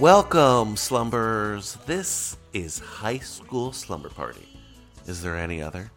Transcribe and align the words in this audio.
Welcome, 0.00 0.78
slumbers. 0.78 1.76
This 1.84 2.38
is 2.54 2.78
High 2.78 3.18
School 3.18 3.70
Slumber 3.70 4.08
Party. 4.08 4.48
Is 5.06 5.22
there 5.22 5.36
any 5.36 5.60
other? 5.60 5.90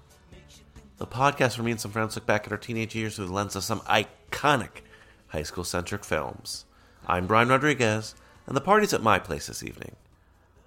The 0.97 1.07
podcast 1.07 1.57
where 1.57 1.63
me 1.63 1.71
and 1.71 1.79
some 1.79 1.91
friends 1.91 2.17
look 2.17 2.25
back 2.25 2.45
at 2.45 2.51
our 2.51 2.57
teenage 2.57 2.95
years 2.95 3.15
through 3.15 3.27
the 3.27 3.33
lens 3.33 3.55
of 3.55 3.63
some 3.63 3.79
iconic 3.81 4.81
high 5.27 5.43
school 5.43 5.63
centric 5.63 6.03
films. 6.03 6.65
I'm 7.07 7.27
Brian 7.27 7.47
Rodriguez, 7.47 8.13
and 8.45 8.57
the 8.57 8.61
party's 8.61 8.91
at 8.91 9.01
my 9.01 9.19
place 9.19 9.47
this 9.47 9.63
evening. 9.63 9.95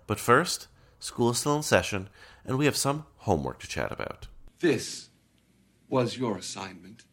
But 0.07 0.19
first, 0.19 0.69
school 0.99 1.29
is 1.29 1.37
still 1.37 1.57
in 1.57 1.63
session, 1.63 2.09
and 2.43 2.57
we 2.57 2.65
have 2.65 2.75
some 2.75 3.05
homework 3.19 3.59
to 3.59 3.69
chat 3.69 3.93
about. 3.93 4.29
This 4.61 5.11
was 5.91 6.17
your 6.17 6.39
assignment, 6.39 7.05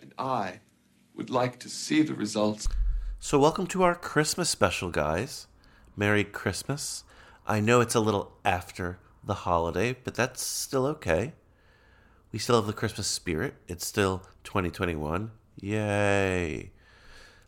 and 0.00 0.14
I 0.18 0.60
would 1.14 1.28
like 1.28 1.58
to 1.58 1.68
see 1.68 2.00
the 2.00 2.14
results. 2.14 2.68
So, 3.20 3.38
welcome 3.38 3.66
to 3.66 3.82
our 3.82 3.94
Christmas 3.94 4.48
special, 4.48 4.88
guys. 4.88 5.46
Merry 5.98 6.22
Christmas. 6.22 7.02
I 7.44 7.58
know 7.58 7.80
it's 7.80 7.96
a 7.96 8.00
little 8.00 8.38
after 8.44 9.00
the 9.24 9.34
holiday, 9.34 9.96
but 10.04 10.14
that's 10.14 10.40
still 10.40 10.86
okay. 10.86 11.32
We 12.30 12.38
still 12.38 12.54
have 12.54 12.68
the 12.68 12.72
Christmas 12.72 13.08
spirit. 13.08 13.54
It's 13.66 13.84
still 13.84 14.22
2021. 14.44 15.32
Yay. 15.60 16.70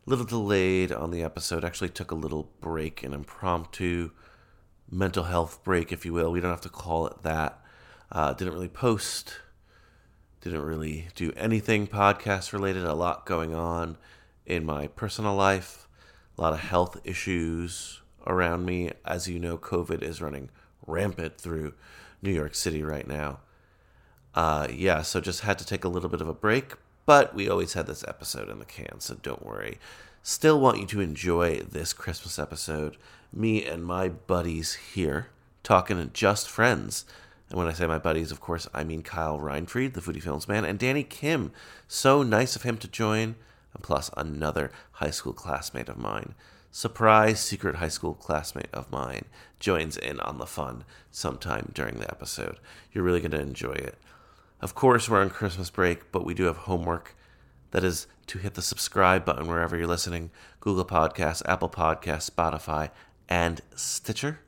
Little 0.04 0.24
delayed 0.24 0.90
on 0.90 1.12
the 1.12 1.22
episode. 1.22 1.64
Actually, 1.64 1.90
took 1.90 2.10
a 2.10 2.16
little 2.16 2.50
break, 2.60 3.04
an 3.04 3.14
impromptu 3.14 4.10
mental 4.90 5.24
health 5.24 5.62
break, 5.62 5.92
if 5.92 6.04
you 6.04 6.12
will. 6.12 6.32
We 6.32 6.40
don't 6.40 6.50
have 6.50 6.60
to 6.62 6.68
call 6.68 7.06
it 7.06 7.22
that. 7.22 7.62
Uh, 8.10 8.32
didn't 8.32 8.54
really 8.54 8.68
post 8.68 9.36
didn't 10.40 10.62
really 10.62 11.06
do 11.14 11.32
anything 11.36 11.86
podcast 11.86 12.52
related. 12.52 12.82
A 12.82 12.94
lot 12.94 13.26
going 13.26 13.54
on 13.54 13.98
in 14.46 14.64
my 14.64 14.86
personal 14.88 15.36
life, 15.36 15.86
a 16.36 16.40
lot 16.40 16.54
of 16.54 16.60
health 16.60 16.98
issues 17.04 17.99
around 18.26 18.64
me. 18.64 18.92
As 19.04 19.28
you 19.28 19.38
know, 19.38 19.56
COVID 19.58 20.02
is 20.02 20.20
running 20.20 20.50
rampant 20.86 21.38
through 21.38 21.74
New 22.22 22.32
York 22.32 22.54
City 22.54 22.82
right 22.82 23.06
now. 23.06 23.40
Uh, 24.34 24.68
yeah, 24.72 25.02
so 25.02 25.20
just 25.20 25.40
had 25.40 25.58
to 25.58 25.66
take 25.66 25.84
a 25.84 25.88
little 25.88 26.08
bit 26.08 26.20
of 26.20 26.28
a 26.28 26.34
break, 26.34 26.74
but 27.06 27.34
we 27.34 27.48
always 27.48 27.72
had 27.72 27.86
this 27.86 28.04
episode 28.06 28.48
in 28.48 28.58
the 28.58 28.64
can, 28.64 29.00
so 29.00 29.14
don't 29.14 29.44
worry. 29.44 29.78
Still 30.22 30.60
want 30.60 30.78
you 30.78 30.86
to 30.86 31.00
enjoy 31.00 31.60
this 31.60 31.92
Christmas 31.92 32.38
episode. 32.38 32.96
Me 33.32 33.64
and 33.64 33.84
my 33.84 34.08
buddies 34.08 34.74
here 34.74 35.28
talking 35.62 36.10
just 36.12 36.48
friends. 36.48 37.04
And 37.48 37.58
when 37.58 37.66
I 37.66 37.72
say 37.72 37.86
my 37.86 37.98
buddies, 37.98 38.30
of 38.30 38.40
course, 38.40 38.68
I 38.72 38.84
mean 38.84 39.02
Kyle 39.02 39.38
Reinfried, 39.38 39.94
the 39.94 40.00
Foodie 40.00 40.22
Films 40.22 40.46
man, 40.46 40.64
and 40.64 40.78
Danny 40.78 41.02
Kim. 41.02 41.52
So 41.88 42.22
nice 42.22 42.54
of 42.54 42.62
him 42.62 42.76
to 42.78 42.88
join, 42.88 43.34
and 43.74 43.82
plus 43.82 44.10
another 44.16 44.70
high 44.92 45.10
school 45.10 45.32
classmate 45.32 45.88
of 45.88 45.96
mine. 45.96 46.34
Surprise 46.72 47.40
secret 47.40 47.76
high 47.76 47.88
school 47.88 48.14
classmate 48.14 48.68
of 48.72 48.92
mine 48.92 49.24
joins 49.58 49.96
in 49.96 50.20
on 50.20 50.38
the 50.38 50.46
fun 50.46 50.84
sometime 51.10 51.72
during 51.74 51.98
the 51.98 52.10
episode. 52.10 52.58
You're 52.92 53.02
really 53.02 53.20
going 53.20 53.32
to 53.32 53.40
enjoy 53.40 53.72
it. 53.72 53.98
Of 54.60 54.74
course, 54.74 55.08
we're 55.08 55.20
on 55.20 55.30
Christmas 55.30 55.68
break, 55.68 56.12
but 56.12 56.24
we 56.24 56.32
do 56.32 56.44
have 56.44 56.58
homework. 56.58 57.16
That 57.72 57.82
is 57.82 58.06
to 58.28 58.38
hit 58.38 58.54
the 58.54 58.62
subscribe 58.62 59.24
button 59.24 59.48
wherever 59.48 59.76
you're 59.76 59.86
listening 59.86 60.30
Google 60.60 60.84
Podcasts, 60.84 61.42
Apple 61.46 61.68
Podcasts, 61.68 62.30
Spotify, 62.30 62.90
and 63.28 63.60
Stitcher. 63.74 64.40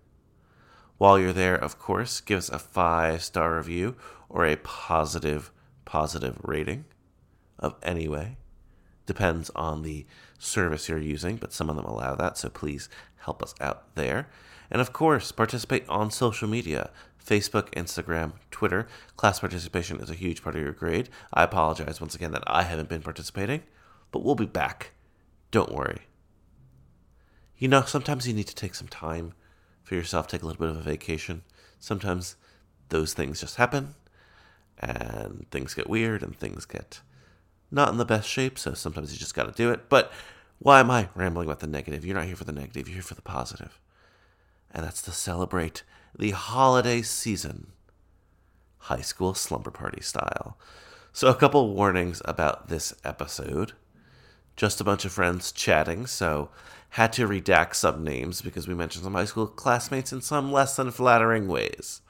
While 0.98 1.18
you're 1.18 1.32
there, 1.32 1.56
of 1.56 1.78
course, 1.78 2.20
give 2.20 2.38
us 2.38 2.48
a 2.48 2.60
five 2.60 3.24
star 3.24 3.56
review 3.56 3.96
or 4.28 4.46
a 4.46 4.56
positive, 4.56 5.50
positive 5.84 6.38
rating 6.42 6.84
of 7.58 7.74
any 7.82 8.06
way. 8.06 8.36
Depends 9.06 9.50
on 9.56 9.82
the 9.82 10.06
service 10.42 10.88
you're 10.88 10.98
using, 10.98 11.36
but 11.36 11.52
some 11.52 11.70
of 11.70 11.76
them 11.76 11.84
allow 11.84 12.14
that, 12.16 12.36
so 12.36 12.48
please 12.48 12.88
help 13.18 13.42
us 13.42 13.54
out 13.60 13.94
there. 13.94 14.28
And 14.70 14.80
of 14.80 14.92
course, 14.92 15.32
participate 15.32 15.88
on 15.88 16.10
social 16.10 16.48
media 16.48 16.90
Facebook, 17.24 17.70
Instagram, 17.74 18.32
Twitter. 18.50 18.88
Class 19.16 19.38
participation 19.38 20.00
is 20.00 20.10
a 20.10 20.14
huge 20.14 20.42
part 20.42 20.56
of 20.56 20.62
your 20.62 20.72
grade. 20.72 21.08
I 21.32 21.44
apologize 21.44 22.00
once 22.00 22.16
again 22.16 22.32
that 22.32 22.42
I 22.46 22.64
haven't 22.64 22.88
been 22.88 23.02
participating, 23.02 23.62
but 24.10 24.24
we'll 24.24 24.34
be 24.34 24.46
back. 24.46 24.90
Don't 25.52 25.72
worry. 25.72 26.00
You 27.56 27.68
know, 27.68 27.82
sometimes 27.82 28.26
you 28.26 28.34
need 28.34 28.48
to 28.48 28.54
take 28.54 28.74
some 28.74 28.88
time 28.88 29.34
for 29.84 29.94
yourself, 29.94 30.26
take 30.26 30.42
a 30.42 30.46
little 30.46 30.60
bit 30.60 30.70
of 30.70 30.78
a 30.78 30.82
vacation. 30.82 31.42
Sometimes 31.78 32.34
those 32.88 33.14
things 33.14 33.40
just 33.40 33.56
happen, 33.56 33.94
and 34.78 35.46
things 35.52 35.74
get 35.74 35.88
weird, 35.88 36.24
and 36.24 36.36
things 36.36 36.64
get 36.64 37.02
not 37.70 37.88
in 37.88 37.98
the 37.98 38.04
best 38.04 38.28
shape, 38.28 38.58
so 38.58 38.74
sometimes 38.74 39.12
you 39.12 39.18
just 39.18 39.34
got 39.34 39.44
to 39.44 39.52
do 39.52 39.70
it. 39.70 39.88
But 39.88 40.12
why 40.62 40.78
am 40.78 40.90
I 40.90 41.08
rambling 41.16 41.48
about 41.48 41.58
the 41.58 41.66
negative? 41.66 42.04
You're 42.04 42.14
not 42.14 42.26
here 42.26 42.36
for 42.36 42.44
the 42.44 42.52
negative, 42.52 42.88
you're 42.88 42.94
here 42.94 43.02
for 43.02 43.14
the 43.14 43.22
positive. 43.22 43.80
And 44.70 44.84
that's 44.84 45.02
to 45.02 45.10
celebrate 45.10 45.82
the 46.16 46.30
holiday 46.30 47.02
season, 47.02 47.72
high 48.78 49.00
school 49.00 49.34
slumber 49.34 49.72
party 49.72 50.00
style. 50.00 50.56
So, 51.12 51.28
a 51.28 51.34
couple 51.34 51.74
warnings 51.74 52.22
about 52.24 52.68
this 52.68 52.94
episode. 53.04 53.72
Just 54.54 54.80
a 54.80 54.84
bunch 54.84 55.04
of 55.04 55.12
friends 55.12 55.50
chatting, 55.50 56.06
so 56.06 56.50
had 56.90 57.12
to 57.14 57.26
redact 57.26 57.74
some 57.74 58.04
names 58.04 58.42
because 58.42 58.68
we 58.68 58.74
mentioned 58.74 59.02
some 59.02 59.14
high 59.14 59.24
school 59.24 59.46
classmates 59.46 60.12
in 60.12 60.20
some 60.20 60.52
less 60.52 60.76
than 60.76 60.90
flattering 60.90 61.48
ways. 61.48 62.02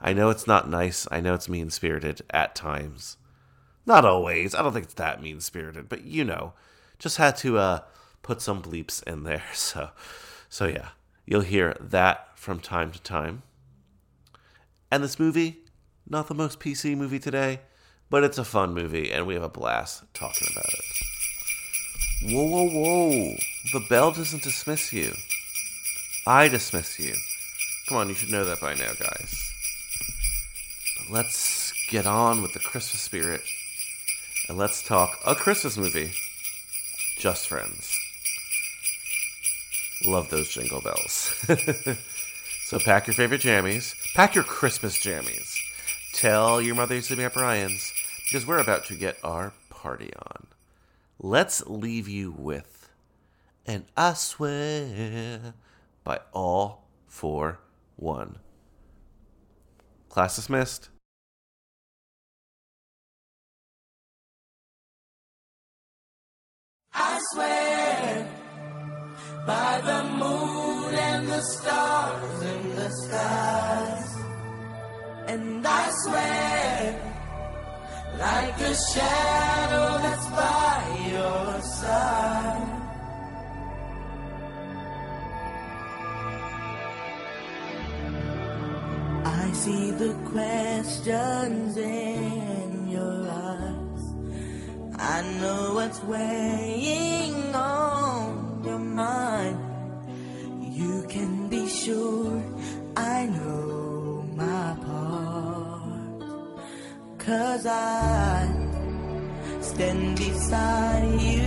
I 0.00 0.12
know 0.12 0.30
it's 0.30 0.46
not 0.46 0.68
nice, 0.68 1.08
I 1.10 1.20
know 1.20 1.34
it's 1.34 1.48
mean 1.48 1.70
spirited 1.70 2.22
at 2.30 2.54
times. 2.54 3.16
Not 3.84 4.04
always. 4.04 4.54
I 4.54 4.62
don't 4.62 4.72
think 4.72 4.84
it's 4.84 4.94
that 4.94 5.22
mean 5.22 5.40
spirited, 5.40 5.88
but 5.88 6.04
you 6.04 6.22
know, 6.22 6.52
just 7.00 7.16
had 7.16 7.34
to 7.38 7.58
uh, 7.58 7.80
put 8.22 8.40
some 8.40 8.62
bleeps 8.62 9.02
in 9.02 9.24
there. 9.24 9.42
So, 9.54 9.90
so 10.48 10.66
yeah, 10.66 10.90
you'll 11.26 11.40
hear 11.40 11.76
that 11.80 12.28
from 12.36 12.60
time 12.60 12.92
to 12.92 13.02
time. 13.02 13.42
And 14.90 15.02
this 15.02 15.18
movie, 15.18 15.58
not 16.08 16.28
the 16.28 16.34
most 16.34 16.60
PC 16.60 16.96
movie 16.96 17.18
today, 17.18 17.60
but 18.08 18.24
it's 18.24 18.38
a 18.38 18.44
fun 18.44 18.74
movie, 18.74 19.12
and 19.12 19.26
we 19.26 19.34
have 19.34 19.42
a 19.42 19.48
blast 19.48 20.02
talking 20.14 20.48
about 20.52 20.72
it. 20.72 22.32
Whoa, 22.32 22.44
whoa, 22.44 22.68
whoa! 22.68 23.36
The 23.72 23.86
bell 23.88 24.10
doesn't 24.10 24.42
dismiss 24.42 24.92
you. 24.92 25.14
I 26.26 26.48
dismiss 26.48 26.98
you. 26.98 27.14
Come 27.88 27.98
on, 27.98 28.08
you 28.08 28.14
should 28.14 28.30
know 28.30 28.44
that 28.44 28.60
by 28.60 28.74
now, 28.74 28.92
guys. 28.98 29.52
But 30.98 31.10
let's 31.10 31.72
get 31.88 32.06
on 32.06 32.42
with 32.42 32.52
the 32.52 32.60
Christmas 32.60 33.00
spirit 33.00 33.42
and 34.48 34.58
let's 34.58 34.82
talk 34.82 35.18
a 35.24 35.34
Christmas 35.34 35.78
movie. 35.78 36.12
Just 37.20 37.48
Friends. 37.48 38.00
Love 40.06 40.30
those 40.30 40.48
jingle 40.48 40.80
bells. 40.80 41.34
so 42.64 42.78
pack 42.78 43.06
your 43.06 43.12
favorite 43.12 43.42
jammies. 43.42 43.94
Pack 44.14 44.34
your 44.34 44.44
Christmas 44.44 44.96
jammies. 44.96 45.54
Tell 46.14 46.62
your 46.62 46.74
mother 46.74 46.98
to 46.98 47.16
be 47.16 47.24
at 47.24 47.34
Brian's 47.34 47.92
because 48.24 48.46
we're 48.46 48.58
about 48.58 48.86
to 48.86 48.94
get 48.94 49.18
our 49.22 49.52
party 49.68 50.10
on. 50.16 50.46
Let's 51.18 51.62
leave 51.66 52.08
you 52.08 52.30
with 52.30 52.88
And 53.66 53.84
I 53.98 54.14
Swear 54.14 55.52
by 56.02 56.20
All 56.32 56.88
for 57.06 57.58
One. 57.96 58.38
Class 60.08 60.36
dismissed. 60.36 60.88
I 67.02 67.18
swear 67.32 68.28
by 69.46 69.80
the 69.90 70.00
moon 70.20 70.94
and 70.94 71.28
the 71.28 71.40
stars 71.40 72.42
in 72.52 72.76
the 72.76 72.90
skies. 73.02 74.10
And 75.28 75.66
I 75.66 75.90
swear, 76.02 77.00
like 78.18 78.60
a 78.60 78.74
shadow 78.92 79.88
that's 80.04 80.28
by 80.40 80.78
your 81.14 81.62
side. 81.62 82.80
I 89.24 89.52
see 89.52 89.90
the 89.92 90.12
questions 90.32 91.76
in. 91.76 92.39
I 95.00 95.22
know 95.40 95.74
what's 95.74 96.02
weighing 96.04 97.54
on 97.54 98.62
your 98.64 98.78
mind. 98.78 99.58
You 100.60 101.06
can 101.08 101.48
be 101.48 101.66
sure 101.68 102.42
I 102.96 103.24
know 103.26 104.26
my 104.36 104.76
part. 104.86 106.20
Cause 107.18 107.64
I 107.64 108.46
stand 109.60 110.18
beside 110.18 111.20
you 111.20 111.39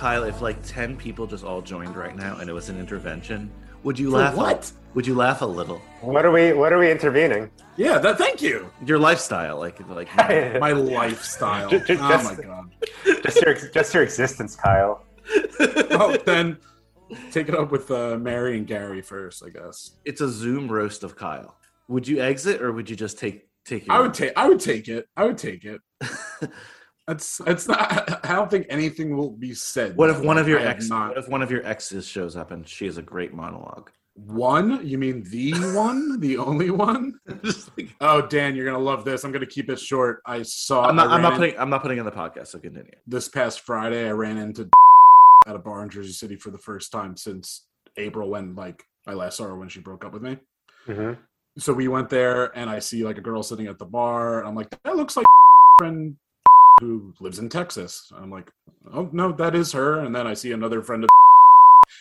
Kyle, 0.00 0.24
if 0.24 0.40
like 0.40 0.56
ten 0.64 0.96
people 0.96 1.26
just 1.26 1.44
all 1.44 1.60
joined 1.60 1.94
right 1.94 2.16
now 2.16 2.38
and 2.38 2.48
it 2.48 2.54
was 2.54 2.70
an 2.70 2.80
intervention, 2.80 3.50
would 3.82 3.98
you 3.98 4.10
For 4.10 4.16
laugh? 4.16 4.32
a- 4.34 4.36
what? 4.38 4.72
would 4.94 5.06
you 5.06 5.14
laugh 5.14 5.42
a 5.42 5.44
little? 5.46 5.76
What 6.00 6.24
are 6.24 6.30
we? 6.30 6.54
What 6.54 6.72
are 6.72 6.78
we 6.78 6.90
intervening? 6.90 7.50
Yeah, 7.76 7.98
that. 7.98 8.16
Thank 8.16 8.40
you. 8.40 8.70
Your 8.86 8.98
lifestyle, 8.98 9.58
like 9.58 9.78
like 9.90 10.08
My 10.58 10.72
lifestyle. 11.00 11.68
Ju- 11.68 11.80
ju- 11.84 11.98
oh 12.00 12.08
just- 12.08 12.38
my 12.38 12.42
god. 12.42 12.70
just 13.22 13.42
your 13.42 13.54
just 13.54 13.92
your 13.92 14.02
existence, 14.02 14.56
Kyle. 14.56 15.04
Oh, 15.90 16.16
then 16.24 16.56
take 17.30 17.50
it 17.50 17.54
up 17.54 17.70
with 17.70 17.90
uh, 17.90 18.16
Mary 18.16 18.56
and 18.56 18.66
Gary 18.66 19.02
first, 19.02 19.42
I 19.44 19.50
guess. 19.50 19.96
it's 20.06 20.22
a 20.22 20.30
Zoom 20.30 20.66
roast 20.72 21.04
of 21.04 21.14
Kyle. 21.14 21.56
Would 21.88 22.08
you 22.08 22.22
exit 22.22 22.62
or 22.62 22.72
would 22.72 22.88
you 22.88 22.96
just 22.96 23.18
take 23.18 23.46
take 23.66 23.86
your 23.86 23.94
I 23.96 24.00
would 24.00 24.14
take. 24.14 24.32
I 24.34 24.48
would 24.48 24.60
take 24.60 24.88
it. 24.88 25.06
I 25.14 25.26
would 25.26 25.36
take 25.36 25.66
it. 25.66 25.80
It's. 27.10 27.40
It's 27.46 27.66
not. 27.68 28.24
I 28.30 28.34
don't 28.34 28.50
think 28.50 28.66
anything 28.70 29.16
will 29.16 29.30
be 29.30 29.54
said. 29.54 29.96
What 29.96 30.10
if 30.10 30.20
one 30.20 30.38
of 30.38 30.48
your 30.48 30.58
I 30.60 30.62
have 30.62 30.70
ex 30.76 30.88
Not 30.88 31.08
what 31.10 31.18
if 31.18 31.28
one 31.28 31.42
of 31.42 31.50
your 31.50 31.64
exes 31.66 32.06
shows 32.06 32.36
up 32.36 32.50
and 32.50 32.66
she 32.68 32.86
has 32.86 32.98
a 32.98 33.02
great 33.02 33.32
monologue? 33.34 33.90
one? 34.26 34.84
You 34.86 34.98
mean 34.98 35.22
the 35.24 35.52
one? 35.74 36.20
The 36.20 36.36
only 36.36 36.70
one? 36.70 37.14
Just 37.42 37.70
like- 37.78 37.94
Oh, 38.02 38.20
Dan, 38.26 38.54
you're 38.54 38.66
gonna 38.66 38.78
love 38.78 39.04
this. 39.04 39.24
I'm 39.24 39.32
gonna 39.32 39.46
keep 39.46 39.70
it 39.70 39.78
short. 39.80 40.20
I 40.26 40.42
saw. 40.42 40.84
I'm 40.88 40.96
not 40.96 41.08
I 41.08 41.14
I'm 41.14 41.22
not 41.22 41.28
ran 41.28 41.32
in- 41.34 41.38
putting 41.50 41.60
I'm 41.60 41.70
not 41.70 41.82
putting 41.82 41.98
in 41.98 42.04
the 42.04 42.12
podcast, 42.12 42.48
so 42.48 42.58
continue. 42.58 42.90
this 43.06 43.28
past 43.28 43.60
Friday, 43.60 44.06
I 44.08 44.12
ran 44.12 44.36
into 44.36 44.68
at 45.46 45.56
a 45.56 45.58
bar 45.58 45.82
in 45.82 45.88
Jersey 45.90 46.12
City 46.12 46.36
for 46.36 46.50
the 46.50 46.58
first 46.58 46.92
time 46.92 47.16
since 47.16 47.66
April 47.96 48.28
when 48.30 48.54
like 48.54 48.84
I 49.06 49.14
last 49.14 49.38
saw 49.38 49.44
her 49.44 49.56
when 49.56 49.68
she 49.70 49.80
broke 49.80 50.04
up 50.04 50.12
with 50.12 50.22
me. 50.22 50.36
hmm 50.86 51.12
So 51.58 51.72
we 51.72 51.88
went 51.88 52.10
there 52.10 52.56
and 52.58 52.68
I 52.68 52.78
see 52.80 53.04
like 53.04 53.16
a 53.16 53.22
girl 53.22 53.42
sitting 53.42 53.68
at 53.68 53.78
the 53.78 53.86
bar. 53.86 54.40
and 54.40 54.48
I'm 54.48 54.54
like, 54.54 54.68
that 54.82 54.96
looks 54.96 55.16
like 55.16 55.24
friend 55.78 56.16
who 56.80 57.14
lives 57.20 57.38
in 57.38 57.48
Texas. 57.48 58.10
I'm 58.16 58.30
like, 58.30 58.50
oh 58.92 59.08
no, 59.12 59.32
that 59.32 59.54
is 59.54 59.72
her. 59.72 60.00
And 60.00 60.14
then 60.14 60.26
I 60.26 60.34
see 60.34 60.52
another 60.52 60.82
friend 60.82 61.04
of 61.04 61.10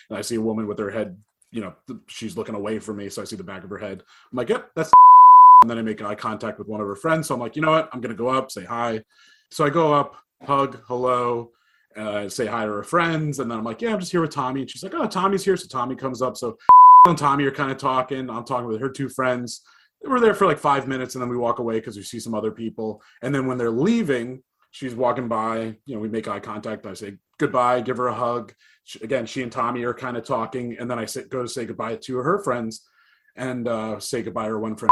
and 0.10 0.18
I 0.18 0.22
see 0.22 0.36
a 0.36 0.42
woman 0.42 0.68
with 0.68 0.80
her 0.80 0.90
head, 0.90 1.18
you 1.52 1.62
know, 1.62 1.76
she's 2.08 2.38
looking 2.38 2.56
away 2.56 2.80
from 2.80 2.98
me. 2.98 3.10
So 3.10 3.22
I 3.22 3.26
see 3.26 3.36
the 3.36 3.44
back 3.44 3.64
of 3.64 3.70
her 3.70 3.78
head. 3.78 4.04
I'm 4.32 4.38
like, 4.38 4.50
yep, 4.50 4.72
that's 4.76 4.92
and 5.62 5.70
then 5.70 5.78
I 5.78 5.82
make 5.82 6.02
eye 6.02 6.16
contact 6.16 6.58
with 6.58 6.68
one 6.68 6.82
of 6.82 6.88
her 6.88 6.96
friends. 6.96 7.28
So 7.28 7.36
I'm 7.36 7.42
like, 7.42 7.56
you 7.56 7.62
know 7.62 7.72
what? 7.72 7.90
I'm 7.92 8.02
gonna 8.02 8.16
go 8.16 8.30
up, 8.30 8.52
say 8.52 8.64
hi. 8.64 9.04
So 9.52 9.66
I 9.66 9.70
go 9.70 9.94
up, 9.94 10.16
hug, 10.44 10.82
hello, 10.88 11.52
uh, 11.96 12.30
say 12.30 12.46
hi 12.46 12.66
to 12.66 12.72
her 12.72 12.84
friends, 12.84 13.40
and 13.40 13.50
then 13.50 13.58
I'm 13.58 13.64
like, 13.64 13.82
yeah, 13.82 13.94
I'm 13.94 14.00
just 14.00 14.12
here 14.12 14.22
with 14.22 14.32
Tommy. 14.32 14.62
And 14.62 14.70
she's 14.70 14.84
like, 14.84 14.94
oh, 14.94 15.08
Tommy's 15.08 15.44
here. 15.44 15.58
So 15.58 15.68
Tommy 15.68 15.96
comes 15.96 16.22
up. 16.22 16.38
So 16.38 16.58
and 17.08 17.18
Tommy 17.18 17.46
are 17.46 17.52
kind 17.52 17.72
of 17.72 17.78
talking. 17.78 18.30
I'm 18.30 18.46
talking 18.46 18.68
with 18.68 18.82
her 18.82 18.90
two 18.90 19.10
friends. 19.10 19.62
We're 20.06 20.20
there 20.20 20.34
for 20.34 20.46
like 20.46 20.60
five 20.60 20.88
minutes, 20.88 21.16
and 21.16 21.22
then 21.22 21.30
we 21.30 21.38
walk 21.38 21.60
away 21.60 21.76
because 21.76 21.98
we 21.98 22.04
see 22.04 22.20
some 22.20 22.34
other 22.34 22.52
people. 22.52 23.02
And 23.22 23.36
then 23.36 23.48
when 23.48 23.58
they're 23.58 23.70
leaving, 23.70 24.42
she's 24.72 24.96
walking 24.96 25.28
by. 25.28 25.76
You 25.86 25.96
know, 25.96 26.00
we 26.00 26.10
make 26.10 26.28
eye 26.28 26.40
contact. 26.40 26.86
I 26.86 26.94
say 26.94 27.16
goodbye, 27.38 27.82
give 27.82 27.98
her 27.98 28.08
a 28.08 28.14
hug. 28.14 28.54
She, 28.84 29.00
again, 29.02 29.26
she 29.26 29.44
and 29.44 29.52
Tommy 29.52 29.84
are 29.84 29.94
kind 29.94 30.18
of 30.18 30.24
talking, 30.26 30.78
and 30.80 30.90
then 30.90 30.98
I 31.00 31.06
say, 31.06 31.24
go 31.24 31.42
to 31.42 31.48
say 31.48 31.66
goodbye 31.66 31.96
to 31.98 32.18
her 32.18 32.40
friends, 32.44 32.88
and 33.36 33.68
uh, 33.68 34.00
say 34.00 34.24
goodbye 34.24 34.46
to 34.46 34.52
her 34.52 34.60
one 34.60 34.76
friend. 34.76 34.90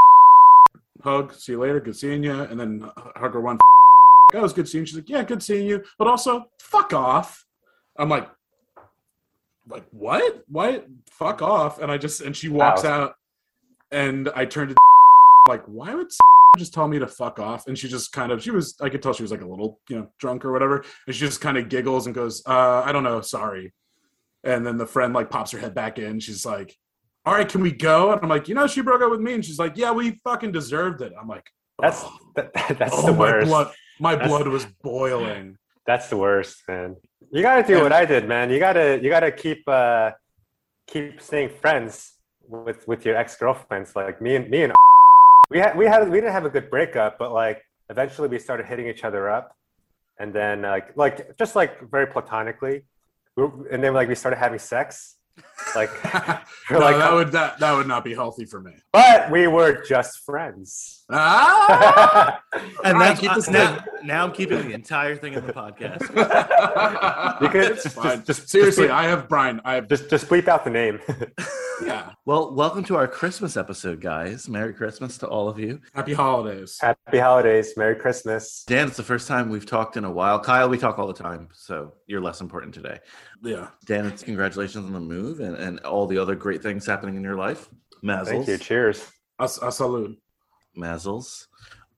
Hug, 1.04 1.34
see 1.34 1.54
you 1.54 1.60
later, 1.60 1.80
good 1.80 1.96
seeing 1.96 2.24
you, 2.24 2.34
and 2.42 2.60
then 2.60 2.90
hug 3.16 3.34
her 3.34 3.42
one. 3.42 3.58
Oh, 4.34 4.40
it 4.40 4.42
was 4.42 4.54
good 4.54 4.68
seeing 4.68 4.82
you. 4.84 4.86
She's 4.88 4.96
like, 4.98 5.10
yeah, 5.10 5.24
good 5.24 5.42
seeing 5.42 5.68
you, 5.68 5.84
but 5.98 6.08
also 6.08 6.46
fuck 6.60 6.94
off. 6.94 7.46
I'm 7.98 8.10
like, 8.10 8.30
like 9.70 9.86
what? 9.92 10.44
What? 10.48 10.88
Fuck 11.10 11.42
off! 11.42 11.80
And 11.80 11.92
I 11.92 11.98
just 11.98 12.22
and 12.22 12.36
she 12.36 12.50
walks 12.50 12.84
Wow. 12.84 12.90
out, 13.02 13.16
and 13.92 14.30
I 14.36 14.46
turned 14.46 14.70
to 14.72 14.76
like, 15.48 15.64
why 15.66 15.94
would 15.96 16.12
just 16.58 16.74
tell 16.74 16.88
me 16.88 17.00
to 17.00 17.08
fuck 17.08 17.40
off? 17.40 17.68
And 17.68 17.78
she 17.78 17.88
just 17.88 18.12
kind 18.12 18.32
of, 18.32 18.44
she 18.44 18.52
was, 18.52 18.76
I 18.82 18.90
could 18.90 19.02
tell 19.02 19.14
she 19.14 19.24
was 19.24 19.32
like 19.32 19.42
a 19.42 19.48
little, 19.48 19.80
you 19.90 19.98
know, 19.98 20.08
drunk 20.20 20.44
or 20.44 20.52
whatever, 20.52 20.84
and 21.06 21.16
she 21.16 21.26
just 21.26 21.40
kind 21.42 21.58
of 21.58 21.70
giggles 21.70 22.06
and 22.08 22.16
goes, 22.16 22.44
uh, 22.48 22.82
I 22.86 22.92
don't 22.92 23.04
know, 23.04 23.22
sorry. 23.22 23.74
And 24.44 24.66
then 24.66 24.78
the 24.78 24.86
friend 24.88 25.14
like 25.14 25.30
pops 25.30 25.52
her 25.52 25.60
head 25.60 25.74
back 25.74 25.98
in. 26.00 26.20
She's 26.20 26.46
like, 26.46 26.76
all 27.26 27.34
right, 27.34 27.48
can 27.48 27.62
we 27.62 27.72
go? 27.72 28.12
And 28.12 28.22
I'm 28.22 28.30
like, 28.30 28.48
you 28.48 28.56
know, 28.56 28.68
she 28.68 28.82
broke 28.82 29.02
up 29.02 29.12
with 29.12 29.20
me, 29.22 29.34
and 29.34 29.44
she's 29.46 29.60
like, 29.60 29.78
yeah, 29.78 29.92
we 29.92 30.12
fucking 30.24 30.52
deserved 30.52 31.02
it. 31.02 31.14
I'm 31.20 31.28
like, 31.28 31.46
That's 31.82 32.04
oh, 32.06 32.18
that, 32.36 32.54
that's 32.54 32.94
oh, 32.96 33.06
the 33.08 33.12
my 33.14 33.20
worst. 33.20 33.48
blood, 33.48 33.72
my 34.00 34.16
That's- 34.16 34.30
blood 34.30 34.48
was 34.48 34.66
boiling. 34.84 35.58
That's 35.86 36.10
the 36.10 36.18
worst, 36.18 36.64
man. 36.68 36.96
You 37.32 37.42
gotta 37.42 37.64
do 37.68 37.74
And- 37.76 37.84
what 37.84 37.94
I 37.94 38.06
did, 38.06 38.28
man. 38.28 38.50
You 38.50 38.60
gotta 38.60 39.00
you 39.02 39.10
gotta 39.10 39.32
keep 39.32 39.68
uh 39.68 40.12
keep 40.88 41.22
staying 41.22 41.50
friends 41.62 42.14
with 42.48 42.88
with 42.88 43.06
your 43.06 43.16
ex 43.18 43.36
girlfriends. 43.36 43.96
Like 43.96 44.22
me 44.22 44.36
and 44.38 44.50
me 44.50 44.64
and 44.64 44.74
we 45.50 45.60
had 45.60 45.78
we 45.78 45.86
had 45.86 46.08
we 46.10 46.18
didn't 46.20 46.34
have 46.34 46.46
a 46.46 46.50
good 46.50 46.70
breakup, 46.70 47.18
but 47.18 47.32
like 47.32 47.64
eventually 47.90 48.28
we 48.28 48.40
started 48.40 48.66
hitting 48.66 48.88
each 48.88 49.04
other 49.04 49.30
up, 49.30 49.56
and 50.20 50.34
then 50.34 50.62
like 50.62 50.96
like 50.98 51.38
just 51.38 51.56
like 51.56 51.90
very 51.90 52.08
platonically, 52.08 52.84
We- 53.36 53.50
and 53.72 53.84
then 53.84 53.94
like 53.94 54.08
we 54.08 54.16
started 54.16 54.38
having 54.38 54.60
sex, 54.60 55.16
like. 55.76 55.90
no, 56.72 56.80
like- 56.80 56.98
that 56.98 57.14
would 57.14 57.32
that 57.32 57.60
that 57.60 57.72
would 57.74 57.88
not 57.88 58.04
be 58.04 58.14
healthy 58.14 58.46
for 58.46 58.60
me. 58.62 58.74
But 58.92 59.32
we 59.32 59.48
were 59.48 59.84
just 59.86 60.20
friends. 60.26 61.06
Ah! 61.12 62.42
And 62.84 62.96
All 62.96 63.02
right, 63.02 63.18
keep 63.18 63.34
this 63.34 63.50
now, 63.50 63.84
now 64.04 64.24
I'm 64.26 64.32
keeping 64.32 64.60
the 64.68 64.74
entire 64.74 65.16
thing 65.16 65.34
in 65.34 65.46
the 65.46 65.54
podcast. 65.54 66.02
You 67.42 67.50
could- 67.50 67.72
it's 67.72 67.84
just- 67.84 67.96
fine. 67.96 68.18
just- 68.24 68.26
just- 68.26 68.50
Seriously, 68.50 68.88
just- 68.88 68.94
I 69.02 69.04
have 69.04 69.28
Brian. 69.30 69.62
I 69.64 69.76
have 69.76 69.88
just 69.88 70.10
just 70.10 70.28
bleep 70.28 70.48
out 70.48 70.64
the 70.64 70.70
name. 70.72 71.00
Yeah. 71.84 72.12
Well, 72.26 72.54
welcome 72.54 72.84
to 72.86 72.96
our 72.96 73.08
Christmas 73.08 73.58
episode, 73.58 74.02
guys. 74.02 74.50
Merry 74.50 74.74
Christmas 74.74 75.18
to 75.20 75.28
all 75.28 75.48
of 75.48 75.60
you. 75.60 75.82
Happy 75.94 76.14
holidays. 76.14 76.78
Happy 76.82 77.20
holidays, 77.20 77.74
Merry 77.78 77.96
Christmas. 77.96 78.64
Dan, 78.68 78.88
it's 78.88 78.98
the 78.98 79.04
first 79.04 79.28
time 79.28 79.50
we've 79.50 79.66
talked 79.66 79.98
in 79.98 80.04
a 80.04 80.12
while. 80.12 80.40
Kyle, 80.40 80.70
we 80.70 80.78
talk 80.78 81.00
all 81.00 81.08
the 81.08 81.14
time, 81.14 81.50
so 81.54 81.94
you're 82.08 82.22
less 82.22 82.42
important 82.42 82.74
today. 82.74 83.00
Yeah. 83.44 83.68
Dan, 83.86 84.06
it's 84.06 84.24
congratulations 84.24 84.86
on 84.86 84.94
the 84.94 85.00
move 85.00 85.40
and, 85.40 85.56
and 85.56 85.80
all 85.82 86.08
the 86.08 86.18
other 86.18 86.36
great 86.36 86.64
things 86.64 86.86
happening 86.86 87.16
in 87.16 87.24
your 87.24 87.38
life. 87.38 87.70
Mazzles. 88.04 88.28
Thank 88.28 88.48
you. 88.48 88.58
Cheers. 88.58 89.06
A, 89.40 89.46
a 89.46 89.72
salute. 89.72 90.18
Mazzles. 90.78 91.48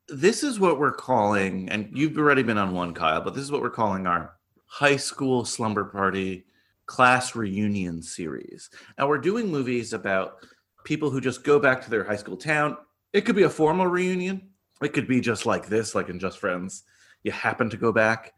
This 0.07 0.43
is 0.43 0.59
what 0.59 0.79
we're 0.79 0.91
calling, 0.91 1.69
and 1.69 1.89
you've 1.93 2.17
already 2.17 2.43
been 2.43 2.57
on 2.57 2.73
one, 2.73 2.93
Kyle, 2.93 3.21
but 3.21 3.35
this 3.35 3.43
is 3.43 3.51
what 3.51 3.61
we're 3.61 3.69
calling 3.69 4.07
our 4.07 4.35
high 4.65 4.97
school 4.97 5.45
slumber 5.45 5.85
party 5.85 6.45
class 6.89 7.35
reunion 7.35 8.01
series. 8.01 8.71
Now 8.97 9.07
we're 9.07 9.19
doing 9.19 9.47
movies 9.47 9.93
about 9.93 10.43
people 10.83 11.11
who 11.11 11.21
just 11.21 11.43
go 11.43 11.59
back 11.59 11.83
to 11.83 11.89
their 11.89 12.03
high 12.03 12.15
school 12.15 12.35
town. 12.35 12.77
It 13.13 13.21
could 13.21 13.35
be 13.35 13.43
a 13.43 13.49
formal 13.49 13.85
reunion. 13.85 14.49
It 14.81 14.93
could 14.93 15.07
be 15.07 15.21
just 15.21 15.45
like 15.45 15.67
this, 15.67 15.93
like 15.93 16.09
in 16.09 16.17
Just 16.17 16.39
Friends. 16.39 16.83
You 17.23 17.31
happen 17.31 17.69
to 17.69 17.77
go 17.77 17.91
back. 17.91 18.33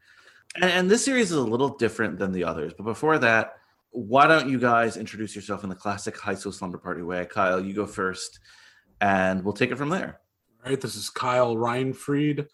And, 0.56 0.70
and 0.70 0.92
this 0.92 1.06
series 1.06 1.32
is 1.32 1.38
a 1.38 1.42
little 1.42 1.78
different 1.78 2.20
than 2.20 2.34
the 2.34 2.44
others. 2.44 2.74
But 2.76 2.84
before 2.84 3.18
that, 3.20 3.54
why 3.92 4.28
don't 4.28 4.50
you 4.50 4.60
guys 4.60 4.98
introduce 4.98 5.34
yourself 5.34 5.64
in 5.64 5.70
the 5.70 5.76
classic 5.76 6.20
high 6.20 6.36
school 6.36 6.52
slumber 6.52 6.78
party 6.78 7.04
way? 7.04 7.26
Kyle, 7.26 7.64
you 7.64 7.74
go 7.74 7.86
first, 7.86 8.42
and 9.00 9.46
we'll 9.46 9.54
take 9.54 9.72
it 9.72 9.78
from 9.78 9.90
there. 9.90 10.20
All 10.66 10.72
right. 10.72 10.82
This 10.82 10.96
is 10.96 11.10
Kyle 11.10 11.56
Reinfried, 11.56 12.48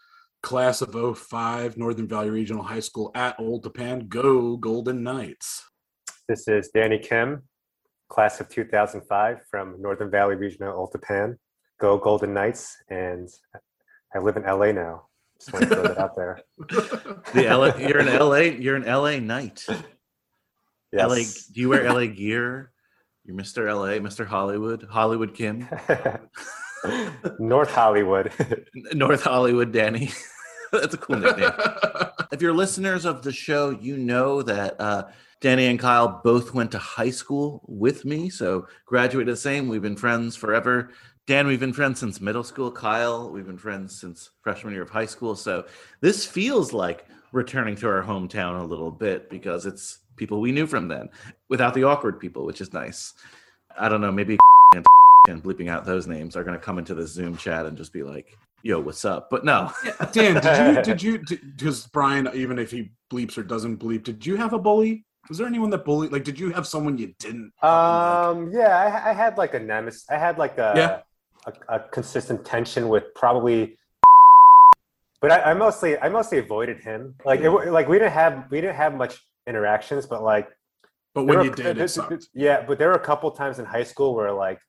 class 0.44 0.84
of 0.84 1.18
05, 1.18 1.75
Northern 1.75 2.08
Valley 2.08 2.30
Regional 2.30 2.63
High 2.63 2.82
School 2.82 3.10
at 3.16 3.39
Old 3.39 3.63
Tappan. 3.63 4.08
Go 4.08 4.58
Golden 4.58 5.01
Knights. 5.01 5.63
This 6.28 6.48
is 6.48 6.70
Danny 6.74 7.00
Kim, 7.00 7.44
class 8.10 8.40
of 8.42 8.50
2005 8.50 9.42
from 9.50 9.82
Northern 9.82 10.12
Valley 10.12 10.36
Regional 10.36 10.78
Old 10.78 10.92
Tappan. 10.92 11.38
Go 11.80 11.98
Golden 11.98 12.34
Knights, 12.34 12.76
and 12.90 13.30
I 14.14 14.20
live 14.20 14.36
in 14.36 14.44
LA 14.44 14.72
now. 14.72 15.04
Just 15.40 15.54
want 15.54 15.70
to 15.70 15.76
throw 15.76 15.84
that 15.84 15.98
out 15.98 16.16
there. 16.16 16.42
The 17.34 17.44
LA, 17.44 17.78
you're 17.78 18.00
in 18.00 18.08
LA, 18.08 18.58
you're 18.60 18.76
an 18.76 18.84
LA 18.86 19.20
knight. 19.20 19.64
LA, 19.70 21.16
Yes. 21.16 21.46
do 21.46 21.62
you 21.62 21.70
wear 21.70 21.84
LA 21.92 22.08
gear? 22.08 22.72
You're 23.26 23.36
Mr. 23.38 23.68
LA, 23.74 24.00
Mr. 24.06 24.26
Hollywood, 24.26 24.88
Hollywood 24.90 25.34
Kim, 25.36 25.68
North 27.40 27.72
Hollywood. 27.72 28.32
North 28.94 29.24
Hollywood 29.24 29.72
Danny. 29.72 30.10
That's 30.72 30.94
a 30.94 30.98
cool 30.98 31.18
nickname. 31.18 31.52
if 32.32 32.42
you're 32.42 32.54
listeners 32.54 33.06
of 33.06 33.22
the 33.22 33.32
show, 33.32 33.70
you 33.70 33.98
know 33.98 34.42
that 34.42 34.80
uh, 34.80 35.04
Danny 35.39 35.67
and 35.67 35.79
Kyle 35.79 36.22
both 36.24 36.53
went 36.53 36.72
to 36.72 36.79
high 36.79 37.12
school 37.12 37.62
with 37.67 38.06
me, 38.06 38.29
so 38.29 38.67
graduated 38.86 39.34
the 39.34 39.38
same. 39.38 39.67
We've 39.67 39.82
been 39.82 39.96
friends 39.96 40.36
forever. 40.36 40.91
Dan, 41.27 41.46
we've 41.46 41.60
been 41.60 41.74
friends 41.74 42.00
since 42.00 42.22
middle 42.22 42.44
school. 42.44 42.72
Kyle, 42.72 43.29
we've 43.29 43.46
been 43.46 43.58
friends 43.58 44.00
since 44.00 44.32
freshman 44.41 44.74
year 44.74 44.84
of 44.84 44.89
high 44.89 45.06
school. 45.06 45.36
So 45.36 45.65
this 46.01 46.25
feels 46.25 46.74
like 46.74 47.06
returning 47.34 47.75
to 47.75 47.88
our 47.88 48.01
hometown 48.01 48.60
a 48.60 48.63
little 48.63 48.91
bit 48.91 49.29
because 49.29 49.65
it's 49.65 50.00
people 50.15 50.41
we 50.41 50.51
knew 50.51 50.65
from 50.65 50.88
then 50.88 51.10
without 51.50 51.74
the 51.74 51.84
awkward 51.84 52.20
people, 52.20 52.46
which 52.46 52.62
is 52.62 52.74
nice. 52.74 53.13
I 53.77 53.89
don't 53.89 54.01
know, 54.01 54.12
maybe 54.12 54.38
and 54.75 54.86
and 55.27 55.44
bleeping 55.44 55.70
out 55.70 55.86
those 55.86 56.08
names 56.08 56.36
are 56.36 56.44
going 56.44 56.58
to 56.58 56.65
come 56.65 56.79
into 56.79 56.96
the 56.96 57.06
Zoom 57.06 57.38
chat 57.38 57.65
and 57.65 57.77
just 57.77 57.94
be 57.94 58.03
like, 58.03 58.38
yo, 58.63 58.79
what's 58.79 59.06
up? 59.06 59.29
But 59.29 59.46
no. 59.46 59.72
Dan, 60.12 60.41
did 60.84 61.01
you 61.01 61.17
did 61.17 61.32
you 61.32 61.39
because 61.56 61.88
Brian, 61.88 62.29
even 62.34 62.58
if 62.58 62.72
he 62.72 62.89
bleeps 63.12 63.38
or 63.38 63.44
doesn't 63.44 63.79
bleep, 63.79 64.03
did 64.03 64.25
you 64.25 64.36
have 64.36 64.53
a 64.53 64.60
bully? 64.60 65.03
Was 65.30 65.38
there 65.38 65.48
anyone 65.48 65.70
that 65.72 65.84
bullied? 65.86 66.12
Like, 66.12 66.24
did 66.24 66.40
you 66.40 66.52
have 66.52 66.66
someone 66.68 66.98
you 66.98 67.14
didn't? 67.20 67.52
Um, 67.64 68.52
yeah, 68.52 68.78
I, 68.78 69.10
I 69.10 69.14
had 69.14 69.38
like 69.38 69.54
a 69.54 69.60
nemesis. 69.60 70.06
I 70.10 70.18
had 70.18 70.38
like 70.38 70.58
a 70.58 70.74
Yeah. 70.76 71.02
a, 71.70 71.76
a 71.76 71.80
consistent 71.90 72.46
tension 72.46 72.88
with 72.90 73.06
probably, 73.16 73.78
but 75.22 75.32
I, 75.32 75.52
I 75.52 75.54
mostly 75.54 75.98
I 76.00 76.10
mostly 76.10 76.38
avoided 76.38 76.80
him. 76.80 77.16
Like 77.26 77.42
it, 77.42 77.50
like 77.50 77.88
we 77.88 77.98
didn't 78.00 78.14
have 78.14 78.46
we 78.52 78.62
didn't 78.62 78.76
have 78.76 78.96
much 78.96 79.20
interactions, 79.48 80.06
but 80.06 80.24
like 80.24 80.48
but 81.14 81.24
when 81.26 81.40
were- 81.40 81.46
you 81.46 81.52
did, 81.52 81.78
it 81.78 81.90
sucked. 81.90 82.28
Yeah, 82.34 82.64
but 82.66 82.78
there 82.80 82.90
were 82.90 82.96
a 82.96 83.00
couple 83.12 83.30
times 83.32 83.60
in 83.60 83.66
high 83.66 83.84
school 83.84 84.16
where 84.16 84.32
like 84.32 84.60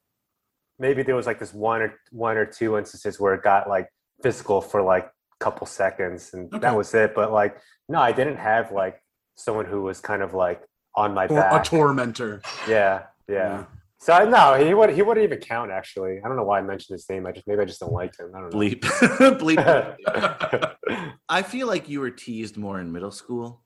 maybe 0.79 1.03
there 1.03 1.17
was 1.17 1.27
like 1.27 1.39
this 1.39 1.53
one 1.55 1.83
or 1.83 1.95
one 2.11 2.37
or 2.37 2.47
two 2.47 2.79
instances 2.79 3.21
where 3.21 3.35
it 3.35 3.43
got 3.43 3.69
like 3.69 3.89
physical 4.23 4.61
for 4.61 4.83
like 4.83 5.07
a 5.07 5.45
couple 5.45 5.67
seconds, 5.67 6.31
and 6.35 6.47
Okay. 6.53 6.59
that 6.61 6.77
was 6.77 6.93
it. 6.95 7.15
But 7.15 7.33
like 7.33 7.59
no, 7.89 8.01
I 8.01 8.13
didn't 8.13 8.37
have 8.37 8.73
like 8.73 9.01
someone 9.39 9.65
who 9.65 9.83
was 9.83 10.01
kind 10.01 10.23
of 10.23 10.35
like 10.35 10.63
on 10.95 11.15
my 11.15 11.27
back, 11.27 11.53
a 11.53 11.57
back. 11.57 11.65
tormentor. 11.65 12.43
Yeah, 12.69 13.05
yeah. 13.29 13.65
So 14.01 14.13
I- 14.13 14.25
no, 14.25 14.55
he 14.63 14.75
would 14.75 14.91
he 14.91 15.03
wouldn't 15.03 15.25
even 15.25 15.39
count 15.39 15.71
actually. 15.71 16.21
I 16.25 16.29
don't 16.29 16.37
know 16.37 16.45
why 16.45 16.59
I 16.59 16.63
mentioned 16.63 16.95
his 16.97 17.09
name. 17.09 17.27
I 17.27 17.33
just 17.33 17.47
maybe 17.47 17.63
I 17.63 17.65
just 17.65 17.81
don't 17.81 17.93
like 17.93 18.19
him. 18.19 18.33
I 18.35 18.41
don't 18.41 18.53
know. 18.53 18.59
Bleep. 18.59 18.81
Bleep. 19.41 20.75
I 21.29 21.43
feel 21.43 21.67
like 21.67 21.89
you 21.89 22.01
were 22.01 22.11
teased 22.11 22.57
more 22.57 22.81
in 22.81 22.93
middle 22.93 23.11
school 23.13 23.63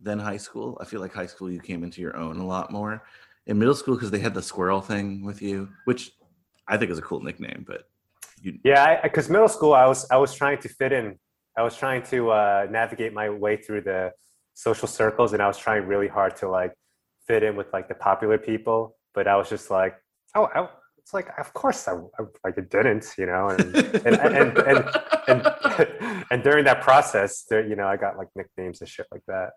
than 0.00 0.18
high 0.18 0.36
school. 0.36 0.76
I 0.80 0.84
feel 0.84 1.00
like 1.00 1.12
high 1.12 1.26
school 1.26 1.50
you 1.50 1.60
came 1.60 1.82
into 1.82 2.00
your 2.00 2.16
own 2.16 2.38
a 2.38 2.46
lot 2.46 2.70
more. 2.70 3.02
In 3.46 3.58
middle 3.58 3.74
school, 3.76 3.94
because 3.94 4.10
they 4.10 4.18
had 4.18 4.34
the 4.34 4.42
squirrel 4.42 4.80
thing 4.80 5.24
with 5.24 5.40
you, 5.40 5.68
which 5.84 6.10
I 6.66 6.76
think 6.76 6.90
is 6.90 6.98
a 6.98 7.02
cool 7.02 7.20
nickname, 7.22 7.64
but 7.66 7.84
you 8.42 8.58
yeah, 8.64 9.00
because 9.02 9.30
middle 9.30 9.48
school 9.48 9.72
I 9.72 9.86
was 9.86 10.06
I 10.10 10.16
was 10.16 10.34
trying 10.34 10.58
to 10.58 10.68
fit 10.68 10.92
in. 10.92 11.18
I 11.56 11.62
was 11.62 11.76
trying 11.76 12.02
to 12.04 12.30
uh, 12.30 12.66
navigate 12.70 13.14
my 13.14 13.30
way 13.30 13.56
through 13.56 13.82
the 13.82 14.12
social 14.56 14.88
circles, 14.88 15.32
and 15.32 15.42
I 15.42 15.46
was 15.46 15.58
trying 15.58 15.86
really 15.86 16.08
hard 16.08 16.34
to 16.36 16.48
like 16.48 16.72
fit 17.28 17.42
in 17.42 17.54
with 17.56 17.72
like 17.72 17.88
the 17.88 17.94
popular 17.94 18.38
people. 18.38 18.96
But 19.14 19.28
I 19.28 19.36
was 19.36 19.48
just 19.48 19.70
like, 19.70 19.94
oh, 20.34 20.48
I, 20.54 20.68
it's 20.98 21.14
like 21.14 21.28
of 21.38 21.52
course 21.54 21.86
I, 21.86 21.92
I 21.92 22.24
like 22.42 22.58
it 22.58 22.70
didn't, 22.70 23.06
you 23.16 23.26
know, 23.26 23.48
and 23.50 23.76
and 23.76 24.16
and 24.16 24.58
and, 24.58 24.84
and, 25.28 26.24
and 26.30 26.42
during 26.42 26.64
that 26.64 26.80
process, 26.82 27.44
there, 27.48 27.64
you 27.64 27.76
know, 27.76 27.86
I 27.86 27.96
got 27.96 28.16
like 28.16 28.28
nicknames 28.34 28.80
and 28.80 28.88
shit 28.88 29.06
like 29.12 29.22
that. 29.28 29.50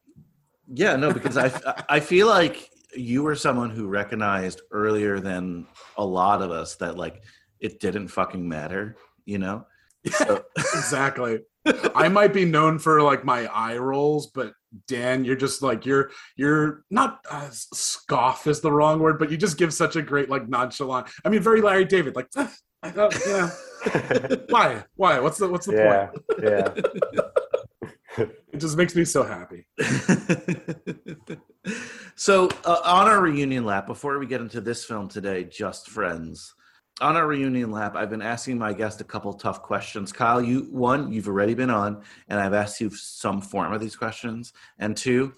Yeah, 0.71 0.95
no, 0.95 1.11
because 1.11 1.37
I 1.37 1.51
I 1.89 1.99
feel 1.99 2.27
like 2.27 2.69
you 2.95 3.23
were 3.23 3.35
someone 3.35 3.69
who 3.69 3.87
recognized 3.87 4.61
earlier 4.71 5.19
than 5.19 5.67
a 5.97 6.05
lot 6.05 6.41
of 6.41 6.51
us 6.51 6.75
that 6.75 6.97
like 6.97 7.23
it 7.59 7.79
didn't 7.79 8.07
fucking 8.07 8.47
matter, 8.47 8.95
you 9.25 9.37
know? 9.37 9.65
So, 10.11 10.45
exactly. 10.55 11.39
I 11.65 12.07
might 12.09 12.33
be 12.33 12.45
known 12.45 12.79
for 12.79 13.01
like 13.01 13.25
my 13.25 13.45
eye 13.47 13.77
rolls, 13.77 14.27
but 14.27 14.53
Dan, 14.87 15.25
you're 15.25 15.35
just 15.35 15.61
like 15.61 15.85
you're 15.85 16.11
you're 16.35 16.83
not 16.89 17.19
uh, 17.29 17.49
scoff 17.51 18.47
is 18.47 18.61
the 18.61 18.71
wrong 18.71 18.99
word, 18.99 19.19
but 19.19 19.31
you 19.31 19.37
just 19.37 19.57
give 19.57 19.73
such 19.73 19.95
a 19.95 20.01
great 20.01 20.29
like 20.29 20.47
nonchalant. 20.47 21.07
I 21.25 21.29
mean, 21.29 21.41
very 21.41 21.61
Larry 21.61 21.85
David. 21.85 22.15
Like, 22.15 22.27
"Ah, 22.35 22.53
I 22.83 23.09
yeah. 23.27 23.49
Why? 24.49 24.83
Why? 24.95 25.19
What's 25.19 25.37
the 25.37 25.47
what's 25.49 25.65
the 25.65 25.73
yeah, 25.73 26.07
point? 26.07 26.23
yeah. 26.43 26.73
It 28.51 28.57
just 28.57 28.75
makes 28.75 28.95
me 28.95 29.05
so 29.05 29.23
happy. 29.23 29.65
so 32.15 32.49
uh, 32.65 32.81
on 32.83 33.07
our 33.07 33.21
reunion 33.21 33.63
lap, 33.63 33.85
before 33.85 34.17
we 34.17 34.25
get 34.25 34.41
into 34.41 34.59
this 34.59 34.83
film 34.83 35.07
today, 35.07 35.43
Just 35.45 35.89
Friends, 35.89 36.53
on 37.01 37.15
our 37.15 37.27
reunion 37.27 37.71
lap, 37.71 37.95
I've 37.95 38.09
been 38.09 38.21
asking 38.21 38.57
my 38.57 38.73
guest 38.73 39.01
a 39.01 39.03
couple 39.03 39.33
tough 39.33 39.61
questions. 39.61 40.11
Kyle, 40.11 40.41
you 40.41 40.67
one, 40.71 41.11
you've 41.11 41.27
already 41.27 41.53
been 41.53 41.69
on, 41.69 42.03
and 42.27 42.39
I've 42.39 42.53
asked 42.53 42.81
you 42.81 42.89
some 42.89 43.41
form 43.41 43.73
of 43.73 43.81
these 43.81 43.95
questions. 43.95 44.53
And 44.77 44.95
two, 44.95 45.33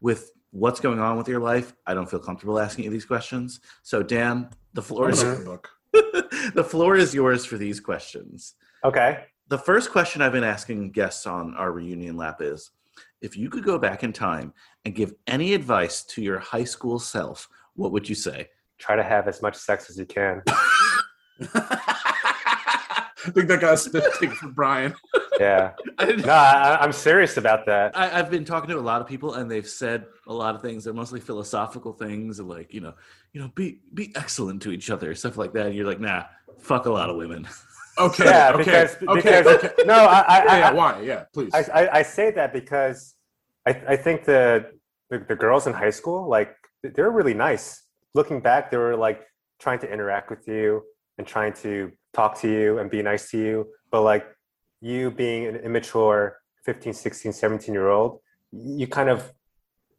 with 0.00 0.32
what's 0.50 0.80
going 0.80 0.98
on 0.98 1.16
with 1.16 1.28
your 1.28 1.40
life, 1.40 1.74
I 1.86 1.94
don't 1.94 2.08
feel 2.08 2.20
comfortable 2.20 2.58
asking 2.58 2.84
you 2.84 2.90
these 2.90 3.04
questions. 3.04 3.60
So 3.82 4.02
Dan, 4.02 4.50
the 4.74 4.82
floor 4.82 5.10
is 5.10 5.22
an 5.22 5.32
open 5.32 5.44
book. 5.44 5.70
the 6.54 6.66
floor 6.68 6.96
is 6.96 7.14
yours 7.14 7.44
for 7.44 7.56
these 7.56 7.80
questions. 7.80 8.54
Okay. 8.84 9.24
The 9.48 9.58
first 9.58 9.90
question 9.90 10.22
I've 10.22 10.32
been 10.32 10.44
asking 10.44 10.92
guests 10.92 11.26
on 11.26 11.54
our 11.56 11.72
reunion 11.72 12.16
lap 12.16 12.40
is 12.40 12.70
if 13.20 13.36
you 13.36 13.50
could 13.50 13.64
go 13.64 13.78
back 13.78 14.04
in 14.04 14.12
time 14.12 14.52
and 14.84 14.94
give 14.94 15.14
any 15.26 15.54
advice 15.54 16.04
to 16.04 16.22
your 16.22 16.38
high 16.38 16.64
school 16.64 16.98
self, 16.98 17.48
what 17.74 17.92
would 17.92 18.08
you 18.08 18.14
say? 18.14 18.48
Try 18.78 18.96
to 18.96 19.02
have 19.02 19.26
as 19.26 19.42
much 19.42 19.56
sex 19.56 19.90
as 19.90 19.98
you 19.98 20.06
can. 20.06 20.42
I 23.28 23.30
think 23.30 23.48
that 23.48 23.60
got 23.60 23.74
a 23.74 23.76
spit 23.76 24.04
take 24.18 24.32
for 24.32 24.48
Brian. 24.48 24.94
Yeah. 25.38 25.72
I 25.98 26.12
No, 26.12 26.32
I, 26.32 26.78
I'm 26.80 26.92
serious 26.92 27.36
about 27.36 27.66
that. 27.66 27.96
I, 27.96 28.18
I've 28.18 28.30
been 28.30 28.44
talking 28.44 28.70
to 28.70 28.78
a 28.78 28.80
lot 28.80 29.00
of 29.00 29.06
people 29.06 29.34
and 29.34 29.50
they've 29.50 29.68
said 29.68 30.06
a 30.26 30.32
lot 30.32 30.54
of 30.54 30.62
things. 30.62 30.84
They're 30.84 30.94
mostly 30.94 31.20
philosophical 31.20 31.92
things 31.92 32.40
like, 32.40 32.72
you 32.72 32.80
know, 32.80 32.94
you 33.32 33.40
know, 33.40 33.48
be 33.54 33.80
be 33.92 34.12
excellent 34.16 34.62
to 34.62 34.72
each 34.72 34.90
other, 34.90 35.14
stuff 35.14 35.36
like 35.36 35.52
that. 35.52 35.66
And 35.66 35.74
you're 35.74 35.86
like, 35.86 36.00
nah, 36.00 36.24
fuck 36.58 36.86
a 36.86 36.90
lot 36.90 37.10
of 37.10 37.16
women. 37.16 37.46
Okay. 37.98 38.26
Yeah, 38.26 38.50
okay. 38.50 38.58
because 38.58 38.96
okay. 39.08 39.14
because 39.16 39.46
okay. 39.46 39.72
no, 39.84 39.94
I 39.94 40.20
I, 40.20 40.44
Yeah, 40.44 40.58
yeah, 40.58 40.68
I, 40.68 40.72
why? 40.72 41.00
Yeah, 41.00 41.24
please. 41.34 41.50
I, 41.52 41.64
I, 41.74 41.98
I 41.98 42.02
say 42.02 42.30
that 42.30 42.52
because 42.52 43.16
I, 43.66 43.70
I 43.88 43.96
think 43.96 44.24
the, 44.24 44.70
the 45.10 45.18
the 45.18 45.34
girls 45.34 45.66
in 45.66 45.72
high 45.72 45.90
school 45.90 46.28
like 46.28 46.54
they 46.84 47.02
were 47.02 47.10
really 47.10 47.34
nice. 47.34 47.82
Looking 48.14 48.38
back, 48.38 48.70
they 48.70 48.76
were 48.76 48.96
like 48.96 49.26
trying 49.58 49.80
to 49.80 49.92
interact 49.92 50.30
with 50.30 50.46
you 50.46 50.84
and 51.18 51.26
trying 51.26 51.52
to 51.52 51.92
talk 52.14 52.40
to 52.40 52.48
you 52.48 52.78
and 52.78 52.90
be 52.90 53.02
nice 53.02 53.30
to 53.30 53.38
you. 53.38 53.68
But 53.90 54.02
like 54.02 54.26
you 54.80 55.10
being 55.10 55.46
an 55.46 55.56
immature 55.56 56.38
15, 56.64 56.92
16, 56.92 57.32
17 57.32 57.74
year 57.74 57.88
old, 57.88 58.20
you 58.52 58.86
kind 58.86 59.08
of 59.08 59.32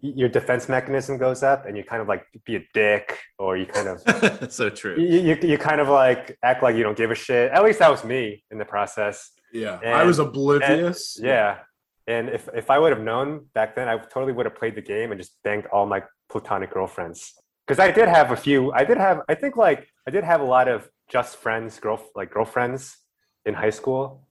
your 0.01 0.29
defense 0.29 0.69
mechanism 0.69 1.17
goes 1.17 1.43
up 1.43 1.65
and 1.65 1.75
you 1.75 1.83
kind 1.83 2.01
of 2.01 2.07
like 2.07 2.25
be 2.45 2.55
a 2.55 2.65
dick 2.73 3.17
or 3.37 3.57
you 3.57 3.65
kind 3.65 3.87
of 3.89 4.51
so 4.51 4.69
true. 4.69 4.95
you, 4.97 5.19
you, 5.19 5.37
you 5.41 5.57
kind 5.57 5.81
of 5.81 5.89
like 5.89 6.37
act 6.41 6.63
like 6.63 6.75
you 6.75 6.83
don't 6.83 6.97
give 6.97 7.11
a 7.11 7.15
shit. 7.15 7.51
At 7.51 7.63
least 7.63 7.79
that 7.79 7.91
was 7.91 8.03
me 8.05 8.43
in 8.49 8.57
the 8.57 8.65
process. 8.65 9.31
yeah, 9.51 9.79
I 9.83 10.05
was 10.05 10.19
oblivious. 10.19 11.19
Yeah. 11.21 11.59
And 12.07 12.29
if, 12.29 12.49
if 12.55 12.71
I 12.71 12.79
would 12.79 12.91
have 12.91 13.03
known 13.03 13.45
back 13.53 13.75
then, 13.75 13.87
I 13.87 13.97
totally 13.97 14.31
would 14.31 14.45
have 14.45 14.55
played 14.55 14.75
the 14.75 14.81
game 14.81 15.11
and 15.11 15.19
just 15.19 15.37
banged 15.43 15.67
all 15.67 15.85
my 15.85 16.01
platonic 16.29 16.73
girlfriends. 16.73 17.33
Because 17.67 17.79
I 17.79 17.91
did 17.91 18.07
have 18.07 18.31
a 18.31 18.35
few. 18.35 18.71
I 18.71 18.83
did 18.83 18.97
have. 18.97 19.21
I 19.29 19.35
think 19.35 19.55
like 19.55 19.87
I 20.07 20.11
did 20.11 20.23
have 20.23 20.41
a 20.41 20.45
lot 20.45 20.67
of 20.67 20.89
just 21.09 21.37
friends, 21.37 21.79
girl 21.79 22.01
like 22.15 22.31
girlfriends 22.31 22.97
in 23.45 23.53
high 23.53 23.71
school, 23.71 24.21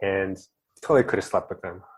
and 0.00 0.38
totally 0.80 1.02
could 1.02 1.18
have 1.18 1.24
slept 1.24 1.50
with 1.50 1.60
them. 1.60 1.82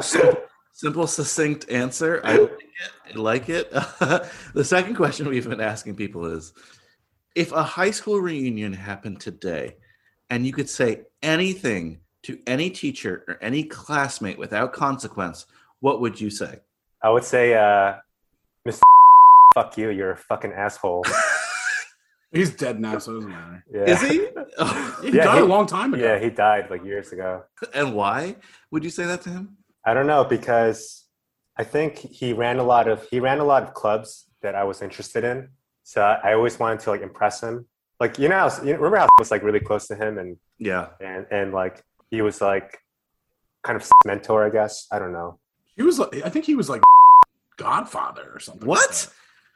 Simple, 0.00 0.42
simple, 0.72 1.06
succinct 1.06 1.70
answer. 1.70 2.20
I 2.24 2.36
like 2.36 2.50
it. 2.50 3.14
I 3.14 3.18
like 3.18 3.48
it. 3.48 3.70
the 4.54 4.64
second 4.64 4.96
question 4.96 5.28
we've 5.28 5.48
been 5.48 5.60
asking 5.60 5.94
people 5.94 6.26
is 6.26 6.52
if 7.36 7.52
a 7.52 7.62
high 7.62 7.92
school 7.92 8.18
reunion 8.18 8.72
happened 8.72 9.20
today 9.20 9.76
and 10.30 10.44
you 10.44 10.52
could 10.52 10.68
say 10.68 11.02
anything 11.22 12.00
to 12.24 12.40
any 12.46 12.70
teacher 12.70 13.24
or 13.28 13.38
any 13.40 13.62
classmate 13.62 14.36
without 14.36 14.72
consequence, 14.72 15.46
what 15.80 16.00
would 16.00 16.20
you 16.20 16.28
say? 16.28 16.58
I 17.02 17.10
would 17.10 17.24
say, 17.24 17.54
uh, 17.54 17.94
Mr. 18.66 18.80
Fuck 19.54 19.78
you. 19.78 19.90
You're 19.90 20.12
a 20.12 20.16
fucking 20.16 20.52
asshole. 20.52 21.04
He's 22.34 22.54
dead 22.54 22.80
now, 22.80 22.98
so 22.98 23.12
it 23.12 23.14
doesn't 23.16 23.30
matter. 23.30 23.64
Yeah. 23.72 23.90
Is 23.92 24.00
he? 24.02 24.16
He 25.10 25.16
Yeah, 25.16 25.24
died 25.24 25.38
he- 25.38 25.44
a 25.48 25.52
long 25.56 25.66
time 25.66 25.94
ago. 25.94 26.02
Yeah, 26.02 26.18
he 26.18 26.30
died 26.30 26.70
like 26.70 26.84
years 26.84 27.12
ago. 27.12 27.42
and 27.74 27.94
why 27.94 28.36
would 28.70 28.82
you 28.84 28.90
say 28.90 29.04
that 29.04 29.20
to 29.22 29.30
him? 29.30 29.56
I 29.86 29.94
don't 29.94 30.06
know 30.06 30.24
because 30.24 31.04
I 31.56 31.64
think 31.64 31.98
he 31.98 32.32
ran 32.32 32.58
a 32.58 32.64
lot 32.64 32.88
of 32.88 33.06
he 33.10 33.20
ran 33.20 33.38
a 33.38 33.44
lot 33.44 33.62
of 33.62 33.74
clubs 33.74 34.26
that 34.42 34.54
I 34.54 34.64
was 34.64 34.82
interested 34.82 35.22
in. 35.24 35.48
So 35.84 36.00
I, 36.02 36.30
I 36.30 36.34
always 36.34 36.58
wanted 36.58 36.80
to 36.80 36.90
like 36.90 37.02
impress 37.02 37.42
him. 37.42 37.66
Like 38.00 38.18
you 38.18 38.28
know, 38.28 38.38
how, 38.48 38.62
you 38.62 38.74
remember 38.74 38.96
how 38.96 39.04
I 39.04 39.20
was 39.20 39.30
like 39.30 39.42
really 39.42 39.60
close 39.60 39.86
to 39.88 39.94
him 39.94 40.18
and 40.18 40.36
Yeah. 40.58 40.88
and 41.00 41.26
and 41.30 41.52
like 41.52 41.82
he 42.10 42.22
was 42.22 42.40
like 42.40 42.78
kind 43.62 43.76
of 43.80 43.88
mentor, 44.06 44.44
I 44.44 44.50
guess. 44.50 44.86
I 44.90 44.98
don't 44.98 45.12
know. 45.12 45.38
He 45.76 45.82
was. 45.82 45.98
like- 45.98 46.22
I 46.24 46.28
think 46.30 46.44
he 46.46 46.54
was 46.54 46.68
like 46.68 46.82
Godfather 47.56 48.30
or 48.34 48.40
something. 48.40 48.66
What? 48.68 48.90
that. 48.90 49.08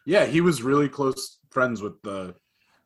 yeah, 0.06 0.24
he 0.26 0.40
was 0.40 0.62
really 0.62 0.88
close 0.88 1.38
friends 1.50 1.82
with 1.82 2.00
the 2.02 2.34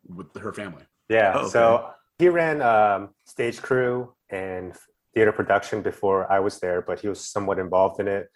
with 0.08 0.34
her 0.36 0.52
family. 0.52 0.82
Yeah. 1.08 1.32
Oh, 1.36 1.48
So 1.48 1.90
he 2.18 2.28
ran 2.28 2.62
um, 2.62 3.10
stage 3.26 3.60
crew 3.60 4.14
and 4.30 4.74
theater 5.14 5.32
production 5.32 5.82
before 5.82 6.30
I 6.30 6.40
was 6.40 6.58
there, 6.60 6.82
but 6.82 7.00
he 7.00 7.08
was 7.08 7.20
somewhat 7.20 7.58
involved 7.58 8.00
in 8.00 8.08
it 8.08 8.28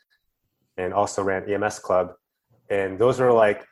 and 0.77 0.93
also 0.93 1.23
ran 1.23 1.51
EMS 1.51 1.79
Club. 1.79 2.13
And 2.69 2.99
those 2.99 3.21
are 3.21 3.33
like, 3.33 3.65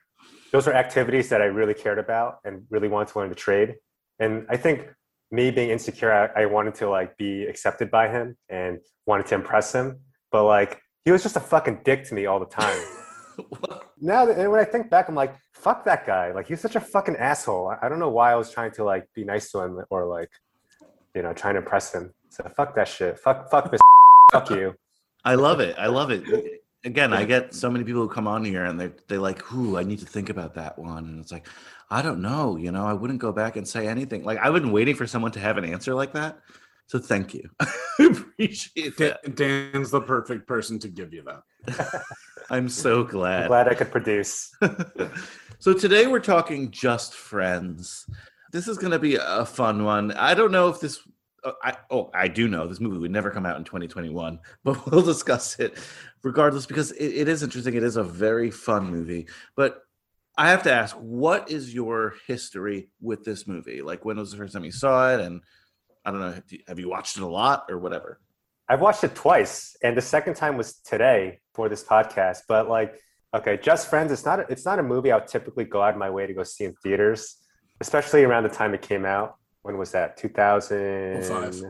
those 0.52 0.66
are 0.68 0.72
activities 0.72 1.28
that 1.30 1.42
I 1.42 1.46
really 1.46 1.74
cared 1.74 1.98
about 1.98 2.38
and 2.44 2.62
really 2.70 2.88
wanted 2.88 3.08
to 3.08 3.18
learn 3.18 3.28
to 3.28 3.34
trade. 3.34 3.74
And 4.20 4.46
I 4.48 4.56
think 4.56 4.88
me 5.30 5.50
being 5.50 5.70
insecure, 5.70 6.12
I, 6.12 6.42
I 6.42 6.46
wanted 6.46 6.74
to 6.76 6.88
like 6.88 7.16
be 7.16 7.44
accepted 7.44 7.90
by 7.90 8.08
him 8.08 8.36
and 8.48 8.78
wanted 9.06 9.26
to 9.26 9.34
impress 9.34 9.74
him. 9.74 9.98
But 10.30 10.44
like, 10.44 10.80
he 11.04 11.10
was 11.10 11.22
just 11.22 11.36
a 11.36 11.40
fucking 11.40 11.80
dick 11.84 12.04
to 12.04 12.14
me 12.14 12.26
all 12.26 12.40
the 12.40 12.46
time. 12.46 12.78
now 14.00 14.26
that, 14.26 14.38
and 14.38 14.50
when 14.50 14.60
I 14.60 14.64
think 14.64 14.90
back, 14.90 15.08
I'm 15.08 15.14
like, 15.14 15.34
fuck 15.52 15.84
that 15.84 16.06
guy. 16.06 16.32
Like 16.32 16.46
he's 16.48 16.60
such 16.60 16.76
a 16.76 16.80
fucking 16.80 17.16
asshole. 17.16 17.68
I- 17.68 17.86
I 17.86 17.88
don't 17.88 17.98
know 17.98 18.10
why 18.10 18.32
I 18.32 18.36
was 18.36 18.50
trying 18.50 18.72
to 18.72 18.84
like 18.84 19.08
be 19.14 19.24
nice 19.24 19.50
to 19.52 19.60
him 19.60 19.82
or 19.90 20.04
like, 20.06 20.30
you 21.14 21.22
know, 21.22 21.32
trying 21.32 21.54
to 21.54 21.60
impress 21.60 21.94
him. 21.94 22.12
So 22.30 22.50
fuck 22.56 22.74
that 22.76 22.88
shit. 22.88 23.18
Fuck, 23.18 23.50
fuck 23.50 23.70
this. 23.70 23.80
fuck 24.32 24.50
you. 24.50 24.74
I 25.24 25.36
love 25.36 25.60
it. 25.60 25.76
I 25.78 25.86
love 25.86 26.10
it. 26.10 26.60
Again, 26.84 27.14
I 27.14 27.24
get 27.24 27.54
so 27.54 27.70
many 27.70 27.82
people 27.84 28.02
who 28.02 28.08
come 28.08 28.26
on 28.28 28.44
here 28.44 28.64
and 28.66 28.78
they 28.78 28.90
they 29.08 29.16
like, 29.16 29.50
"Ooh, 29.54 29.78
I 29.78 29.84
need 29.84 30.00
to 30.00 30.06
think 30.06 30.28
about 30.28 30.54
that 30.56 30.78
one." 30.78 31.04
And 31.06 31.18
it's 31.18 31.32
like, 31.32 31.46
I 31.90 32.02
don't 32.02 32.20
know. 32.20 32.56
You 32.56 32.72
know, 32.72 32.84
I 32.84 32.92
wouldn't 32.92 33.20
go 33.20 33.32
back 33.32 33.56
and 33.56 33.66
say 33.66 33.86
anything. 33.88 34.22
Like 34.22 34.38
I've 34.38 34.52
been 34.52 34.70
waiting 34.70 34.94
for 34.94 35.06
someone 35.06 35.32
to 35.32 35.40
have 35.40 35.56
an 35.56 35.64
answer 35.64 35.94
like 35.94 36.12
that. 36.12 36.38
So 36.88 36.98
thank 36.98 37.32
you. 37.32 37.48
I 37.60 37.66
appreciate 38.00 38.98
Dan- 38.98 39.16
Dan's 39.34 39.90
the 39.90 40.02
perfect 40.02 40.46
person 40.46 40.78
to 40.80 40.88
give 40.88 41.14
you 41.14 41.22
that. 41.22 42.02
I'm 42.50 42.68
so 42.68 43.00
I'm 43.00 43.06
glad. 43.06 43.48
glad 43.48 43.68
I 43.68 43.74
could 43.74 43.90
produce. 43.90 44.54
so 45.58 45.72
today 45.72 46.06
we're 46.06 46.20
talking 46.20 46.70
just 46.70 47.14
friends. 47.14 48.06
This 48.52 48.68
is 48.68 48.78
going 48.78 48.92
to 48.92 48.98
be 48.98 49.16
a 49.20 49.44
fun 49.44 49.84
one. 49.84 50.12
I 50.12 50.34
don't 50.34 50.52
know 50.52 50.68
if 50.68 50.80
this. 50.80 51.00
uh, 51.42 51.52
I 51.62 51.76
oh 51.90 52.10
I 52.14 52.28
do 52.28 52.48
know 52.48 52.66
this 52.66 52.80
movie 52.80 52.98
would 52.98 53.10
never 53.10 53.30
come 53.30 53.46
out 53.46 53.56
in 53.56 53.64
2021, 53.64 54.38
but 54.64 54.90
we'll 54.90 55.02
discuss 55.02 55.58
it 55.58 55.78
regardless 56.22 56.66
because 56.66 56.92
it, 56.92 57.08
it 57.08 57.28
is 57.28 57.42
interesting. 57.42 57.74
It 57.74 57.82
is 57.82 57.96
a 57.96 58.04
very 58.04 58.50
fun 58.50 58.90
movie, 58.90 59.28
but. 59.56 59.80
I 60.36 60.50
have 60.50 60.64
to 60.64 60.72
ask, 60.72 60.96
what 60.96 61.48
is 61.48 61.72
your 61.72 62.14
history 62.26 62.88
with 63.00 63.22
this 63.22 63.46
movie? 63.46 63.82
Like, 63.82 64.04
when 64.04 64.16
was 64.16 64.32
the 64.32 64.36
first 64.36 64.52
time 64.52 64.64
you 64.64 64.72
saw 64.72 65.14
it? 65.14 65.20
And 65.20 65.42
I 66.04 66.10
don't 66.10 66.18
know, 66.18 66.34
have 66.66 66.80
you 66.80 66.88
watched 66.88 67.16
it 67.16 67.22
a 67.22 67.26
lot 67.28 67.66
or 67.68 67.78
whatever? 67.78 68.18
I've 68.68 68.80
watched 68.80 69.04
it 69.04 69.14
twice, 69.14 69.76
and 69.82 69.96
the 69.96 70.02
second 70.02 70.34
time 70.34 70.56
was 70.56 70.74
today 70.78 71.40
for 71.54 71.68
this 71.68 71.84
podcast. 71.84 72.42
But 72.48 72.68
like, 72.68 72.94
okay, 73.34 73.58
Just 73.62 73.88
Friends. 73.88 74.10
It's 74.10 74.24
not. 74.24 74.40
A, 74.40 74.46
it's 74.48 74.64
not 74.64 74.78
a 74.78 74.82
movie 74.82 75.12
I 75.12 75.16
would 75.16 75.26
typically 75.28 75.64
go 75.64 75.82
out 75.82 75.92
of 75.94 75.98
my 75.98 76.10
way 76.10 76.26
to 76.26 76.32
go 76.32 76.42
see 76.44 76.64
in 76.64 76.74
theaters, 76.82 77.36
especially 77.80 78.24
around 78.24 78.44
the 78.44 78.48
time 78.48 78.72
it 78.74 78.82
came 78.82 79.04
out. 79.04 79.36
When 79.62 79.78
was 79.78 79.92
that? 79.92 80.16
2000, 80.16 81.22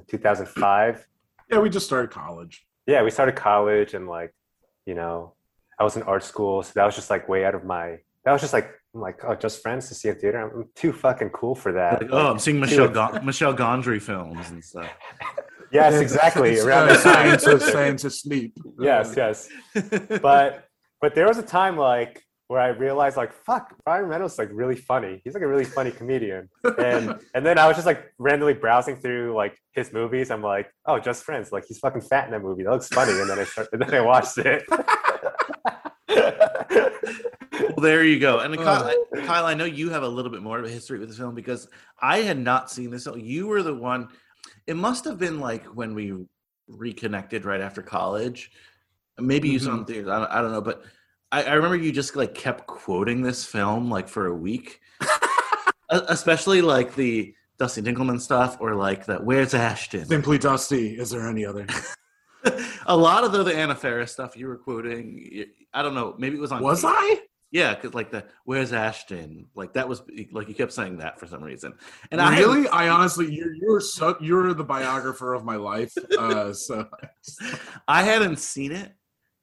2005. 0.09 1.07
Yeah, 1.51 1.59
we 1.59 1.71
just 1.71 1.87
started 1.87 2.11
college. 2.11 2.67
Yeah, 2.87 3.03
we 3.03 3.11
started 3.11 3.35
college, 3.37 3.95
and 3.95 4.09
like, 4.09 4.35
you 4.87 4.95
know, 4.95 5.35
I 5.79 5.85
was 5.85 5.97
in 5.97 6.03
art 6.05 6.23
school, 6.23 6.63
so 6.63 6.73
that 6.75 6.85
was 6.85 6.95
just 6.95 7.11
like 7.11 7.29
way 7.29 7.45
out 7.45 7.55
of 7.55 7.65
my. 7.65 7.99
That 8.25 8.33
was 8.33 8.41
just 8.41 8.53
like, 8.53 8.71
I'm 8.95 9.01
like, 9.01 9.25
oh, 9.25 9.35
Just 9.35 9.61
Friends 9.63 9.89
to 9.89 9.95
see 9.95 10.09
in 10.09 10.15
theater. 10.19 10.39
I'm 10.39 10.69
too 10.75 10.93
fucking 10.93 11.31
cool 11.31 11.55
for 11.55 11.73
that. 11.73 12.03
Like, 12.03 12.11
oh, 12.13 12.31
I'm 12.31 12.39
seeing 12.39 12.59
Michelle 12.61 12.89
Gon- 12.89 13.25
Michel 13.27 13.55
Gondry 13.55 14.01
films 14.01 14.51
and 14.51 14.65
stuff. 14.65 14.89
yes, 15.75 15.95
exactly. 16.01 16.53
It's, 16.53 16.65
Around 16.67 16.89
uh, 16.89 16.93
the 16.95 17.03
time. 17.03 17.15
science, 17.15 17.47
of, 17.47 17.63
science 17.63 18.05
of 18.05 18.13
sleep. 18.15 18.57
yes, 18.79 19.15
yes. 19.17 19.49
but 20.23 20.69
but 21.01 21.15
there 21.15 21.27
was 21.27 21.39
a 21.39 21.43
time 21.43 21.77
like 21.77 22.23
where 22.49 22.61
I 22.61 22.69
realized 22.69 23.17
like 23.17 23.33
fuck 23.33 23.75
Ryan 23.87 24.07
Reynolds 24.07 24.35
is 24.35 24.39
like 24.39 24.51
really 24.53 24.77
funny. 24.77 25.21
He's 25.25 25.35
like 25.35 25.43
a 25.43 25.49
really 25.49 25.65
funny 25.65 25.91
comedian. 25.91 26.49
And 26.79 27.19
and 27.35 27.45
then 27.45 27.59
I 27.59 27.67
was 27.67 27.77
just 27.77 27.87
like 27.87 28.13
randomly 28.19 28.55
browsing 28.55 28.97
through 28.97 29.35
like 29.35 29.59
his 29.73 29.93
movies. 29.93 30.31
I'm 30.31 30.43
like, 30.43 30.71
oh, 30.87 30.99
Just 30.99 31.25
Friends. 31.25 31.53
Like 31.53 31.65
he's 31.67 31.79
fucking 31.79 32.03
fat 32.03 32.27
in 32.27 32.31
that 32.33 32.43
movie. 32.43 32.63
That 32.63 32.71
looks 32.73 32.89
funny. 32.89 33.13
And 33.19 33.29
then 33.29 33.39
I 33.39 33.45
start, 33.45 33.69
and 33.73 33.83
then 33.83 33.95
I 33.95 34.01
watched 34.01 34.39
it. 34.39 34.63
Well, 37.77 37.83
there 37.83 38.05
you 38.05 38.19
go. 38.19 38.39
And 38.39 38.57
Kyle, 38.57 38.85
I- 38.85 39.21
Kyle, 39.27 39.47
I 39.47 39.55
know 39.55 39.65
you 39.65 39.91
have 39.91 40.03
a 40.03 40.09
little 40.09 40.31
bit 40.31 40.43
more 40.43 40.59
of 40.59 40.65
a 40.65 40.69
history 40.69 40.99
with 40.99 41.09
this 41.09 41.19
film 41.19 41.35
because 41.35 41.69
I 42.01 42.19
had 42.19 42.39
not 42.39 42.71
seen 42.71 42.91
this. 42.91 43.05
film. 43.05 43.19
You 43.21 43.47
were 43.47 43.63
the 43.63 43.75
one. 43.75 44.09
It 44.67 44.77
must 44.77 45.05
have 45.05 45.19
been 45.19 45.41
like 45.41 45.65
when 45.67 45.95
we 45.95 46.15
reconnected 46.69 47.45
right 47.45 47.61
after 47.61 47.83
college. 47.83 48.51
Maybe 49.19 49.49
you 49.49 49.59
saw 49.59 49.75
it 49.75 49.79
in 49.79 49.85
theaters. 49.85 50.09
I 50.09 50.19
don't, 50.19 50.31
I 50.31 50.43
don't 50.43 50.53
know, 50.53 50.61
but 50.61 50.85
I, 51.31 51.45
I 51.45 51.53
remember 51.55 51.77
you 51.77 51.93
just 51.93 52.17
like 52.17 52.35
kept 52.35 52.67
quoting 52.67 53.23
this 53.23 53.45
film 53.45 53.91
like 53.91 54.09
for 54.09 54.27
a 54.27 54.35
week, 54.35 54.81
especially 55.91 56.63
like 56.63 56.95
the 56.95 57.35
Dusty 57.59 57.83
Dinkleman 57.83 58.21
stuff 58.21 58.57
or 58.61 58.75
like 58.75 59.07
the 59.07 59.17
Where's 59.19 59.55
Ashton. 59.55 60.07
Simply 60.07 60.39
Dusty. 60.39 60.99
Is 60.99 61.11
there 61.11 61.29
any 61.29 61.45
other? 61.45 61.67
a 62.87 62.97
lot 62.97 63.25
of 63.25 63.33
the, 63.33 63.43
the 63.43 63.55
Anna 63.55 63.75
Faris 63.75 64.13
stuff 64.13 64.37
you 64.37 64.49
were 64.49 64.57
quoting. 64.57 65.45
I 65.73 65.83
don't 65.83 65.95
know. 65.95 66.15
Maybe 66.19 66.37
it 66.37 66.41
was 66.41 66.53
on. 66.53 66.63
Was 66.63 66.85
I? 66.85 67.21
Yeah, 67.55 67.73
because 67.73 67.95
like 67.95 68.11
the 68.11 68.25
"Where's 68.45 68.73
Ashton?" 68.73 69.47
Like 69.55 69.75
that 69.75 69.89
was 69.89 70.03
like 70.33 70.49
you 70.49 70.55
kept 70.57 70.73
saying 70.73 70.99
that 70.99 71.21
for 71.21 71.29
some 71.29 71.41
reason. 71.41 71.75
And 72.11 72.21
I 72.21 72.37
really, 72.41 72.67
I 72.69 72.89
honestly, 72.89 73.33
you're 73.33 73.55
you're 73.55 73.81
so 73.81 74.17
you're 74.21 74.53
the 74.55 74.65
biographer 74.65 75.35
of 75.35 75.45
my 75.45 75.55
life. 75.55 75.95
Uh, 76.19 76.53
so 76.53 76.89
I 77.89 78.03
hadn't 78.03 78.41
seen 78.41 78.73
it 78.73 78.93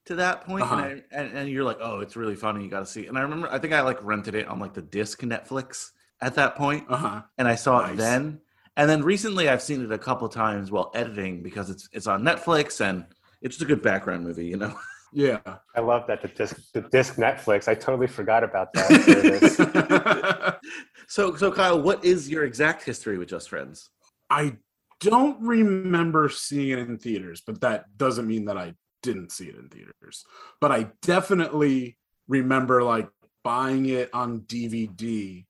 to 0.08 0.15
that 0.15 0.45
point, 0.45 0.63
Uh-huh. 0.63 0.76
and, 0.76 1.04
I, 1.13 1.15
and 1.15 1.38
and 1.38 1.50
you're 1.50 1.63
like, 1.63 1.78
"Oh, 1.80 2.02
it's 2.02 2.17
really 2.17 2.36
funny. 2.36 2.65
You 2.65 2.69
got 2.69 2.82
to 2.82 2.86
see." 2.86 3.04
it." 3.04 3.08
And 3.08 3.17
I 3.17 3.21
remember, 3.21 3.47
I 3.50 3.58
think 3.60 3.71
I 3.71 3.80
like 3.80 4.04
rented 4.04 4.36
it 4.36 4.45
on 4.45 4.60
like 4.60 4.74
the 4.74 4.82
disc 4.82 5.21
Netflix 5.21 5.91
at 6.19 6.36
that 6.36 6.56
point, 6.58 6.84
uh 6.89 6.97
huh. 6.97 7.21
and 7.38 7.47
I 7.47 7.56
saw 7.56 7.86
it 7.86 7.95
then. 7.95 8.41
And 8.76 8.89
then 8.89 9.04
recently, 9.04 9.47
I've 9.47 9.62
seen 9.62 9.82
it 9.86 9.91
a 9.93 9.97
couple 9.97 10.28
times 10.28 10.69
while 10.69 10.91
editing 10.93 11.41
because 11.41 11.69
it's 11.69 11.88
it's 11.93 12.08
on 12.08 12.24
Netflix 12.24 12.82
and 12.82 13.06
it's 13.41 13.56
just 13.56 13.63
a 13.63 13.74
good 13.74 13.82
background 13.82 14.26
movie, 14.26 14.47
you 14.47 14.58
know. 14.58 14.78
Yeah. 15.13 15.39
I 15.76 15.82
love 15.82 16.08
that 16.08 16.21
the 16.21 16.30
disc 16.30 16.58
the 16.74 16.82
disc 16.82 17.15
Netflix. 17.15 17.67
I 17.67 17.76
totally 17.76 18.08
forgot 18.08 18.43
about 18.43 18.74
that. 18.74 20.60
So 21.08 21.36
so 21.36 21.52
Kyle, 21.52 21.82
what 21.82 22.06
is 22.06 22.30
your 22.30 22.45
exact 22.45 22.84
history 22.84 23.17
with 23.17 23.28
Just 23.28 23.50
Friends? 23.50 23.89
I 24.30 24.56
don't 25.02 25.41
remember 25.41 26.30
seeing 26.30 26.69
it 26.69 26.80
in 26.80 26.97
theaters, 26.97 27.41
but 27.45 27.60
that 27.60 27.97
doesn't 27.97 28.28
mean 28.28 28.45
that 28.45 28.58
I 28.58 28.76
didn't 29.04 29.34
see 29.34 29.47
it 29.47 29.56
in 29.56 29.67
theaters. 29.67 30.24
But 30.62 30.71
I 30.71 30.91
definitely 31.02 31.97
remember 32.30 32.82
like 32.82 33.10
buying 33.43 33.88
it 33.88 34.10
on 34.13 34.41
DVD. 34.41 35.45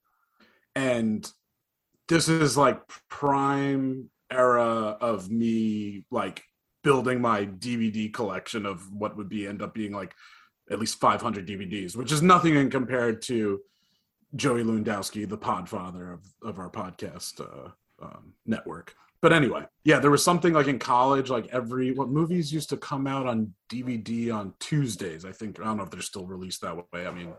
And 0.76 1.30
this 2.08 2.28
is 2.28 2.58
like 2.58 2.82
prime 3.08 4.10
era 4.32 4.97
of 5.00 5.30
me 5.30 6.06
like 6.10 6.41
building 6.84 7.22
my 7.22 7.46
DVD 7.46 8.12
collection 8.12 8.65
of 8.65 8.91
what 8.91 9.15
would 9.17 9.30
be 9.30 9.48
end 9.48 9.62
up 9.62 9.74
being 9.74 9.91
like 9.91 10.15
at 10.70 10.80
least 10.80 11.00
500 11.00 11.48
DVDs, 11.48 11.96
which 11.96 12.12
is 12.12 12.22
nothing 12.22 12.56
in 12.56 12.70
compared 12.70 13.22
to 13.24 13.62
Joey 14.36 14.63
Lewandowski, 14.63 15.28
the 15.28 15.38
podfather 15.38 16.13
of, 16.13 16.22
of 16.44 16.60
our 16.60 16.70
podcast 16.70 17.41
uh, 17.41 17.70
um, 18.02 18.34
network. 18.46 18.96
But 19.22 19.34
anyway, 19.34 19.65
yeah, 19.84 20.00
there 20.00 20.10
was 20.10 20.24
something 20.24 20.54
like 20.54 20.67
in 20.67 20.80
college, 20.80 21.30
like 21.30 21.48
every 21.48 21.91
what 21.91 22.10
movies 22.10 22.52
used 22.52 22.70
to 22.70 22.78
come 22.78 23.06
out 23.06 23.28
on 23.28 23.54
DVD 23.70 24.34
on 24.34 24.54
Tuesdays. 24.60 25.26
I 25.26 25.32
think 25.32 25.60
I 25.60 25.65
don't 25.65 25.78
know 25.78 25.84
if 25.84 25.91
they're 25.91 26.02
still 26.02 26.26
released 26.26 26.62
that 26.62 26.76
way. 26.76 27.06
I 27.06 27.12
mean, 27.12 27.34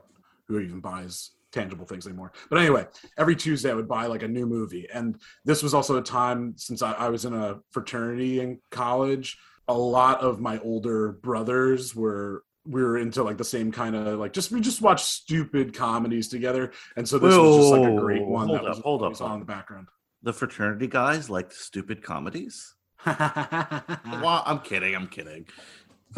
who 0.46 0.60
even 0.60 0.80
buys 0.80 1.30
tangible 1.52 1.86
things 1.86 2.06
anymore? 2.06 2.32
But 2.50 2.58
anyway, 2.58 2.86
every 3.18 3.36
Tuesday 3.36 3.70
I 3.70 3.74
would 3.74 3.88
buy 3.88 4.06
like 4.06 4.22
a 4.22 4.28
new 4.28 4.46
movie, 4.46 4.88
and 4.92 5.20
this 5.44 5.62
was 5.62 5.74
also 5.74 5.96
a 5.96 6.02
time 6.02 6.54
since 6.56 6.82
I, 6.82 6.92
I 6.92 7.08
was 7.10 7.24
in 7.24 7.34
a 7.34 7.60
fraternity 7.70 8.40
in 8.40 8.58
college. 8.70 9.38
A 9.68 9.74
lot 9.74 10.20
of 10.20 10.40
my 10.40 10.58
older 10.58 11.12
brothers 11.12 11.94
were 11.94 12.42
we 12.64 12.82
were 12.82 12.96
into 12.96 13.22
like 13.22 13.38
the 13.38 13.44
same 13.44 13.72
kind 13.72 13.96
of 13.96 14.18
like 14.18 14.32
just 14.32 14.50
we 14.50 14.60
just 14.60 14.82
watched 14.82 15.04
stupid 15.04 15.74
comedies 15.74 16.28
together, 16.28 16.72
and 16.96 17.08
so 17.08 17.18
this 17.18 17.36
was 17.36 17.56
just 17.56 17.72
like 17.72 17.92
a 17.92 17.96
great 17.96 18.26
one 18.26 18.48
hold 18.48 18.58
that 18.58 18.64
up, 18.64 18.68
was 18.68 18.78
hold 18.78 19.02
up, 19.02 19.20
on 19.20 19.40
the 19.40 19.46
background. 19.46 19.88
The 20.22 20.32
fraternity 20.32 20.86
guys 20.86 21.28
like 21.28 21.52
stupid 21.52 22.02
comedies. 22.02 22.74
Well, 23.06 24.44
I'm 24.46 24.60
kidding. 24.60 24.94
I'm 24.94 25.08
kidding. 25.08 25.46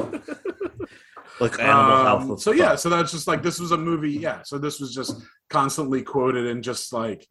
like 1.41 1.59
Animal 1.61 1.93
Um, 1.93 2.27
Health. 2.29 2.41
so 2.41 2.53
yeah, 2.53 2.77
so 2.77 2.89
that's 2.89 3.11
just 3.13 3.27
like 3.27 3.43
this 3.43 3.59
was 3.61 3.73
a 3.73 3.77
movie. 3.79 4.13
Yeah, 4.13 4.43
so 4.43 4.59
this 4.59 4.81
was 4.81 4.95
just 4.95 5.21
constantly 5.51 6.03
quoted 6.03 6.47
and 6.47 6.63
just 6.63 6.93
like 6.93 7.27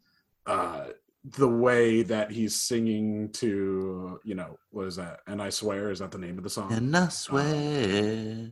uh 0.46 0.88
the 1.26 1.48
way 1.48 2.04
that 2.04 2.32
he's 2.32 2.60
singing 2.62 3.30
to 3.32 4.20
you 4.26 4.36
know 4.36 4.58
what 4.72 4.88
is 4.88 4.98
that? 4.98 5.22
And 5.28 5.42
I 5.42 5.50
swear 5.50 5.90
is 5.92 6.00
that 6.00 6.12
the 6.12 6.18
name 6.18 6.38
of 6.38 6.44
the 6.44 6.50
song? 6.50 6.72
And 6.74 6.96
I 6.96 7.08
swear. 7.10 8.52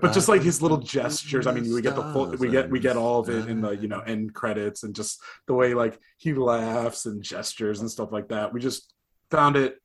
but 0.00 0.12
just 0.12 0.28
like 0.28 0.40
his 0.40 0.62
little 0.62 0.78
gestures 0.78 1.46
i 1.46 1.52
mean 1.52 1.70
we 1.74 1.82
get 1.82 1.94
the 1.94 2.02
full 2.14 2.30
we 2.38 2.48
get 2.48 2.70
we 2.70 2.80
get 2.80 2.96
all 2.96 3.20
of 3.20 3.28
it 3.28 3.46
in 3.46 3.60
the 3.60 3.72
you 3.72 3.88
know 3.88 4.00
end 4.00 4.32
credits 4.32 4.84
and 4.84 4.94
just 4.94 5.20
the 5.46 5.52
way 5.52 5.74
like 5.74 5.98
he 6.16 6.32
laughs 6.32 7.04
and 7.04 7.22
gestures 7.22 7.80
and 7.80 7.90
stuff 7.90 8.10
like 8.10 8.28
that 8.28 8.54
we 8.54 8.58
just 8.58 8.94
found 9.30 9.54
it 9.54 9.76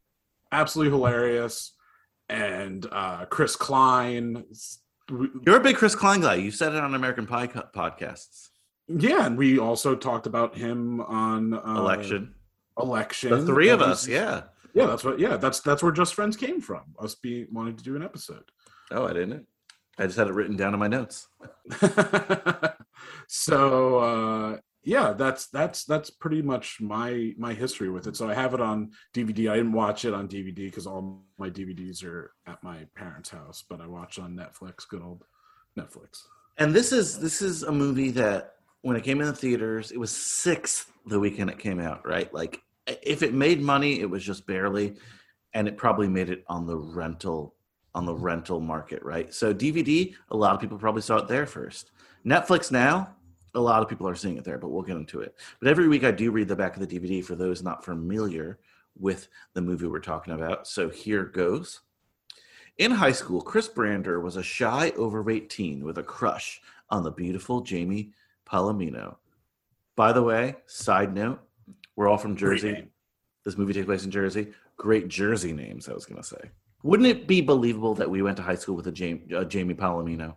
absolutely 0.53 0.91
hilarious 0.97 1.73
and 2.30 2.86
uh 2.93 3.25
chris 3.25 3.58
klein 3.58 4.45
You're 5.10 5.58
a 5.58 5.62
big 5.62 5.78
Chris 5.78 5.96
Klein 5.96 6.22
guy. 6.22 6.36
You 6.36 6.52
said 6.52 6.74
it 6.74 6.84
on 6.84 6.93
American 6.96 7.26
Pie 7.28 7.48
co- 7.48 7.67
podcasts. 7.76 8.50
yeah 8.88 9.26
and 9.26 9.38
we 9.38 9.58
also 9.60 9.96
talked 9.96 10.28
about 10.28 10.56
him 10.56 11.02
on 11.02 11.54
uh, 11.54 11.62
Election. 11.78 12.34
election 12.80 13.30
The 13.32 13.46
three 13.46 13.70
of 13.70 13.82
us. 13.82 14.08
Yeah. 14.08 14.43
Yeah, 14.74 14.86
that's 14.86 15.04
what. 15.04 15.17
Yeah, 15.20 15.38
that's 15.38 15.62
that's 15.62 15.82
where 15.82 15.91
Just 15.91 16.13
Friends 16.13 16.38
came 16.38 16.62
from. 16.62 16.82
Us 17.00 17.15
be 17.15 17.48
wanting 17.52 17.78
to 17.78 17.84
do 17.84 17.96
an 17.96 18.04
episode. 18.04 18.43
Oh, 18.91 19.08
I 19.08 19.13
didn't. 19.13 19.48
I 19.98 20.06
just 20.06 20.17
had 20.17 20.28
it 20.28 20.34
written 20.34 20.56
down 20.56 20.74
in 20.76 20.80
my 20.80 20.88
notes. 20.88 21.28
so 23.28 23.98
uh, 24.00 24.58
yeah, 24.88 25.12
that's 25.12 25.47
that's 25.47 25.84
that's 25.84 26.10
pretty 26.10 26.41
much 26.41 26.80
my 26.80 27.34
my 27.38 27.54
history 27.54 27.89
with 27.89 28.08
it. 28.08 28.15
So 28.15 28.30
I 28.30 28.34
have 28.34 28.54
it 28.54 28.62
on 28.62 28.91
DVD. 29.13 29.52
I 29.52 29.58
didn't 29.58 29.73
watch 29.73 30.06
it 30.06 30.13
on 30.13 30.30
DVD 30.30 30.56
because 30.56 30.88
all 30.88 31.26
my 31.38 31.50
DVDs 31.50 32.06
are 32.06 32.32
at 32.47 32.63
my 32.63 32.88
parents' 32.95 33.30
house, 33.30 33.65
but 33.69 33.82
I 33.82 33.88
watch 33.88 34.17
on 34.17 34.34
Netflix. 34.34 34.88
Good 34.88 35.02
old 35.02 35.26
Netflix. 35.78 36.23
And 36.58 36.73
this 36.73 36.93
is 36.93 37.19
this 37.19 37.41
is 37.41 37.63
a 37.63 37.71
movie 37.71 38.12
that 38.12 38.54
when 38.82 38.95
it 38.95 39.04
came 39.04 39.19
in 39.19 39.28
the 39.28 39.34
theaters, 39.34 39.91
it 39.91 40.00
was 40.00 40.10
sixth 40.10 40.89
the 41.06 41.19
weekend 41.19 41.50
it 41.50 41.60
came 41.60 41.82
out, 41.82 42.08
right? 42.08 42.34
Like 42.34 42.62
if 42.88 43.23
it 43.23 43.34
made 43.34 43.62
money, 43.62 44.00
it 44.00 44.10
was 44.10 44.23
just 44.23 44.47
barely, 44.47 44.95
and 45.54 45.67
it 45.67 45.76
probably 45.76 46.08
made 46.08 46.30
it 46.30 46.45
on 46.47 46.65
the 46.65 46.78
rental 46.78 47.56
on 47.93 48.06
the 48.06 48.15
rental 48.15 48.62
market, 48.62 49.04
right? 49.04 49.34
So 49.34 49.54
DVD, 49.54 50.15
a 50.32 50.38
lot 50.38 50.56
of 50.56 50.62
people 50.62 50.78
probably 50.78 51.02
saw 51.02 51.17
it 51.17 51.28
there 51.28 51.45
first. 51.45 51.91
Netflix 52.26 52.71
now, 52.71 53.16
a 53.58 53.60
lot 53.60 53.82
of 53.82 53.89
people 53.89 54.08
are 54.08 54.15
seeing 54.15 54.38
it 54.38 54.43
there, 54.43 54.58
but 54.58 54.70
we'll 54.70 54.84
get 54.84 54.98
into 54.98 55.20
it. 55.22 55.36
But 55.60 55.67
every 55.67 55.88
week 55.88 56.04
I 56.04 56.12
do 56.12 56.32
read 56.32 56.48
the 56.48 56.56
back 56.56 56.78
of 56.78 56.88
the 56.88 57.00
DVD 57.00 57.24
for 57.24 57.36
those 57.36 57.63
not 57.63 57.84
familiar 57.84 58.60
with 58.98 59.28
the 59.54 59.62
movie 59.62 59.88
we're 59.88 60.00
talking 60.00 60.34
about. 60.34 60.67
So 60.67 60.89
here 60.89 61.26
goes. 61.26 61.82
In 62.78 62.91
high 62.91 63.12
school, 63.12 63.41
Chris 63.41 63.67
Brander 63.67 64.20
was 64.20 64.36
a 64.36 64.43
shy, 64.43 64.93
overweight 64.96 65.50
teen 65.50 65.84
with 65.84 65.98
a 65.98 66.04
crush 66.04 66.62
on 66.91 67.04
the 67.04 67.12
beautiful 67.12 67.62
Jamie 67.62 68.12
Palomino. 68.48 69.15
By 69.96 70.13
the 70.13 70.22
way, 70.22 70.56
side 70.67 71.15
note, 71.15 71.39
we're 71.96 72.08
all 72.08 72.20
from 72.20 72.36
Jersey. 72.36 72.88
This 73.43 73.58
movie 73.58 73.74
takes 73.74 73.88
place 73.88 74.06
in 74.06 74.12
Jersey. 74.12 74.54
Great 74.78 75.08
Jersey 75.08 75.54
names, 75.54 75.89
I 75.89 75.93
was 75.93 76.06
going 76.06 76.22
to 76.22 76.28
say. 76.28 76.52
Wouldn't 76.84 77.10
it 77.10 77.28
be 77.28 77.41
believable 77.41 77.96
that 77.96 78.10
we 78.10 78.22
went 78.22 78.38
to 78.38 78.43
high 78.43 78.56
school 78.56 78.76
with 78.76 78.86
a 78.86 78.91
Jamie, 78.91 79.24
uh, 79.36 79.43
Jamie 79.43 79.74
Palomino? 79.74 80.36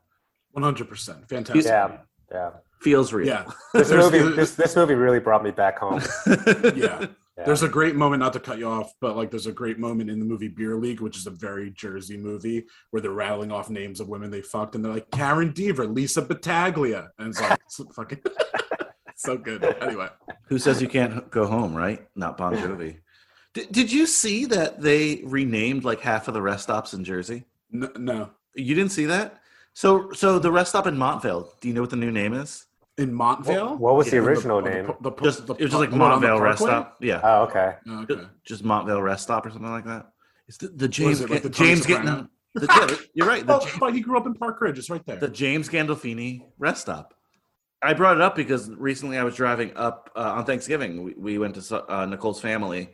One 0.53 0.63
hundred 0.63 0.89
percent, 0.89 1.29
fantastic. 1.29 1.67
Yeah, 1.67 1.99
yeah. 2.33 2.51
Feels 2.81 3.13
real. 3.13 3.27
yeah. 3.27 3.45
This 3.75 3.91
movie, 3.91 4.19
this 4.35 4.55
this 4.55 4.75
movie 4.75 4.95
really 4.95 5.21
brought 5.21 5.45
me 5.45 5.51
back 5.51 5.79
home. 5.79 6.01
yeah. 6.75 7.07
Yeah. 7.39 7.47
There's 7.47 7.63
a 7.63 7.69
great 7.69 7.95
moment, 7.97 8.21
not 8.21 8.35
to 8.35 8.41
cut 8.41 8.59
you 8.59 8.69
off, 8.69 8.93
but 9.01 9.17
like 9.17 9.31
there's 9.31 9.47
a 9.47 9.53
great 9.53 9.79
moment 9.79 10.11
in 10.11 10.19
the 10.19 10.27
movie 10.27 10.49
Beer 10.49 10.77
League, 10.77 11.01
which 11.01 11.17
is 11.17 11.27
a 11.27 11.31
very 11.31 11.71
Jersey 11.71 12.19
movie 12.19 12.67
where 12.91 13.01
they're 13.01 13.13
rattling 13.13 13.51
off 13.51 13.71
names 13.71 14.01
of 14.01 14.09
women 14.09 14.31
they 14.31 14.43
fucked, 14.43 14.75
and 14.75 14.85
they're 14.85 14.93
like 14.93 15.11
Karen 15.11 15.53
Deaver, 15.53 15.95
Lisa 15.95 16.21
Battaglia, 16.21 17.09
and 17.19 17.29
it's 17.29 17.41
like 17.41 17.59
it's 17.67 17.81
fucking 17.95 18.21
so 19.15 19.39
good. 19.39 19.65
Anyway, 19.81 20.09
Who 20.49 20.59
says 20.59 20.83
you 20.83 20.89
can't 20.89 21.31
go 21.31 21.47
home, 21.47 21.75
right? 21.75 22.07
Not 22.15 22.37
Bon 22.37 22.55
Jovi. 22.55 22.99
Did, 23.55 23.73
did 23.73 23.93
you 23.93 24.07
see 24.07 24.45
that 24.47 24.81
they 24.81 25.23
renamed 25.25 25.85
like 25.85 26.01
half 26.01 26.29
of 26.29 26.35
the 26.35 26.43
rest 26.43 26.65
stops 26.65 26.93
in 26.95 27.05
Jersey? 27.05 27.45
no, 27.71 27.91
no. 27.97 28.31
You 28.55 28.75
didn't 28.75 28.93
see 28.93 29.07
that? 29.07 29.41
So, 29.75 30.11
so 30.13 30.39
the 30.39 30.51
rest 30.51 30.71
stop 30.71 30.87
in 30.87 30.97
Montvale. 30.97 31.49
Do 31.61 31.69
you 31.69 31.75
know 31.75 31.81
what 31.81 31.91
the 31.91 31.97
new 31.97 32.11
name 32.11 32.35
is? 32.35 32.67
In 33.01 33.11
Montvale. 33.13 33.79
What 33.79 33.97
was 33.97 34.11
the 34.11 34.19
original 34.19 34.61
the- 34.63 34.71
name? 34.71 34.87
the- 35.01 35.11
the- 35.11 35.23
Just 35.23 35.47
the- 35.47 35.55
it 35.55 35.63
was 35.63 35.71
just 35.73 35.81
like 35.81 35.91
the 35.91 35.97
one 35.97 36.13
on 36.13 36.21
the 36.21 36.27
Montvale 36.29 36.41
rest 36.41 36.59
Parkway? 36.61 36.81
stop. 36.81 36.97
Yeah, 37.01 37.21
Oh, 37.23 37.43
okay. 37.45 37.75
Oh, 37.89 38.03
okay. 38.03 38.27
just 38.45 38.63
Montvale 38.65 39.03
rest 39.03 39.23
stop 39.25 39.47
or 39.47 39.51
something 39.51 39.71
like 39.71 39.85
that. 39.87 40.13
It's 40.49 40.59
the, 40.59 40.69
the 40.69 40.89
James 40.89 41.21
it 41.21 41.31
like 41.31 41.43
Ga- 41.43 41.49
the 41.49 41.55
James 41.55 41.83
Soprano? 41.83 42.05
getting 42.05 42.29
the, 42.55 42.67
yeah, 42.67 42.97
you're 43.15 43.27
right. 43.29 43.47
The, 43.47 43.55
Oh, 43.55 43.67
but 43.79 43.95
he 43.95 44.01
grew 44.01 44.17
up 44.19 44.27
in 44.27 44.35
Park 44.35 44.61
Ridge. 44.61 44.79
It's 44.79 44.91
right 44.91 45.05
there. 45.07 45.17
the 45.17 45.29
James 45.29 45.69
Gandolfini 45.69 46.43
rest 46.59 46.83
stop. 46.83 47.15
I 47.83 47.95
brought 47.95 48.17
it 48.17 48.21
up 48.23 48.37
because 48.37 48.69
recently 48.71 49.17
I 49.17 49.23
was 49.25 49.35
driving 49.37 49.75
up 49.77 50.11
uh, 50.15 50.33
on 50.37 50.45
Thanksgiving. 50.45 51.03
We, 51.03 51.15
we 51.15 51.39
went 51.39 51.55
to 51.55 51.85
uh, 51.93 52.05
Nicole's 52.07 52.41
family. 52.41 52.91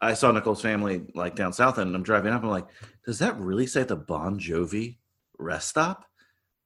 I 0.00 0.14
saw 0.14 0.32
Nicole's 0.32 0.60
family 0.62 1.02
like 1.14 1.36
down 1.36 1.52
south, 1.52 1.78
and 1.78 1.94
I'm 1.94 2.02
driving 2.02 2.32
up. 2.32 2.42
I'm 2.42 2.48
like, 2.50 2.66
does 3.06 3.18
that 3.20 3.38
really 3.38 3.66
say 3.66 3.84
the 3.84 3.94
Bon 3.96 4.40
Jovi 4.40 4.96
rest 5.38 5.68
stop? 5.68 6.04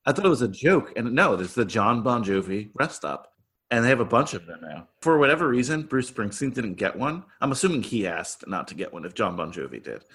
I 0.08 0.12
thought 0.12 0.24
it 0.24 0.30
was 0.30 0.40
a 0.40 0.48
joke, 0.48 0.94
and 0.96 1.12
no, 1.12 1.34
it's 1.34 1.52
the 1.52 1.66
John 1.66 2.02
Bon 2.02 2.24
Jovi 2.24 2.70
rest 2.72 2.96
stop, 2.96 3.30
and 3.70 3.84
they 3.84 3.90
have 3.90 4.00
a 4.00 4.06
bunch 4.06 4.32
of 4.32 4.46
them 4.46 4.60
now. 4.62 4.88
For 5.02 5.18
whatever 5.18 5.46
reason, 5.46 5.82
Bruce 5.82 6.10
Springsteen 6.10 6.54
didn't 6.54 6.76
get 6.76 6.96
one. 6.96 7.24
I'm 7.42 7.52
assuming 7.52 7.82
he 7.82 8.06
asked 8.06 8.48
not 8.48 8.68
to 8.68 8.74
get 8.74 8.90
one 8.90 9.04
if 9.04 9.12
John 9.12 9.36
Bon 9.36 9.52
Jovi 9.52 9.84
did. 9.84 10.06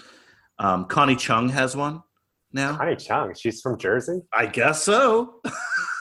Um, 0.58 0.86
Connie 0.86 1.16
Chung 1.16 1.48
has 1.50 1.76
one 1.76 2.02
now. 2.52 2.76
Connie 2.76 2.96
Chung, 2.96 3.36
she's 3.36 3.62
from 3.62 3.78
Jersey. 3.78 4.22
I 4.34 4.48
guess 4.48 4.82
so. 4.82 5.42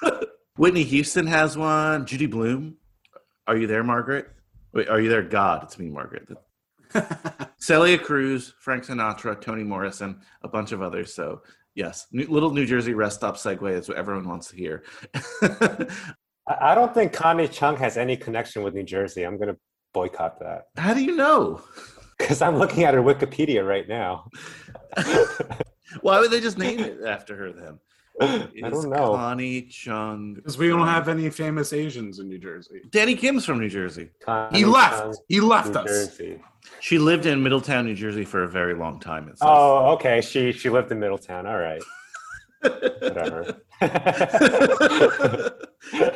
Whitney 0.57 0.85
Houston 0.85 1.27
has 1.27 1.59
one. 1.59 2.07
Judy 2.07 2.25
Blume. 2.25 2.77
Are 3.47 3.59
you 3.59 3.67
there, 3.67 3.85
Margaret? 3.85 4.31
Wait, 4.73 4.89
are 4.89 5.03
you 5.03 5.11
there? 5.11 5.23
God, 5.23 5.65
it's 5.65 5.79
me, 5.79 5.91
Margaret. 5.91 6.29
Celia 7.59 7.99
Cruz, 7.99 8.55
Frank 8.59 8.87
Sinatra, 8.87 9.39
Toni 9.39 9.65
Morrison, 9.65 10.23
a 10.43 10.49
bunch 10.49 10.73
of 10.73 10.81
others. 10.81 11.15
So, 11.15 11.43
yes, 11.75 12.07
new, 12.13 12.27
little 12.27 12.51
New 12.51 12.67
Jersey 12.67 12.95
rest 12.95 13.17
stop 13.17 13.37
segue 13.37 13.73
is 13.73 13.89
what 13.89 13.99
everyone 13.99 14.29
wants 14.29 14.49
to 14.49 14.57
hear. 14.57 14.85
I, 16.49 16.75
don't 16.75 16.93
think 16.93 17.13
Connie 17.13 17.49
Chung 17.49 17.77
has 17.77 17.97
any 17.97 18.17
connection 18.17 18.63
with 18.63 18.75
New 18.75 18.83
Jersey. 18.83 19.23
I'm 19.23 19.39
gonna 19.39 19.57
boycott 19.95 20.41
that 20.41 20.63
How 20.77 20.95
do 20.95 21.05
you 21.05 21.17
know? 21.17 21.63
because 22.19 22.41
I'm 22.41 22.57
looking 22.57 22.85
at 22.85 22.95
her 22.95 23.03
Wikipedia 23.03 23.67
right 23.67 23.89
now. 23.89 24.29
Why 26.01 26.21
would 26.21 26.31
they 26.31 26.41
just 26.41 26.59
name 26.59 26.81
it 26.81 26.99
after 27.07 27.37
her 27.37 27.53
then? 27.53 27.79
I 28.21 28.49
don't 28.69 28.91
know. 28.91 29.15
Connie 29.15 29.63
Chung. 29.63 30.35
Because 30.35 30.59
we 30.59 30.69
don't 30.69 30.87
have 30.87 31.09
any 31.09 31.31
famous 31.31 31.73
Asians 31.73 32.19
in 32.19 32.29
New 32.29 32.39
Jersey. 32.39 32.83
Danny 32.91 33.15
Kim's 33.15 33.45
from 33.45 33.59
New 33.59 33.69
Jersey. 33.69 34.11
Connie 34.25 34.59
He 34.59 34.65
left. 34.65 34.99
Chung, 34.99 35.15
He 35.29 35.41
left 35.41 35.75
New 35.75 35.81
us. 35.81 35.89
Jersey. 35.89 36.41
She 36.81 36.99
lived 36.99 37.27
in 37.27 37.43
Middletown, 37.43 37.87
New 37.87 37.95
Jersey 37.95 38.25
for 38.25 38.45
a 38.45 38.49
very 38.49 38.75
long 38.75 39.01
time. 39.01 39.25
It 39.29 39.39
says. 39.39 39.49
Oh, 39.51 39.93
okay. 39.95 40.21
She 40.21 40.53
she 40.53 40.69
lived 40.71 40.93
in 40.93 41.01
Middletown. 41.01 41.47
All 41.47 41.59
right. 41.59 41.83
Whatever. 42.63 43.57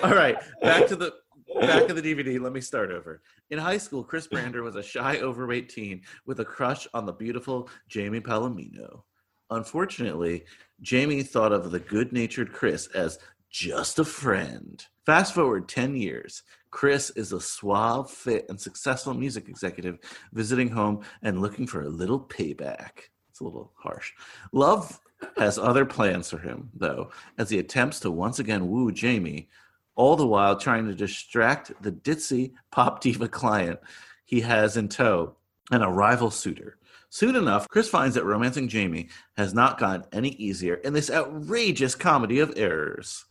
All 0.02 0.14
right, 0.14 0.37
back 0.62 0.87
to 0.87 0.94
the 0.96 1.12
back 1.61 1.88
of 1.88 1.96
the 1.96 2.02
DVD. 2.02 2.40
Let 2.40 2.52
me 2.52 2.61
start 2.61 2.92
over. 2.92 3.20
In 3.50 3.59
high 3.59 3.78
school, 3.78 4.04
Chris 4.04 4.28
Brander 4.28 4.62
was 4.62 4.76
a 4.76 4.82
shy, 4.82 5.18
overweight 5.18 5.68
teen 5.68 6.02
with 6.24 6.38
a 6.40 6.44
crush 6.44 6.87
on 6.94 7.04
the 7.04 7.12
beautiful 7.12 7.68
Jamie 7.88 8.20
Palomino. 8.20 9.02
Unfortunately, 9.50 10.44
Jamie 10.80 11.22
thought 11.22 11.52
of 11.52 11.70
the 11.70 11.78
good-natured 11.78 12.52
Chris 12.52 12.88
as 12.88 13.18
just 13.50 13.98
a 13.98 14.04
friend. 14.04 14.85
Fast 15.04 15.35
forward 15.35 15.68
10 15.68 15.96
years. 15.96 16.42
Chris 16.70 17.11
is 17.11 17.32
a 17.32 17.40
suave, 17.40 18.11
fit, 18.11 18.44
and 18.48 18.61
successful 18.61 19.14
music 19.14 19.48
executive 19.48 19.98
visiting 20.32 20.68
home 20.68 21.00
and 21.22 21.40
looking 21.40 21.66
for 21.66 21.82
a 21.82 21.88
little 21.88 22.20
payback. 22.20 23.09
It's 23.30 23.40
a 23.40 23.44
little 23.44 23.72
harsh. 23.76 24.12
Love 24.52 25.00
has 25.38 25.59
other 25.59 25.87
plans 25.87 26.28
for 26.28 26.38
him, 26.38 26.68
though, 26.74 27.11
as 27.38 27.48
he 27.48 27.59
attempts 27.59 28.00
to 28.00 28.11
once 28.11 28.40
again 28.40 28.68
woo 28.68 28.92
Jamie, 28.92 29.48
all 29.94 30.16
the 30.16 30.26
while 30.26 30.56
trying 30.56 30.87
to 30.87 30.94
distract 30.94 31.72
the 31.82 31.92
ditzy 31.92 32.52
pop 32.70 33.00
diva 33.00 33.28
client 33.28 33.80
he 34.26 34.40
has 34.40 34.76
in 34.76 34.88
tow 34.88 35.37
and 35.70 35.82
a 35.82 35.88
rival 35.88 36.30
suitor. 36.30 36.76
Soon 37.11 37.37
enough, 37.37 37.69
Chris 37.69 37.88
finds 37.88 38.14
that 38.14 38.25
romancing 38.25 38.69
Jamie 38.69 39.09
has 39.37 39.55
not 39.55 39.79
gotten 39.79 40.05
any 40.12 40.31
easier 40.31 40.75
in 40.75 40.92
this 40.92 41.11
outrageous 41.11 41.95
comedy 41.95 42.40
of 42.40 42.53
errors. 42.57 43.25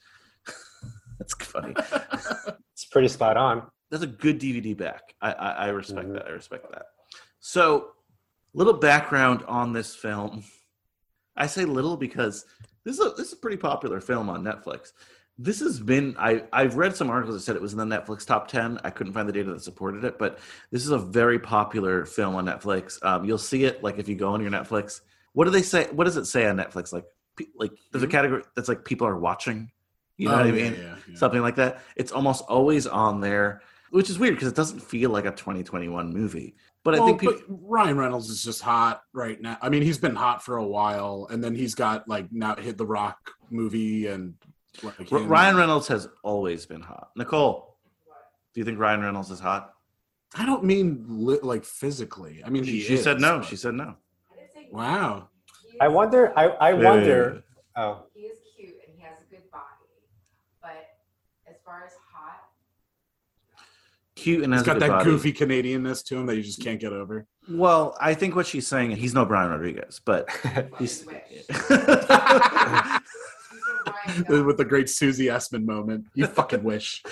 That's 1.20 1.34
funny. 1.36 1.74
it's 2.74 2.86
pretty 2.92 3.08
spot 3.10 3.38
on. 3.38 3.64
That's 3.92 4.04
a 4.04 4.08
good 4.08 4.40
DVD 4.40 4.76
back. 4.76 5.14
I, 5.22 5.32
I, 5.32 5.52
I 5.52 5.68
respect 5.70 6.08
Mhm. 6.10 6.14
that. 6.14 6.26
I 6.28 6.30
respect 6.32 6.72
that. 6.72 6.86
So, 7.40 7.92
little 8.54 8.74
background 8.74 9.44
on 9.48 9.74
this 9.74 9.94
film. 9.96 10.44
I 11.38 11.48
say 11.48 11.66
little 11.66 11.98
because 11.98 12.46
this 12.86 12.98
is 12.98 13.06
a 13.06 13.10
this 13.12 13.28
is 13.28 13.34
a 13.34 13.38
pretty 13.38 13.58
popular 13.58 14.00
film 14.00 14.30
on 14.30 14.44
Netflix. 14.44 14.94
This 15.38 15.60
has 15.60 15.80
been 15.82 16.16
I 16.18 16.44
I've 16.54 16.76
read 16.76 16.96
some 16.96 17.10
articles 17.10 17.36
that 17.36 17.42
said 17.42 17.56
it 17.58 17.62
was 17.62 17.74
in 17.74 17.80
the 17.80 17.86
Netflix 17.86 18.26
top 18.26 18.48
ten. 18.48 18.80
I 18.86 18.90
couldn't 18.90 19.14
find 19.14 19.28
the 19.28 19.34
data 19.34 19.52
that 19.52 19.62
supported 19.64 20.06
it, 20.06 20.18
but 20.18 20.40
this 20.72 20.84
is 20.86 20.92
a 20.92 20.98
very 20.98 21.40
popular 21.40 22.06
film 22.06 22.36
on 22.36 22.46
Netflix. 22.46 23.04
Um, 23.06 23.26
you'll 23.26 23.38
see 23.38 23.66
it 23.66 23.84
like 23.84 23.98
if 24.00 24.08
you 24.08 24.16
go 24.16 24.30
on 24.34 24.42
your 24.42 24.52
Netflix. 24.52 25.02
What 25.34 25.44
do 25.46 25.52
they 25.52 25.62
say? 25.62 25.88
What 25.92 26.06
does 26.06 26.16
it 26.16 26.26
say 26.26 26.46
on 26.48 26.56
Netflix? 26.56 26.94
Like 26.94 27.06
like 27.56 27.72
there's 27.92 28.04
a 28.04 28.08
Mhm. 28.08 28.12
category 28.12 28.44
that's 28.56 28.70
like 28.70 28.86
people 28.86 29.06
are 29.08 29.18
watching. 29.20 29.72
You 30.18 30.30
know 30.30 30.36
Oh, 30.36 30.38
what 30.38 30.46
I 30.48 30.52
mean? 30.52 30.74
yeah, 30.76 30.96
yeah. 31.10 31.16
something 31.18 31.42
like 31.42 31.58
that. 31.58 31.82
It's 31.98 32.14
almost 32.14 32.46
always 32.48 32.88
on 32.88 33.20
there, 33.20 33.62
which 33.90 34.10
is 34.10 34.18
weird 34.18 34.36
because 34.36 34.48
it 34.48 34.56
doesn't 34.56 34.80
feel 34.80 35.10
like 35.10 35.26
a 35.26 35.32
2021 35.32 36.14
movie. 36.14 36.56
But 36.86 36.96
I 36.96 37.04
think 37.04 37.20
people, 37.20 37.36
but 37.50 37.58
Ryan 37.70 37.98
Reynolds 37.98 38.30
is 38.30 38.42
just 38.42 38.62
hot 38.62 39.02
right 39.12 39.42
now. 39.42 39.58
I 39.62 39.68
mean, 39.68 39.82
he's 39.82 39.98
been 39.98 40.16
hot 40.16 40.42
for 40.46 40.56
a 40.56 40.66
while, 40.66 41.28
and 41.30 41.44
then 41.44 41.54
he's 41.56 41.76
got 41.76 42.08
like 42.08 42.32
now 42.32 42.56
hit 42.56 42.78
the 42.78 42.86
Rock 42.86 43.32
movie 43.50 44.08
and 44.08 44.36
like 44.84 44.96
Ryan 45.12 45.56
Reynolds 45.58 45.88
has 45.88 46.08
always 46.24 46.66
been 46.66 46.82
hot. 46.82 47.10
Nicole, 47.16 47.78
do 48.54 48.60
you 48.60 48.66
think 48.66 48.80
Ryan 48.80 49.02
Reynolds 49.02 49.32
is 49.32 49.40
hot? 49.40 49.72
I 50.36 50.46
don't 50.46 50.64
mean 50.64 51.06
li- 51.08 51.40
like 51.42 51.64
physically. 51.64 52.42
I 52.46 52.50
mean, 52.50 52.64
She, 52.64 52.82
she 52.82 52.96
is, 52.96 53.04
said 53.04 53.20
no. 53.22 53.40
but- 53.40 53.48
She 53.48 53.56
said 53.56 53.74
no. 53.76 53.96
Wow. 54.72 55.30
I 55.80 55.88
wonder. 55.88 56.38
I 56.38 56.48
I 56.48 56.74
Wait, 56.74 56.80
wait, 56.80 56.86
wonder. 56.86 57.24
wait, 57.26 57.34
wait. 57.36 57.44
Oh, 57.78 58.04
He 58.14 58.22
is 58.22 58.38
cute 58.56 58.76
and 58.88 58.96
he 58.98 59.02
has 59.04 59.14
a 59.22 59.30
good 59.30 59.50
body, 59.52 59.64
but 60.62 60.88
as 61.48 61.56
far 61.66 61.84
as 61.86 61.92
hot, 62.12 62.44
cute 64.16 64.44
and 64.44 64.54
has 64.54 64.62
He's 64.62 64.64
a 64.64 64.66
got 64.68 64.74
good 64.76 64.82
that 64.84 64.90
body. 64.90 65.06
goofy 65.06 65.34
Canadianness 65.34 66.04
to 66.06 66.16
him 66.18 66.26
that 66.28 66.36
you 66.38 66.44
just 66.44 66.62
can't 66.64 66.80
get 66.80 66.94
over. 66.94 67.28
Well, 67.50 67.96
I 68.02 68.14
think 68.14 68.36
what 68.36 68.48
she's 68.48 68.66
saying, 68.68 68.92
he's 68.92 69.14
no 69.14 69.26
Brian 69.26 69.52
Rodriguez, 69.52 70.02
but 70.04 70.30
he's. 70.80 71.06
With 74.30 74.58
the 74.58 74.66
great 74.66 74.90
Susie 74.90 75.28
Essman 75.28 75.66
moment. 75.66 76.06
You 76.14 76.28
fucking 76.28 76.64
wish. 76.64 77.04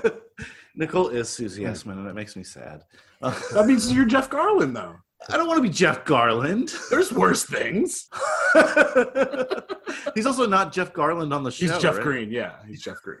Nicole 0.74 1.08
is 1.08 1.28
Susie 1.28 1.62
Essman, 1.62 1.92
and 1.92 2.06
it 2.06 2.14
makes 2.14 2.36
me 2.36 2.42
sad. 2.42 2.82
That 3.20 3.64
means 3.66 3.92
you're 3.92 4.04
Jeff 4.04 4.28
Garlin, 4.28 4.74
though. 4.74 4.96
I 5.30 5.36
don't 5.36 5.48
want 5.48 5.58
to 5.58 5.62
be 5.62 5.70
Jeff 5.70 6.04
Garlin. 6.04 6.70
There's 6.90 7.12
worse 7.12 7.44
things. 7.44 8.08
he's 10.14 10.26
also 10.26 10.46
not 10.46 10.72
Jeff 10.72 10.92
Garlin 10.92 11.34
on 11.34 11.42
the 11.42 11.50
show. 11.50 11.66
He's 11.66 11.78
Jeff 11.78 11.96
right? 11.96 12.04
Green. 12.04 12.30
Yeah, 12.30 12.52
he's 12.66 12.82
Jeff 12.82 13.00
Green. 13.02 13.18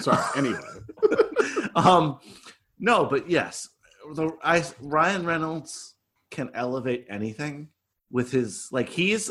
Sorry. 0.00 0.22
Anyway, 0.36 0.58
um, 1.76 2.18
no, 2.78 3.06
but 3.06 3.30
yes, 3.30 3.68
the 4.14 4.30
I, 4.42 4.64
Ryan 4.80 5.24
Reynolds 5.24 5.94
can 6.30 6.50
elevate 6.54 7.06
anything 7.08 7.68
with 8.10 8.30
his 8.30 8.68
like 8.70 8.88
he's 8.88 9.30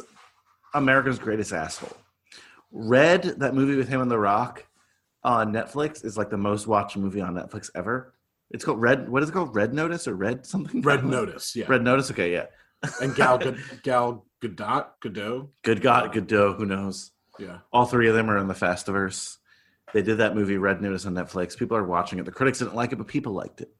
America's 0.78 1.20
greatest 1.20 1.54
asshole. 1.54 1.96
Red, 2.72 3.24
that 3.24 3.54
movie 3.54 3.76
with 3.76 3.88
him 3.88 4.02
and 4.02 4.12
The 4.12 4.20
Rock 4.20 4.66
on 5.24 5.52
Netflix, 5.52 6.04
is 6.06 6.18
like 6.18 6.30
the 6.30 6.38
most 6.38 6.68
watched 6.68 6.98
movie 6.98 7.22
on 7.22 7.34
Netflix 7.34 7.70
ever. 7.76 8.13
It's 8.52 8.63
called 8.63 8.82
Red. 8.82 9.10
What 9.10 9.24
is 9.24 9.30
it 9.30 9.34
called? 9.34 9.56
Red 9.56 9.74
Notice 9.74 10.08
or 10.08 10.16
Red 10.16 10.46
something? 10.46 10.82
Red 10.82 11.04
Notice. 11.04 11.56
Yeah. 11.56 11.66
Red 11.68 11.84
Notice. 11.84 12.12
Okay, 12.12 12.32
yeah. 12.32 12.46
And 13.02 13.16
Gal 13.16 13.38
Gal 13.84 14.26
Gadot, 14.42 14.88
Gadot. 15.04 15.50
Good 15.63 15.82
God, 15.82 16.13
Godot. 16.13 16.54
Who 16.54 16.66
knows? 16.66 17.12
Yeah. 17.40 17.60
All 17.72 17.86
three 17.86 18.08
of 18.08 18.16
them 18.16 18.30
are 18.30 18.38
in 18.38 18.48
the 18.48 18.54
Fastiverse. 18.54 19.38
They 19.94 20.02
did 20.02 20.18
that 20.18 20.36
movie 20.36 20.58
Red 20.58 20.82
Notice 20.82 21.06
on 21.06 21.13
Netflix. 21.13 21.58
People 21.58 21.78
are 21.78 21.84
watching 21.84 22.20
it. 22.20 22.26
The 22.26 22.32
critics 22.32 22.60
didn't 22.60 22.76
like 22.76 22.92
it, 22.92 22.98
but 22.98 23.08
people 23.08 23.34
liked 23.34 23.62
it. 23.62 23.74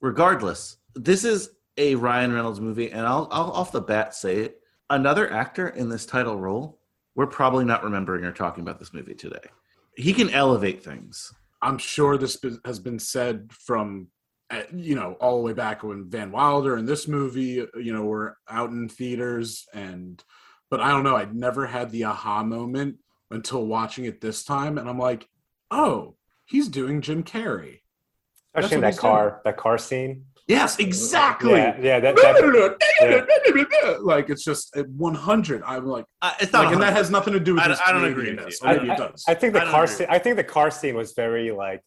Regardless, 0.00 0.76
this 0.94 1.24
is 1.24 1.50
a 1.76 1.94
Ryan 1.94 2.32
Reynolds 2.32 2.60
movie, 2.60 2.90
and 2.90 3.06
I'll, 3.06 3.28
I'll 3.30 3.50
off 3.52 3.72
the 3.72 3.80
bat 3.80 4.14
say 4.14 4.38
it. 4.38 4.60
Another 4.88 5.30
actor 5.32 5.68
in 5.68 5.88
this 5.88 6.06
title 6.06 6.38
role, 6.38 6.78
we're 7.14 7.26
probably 7.26 7.64
not 7.64 7.82
remembering 7.82 8.24
or 8.24 8.32
talking 8.32 8.62
about 8.62 8.78
this 8.78 8.92
movie 8.92 9.14
today. 9.14 9.48
He 9.96 10.12
can 10.12 10.30
elevate 10.30 10.84
things. 10.84 11.32
I'm 11.62 11.78
sure 11.78 12.16
this 12.16 12.38
has 12.64 12.78
been 12.78 12.98
said 12.98 13.50
from, 13.52 14.08
uh, 14.50 14.62
you 14.72 14.94
know, 14.94 15.16
all 15.20 15.38
the 15.38 15.42
way 15.42 15.54
back 15.54 15.82
when 15.82 16.08
Van 16.08 16.30
Wilder 16.30 16.76
and 16.76 16.86
this 16.86 17.08
movie, 17.08 17.62
uh, 17.62 17.66
you 17.76 17.92
know, 17.92 18.04
were 18.04 18.36
out 18.48 18.70
in 18.70 18.88
theaters. 18.88 19.66
And, 19.72 20.22
but 20.70 20.80
I 20.80 20.90
don't 20.90 21.02
know, 21.02 21.16
I'd 21.16 21.34
never 21.34 21.66
had 21.66 21.90
the 21.90 22.04
aha 22.04 22.44
moment 22.44 22.98
until 23.30 23.66
watching 23.66 24.04
it 24.04 24.20
this 24.20 24.44
time. 24.44 24.78
And 24.78 24.88
I'm 24.88 24.98
like, 24.98 25.28
oh, 25.70 26.16
he's 26.44 26.68
doing 26.68 27.00
Jim 27.00 27.24
Carrey. 27.24 27.80
Especially 28.54 28.76
in 28.76 28.80
that 28.82 28.92
he's 28.92 29.00
car, 29.00 29.40
that 29.44 29.56
car 29.56 29.78
scene. 29.78 30.26
Yes, 30.48 30.78
exactly. 30.78 31.52
Yeah, 31.54 31.76
yeah, 31.80 31.98
that, 32.00 32.14
that 32.14 33.98
like 34.02 34.30
it's 34.30 34.44
just 34.44 34.76
at 34.76 34.88
100. 34.90 35.62
I'm 35.66 35.86
like, 35.86 36.04
Uh, 36.22 36.32
it's 36.40 36.52
not 36.52 36.66
like, 36.66 36.74
and 36.74 36.82
that 36.82 36.92
has 36.92 37.10
nothing 37.10 37.32
to 37.32 37.40
do 37.40 37.54
with 37.54 37.64
I- 37.64 37.68
his 37.70 37.80
I 37.84 37.92
don't 37.92 38.04
agree 38.04 38.30
with 38.30 38.38
Canadianness. 38.38 38.62
you. 38.62 38.66
Or 38.66 38.68
I, 38.68 38.72
maybe 38.76 38.86
it 38.88 38.92
I- 38.92 38.96
does. 38.96 39.24
I 39.26 39.34
think 39.34 39.54
the 39.54 39.66
I 39.66 39.70
car 39.70 39.86
scene. 39.88 40.06
I 40.08 40.18
think 40.20 40.36
the 40.36 40.44
car 40.44 40.70
scene 40.70 40.94
was 40.94 41.12
very 41.14 41.50
like 41.50 41.80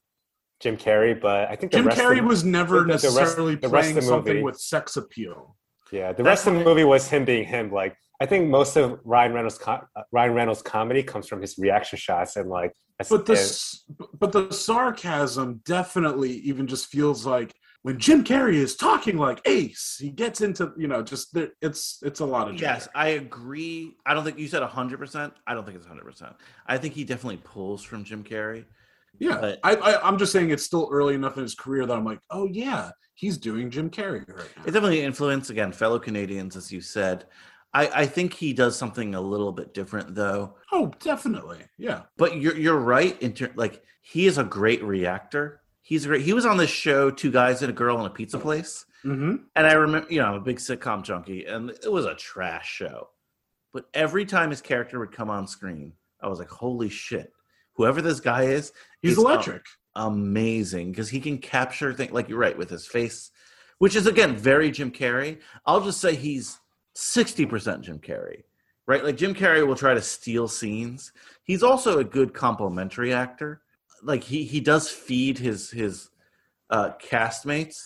Jim 0.59 0.75
Carrey, 0.75 1.19
but 1.19 1.49
I 1.49 1.55
think 1.55 1.71
the 1.71 1.77
Jim 1.77 1.87
rest 1.87 1.99
Carrey 2.01 2.19
of, 2.19 2.25
was 2.25 2.43
never 2.43 2.79
the- 2.79 2.83
the 2.83 2.87
necessarily 2.93 3.55
the 3.55 3.69
rest 3.69 3.85
playing 3.85 3.95
the 3.95 4.01
something 4.01 4.33
movie- 4.33 4.43
with 4.43 4.59
sex 4.59 4.97
appeal. 4.97 5.55
Yeah, 5.91 6.11
the 6.13 6.23
rest 6.23 6.45
of 6.45 6.53
the 6.53 6.63
movie 6.63 6.83
was 6.83 7.07
him 7.07 7.23
being 7.25 7.45
him. 7.45 7.71
Like 7.71 7.95
I 8.21 8.25
think 8.25 8.49
most 8.49 8.75
of 8.75 8.99
Ryan 9.05 9.31
Reynolds 9.33 9.57
co- 9.57 9.79
uh, 9.95 10.01
Ryan 10.11 10.33
Reynolds 10.33 10.61
comedy 10.61 11.01
comes 11.01 11.27
from 11.27 11.39
his 11.41 11.57
reaction 11.57 11.97
shots 11.97 12.35
and 12.35 12.49
like. 12.49 12.73
But 13.09 13.29
and- 13.29 14.09
but 14.19 14.33
the 14.33 14.51
sarcasm 14.51 15.61
definitely 15.65 16.31
even 16.33 16.67
just 16.67 16.87
feels 16.87 17.25
like 17.25 17.55
when 17.83 17.97
Jim 17.97 18.23
Carrey 18.23 18.55
is 18.55 18.75
talking 18.75 19.17
like 19.17 19.41
Ace, 19.47 19.97
he 19.99 20.09
gets 20.09 20.41
into 20.41 20.73
you 20.77 20.87
know 20.87 21.01
just 21.01 21.33
there, 21.33 21.49
it's 21.61 21.99
it's 22.03 22.19
a 22.19 22.25
lot 22.25 22.49
of 22.49 22.55
Jim 22.55 22.63
Yes, 22.69 22.87
Carrey. 22.87 22.91
I 22.95 23.07
agree. 23.09 23.95
I 24.05 24.13
don't 24.13 24.23
think 24.23 24.37
you 24.37 24.47
said 24.47 24.61
100%. 24.63 25.31
I 25.47 25.53
don't 25.53 25.65
think 25.65 25.77
it's 25.77 25.87
100%. 25.87 26.33
I 26.67 26.77
think 26.77 26.93
he 26.93 27.03
definitely 27.03 27.41
pulls 27.43 27.83
from 27.83 28.03
Jim 28.03 28.23
Carrey. 28.23 28.65
yeah. 29.19 29.37
but- 29.39 29.59
I, 29.63 29.75
I 29.75 30.07
I'm 30.07 30.17
just 30.17 30.31
saying 30.31 30.49
it's 30.51 30.63
still 30.63 30.89
early 30.91 31.15
enough 31.15 31.37
in 31.37 31.43
his 31.43 31.55
career 31.55 31.85
that 31.85 31.95
I'm 31.95 32.05
like, 32.05 32.19
oh 32.29 32.47
yeah, 32.51 32.91
he's 33.15 33.37
doing 33.37 33.69
Jim 33.69 33.89
Carrey 33.89 34.27
right 34.27 34.49
now. 34.57 34.63
It 34.65 34.71
definitely 34.71 35.01
influenced 35.01 35.49
again 35.49 35.71
fellow 35.71 35.99
Canadians, 35.99 36.55
as 36.55 36.71
you 36.71 36.81
said. 36.81 37.25
I, 37.73 37.87
I 38.01 38.05
think 38.07 38.33
he 38.33 38.51
does 38.51 38.75
something 38.75 39.13
a 39.13 39.21
little 39.21 39.51
bit 39.51 39.73
different 39.75 40.15
though. 40.15 40.55
Oh, 40.71 40.91
definitely, 40.99 41.59
yeah. 41.77 42.01
But 42.17 42.37
you're 42.41 42.57
you're 42.57 42.79
right 42.79 43.21
in 43.21 43.33
ter- 43.33 43.51
like 43.55 43.83
he 44.01 44.25
is 44.25 44.37
a 44.39 44.43
great 44.43 44.83
reactor. 44.83 45.61
He's 45.89 46.05
great. 46.05 46.21
He 46.21 46.33
was 46.33 46.45
on 46.45 46.57
this 46.57 46.69
show, 46.69 47.09
Two 47.09 47.31
Guys 47.31 47.63
and 47.63 47.71
a 47.71 47.73
Girl 47.73 47.99
in 47.99 48.05
a 48.05 48.11
Pizza 48.11 48.37
Place, 48.37 48.85
Mm-hmm. 49.03 49.37
and 49.55 49.65
I 49.65 49.73
remember, 49.73 50.07
you 50.13 50.19
know, 50.19 50.27
I'm 50.27 50.35
a 50.35 50.39
big 50.39 50.57
sitcom 50.57 51.01
junkie, 51.03 51.45
and 51.45 51.71
it 51.71 51.91
was 51.91 52.05
a 52.05 52.13
trash 52.13 52.69
show. 52.69 53.09
But 53.73 53.85
every 53.95 54.23
time 54.23 54.51
his 54.51 54.61
character 54.61 54.99
would 54.99 55.11
come 55.11 55.31
on 55.31 55.47
screen, 55.47 55.93
I 56.21 56.27
was 56.27 56.37
like, 56.37 56.49
"Holy 56.49 56.89
shit! 56.89 57.33
Whoever 57.73 58.03
this 58.03 58.19
guy 58.19 58.43
is, 58.43 58.71
He's 59.01 59.17
electric. 59.17 59.63
amazing 59.95 60.91
because 60.91 61.09
he 61.09 61.19
can 61.19 61.39
capture 61.39 61.91
things 61.91 62.11
like 62.11 62.29
you're 62.29 62.37
right 62.37 62.57
with 62.57 62.69
his 62.69 62.85
face, 62.85 63.31
which 63.79 63.95
is 63.95 64.05
again 64.05 64.35
very 64.35 64.69
Jim 64.69 64.91
Carrey. 64.91 65.39
I'll 65.65 65.81
just 65.81 66.01
say 66.01 66.13
he's 66.13 66.59
sixty 66.93 67.47
percent 67.47 67.81
Jim 67.83 67.97
Carrey, 67.99 68.43
right? 68.85 69.03
Like 69.03 69.17
Jim 69.17 69.33
Carrey 69.33 69.65
will 69.65 69.75
try 69.75 69.95
to 69.95 70.01
steal 70.01 70.47
scenes. 70.47 71.13
He's 71.43 71.63
also 71.63 71.97
a 71.97 72.03
good 72.03 72.33
complimentary 72.33 73.11
actor. 73.11 73.61
Like 74.03 74.23
he 74.23 74.43
he 74.43 74.59
does 74.59 74.89
feed 74.89 75.37
his 75.37 75.69
his 75.71 76.09
uh, 76.69 76.91
castmates, 77.01 77.83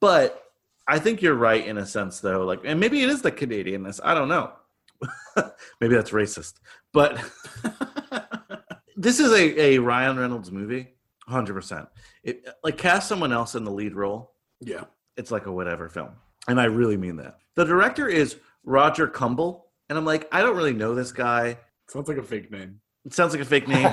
but 0.00 0.44
I 0.86 0.98
think 0.98 1.22
you're 1.22 1.34
right 1.34 1.66
in 1.66 1.78
a 1.78 1.86
sense 1.86 2.20
though. 2.20 2.44
Like, 2.44 2.60
and 2.64 2.78
maybe 2.78 3.02
it 3.02 3.08
is 3.08 3.22
the 3.22 3.32
Canadianness. 3.32 4.00
I 4.02 4.14
don't 4.14 4.28
know. 4.28 4.52
maybe 5.80 5.94
that's 5.94 6.10
racist, 6.10 6.54
but. 6.92 7.22
this 9.00 9.18
is 9.18 9.32
a, 9.32 9.60
a 9.60 9.78
Ryan 9.78 10.18
Reynolds 10.18 10.52
movie, 10.52 10.88
hundred 11.26 11.54
percent. 11.54 11.88
It 12.22 12.46
like 12.62 12.76
cast 12.76 13.08
someone 13.08 13.32
else 13.32 13.54
in 13.54 13.64
the 13.64 13.70
lead 13.70 13.94
role. 13.94 14.32
Yeah. 14.60 14.84
It's 15.16 15.30
like 15.30 15.46
a 15.46 15.52
whatever 15.52 15.88
film, 15.88 16.10
and 16.48 16.60
I 16.60 16.64
really 16.64 16.96
mean 16.96 17.16
that. 17.16 17.38
The 17.56 17.64
director 17.64 18.08
is 18.08 18.36
Roger 18.62 19.06
Kumble, 19.06 19.66
and 19.88 19.98
I'm 19.98 20.04
like, 20.04 20.28
I 20.32 20.42
don't 20.42 20.56
really 20.56 20.72
know 20.72 20.94
this 20.94 21.12
guy. 21.12 21.58
Sounds 21.88 22.08
like 22.08 22.18
a 22.18 22.22
fake 22.22 22.50
name. 22.50 22.80
It 23.06 23.14
sounds 23.14 23.32
like 23.32 23.40
a 23.40 23.46
fake 23.46 23.66
name, 23.66 23.88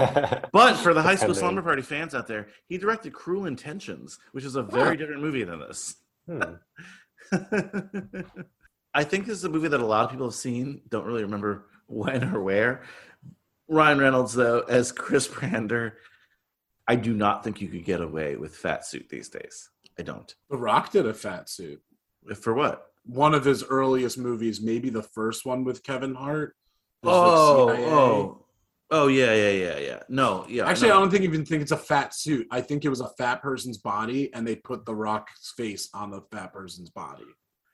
but 0.52 0.76
for 0.76 0.93
the 0.93 1.02
high 1.10 1.15
school 1.15 1.34
slumber 1.34 1.62
party 1.62 1.82
fans 1.82 2.13
out 2.13 2.28
there, 2.28 2.48
he 2.67 2.78
directed 2.78 3.13
Cruel 3.13 3.46
Intentions, 3.46 4.20
which 4.34 4.43
is 4.43 4.56
a 4.56 4.63
very 4.63 4.89
Huh. 4.89 4.96
different 4.96 5.22
movie 5.22 5.43
than 5.46 5.60
this. 5.60 5.96
Hmm. 6.28 6.41
I 8.93 9.04
think 9.04 9.26
this 9.26 9.38
is 9.38 9.43
a 9.43 9.50
movie 9.50 9.67
that 9.67 9.80
a 9.80 9.86
lot 9.86 10.06
of 10.06 10.12
people 10.12 10.28
have 10.28 10.36
seen, 10.36 10.82
don't 10.89 11.06
really 11.06 11.24
remember 11.24 11.67
when 11.88 12.24
or 12.24 12.41
where. 12.41 12.82
Ryan 13.67 14.00
Reynolds, 14.00 14.34
though, 14.34 14.62
as 14.62 14.91
Chris 14.91 15.28
Brander, 15.28 15.98
I 16.88 16.96
do 16.96 17.13
not 17.13 17.43
think 17.43 17.62
you 17.62 17.67
could 17.67 17.86
get 17.86 18.02
away 18.02 18.38
with 18.38 18.56
fat 18.56 18.86
suit 18.86 19.08
these 19.10 19.30
days. 19.30 19.70
I 20.00 20.04
don't. 20.04 20.34
The 20.50 20.58
Rock 20.58 20.91
did 20.91 21.06
a 21.06 21.13
fat 21.13 21.50
suit. 21.50 21.82
For 22.41 22.54
what? 22.54 22.86
One 23.06 23.34
of 23.34 23.46
his 23.46 23.63
earliest 23.63 24.17
movies, 24.17 24.62
maybe 24.62 24.89
the 24.89 25.04
first 25.04 25.46
one 25.46 25.63
with 25.63 25.84
Kevin 25.84 26.15
Hart. 26.15 26.56
There's, 27.04 27.13
like, 27.15 27.24
Oh, 27.24 27.70
oh, 27.70 28.46
oh, 28.91 29.08
yeah, 29.08 29.34
yeah, 29.34 29.52
yeah, 29.52 29.78
yeah. 29.80 30.00
No, 30.10 30.45
yeah. 30.47 30.67
Actually, 30.67 30.89
no. 30.89 30.97
I 30.97 31.00
don't 31.00 31.12
think 31.12 31.23
even 31.23 31.45
think 31.45 31.62
it's 31.62 31.71
a 31.71 31.78
fat 31.78 32.13
suit. 32.13 32.47
I 32.52 32.62
think 32.62 32.86
it 32.86 32.89
was 32.89 33.02
a 33.02 33.10
fat 33.17 33.41
person's 33.41 33.78
body, 33.78 34.34
and 34.34 34.47
they 34.47 34.56
put 34.56 34.86
the 34.86 34.95
Rock's 34.95 35.54
face 35.58 35.89
on 35.93 36.12
the 36.12 36.21
fat 36.32 36.54
person's 36.54 36.89
body. 36.89 37.26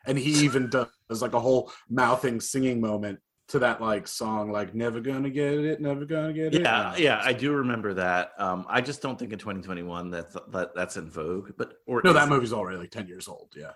And 0.05 0.17
he 0.17 0.31
even 0.43 0.69
does 1.09 1.21
like 1.21 1.33
a 1.33 1.39
whole 1.39 1.71
mouthing 1.89 2.41
singing 2.41 2.81
moment 2.81 3.19
to 3.49 3.59
that 3.59 3.81
like 3.81 4.07
song, 4.07 4.51
like 4.51 4.73
"Never 4.73 4.99
Gonna 4.99 5.29
Get 5.29 5.53
It, 5.53 5.81
Never 5.81 6.05
Gonna 6.05 6.33
Get 6.33 6.55
It." 6.55 6.61
Yeah, 6.61 6.95
yeah, 6.95 7.21
I 7.23 7.33
do 7.33 7.53
remember 7.53 7.93
that. 7.95 8.31
Um, 8.37 8.65
I 8.69 8.81
just 8.81 9.01
don't 9.01 9.17
think 9.19 9.33
in 9.33 9.39
2021 9.39 10.11
that's 10.11 10.35
that, 10.51 10.75
that's 10.75 10.97
in 10.97 11.09
vogue. 11.09 11.51
But 11.57 11.73
or 11.85 12.01
No, 12.03 12.13
that 12.13 12.29
movie's 12.29 12.53
already 12.53 12.77
like 12.77 12.91
ten 12.91 13.07
years 13.07 13.27
old. 13.27 13.53
Yeah. 13.55 13.71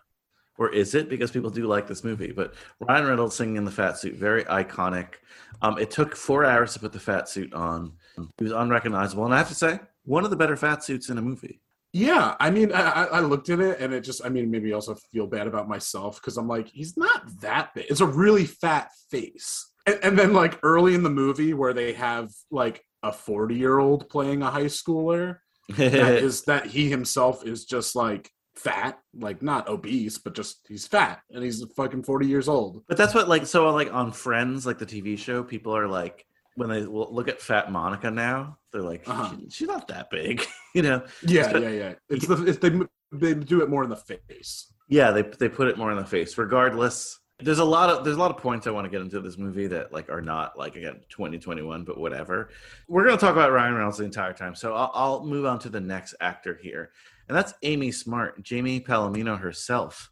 Or 0.57 0.73
is 0.73 0.95
it? 0.95 1.09
Because 1.09 1.31
people 1.31 1.49
do 1.49 1.67
like 1.67 1.87
this 1.87 2.03
movie. 2.03 2.31
But 2.31 2.53
ryan 2.81 3.05
reynolds 3.05 3.35
singing 3.35 3.57
in 3.57 3.65
the 3.65 3.71
fat 3.71 3.97
suit 3.97 4.15
very 4.15 4.43
iconic. 4.45 5.15
Um, 5.61 5.77
it 5.77 5.91
took 5.91 6.15
four 6.15 6.45
hours 6.45 6.73
to 6.73 6.79
put 6.79 6.93
the 6.93 6.99
fat 6.99 7.29
suit 7.29 7.53
on. 7.53 7.93
He 8.37 8.43
was 8.43 8.53
unrecognizable. 8.53 9.25
And 9.25 9.33
i 9.33 9.37
have 9.37 9.49
to 9.49 9.55
say 9.55 9.79
one 10.03 10.23
of 10.23 10.29
the 10.29 10.35
better 10.35 10.55
fat 10.55 10.83
suits 10.83 11.09
in 11.09 11.17
a 11.17 11.21
movie. 11.21 11.61
Yeah, 11.93 12.35
I 12.39 12.49
mean, 12.49 12.71
I, 12.73 13.05
I 13.05 13.19
looked 13.21 13.49
at 13.49 13.59
it 13.59 13.79
and 13.79 13.93
it 13.93 14.01
just, 14.01 14.23
I 14.23 14.29
mean, 14.29 14.51
maybe 14.51 14.73
also 14.73 14.95
feel 15.11 15.25
bad 15.25 15.47
about 15.47 15.67
myself 15.67 16.21
because 16.21 16.37
I'm 16.37 16.47
like, 16.47 16.67
he's 16.67 16.97
not 16.97 17.23
that 17.41 17.73
big. 17.73 17.85
It's 17.89 18.01
a 18.01 18.05
really 18.05 18.45
fat 18.45 18.89
face. 19.09 19.71
And, 19.85 19.99
and 20.03 20.19
then, 20.19 20.33
like, 20.33 20.59
early 20.63 20.95
in 20.95 21.03
the 21.03 21.09
movie 21.09 21.53
where 21.53 21.73
they 21.73 21.93
have 21.93 22.29
like 22.51 22.83
a 23.03 23.11
40 23.11 23.55
year 23.55 23.79
old 23.79 24.09
playing 24.09 24.41
a 24.41 24.51
high 24.51 24.65
schooler, 24.65 25.37
that 25.69 26.15
is 26.23 26.43
that 26.43 26.67
he 26.67 26.89
himself 26.89 27.45
is 27.45 27.65
just 27.65 27.95
like 27.95 28.29
fat, 28.57 28.99
like 29.13 29.41
not 29.41 29.67
obese, 29.69 30.17
but 30.17 30.33
just 30.35 30.65
he's 30.67 30.87
fat 30.87 31.21
and 31.31 31.43
he's 31.43 31.63
fucking 31.75 32.03
40 32.03 32.27
years 32.27 32.47
old. 32.49 32.83
but 32.87 32.97
that's 32.97 33.13
what 33.13 33.27
like 33.29 33.45
so 33.45 33.69
like 33.73 33.93
on 33.93 34.11
friends 34.11 34.65
like 34.65 34.77
the 34.79 34.85
tv 34.85 35.17
show 35.17 35.43
people 35.43 35.75
are 35.75 35.87
like 35.87 36.25
when 36.55 36.69
they 36.69 36.81
look 36.81 37.27
at 37.27 37.39
Fat 37.39 37.71
Monica 37.71 38.09
now, 38.09 38.57
they're 38.73 38.81
like, 38.81 39.07
Uh-huh. 39.07 39.29
"She- 39.43 39.49
she's 39.51 39.67
not 39.67 39.87
that 39.89 40.09
big, 40.09 40.43
you 40.73 40.81
know. 40.81 41.03
Yeah, 41.21 41.51
So- 41.51 41.59
yeah, 41.59 41.69
yeah. 41.69 41.93
It's 42.09 42.25
the 42.25 42.43
it's 42.47 42.57
they 42.57 42.71
they 43.11 43.33
do 43.35 43.61
it 43.61 43.69
more 43.69 43.83
in 43.83 43.89
the 43.91 43.95
face. 43.95 44.73
Yeah, 44.89 45.11
they 45.11 45.21
they 45.21 45.49
put 45.49 45.67
it 45.67 45.77
more 45.77 45.91
in 45.91 45.97
the 45.97 46.05
face. 46.05 46.35
Regardless, 46.35 47.19
there's 47.39 47.59
a 47.59 47.63
lot 47.65 47.91
of 47.91 48.03
there's 48.03 48.17
a 48.17 48.19
lot 48.19 48.31
of 48.31 48.37
points 48.37 48.65
I 48.65 48.71
want 48.71 48.85
to 48.85 48.89
get 48.89 49.01
into 49.01 49.19
this 49.21 49.37
movie 49.37 49.67
that 49.67 49.93
like 49.93 50.09
are 50.09 50.21
not 50.21 50.57
like 50.57 50.75
again 50.75 51.01
2021, 51.09 51.83
but 51.83 51.99
whatever. 51.99 52.49
We're 52.87 53.05
gonna 53.05 53.17
talk 53.17 53.33
about 53.33 53.51
Ryan 53.51 53.75
Reynolds 53.75 53.99
the 53.99 54.05
entire 54.05 54.33
time, 54.33 54.55
so 54.55 54.73
I'll, 54.73 54.91
I'll 54.95 55.25
move 55.25 55.45
on 55.45 55.59
to 55.59 55.69
the 55.69 55.79
next 55.79 56.15
actor 56.21 56.57
here, 56.59 56.89
and 57.27 57.37
that's 57.37 57.53
Amy 57.63 57.91
Smart, 57.91 58.41
Jamie 58.43 58.79
Palomino 58.79 59.39
herself. 59.39 60.11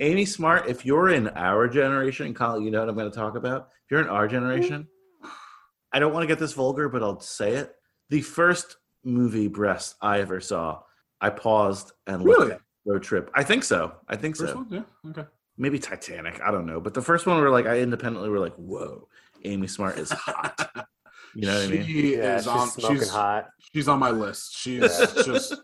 Amy 0.00 0.24
Smart, 0.24 0.68
if 0.68 0.86
you're 0.86 1.08
in 1.10 1.28
our 1.28 1.68
generation, 1.68 2.32
Kyle, 2.34 2.60
you 2.60 2.70
know 2.70 2.80
what 2.80 2.88
I'm 2.88 2.94
going 2.94 3.10
to 3.10 3.16
talk 3.16 3.36
about. 3.36 3.68
If 3.84 3.90
you're 3.90 4.00
in 4.00 4.08
our 4.08 4.28
generation, 4.28 4.86
I 5.92 5.98
don't 5.98 6.12
want 6.12 6.22
to 6.22 6.26
get 6.28 6.38
this 6.38 6.52
vulgar, 6.52 6.88
but 6.88 7.02
I'll 7.02 7.20
say 7.20 7.52
it. 7.54 7.72
The 8.10 8.20
first 8.20 8.76
movie 9.04 9.48
breast 9.48 9.96
I 10.00 10.20
ever 10.20 10.40
saw, 10.40 10.80
I 11.20 11.30
paused 11.30 11.92
and 12.06 12.22
looked 12.22 12.38
Really? 12.40 12.52
at 12.52 12.60
Road 12.86 13.02
Trip. 13.02 13.30
I 13.34 13.42
think 13.42 13.64
so. 13.64 13.92
I 14.08 14.16
think 14.16 14.36
First 14.36 14.52
so. 14.52 14.58
one, 14.58 14.66
yeah, 14.70 15.10
okay. 15.10 15.24
Maybe 15.56 15.78
Titanic. 15.80 16.40
I 16.40 16.52
don't 16.52 16.66
know. 16.66 16.80
But 16.80 16.94
the 16.94 17.02
first 17.02 17.26
one, 17.26 17.40
were 17.40 17.50
like, 17.50 17.66
I 17.66 17.80
independently 17.80 18.28
were 18.30 18.38
like, 18.38 18.54
whoa, 18.54 19.08
Amy 19.44 19.66
Smart 19.66 19.98
is 19.98 20.10
hot. 20.10 20.86
You 21.34 21.46
know 21.46 21.54
what 21.60 21.64
I 21.64 21.70
mean? 21.70 21.86
She 21.86 22.16
Yeah, 22.16 22.36
is 22.36 22.44
she's 22.44 22.48
on. 22.48 22.68
smoking 22.68 22.96
She's 22.98 23.08
hot. 23.10 23.48
she's 23.74 23.86
on 23.86 23.98
my 23.98 24.10
list. 24.10 24.56
She's 24.56 24.80
just 25.26 25.54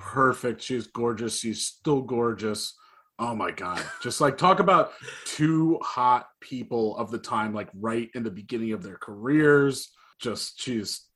perfect. 0.00 0.62
She's 0.62 0.86
gorgeous. 0.86 1.38
She's 1.38 1.64
still 1.64 2.02
gorgeous. 2.02 2.74
Oh 3.18 3.34
my 3.34 3.50
god! 3.50 3.84
Just 4.02 4.20
like 4.20 4.38
talk 4.38 4.60
about 4.60 4.92
two 5.26 5.78
hot 5.82 6.26
people 6.40 6.96
of 6.96 7.10
the 7.10 7.18
time, 7.18 7.52
like 7.52 7.68
right 7.74 8.08
in 8.14 8.22
the 8.22 8.30
beginning 8.30 8.72
of 8.72 8.82
their 8.82 8.96
careers. 8.96 9.90
Just 10.18 10.60
she's 10.60 11.06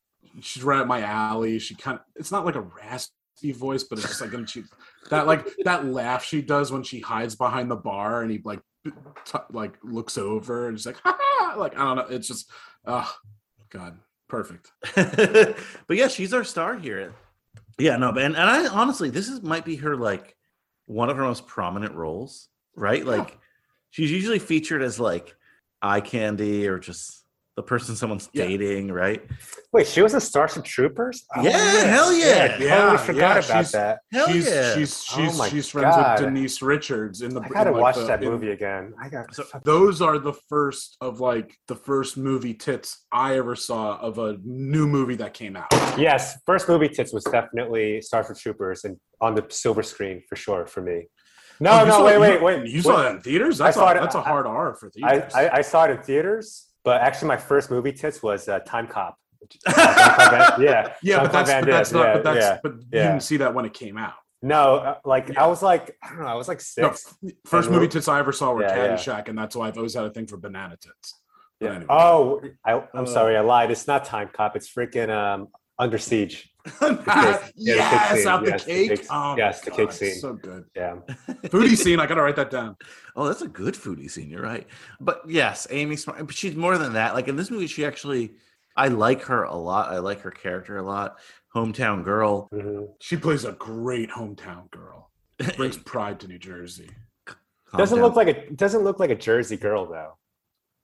she's 0.41 0.63
right 0.63 0.81
up 0.81 0.87
my 0.87 1.01
alley. 1.01 1.59
She 1.59 1.75
kind 1.75 1.99
of 1.99 2.05
it's 2.15 2.31
not 2.31 2.45
like 2.45 2.57
a 2.57 2.61
raspy 2.61 3.53
voice, 3.53 3.85
but 3.85 3.99
it's 3.99 4.09
just 4.09 4.21
like 4.21 4.35
and 4.35 4.49
she 4.49 4.65
that 5.09 5.27
like 5.27 5.47
that 5.65 5.87
laugh 5.87 6.25
she 6.25 6.43
does 6.43 6.71
when 6.71 6.83
she 6.83 7.01
hides 7.01 7.37
behind 7.37 7.71
the 7.71 7.77
bar 7.77 8.23
and 8.23 8.31
he 8.31 8.41
like 8.45 8.61
t- 9.25 9.39
like 9.51 9.79
looks 9.83 10.19
over 10.19 10.69
and 10.69 10.79
she's 10.79 10.87
like 10.87 10.99
ha 11.03 11.55
like 11.57 11.79
I 11.79 11.85
don't 11.85 11.97
know. 11.97 12.15
It's 12.15 12.29
just 12.29 12.51
oh 12.85 13.11
god, 13.71 13.99
perfect. 14.29 14.71
but 14.95 15.97
yeah, 15.97 16.09
she's 16.09 16.35
our 16.35 16.45
star 16.45 16.77
here. 16.77 17.15
Yeah, 17.79 17.97
no, 17.97 18.13
but 18.13 18.23
and, 18.23 18.37
and 18.37 18.49
I 18.49 18.69
honestly, 18.69 19.11
this 19.11 19.29
is 19.29 19.43
might 19.43 19.65
be 19.65 19.77
her 19.77 19.97
like 19.97 20.37
one 20.87 21.11
of 21.11 21.17
her 21.17 21.25
most 21.25 21.47
prominent 21.47 21.95
roles, 21.95 22.49
right? 22.77 23.05
Like 23.05 23.39
she's 23.91 24.11
usually 24.11 24.39
featured 24.39 24.83
as 24.83 25.01
like 25.01 25.35
eye 25.83 26.01
candy 26.01 26.69
or 26.69 26.79
just 26.79 27.24
the 27.57 27.63
person 27.63 27.95
someone's 27.95 28.29
Yeah. 28.33 28.47
dating, 28.47 28.91
right? 28.91 29.23
Wait, 29.73 29.87
she 29.87 30.03
was 30.03 30.13
in 30.13 30.19
Starship 30.21 30.65
Troopers? 30.65 31.25
Oh, 31.37 31.43
Yeah, 31.43 31.51
hell 31.85 32.13
yeah. 32.13 32.57
I 32.59 32.63
Yeah, 32.63 32.77
totally 32.81 32.99
forgot 32.99 33.49
yeah, 33.49 33.53
about 33.61 33.73
that. 33.73 33.99
Hell 34.13 34.27
she's, 34.29 34.47
yeah. 34.49 34.75
she's 34.75 35.05
Oh 35.13 35.17
she's 35.23 35.39
my 35.39 35.49
she's 35.49 35.69
friends 35.69 35.95
God. 35.97 36.21
with 36.21 36.29
Denise 36.35 36.63
Richards 36.63 37.23
in 37.23 37.33
the. 37.33 37.41
I 37.41 37.49
gotta 37.49 37.71
in, 37.71 37.75
like, 37.77 37.83
watch 37.83 37.95
the- 37.97 38.05
that 38.07 38.23
in- 38.25 38.31
movie 38.31 38.51
again. 38.51 38.93
I 39.01 39.09
got 39.09 39.33
So- 39.35 39.45
Those 39.65 40.03
are 40.03 40.19
the 40.19 40.33
first 40.49 40.97
of 41.01 41.21
like 41.21 41.57
the 41.69 41.77
first 41.77 42.17
movie 42.17 42.55
tits 42.55 43.05
I 43.13 43.37
ever 43.39 43.55
saw 43.55 43.99
of 43.99 44.19
a 44.19 44.37
new 44.45 44.89
movie 44.89 45.15
that 45.17 45.33
came 45.35 45.55
out. 45.57 45.69
Yes, 45.97 46.37
first 46.47 46.69
movie 46.69 46.89
tits 46.89 47.13
was 47.13 47.23
definitely 47.25 48.03
Starship 48.03 48.37
Troopers 48.37 48.83
and 48.85 48.97
on 49.21 49.37
the 49.37 49.47
silver 49.51 49.85
screen 49.85 50.23
for 50.29 50.35
sure 50.35 50.67
for 50.67 50.83
me. 50.83 51.07
No, 51.61 51.71
Oh, 51.71 51.85
no, 51.85 51.91
saw- 51.93 52.05
wait, 52.07 52.15
you- 52.15 52.21
wait, 52.21 52.43
wait. 52.43 52.67
You 52.67 52.83
saw 52.83 52.97
wait. 52.97 53.03
that 53.05 53.13
in 53.15 53.21
theaters? 53.21 53.61
I 53.61 53.67
That's 53.67 53.77
saw 53.77 53.89
a, 53.93 53.97
it- 53.97 54.01
that's 54.01 54.15
a 54.17 54.19
I- 54.19 54.23
hard 54.23 54.47
R 54.47 54.75
for 54.75 54.91
I, 55.05 55.11
theaters. 55.21 55.35
I, 55.37 55.49
I 55.59 55.61
saw 55.63 55.85
it 55.85 55.91
in 55.93 56.03
theaters, 56.03 56.67
but 56.85 57.01
actually 57.01 57.29
my 57.29 57.37
first 57.37 57.71
movie 57.71 57.93
tits 57.93 58.23
was 58.23 58.49
uh, 58.49 58.61
Timecop. 58.61 59.15
yeah, 59.67 60.57
yeah, 60.59 60.93
Jean-Claude 61.03 61.33
but 61.33 61.33
that's, 61.33 61.51
but 61.51 61.67
that's 61.67 61.93
not. 61.93 62.07
yeah, 62.07 62.13
but 62.15 62.25
that's 62.25 62.39
yeah, 62.39 62.59
but 62.63 62.73
you 62.73 62.85
yeah. 62.93 63.03
didn't 63.09 63.23
see 63.23 63.37
that 63.39 63.53
when 63.55 63.65
it 63.65 63.75
came 63.75 63.99
out. 63.99 64.15
No, 64.41 64.77
uh, 64.77 64.99
like 65.05 65.37
I 65.37 65.47
was 65.47 65.63
like 65.63 65.97
I 66.03 66.09
don't 66.11 66.21
know, 66.21 66.27
I 66.27 66.35
was 66.35 66.49
like 66.49 66.61
No, 66.79 66.95
first 67.47 67.71
movie 67.71 67.89
tits 67.89 68.09
I 68.09 68.19
ever 68.19 68.33
saw 68.33 68.53
were 68.53 68.63
Yeah, 68.63 68.77
yeah. 68.77 68.97
Caddyshack, 68.97 69.29
and 69.29 69.37
that's 69.39 69.57
why 69.57 69.69
I've 69.69 69.77
always 69.77 69.95
had 69.95 70.05
a 70.05 70.11
thing 70.11 70.27
for 70.27 70.37
banana 70.37 70.77
tits. 70.77 71.21
Yeah. 71.61 71.71
anyway. 71.71 71.87
Oh, 71.89 72.43
I, 72.65 72.73
I'm 72.95 73.05
Uh, 73.05 73.07
sorry, 73.07 73.37
I 73.37 73.41
lied. 73.41 73.71
It's 73.71 73.87
not 73.87 74.05
Timecop. 74.07 74.57
It's 74.57 74.73
freaking 74.73 75.11
um, 75.11 75.49
Under 75.79 75.99
Siege. 75.99 76.54
Yeah, 76.85 76.93
the 76.95 77.39
cake 77.39 77.53
yes, 77.57 78.27
out 78.27 78.45
the 78.45 78.51
Yes, 78.51 78.65
the 78.65 78.71
cake. 78.73 78.89
cake- 79.01 79.07
oh, 79.11 79.37
yes, 79.37 79.61
my 79.67 79.71
the 79.71 79.77
cake 79.77 79.93
scene. 79.93 80.15
So 80.15 80.33
good. 80.35 80.65
Yeah. 80.75 80.97
Foodie 81.45 81.77
scene. 81.77 82.01
I 82.01 82.07
gotta 82.07 82.23
write 82.23 82.37
that 82.37 82.51
down. 82.51 82.77
Oh, 83.17 83.27
that's 83.27 83.43
a 83.43 83.49
good 83.49 83.75
foodie 83.75 84.11
scene. 84.11 84.31
You're 84.31 84.43
right. 84.43 84.67
But 85.01 85.23
yes, 85.29 85.67
Amy 85.71 85.97
Smart. 85.97 86.25
But 86.27 86.35
she's 86.35 86.57
more 86.57 86.79
than 86.79 86.95
that. 86.95 87.15
Like 87.15 87.29
in 87.29 87.37
this 87.37 87.51
movie, 87.51 87.67
she 87.67 87.85
actually, 87.85 88.33
I 88.77 88.89
like 88.89 89.23
her 89.25 89.45
a 89.45 89.55
lot. 89.57 89.91
I 89.93 89.99
like 89.99 90.21
her 90.23 90.31
character 90.31 90.79
a 90.79 90.83
lot. 90.83 91.19
Hometown 91.55 92.03
girl. 92.03 92.49
Mhm. 92.53 92.89
She 93.01 93.17
plays 93.17 93.45
a 93.45 93.53
great 93.53 94.11
hometown 94.11 94.71
girl. 94.71 95.11
Brings 95.57 95.77
pride 95.77 96.19
to 96.21 96.29
New 96.29 96.39
Jersey. 96.39 96.89
Doesn't 97.77 97.99
Hometown- 97.99 98.03
look 98.03 98.17
like 98.17 98.29
a 98.29 98.51
doesn't 98.51 98.83
look 98.83 98.99
like 99.01 99.11
a 99.11 99.15
Jersey 99.17 99.57
girl 99.57 99.87
though. 99.87 100.17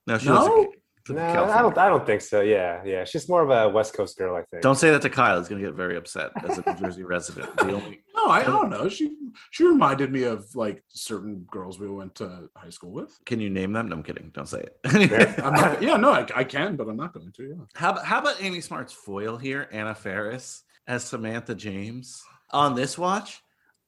No, 0.06 0.18
she 0.18 0.28
No? 0.28 0.72
Looks 1.10 1.20
like 1.20 1.30
a- 1.34 1.46
No, 1.46 1.52
I 1.52 1.62
don't. 1.62 1.78
I 1.78 1.88
don't 1.88 2.06
think 2.06 2.20
so. 2.20 2.40
Yeah, 2.40 2.82
yeah. 2.84 3.04
She's 3.04 3.28
more 3.28 3.42
of 3.42 3.50
a 3.50 3.68
West 3.72 3.94
Coast 3.94 4.16
girl, 4.18 4.34
I 4.36 4.42
think. 4.50 4.62
Don't 4.62 4.76
say 4.76 4.90
that 4.90 5.02
to 5.02 5.10
Kyle. 5.10 5.38
He's 5.38 5.48
gonna 5.48 5.60
get 5.62 5.74
very 5.74 5.96
upset 5.96 6.30
as 6.48 6.58
a 6.58 6.62
New 6.64 6.74
Jersey 6.80 7.02
resident. 7.16 7.56
The 7.56 7.72
only 7.74 8.00
No, 8.16 8.26
I 8.26 8.42
don't 8.42 8.68
know. 8.70 8.88
She 8.88 9.14
she 9.50 9.64
reminded 9.64 10.12
me 10.12 10.24
of 10.24 10.44
like 10.54 10.82
certain 10.88 11.46
girls 11.50 11.78
we 11.78 11.88
went 11.88 12.14
to 12.16 12.48
high 12.56 12.68
school 12.70 12.90
with. 12.92 13.18
can 13.24 13.40
you 13.40 13.48
name 13.50 13.72
them? 13.72 13.88
No, 13.88 13.96
I'm 13.96 14.02
kidding. 14.02 14.30
Don't 14.34 14.48
say 14.48 14.60
it. 14.60 14.76
I'm 15.42 15.54
not, 15.54 15.82
yeah, 15.82 15.96
no, 15.96 16.10
I, 16.12 16.26
I 16.34 16.44
can, 16.44 16.76
but 16.76 16.88
I'm 16.88 16.96
not 16.96 17.12
going 17.14 17.32
to. 17.32 17.42
Yeah. 17.42 17.54
how 17.74 17.90
about 17.92 18.04
how 18.04 18.18
about 18.18 18.42
Amy 18.42 18.60
Smart's 18.60 18.92
foil 18.92 19.36
here, 19.36 19.68
Anna 19.72 19.94
Faris 19.94 20.62
as 20.86 21.04
Samantha 21.04 21.54
James 21.54 22.22
on 22.50 22.74
this 22.74 22.98
watch? 22.98 23.40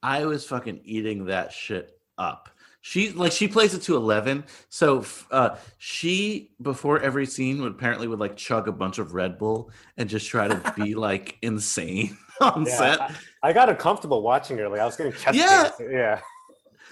I 0.02 0.24
was 0.24 0.44
fucking 0.46 0.80
eating 0.84 1.26
that 1.26 1.52
shit 1.52 1.90
up. 2.18 2.48
She 2.84 3.12
like 3.12 3.30
she 3.32 3.46
plays 3.48 3.74
it 3.74 3.82
to 3.82 3.96
eleven. 3.96 4.44
So 4.68 5.04
uh, 5.30 5.56
she 5.78 6.50
before 6.60 7.00
every 7.00 7.26
scene 7.26 7.62
would 7.62 7.70
apparently 7.72 8.08
would 8.08 8.18
like 8.18 8.36
chug 8.36 8.66
a 8.66 8.72
bunch 8.72 8.98
of 8.98 9.14
Red 9.14 9.38
Bull 9.38 9.70
and 9.96 10.08
just 10.08 10.28
try 10.28 10.48
to 10.48 10.74
be 10.76 10.94
like 10.96 11.38
insane 11.42 12.18
on 12.40 12.66
Yeah, 12.66 12.76
set. 12.76 13.00
I, 13.00 13.14
I 13.44 13.52
got 13.52 13.68
uncomfortable 13.68 14.20
watching 14.22 14.58
her. 14.58 14.68
Like 14.68 14.80
I 14.80 14.84
was 14.84 14.96
getting 14.96 15.12
chest 15.12 15.38
Yeah. 15.38 15.70
pains. 15.78 15.90
Yeah. 15.92 16.20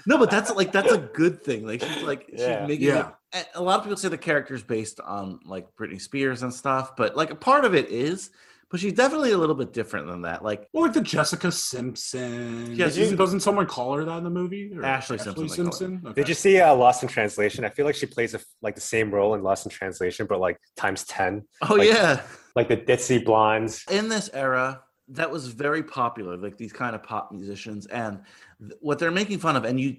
No, 0.07 0.17
but 0.17 0.31
that's 0.31 0.55
like 0.55 0.71
that's 0.71 0.93
a 0.93 0.99
good 0.99 1.43
thing. 1.43 1.67
Like 1.67 1.83
she's 1.83 2.03
like 2.05 2.31
Yeah. 2.33 2.61
she's 2.61 2.69
making 2.69 2.87
Yeah. 2.87 3.11
it. 3.35 3.49
A 3.57 3.63
lot 3.63 3.79
of 3.79 3.85
people 3.85 3.97
say 3.97 4.09
the 4.09 4.17
character's 4.17 4.63
based 4.63 5.01
on 5.01 5.41
like 5.45 5.67
Britney 5.77 6.01
Spears 6.01 6.43
and 6.45 6.55
stuff, 6.55 6.95
but 6.97 7.17
like 7.17 7.31
a 7.31 7.35
part 7.37 7.65
of 7.65 7.75
it 7.75 7.89
is, 7.91 8.31
but 8.71 8.79
she's 8.81 8.93
definitely 8.93 9.33
a 9.33 9.39
little 9.39 9.55
bit 9.55 9.73
different 9.73 10.07
than 10.07 10.23
that. 10.23 10.45
Like 10.45 10.69
Well, 10.73 10.85
like 10.85 10.93
the 10.93 11.01
Jessica 11.01 11.51
Simpson. 11.53 12.75
Yes, 12.77 12.97
Doesn't- 12.97 13.11
you- 13.11 13.17
doesn't 13.17 13.41
someone 13.41 13.67
call 13.67 13.95
her 13.97 14.05
that 14.05 14.19
in 14.19 14.25
the 14.25 14.31
movie? 14.31 14.73
Or 14.75 14.83
Ashlee 14.83 15.21
Simpson, 15.21 15.47
they 15.47 15.57
call 15.57 15.67
her. 15.67 15.73
Simpson. 15.73 16.03
Okay. 16.07 16.15
Did 16.21 16.29
you 16.29 16.35
see 16.35 16.61
uh, 16.61 16.75
Lost 16.75 17.03
in 17.03 17.09
Translation? 17.09 17.65
I 17.65 17.71
feel 17.71 17.85
like 17.87 17.95
she 17.97 18.07
plays 18.07 18.35
a, 18.35 18.41
like 18.63 18.75
the 18.75 18.81
same 18.81 19.11
role 19.11 19.35
in 19.35 19.43
Lost 19.43 19.67
in 19.67 19.71
Translation, 19.71 20.27
but 20.27 20.41
like 20.41 20.59
times 20.77 21.05
ten. 21.05 21.43
oh 21.69 21.75
Like- 21.75 21.89
yeah, 21.89 22.23
Like 22.57 22.69
the 22.69 22.77
ditzy 22.77 23.25
blondes. 23.25 23.85
in 23.91 24.09
this 24.09 24.31
era 24.33 24.83
that 25.13 25.31
was 25.31 25.49
very 25.49 25.83
popular 25.83 26.37
like 26.37 26.57
these 26.57 26.73
kind 26.73 26.95
of 26.95 27.03
pop 27.03 27.33
musicians 27.33 27.87
and 27.87 28.21
th- 28.61 28.73
what 28.81 29.01
they're 29.01 29.11
making 29.11 29.39
fun 29.41 29.57
of 29.57 29.65
and 29.65 29.81
you 29.81 29.97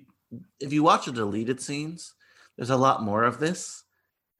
if 0.62 0.72
you 0.72 0.84
watch 0.84 1.04
the 1.06 1.12
deleted 1.12 1.60
scenes 1.60 2.14
there's 2.58 2.70
a 2.70 2.78
lot 2.78 3.04
more 3.04 3.24
of 3.26 3.38
this 3.38 3.84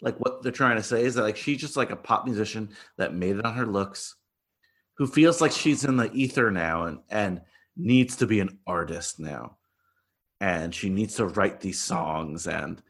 like 0.02 0.16
what 0.22 0.42
they're 0.42 0.52
trying 0.54 0.78
to 0.78 0.84
say 0.84 1.04
is 1.04 1.16
that 1.16 1.24
like 1.24 1.36
she's 1.36 1.60
just 1.60 1.76
like 1.76 1.90
a 1.92 1.96
pop 1.98 2.24
musician 2.24 2.70
that 2.98 3.14
made 3.14 3.36
it 3.36 3.44
on 3.46 3.54
her 3.54 3.66
looks 3.66 4.16
who 5.02 5.08
feels 5.08 5.42
like 5.42 5.52
she's 5.52 5.84
in 5.84 5.98
the 5.98 6.12
ether 6.14 6.52
now 6.52 6.84
and 6.84 7.00
and 7.10 7.42
needs 7.76 8.16
to 8.18 8.28
be 8.28 8.40
an 8.40 8.56
artist 8.68 9.20
now 9.20 9.58
and 10.40 10.76
she 10.76 10.90
needs 10.90 11.16
to 11.16 11.26
write 11.26 11.60
these 11.60 11.80
songs 11.82 12.46
and 12.46 12.84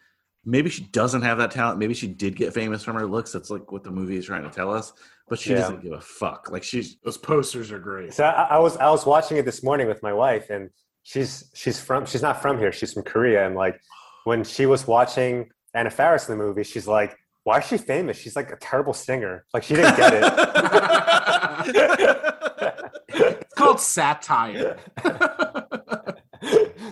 maybe 0.43 0.69
she 0.69 0.83
doesn't 0.91 1.21
have 1.21 1.37
that 1.37 1.51
talent 1.51 1.79
maybe 1.79 1.93
she 1.93 2.07
did 2.07 2.35
get 2.35 2.53
famous 2.53 2.83
from 2.83 2.95
her 2.97 3.05
looks 3.05 3.31
that's 3.31 3.49
like 3.49 3.71
what 3.71 3.85
the 3.85 3.89
movie 3.91 4.17
is 4.17 4.25
trying 4.25 4.43
to 4.43 4.49
tell 4.49 4.73
us 4.73 4.91
but 5.29 5.39
she 5.39 5.51
Yeah. 5.51 5.59
doesn't 5.59 5.81
give 5.81 5.93
a 5.93 6.01
fuck 6.01 6.49
like 6.51 6.63
she's 6.63 6.97
Those 7.05 7.17
posters 7.17 7.71
are 7.71 7.79
great. 7.79 8.13
So 8.13 8.25
I, 8.25 8.55
I 8.55 8.59
was 8.59 8.75
I 8.75 8.89
was 8.89 9.05
watching 9.05 9.37
it 9.37 9.45
this 9.45 9.63
morning 9.63 9.87
with 9.87 10.03
my 10.03 10.11
wife, 10.11 10.49
and 10.49 10.69
she's 11.03 11.49
she's 11.55 11.79
from 11.79 12.05
she's 12.05 12.21
not 12.21 12.41
from 12.41 12.57
here. 12.59 12.73
She's 12.73 12.91
from 12.91 13.03
Korea, 13.03 13.45
and 13.47 13.55
like 13.55 13.79
when 14.25 14.43
she 14.43 14.65
was 14.65 14.85
watching 14.85 15.49
Anna 15.73 15.89
Faris 15.89 16.27
in 16.27 16.37
the 16.37 16.43
movie, 16.43 16.63
she's 16.63 16.85
like, 16.85 17.15
"Why 17.45 17.59
is 17.59 17.65
she 17.65 17.77
famous? 17.77 18.17
She's 18.17 18.35
like 18.35 18.51
a 18.51 18.57
terrible 18.57 18.91
singer. 18.93 19.45
Like 19.53 19.63
she 19.63 19.75
didn't 19.75 19.95
get 19.95 20.11
it." 20.15 20.23
It's 21.67 23.53
called 23.55 23.79
satire. 23.79 24.77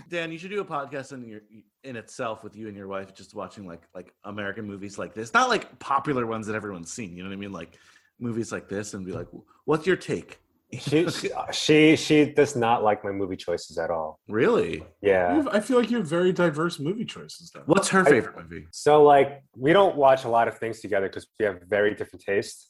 Dan, 0.09 0.32
you 0.32 0.38
should 0.38 0.51
do 0.51 0.61
a 0.61 0.65
podcast 0.65 1.13
in 1.13 1.28
your 1.28 1.41
in 1.84 1.95
itself 1.95 2.43
with 2.43 2.55
you 2.55 2.67
and 2.67 2.76
your 2.76 2.88
wife, 2.88 3.13
just 3.13 3.34
watching 3.36 3.65
like 3.65 3.82
like 3.93 4.13
American 4.24 4.65
movies 4.65 4.97
like 4.97 5.13
this. 5.13 5.34
Not 5.34 5.49
like 5.49 5.78
popular 5.80 6.26
ones 6.26 6.47
that 6.47 6.55
everyone's 6.55 6.91
seen. 6.91 7.15
You 7.15 7.24
know 7.24 7.30
what 7.30 7.36
I 7.36 7.39
mean? 7.39 7.51
Like 7.51 7.78
movies 8.20 8.51
like 8.51 8.67
this, 8.70 8.93
and 8.93 9.05
be 9.05 9.11
like, 9.11 9.28
"What's 9.65 9.88
your 9.88 9.95
take 9.95 10.39
she, 10.78 11.09
she 11.09 11.30
she 11.51 11.95
she 11.95 12.26
does 12.26 12.55
not 12.55 12.84
like 12.84 13.03
my 13.03 13.11
movie 13.11 13.36
choices 13.36 13.78
at 13.80 13.89
all. 13.89 14.20
Really? 14.28 14.84
Yeah. 15.01 15.34
have- 15.36 15.47
I 15.47 15.59
feel 15.61 15.80
like 15.80 15.89
you 15.89 15.97
have 15.97 16.05
very 16.05 16.32
diverse 16.32 16.80
movie 16.80 17.05
choices. 17.05 17.49
Though. 17.51 17.63
What's 17.65 17.89
her 17.89 18.01
I- 18.01 18.09
favorite 18.09 18.36
movie? 18.38 18.67
So 18.72 19.03
like 19.03 19.41
we 19.57 19.74
don't 19.74 19.95
watch 19.95 20.26
a 20.26 20.30
lot 20.30 20.47
of 20.47 20.57
things 20.59 20.80
together 20.80 21.07
because 21.07 21.28
we 21.39 21.45
have 21.45 21.61
very 21.67 21.95
different 21.95 22.24
tastes. 22.24 22.70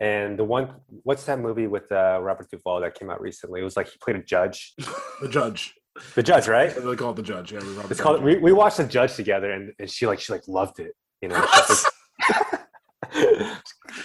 And 0.00 0.38
the 0.38 0.44
one, 0.44 0.74
what's 1.04 1.24
that 1.24 1.38
movie 1.38 1.66
with 1.66 1.90
uh, 1.90 2.18
Robert 2.20 2.50
Duvall 2.50 2.80
that 2.82 2.94
came 2.98 3.08
out 3.08 3.20
recently? 3.20 3.60
It 3.60 3.64
was 3.64 3.76
like 3.76 3.88
he 3.88 3.96
played 3.98 4.16
a 4.16 4.22
judge. 4.22 4.74
The 5.22 5.28
Judge. 5.28 5.74
The 6.14 6.22
judge, 6.22 6.46
right? 6.46 6.74
They 6.74 6.94
call 6.96 7.12
it 7.12 7.16
the 7.16 7.22
Judge. 7.22 7.52
Yeah, 7.52 7.60
Robert 7.62 7.90
It's 7.90 7.98
called. 8.00 8.22
We, 8.22 8.36
we 8.36 8.52
watched 8.52 8.76
the 8.76 8.84
judge 8.84 9.14
together, 9.14 9.50
and, 9.52 9.72
and 9.78 9.90
she 9.90 10.06
like 10.06 10.20
she 10.20 10.30
like 10.30 10.46
loved 10.46 10.78
it. 10.78 10.92
You 11.22 11.28
know. 11.30 11.46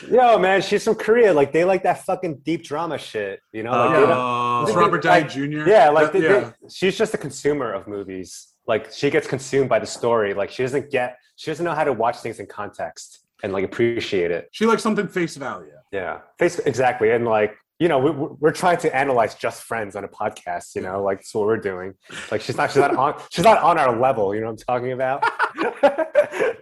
Yo, 0.10 0.40
man, 0.40 0.62
she's 0.62 0.84
from 0.86 0.96
Korea. 0.96 1.34
Like 1.34 1.52
they 1.52 1.66
like 1.66 1.84
that 1.84 2.06
fucking 2.06 2.38
deep 2.46 2.64
drama 2.64 2.98
shit. 2.98 3.42
You 3.52 3.64
know. 3.64 3.72
Like, 3.72 4.64
It's 4.64 4.74
They- 4.74 4.80
Robert 4.82 5.04
Downey 5.04 5.22
like- 5.24 5.32
Jr. 5.32 5.68
yeah, 5.68 5.90
like 5.90 6.12
That- 6.14 6.22
they, 6.22 6.24
yeah. 6.24 6.40
they- 6.62 6.70
she's 6.70 6.98
just 6.98 7.14
a 7.14 7.18
consumer 7.18 7.74
of 7.74 7.88
movies. 7.88 8.48
Like 8.68 8.92
she 8.94 9.10
gets 9.10 9.28
consumed 9.28 9.68
by 9.70 9.80
the 9.80 9.86
story. 9.86 10.34
Like 10.34 10.50
she 10.50 10.64
doesn't 10.64 10.92
get. 10.92 11.18
She 11.36 11.52
doesn't 11.52 11.66
know 11.66 11.74
how 11.76 11.84
to 11.84 11.92
watch 11.94 12.18
things 12.18 12.40
in 12.40 12.46
context 12.46 13.21
and 13.44 13.54
like 13.54 13.64
appreciate 13.66 14.32
it. 14.32 14.50
She 14.52 14.66
likes 14.66 14.84
something 14.84 15.08
face 15.08 15.36
value. 15.36 15.72
Yeah, 15.92 16.20
face 16.38 16.60
exactly. 16.60 17.12
And 17.12 17.26
like, 17.26 17.56
you 17.80 17.88
know, 17.88 18.00
we, 18.00 18.12
we're 18.12 18.52
trying 18.52 18.78
to 18.78 18.96
analyze 18.96 19.36
just 19.36 19.64
friends 19.64 19.96
on 19.96 20.04
a 20.04 20.08
podcast. 20.08 20.76
You 20.76 20.82
know, 20.82 21.04
like 21.04 21.20
that's 21.20 21.34
what 21.34 21.48
we're 21.48 21.58
doing. 21.58 21.96
Like, 22.32 22.42
she's 22.42 22.56
not, 22.58 22.72
she's 22.72 22.78
not 22.78 22.96
on, 22.96 23.22
she's 23.30 23.44
not 23.44 23.62
on 23.62 23.78
our 23.78 24.00
level. 24.00 24.34
You 24.34 24.42
know 24.42 24.52
what 24.52 24.64
I'm 24.68 24.82
talking 24.82 24.92
about? 24.92 25.24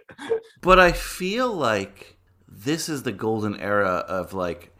But 0.60 0.78
I 0.78 0.92
feel 0.92 1.52
like 1.52 2.18
this 2.46 2.88
is 2.88 3.02
the 3.02 3.12
golden 3.12 3.58
era 3.58 4.04
of 4.08 4.34
like 4.34 4.74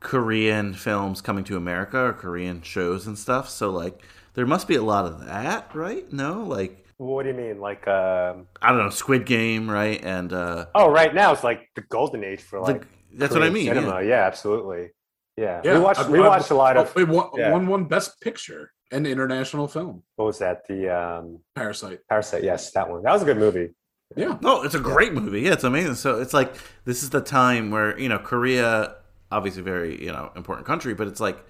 Korean 0.00 0.74
films 0.74 1.20
coming 1.20 1.44
to 1.44 1.56
America 1.56 1.98
or 1.98 2.12
Korean 2.12 2.62
shows 2.62 3.06
and 3.06 3.18
stuff. 3.18 3.48
So 3.48 3.70
like 3.70 4.02
there 4.34 4.46
must 4.46 4.68
be 4.68 4.74
a 4.74 4.82
lot 4.82 5.06
of 5.06 5.24
that, 5.24 5.74
right? 5.74 6.10
No, 6.12 6.42
like 6.42 6.81
what 7.06 7.22
do 7.24 7.28
you 7.30 7.34
mean? 7.34 7.60
Like, 7.60 7.86
um, 7.88 8.46
I 8.60 8.68
don't 8.70 8.78
know, 8.78 8.90
Squid 8.90 9.26
Game, 9.26 9.70
right? 9.70 10.00
And 10.02 10.32
uh 10.32 10.66
oh, 10.74 10.88
right 10.90 11.14
now 11.14 11.32
it's 11.32 11.44
like 11.44 11.68
the 11.74 11.82
golden 11.82 12.24
age 12.24 12.40
for 12.40 12.58
the, 12.60 12.64
like. 12.64 12.86
that's 13.14 13.32
what 13.34 13.42
I 13.42 13.48
Korean 13.48 13.54
mean. 13.54 13.66
Cinema. 13.74 14.02
yeah. 14.02 14.08
Yeah. 14.08 14.26
absolutely. 14.26 14.90
Yeah. 15.36 15.60
Yeah, 15.64 15.74
we 15.74 15.80
watched. 15.80 16.00
I- 16.00 16.10
we 16.10 16.18
I- 16.20 16.28
watched 16.28 16.50
a 16.50 16.54
lot 16.54 16.76
of. 16.76 16.92
Oh, 16.96 17.00
it 17.00 17.08
won, 17.08 17.28
yeah. 17.36 17.50
won 17.52 17.66
one 17.66 17.84
Best 17.86 18.20
Picture 18.20 18.72
and 18.90 19.06
international 19.06 19.66
film. 19.68 20.02
What 20.16 20.26
was 20.26 20.38
that? 20.40 20.66
The 20.68 20.90
um, 20.94 21.38
Parasite. 21.54 22.00
Parasite. 22.08 22.44
Yes, 22.44 22.70
that 22.72 22.88
one. 22.90 23.02
That 23.02 23.12
was 23.12 23.22
a 23.22 23.24
good 23.24 23.38
movie. 23.38 23.70
Yeah. 24.14 24.36
No, 24.42 24.62
it's 24.62 24.74
a 24.74 24.80
great 24.80 25.14
movie. 25.14 25.40
Yeah, 25.40 25.52
it's 25.54 25.64
amazing. 25.64 25.94
So 25.94 26.20
it's 26.20 26.34
like 26.34 26.54
this 26.84 27.02
is 27.02 27.08
the 27.10 27.22
time 27.22 27.70
where 27.70 27.98
you 27.98 28.08
know 28.10 28.18
Korea, 28.18 28.96
obviously 29.30 29.62
very 29.62 30.02
you 30.04 30.12
know 30.12 30.30
important 30.36 30.66
country, 30.66 30.92
but 30.92 31.08
it's 31.08 31.20
like 31.20 31.38
i- 31.38 31.42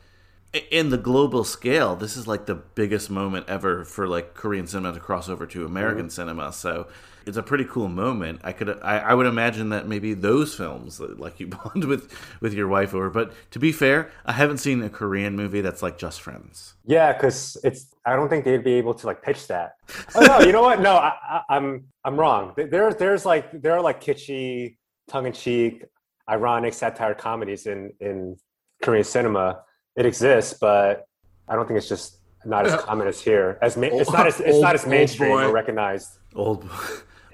in 0.70 0.90
the 0.90 0.98
global 0.98 1.44
scale, 1.44 1.96
this 1.96 2.16
is 2.16 2.26
like 2.26 2.46
the 2.46 2.54
biggest 2.54 3.10
moment 3.10 3.48
ever 3.48 3.84
for 3.84 4.06
like 4.06 4.34
Korean 4.34 4.66
cinema 4.66 4.92
to 4.92 5.00
cross 5.00 5.28
over 5.28 5.46
to 5.46 5.64
American 5.64 6.02
mm-hmm. 6.02 6.10
cinema. 6.10 6.52
So 6.52 6.88
it's 7.26 7.36
a 7.36 7.42
pretty 7.42 7.64
cool 7.64 7.88
moment. 7.88 8.40
I 8.44 8.52
could 8.52 8.68
I, 8.82 8.98
I 8.98 9.14
would 9.14 9.26
imagine 9.26 9.70
that 9.70 9.86
maybe 9.86 10.12
those 10.12 10.54
films 10.54 11.00
like 11.00 11.40
you 11.40 11.46
bond 11.64 11.84
with 11.84 12.12
with 12.40 12.52
your 12.52 12.68
wife 12.68 12.94
over. 12.94 13.08
But 13.08 13.32
to 13.52 13.58
be 13.58 13.72
fair, 13.72 14.10
I 14.26 14.32
haven't 14.32 14.58
seen 14.58 14.82
a 14.82 14.90
Korean 14.90 15.36
movie 15.36 15.62
that's 15.62 15.82
like 15.82 15.96
just 15.98 16.20
friends. 16.20 16.74
Yeah, 16.84 17.12
because 17.12 17.56
it's. 17.64 17.86
I 18.04 18.16
don't 18.16 18.28
think 18.28 18.44
they'd 18.44 18.64
be 18.64 18.74
able 18.74 18.94
to 18.94 19.06
like 19.06 19.22
pitch 19.22 19.46
that. 19.48 19.76
Oh 20.14 20.20
no, 20.20 20.40
you 20.40 20.52
know 20.52 20.62
what? 20.62 20.80
No, 20.80 20.96
I, 20.96 21.14
I, 21.22 21.42
I'm 21.48 21.84
I'm 22.04 22.18
wrong. 22.18 22.52
There's 22.56 22.96
there's 22.96 23.24
like 23.24 23.62
there 23.62 23.72
are 23.72 23.80
like 23.80 24.02
kitschy, 24.02 24.76
tongue 25.08 25.26
in 25.26 25.32
cheek, 25.32 25.84
ironic 26.28 26.74
satire 26.74 27.14
comedies 27.14 27.66
in 27.66 27.92
in 28.00 28.36
Korean 28.82 29.04
cinema. 29.04 29.62
It 29.96 30.06
exists, 30.06 30.54
but 30.60 31.06
I 31.48 31.54
don't 31.54 31.66
think 31.66 31.78
it's 31.78 31.88
just 31.88 32.18
not 32.44 32.66
as 32.66 32.80
common 32.82 33.06
as 33.06 33.20
here. 33.20 33.58
As 33.62 33.76
ma- 33.76 33.86
it's 33.90 34.10
not 34.10 34.26
as 34.26 34.40
it's 34.40 34.50
old- 34.54 34.62
not 34.62 34.74
as 34.74 34.86
mainstream 34.86 35.32
or 35.32 35.52
recognized. 35.52 36.18
Old, 36.34 36.68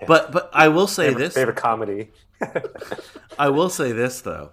but 0.06 0.32
but 0.32 0.50
I 0.52 0.68
will 0.68 0.86
say 0.86 1.08
Favorite, 1.08 1.22
this. 1.22 1.34
favorite 1.34 1.56
comedy. 1.56 2.10
I 3.38 3.48
will 3.48 3.68
say 3.70 3.92
this 3.92 4.20
though, 4.20 4.50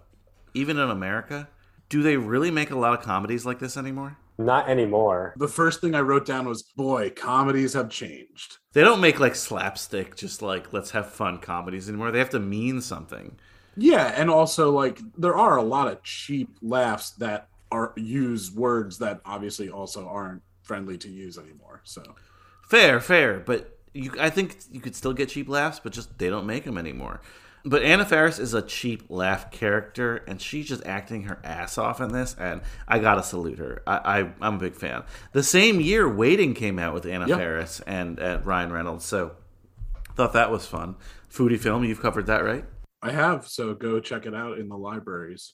even 0.53 0.78
in 0.78 0.89
America, 0.89 1.49
do 1.89 2.01
they 2.03 2.18
really 2.18 2.51
make 2.51 2.72
a 2.72 2.78
lot 2.78 2.97
of 2.97 3.03
comedies 3.03 3.45
like 3.45 3.60
this 3.60 3.78
anymore? 3.78 4.18
Not 4.38 4.70
anymore. 4.70 5.34
The 5.38 5.47
first 5.47 5.80
thing 5.80 5.95
I 5.95 6.01
wrote 6.01 6.26
down 6.26 6.45
was, 6.47 6.62
boy, 6.76 7.10
comedies 7.12 7.72
have 7.74 7.89
changed. 7.89 8.58
They 8.74 8.82
don't 8.82 8.99
make 8.99 9.20
like 9.20 9.34
slapstick, 9.34 10.16
just 10.18 10.41
like 10.41 10.74
let's 10.74 10.91
have 10.91 11.10
fun 11.12 11.39
comedies 11.39 11.88
anymore. 11.88 12.12
They 12.12 12.20
have 12.20 12.32
to 12.32 12.39
mean 12.39 12.82
something. 12.82 13.38
Yeah, 13.78 14.14
and 14.16 14.30
also 14.30 14.72
like 14.72 14.99
there 15.18 15.36
are 15.36 15.58
a 15.58 15.64
lot 15.64 15.88
of 15.88 16.03
cheap 16.03 16.49
laughs 16.62 17.12
that 17.12 17.47
are 17.76 17.94
use 17.98 18.52
words 18.52 18.98
that 19.00 19.22
obviously 19.26 19.70
also 19.70 20.08
aren't 20.08 20.42
friendly 20.64 20.98
to 21.00 21.10
use 21.10 21.38
anymore. 21.38 21.82
So 21.84 22.02
Fair, 22.64 23.00
fair, 23.00 23.40
but 23.40 23.78
you, 23.94 24.12
I 24.20 24.30
think 24.30 24.58
you 24.72 24.82
could 24.82 24.96
still 24.96 25.14
get 25.14 25.30
cheap 25.30 25.48
laughs, 25.48 25.80
but 25.84 25.94
just 25.94 26.18
they 26.18 26.30
don't 26.30 26.48
make 26.48 26.64
them 26.64 26.78
anymore. 26.78 27.22
But 27.68 27.82
Anna 27.82 28.06
Faris 28.06 28.38
is 28.40 28.54
a 28.54 28.62
cheap 28.62 29.04
laugh 29.10 29.50
character, 29.52 30.18
and 30.28 30.40
she's 30.42 30.68
just 30.68 30.86
acting 30.86 31.24
her 31.24 31.40
ass 31.44 31.78
off 31.80 32.00
in 32.00 32.10
this, 32.12 32.36
and 32.40 32.62
I 32.88 33.00
gotta 33.00 33.24
salute 33.24 33.58
her. 33.60 33.82
I, 33.88 34.20
I 34.20 34.30
I'm 34.42 34.56
a 34.56 34.60
big 34.60 34.76
fan. 34.76 35.04
The 35.32 35.44
same 35.44 35.80
year, 35.82 36.08
Waiting 36.08 36.54
came 36.54 36.78
out 36.80 36.94
with 36.94 37.06
Anna 37.06 37.28
Yep. 37.28 37.38
Faris 37.38 37.82
and 37.88 38.20
uh, 38.20 38.40
Ryan 38.44 38.72
Reynolds, 38.72 39.06
so 39.06 39.36
thought 40.16 40.34
that 40.34 40.52
was 40.52 40.66
fun. 40.66 40.96
Foodie 41.32 41.60
film, 41.60 41.84
you've 41.84 42.02
covered 42.02 42.28
that, 42.28 42.44
right? 42.44 42.66
I 43.02 43.12
have, 43.12 43.48
so 43.48 43.74
go 43.74 44.00
check 44.00 44.26
it 44.26 44.34
out 44.36 44.58
in 44.58 44.70
the 44.70 44.78
libraries. 44.78 45.54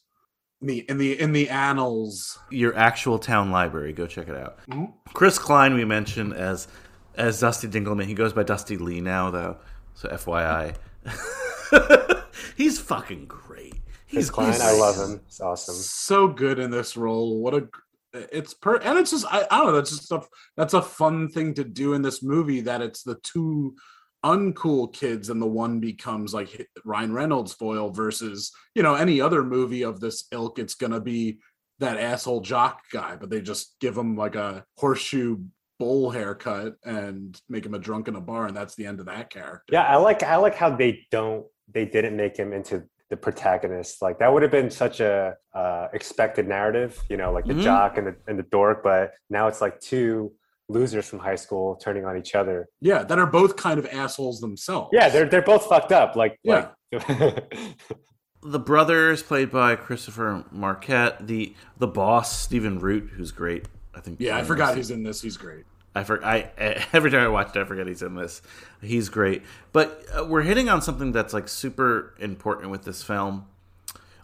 In 0.62 0.68
the 0.68 0.80
in 0.90 0.98
the 1.00 1.20
in 1.20 1.32
the 1.34 1.50
annals. 1.50 2.38
Your 2.52 2.76
actual 2.76 3.18
town 3.18 3.50
library, 3.52 3.94
go 3.94 4.06
check 4.06 4.28
it 4.30 4.36
out. 4.36 4.60
Mhm. 4.70 4.94
Chris 5.14 5.40
Klein, 5.40 5.74
we 5.74 5.86
mentioned 5.86 6.34
as 6.34 6.68
as 7.16 7.40
Dusty 7.40 7.68
Dinkleman. 7.68 8.06
He 8.06 8.14
goes 8.14 8.32
by 8.34 8.44
Dusty 8.44 8.78
Lee 8.78 9.02
now, 9.02 9.32
though. 9.32 9.58
So 9.96 10.08
FYI, 10.10 10.76
he's 12.56 12.80
fucking 12.80 13.26
great. 13.26 13.74
He's 14.06 14.30
Chris 14.30 14.30
Klein, 14.30 14.52
he's- 14.54 14.62
I 14.62 14.72
love 14.78 14.96
him. 14.98 15.22
It's 15.26 15.42
awesome. 15.42 15.76
So 15.76 16.28
good 16.28 16.60
in 16.60 16.70
this 16.72 16.96
role. 16.98 17.40
What 17.42 17.54
a 17.56 17.68
it's 18.14 18.54
per 18.54 18.76
and 18.78 19.00
it's 19.00 19.12
just 19.12 19.26
I, 19.26 19.48
I 19.50 19.58
don't 19.60 19.68
know, 19.68 19.72
that's 19.78 19.92
just 19.98 20.12
a 20.12 20.22
that's 20.58 20.74
a 20.74 20.82
fun 20.82 21.30
thing 21.30 21.54
to 21.56 21.64
do 21.64 21.94
in 21.94 22.02
this 22.02 22.22
movie 22.22 22.62
that 22.62 22.82
it's 22.82 23.04
the 23.04 23.16
two 23.24 23.76
uncool 24.24 24.94
kids 24.94 25.30
and 25.30 25.42
the 25.42 25.48
one 25.48 25.80
becomes 25.80 26.34
like 26.34 26.68
Ryan 26.86 27.14
Reynolds 27.14 27.54
foil 27.54 27.90
versus, 27.92 28.52
you 28.76 28.84
know, 28.84 28.96
any 28.96 29.20
other 29.22 29.44
movie 29.44 29.84
of 29.84 30.00
this 30.00 30.26
ilk 30.32 30.60
it's 30.60 30.76
going 30.76 30.92
to 30.92 31.00
be 31.02 31.40
that 31.80 31.98
asshole 31.98 32.42
jock 32.42 32.82
guy, 32.92 33.16
but 33.16 33.30
they 33.30 33.42
just 33.42 33.76
give 33.80 33.98
him 33.98 34.16
like 34.16 34.36
a 34.36 34.64
horseshoe 34.78 35.38
bowl 35.80 36.12
haircut 36.12 36.76
and 36.86 37.42
make 37.50 37.66
him 37.66 37.74
a 37.74 37.80
drunk 37.80 38.08
in 38.08 38.16
a 38.16 38.22
bar 38.22 38.46
and 38.46 38.56
that's 38.56 38.76
the 38.76 38.86
end 38.86 39.00
of 39.00 39.08
that 39.08 39.32
character. 39.32 39.64
Yeah, 39.72 39.84
I 39.84 39.96
like 39.96 40.22
I 40.22 40.36
like 40.36 40.54
how 40.56 40.76
they 40.76 41.08
don't 41.10 41.46
they 41.74 41.86
didn't 41.86 42.16
make 42.16 42.38
him 42.38 42.54
into 42.54 42.84
the 43.10 43.18
protagonist. 43.18 44.02
Like 44.02 44.20
that 44.20 44.32
would 44.32 44.44
have 44.44 44.52
been 44.52 44.70
such 44.70 45.00
a 45.00 45.36
uh, 45.56 45.88
expected 45.94 46.48
narrative, 46.48 46.98
you 47.10 47.18
know, 47.18 47.32
like 47.34 47.46
the 47.46 47.54
Mhm. 47.56 47.64
jock 47.64 47.98
and 47.98 48.08
the 48.08 48.16
and 48.28 48.38
the 48.38 48.44
dork. 48.44 48.84
But 48.84 49.14
now 49.30 49.48
it's 49.48 49.60
like 49.60 49.80
two 49.80 50.34
losers 50.72 51.08
from 51.08 51.20
high 51.20 51.36
school 51.36 51.76
turning 51.76 52.06
on 52.06 52.18
each 52.18 52.34
other. 52.36 52.68
Yeah, 52.82 53.04
that 53.04 53.20
are 53.20 53.26
both 53.28 53.56
kind 53.56 53.78
of 53.80 53.86
assholes 53.88 54.40
themselves. 54.40 54.90
Yeah, 54.94 55.10
they're 55.10 55.28
they're 55.30 55.42
both 55.42 55.66
fucked 55.68 55.92
up. 55.92 56.16
Like 56.16 56.38
Yeah. 56.44 56.70
like 56.92 57.54
the 58.44 58.60
brother 58.60 59.12
is 59.12 59.22
played 59.24 59.52
by 59.52 59.76
Christopher 59.76 60.44
Marquette. 60.52 61.28
The 61.28 61.56
the 61.78 61.88
boss 61.88 62.38
Stephen 62.40 62.80
Root, 62.80 63.12
who's 63.16 63.32
great. 63.32 63.68
I 63.94 64.00
think. 64.00 64.20
Yeah, 64.20 64.38
I 64.38 64.44
forgot 64.44 64.70
knows- 64.70 64.78
he's 64.78 64.92
in 64.92 65.04
this. 65.04 65.22
He's 65.22 65.38
great. 65.38 65.66
I 65.94 66.04
for 66.06 66.24
I 66.26 66.50
every 66.94 67.12
time 67.12 67.22
I 67.22 67.28
watch 67.28 67.56
it, 67.56 67.60
I 67.60 67.66
forget 67.66 67.86
he's 67.88 68.02
in 68.02 68.16
this. 68.16 68.42
He's 68.82 69.10
great, 69.10 69.44
but 69.74 70.06
uh, 70.18 70.26
we're 70.26 70.42
hitting 70.44 70.70
on 70.70 70.82
something 70.82 71.12
that's 71.12 71.34
like 71.34 71.48
super 71.50 72.14
important 72.20 72.72
with 72.72 72.84
this 72.84 73.04
film. 73.04 73.46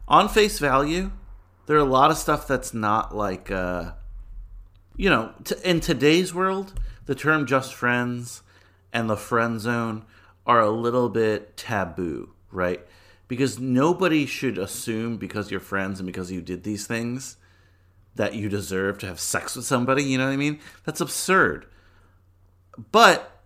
On 0.08 0.30
face 0.30 0.60
value, 0.60 1.12
there 1.66 1.76
are 1.76 1.82
a 1.82 1.84
lot 1.84 2.10
of 2.10 2.18
stuff 2.18 2.48
that's 2.48 2.74
not 2.74 3.14
like, 3.14 3.52
uh, 3.52 3.91
you 4.98 5.10
know, 5.10 5.34
t- 5.43 5.56
in 5.64 5.80
today's 5.80 6.34
world, 6.34 6.74
the 7.06 7.16
term 7.16 7.45
"just 7.45 7.74
friends" 7.74 8.41
and 8.91 9.10
the 9.10 9.16
friend 9.16 9.62
zone 9.62 10.04
are 10.45 10.60
a 10.60 10.70
little 10.70 11.10
bit 11.10 11.56
taboo, 11.56 12.34
right? 12.52 12.86
Because 13.28 13.60
nobody 13.60 14.26
should 14.26 14.58
assume 14.58 15.18
because 15.18 15.52
you're 15.52 15.60
friends 15.60 16.00
and 16.00 16.08
because 16.08 16.32
you 16.32 16.41
did 16.41 16.64
these 16.64 16.88
things 16.88 17.38
that 18.16 18.34
you 18.34 18.50
deserve 18.50 18.98
to 19.00 19.06
have 19.06 19.20
sex 19.20 19.56
with 19.56 19.66
somebody. 19.66 20.04
You 20.04 20.18
know 20.18 20.26
what 20.26 20.34
I 20.34 20.38
mean? 20.38 20.60
That's 20.86 21.02
absurd. 21.02 21.68
But 22.91 23.41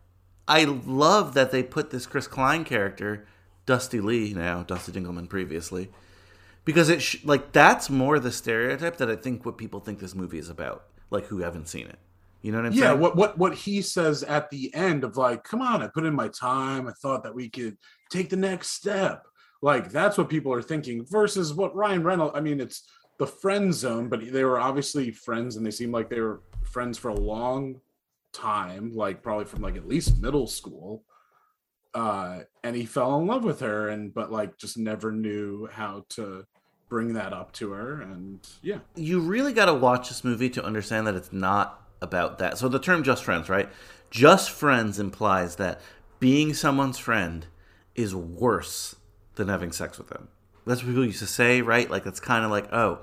I 0.47 0.63
love 0.63 1.33
that 1.33 1.51
they 1.51 1.63
put 1.63 1.91
this 1.91 2.05
Chris 2.05 2.27
Klein 2.27 2.63
character, 2.63 3.25
Dusty 3.65 4.01
Lee 4.01 4.33
now, 4.33 4.63
Dusty 4.63 4.91
Dinkleman 4.91 5.29
previously, 5.29 5.89
because 6.65 6.89
it 6.89 7.01
sh- 7.01 7.23
like 7.23 7.51
that's 7.51 7.89
more 7.89 8.19
the 8.19 8.31
stereotype 8.31 8.97
that 8.97 9.09
I 9.09 9.15
think 9.15 9.45
what 9.45 9.57
people 9.57 9.79
think 9.79 9.99
this 9.99 10.15
movie 10.15 10.39
is 10.39 10.49
about, 10.49 10.85
like 11.11 11.25
who 11.25 11.39
haven't 11.39 11.67
seen 11.67 11.87
it. 11.87 11.99
You 12.41 12.51
know 12.51 12.57
what 12.57 12.67
I'm 12.67 12.73
yeah 12.73 12.87
saying? 12.87 12.99
what 12.99 13.15
what 13.15 13.37
what 13.37 13.53
he 13.53 13.81
says 13.83 14.23
at 14.23 14.49
the 14.49 14.73
end 14.73 15.03
of 15.03 15.15
like 15.15 15.43
come 15.43 15.61
on 15.61 15.83
i 15.83 15.87
put 15.87 16.07
in 16.07 16.15
my 16.15 16.27
time 16.29 16.87
i 16.87 16.91
thought 16.99 17.21
that 17.21 17.35
we 17.35 17.49
could 17.49 17.77
take 18.09 18.31
the 18.31 18.35
next 18.35 18.69
step 18.69 19.27
like 19.61 19.91
that's 19.91 20.17
what 20.17 20.27
people 20.27 20.51
are 20.51 20.63
thinking 20.63 21.05
versus 21.05 21.53
what 21.53 21.75
ryan 21.75 22.01
reynolds 22.01 22.35
i 22.35 22.41
mean 22.41 22.59
it's 22.59 22.87
the 23.21 23.27
friend 23.27 23.71
zone, 23.71 24.09
but 24.09 24.33
they 24.33 24.43
were 24.43 24.59
obviously 24.59 25.11
friends, 25.11 25.55
and 25.55 25.63
they 25.63 25.69
seemed 25.69 25.93
like 25.93 26.09
they 26.09 26.21
were 26.21 26.41
friends 26.63 26.97
for 26.97 27.09
a 27.09 27.19
long 27.19 27.79
time, 28.33 28.91
like 28.95 29.21
probably 29.21 29.45
from 29.45 29.61
like 29.61 29.77
at 29.77 29.87
least 29.87 30.19
middle 30.19 30.47
school. 30.47 31.03
Uh, 31.93 32.39
and 32.63 32.75
he 32.75 32.83
fell 32.83 33.19
in 33.19 33.27
love 33.27 33.43
with 33.43 33.59
her, 33.59 33.89
and 33.89 34.11
but 34.11 34.31
like 34.31 34.57
just 34.57 34.75
never 34.75 35.11
knew 35.11 35.69
how 35.71 36.03
to 36.09 36.47
bring 36.91 37.13
that 37.13 37.31
up 37.31 37.53
to 37.53 37.71
her, 37.71 38.01
and 38.01 38.45
yeah, 38.61 38.79
you 38.95 39.21
really 39.21 39.53
got 39.53 39.67
to 39.67 39.73
watch 39.73 40.09
this 40.09 40.25
movie 40.25 40.49
to 40.49 40.63
understand 40.63 41.07
that 41.07 41.15
it's 41.15 41.31
not 41.31 41.87
about 42.01 42.37
that. 42.39 42.57
So 42.57 42.67
the 42.67 42.79
term 42.79 43.01
"just 43.01 43.23
friends," 43.23 43.47
right? 43.47 43.69
Just 44.09 44.51
friends 44.51 44.99
implies 44.99 45.55
that 45.55 45.79
being 46.19 46.53
someone's 46.53 46.99
friend 46.99 47.47
is 47.95 48.13
worse 48.13 48.97
than 49.35 49.47
having 49.47 49.71
sex 49.71 49.97
with 49.97 50.09
them. 50.09 50.27
That's 50.67 50.83
what 50.83 50.89
people 50.89 51.05
used 51.05 51.19
to 51.19 51.27
say, 51.27 51.61
right? 51.61 51.89
Like 51.89 52.05
it's 52.05 52.19
kind 52.19 52.43
of 52.43 52.51
like, 52.51 52.71
oh, 52.73 52.99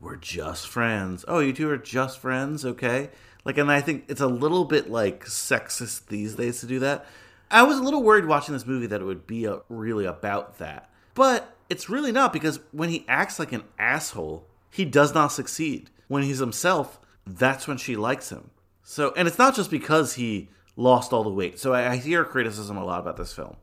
we're 0.00 0.16
just 0.16 0.68
friends. 0.68 1.24
Oh, 1.26 1.38
you 1.38 1.54
two 1.54 1.70
are 1.70 1.78
just 1.78 2.18
friends, 2.18 2.66
okay? 2.66 3.08
Like, 3.46 3.56
and 3.56 3.72
I 3.72 3.80
think 3.80 4.04
it's 4.08 4.20
a 4.20 4.26
little 4.26 4.66
bit 4.66 4.90
like 4.90 5.24
sexist 5.24 6.08
these 6.08 6.34
days 6.34 6.60
to 6.60 6.66
do 6.66 6.78
that. 6.80 7.06
I 7.50 7.62
was 7.62 7.78
a 7.78 7.82
little 7.82 8.02
worried 8.02 8.26
watching 8.26 8.52
this 8.52 8.66
movie 8.66 8.86
that 8.88 9.00
it 9.00 9.04
would 9.04 9.26
be 9.26 9.46
a, 9.46 9.60
really 9.70 10.04
about 10.04 10.58
that, 10.58 10.90
but 11.14 11.56
it's 11.70 11.88
really 11.88 12.12
not 12.12 12.32
because 12.32 12.60
when 12.72 12.90
he 12.90 13.04
acts 13.08 13.38
like 13.38 13.52
an 13.52 13.62
asshole, 13.78 14.46
he 14.70 14.84
does 14.84 15.14
not 15.14 15.28
succeed. 15.28 15.88
When 16.08 16.24
he's 16.24 16.38
himself, 16.38 17.00
that's 17.24 17.68
when 17.68 17.76
she 17.78 17.96
likes 17.96 18.30
him. 18.30 18.50
So, 18.82 19.12
and 19.16 19.28
it's 19.28 19.38
not 19.38 19.54
just 19.54 19.70
because 19.70 20.14
he 20.14 20.48
lost 20.76 21.12
all 21.12 21.22
the 21.22 21.30
weight. 21.30 21.58
So 21.58 21.72
I, 21.72 21.92
I 21.92 21.96
hear 21.96 22.24
criticism 22.24 22.76
a 22.76 22.84
lot 22.84 23.00
about 23.00 23.16
this 23.16 23.32
film 23.32 23.56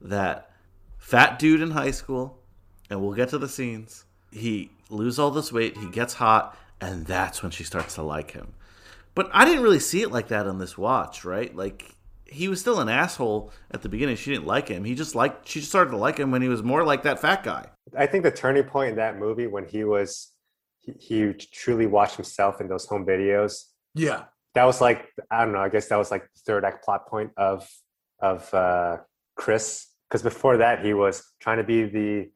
that 0.00 0.50
fat 0.98 1.38
dude 1.38 1.60
in 1.60 1.72
high 1.72 1.90
school, 1.90 2.38
and 2.88 3.00
we'll 3.00 3.14
get 3.14 3.30
to 3.30 3.38
the 3.38 3.48
scenes. 3.48 4.04
He 4.30 4.70
lose 4.88 5.18
all 5.18 5.32
this 5.32 5.52
weight, 5.52 5.76
he 5.76 5.90
gets 5.90 6.14
hot, 6.14 6.56
and 6.80 7.06
that's 7.06 7.42
when 7.42 7.50
she 7.50 7.64
starts 7.64 7.96
to 7.96 8.02
like 8.02 8.30
him. 8.30 8.54
But 9.14 9.28
I 9.32 9.44
didn't 9.44 9.64
really 9.64 9.80
see 9.80 10.02
it 10.02 10.12
like 10.12 10.28
that 10.28 10.46
on 10.46 10.58
this 10.58 10.78
watch, 10.78 11.24
right? 11.24 11.54
Like 11.54 11.96
he 12.28 12.48
was 12.48 12.60
still 12.60 12.80
an 12.80 12.88
asshole 12.88 13.52
at 13.70 13.82
the 13.82 13.88
beginning. 13.88 14.16
She 14.16 14.30
didn't 14.30 14.46
like 14.46 14.68
him. 14.68 14.84
He 14.84 14.94
just 14.94 15.14
liked 15.14 15.48
she 15.48 15.60
just 15.60 15.70
started 15.70 15.90
to 15.92 15.96
like 15.96 16.18
him 16.18 16.30
when 16.30 16.42
he 16.42 16.48
was 16.48 16.62
more 16.62 16.84
like 16.84 17.02
that 17.02 17.20
fat 17.20 17.42
guy. 17.42 17.66
I 17.96 18.06
think 18.06 18.24
the 18.24 18.30
turning 18.30 18.64
point 18.64 18.90
in 18.90 18.96
that 18.96 19.18
movie 19.18 19.46
when 19.46 19.66
he 19.66 19.84
was 19.84 20.32
he, 20.80 20.92
he 20.98 21.32
truly 21.32 21.86
watched 21.86 22.16
himself 22.16 22.60
in 22.60 22.68
those 22.68 22.86
home 22.86 23.06
videos. 23.06 23.64
yeah, 23.94 24.24
That 24.54 24.64
was 24.64 24.80
like 24.80 25.08
I 25.30 25.44
don't 25.44 25.52
know. 25.52 25.60
I 25.60 25.68
guess 25.68 25.88
that 25.88 25.96
was 25.96 26.10
like 26.10 26.22
the 26.22 26.40
third 26.44 26.64
act 26.64 26.84
plot 26.84 27.08
point 27.08 27.30
of 27.36 27.68
of 28.20 28.52
uh, 28.52 28.98
Chris. 29.36 29.86
Because 30.08 30.22
before 30.22 30.56
that, 30.58 30.84
he 30.84 30.94
was 30.94 31.22
trying 31.38 31.58
to 31.58 31.64
be 31.64 31.84
the 31.84 32.30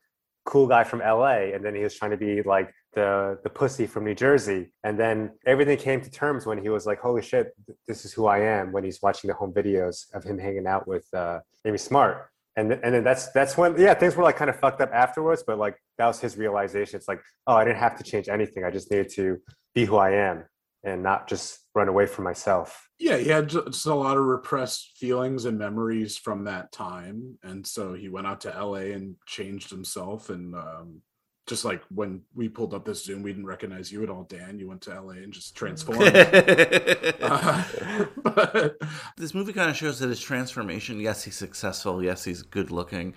cool 0.44 0.66
guy 0.66 0.84
from 0.84 1.00
LA, 1.00 1.52
and 1.54 1.64
then 1.64 1.74
he 1.74 1.82
was 1.82 1.94
trying 1.94 2.10
to 2.10 2.18
be 2.18 2.42
like 2.42 2.70
the 2.94 3.38
the 3.42 3.50
pussy 3.50 3.86
from 3.86 4.04
New 4.04 4.14
Jersey, 4.14 4.72
and 4.84 4.98
then 4.98 5.32
everything 5.46 5.78
came 5.78 6.00
to 6.00 6.10
terms 6.10 6.46
when 6.46 6.58
he 6.58 6.68
was 6.68 6.86
like, 6.86 7.00
"Holy 7.00 7.22
shit, 7.22 7.54
this 7.86 8.04
is 8.04 8.12
who 8.12 8.26
I 8.26 8.38
am." 8.40 8.72
When 8.72 8.84
he's 8.84 9.00
watching 9.02 9.28
the 9.28 9.34
home 9.34 9.52
videos 9.52 10.12
of 10.14 10.24
him 10.24 10.38
hanging 10.38 10.66
out 10.66 10.86
with 10.86 11.06
uh, 11.14 11.40
Amy 11.64 11.78
Smart, 11.78 12.28
and 12.56 12.70
th- 12.70 12.80
and 12.84 12.94
then 12.94 13.04
that's 13.04 13.30
that's 13.32 13.56
when 13.56 13.78
yeah 13.78 13.94
things 13.94 14.16
were 14.16 14.22
like 14.22 14.36
kind 14.36 14.50
of 14.50 14.58
fucked 14.58 14.80
up 14.80 14.90
afterwards, 14.92 15.42
but 15.46 15.58
like 15.58 15.76
that 15.98 16.06
was 16.06 16.20
his 16.20 16.36
realization. 16.36 16.96
It's 16.96 17.08
like, 17.08 17.20
oh, 17.46 17.54
I 17.54 17.64
didn't 17.64 17.78
have 17.78 17.96
to 17.96 18.04
change 18.04 18.28
anything. 18.28 18.64
I 18.64 18.70
just 18.70 18.90
needed 18.90 19.10
to 19.14 19.38
be 19.74 19.84
who 19.84 19.96
I 19.96 20.10
am 20.12 20.44
and 20.84 21.02
not 21.02 21.28
just 21.28 21.60
run 21.74 21.88
away 21.88 22.06
from 22.06 22.24
myself. 22.24 22.88
yeah, 22.98 23.16
he 23.16 23.28
had 23.28 23.48
just 23.48 23.86
a 23.86 23.94
lot 23.94 24.16
of 24.16 24.24
repressed 24.24 24.92
feelings 24.96 25.44
and 25.44 25.58
memories 25.58 26.18
from 26.18 26.44
that 26.44 26.72
time, 26.72 27.38
and 27.42 27.66
so 27.66 27.94
he 27.94 28.08
went 28.08 28.26
out 28.26 28.40
to 28.42 28.50
LA 28.50 28.92
and 28.92 29.16
changed 29.26 29.70
himself. 29.70 30.28
And 30.28 30.54
um, 30.54 31.02
just 31.46 31.64
like 31.64 31.82
when 31.92 32.22
we 32.34 32.48
pulled 32.48 32.72
up 32.72 32.84
this 32.84 33.04
Zoom, 33.04 33.22
we 33.22 33.32
didn't 33.32 33.46
recognize 33.46 33.90
you 33.90 34.02
at 34.02 34.10
all, 34.10 34.24
Dan. 34.24 34.58
You 34.58 34.68
went 34.68 34.80
to 34.82 35.00
LA 35.00 35.14
and 35.14 35.32
just 35.32 35.54
transformed. 35.54 36.14
Uh, 36.14 37.64
but 38.22 38.78
this 39.16 39.34
movie 39.34 39.52
kind 39.52 39.70
of 39.70 39.76
shows 39.76 39.98
that 39.98 40.08
his 40.08 40.20
transformation 40.20 41.00
yes 41.00 41.24
he's 41.24 41.36
successful 41.36 42.02
yes 42.02 42.24
he's 42.24 42.42
good 42.42 42.70
looking 42.70 43.14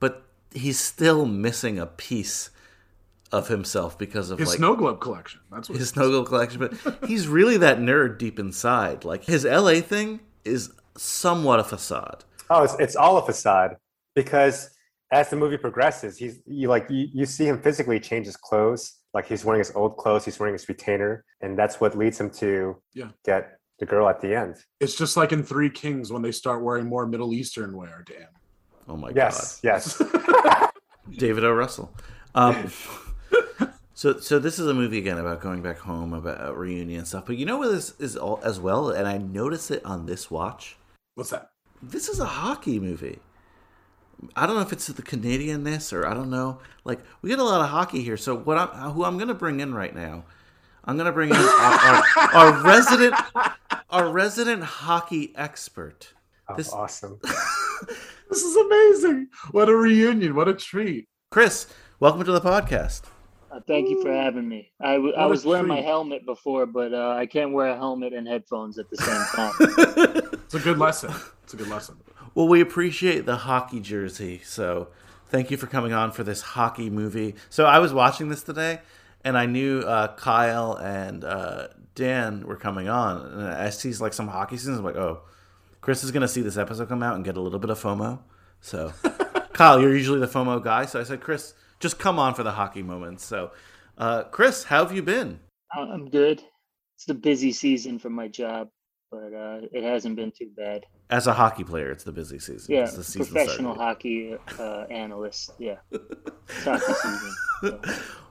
but 0.00 0.24
he's 0.52 0.78
still 0.78 1.26
missing 1.26 1.78
a 1.78 1.86
piece 1.86 2.50
of 3.32 3.48
himself 3.48 3.98
because 3.98 4.30
of 4.30 4.38
his 4.38 4.48
like 4.48 4.58
snow 4.58 4.76
globe 4.76 5.00
collection. 5.00 5.40
That's 5.50 5.68
what 5.68 5.78
his 5.78 5.88
snow 5.90 6.08
globe 6.10 6.26
collection 6.26 6.60
but 6.60 7.08
he's 7.08 7.26
really 7.26 7.56
that 7.58 7.78
nerd 7.78 8.18
deep 8.18 8.38
inside 8.38 9.04
like 9.04 9.24
his 9.24 9.44
la 9.44 9.80
thing 9.80 10.20
is 10.44 10.70
somewhat 10.96 11.60
a 11.60 11.64
facade 11.64 12.24
Oh, 12.50 12.62
it's, 12.62 12.74
it's 12.78 12.96
all 12.96 13.16
a 13.16 13.24
facade 13.24 13.76
because 14.14 14.70
as 15.14 15.30
the 15.30 15.36
movie 15.36 15.56
progresses, 15.56 16.18
he's 16.18 16.40
you 16.46 16.68
like 16.68 16.86
you, 16.90 17.08
you 17.18 17.24
see 17.26 17.46
him 17.50 17.58
physically 17.66 17.98
change 18.00 18.26
his 18.26 18.36
clothes. 18.36 18.82
Like 19.14 19.26
he's 19.26 19.44
wearing 19.44 19.60
his 19.60 19.72
old 19.74 19.96
clothes, 19.96 20.24
he's 20.24 20.38
wearing 20.40 20.54
his 20.54 20.68
retainer, 20.68 21.24
and 21.40 21.56
that's 21.60 21.80
what 21.80 21.96
leads 21.96 22.18
him 22.20 22.30
to 22.42 22.76
Yeah. 22.94 23.10
get 23.24 23.42
the 23.78 23.86
girl 23.86 24.08
at 24.08 24.20
the 24.20 24.34
end. 24.42 24.56
It's 24.80 24.96
just 24.96 25.16
like 25.16 25.30
in 25.32 25.42
Three 25.42 25.70
Kings 25.70 26.12
when 26.12 26.22
they 26.22 26.32
start 26.32 26.62
wearing 26.62 26.86
more 26.86 27.06
Middle 27.06 27.32
Eastern 27.32 27.76
wear, 27.76 28.04
Dan. 28.08 28.26
oh 28.88 28.96
my 28.96 29.08
God. 29.12 29.16
Yes, 29.16 29.60
yes. 29.62 30.02
david 31.18 31.44
o 31.44 31.52
russell 31.52 31.92
um, 32.34 32.56
so 33.94 34.18
so 34.18 34.38
this 34.38 34.58
is 34.58 34.66
a 34.66 34.72
movie 34.74 34.96
again 34.98 35.18
about 35.18 35.38
going 35.40 35.60
back 35.62 35.78
home 35.78 36.14
about 36.14 36.56
reunion 36.56 37.00
and 37.00 37.06
stuff 37.06 37.24
but 37.26 37.36
you 37.36 37.44
know 37.44 37.58
what 37.58 37.70
this 37.70 37.94
is 38.00 38.16
all 38.16 38.40
as 38.42 38.58
well 38.58 38.88
and 38.88 39.06
i 39.06 39.18
noticed 39.18 39.70
it 39.70 39.84
on 39.84 40.06
this 40.06 40.30
watch 40.30 40.76
What's 41.14 41.28
that? 41.30 41.50
this 41.82 42.08
is 42.08 42.18
a 42.20 42.24
hockey 42.24 42.80
movie. 42.80 43.18
I 44.36 44.46
don't 44.46 44.56
know 44.56 44.62
if 44.62 44.72
it's 44.72 44.86
the 44.86 45.02
Canadianness 45.02 45.92
or 45.92 46.06
I 46.06 46.14
don't 46.14 46.30
know. 46.30 46.58
Like 46.84 47.00
we 47.22 47.30
get 47.30 47.38
a 47.38 47.44
lot 47.44 47.60
of 47.60 47.68
hockey 47.68 48.02
here. 48.02 48.16
So 48.16 48.36
what 48.36 48.58
I'm 48.58 48.90
who 48.92 49.04
I'm 49.04 49.18
gonna 49.18 49.34
bring 49.34 49.60
in 49.60 49.74
right 49.74 49.94
now, 49.94 50.24
I'm 50.84 50.96
gonna 50.96 51.12
bring 51.12 51.30
in 51.30 51.36
our, 51.36 51.42
our, 51.42 52.04
our 52.34 52.62
resident 52.64 53.14
our 53.90 54.08
resident 54.10 54.62
hockey 54.62 55.32
expert. 55.36 56.12
Oh, 56.48 56.56
This- 56.56 56.72
awesome. 56.72 57.20
This 58.30 58.42
is 58.42 58.56
amazing. 58.56 59.28
What 59.52 59.68
a 59.68 59.76
reunion. 59.76 60.34
What 60.34 60.48
a 60.48 60.54
treat. 60.54 61.06
Chris, 61.30 61.66
welcome 62.00 62.24
to 62.24 62.32
the 62.32 62.40
podcast. 62.40 63.02
Uh, 63.52 63.60
thank 63.68 63.88
you 63.90 64.02
for 64.02 64.10
having 64.12 64.48
me. 64.48 64.72
I, 64.80 64.94
w- 64.94 65.14
I 65.14 65.26
was 65.26 65.44
wearing 65.44 65.68
my 65.68 65.82
helmet 65.82 66.24
before, 66.26 66.64
but 66.66 66.92
uh, 66.94 67.10
I 67.16 67.26
can't 67.26 67.52
wear 67.52 67.68
a 67.68 67.76
helmet 67.76 68.12
and 68.14 68.26
headphones 68.26 68.78
at 68.78 68.86
the 68.90 68.96
same 68.96 69.24
time. 69.36 70.30
It's 70.46 70.54
a 70.54 70.58
good 70.58 70.78
lesson. 70.78 71.12
It's 71.44 71.54
a 71.54 71.56
good 71.56 71.68
lesson. 71.68 71.96
Well, 72.34 72.48
we 72.48 72.60
appreciate 72.60 73.26
the 73.26 73.36
hockey 73.36 73.80
jersey. 73.80 74.40
So 74.44 74.88
thank 75.28 75.50
you 75.50 75.56
for 75.56 75.66
coming 75.66 75.92
on 75.92 76.10
for 76.12 76.24
this 76.24 76.40
hockey 76.40 76.90
movie. 76.90 77.34
So 77.50 77.64
I 77.66 77.78
was 77.78 77.92
watching 77.92 78.28
this 78.28 78.42
today, 78.42 78.80
and 79.24 79.38
I 79.38 79.46
knew 79.46 79.80
uh, 79.80 80.14
Kyle 80.16 80.74
and 80.74 81.24
uh, 81.24 81.68
Dan 81.94 82.46
were 82.46 82.56
coming 82.56 82.88
on, 82.88 83.24
and 83.24 83.42
I 83.48 83.70
see 83.70 83.92
like 83.94 84.12
some 84.12 84.28
hockey 84.28 84.56
scenes. 84.56 84.78
I'm 84.78 84.84
like, 84.84 84.96
oh, 84.96 85.22
Chris 85.80 86.02
is 86.02 86.10
gonna 86.10 86.28
see 86.28 86.40
this 86.40 86.56
episode 86.56 86.88
come 86.88 87.02
out 87.02 87.14
and 87.14 87.24
get 87.24 87.36
a 87.36 87.40
little 87.40 87.58
bit 87.60 87.70
of 87.70 87.80
FOMO. 87.80 88.20
So, 88.60 88.92
Kyle, 89.52 89.80
you're 89.80 89.94
usually 89.94 90.20
the 90.20 90.26
FOMO 90.26 90.62
guy. 90.62 90.86
So 90.86 90.98
I 90.98 91.04
said, 91.04 91.20
Chris, 91.20 91.54
just 91.78 91.98
come 91.98 92.18
on 92.18 92.34
for 92.34 92.42
the 92.42 92.52
hockey 92.52 92.82
moments. 92.82 93.24
So, 93.24 93.52
uh, 93.98 94.24
Chris, 94.24 94.64
how 94.64 94.84
have 94.84 94.94
you 94.96 95.02
been? 95.02 95.38
I- 95.72 95.80
I'm 95.80 96.08
good. 96.08 96.42
It's 96.96 97.04
the 97.04 97.14
busy 97.14 97.52
season 97.52 97.98
for 97.98 98.08
my 98.08 98.28
job, 98.28 98.70
but 99.10 99.34
uh, 99.34 99.60
it 99.72 99.84
hasn't 99.84 100.16
been 100.16 100.32
too 100.32 100.50
bad. 100.56 100.84
As 101.10 101.26
a 101.26 101.34
hockey 101.34 101.64
player, 101.64 101.90
it's 101.90 102.04
the 102.04 102.12
busy 102.12 102.38
season. 102.38 102.74
Yeah, 102.74 102.84
It's 102.84 102.94
the 102.96 103.04
season 103.04 103.34
professional 103.34 103.74
started. 103.74 103.80
hockey 103.94 104.36
uh, 104.58 104.84
analyst. 104.90 105.52
Yeah, 105.58 105.76
hockey 106.48 106.92
season. 107.02 107.34
so. 107.60 107.80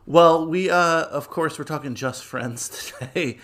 Well, 0.05 0.47
we 0.47 0.69
uh 0.69 1.03
of 1.05 1.30
course 1.30 1.57
we're 1.57 1.65
talking 1.65 1.95
just 1.95 2.26
friends 2.26 2.91
today. 2.99 3.38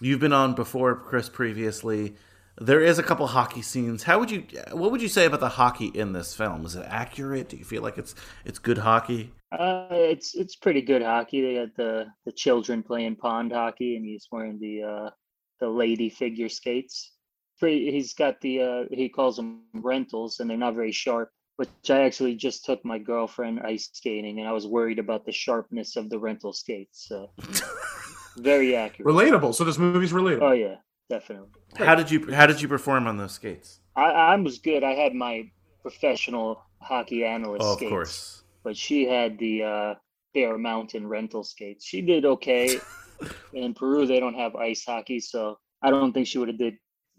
You've 0.00 0.20
been 0.20 0.32
on 0.32 0.54
before, 0.54 0.94
Chris, 0.96 1.28
previously. 1.28 2.14
There 2.58 2.80
is 2.80 2.98
a 2.98 3.02
couple 3.02 3.26
hockey 3.26 3.60
scenes. 3.62 4.04
How 4.04 4.18
would 4.18 4.30
you 4.30 4.44
what 4.72 4.92
would 4.92 5.02
you 5.02 5.08
say 5.08 5.26
about 5.26 5.40
the 5.40 5.48
hockey 5.48 5.86
in 5.86 6.12
this 6.12 6.34
film? 6.34 6.64
Is 6.64 6.76
it 6.76 6.86
accurate? 6.88 7.48
Do 7.48 7.56
you 7.56 7.64
feel 7.64 7.82
like 7.82 7.98
it's 7.98 8.14
it's 8.44 8.58
good 8.58 8.78
hockey? 8.78 9.32
Uh, 9.52 9.88
it's 9.90 10.34
it's 10.34 10.56
pretty 10.56 10.80
good 10.80 11.02
hockey. 11.02 11.40
They 11.42 11.54
got 11.56 11.74
the 11.76 12.06
the 12.24 12.32
children 12.32 12.82
playing 12.82 13.16
pond 13.16 13.52
hockey, 13.52 13.96
and 13.96 14.04
he's 14.04 14.28
wearing 14.30 14.58
the 14.60 14.82
uh, 14.82 15.10
the 15.58 15.68
lady 15.68 16.08
figure 16.08 16.48
skates. 16.48 17.12
Pretty, 17.60 17.92
he's 17.92 18.14
got 18.14 18.40
the 18.40 18.60
uh, 18.62 18.84
he 18.90 19.08
calls 19.08 19.36
them 19.36 19.60
rentals, 19.74 20.40
and 20.40 20.48
they're 20.50 20.56
not 20.56 20.74
very 20.74 20.92
sharp. 20.92 21.30
Which 21.56 21.68
I 21.90 22.00
actually 22.04 22.36
just 22.36 22.64
took 22.64 22.82
my 22.86 22.98
girlfriend 22.98 23.60
ice 23.60 23.90
skating, 23.92 24.38
and 24.40 24.48
I 24.48 24.52
was 24.52 24.66
worried 24.66 24.98
about 24.98 25.26
the 25.26 25.32
sharpness 25.32 25.94
of 25.96 26.08
the 26.08 26.18
rental 26.18 26.54
skates. 26.54 27.06
So 27.06 27.30
very 28.38 28.74
accurate. 28.76 29.06
Relatable. 29.14 29.54
So 29.54 29.64
this 29.64 29.78
movie's 29.78 30.12
relatable. 30.12 30.42
Oh 30.42 30.52
yeah, 30.52 30.76
definitely. 31.08 31.48
How 31.76 31.94
did 31.94 32.10
you 32.10 32.32
how 32.32 32.46
did 32.46 32.60
you 32.62 32.68
perform 32.68 33.06
on 33.06 33.16
those 33.18 33.32
skates? 33.32 33.80
I 33.96 34.06
I 34.10 34.36
was 34.36 34.58
good. 34.58 34.82
I 34.82 34.92
had 34.92 35.14
my 35.14 35.50
professional 35.82 36.62
hockey 36.80 37.24
analyst 37.24 37.62
Oh, 37.62 37.72
of 37.72 37.76
skates. 37.78 37.90
course. 37.90 38.42
but 38.64 38.76
she 38.76 39.04
had 39.06 39.38
the 39.38 39.62
uh, 39.62 39.94
Bear 40.34 40.56
Mountain 40.58 41.06
rental 41.06 41.44
skates. 41.44 41.84
She 41.84 42.00
did 42.00 42.24
okay. 42.24 42.78
In 43.52 43.74
Peru, 43.74 44.06
they 44.06 44.18
don't 44.18 44.34
have 44.34 44.56
ice 44.56 44.82
hockey, 44.86 45.20
so 45.20 45.58
I 45.82 45.90
don't 45.90 46.12
think 46.14 46.26
she 46.26 46.38
would 46.38 46.48
have 46.48 46.56
did 46.58 46.76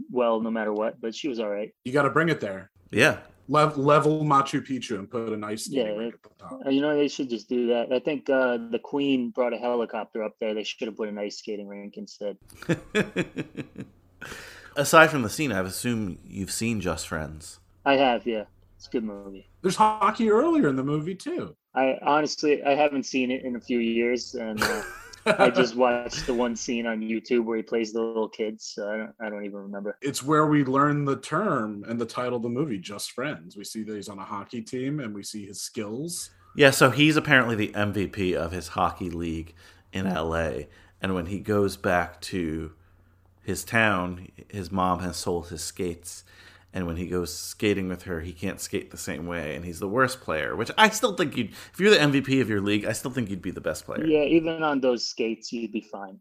well 0.09 0.39
no 0.39 0.51
matter 0.51 0.73
what. 0.73 0.99
But 1.01 1.15
she 1.15 1.27
was 1.27 1.39
all 1.39 1.49
right. 1.49 1.73
You 1.83 1.93
got 1.93 2.03
to 2.03 2.09
bring 2.09 2.29
it 2.29 2.39
there. 2.39 2.71
Yeah. 2.91 3.19
Lev- 3.47 3.77
level 3.77 4.23
Machu 4.23 4.65
Picchu 4.65 4.97
and 4.97 5.09
put 5.09 5.29
a 5.29 5.37
nice 5.37 5.67
Yeah, 5.67 5.89
rink 5.89 6.13
at 6.13 6.23
the 6.23 6.29
top. 6.39 6.61
You 6.69 6.79
know, 6.79 6.95
they 6.95 7.07
should 7.07 7.29
just 7.29 7.49
do 7.49 7.67
that. 7.67 7.91
I 7.91 7.99
think 7.99 8.29
uh, 8.29 8.57
the 8.69 8.79
Queen 8.79 9.29
brought 9.29 9.53
a 9.53 9.57
helicopter 9.57 10.23
up 10.23 10.35
there. 10.39 10.53
They 10.53 10.63
should 10.63 10.87
have 10.87 10.95
put 10.95 11.09
an 11.09 11.17
ice 11.17 11.39
skating 11.39 11.67
rink 11.67 11.97
instead. 11.97 12.37
Aside 14.77 15.09
from 15.09 15.23
the 15.23 15.29
scene, 15.29 15.51
I 15.51 15.59
assume 15.61 16.19
you've 16.25 16.51
seen 16.51 16.79
Just 16.79 17.07
Friends. 17.07 17.59
I 17.85 17.97
have, 17.97 18.25
yeah. 18.25 18.43
It's 18.77 18.87
a 18.87 18.91
good 18.91 19.03
movie. 19.03 19.49
There's 19.61 19.75
hockey 19.75 20.29
earlier 20.29 20.69
in 20.69 20.75
the 20.75 20.83
movie 20.83 21.15
too. 21.15 21.55
I 21.75 21.97
honestly, 22.01 22.63
I 22.63 22.75
haven't 22.75 23.03
seen 23.03 23.31
it 23.31 23.43
in 23.43 23.55
a 23.55 23.59
few 23.59 23.79
years, 23.79 24.33
and 24.33 24.61
uh, 24.61 24.83
I 25.25 25.49
just 25.55 25.75
watched 25.75 26.25
the 26.25 26.33
one 26.33 26.55
scene 26.55 26.85
on 26.85 27.01
YouTube 27.01 27.45
where 27.45 27.57
he 27.57 27.63
plays 27.63 27.93
the 27.93 28.01
little 28.01 28.29
kids. 28.29 28.65
So 28.75 28.89
I 28.89 28.97
don't, 28.97 29.13
I 29.19 29.29
don't 29.29 29.45
even 29.45 29.59
remember. 29.59 29.97
it's 30.01 30.23
where 30.23 30.47
we 30.47 30.63
learn 30.63 31.05
the 31.05 31.17
term 31.17 31.83
and 31.87 31.99
the 31.99 32.05
title 32.05 32.37
of 32.37 32.43
the 32.43 32.49
movie, 32.49 32.77
Just 32.77 33.11
Friends. 33.11 33.55
We 33.55 33.63
see 33.63 33.83
that 33.83 33.95
he's 33.95 34.09
on 34.09 34.19
a 34.19 34.25
hockey 34.25 34.61
team 34.61 34.99
and 34.99 35.13
we 35.13 35.23
see 35.23 35.45
his 35.45 35.61
skills. 35.61 36.31
Yeah, 36.55 36.71
so 36.71 36.89
he's 36.89 37.15
apparently 37.15 37.55
the 37.55 37.69
MVP 37.69 38.33
of 38.35 38.51
his 38.51 38.69
hockey 38.69 39.09
league 39.09 39.53
in 39.93 40.11
LA. 40.11 40.63
And 41.01 41.15
when 41.15 41.27
he 41.27 41.39
goes 41.39 41.77
back 41.77 42.19
to 42.21 42.73
his 43.43 43.63
town, 43.63 44.27
his 44.49 44.71
mom 44.71 44.99
has 44.99 45.17
sold 45.17 45.47
his 45.49 45.63
skates. 45.63 46.23
And 46.73 46.87
when 46.87 46.95
he 46.95 47.07
goes 47.07 47.37
skating 47.37 47.89
with 47.89 48.03
her, 48.03 48.21
he 48.21 48.31
can't 48.31 48.59
skate 48.59 48.91
the 48.91 48.97
same 48.97 49.27
way. 49.27 49.55
And 49.55 49.65
he's 49.65 49.79
the 49.79 49.89
worst 49.89 50.21
player, 50.21 50.55
which 50.55 50.71
I 50.77 50.89
still 50.89 51.15
think 51.15 51.35
you'd, 51.35 51.51
if 51.73 51.79
you're 51.79 51.89
the 51.89 51.97
MVP 51.97 52.41
of 52.41 52.49
your 52.49 52.61
league, 52.61 52.85
I 52.85 52.93
still 52.93 53.11
think 53.11 53.29
you'd 53.29 53.41
be 53.41 53.51
the 53.51 53.61
best 53.61 53.85
player. 53.85 54.05
Yeah, 54.05 54.23
even 54.23 54.63
on 54.63 54.79
those 54.79 55.05
skates, 55.05 55.51
you'd 55.51 55.73
be 55.73 55.81
fine. 55.81 56.19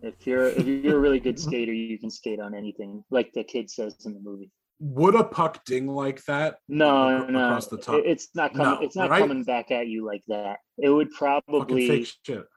If 0.00 0.26
you're 0.26 0.48
if 0.48 0.66
you're 0.66 0.96
a 0.96 1.00
really 1.00 1.20
good 1.20 1.38
skater, 1.46 1.72
you 1.72 1.98
can 1.98 2.10
skate 2.10 2.40
on 2.40 2.54
anything, 2.54 3.04
like 3.10 3.32
the 3.32 3.44
kid 3.44 3.70
says 3.70 3.94
in 4.04 4.14
the 4.14 4.20
movie. 4.20 4.50
Would 4.80 5.14
a 5.14 5.22
puck 5.22 5.64
ding 5.64 5.86
like 5.86 6.24
that? 6.24 6.56
No, 6.68 7.22
Acro- 7.22 7.30
no, 7.30 7.44
across 7.46 7.68
the 7.68 7.78
top? 7.78 8.02
it's 8.04 8.30
not 8.34 8.52
coming. 8.52 8.80
No, 8.80 8.80
it's 8.80 8.96
not 8.96 9.10
right? 9.10 9.20
coming 9.20 9.44
back 9.44 9.70
at 9.70 9.86
you 9.86 10.04
like 10.04 10.22
that. 10.26 10.56
It 10.76 10.88
would 10.88 11.10
probably 11.12 12.04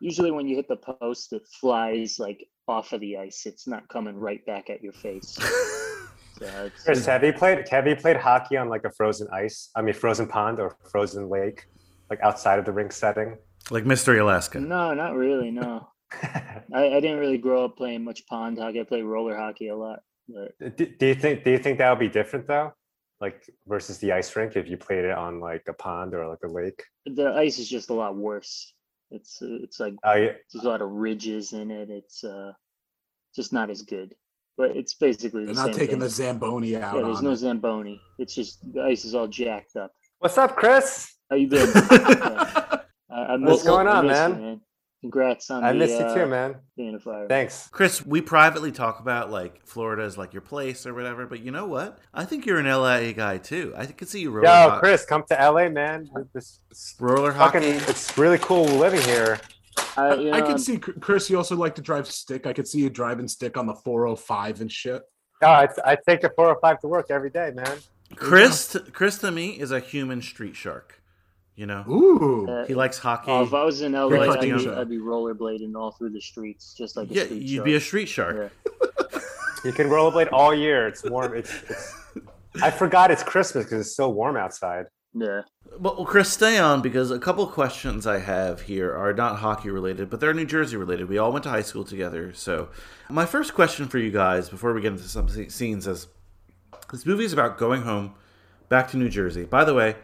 usually 0.01 0.31
when 0.31 0.47
you 0.47 0.55
hit 0.55 0.67
the 0.67 0.77
post, 0.77 1.33
it 1.33 1.43
flies 1.61 2.17
like 2.17 2.43
off 2.67 2.93
of 2.93 3.01
the 3.01 3.17
ice. 3.17 3.43
It's 3.45 3.67
not 3.67 3.87
coming 3.89 4.15
right 4.15 4.43
back 4.47 4.71
at 4.71 4.81
your 4.81 4.93
face. 4.93 5.37
So 6.39 6.45
it's, 6.65 6.83
Chris, 6.83 7.05
have 7.05 7.23
you 7.23 7.33
played 7.33 7.67
have 7.69 7.87
you 7.87 7.95
played 7.95 8.17
hockey 8.17 8.57
on 8.57 8.69
like 8.69 8.83
a 8.83 8.91
frozen 8.91 9.27
ice? 9.31 9.69
I 9.75 9.81
mean 9.81 9.93
frozen 9.93 10.27
pond 10.27 10.59
or 10.59 10.75
frozen 10.91 11.29
lake, 11.29 11.65
like 12.09 12.19
outside 12.21 12.59
of 12.59 12.65
the 12.65 12.71
rink 12.71 12.91
setting? 12.91 13.37
Like 13.71 13.85
Mystery 13.85 14.19
Alaska. 14.19 14.59
no, 14.59 14.93
not 14.93 15.15
really. 15.15 15.49
No, 15.51 15.87
I, 16.23 16.61
I 16.73 16.99
didn't 16.99 17.17
really 17.19 17.37
grow 17.37 17.65
up 17.65 17.77
playing 17.77 18.03
much 18.03 18.25
pond 18.27 18.59
hockey. 18.59 18.79
I 18.79 18.83
played 18.83 19.03
roller 19.03 19.35
hockey 19.35 19.69
a 19.69 19.75
lot. 19.75 19.99
But 20.27 20.77
do, 20.77 20.85
do 20.85 21.05
you 21.05 21.15
think 21.15 21.43
do 21.43 21.51
you 21.51 21.57
think 21.59 21.77
that 21.77 21.89
would 21.89 21.99
be 21.99 22.09
different 22.09 22.47
though? 22.47 22.73
Like 23.21 23.49
versus 23.65 23.97
the 23.99 24.11
ice 24.11 24.35
rink 24.35 24.55
if 24.57 24.67
you 24.67 24.75
played 24.75 25.05
it 25.05 25.17
on 25.17 25.39
like 25.39 25.63
a 25.69 25.73
pond 25.73 26.13
or 26.13 26.27
like 26.27 26.43
a 26.43 26.47
lake? 26.47 26.83
the 27.05 27.31
ice 27.33 27.59
is 27.59 27.69
just 27.69 27.89
a 27.89 27.93
lot 27.93 28.15
worse. 28.15 28.73
It's 29.11 29.41
uh, 29.41 29.59
it's 29.63 29.79
like 29.79 29.93
Oh 30.03 30.15
yeah. 30.15 30.31
there's 30.51 30.65
a 30.65 30.67
lot 30.67 30.81
of 30.81 30.89
ridges 30.91 31.53
in 31.53 31.71
it. 31.71 31.89
It's 31.89 32.23
uh 32.23 32.51
just 33.35 33.53
not 33.53 33.69
as 33.69 33.81
good. 33.83 34.15
But 34.57 34.71
it's 34.75 34.93
basically 34.93 35.41
the 35.45 35.53
They're 35.53 35.55
not 35.55 35.65
same 35.65 35.73
taking 35.73 35.89
thing. 35.91 35.99
the 35.99 36.09
Zamboni 36.09 36.75
out. 36.77 36.95
yeah, 36.95 37.01
there's 37.01 37.17
on 37.17 37.23
no 37.25 37.31
it. 37.31 37.35
Zamboni. 37.37 38.01
It's 38.17 38.33
just 38.33 38.73
the 38.73 38.83
ice 38.83 39.03
is 39.03 39.13
all 39.13 39.27
jacked 39.27 39.75
up. 39.75 39.91
What's 40.19 40.37
up, 40.37 40.55
Chris? 40.55 41.13
How 41.29 41.35
you 41.35 41.49
doing? 41.49 41.71
Yeah. 41.91 42.79
I, 43.11 43.33
I 43.33 43.37
What's 43.37 43.63
going 43.63 43.87
on, 43.87 44.07
miss 44.07 44.17
you, 44.17 44.35
man? 44.35 44.61
Congrats 45.01 45.49
on 45.51 45.63
I 45.63 45.71
the, 45.71 45.77
miss 45.79 45.91
you 45.91 45.97
uh, 45.97 46.13
too, 46.15 46.25
man. 46.25 46.55
being 46.75 46.95
a 46.95 46.99
fire. 46.99 47.27
Thanks. 47.29 47.67
Chris, 47.71 48.03
we 48.05 48.19
privately 48.21 48.71
talk 48.71 48.99
about 48.99 49.29
like 49.31 49.65
Florida 49.65 50.03
is 50.03 50.17
like 50.17 50.33
your 50.33 50.41
place 50.41 50.85
or 50.85 50.93
whatever, 50.93 51.25
but 51.27 51.39
you 51.41 51.51
know 51.51 51.65
what? 51.67 51.99
I 52.13 52.25
think 52.25 52.45
you're 52.45 52.57
an 52.59 52.65
LA 52.65 53.11
guy 53.11 53.37
too. 53.37 53.73
I 53.77 53.85
could 53.85 54.09
see 54.09 54.21
you 54.21 54.31
roller, 54.31 54.47
Yo, 54.47 54.69
ho- 54.71 54.79
Chris, 54.79 55.05
come 55.05 55.23
to 55.29 55.35
LA, 55.35 55.69
man. 55.69 56.09
This, 56.33 56.59
this 56.69 56.95
roller 56.99 57.31
fucking, 57.33 57.61
hockey. 57.61 57.89
it's 57.89 58.17
really 58.17 58.39
cool 58.39 58.65
living 58.65 59.01
here. 59.01 59.39
I, 59.97 60.13
you 60.15 60.31
I 60.31 60.39
know, 60.39 60.47
could 60.47 60.59
see 60.59 60.77
Chris. 60.77 61.29
You 61.29 61.37
also 61.37 61.55
like 61.55 61.75
to 61.75 61.81
drive 61.81 62.07
stick. 62.07 62.45
I 62.47 62.53
could 62.53 62.67
see 62.67 62.79
you 62.79 62.89
driving 62.89 63.27
stick 63.27 63.57
on 63.57 63.65
the 63.65 63.75
405 63.75 64.61
and 64.61 64.71
shit. 64.71 65.01
Oh, 65.41 65.47
I, 65.47 65.67
I 65.85 65.97
take 66.07 66.21
the 66.21 66.31
405 66.35 66.79
to 66.81 66.87
work 66.87 67.07
every 67.09 67.29
day, 67.29 67.51
man. 67.53 67.77
Chris, 68.15 68.67
to, 68.69 68.79
Chris 68.79 69.17
to 69.19 69.31
me 69.31 69.49
is 69.49 69.71
a 69.71 69.79
human 69.79 70.21
street 70.21 70.55
shark. 70.55 71.01
You 71.55 71.65
know, 71.65 71.85
Ooh, 71.87 72.47
uh, 72.49 72.65
he 72.65 72.73
likes 72.73 72.99
hockey. 72.99 73.31
oh, 73.31 73.43
if 73.43 73.53
I 73.53 73.63
was 73.63 73.81
in 73.81 73.93
LA, 73.93 74.07
You're 74.07 74.31
I'd 74.31 74.41
be, 74.41 74.51
I'd 74.51 74.89
be 74.89 74.97
rollerblading 74.97 75.73
all 75.75 75.91
through 75.91 76.09
the 76.09 76.19
streets, 76.19 76.73
just 76.73 76.97
like 76.97 77.09
a 77.09 77.13
yeah, 77.13 77.23
street 77.23 77.43
you'd 77.43 77.55
shark. 77.55 77.65
be 77.65 77.75
a 77.75 77.79
street 77.79 78.09
shark. 78.09 78.51
Yeah. 78.71 79.19
You 79.63 79.71
can 79.71 79.87
rollerblade 79.87 80.29
all 80.33 80.53
year. 80.53 80.87
It's 80.87 81.03
warm. 81.03 81.33
It's, 81.35 81.51
it's 81.69 81.95
I 82.61 82.69
forgot 82.71 83.09
it's 83.09 83.23
Christmas 83.23 83.63
because 83.65 83.87
it's 83.87 83.95
so 83.95 84.09
warm 84.09 84.37
outside. 84.37 84.87
Yeah. 85.13 85.41
Well, 85.77 86.05
Chris, 86.05 86.31
stay 86.31 86.57
on 86.57 86.81
because 86.81 87.11
a 87.11 87.19
couple 87.19 87.45
questions 87.47 88.07
I 88.07 88.19
have 88.19 88.61
here 88.61 88.95
are 88.95 89.13
not 89.13 89.39
hockey 89.39 89.69
related, 89.69 90.09
but 90.09 90.19
they're 90.19 90.33
New 90.33 90.45
Jersey 90.45 90.77
related. 90.77 91.09
We 91.09 91.17
all 91.17 91.33
went 91.33 91.43
to 91.43 91.49
high 91.49 91.63
school 91.63 91.83
together. 91.83 92.33
So, 92.33 92.69
my 93.09 93.25
first 93.25 93.53
question 93.53 93.87
for 93.87 93.97
you 93.97 94.09
guys 94.09 94.47
before 94.47 94.73
we 94.73 94.81
get 94.81 94.93
into 94.93 95.09
some 95.09 95.27
scenes 95.27 95.85
is 95.85 96.07
this 96.91 97.05
movie 97.05 97.25
is 97.25 97.33
about 97.33 97.57
going 97.57 97.81
home 97.81 98.13
back 98.69 98.89
to 98.91 98.97
New 98.97 99.09
Jersey. 99.09 99.43
By 99.43 99.65
the 99.65 99.73
way, 99.73 99.95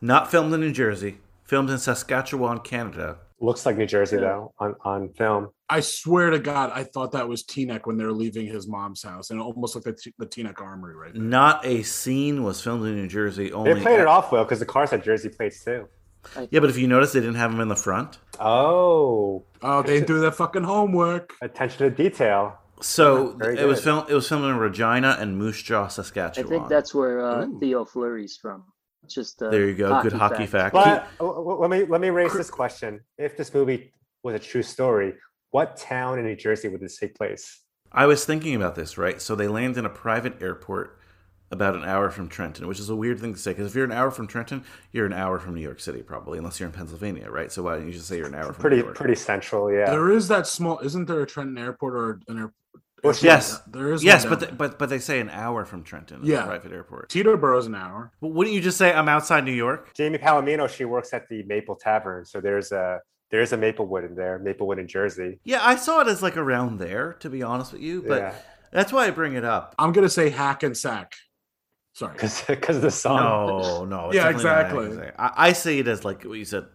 not 0.00 0.30
filmed 0.30 0.52
in 0.52 0.60
New 0.60 0.72
Jersey, 0.72 1.18
filmed 1.44 1.70
in 1.70 1.78
Saskatchewan, 1.78 2.60
Canada. 2.60 3.18
Looks 3.42 3.64
like 3.64 3.76
New 3.78 3.86
Jersey 3.86 4.16
Yeah. 4.16 4.22
though 4.22 4.54
on, 4.58 4.74
on 4.84 5.08
film. 5.10 5.48
I 5.68 5.80
swear 5.80 6.30
to 6.30 6.38
God, 6.38 6.70
I 6.74 6.84
thought 6.84 7.12
that 7.12 7.26
was 7.28 7.42
Teaneck 7.44 7.82
when 7.86 7.96
they 7.96 8.04
were 8.04 8.12
leaving 8.12 8.46
his 8.46 8.68
mom's 8.68 9.02
house, 9.02 9.30
and 9.30 9.40
it 9.40 9.42
almost 9.42 9.74
like 9.74 9.84
the, 9.84 9.92
T- 9.94 10.12
the 10.18 10.26
Teaneck 10.26 10.60
Armory 10.60 10.94
right 10.94 11.14
there. 11.14 11.22
Not 11.22 11.64
a 11.64 11.82
scene 11.82 12.42
was 12.42 12.60
filmed 12.60 12.84
in 12.86 12.96
New 12.96 13.08
Jersey. 13.08 13.52
Only 13.52 13.74
They 13.74 13.80
played 13.80 14.00
it 14.00 14.06
off 14.06 14.30
well 14.32 14.44
because 14.44 14.58
the 14.58 14.66
cars 14.66 14.90
had 14.90 15.02
Jersey 15.02 15.28
plates 15.30 15.64
too. 15.64 15.88
Yeah, 16.50 16.60
but 16.60 16.68
if 16.68 16.76
you 16.76 16.86
notice, 16.86 17.12
they 17.14 17.20
didn't 17.20 17.36
have 17.36 17.50
them 17.50 17.60
in 17.60 17.68
the 17.68 17.76
front. 17.76 18.18
Oh, 18.38 19.44
Oh, 19.62 19.82
they 19.82 19.94
didn't 19.94 20.06
do 20.08 20.20
their 20.20 20.32
fucking 20.32 20.64
homework. 20.64 21.32
attention 21.40 21.78
to 21.88 21.90
detail. 21.90 22.58
So 22.82 23.34
Very 23.38 23.58
it 23.58 23.64
was 23.66 23.82
filmed. 23.82 24.10
It 24.10 24.14
was 24.14 24.28
filmed 24.28 24.44
in 24.46 24.56
Regina 24.56 25.16
and 25.18 25.36
Moose 25.38 25.62
Jaw, 25.62 25.88
Saskatchewan. 25.88 26.46
I 26.46 26.48
think 26.56 26.68
that's 26.68 26.94
where 26.94 27.20
uh, 27.24 27.46
Theo 27.58 27.84
Fleury's 27.84 28.36
from. 28.36 28.64
It's 29.10 29.16
Just 29.16 29.42
uh, 29.42 29.50
there 29.50 29.66
you 29.66 29.74
go. 29.74 30.00
Good 30.02 30.12
hockey 30.12 30.46
fact. 30.46 30.72
But 30.72 31.08
uh, 31.18 31.24
let 31.24 31.68
me 31.68 31.84
let 31.84 32.00
me 32.00 32.10
raise 32.10 32.32
this 32.32 32.48
question: 32.48 33.00
If 33.18 33.36
this 33.36 33.52
movie 33.52 33.92
was 34.22 34.36
a 34.36 34.38
true 34.38 34.62
story, 34.62 35.14
what 35.50 35.76
town 35.76 36.20
in 36.20 36.24
New 36.24 36.36
Jersey 36.36 36.68
would 36.68 36.80
this 36.80 36.96
take 36.96 37.16
place? 37.16 37.62
I 37.90 38.06
was 38.06 38.24
thinking 38.24 38.54
about 38.54 38.76
this, 38.76 38.96
right? 38.96 39.20
So 39.20 39.34
they 39.34 39.48
land 39.48 39.76
in 39.76 39.84
a 39.84 39.90
private 39.90 40.40
airport 40.40 41.00
about 41.50 41.74
an 41.74 41.82
hour 41.82 42.08
from 42.10 42.28
Trenton, 42.28 42.68
which 42.68 42.78
is 42.78 42.88
a 42.88 42.94
weird 42.94 43.18
thing 43.18 43.34
to 43.34 43.40
say 43.40 43.50
because 43.50 43.66
if 43.66 43.74
you're 43.74 43.84
an 43.84 43.90
hour 43.90 44.12
from 44.12 44.28
Trenton, 44.28 44.62
you're 44.92 45.06
an 45.06 45.12
hour 45.12 45.40
from 45.40 45.56
New 45.56 45.60
York 45.60 45.80
City, 45.80 46.02
probably, 46.02 46.38
unless 46.38 46.60
you're 46.60 46.68
in 46.68 46.72
Pennsylvania, 46.72 47.28
right? 47.28 47.50
So 47.50 47.64
why 47.64 47.78
don't 47.78 47.86
you 47.88 47.92
just 47.92 48.06
say 48.06 48.16
you're 48.16 48.28
an 48.28 48.36
hour 48.36 48.52
from 48.52 48.62
Pretty 48.62 48.76
New 48.76 48.84
York? 48.84 48.94
pretty 48.94 49.16
central, 49.16 49.72
yeah. 49.72 49.90
There 49.90 50.12
is 50.12 50.28
that 50.28 50.46
small. 50.46 50.78
Isn't 50.78 51.06
there 51.06 51.20
a 51.20 51.26
Trenton 51.26 51.58
Airport 51.58 51.94
or 51.94 52.20
an 52.28 52.38
airport? 52.38 52.54
Well, 53.02 53.14
Yes, 53.22 53.60
there 53.66 53.92
is. 53.92 54.04
yes, 54.04 54.24
but 54.24 54.40
down 54.40 54.48
th- 54.48 54.58
but 54.58 54.78
but 54.78 54.88
they 54.90 54.98
say 54.98 55.20
an 55.20 55.30
hour 55.30 55.64
from 55.64 55.82
Trenton, 55.82 56.20
Yeah. 56.22 56.38
yeah, 56.40 56.44
private 56.46 56.72
airport. 56.72 57.08
there. 57.08 57.22
Teterboro's 57.22 57.66
an 57.66 57.74
hour. 57.74 58.12
But 58.20 58.28
wouldn't 58.28 58.54
you 58.54 58.60
just 58.60 58.76
say 58.78 58.92
I'm 58.92 59.08
outside 59.08 59.44
New 59.44 59.52
York? 59.52 59.92
Jamie 59.94 60.18
Palomino, 60.18 60.68
she 60.68 60.84
works 60.84 61.12
at 61.14 61.28
the 61.28 61.42
Maple 61.44 61.76
Tavern, 61.76 62.24
so 62.24 62.40
there's 62.40 62.72
a 62.72 63.00
there's 63.30 63.52
a 63.52 63.56
Maplewood 63.56 64.04
in 64.04 64.14
there, 64.16 64.38
Maplewood 64.40 64.78
in 64.78 64.88
Jersey. 64.88 65.38
Yeah, 65.44 65.60
I 65.62 65.76
saw 65.76 66.00
it 66.00 66.08
as 66.08 66.22
like 66.22 66.36
around 66.36 66.78
there, 66.78 67.12
to 67.20 67.30
be 67.30 67.42
honest 67.42 67.72
with 67.72 67.80
you. 67.82 68.02
But 68.02 68.18
Yeah, 68.20 68.34
that's 68.72 68.92
why 68.92 69.06
I 69.06 69.10
bring 69.10 69.34
it 69.34 69.44
up. 69.44 69.74
I'm 69.78 69.92
gonna 69.92 70.08
say 70.08 70.30
Hackensack. 70.30 71.14
Sorry. 71.94 72.14
because 72.48 72.76
of 72.76 72.82
the 72.82 72.90
song. 72.90 73.20
No, 73.20 73.84
no. 73.84 74.06
it's 74.08 74.16
Yeah, 74.16 74.28
exactly. 74.30 75.10
I, 75.18 75.32
I 75.48 75.52
see 75.52 75.78
it 75.80 75.88
as 75.88 76.04
like 76.04 76.24
what 76.24 76.38
you 76.38 76.44
said, 76.44 76.66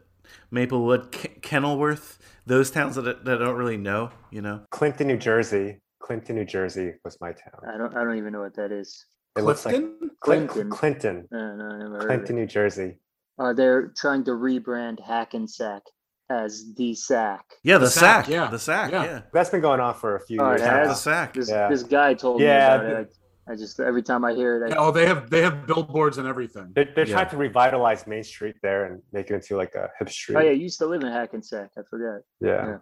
Maplewood, 0.51 1.11
K- 1.11 1.33
Kenilworth, 1.41 2.19
those 2.45 2.69
towns 2.71 2.95
that, 2.95 3.25
that 3.25 3.41
I 3.41 3.45
don't 3.45 3.55
really 3.55 3.77
know. 3.77 4.11
You 4.31 4.41
know, 4.41 4.61
Clinton, 4.71 5.07
New 5.07 5.17
Jersey. 5.17 5.79
Clinton, 6.05 6.35
New 6.35 6.45
Jersey 6.45 6.93
was 7.03 7.19
my 7.19 7.31
town. 7.31 7.59
I 7.67 7.77
don't. 7.77 7.95
I 7.97 8.03
don't 8.03 8.17
even 8.17 8.31
know 8.33 8.41
what 8.41 8.55
that 8.55 8.71
is. 8.71 9.05
It 9.37 9.41
looks 9.43 9.65
like 9.65 9.75
Clifton. 9.75 10.11
Clinton. 10.21 10.69
Clinton, 10.69 11.27
Uh, 11.33 11.35
no, 11.37 11.65
I 11.65 11.77
never 11.79 11.93
heard 11.93 12.01
of 12.01 12.05
Clinton, 12.07 12.37
it. 12.37 12.41
New 12.41 12.45
Jersey. 12.47 12.99
Uh, 13.39 13.53
they're 13.53 13.91
trying 13.97 14.23
to 14.25 14.31
rebrand 14.31 14.99
Hackensack 15.03 15.81
as 16.29 16.73
the 16.77 16.93
Sack. 16.95 17.43
yeah, 17.63 17.77
the, 17.77 17.85
The 17.85 17.91
sack, 17.91 18.25
sack, 18.25 18.33
yeah. 18.33 18.47
the 18.49 18.57
sack, 18.59 18.91
Yeah. 18.91 19.03
yeah, 19.03 19.21
That's 19.33 19.49
been 19.49 19.61
going 19.61 19.79
on 19.79 19.93
for 19.95 20.15
a 20.15 20.19
few 20.21 20.39
Oh, 20.41 20.49
years 20.51 20.61
yeah. 20.61 20.77
now. 20.83 20.87
the 20.87 20.93
sack. 20.93 21.33
This 21.33 21.49
Yeah. 21.49 21.67
this 21.69 21.83
guy 21.83 22.13
told 22.13 22.39
Yeah, 22.41 22.77
me 22.77 22.85
about 22.85 23.01
it. 23.01 23.15
I, 23.47 23.51
I 23.51 23.55
just 23.55 23.79
every 23.79 24.01
time 24.03 24.23
I 24.25 24.33
hear 24.33 24.63
it, 24.63 24.73
I, 24.73 24.75
Oh, 24.77 24.91
they 24.91 25.05
have 25.05 25.29
they 25.29 25.41
have 25.41 25.67
billboards 25.67 26.17
and 26.17 26.27
everything. 26.27 26.71
They're, 26.73 26.89
they're 26.95 27.05
Yeah. 27.07 27.15
trying 27.15 27.29
to 27.31 27.37
revitalize 27.37 28.07
Main 28.07 28.23
Street 28.23 28.55
there 28.63 28.85
and 28.85 29.01
make 29.11 29.29
it 29.31 29.35
into 29.35 29.55
like 29.57 29.75
a 29.75 29.89
hip 29.99 30.09
street. 30.09 30.37
oh 30.37 30.41
yeah, 30.41 30.51
you 30.51 30.63
used 30.63 30.79
to 30.79 30.85
live 30.85 31.01
in 31.03 31.11
Hackensack. 31.11 31.71
I 31.77 31.81
forgot. 31.89 32.21
yeah. 32.39 32.49
yeah. 32.69 32.77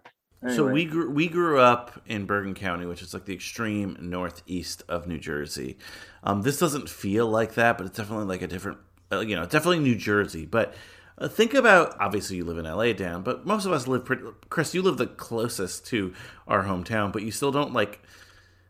So 0.54 0.66
we 0.70 0.84
grew 0.84 1.10
we 1.10 1.28
grew 1.28 1.58
up 1.58 2.02
in 2.06 2.26
Bergen 2.26 2.52
County, 2.54 2.84
which 2.84 3.00
is 3.00 3.14
like 3.14 3.24
the 3.24 3.32
extreme 3.32 3.96
northeast 4.00 4.82
of 4.88 5.06
New 5.06 5.18
Jersey. 5.18 5.78
Um, 6.22 6.42
this 6.42 6.58
doesn't 6.58 6.88
feel 6.90 7.26
like 7.26 7.54
that, 7.54 7.78
but 7.78 7.86
it's 7.86 7.96
definitely 7.96 8.26
like 8.26 8.42
a 8.42 8.46
different, 8.46 8.76
uh, 9.10 9.20
you 9.20 9.36
know, 9.36 9.44
definitely 9.44 9.78
New 9.78 9.94
Jersey. 9.96 10.44
But 10.44 10.74
uh, 11.16 11.28
think 11.28 11.54
about 11.54 11.96
obviously 11.98 12.36
you 12.36 12.44
live 12.44 12.58
in 12.58 12.66
LA, 12.66 12.92
Dan, 12.92 13.22
but 13.22 13.46
most 13.46 13.64
of 13.64 13.72
us 13.72 13.86
live 13.88 14.04
pretty. 14.04 14.22
Chris, 14.50 14.74
you 14.74 14.82
live 14.82 14.98
the 14.98 15.06
closest 15.06 15.86
to 15.86 16.12
our 16.46 16.64
hometown, 16.64 17.10
but 17.10 17.22
you 17.22 17.30
still 17.30 17.52
don't 17.52 17.72
like 17.72 18.02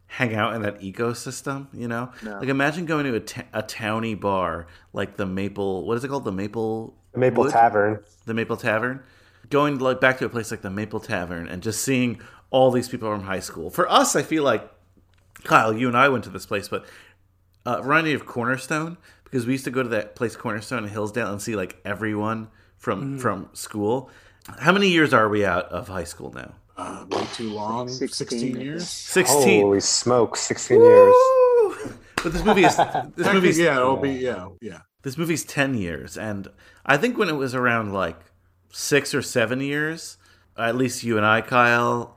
hang 0.06 0.32
out 0.34 0.54
in 0.54 0.62
that 0.62 0.80
ecosystem. 0.80 1.66
You 1.72 1.88
know, 1.88 2.12
No. 2.22 2.38
like 2.38 2.48
imagine 2.48 2.86
going 2.86 3.04
to 3.06 3.44
a, 3.52 3.62
towny 3.62 4.14
bar 4.14 4.68
like 4.92 5.16
the 5.16 5.26
Maple. 5.26 5.84
What 5.86 5.96
is 5.96 6.04
it 6.04 6.08
called? 6.08 6.24
The 6.24 6.30
Maple. 6.32 6.94
The 7.12 7.18
Maple 7.18 7.44
Wood? 7.44 7.52
Tavern. 7.52 8.00
the 8.26 8.34
Maple 8.34 8.56
Tavern, 8.56 9.00
going 9.54 9.78
like 9.78 10.00
back 10.00 10.18
to 10.18 10.24
a 10.24 10.28
place 10.28 10.50
like 10.50 10.62
the 10.62 10.70
Maple 10.70 10.98
Tavern 10.98 11.46
and 11.46 11.62
just 11.62 11.80
seeing 11.80 12.20
all 12.50 12.72
these 12.72 12.88
people 12.88 13.08
from 13.08 13.22
high 13.22 13.38
school. 13.38 13.70
For 13.70 13.88
us, 13.88 14.16
I 14.16 14.22
feel 14.22 14.42
like 14.42 14.68
Kyle, 15.44 15.72
you 15.72 15.86
and 15.86 15.96
I 15.96 16.08
went 16.08 16.24
to 16.24 16.30
this 16.30 16.44
place, 16.44 16.66
but 16.66 16.84
uh, 17.64 17.80
reminded 17.80 18.10
me 18.10 18.14
of 18.14 18.26
Cornerstone 18.26 18.96
because 19.22 19.46
we 19.46 19.52
used 19.52 19.64
to 19.66 19.70
go 19.70 19.84
to 19.84 19.88
that 19.90 20.16
place 20.16 20.34
Cornerstone 20.34 20.82
in 20.82 20.90
Hillsdale 20.90 21.30
and 21.30 21.40
see 21.40 21.54
like 21.54 21.80
everyone 21.84 22.48
from 22.78 23.16
from 23.20 23.48
school. 23.52 24.10
How 24.58 24.72
many 24.72 24.88
years 24.88 25.14
are 25.14 25.28
we 25.28 25.44
out 25.44 25.66
of 25.66 25.86
high 25.86 26.02
school 26.02 26.32
now? 26.32 26.54
Uh, 26.76 27.06
way 27.08 27.24
too 27.32 27.50
long. 27.50 27.88
16, 27.88 28.08
16 28.08 28.60
years. 28.60 28.90
Sixteen. 28.90 29.62
Holy 29.62 29.78
smoke! 29.78 30.36
Sixteen 30.36 30.82
years. 30.82 31.14
But 32.24 32.32
this 32.32 32.44
movie 32.44 32.64
is 32.64 32.76
this 33.14 33.26
movie. 33.26 33.32
movie's 33.34 33.58
yeah, 33.60 33.76
it'll 33.76 33.98
be 33.98 34.14
yeah, 34.14 34.48
yeah. 34.60 34.80
this 35.02 35.16
movie's 35.16 35.44
10 35.44 35.74
years 35.74 36.16
and 36.16 36.48
i 36.86 36.96
think 36.96 37.18
when 37.18 37.28
it 37.28 37.34
was 37.34 37.54
around 37.54 37.92
like 37.92 38.18
six 38.74 39.14
or 39.14 39.22
seven 39.22 39.60
years 39.60 40.16
at 40.58 40.74
least 40.74 41.04
you 41.04 41.16
and 41.16 41.24
i 41.24 41.40
kyle 41.40 42.16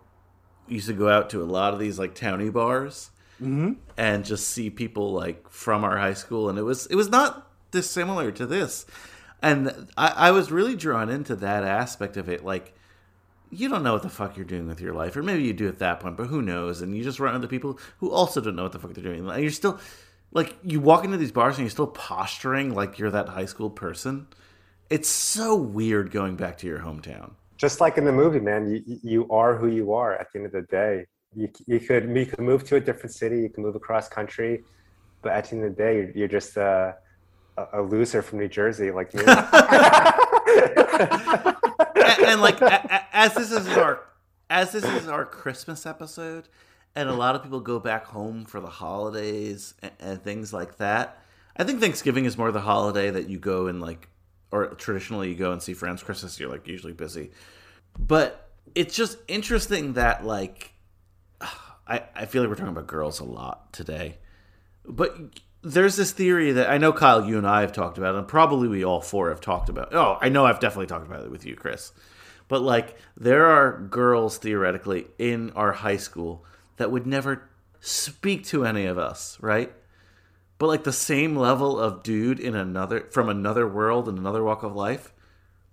used 0.68 0.88
to 0.88 0.94
go 0.94 1.08
out 1.08 1.30
to 1.30 1.42
a 1.42 1.46
lot 1.46 1.74
of 1.74 1.80
these 1.80 2.00
like 2.00 2.16
towny 2.16 2.50
bars 2.50 3.12
mm-hmm. 3.42 3.74
and 3.96 4.26
just 4.26 4.48
see 4.48 4.70
people 4.70 5.12
like 5.12 5.48
from 5.50 5.84
our 5.84 5.98
high 5.98 6.14
school 6.14 6.50
and 6.50 6.58
it 6.58 6.64
was 6.64 6.88
it 6.88 6.96
was 6.96 7.10
not 7.10 7.50
dissimilar 7.72 8.32
to 8.32 8.46
this 8.46 8.86
and 9.42 9.88
I, 9.96 10.14
I 10.16 10.32
was 10.32 10.52
really 10.52 10.76
drawn 10.76 11.10
into 11.10 11.36
that 11.36 11.64
aspect 11.64 12.18
of 12.18 12.28
it 12.28 12.44
like 12.44 12.74
you 13.50 13.70
don't 13.70 13.84
know 13.84 13.94
what 13.94 14.04
the 14.04 14.10
fuck 14.10 14.36
you're 14.36 14.46
doing 14.46 14.68
with 14.68 14.82
your 14.82 14.94
life, 14.94 15.16
or 15.16 15.24
maybe 15.24 15.44
you 15.44 15.54
do 15.54 15.68
at 15.68 15.80
that 15.80 16.00
point, 16.00 16.18
but 16.18 16.28
who 16.28 16.42
knows? 16.42 16.82
And 16.82 16.96
you 16.96 17.04
just 17.04 17.20
run 17.20 17.36
into 17.36 17.48
people 17.48 17.80
who 18.00 18.12
also 18.12 18.42
don't 18.42 18.56
know 18.56 18.64
what 18.64 18.74
the 18.74 18.80
fuck 18.80 18.94
they're 18.94 19.04
doing. 19.04 19.28
And 19.28 19.42
you're 19.42 19.52
still, 19.52 19.80
like, 20.34 20.58
you 20.64 20.82
walk 20.82 21.06
into 21.06 21.18
these 21.18 21.32
bars 21.32 21.56
and 21.56 21.64
you're 21.64 21.72
still 21.72 21.88
posturing 21.88 22.74
like 22.74 23.00
you're 23.00 23.12
that 23.12 23.30
high 23.30 23.46
school 23.46 23.70
person. 23.70 24.28
It's 24.90 25.10
so 25.10 25.56
weird 25.56 26.12
going 26.12 26.36
back 26.36 26.58
to 26.60 26.68
your 26.68 26.80
hometown. 26.80 27.32
Just 27.58 27.82
like 27.82 27.98
in 27.98 28.06
the 28.06 28.12
movie, 28.12 28.40
man, 28.40 28.70
you 28.70 29.00
you 29.04 29.28
are 29.30 29.58
who 29.58 29.68
you 29.68 29.94
are 29.94 30.16
at 30.16 30.32
the 30.32 30.40
end 30.40 30.46
of 30.46 30.52
the 30.52 30.62
day. 30.64 31.06
You, 31.36 31.50
you 31.66 31.80
could 31.80 32.16
you 32.16 32.26
could 32.26 32.40
move 32.40 32.64
to 32.66 32.78
a 32.78 32.80
different 32.80 33.14
city, 33.14 33.42
you 33.42 33.50
can 33.50 33.64
move 33.64 33.76
across 33.76 34.08
country, 34.08 34.64
but 35.22 35.34
at 35.34 35.46
the 35.46 35.56
end 35.56 35.66
of 35.66 35.76
the 35.76 35.84
day, 35.84 35.98
you're, 35.98 36.12
you're 36.12 36.28
just 36.28 36.58
a, 36.58 36.96
a 37.74 37.82
loser 37.82 38.22
from 38.22 38.40
New 38.40 38.48
Jersey, 38.48 38.92
like 38.92 39.14
me. 39.14 39.24
and, 39.28 39.46
and, 42.26 42.42
like, 42.42 42.62
as 43.12 43.34
this 43.34 43.52
is 43.52 43.68
our 43.70 44.02
as 44.50 44.72
this 44.72 44.86
is 44.86 45.08
our 45.08 45.26
Christmas 45.26 45.86
episode, 45.86 46.48
and 46.96 47.10
a 47.10 47.14
lot 47.14 47.36
of 47.36 47.44
people 47.44 47.60
go 47.60 47.80
back 47.80 48.06
home 48.06 48.46
for 48.46 48.60
the 48.60 48.70
holidays 48.70 49.74
and, 49.82 49.92
and 50.00 50.24
things 50.24 50.54
like 50.54 50.78
that. 50.78 51.22
I 51.58 51.64
think 51.64 51.80
Thanksgiving 51.80 52.26
is 52.26 52.38
more 52.38 52.52
the 52.52 52.62
holiday 52.62 53.10
that 53.10 53.30
you 53.30 53.40
go 53.40 53.68
and 53.68 53.82
like, 53.82 54.10
or 54.52 54.68
traditionally 54.68 55.30
you 55.30 55.36
go 55.36 55.52
and 55.52 55.62
see 55.62 55.74
friends. 55.74 56.04
Christmas, 56.04 56.40
you're 56.40 56.50
like 56.50 56.68
usually 56.68 56.94
busy, 56.94 57.32
but 58.00 58.50
it's 58.76 58.96
just 58.96 59.18
interesting 59.28 59.94
that 59.94 60.26
like, 60.26 60.74
I 61.42 62.04
I 62.16 62.26
feel 62.26 62.42
like 62.42 62.50
we're 62.50 62.56
talking 62.56 62.72
about 62.72 62.88
girls 62.88 63.20
a 63.20 63.26
lot 63.26 63.74
today, 63.74 64.18
but 64.86 65.18
there's 65.64 65.96
this 65.96 66.12
theory 66.12 66.52
that 66.54 66.70
I 66.70 66.78
know 66.78 66.94
Kyle, 66.94 67.26
you 67.26 67.38
and 67.38 67.48
I 67.48 67.62
have 67.62 67.74
talked 67.74 67.98
about, 67.98 68.16
and 68.16 68.28
probably 68.28 68.68
we 68.68 68.86
all 68.86 69.02
four 69.02 69.30
have 69.30 69.42
talked 69.42 69.70
about. 69.70 69.94
Oh, 69.94 70.18
I 70.22 70.30
know 70.30 70.46
I've 70.46 70.60
definitely 70.60 70.88
talked 70.88 71.08
about 71.08 71.24
it 71.24 71.32
with 71.32 71.46
you, 71.46 71.56
Chris. 71.56 71.92
But 72.48 72.62
like, 72.62 72.98
there 73.18 73.46
are 73.48 73.80
girls 73.90 74.38
theoretically 74.38 75.08
in 75.18 75.52
our 75.52 75.74
high 75.74 75.98
school 75.98 76.46
that 76.78 76.92
would 76.92 77.06
never 77.06 77.50
speak 77.82 78.46
to 78.46 78.66
any 78.66 78.86
of 78.86 78.98
us, 78.98 79.38
right? 79.42 79.74
But 80.60 80.68
like 80.68 80.84
the 80.84 80.94
same 80.94 81.36
level 81.36 81.80
of 81.80 82.04
dude 82.04 82.40
in 82.40 82.56
another 82.56 83.08
from 83.12 83.30
another 83.30 83.68
world 83.68 84.08
and 84.10 84.18
another 84.18 84.44
walk 84.44 84.64
of 84.64 84.76
life, 84.76 85.14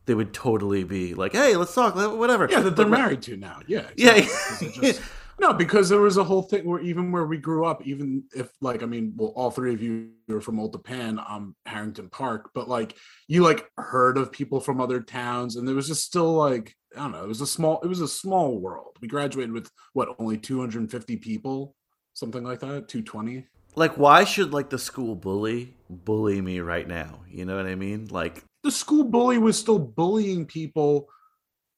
they 0.06 0.14
would 0.14 0.34
totally 0.34 0.84
be 0.84 1.14
like, 1.14 1.32
"Hey, 1.32 1.56
let's 1.56 1.74
talk, 1.74 1.94
whatever." 1.94 2.48
Yeah, 2.50 2.60
that 2.60 2.76
they're 2.76 2.84
But, 2.86 2.98
married 2.98 3.22
to 3.22 3.36
now. 3.36 3.60
Yeah. 3.66 3.88
Yeah, 3.96 4.16
exactly. 4.16 4.68
it 4.68 4.74
just- 4.74 5.02
no, 5.40 5.52
because 5.54 5.88
there 5.88 6.00
was 6.00 6.16
a 6.18 6.24
whole 6.24 6.42
thing 6.42 6.66
where 6.66 6.80
even 6.80 7.10
where 7.10 7.24
we 7.24 7.38
grew 7.38 7.64
up, 7.64 7.86
even 7.86 8.24
if 8.36 8.50
like 8.60 8.82
I 8.82 8.86
mean, 8.86 9.14
well, 9.16 9.32
all 9.36 9.50
three 9.50 9.72
of 9.72 9.82
you 9.82 10.10
are 10.30 10.40
from 10.42 10.60
Old 10.60 10.72
Tappan, 10.74 11.18
um, 11.26 11.56
Harrington 11.64 12.10
Park, 12.10 12.50
but 12.54 12.68
like 12.68 12.94
you 13.26 13.42
like 13.42 13.64
heard 13.78 14.18
of 14.18 14.30
people 14.32 14.60
from 14.60 14.80
other 14.82 15.00
towns, 15.00 15.56
and 15.56 15.66
there 15.66 15.74
was 15.74 15.88
just 15.88 16.04
still 16.04 16.34
like 16.34 16.74
I 16.94 16.98
don't 17.00 17.12
know, 17.12 17.24
it 17.24 17.28
was 17.28 17.40
a 17.40 17.46
small, 17.46 17.80
it 17.82 17.88
was 17.88 18.02
a 18.02 18.06
small 18.08 18.60
world. 18.60 18.98
We 19.00 19.08
graduated 19.08 19.52
with 19.52 19.68
what 19.94 20.14
only 20.20 20.36
250 20.38 21.16
people, 21.16 21.74
something 22.12 22.44
like 22.44 22.60
that, 22.60 22.86
220. 22.88 23.46
Like 23.76 23.96
why 23.98 24.24
should 24.24 24.52
like 24.52 24.70
the 24.70 24.78
school 24.78 25.14
bully 25.14 25.74
bully 25.90 26.40
me 26.40 26.60
right 26.60 26.86
now? 26.86 27.20
You 27.28 27.44
know 27.44 27.56
what 27.56 27.66
I 27.66 27.74
mean? 27.74 28.08
Like 28.10 28.44
the 28.62 28.70
school 28.70 29.04
bully 29.04 29.38
was 29.38 29.58
still 29.58 29.78
bullying 29.78 30.46
people. 30.46 31.08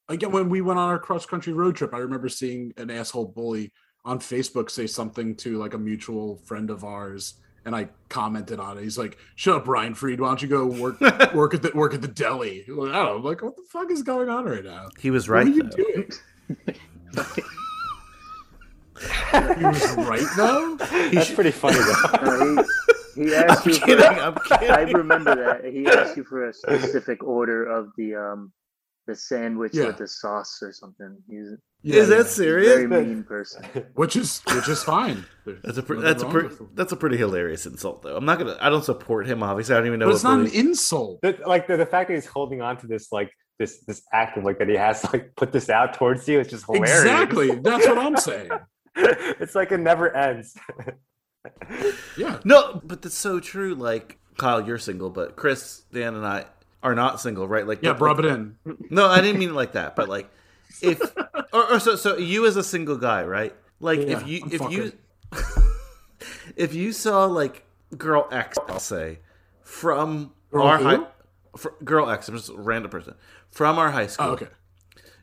Again, 0.09 0.31
when 0.31 0.49
we 0.49 0.61
went 0.61 0.79
on 0.79 0.89
our 0.89 0.99
cross 0.99 1.25
country 1.25 1.53
road 1.53 1.75
trip, 1.75 1.93
I 1.93 1.97
remember 1.97 2.29
seeing 2.29 2.73
an 2.77 2.89
asshole 2.89 3.25
bully 3.25 3.71
on 4.05 4.19
Facebook 4.19 4.69
say 4.69 4.87
something 4.87 5.35
to 5.35 5.57
like 5.57 5.73
a 5.73 5.77
mutual 5.77 6.37
friend 6.45 6.69
of 6.69 6.85
ours, 6.85 7.35
and 7.65 7.75
I 7.75 7.89
commented 8.07 8.59
on 8.59 8.77
it. 8.77 8.83
He's 8.83 8.97
like, 8.97 9.17
"Shut 9.35 9.55
up, 9.57 9.67
Ryan 9.67 9.93
Freed. 9.93 10.21
Why 10.21 10.29
don't 10.29 10.41
you 10.41 10.47
go 10.47 10.65
work 10.65 11.01
work 11.33 11.53
at 11.53 11.61
the 11.61 11.71
work 11.73 11.93
at 11.93 12.01
the 12.01 12.07
deli?" 12.07 12.63
Like, 12.67 12.91
I 12.91 12.93
don't 12.93 13.05
know. 13.05 13.15
I'm 13.17 13.23
like, 13.23 13.41
what 13.41 13.57
the 13.57 13.63
fuck 13.69 13.91
is 13.91 14.03
going 14.03 14.29
on 14.29 14.45
right 14.45 14.63
now? 14.63 14.87
he 14.99 15.11
was 15.11 15.27
right. 15.27 15.45
What 15.45 15.55
right. 15.55 15.73
are 15.73 15.97
you 15.97 16.05
though. 16.47 16.63
doing? 16.63 17.43
he 18.99 19.65
was 19.65 19.95
right 19.97 20.27
though. 20.35 20.75
That's 20.77 21.31
pretty 21.33 21.51
funny 21.51 21.77
though. 21.79 22.63
No, 23.17 23.23
he, 23.25 23.29
he 23.29 23.35
asked 23.35 23.65
I'm 23.65 23.73
you. 23.73 23.79
kidding. 23.79 23.97
For, 23.97 24.53
I'm 24.53 24.71
I 24.71 24.81
remember 24.91 25.35
that 25.35 25.65
he 25.73 25.87
asked 25.87 26.15
you 26.17 26.23
for 26.23 26.47
a 26.49 26.53
specific 26.53 27.23
order 27.23 27.65
of 27.65 27.89
the 27.97 28.13
um 28.15 28.51
the 29.07 29.15
sandwich 29.15 29.71
Yeah. 29.73 29.85
with 29.87 29.97
the 29.97 30.07
sauce 30.07 30.59
or 30.61 30.71
something. 30.71 31.17
He's 31.27 31.47
Yeah, 31.81 32.01
Is 32.01 32.09
yeah. 32.09 32.17
that 32.17 32.27
serious? 32.27 32.73
very 32.73 32.85
mean 32.87 33.23
person. 33.23 33.63
Which 33.95 34.15
is 34.15 34.41
which 34.53 34.67
is 34.69 34.83
fine. 34.83 35.25
There's 35.45 35.61
That's 35.63 35.77
a 35.79 35.83
pre- 35.83 35.99
that's 36.01 36.21
a 36.21 36.25
wrong 36.27 36.49
pre- 36.49 36.67
that's 36.75 36.91
a 36.91 36.95
pretty 36.95 37.17
hilarious 37.17 37.65
insult 37.65 38.03
though. 38.03 38.15
I'm 38.17 38.25
not 38.25 38.37
gonna. 38.37 38.57
I 38.61 38.69
don't 38.69 38.83
support 38.83 39.25
him. 39.25 39.41
Obviously, 39.41 39.73
I 39.73 39.79
don't 39.79 39.87
even 39.87 39.99
know. 39.99 40.05
But 40.05 40.09
what 40.09 40.15
it's 40.15 40.23
not 40.23 40.39
an 40.41 40.47
insult. 40.53 41.21
The- 41.23 41.39
like 41.47 41.65
the, 41.67 41.77
the 41.77 41.85
fact 41.87 42.09
that 42.09 42.15
he's 42.15 42.27
holding 42.27 42.61
on 42.61 42.77
to 42.81 42.87
this 42.87 43.11
like 43.11 43.31
this 43.57 43.79
this 43.87 44.03
act 44.13 44.37
of 44.37 44.43
like 44.43 44.59
that 44.59 44.69
he 44.69 44.75
has 44.75 45.01
to 45.01 45.09
like 45.13 45.31
put 45.35 45.51
this 45.51 45.69
out 45.71 45.95
towards 45.95 46.27
you. 46.27 46.39
It's 46.39 46.51
just 46.51 46.65
hilarious. 46.67 46.99
Exactly. 46.99 47.55
That's 47.55 47.87
what 47.87 47.97
I'm 47.97 48.15
saying. 48.17 48.51
it's 49.39 49.55
like 49.55 49.71
it 49.71 49.79
never 49.79 50.15
ends. 50.15 50.57
Yeah. 52.17 52.39
No, 52.43 52.81
but 52.83 53.01
that's 53.01 53.15
so 53.15 53.39
true. 53.39 53.73
Like 53.73 54.17
Kyle, 54.37 54.65
you're 54.67 54.77
single, 54.77 55.09
but 55.09 55.37
Chris, 55.37 55.83
Dan, 55.93 56.15
and 56.15 56.25
I 56.25 56.45
are 56.83 56.93
not 56.93 57.21
single, 57.21 57.47
right? 57.47 57.65
Like, 57.65 57.81
Yeah, 57.81 57.93
but, 57.93 58.01
rub 58.01 58.17
like- 58.17 58.25
it 58.25 58.31
in. 58.31 58.57
No, 58.89 59.05
I 59.05 59.21
didn't 59.21 59.39
mean 59.39 59.49
it 59.49 59.55
like 59.55 59.71
that. 59.73 59.95
But 59.95 60.09
like, 60.09 60.29
if 60.81 60.99
or, 61.53 61.73
or 61.73 61.79
so 61.79 61.95
so 61.95 62.17
you 62.17 62.45
as 62.45 62.57
a 62.57 62.63
single 62.63 62.97
guy, 62.97 63.23
right? 63.23 63.55
Like 63.79 63.99
Yeah, 63.99 64.17
if 64.17 64.27
you 64.27 64.41
I'm 64.43 64.51
if 64.51 64.71
you 64.71 64.91
if 66.57 66.73
you 66.73 66.91
saw 66.91 67.25
like 67.25 67.63
girl 67.97 68.27
X, 68.31 68.57
I'll 68.67 68.79
say 68.79 69.19
from 69.61 70.33
Girl 70.51 70.63
our 70.63 70.77
who? 70.77 70.83
high, 70.83 71.07
fr- 71.55 71.69
girl 71.83 72.09
X, 72.09 72.27
I'm 72.27 72.35
just 72.35 72.49
a 72.49 72.55
random 72.55 72.91
person 72.91 73.15
from 73.51 73.79
our 73.79 73.91
high 73.91 74.03
oh, 74.03 74.07
school. 74.07 74.27
Oh, 74.27 74.33
okay. 74.33 74.47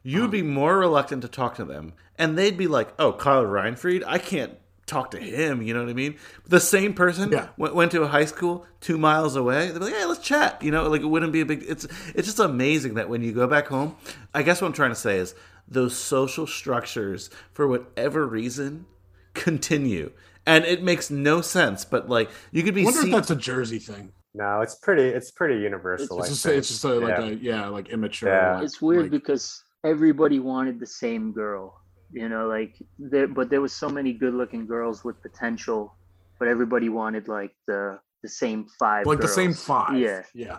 You'd 0.04 0.30
be 0.30 0.42
um, 0.42 0.50
more 0.50 0.78
reluctant 0.78 1.22
to 1.22 1.28
talk 1.28 1.56
to 1.56 1.64
them, 1.64 1.94
and 2.16 2.38
they'd 2.38 2.56
be 2.56 2.68
like, 2.68 2.94
"Oh, 3.00 3.12
Kyle 3.12 3.44
Reinfried, 3.44 4.04
I 4.06 4.18
can't 4.18 4.52
talk 4.86 5.10
to 5.12 5.18
him." 5.18 5.62
You 5.62 5.74
know 5.74 5.80
what 5.80 5.88
I 5.90 5.94
mean? 5.94 6.14
The 6.46 6.60
same 6.60 6.94
person 6.94 7.32
Yeah. 7.32 7.48
went, 7.56 7.74
went 7.74 7.90
to 7.92 8.02
a 8.02 8.06
high 8.08 8.26
school 8.26 8.64
two 8.80 8.98
miles 8.98 9.34
away. 9.34 9.66
They'd 9.70 9.78
be 9.80 9.86
like, 9.86 9.94
"Hey, 9.94 10.04
let's 10.04 10.20
chat." 10.20 10.62
You 10.62 10.70
know, 10.70 10.88
like 10.88 11.00
it 11.00 11.06
wouldn't 11.06 11.32
be 11.32 11.40
a 11.40 11.46
big. 11.46 11.64
It's 11.66 11.86
it's 12.14 12.28
just 12.28 12.38
amazing 12.38 12.94
that 12.94 13.08
when 13.08 13.22
you 13.22 13.32
go 13.32 13.46
back 13.48 13.66
home, 13.66 13.96
I 14.32 14.42
guess 14.44 14.60
what 14.60 14.68
I'm 14.68 14.74
trying 14.74 14.90
to 14.92 14.96
say 14.96 15.16
is 15.18 15.34
those 15.66 15.96
social 15.96 16.46
structures, 16.46 17.30
for 17.52 17.66
whatever 17.66 18.26
reason, 18.26 18.84
continue. 19.32 20.12
And 20.46 20.64
it 20.66 20.82
makes 20.82 21.10
no 21.10 21.40
sense, 21.40 21.84
but 21.86 22.08
like 22.10 22.30
you 22.52 22.62
could 22.62 22.74
I 22.74 22.76
be 22.76 22.84
wonder 22.84 23.00
see- 23.00 23.08
if 23.08 23.14
that's 23.14 23.30
a 23.30 23.36
Jersey 23.36 23.78
thing. 23.78 24.12
no, 24.34 24.60
it's 24.60 24.74
pretty 24.74 25.04
it's 25.04 25.30
pretty 25.30 25.60
universal. 25.62 26.20
It's 26.20 26.28
just, 26.28 26.44
it's 26.46 26.68
just 26.68 26.84
a, 26.84 26.88
like 27.00 27.16
Yeah. 27.18 27.24
a 27.24 27.30
yeah, 27.62 27.68
like 27.68 27.88
immature. 27.88 28.28
Yeah. 28.28 28.60
It's 28.62 28.82
weird 28.82 29.04
like- 29.04 29.10
because 29.12 29.63
everybody 29.84 30.38
wanted 30.40 30.80
the 30.80 30.86
same 30.86 31.32
girl. 31.32 31.80
You 32.12 32.28
know, 32.28 32.46
like 32.46 32.74
there, 32.98 33.26
but 33.28 33.50
there 33.50 33.60
was 33.60 33.72
so 33.72 33.88
many 33.88 34.12
good-looking 34.12 34.66
girls 34.66 35.04
with 35.04 35.20
potential, 35.22 35.94
but 36.38 36.48
everybody 36.48 36.88
wanted 36.88 37.28
like 37.28 37.52
the 37.66 37.98
the 38.22 38.28
same 38.28 38.66
five. 38.78 39.04
like 39.06 39.20
the 39.20 39.28
same 39.28 39.52
five. 39.52 39.98
Yeah. 39.98 40.22
Yeah. 40.34 40.58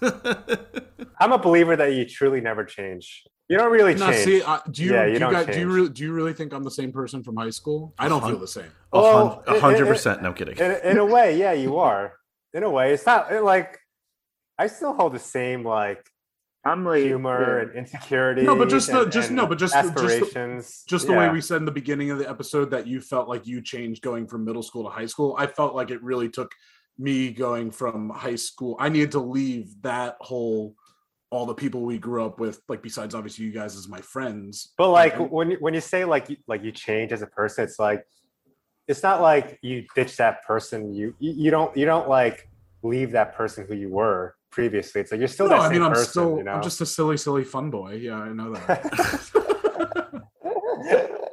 I'm 1.20 1.32
a 1.32 1.38
believer 1.38 1.76
that 1.76 1.92
you 1.94 2.04
truly 2.04 2.40
never 2.40 2.64
change. 2.64 3.24
You 3.48 3.56
don't 3.58 3.70
really 3.72 3.94
Now, 3.94 4.10
change. 4.10 4.24
see, 4.24 4.42
uh, 4.42 4.58
do 4.70 4.82
you, 4.84 4.92
Yeah, 4.92 5.06
you 5.06 5.12
you 5.14 5.18
don't 5.18 5.32
guys, 5.32 5.46
do 5.46 5.52
you 5.52 5.58
change. 5.58 5.72
really 5.74 5.88
do 5.90 6.02
you 6.02 6.12
really 6.12 6.32
think 6.32 6.52
I'm 6.52 6.62
the 6.64 6.70
same 6.70 6.92
person 6.92 7.22
from 7.22 7.36
high 7.36 7.50
school? 7.50 7.94
I 7.98 8.08
don't 8.08 8.22
feel 8.24 8.38
the 8.38 8.48
same. 8.48 8.70
A 8.92 9.00
Well, 9.00 9.42
a 9.46 9.60
hundred 9.60 9.86
percent. 9.86 10.22
No 10.22 10.32
kidding. 10.32 10.56
in, 10.58 10.70
in 10.84 10.98
a 10.98 11.04
way, 11.04 11.36
yeah, 11.38 11.52
you 11.52 11.78
are. 11.78 12.14
In 12.54 12.62
a 12.62 12.70
way, 12.70 12.92
it's 12.92 13.06
not 13.06 13.30
it, 13.32 13.42
like 13.42 13.78
I 14.58 14.66
still 14.66 14.94
hold 14.94 15.12
the 15.14 15.18
same 15.18 15.64
like 15.64 16.04
I'm 16.66 16.84
like 16.84 17.02
humor 17.04 17.58
yeah. 17.58 17.68
and 17.68 17.78
insecurity. 17.78 18.42
No, 18.42 18.56
but 18.56 18.68
just 18.68 18.90
the- 18.90 19.02
and, 19.02 19.12
just- 19.12 19.28
and 19.28 19.36
no, 19.36 19.46
but 19.46 19.58
just 19.58 19.74
the- 19.74 19.82
just 19.82 19.94
the- 19.94 20.02
aspirations. 20.02 20.84
just 20.88 21.06
the 21.06 21.12
way 21.14 21.28
we 21.30 21.40
said 21.40 21.58
in 21.58 21.64
the 21.64 21.70
beginning 21.72 22.10
of 22.10 22.18
the 22.18 22.28
episode 22.28 22.70
that 22.70 22.86
you 22.86 23.00
felt 23.00 23.28
like 23.28 23.46
you 23.46 23.62
changed 23.62 24.02
going 24.02 24.26
from 24.26 24.44
middle 24.44 24.62
school 24.62 24.82
to 24.84 24.90
high 24.90 25.06
school 25.06 25.34
i 25.38 25.46
felt 25.46 25.74
like 25.74 25.90
it 25.90 26.02
really 26.02 26.28
took 26.28 26.52
me 26.98 27.30
going 27.30 27.70
from 27.70 28.10
high 28.10 28.34
school 28.36 28.76
i 28.80 28.88
needed 28.88 29.12
to 29.12 29.20
leave 29.20 29.66
that 29.82 30.16
whole 30.20 30.74
all 31.30 31.44
the 31.46 31.54
people 31.54 31.82
we 31.82 31.98
grew 31.98 32.24
up 32.24 32.38
with 32.40 32.60
like 32.68 32.82
besides 32.82 33.14
obviously 33.14 33.44
you 33.44 33.52
guys 33.52 33.76
as 33.76 33.88
my 33.88 34.00
friends 34.00 34.72
But 34.78 34.90
like 34.90 35.16
and- 35.16 35.30
when 35.30 35.50
you- 35.52 35.58
when 35.60 35.74
you 35.74 35.80
say 35.80 36.04
like 36.04 36.26
like 36.46 36.62
you 36.62 36.72
change 36.72 37.12
as 37.12 37.22
a 37.22 37.26
person, 37.26 37.64
it's 37.64 37.78
like 37.78 38.04
it's 38.88 39.02
not 39.02 39.20
like 39.20 39.58
you 39.62 39.84
ditch 39.96 40.16
that 40.18 40.44
person. 40.44 40.92
You 40.94 41.14
you 41.18 41.32
you 41.44 41.50
don't 41.50 41.76
you 41.76 41.84
don't 41.86 42.08
like 42.08 42.48
leave 42.82 43.10
that 43.12 43.34
person 43.34 43.66
who 43.68 43.74
you 43.74 43.90
were 43.90 44.34
previously. 44.56 45.02
It's 45.02 45.12
like 45.12 45.18
you're 45.18 45.28
still 45.28 45.50
no, 45.50 45.58
that 45.58 45.60
i 45.60 45.68
mean 45.70 45.82
i'm 45.82 45.92
person. 45.92 46.10
still 46.10 46.38
you 46.38 46.44
know? 46.44 46.52
i'm 46.52 46.62
just 46.62 46.80
a 46.80 46.86
silly 46.86 47.18
silly 47.18 47.44
fun 47.44 47.68
boy 47.68 47.92
yeah 47.92 48.16
i 48.16 48.32
know 48.32 48.54
that 48.54 50.22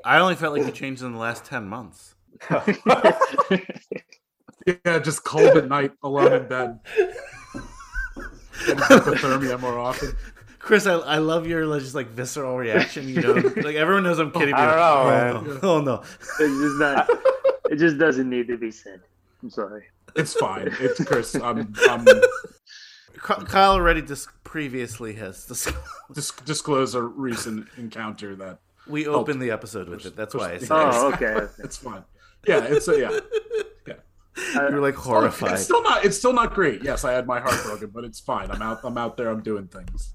I 0.06 0.20
only 0.20 0.36
felt 0.36 0.58
like 0.58 0.66
you 0.66 0.72
changed 0.74 1.02
in 1.02 1.14
the 1.14 1.18
last 1.18 1.46
10 1.46 1.66
months. 1.66 2.16
yeah 2.52 2.76
just 5.00 5.24
cold 5.24 5.56
at 5.56 5.70
night 5.70 5.94
alone 6.04 6.34
in 6.34 6.46
bed 6.50 6.80
Getting 8.66 8.84
hypothermia 8.84 9.58
more 9.58 9.80
often 9.80 10.12
Chris, 10.60 10.86
I, 10.86 10.96
I 10.96 11.20
love 11.20 11.48
your 11.48 11.64
just 11.80 11.94
like 11.94 12.08
visceral 12.08 12.58
reaction. 12.58 13.08
You 13.10 13.20
know, 13.20 13.34
like 13.58 13.76
everyone 13.76 14.04
knows 14.04 14.18
I'm 14.20 14.32
oh, 14.34 14.40
kidding. 14.40 14.54
I 14.54 14.66
don't 14.66 14.78
know, 14.78 15.02
oh, 15.02 15.10
man. 15.10 15.34
No. 15.62 15.62
Oh 15.62 15.82
no, 15.82 16.02
It's 16.22 16.38
just 16.38 16.80
not. 16.80 17.10
It 17.70 17.76
just 17.76 17.98
doesn't 17.98 18.30
need 18.30 18.48
to 18.48 18.56
be 18.58 18.72
said. 18.72 19.02
I'm 19.42 19.50
sorry. 19.50 19.84
it's 20.16 20.34
fine 20.34 20.70
it's 20.80 21.04
chris 21.04 21.36
i'm 21.36 21.74
i'm 21.90 22.06
Ky- 22.06 22.22
Kyle 23.18 23.72
already 23.74 24.02
dis- 24.02 24.28
previously 24.44 25.14
has 25.14 25.46
dis- 25.46 25.72
dis- 26.14 26.32
disclose 26.46 26.96
a 26.96 27.02
recent 27.02 27.68
encounter 27.78 28.36
that 28.36 28.60
we 28.88 29.08
opened 29.08 29.42
the 29.42 29.52
episode 29.52 29.88
with 29.88 30.06
it. 30.06 30.16
That's 30.16 30.36
why 30.36 30.54
I 30.54 30.58
said 30.58 30.68
Oh, 30.72 31.12
okay. 31.14 31.26
okay. 31.28 31.54
it's 31.64 31.78
fine. 31.78 32.04
Yeah, 32.48 32.66
it's 32.66 32.88
a, 32.88 33.00
yeah. 33.00 33.20
You're 34.56 34.82
like 34.82 34.96
uh, 34.96 35.02
oh, 35.02 35.04
horrified. 35.04 35.54
It's 35.54 35.64
still 35.64 35.84
not. 35.84 36.04
It's 36.04 36.18
still 36.18 36.34
not 36.34 36.54
great. 36.54 36.84
Yes, 36.84 37.06
I 37.06 37.14
had 37.14 37.28
my 37.28 37.40
heart 37.40 37.62
broken, 37.64 37.90
but 37.90 38.04
it's 38.04 38.20
fine. 38.20 38.50
I'm 38.52 38.62
out. 38.62 38.80
I'm 38.84 38.98
out 38.98 39.16
there. 39.16 39.30
I'm 39.30 39.42
doing 39.42 39.68
things. 39.68 40.14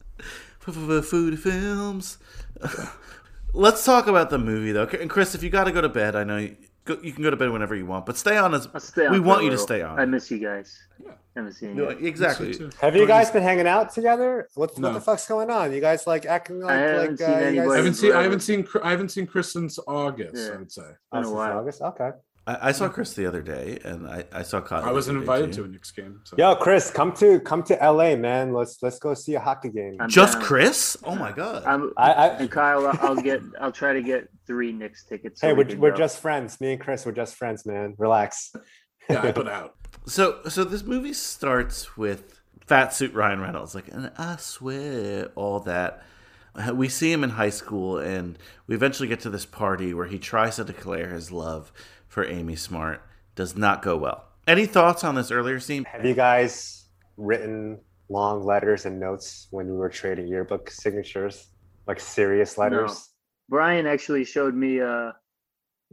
Food 0.61 1.39
films. 1.41 2.19
Let's 3.55 3.85
talk 3.85 4.07
about 4.07 4.31
the 4.31 4.39
movie 4.39 4.73
though. 4.73 4.85
And 4.85 5.09
Chris, 5.09 5.35
if 5.35 5.43
you 5.43 5.51
got 5.51 5.65
to 5.65 5.73
go 5.73 5.81
to 5.81 5.89
bed, 5.89 6.15
I 6.15 6.25
know 6.25 6.37
you, 6.37 6.57
go, 6.97 6.99
you 7.03 7.13
can 7.13 7.23
go 7.23 7.31
to 7.31 7.37
bed 7.37 7.51
whenever 7.51 7.75
you 7.77 7.87
want, 7.87 8.07
but 8.07 8.17
stay 8.17 8.37
on 8.37 8.55
as 8.55 8.69
I'll 8.75 8.81
stay 8.81 9.07
on 9.07 9.13
we 9.13 9.21
want 9.21 9.45
you 9.45 9.51
to 9.51 9.59
stay 9.59 9.83
on. 9.83 10.01
I 10.01 10.05
miss 10.05 10.31
you 10.31 10.39
guys. 10.39 10.77
Yeah. 11.05 11.13
I 11.13 11.15
haven't 11.41 11.53
seen 11.55 11.77
No, 11.77 11.89
exactly. 11.91 12.59
Me. 12.59 12.71
Have 12.81 12.95
you 12.95 13.01
Don't 13.03 13.09
guys 13.09 13.31
been 13.31 13.43
hanging 13.45 13.67
out 13.69 13.93
together? 13.93 14.49
What, 14.55 14.77
No. 14.79 14.89
what 14.89 14.95
the 14.95 15.01
fuck's 15.01 15.29
going 15.29 15.51
on? 15.51 15.73
You 15.73 15.81
guys 15.81 16.07
like 16.07 16.27
acting 16.27 16.61
like 16.61 16.73
haven't 16.79 17.11
like 17.11 17.19
seen 17.19 17.29
uh, 17.29 17.39
you 17.51 17.61
guys- 17.63 17.71
I 17.71 17.77
haven't 17.77 17.95
seen. 17.95 18.13
I 18.13 18.23
haven't 18.23 18.41
seen. 18.41 18.69
I 18.83 18.91
haven't 18.91 19.09
seen 19.11 19.27
Chris 19.27 19.53
since 19.53 19.79
August. 19.87 20.35
Yeah. 20.37 20.55
I 20.55 20.57
would 20.57 20.73
say. 20.73 20.83
Oh, 20.83 20.95
Been 21.13 21.21
a 21.21 21.25
since 21.25 21.35
while. 21.37 21.59
August? 21.59 21.83
Okay. 21.83 22.11
I, 22.49 22.69
I 22.69 22.73
saw 22.73 22.89
Chris 22.89 23.13
the 23.13 23.27
other 23.27 23.43
day, 23.43 23.79
and 23.85 24.07
I, 24.07 24.25
I 24.33 24.43
saw 24.43 24.63
Kyle. 24.63 24.83
I 24.83 24.91
wasn't 24.91 25.19
the 25.27 25.31
other 25.31 25.41
day, 25.41 25.45
invited 25.45 25.53
to 25.57 25.65
a 25.65 25.69
Knicks 25.69 25.91
game. 25.91 26.21
So. 26.25 26.35
Yo, 26.39 26.55
Chris, 26.57 26.91
come 26.91 27.13
to 27.17 27.41
come 27.41 27.63
to 27.65 27.75
LA, 27.75 28.17
man. 28.17 28.55
Let's 28.55 28.83
let's 28.83 28.99
go 28.99 29.13
see 29.13 29.35
a 29.35 29.41
hockey 29.41 29.69
game. 29.69 29.99
I'm 30.01 30.09
Just 30.09 30.39
down. 30.39 30.43
Chris? 30.43 30.97
Oh 31.05 31.15
my 31.15 31.31
god! 31.31 31.65
I'm, 31.67 31.93
I, 31.99 32.13
I 32.13 32.27
and 32.39 32.51
Kyle, 32.51 32.87
I'll- 32.87 32.99
I'll 33.03 33.17
get. 33.17 33.43
I'll 33.61 33.73
try 33.73 33.93
to 33.93 34.03
get 34.03 34.29
three 34.47 34.73
Knicks 34.73 35.05
tickets. 35.05 35.43
so 35.43 35.49
hey, 35.49 35.53
we 35.53 35.65
we're, 35.65 35.77
we're 35.91 35.97
just 35.97 36.21
friends. 36.21 36.59
Me 36.59 36.73
and 36.73 36.81
Chris, 36.81 37.05
we're 37.05 37.13
just 37.13 37.35
friends, 37.35 37.67
man. 37.67 37.95
Relax. 37.99 38.53
Yeah, 39.11 39.23
I 39.23 39.33
put 39.33 39.49
out. 39.49 39.75
So 40.07 40.41
so 40.51 40.65
this 40.65 40.83
movie 40.83 41.15
starts 41.15 41.97
with 41.97 42.39
fat 42.67 42.93
suit 42.93 43.15
Ryan 43.15 43.41
Reynolds, 43.41 43.75
like, 43.75 43.89
and 43.89 44.13
I 44.19 44.37
swear 44.37 45.31
all 45.35 45.61
that. 45.61 46.03
We 46.75 46.91
see 46.91 47.11
him 47.11 47.25
in 47.25 47.31
high 47.31 47.49
school, 47.49 47.97
and 47.97 48.39
we 48.67 48.75
eventually 48.75 49.09
get 49.09 49.21
to 49.21 49.31
this 49.31 49.47
party 49.47 49.95
where 49.95 50.07
he 50.07 50.19
tries 50.19 50.57
to 50.57 50.65
declare 50.65 51.09
his 51.09 51.33
love 51.33 51.73
for 52.19 52.27
Amy 52.29 52.57
Smart. 52.57 53.01
Does 53.37 53.57
not 53.57 53.81
go 53.81 53.97
well. 53.97 54.25
Any 54.49 54.67
thoughts 54.67 55.05
on 55.05 55.15
this 55.15 55.31
earlier 55.31 55.61
scene? 55.61 55.85
Have 55.85 56.05
you 56.05 56.15
guys 56.15 56.87
written 57.17 57.79
long 58.09 58.45
letters 58.45 58.87
and 58.87 58.99
notes 58.99 59.47
when 59.53 59.69
you 59.69 59.75
were 59.75 59.89
trading 59.89 60.27
yearbook 60.27 60.69
signatures? 60.69 61.47
Like 61.87 62.01
serious 62.01 62.59
letters? 62.59 63.11
Brian 63.49 63.87
actually 63.87 64.25
showed 64.25 64.57
me 64.57 64.81
uh 64.81 65.13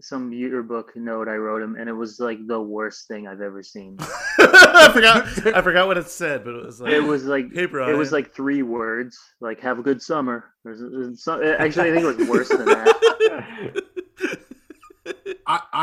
some 0.01 0.33
yearbook 0.33 0.95
note 0.95 1.27
I 1.27 1.35
wrote 1.35 1.61
him, 1.61 1.75
and 1.79 1.87
it 1.87 1.93
was 1.93 2.19
like 2.19 2.39
the 2.47 2.59
worst 2.59 3.07
thing 3.07 3.27
I've 3.27 3.41
ever 3.41 3.61
seen. 3.61 3.95
I 3.99 4.89
forgot. 4.91 5.27
I 5.55 5.61
forgot 5.61 5.85
what 5.85 5.99
it 5.99 6.09
said, 6.09 6.43
but 6.43 6.55
it 6.55 6.65
was 6.65 6.81
like 6.81 6.91
It 6.91 7.03
was 7.03 7.25
like 7.25 7.53
Hey, 7.53 7.67
Brian. 7.67 7.93
it 7.93 7.97
was 7.97 8.11
like 8.11 8.33
three 8.33 8.63
words, 8.63 9.15
like 9.41 9.59
"Have 9.61 9.77
a 9.77 9.83
good 9.83 10.01
summer." 10.01 10.55
There's, 10.63 10.79
there's 10.79 11.23
some, 11.23 11.43
actually, 11.43 11.91
I 11.91 11.93
think 11.93 12.03
it 12.03 12.17
was 12.17 12.27
worse 12.27 12.49
than 12.49 12.65
that. 12.65 13.83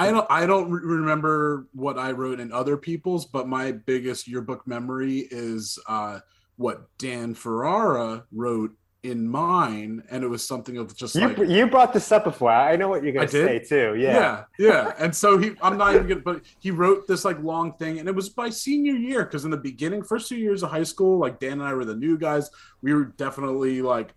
I, 0.03 0.11
don't 0.11 0.27
I 0.31 0.47
don't 0.47 0.71
re- 0.71 0.97
remember 0.99 1.67
what 1.73 1.99
I 1.99 2.13
wrote 2.13 2.41
in 2.41 2.53
other 2.53 2.77
people's, 2.77 3.27
but 3.27 3.49
my 3.49 3.73
biggest 3.73 4.29
yearbook 4.29 4.67
memory 4.67 5.29
is 5.31 5.79
uh, 5.89 6.21
what 6.57 6.87
Dan 6.99 7.35
Ferrara 7.35 8.25
wrote 8.33 8.73
in 9.03 9.27
mine, 9.27 10.03
and 10.11 10.23
it 10.23 10.29
was 10.29 10.47
something 10.47 10.77
of 10.77 10.97
just 10.97 11.17
You, 11.17 11.29
like 11.29 11.49
you 11.49 11.67
brought 11.67 11.93
this 11.93 12.13
up 12.13 12.23
before. 12.25 12.53
I 12.53 12.77
know 12.77 12.89
what 12.89 13.03
you're 13.03 13.13
gonna 13.13 13.27
say 13.27 13.59
too. 13.59 13.97
Yeah. 13.99 14.45
yeah, 14.59 14.67
yeah. 14.67 14.93
And 14.99 15.15
so 15.15 15.39
he, 15.39 15.53
I'm 15.61 15.77
not 15.77 15.95
even 15.95 16.07
gonna, 16.07 16.21
but 16.21 16.43
he 16.61 16.71
wrote 16.71 17.09
this 17.09 17.25
like 17.25 17.43
long 17.43 17.73
thing, 17.75 17.99
and 17.99 18.09
it 18.09 18.15
was 18.15 18.29
by 18.29 18.49
senior 18.51 18.95
year 18.95 19.25
because 19.25 19.45
in 19.45 19.51
the 19.51 19.57
beginning, 19.57 20.05
first 20.05 20.29
two 20.29 20.37
years 20.37 20.63
of 20.63 20.71
high 20.71 20.85
school, 20.85 21.19
like 21.19 21.41
Dan 21.41 21.53
and 21.53 21.65
I 21.65 21.75
were 21.75 21.85
the 21.85 21.97
new 21.97 22.17
guys. 22.17 22.49
We 22.81 22.95
were 22.95 23.07
definitely 23.07 23.83
like, 23.83 24.15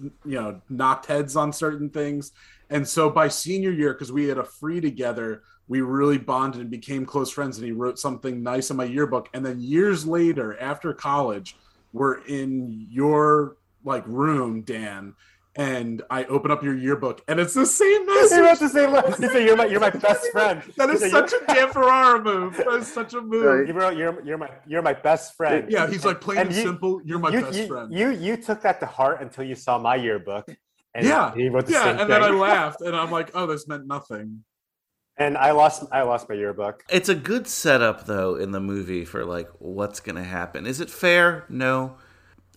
you 0.00 0.12
know, 0.24 0.60
knocked 0.68 1.06
heads 1.06 1.34
on 1.34 1.52
certain 1.52 1.90
things, 1.90 2.30
and 2.70 2.86
so 2.86 3.10
by 3.10 3.28
senior 3.28 3.70
year, 3.72 3.92
because 3.92 4.12
we 4.12 4.28
had 4.28 4.38
a 4.38 4.44
free 4.44 4.80
together, 4.80 5.42
we 5.68 5.80
really 5.80 6.18
bonded 6.18 6.60
and 6.60 6.70
became 6.70 7.04
close 7.04 7.30
friends. 7.30 7.58
And 7.58 7.66
he 7.66 7.72
wrote 7.72 7.98
something 7.98 8.42
nice 8.42 8.70
in 8.70 8.76
my 8.76 8.84
yearbook, 8.84 9.28
and 9.34 9.44
then 9.44 9.60
years 9.60 10.06
later, 10.06 10.58
after 10.60 10.92
college, 10.94 11.56
we're 11.92 12.24
in 12.26 12.86
your 12.90 13.56
like 13.84 14.06
room, 14.06 14.62
Dan. 14.62 15.14
And 15.56 16.02
I 16.08 16.24
open 16.26 16.52
up 16.52 16.62
your 16.62 16.76
yearbook, 16.76 17.22
and 17.26 17.40
it's 17.40 17.54
the 17.54 17.66
same 17.66 18.06
message. 18.06 18.38
Wrote 18.38 18.60
the 18.60 18.68
same. 18.68 18.94
He 19.20 19.26
said, 19.34 19.44
"You're 19.44 19.56
my, 19.56 19.64
you're 19.66 19.80
my 19.80 19.90
best 19.90 20.28
friend." 20.32 20.62
That 20.76 20.90
is 20.90 21.10
such 21.10 21.32
a 21.32 21.44
Dan 21.52 21.70
Ferrara 21.72 22.22
move. 22.22 22.56
That 22.56 22.68
is 22.68 22.92
such 22.92 23.14
a 23.14 23.18
uh, 23.18 23.22
move. 23.22 23.66
You 23.66 23.74
wrote, 23.74 23.96
"You're, 23.96 24.24
you're 24.24 24.38
my, 24.38 24.48
you're 24.68 24.80
my 24.80 24.92
best 24.92 25.36
friend." 25.36 25.68
Yeah, 25.68 25.88
he's 25.90 26.04
like 26.04 26.20
plain 26.20 26.38
and, 26.38 26.48
And 26.48 26.56
you- 26.56 26.62
simple. 26.62 27.02
You're 27.04 27.18
my 27.18 27.30
you, 27.30 27.40
best 27.40 27.58
you, 27.58 27.66
friend. 27.66 27.92
You, 27.92 28.10
you 28.10 28.36
took 28.36 28.62
that 28.62 28.78
to 28.78 28.86
heart 28.86 29.22
until 29.22 29.42
you 29.42 29.56
saw 29.56 29.76
my 29.76 29.96
yearbook. 29.96 30.48
And 30.94 31.06
yeah, 31.06 31.32
he 31.34 31.48
wrote 31.48 31.66
the 31.66 31.72
yeah, 31.72 31.84
same 31.84 31.98
and 31.98 32.08
thing. 32.08 32.08
then 32.08 32.22
I 32.22 32.30
laughed, 32.30 32.80
and 32.80 32.96
I'm 32.96 33.10
like, 33.10 33.30
oh, 33.34 33.46
this 33.46 33.68
meant 33.68 33.86
nothing. 33.86 34.44
and 35.16 35.36
I 35.36 35.52
lost, 35.52 35.84
I 35.92 36.02
lost 36.02 36.28
my 36.28 36.34
yearbook. 36.34 36.82
It's 36.88 37.08
a 37.08 37.14
good 37.14 37.46
setup 37.46 38.06
though 38.06 38.36
in 38.36 38.50
the 38.52 38.60
movie 38.60 39.04
for 39.04 39.24
like 39.24 39.48
what's 39.58 40.00
gonna 40.00 40.24
happen. 40.24 40.66
Is 40.66 40.80
it 40.80 40.90
fair? 40.90 41.44
No. 41.48 41.96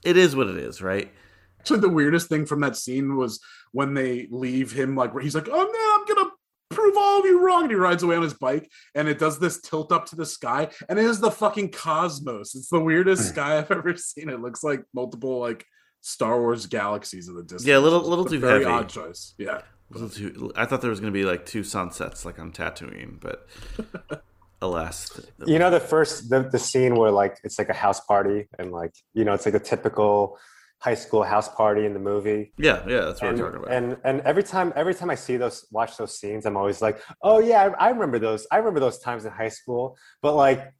It 0.03 0.17
is 0.17 0.35
what 0.35 0.47
it 0.47 0.57
is, 0.57 0.81
right? 0.81 1.11
Actually, 1.59 1.79
the 1.81 1.89
weirdest 1.89 2.27
thing 2.29 2.45
from 2.45 2.59
that 2.61 2.75
scene 2.75 3.15
was 3.15 3.39
when 3.71 3.93
they 3.93 4.27
leave 4.31 4.71
him, 4.73 4.95
like, 4.95 5.17
he's 5.21 5.35
like, 5.35 5.47
oh 5.49 5.51
no, 5.51 5.95
I'm 5.95 6.15
gonna 6.15 6.31
prove 6.69 6.97
all 6.97 7.19
of 7.19 7.25
you 7.25 7.39
wrong, 7.45 7.63
and 7.63 7.71
he 7.71 7.75
rides 7.75 8.03
away 8.03 8.15
on 8.17 8.23
his 8.23 8.33
bike, 8.33 8.69
and 8.95 9.07
it 9.07 9.19
does 9.19 9.39
this 9.39 9.61
tilt 9.61 9.91
up 9.91 10.05
to 10.07 10.15
the 10.15 10.25
sky, 10.25 10.69
and 10.89 10.99
it 10.99 11.05
is 11.05 11.19
the 11.19 11.31
fucking 11.31 11.69
cosmos. 11.69 12.55
It's 12.55 12.69
the 12.69 12.79
weirdest 12.79 13.29
sky 13.29 13.57
I've 13.59 13.71
ever 13.71 13.95
seen. 13.95 14.29
It 14.29 14.41
looks 14.41 14.63
like 14.63 14.81
multiple 14.93 15.39
like 15.39 15.65
Star 16.05 16.39
Wars 16.41 16.65
galaxies 16.67 17.27
of 17.29 17.35
the 17.35 17.43
distance. 17.43 17.65
Yeah, 17.65 17.77
a 17.77 17.79
little- 17.79 17.99
It's 18.01 18.09
little 18.09 18.27
a 18.27 18.29
too 18.29 18.39
very 18.39 18.63
heavy. 18.63 18.65
odd 18.75 18.89
choice. 18.89 19.33
Yeah. 19.37 19.61
A 19.89 19.93
little 19.93 20.09
too- 20.09 20.51
I 20.55 20.65
thought 20.65 20.81
there 20.81 20.89
was 20.89 20.99
gonna 20.99 21.11
be 21.13 21.23
like 21.23 21.45
two 21.45 21.63
sunsets, 21.63 22.25
like 22.25 22.39
on 22.39 22.51
Tatooine, 22.51 23.19
but 23.21 23.47
alas, 24.61 25.19
You 25.45 25.59
know 25.59 25.69
the 25.69 25.79
first, 25.79 26.29
the, 26.29 26.41
the 26.41 26.59
scene 26.59 26.95
where 26.95 27.11
like 27.11 27.37
it's 27.43 27.57
like 27.57 27.69
a 27.69 27.73
house 27.73 27.99
party, 28.01 28.47
and 28.59 28.71
like 28.71 28.93
you 29.13 29.23
know 29.25 29.33
it's 29.33 29.45
like 29.45 29.55
a 29.55 29.59
typical 29.59 30.37
high 30.79 30.93
school 30.95 31.23
house 31.23 31.47
party 31.47 31.85
in 31.85 31.93
the 31.93 31.99
movie. 31.99 32.51
yeah, 32.57 32.83
yeah, 32.87 33.01
that's 33.01 33.21
what 33.21 33.29
and, 33.31 33.39
we're 33.39 33.45
talking 33.51 33.63
about. 33.63 33.73
and 33.73 33.97
and 34.03 34.19
every 34.21 34.43
time 34.43 34.73
every 34.75 34.93
time 34.95 35.09
I 35.09 35.15
see 35.15 35.37
those 35.37 35.65
watch 35.71 35.95
those 35.97 36.17
scenes, 36.19 36.45
I'm 36.45 36.57
always 36.57 36.81
like, 36.81 37.01
oh 37.21 37.39
yeah, 37.39 37.71
I, 37.79 37.87
I 37.87 37.89
remember 37.91 38.19
those. 38.19 38.45
I 38.51 38.57
remember 38.57 38.79
those 38.81 38.99
times 38.99 39.23
in 39.25 39.31
high 39.31 39.49
school. 39.49 39.97
But 40.21 40.33
like, 40.35 40.73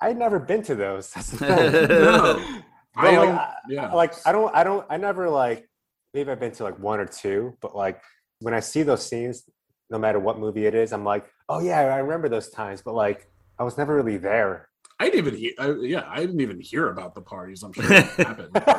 I'd 0.00 0.16
never 0.16 0.38
been 0.40 0.62
to 0.64 0.74
those. 0.74 1.10
That's 1.10 1.30
the 1.30 1.38
thing. 1.38 1.88
No. 1.88 2.60
But, 2.96 3.04
I 3.04 3.16
like, 3.18 3.28
don't. 3.28 3.38
I- 3.38 3.54
Yeah. 3.68 3.92
like 3.92 4.14
I 4.26 4.32
don't 4.32 4.54
I 4.54 4.64
don't 4.64 4.86
I 4.90 4.96
never 4.96 5.28
like 5.28 5.68
maybe 6.12 6.30
I've 6.30 6.40
been 6.40 6.52
to 6.52 6.64
like 6.64 6.78
one 6.78 7.00
or 7.00 7.06
two, 7.06 7.56
but 7.60 7.74
like 7.76 8.00
when 8.40 8.54
I 8.54 8.60
see 8.60 8.82
those 8.82 9.04
scenes, 9.06 9.44
no 9.90 9.98
matter 9.98 10.18
what 10.20 10.38
movie 10.38 10.66
it 10.66 10.74
is, 10.74 10.92
I'm 10.92 11.04
like, 11.04 11.26
oh 11.48 11.60
yeah, 11.60 11.80
I 11.80 11.98
remember 11.98 12.28
those 12.28 12.50
times. 12.50 12.82
But 12.82 12.94
like 12.94 13.26
I 13.58 13.64
was 13.64 13.76
never 13.78 13.94
really 13.94 14.16
there. 14.16 14.68
I 15.00 15.06
didn't 15.06 15.18
even 15.26 15.36
hear. 15.36 15.52
I, 15.58 15.70
yeah, 15.80 16.04
I 16.08 16.20
didn't 16.20 16.40
even 16.40 16.60
hear 16.60 16.88
about 16.88 17.14
the 17.14 17.20
parties. 17.20 17.62
I'm 17.62 17.72
sure 17.72 17.84
it 17.92 18.04
happened. 18.04 18.56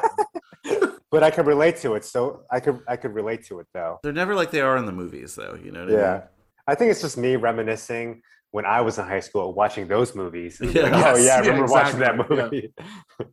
But 1.11 1.23
I 1.23 1.31
could 1.31 1.45
relate 1.45 1.77
to 1.77 1.93
it. 1.93 2.03
So 2.03 2.41
I 2.51 2.59
could 2.59 2.79
I 2.89 2.97
could 2.97 3.13
relate 3.13 3.45
to 3.45 3.59
it 3.59 3.67
though. 3.73 3.99
They're 4.03 4.11
never 4.11 4.35
like 4.35 4.51
they 4.51 4.59
are 4.59 4.75
in 4.75 4.85
the 4.85 4.91
movies, 4.91 5.35
though. 5.35 5.57
You 5.63 5.71
know 5.71 5.85
what 5.85 5.93
I 5.93 5.97
Yeah. 5.97 6.13
mean? 6.13 6.21
I 6.67 6.75
think 6.75 6.91
it's 6.91 6.99
just 7.01 7.17
me 7.17 7.35
reminiscing 7.37 8.21
when 8.51 8.65
I 8.65 8.81
was 8.81 8.97
in 8.97 9.05
high 9.05 9.19
school 9.21 9.53
watching 9.53 9.87
those 9.87 10.13
movies. 10.15 10.59
Yeah. 10.61 10.81
like, 10.83 10.93
oh 10.93 10.97
yeah, 10.97 11.13
I 11.13 11.19
yeah, 11.25 11.39
remember 11.39 11.71
watching 11.71 11.99
that 11.99 12.17
movie. 12.29 12.73
yeah. 13.19 13.25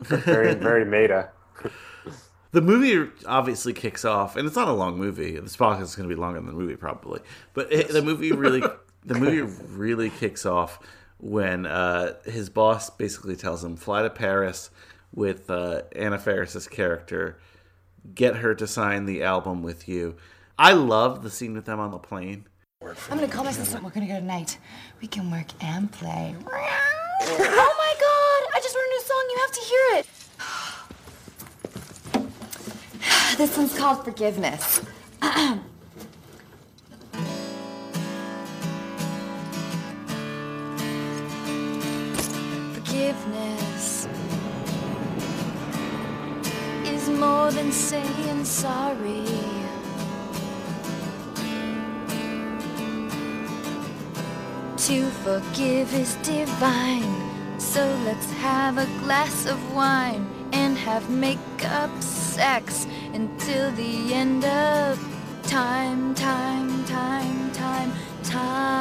Movie. 0.00 0.22
very 0.22 0.54
very 0.54 0.84
meta. 0.84 1.30
The 2.50 2.62
movie 2.62 3.10
obviously 3.26 3.74
kicks 3.74 4.06
off, 4.06 4.36
and 4.36 4.46
it's 4.46 4.56
not 4.56 4.68
a 4.68 4.72
long 4.72 4.96
movie. 4.96 5.38
This 5.38 5.56
podcast 5.56 5.82
is 5.82 5.96
going 5.96 6.08
to 6.08 6.14
be 6.14 6.18
longer 6.18 6.38
than 6.38 6.46
the 6.46 6.54
movie 6.54 6.76
probably, 6.76 7.20
but 7.52 7.70
it, 7.70 7.88
the 7.88 8.00
movie 8.00 8.32
really, 8.32 8.62
the 9.04 9.14
movie 9.18 9.42
really 9.68 10.08
kicks 10.08 10.46
off 10.46 10.80
when 11.18 11.66
uh, 11.66 12.14
his 12.24 12.48
boss 12.48 12.88
basically 12.88 13.36
tells 13.36 13.62
him 13.62 13.76
fly 13.76 14.02
to 14.02 14.08
Paris 14.08 14.70
with 15.14 15.50
uh, 15.50 15.82
Anna 15.94 16.18
Faris's 16.18 16.68
character, 16.68 17.38
get 18.14 18.36
her 18.36 18.54
to 18.54 18.66
sign 18.66 19.04
the 19.04 19.22
album 19.22 19.62
with 19.62 19.88
you. 19.88 20.16
I 20.58 20.72
love 20.72 21.22
the 21.22 21.30
scene 21.30 21.54
with 21.54 21.66
them 21.66 21.80
on 21.80 21.90
the 21.90 21.98
plane. 21.98 22.46
I'm 22.82 22.94
gonna 23.10 23.28
call 23.28 23.44
my 23.44 23.50
assistant. 23.50 23.82
We're 23.82 23.90
gonna 23.90 24.06
go 24.06 24.20
tonight. 24.20 24.58
We 25.02 25.08
can 25.08 25.30
work 25.30 25.48
and 25.60 25.90
play. 25.90 26.34
oh 26.46 27.74
my 27.78 27.94
god! 28.00 28.54
I 28.54 28.60
just 28.62 28.74
wrote 28.74 28.84
a 28.84 29.08
have 29.48 29.54
to 29.54 29.60
hear 29.60 29.80
it. 29.98 30.06
this 33.38 33.56
one's 33.56 33.78
called 33.78 34.04
Forgiveness. 34.04 34.80
Forgiveness 42.74 44.08
is 46.84 47.08
more 47.08 47.50
than 47.50 47.72
saying 47.72 48.44
sorry. 48.44 49.24
To 54.76 55.10
forgive 55.10 55.94
is 55.94 56.14
divine. 56.16 57.27
So 57.58 57.84
let's 58.04 58.30
have 58.34 58.78
a 58.78 58.86
glass 59.00 59.46
of 59.46 59.74
wine 59.74 60.24
and 60.52 60.78
have 60.78 61.10
makeup 61.10 61.90
sex 62.00 62.86
until 63.12 63.72
the 63.72 64.14
end 64.14 64.44
of 64.44 64.96
time, 65.42 66.14
time, 66.14 66.84
time, 66.84 67.50
time, 67.52 67.92
time, 68.22 68.72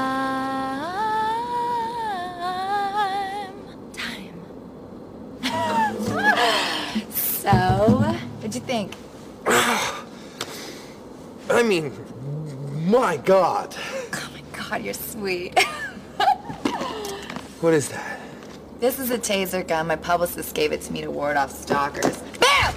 time. 3.93 4.33
so, 7.11 7.49
what'd 8.37 8.53
you 8.53 8.61
think? 8.61 8.93
I 11.49 11.63
mean, 11.65 11.91
my 12.87 13.17
God. 13.17 13.75
Oh 14.13 14.29
my 14.33 14.43
god, 14.55 14.83
you're 14.83 14.93
sweet. 14.93 15.57
What 17.59 17.73
is 17.73 17.89
that? 17.89 18.16
This 18.79 18.99
is 18.99 19.09
a 19.09 19.17
taser 19.17 19.67
gun. 19.67 19.87
My 19.87 19.95
publicist 19.95 20.53
gave 20.53 20.71
it 20.71 20.81
to 20.83 20.93
me 20.93 21.01
to 21.01 21.09
ward 21.09 21.35
off 21.35 21.51
stalkers. 21.51 22.21
Bam! 22.39 22.75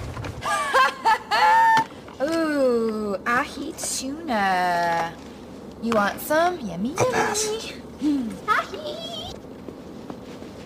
Ooh, 2.23 3.17
ahi 3.27 3.73
tuna. 3.73 5.13
You 5.83 5.93
want 5.93 6.19
some? 6.19 6.59
Yummy, 6.59 6.95
I'll 6.97 7.11
yummy. 8.01 8.31
Ahi. 8.47 9.31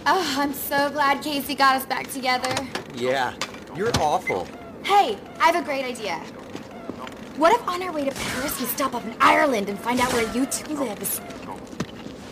Oh, 0.08 0.36
I'm 0.38 0.54
so 0.54 0.90
glad 0.92 1.22
Casey 1.22 1.54
got 1.54 1.76
us 1.76 1.86
back 1.86 2.08
together. 2.12 2.56
Yeah, 2.96 3.34
you're 3.76 3.92
awful. 4.00 4.48
Hey, 4.84 5.18
I 5.40 5.48
have 5.52 5.56
a 5.56 5.66
great 5.66 5.84
idea. 5.84 6.20
What 7.38 7.54
if 7.54 7.68
on 7.68 7.82
our 7.84 7.92
way 7.92 8.06
to 8.06 8.12
Paris 8.12 8.58
we 8.62 8.68
stop 8.68 8.96
off 8.96 9.06
in 9.06 9.16
Ireland 9.20 9.68
and 9.68 9.78
find 9.78 10.00
out 10.00 10.14
where 10.14 10.32
you 10.34 10.46
two 10.46 10.76
live? 10.76 11.02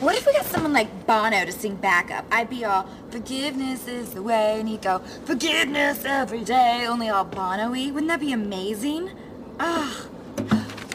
What 0.04 0.18
if 0.18 0.26
we 0.26 0.34
got 0.34 0.46
someone 0.46 0.74
like 0.74 1.08
Bono 1.08 1.46
to 1.46 1.52
sing 1.54 1.76
backup? 1.76 2.26
I'd 2.30 2.50
be 2.50 2.66
all, 2.66 2.86
forgiveness 3.10 3.88
is 3.88 4.10
the 4.10 4.22
way, 4.22 4.60
and 4.60 4.68
he'd 4.68 4.82
go, 4.82 5.00
forgiveness 5.24 6.04
every 6.04 6.44
day, 6.44 6.86
only 6.86 7.08
all 7.08 7.24
Bono-y. 7.24 7.90
Wouldn't 7.90 8.10
that 8.10 8.20
be 8.20 8.34
amazing? 8.34 9.12
Ah, 9.62 10.06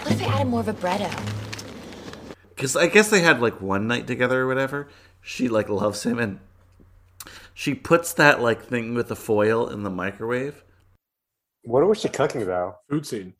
what 0.03 0.13
if 0.13 0.23
I 0.23 0.27
added 0.27 0.49
more 0.49 0.63
vibrato? 0.63 1.09
because 2.59 2.75
I 2.77 2.89
guess 2.89 3.09
they 3.09 3.21
had 3.21 3.41
like 3.41 3.63
one 3.63 3.87
night 3.87 4.07
together 4.07 4.43
or 4.43 4.47
whatever. 4.47 4.89
She 5.23 5.49
like 5.49 5.69
loves 5.69 6.05
him, 6.05 6.19
and 6.19 6.41
she 7.55 7.73
puts 7.75 8.13
that 8.15 8.43
like 8.43 8.63
thing 8.65 8.95
with 8.95 9.09
the 9.09 9.17
foil 9.17 9.69
in 9.69 9.85
the 9.85 9.91
microwave. 9.91 10.65
What 11.63 11.87
was 11.87 12.01
she 12.01 12.09
cooking 12.09 12.45
though? 12.45 12.75
Food 12.91 13.07
scene. 13.07 13.35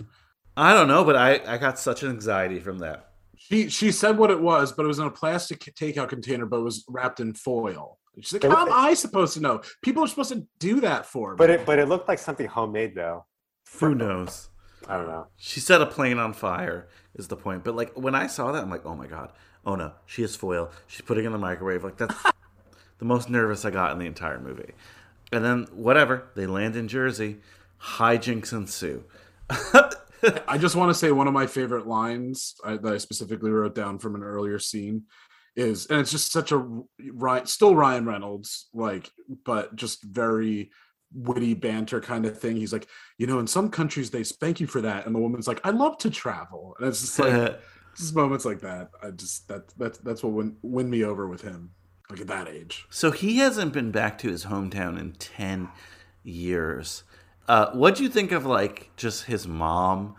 I 0.57 0.73
don't 0.73 0.89
know, 0.89 1.05
but 1.05 1.17
I 1.17 1.41
I 1.47 1.59
got 1.59 1.79
such 1.79 2.03
an 2.03 2.11
anxiety 2.11 2.61
from 2.61 2.79
that. 2.79 3.08
She 3.49 3.69
she 3.71 3.93
said 3.93 4.19
what 4.19 4.31
it 4.31 4.41
was, 4.41 4.73
but 4.73 4.85
it 4.85 4.89
was 4.89 4.99
in 4.99 5.07
a 5.07 5.11
plastic 5.11 5.61
takeout 5.61 6.09
container, 6.11 6.45
but 6.47 6.59
it 6.59 6.63
was 6.65 6.85
wrapped 6.89 7.21
in 7.21 7.33
foil. 7.35 7.99
She's 8.21 8.33
like, 8.35 8.45
It- 8.45 8.51
"How 8.51 8.67
am 8.67 8.73
I 8.73 8.95
supposed 8.95 9.35
to 9.35 9.41
know? 9.41 9.63
People 9.83 10.05
are 10.05 10.07
supposed 10.09 10.33
to 10.33 10.47
do 10.59 10.81
that 10.81 11.07
for 11.07 11.33
me." 11.33 11.37
But 11.39 11.51
it 11.51 11.65
but 11.67 11.79
it 11.79 11.87
looked 11.89 12.09
like 12.09 12.19
something 12.19 12.47
homemade 12.47 12.95
though. 12.95 13.25
Who 13.81 13.95
knows? 13.95 14.49
I 14.89 14.97
don't 14.97 15.07
know. 15.07 15.27
She 15.37 15.61
set 15.61 15.81
a 15.81 15.87
plane 15.87 16.19
on 16.19 16.33
fire 16.33 16.89
is 17.15 17.29
the 17.29 17.37
point. 17.37 17.65
But 17.65 17.75
like 17.75 17.93
when 17.95 18.15
I 18.15 18.27
saw 18.27 18.53
that, 18.53 18.63
I'm 18.63 18.71
like, 18.71 18.85
oh 18.87 18.95
my 18.95 19.07
god, 19.07 19.33
oh 19.65 19.77
no, 19.77 19.93
she 20.07 20.23
has 20.23 20.37
foil. 20.37 20.71
She's 20.87 21.03
putting 21.03 21.25
it 21.25 21.27
in 21.27 21.33
the 21.33 21.39
microwave. 21.39 21.85
Like 21.85 21.97
that's 21.97 22.15
the 22.99 23.05
most 23.05 23.31
nervous 23.31 23.65
I 23.65 23.71
got 23.71 23.93
in 23.93 23.99
the 23.99 24.07
entire 24.07 24.39
movie. 24.41 24.73
And 25.33 25.45
then 25.45 25.67
whatever, 25.73 26.29
they 26.35 26.47
land 26.47 26.77
in 26.77 26.89
Jersey. 26.89 27.39
Hijinks 27.81 28.53
ensue. 28.53 29.05
I 30.49 30.59
just 30.59 30.77
want 30.77 30.91
to 30.91 30.95
say 30.95 31.13
one 31.13 31.27
of 31.27 31.35
my 31.35 31.47
favorite 31.47 31.87
lines 31.87 32.55
I, 32.65 32.77
that 32.77 32.93
I 32.93 32.99
specifically 32.99 33.51
wrote 33.51 33.75
down 33.75 33.99
from 33.99 34.15
an 34.15 34.23
earlier 34.23 34.59
scene 34.59 35.05
is, 35.57 35.87
and 35.87 36.01
it's 36.01 36.11
just 36.11 36.33
such 36.33 36.53
a 36.53 36.67
Ryan, 37.13 37.47
still 37.47 37.75
Ryan 37.75 38.07
Reynolds, 38.07 38.69
like, 38.73 39.11
but 39.45 39.75
just 39.77 40.03
very 40.03 40.71
witty 41.13 41.55
banter 41.55 42.01
kind 42.01 42.27
of 42.27 42.39
thing. 42.39 42.57
He's 42.57 42.73
like, 42.73 42.87
you 43.19 43.27
know, 43.27 43.39
in 43.39 43.47
some 43.47 43.71
countries 43.71 44.11
they 44.11 44.25
spank 44.25 44.61
you 44.61 44.67
for 44.67 44.81
that, 44.83 45.07
and 45.07 45.15
the 45.15 45.21
woman's 45.21 45.49
like, 45.49 45.61
I 45.65 45.71
love 45.71 45.99
to 45.99 46.11
travel, 46.11 46.77
and 46.79 46.89
it's 46.89 47.01
just 47.01 47.19
like 47.19 47.61
just 47.97 48.15
moments 48.15 48.45
like 48.45 48.61
that. 48.61 48.91
I 49.03 49.11
just 49.11 49.49
that 49.49 49.69
that's 49.77 49.99
that's 49.99 50.23
what 50.23 50.33
win 50.33 50.57
win 50.63 50.89
me 50.89 51.05
over 51.05 51.27
with 51.29 51.43
him, 51.43 51.71
like 52.11 52.21
at 52.21 52.27
that 52.29 52.49
age. 52.49 52.87
So 52.91 53.11
he 53.11 53.39
hasn't 53.39 53.73
been 53.73 53.91
back 53.91 54.19
to 54.19 54.29
his 54.29 54.47
hometown 54.47 54.99
in 54.99 55.13
10 55.13 55.69
years. 56.23 57.03
Uh, 57.49 57.71
what 57.73 57.97
do 57.97 58.03
you 58.03 58.09
think 58.09 58.31
of 58.31 58.45
like 58.47 58.91
just 58.97 59.25
his 59.25 59.49
mom 59.49 60.15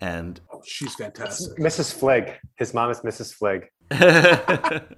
and 0.00 0.40
Oh, 0.52 0.62
she's 0.64 0.94
fantastic. 0.94 1.56
Mrs. 1.58 1.92
Fligg. 1.92 2.32
His 2.56 2.72
mom 2.74 2.90
is 2.90 3.00
Mrs. 3.00 3.34
Fligg. 3.34 3.68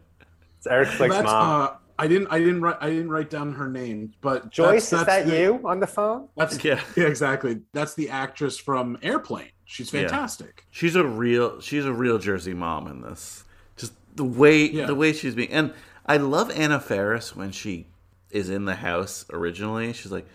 It's 0.59 0.67
Eric 0.71 0.89
Fligg's 0.91 1.15
That's, 1.17 1.27
mom. 1.27 1.63
uh, 1.63 1.71
I 1.99 2.07
didn't 2.07 2.29
I 2.29 2.39
didn't 2.39 2.61
write 2.63 2.77
I 2.81 2.89
didn't 2.91 3.11
write 3.11 3.31
down 3.31 3.53
her 3.55 3.69
name, 3.69 4.13
but 4.21 4.51
Joyce, 4.53 4.91
that's- 4.91 5.01
is 5.01 5.07
that 5.07 5.27
the- 5.27 5.41
you 5.41 5.61
on 5.65 5.81
the 5.81 5.89
phone? 5.89 6.29
That's 6.37 6.63
Yeah. 6.65 6.81
yeah. 6.97 7.07
exactly. 7.07 7.63
That's 7.73 7.95
the 7.95 8.09
actress 8.11 8.59
from 8.59 8.97
Airplane. 9.03 9.49
She's 9.65 9.93
Yeah. 9.93 10.03
fantastic. 10.03 10.65
she's 10.71 10.95
a 10.95 11.05
real 11.05 11.61
she's 11.61 11.85
a 11.85 11.93
real 11.93 12.19
Jersey 12.19 12.55
mom 12.55 12.87
in 12.87 13.01
this. 13.03 13.43
Just 13.77 13.93
the 14.15 14.25
way 14.25 14.67
Yeah. 14.71 14.87
the 14.87 14.95
way 14.95 15.13
she's 15.13 15.35
being 15.35 15.51
and 15.51 15.73
I 16.07 16.17
love 16.19 16.51
Anna 16.53 16.79
Faris 16.79 17.35
when 17.35 17.51
she 17.51 17.89
is 18.31 18.51
in 18.51 18.65
the 18.67 18.77
house 18.77 19.25
originally. 19.33 19.93
She's 19.93 20.13
like 20.13 20.27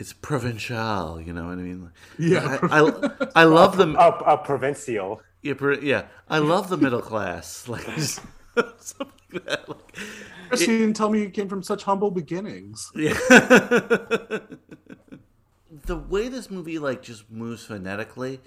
it's 0.00 0.12
provincial, 0.14 1.20
you 1.20 1.32
know 1.32 1.44
what 1.44 1.52
I 1.58 1.62
mean? 1.62 1.90
Yeah. 2.18 2.58
I, 2.70 2.80
I, 2.80 3.26
I 3.36 3.44
love 3.44 3.76
the 3.76 3.94
Oh, 3.98 4.24
a 4.24 4.38
provincial. 4.38 5.20
yeah, 5.42 5.54
pro- 5.54 5.78
yeah, 5.78 6.06
I 6.28 6.38
love 6.38 6.68
the 6.70 6.78
middle 6.78 7.02
class. 7.02 7.68
Like 7.68 7.84
just, 7.94 8.20
something 8.78 9.12
like 9.32 9.44
that. 9.44 9.68
Like, 9.68 9.96
Chris, 10.48 10.62
you 10.66 10.78
didn't 10.78 10.96
tell 10.96 11.10
me 11.10 11.20
you 11.20 11.30
came 11.30 11.48
from 11.48 11.62
such 11.62 11.84
humble 11.84 12.10
beginnings. 12.10 12.90
Yeah. 12.96 13.12
the 15.86 15.96
way 15.96 16.28
this 16.28 16.50
movie 16.50 16.78
like 16.78 17.02
just 17.02 17.30
moves 17.30 17.64
phonetically 17.64 18.40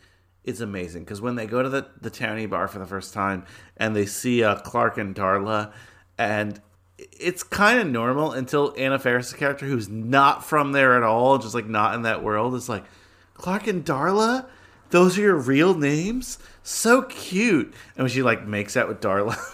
is 0.43 0.59
amazing 0.59 1.03
because 1.03 1.21
when 1.21 1.35
they 1.35 1.45
go 1.45 1.63
to 1.63 1.69
the 1.69 1.87
the 2.01 2.09
towny 2.09 2.45
bar 2.47 2.67
for 2.67 2.79
the 2.79 2.85
first 2.85 3.13
time 3.13 3.45
and 3.77 3.95
they 3.95 4.05
see 4.05 4.43
uh, 4.43 4.55
Clark 4.55 4.97
and 4.97 5.15
Darla, 5.15 5.71
and 6.17 6.59
it's 6.97 7.43
kind 7.43 7.79
of 7.79 7.87
normal 7.87 8.31
until 8.31 8.73
Anna 8.77 8.99
Faris' 8.99 9.33
character, 9.33 9.65
who's 9.65 9.89
not 9.89 10.45
from 10.45 10.71
there 10.71 10.95
at 10.95 11.03
all, 11.03 11.37
just 11.37 11.55
like 11.55 11.67
not 11.67 11.95
in 11.95 12.03
that 12.03 12.23
world, 12.23 12.55
is 12.55 12.69
like 12.69 12.85
Clark 13.33 13.67
and 13.67 13.83
Darla. 13.85 14.45
Those 14.91 15.17
are 15.17 15.21
your 15.21 15.35
real 15.35 15.73
names. 15.73 16.37
So 16.61 17.01
cute. 17.03 17.73
And 17.95 18.03
when 18.03 18.09
she 18.09 18.21
like 18.21 18.45
makes 18.45 18.77
out 18.77 18.87
with 18.87 19.01
Darla, 19.01 19.37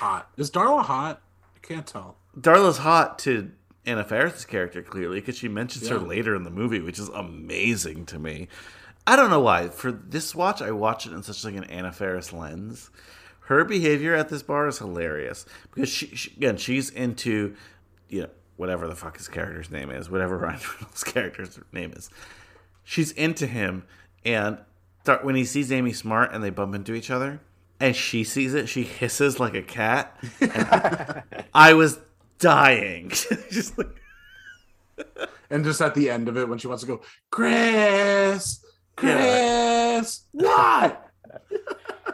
Hot. 0.00 0.30
Is 0.38 0.50
Darla 0.50 0.82
hot? 0.82 1.20
I 1.54 1.58
can't 1.60 1.86
tell. 1.86 2.16
Darla's 2.34 2.78
hot 2.78 3.18
to 3.20 3.50
Anna 3.84 4.02
Faris' 4.02 4.46
character 4.46 4.82
clearly 4.82 5.20
because 5.20 5.36
she 5.36 5.46
mentions 5.46 5.88
her 5.88 5.98
later 5.98 6.34
in 6.34 6.44
the 6.44 6.50
movie, 6.50 6.80
which 6.80 6.98
is 6.98 7.10
amazing 7.10 8.06
to 8.06 8.18
me. 8.18 8.48
I 9.06 9.14
don't 9.14 9.28
know 9.28 9.40
why. 9.40 9.68
For 9.68 9.92
this 9.92 10.34
watch, 10.34 10.62
I 10.62 10.70
watch 10.70 11.04
it 11.04 11.12
in 11.12 11.22
such 11.22 11.44
like 11.44 11.54
an 11.54 11.64
Anna 11.64 11.92
Faris 11.92 12.32
lens. 12.32 12.88
Her 13.50 13.64
behavior 13.64 14.14
at 14.14 14.28
this 14.28 14.44
bar 14.44 14.68
is 14.68 14.78
hilarious 14.78 15.44
because 15.74 15.88
she, 15.88 16.06
she 16.14 16.30
again 16.36 16.56
she's 16.56 16.88
into 16.88 17.56
you 18.08 18.20
know 18.20 18.30
whatever 18.56 18.86
the 18.86 18.94
fuck 18.94 19.16
his 19.16 19.26
character's 19.26 19.72
name 19.72 19.90
is, 19.90 20.08
whatever 20.08 20.38
Ryan 20.38 20.60
Reynolds' 20.76 21.02
character's 21.02 21.58
name 21.72 21.92
is. 21.96 22.10
She's 22.84 23.10
into 23.10 23.48
him, 23.48 23.82
and 24.24 24.58
th- 25.04 25.22
when 25.22 25.34
he 25.34 25.44
sees 25.44 25.72
Amy 25.72 25.92
Smart 25.92 26.32
and 26.32 26.44
they 26.44 26.50
bump 26.50 26.76
into 26.76 26.94
each 26.94 27.10
other, 27.10 27.40
and 27.80 27.96
she 27.96 28.22
sees 28.22 28.54
it, 28.54 28.68
she 28.68 28.84
hisses 28.84 29.40
like 29.40 29.54
a 29.54 29.62
cat. 29.62 30.16
I 31.52 31.74
was 31.74 31.98
dying. 32.38 33.08
Just 33.50 33.76
like 33.76 34.00
and 35.50 35.64
just 35.64 35.80
at 35.80 35.96
the 35.96 36.08
end 36.08 36.28
of 36.28 36.36
it 36.36 36.48
when 36.48 36.60
she 36.60 36.68
wants 36.68 36.84
to 36.84 36.86
go, 36.86 37.00
Chris, 37.30 38.64
Chris, 38.94 40.22
what? 40.30 41.09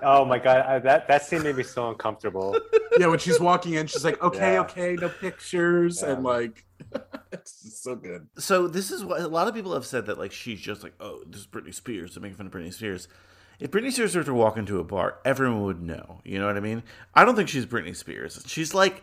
Oh 0.03 0.25
my 0.25 0.39
god, 0.39 0.61
I, 0.67 0.79
that 0.81 1.09
that 1.09 1.25
scene 1.25 1.43
made 1.43 1.57
me 1.57 1.63
so 1.63 1.89
uncomfortable. 1.91 2.57
yeah, 2.99 3.07
when 3.07 3.19
she's 3.19 3.41
walking 3.41 3.75
in, 3.75 3.87
she's 3.87 4.05
like, 4.05 4.23
okay, 4.23 4.55
Yeah. 4.55 4.61
okay, 4.61 4.95
no 4.95 5.09
pictures, 5.09 6.03
Yeah. 6.03 6.13
and 6.15 6.25
like, 6.25 6.65
it's 7.33 7.83
so 7.83 7.95
good. 7.97 8.27
So 8.39 8.69
this 8.69 8.91
is 8.91 9.05
what 9.05 9.21
a 9.21 9.29
lot 9.29 9.49
of 9.49 9.55
people 9.55 9.75
have 9.75 9.87
said 9.87 10.07
that 10.07 10.19
like 10.19 10.33
she's 10.33 10.61
just 10.61 10.83
like, 10.83 10.95
oh, 11.01 11.23
this 11.27 11.41
is 11.43 11.47
Britney 11.47 11.75
Spears. 11.75 12.15
They're 12.15 12.23
making 12.23 12.37
fun 12.37 12.47
of 12.47 12.53
Britney 12.53 12.73
Spears. 12.73 13.09
If 13.59 13.71
Britney 13.71 13.91
Spears 13.93 14.15
were 14.15 14.23
to 14.25 14.35
walk 14.35 14.59
into 14.59 14.79
a 14.79 14.85
bar, 14.85 15.19
everyone 15.25 15.63
would 15.63 15.81
know. 15.81 16.21
You 16.25 16.39
know 16.39 16.47
what 16.47 16.57
I 16.59 16.61
mean? 16.61 16.83
I 17.15 17.25
don't 17.25 17.37
think 17.37 17.49
she's 17.49 17.65
Britney 17.67 17.97
Spears. 17.97 18.43
She's 18.47 18.75
like 18.75 19.03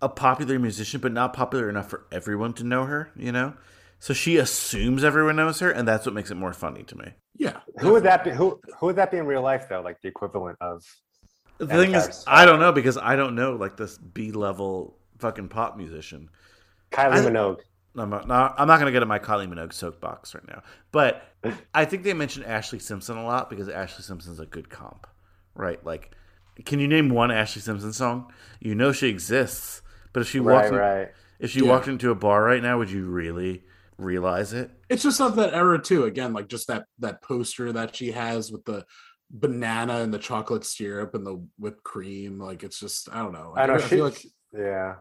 a 0.00 0.08
popular 0.08 0.58
musician, 0.58 1.00
but 1.00 1.12
not 1.12 1.34
popular 1.34 1.68
enough 1.68 1.90
for 1.90 2.06
everyone 2.10 2.54
to 2.54 2.64
know 2.64 2.86
her. 2.86 3.10
You 3.14 3.32
know, 3.32 3.54
so 4.00 4.12
she 4.12 4.36
assumes 4.38 5.04
everyone 5.04 5.36
knows 5.36 5.60
her, 5.60 5.70
and 5.70 5.86
that's 5.86 6.04
what 6.06 6.14
makes 6.14 6.30
it 6.32 6.34
more 6.36 6.52
funny 6.52 6.82
to 6.82 6.96
me. 6.98 7.12
Yeah, 7.36 7.60
Who 7.78 7.92
would 7.92 8.02
that 8.02 8.24
be? 8.24 8.30
Who 8.30 8.60
who 8.78 8.86
would 8.86 8.96
that 8.96 9.10
be 9.12 9.16
in 9.18 9.26
real 9.26 9.42
life 9.42 9.66
though? 9.68 9.80
Like 9.80 10.00
the 10.02 10.08
equivalent 10.08 10.58
of 10.60 10.82
The 11.58 11.66
Anna 11.72 11.82
thing 11.82 11.94
is, 11.94 12.24
I 12.26 12.44
don't 12.44 12.58
know 12.60 12.72
because 12.72 12.98
I 12.98 13.14
don't 13.16 13.34
know 13.36 13.52
like 13.54 13.76
this 13.76 13.96
B 13.96 14.32
level 14.32 14.98
fucking 15.20 15.48
pop 15.48 15.76
musician. 15.76 16.28
Kylie 16.90 17.12
I- 17.12 17.30
Minogue. 17.30 17.60
I'm 17.96 18.08
not, 18.08 18.28
not- 18.28 18.54
I'm 18.56 18.68
not 18.68 18.76
going 18.78 18.86
to 18.86 18.92
get 18.92 19.02
in 19.02 19.08
my 19.08 19.18
Kylie 19.18 19.48
Minogue 19.52 19.72
soapbox 19.72 20.32
right 20.34 20.46
now. 20.46 20.62
But 20.92 21.22
I 21.74 21.84
think 21.84 22.04
they 22.04 22.14
mentioned 22.14 22.46
Ashlee 22.46 22.80
Simpson 22.80 23.16
a 23.16 23.24
lot 23.24 23.50
because 23.50 23.66
Ashlee 23.68 24.02
Simpson's 24.02 24.38
a 24.38 24.46
good 24.46 24.70
comp, 24.70 25.08
right? 25.54 25.84
Like, 25.84 26.14
can 26.64 26.78
you 26.78 26.86
name 26.86 27.08
one 27.08 27.30
Ashlee 27.30 27.60
Simpson 27.62 27.92
song? 27.92 28.32
You 28.60 28.74
know 28.76 28.92
she 28.92 29.08
exists, 29.08 29.82
but 30.12 30.20
if 30.20 30.28
she 30.28 30.38
walked, 30.38 30.70
Right, 30.70 30.72
in- 30.72 30.74
right. 30.78 31.08
if 31.40 31.50
she 31.50 31.60
Yeah. 31.64 31.68
walked 31.70 31.88
into 31.88 32.10
a 32.12 32.14
bar 32.14 32.44
right 32.44 32.62
now, 32.62 32.78
would 32.78 32.90
you 32.92 33.06
really 33.06 33.64
realize 34.00 34.52
it? 34.52 34.70
it's 34.88 35.02
just 35.02 35.20
of 35.20 35.36
that 35.36 35.54
era 35.54 35.80
too. 35.80 36.04
Again, 36.04 36.32
like 36.32 36.48
just 36.48 36.66
that 36.68 36.84
that 36.98 37.22
poster 37.22 37.72
that 37.72 37.94
she 37.94 38.12
has 38.12 38.50
with 38.50 38.64
the 38.64 38.84
banana 39.30 40.00
and 40.00 40.12
the 40.12 40.18
chocolate 40.18 40.64
syrup 40.64 41.14
and 41.14 41.24
the 41.26 41.44
whipped 41.58 41.84
cream. 41.84 42.38
Like 42.38 42.62
it's 42.62 42.80
just 42.80 43.08
I 43.12 43.22
don't 43.22 43.32
know. 43.32 43.54
I 43.56 43.66
know. 43.66 43.74
I 43.74 43.80
She, 43.80 43.88
feel 43.88 44.04
like 44.04 44.24
yeah. 44.52 44.96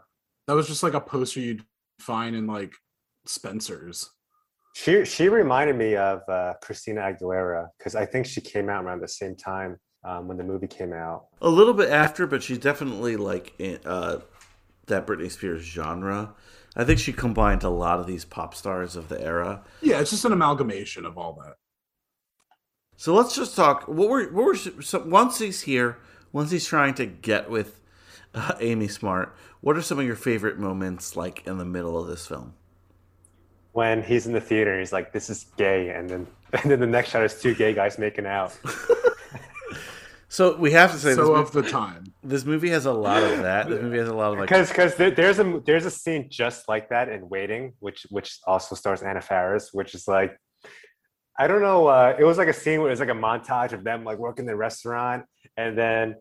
that 0.48 0.54
was 0.54 0.68
just 0.68 0.84
like 0.84 0.94
a 0.94 1.02
poster 1.02 1.40
you'd 1.40 1.64
find 2.00 2.36
in 2.36 2.48
like 2.48 2.74
Spencer's. 3.26 4.10
She 4.76 5.04
she 5.06 5.30
reminded 5.30 5.76
me 5.76 5.96
of 5.96 6.22
uh, 6.30 6.54
Christina 6.62 7.02
Aguilera 7.02 7.68
because 7.78 7.96
I 7.96 8.06
think 8.06 8.26
she 8.26 8.40
came 8.42 8.70
out 8.70 8.86
around 8.86 9.02
the 9.02 9.08
same 9.08 9.36
time 9.36 9.78
um, 10.06 10.28
when 10.28 10.38
the 10.38 10.44
movie 10.44 10.68
came 10.68 10.94
out. 10.94 11.26
A 11.42 11.50
little 11.50 11.74
bit 11.74 11.90
after, 11.90 12.28
but 12.28 12.44
she's 12.44 12.60
definitely 12.60 13.18
like 13.18 13.54
in, 13.60 13.80
uh, 13.84 14.20
that 14.90 15.08
Britney 15.08 15.32
Spears 15.32 15.64
genre. 15.64 16.34
I 16.76 16.84
think 16.84 17.00
she 17.00 17.14
combined 17.14 17.64
a 17.64 17.70
lot 17.70 18.00
of 18.00 18.08
these 18.08 18.26
pop 18.26 18.54
stars 18.54 18.96
of 18.96 19.10
the 19.10 19.20
era. 19.22 19.64
Yeah, 19.82 20.00
it's 20.00 20.12
just 20.12 20.26
an 20.26 20.34
amalgamation 20.34 21.06
of 21.06 21.18
all 21.18 21.34
that. 21.44 21.56
So 22.96 23.16
let's 23.16 23.36
just 23.36 23.56
talk. 23.56 23.88
What 23.88 24.10
were 24.10 24.26
what 24.26 24.46
were 24.46 24.56
so 24.56 25.00
once 25.00 25.40
he's 25.40 25.62
here, 25.62 25.98
once 26.32 26.52
he's 26.52 26.66
trying 26.66 26.94
to 26.96 27.06
get 27.06 27.50
with 27.50 27.80
uh, 28.34 28.54
Amy 28.60 28.88
Smart. 28.88 29.36
What 29.62 29.78
are 29.78 29.82
some 29.82 30.00
of 30.00 30.06
your 30.06 30.16
favorite 30.16 30.58
moments, 30.58 31.16
like 31.16 31.46
in 31.48 31.58
the 31.58 31.66
middle 31.66 31.98
of 31.98 32.08
this 32.08 32.28
film? 32.28 32.54
When 33.72 34.04
he's 34.04 34.26
in 34.26 34.34
the 34.34 34.42
theater, 34.42 34.78
he's 34.80 34.94
like, 34.94 35.12
"This 35.12 35.30
is 35.30 35.46
gay," 35.58 35.90
and 35.90 36.10
then 36.10 36.28
and 36.54 36.72
then 36.72 36.80
the 36.80 36.88
next 36.88 37.10
shot 37.10 37.24
is 37.24 37.40
two 37.40 37.56
gay 37.56 37.74
guys 37.74 37.98
making 37.98 38.26
out. 38.26 38.58
So 40.32 40.56
we 40.56 40.72
have 40.72 40.92
to 40.92 40.98
say 41.00 41.14
So 41.16 41.22
this, 41.36 41.40
of 41.50 41.56
mo- 41.56 41.62
the 41.62 41.70
time. 41.70 42.04
this 42.24 42.46
movie 42.46 42.70
has 42.70 42.86
a 42.86 42.94
lot 42.94 43.24
of 43.24 43.40
that. 43.40 43.68
This 43.68 43.82
movie 43.82 43.98
has 43.98 44.08
a 44.08 44.14
lot 44.14 44.32
of 44.34 44.40
like. 44.40 44.48
Because 44.48 44.70
because 44.70 44.96
there's 44.96 45.40
a 45.40 45.62
there's 45.66 45.86
a 45.86 45.92
scene 45.92 46.28
just 46.30 46.70
like 46.70 46.90
that 46.90 47.10
in 47.10 47.28
Waiting, 47.30 47.74
which 47.80 48.06
which 48.12 48.38
also 48.46 48.76
stars 48.76 49.02
Anna 49.02 49.22
Faris, 49.22 49.70
which 49.74 49.96
is 49.96 50.08
like 50.08 50.38
I 51.38 51.48
don't 51.48 51.62
know. 51.62 51.88
Uh, 51.88 52.16
it 52.20 52.24
was 52.26 52.38
like 52.38 52.48
a 52.48 52.54
scene 52.54 52.80
where 52.80 52.90
it 52.90 52.92
was 52.92 53.00
like 53.00 53.10
a 53.10 53.14
montage 53.14 53.74
of 53.74 53.84
them 53.84 54.04
like 54.04 54.18
working 54.20 54.46
the 54.46 54.56
restaurant, 54.56 55.26
and 55.58 55.78
then 55.78 56.16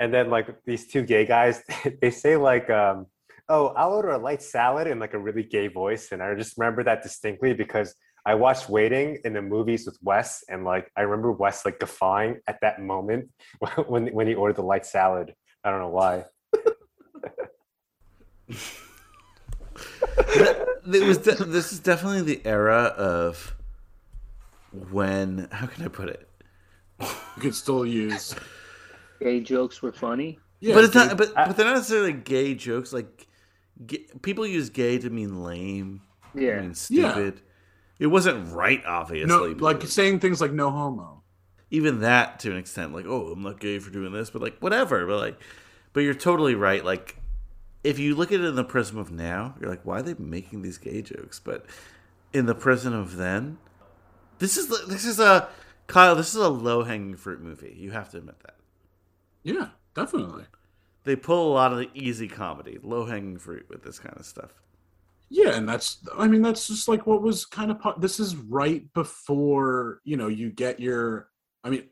and 0.00 0.12
then 0.12 0.30
like 0.30 0.48
these 0.64 0.88
two 0.88 1.02
gay 1.02 1.24
guys, 1.24 1.62
they 2.02 2.10
say 2.10 2.36
like, 2.36 2.68
um, 2.70 3.06
"Oh, 3.48 3.68
I'll 3.68 3.92
order 3.92 4.10
a 4.10 4.18
light 4.18 4.42
salad" 4.42 4.86
in 4.88 4.98
like 4.98 5.14
a 5.14 5.18
really 5.18 5.44
gay 5.44 5.68
voice, 5.68 6.10
and 6.12 6.20
I 6.22 6.34
just 6.34 6.56
remember 6.58 6.82
that 6.84 7.02
distinctly 7.04 7.52
because 7.54 7.94
I 8.28 8.34
watched 8.34 8.68
Waiting 8.68 9.18
in 9.24 9.32
the 9.32 9.40
movies 9.40 9.86
with 9.86 9.96
Wes, 10.02 10.44
and 10.50 10.62
like 10.62 10.92
I 10.94 11.00
remember 11.00 11.32
Wes 11.32 11.64
like 11.64 11.78
guffawing 11.78 12.40
at 12.46 12.60
that 12.60 12.78
moment 12.78 13.30
when 13.86 14.08
when 14.08 14.26
he 14.26 14.34
ordered 14.34 14.56
the 14.56 14.62
light 14.62 14.84
salad. 14.84 15.34
I 15.64 15.70
don't 15.70 15.80
know 15.80 15.88
why. 15.88 16.24
it 20.92 21.06
was 21.06 21.16
de- 21.16 21.42
this 21.46 21.72
is 21.72 21.78
definitely 21.80 22.20
the 22.20 22.46
era 22.46 22.92
of 22.98 23.56
when 24.90 25.48
how 25.50 25.66
can 25.66 25.86
I 25.86 25.88
put 25.88 26.10
it? 26.10 26.28
You 27.00 27.08
could 27.40 27.54
still 27.54 27.86
use. 27.86 28.34
Gay 29.20 29.40
jokes 29.40 29.80
were 29.80 29.92
funny. 29.92 30.38
Yeah, 30.60 30.74
but 30.74 30.84
it's 30.84 30.92
dude. 30.92 31.08
not. 31.08 31.16
But, 31.16 31.34
but 31.34 31.56
they're 31.56 31.64
not 31.64 31.76
necessarily 31.76 32.12
gay 32.12 32.54
jokes. 32.54 32.92
Like 32.92 33.26
ga 33.86 34.06
people 34.20 34.46
use 34.46 34.68
gay 34.68 34.98
to 34.98 35.08
mean 35.08 35.42
lame. 35.42 36.02
Yeah. 36.34 36.58
I 36.58 36.60
mean 36.60 36.74
stupid. 36.74 37.40
It 37.98 38.06
wasn't 38.08 38.52
right, 38.52 38.82
obviously. 38.86 39.26
no, 39.28 39.54
but 39.54 39.62
like 39.62 39.82
saying 39.88 40.20
things 40.20 40.40
like 40.40 40.52
"no 40.52 40.70
homo." 40.70 41.22
even 41.70 42.00
that 42.00 42.40
to 42.40 42.50
an 42.50 42.56
extent, 42.56 42.94
like, 42.94 43.04
oh, 43.06 43.26
I'm 43.32 43.42
not 43.42 43.60
gay 43.60 43.78
for 43.78 43.90
doing 43.90 44.10
this, 44.12 44.30
but 44.30 44.40
like, 44.40 44.58
whatever. 44.60 45.06
But 45.06 45.18
like, 45.18 45.40
but 45.92 46.00
you're 46.00 46.14
totally 46.14 46.54
right. 46.54 46.82
Like, 46.84 47.16
if 47.84 47.98
you 47.98 48.14
look 48.14 48.32
at 48.32 48.40
it 48.40 48.46
in 48.46 48.54
the 48.54 48.64
prism 48.64 48.96
of 48.98 49.10
now, 49.10 49.54
you're 49.60 49.68
like, 49.68 49.84
why 49.84 49.98
are 49.98 50.02
they 50.02 50.14
making 50.18 50.62
these 50.62 50.78
gay 50.78 51.02
jokes? 51.02 51.38
But 51.38 51.66
in 52.32 52.46
the 52.46 52.54
prism 52.54 52.94
of 52.94 53.16
then, 53.16 53.58
this 54.38 54.56
is 54.56 54.68
this 54.86 55.04
is 55.04 55.18
a 55.20 55.48
Kyle. 55.88 56.14
This 56.14 56.30
is 56.30 56.36
a 56.40 56.48
low 56.48 56.84
hanging 56.84 57.16
fruit 57.16 57.40
movie. 57.42 57.74
You 57.78 57.90
have 57.90 58.10
to 58.12 58.18
admit 58.18 58.40
that 58.40 58.56
Yeah, 59.42 59.68
definitely. 59.94 60.44
they 61.04 61.16
pull 61.16 61.52
a 61.52 61.54
lot 61.54 61.72
of 61.72 61.78
the 61.78 61.90
easy 61.94 62.28
comedy, 62.28 62.78
low 62.82 63.04
hanging 63.06 63.38
fruit 63.38 63.66
with 63.68 63.82
this 63.82 63.98
kind 63.98 64.16
of 64.16 64.24
stuff. 64.24 64.54
Yeah, 65.30 65.56
and 65.56 65.68
that's 65.68 65.98
I 66.16 66.26
mean 66.26 66.42
that's 66.42 66.68
just 66.68 66.88
like 66.88 67.06
what 67.06 67.22
was 67.22 67.44
kind 67.44 67.70
of 67.70 68.00
this 68.00 68.18
is 68.18 68.36
right 68.36 68.90
before, 68.94 70.00
you 70.04 70.16
know, 70.16 70.28
you 70.28 70.50
get 70.50 70.80
your 70.80 71.28
I 71.64 71.70
mean 71.70 71.84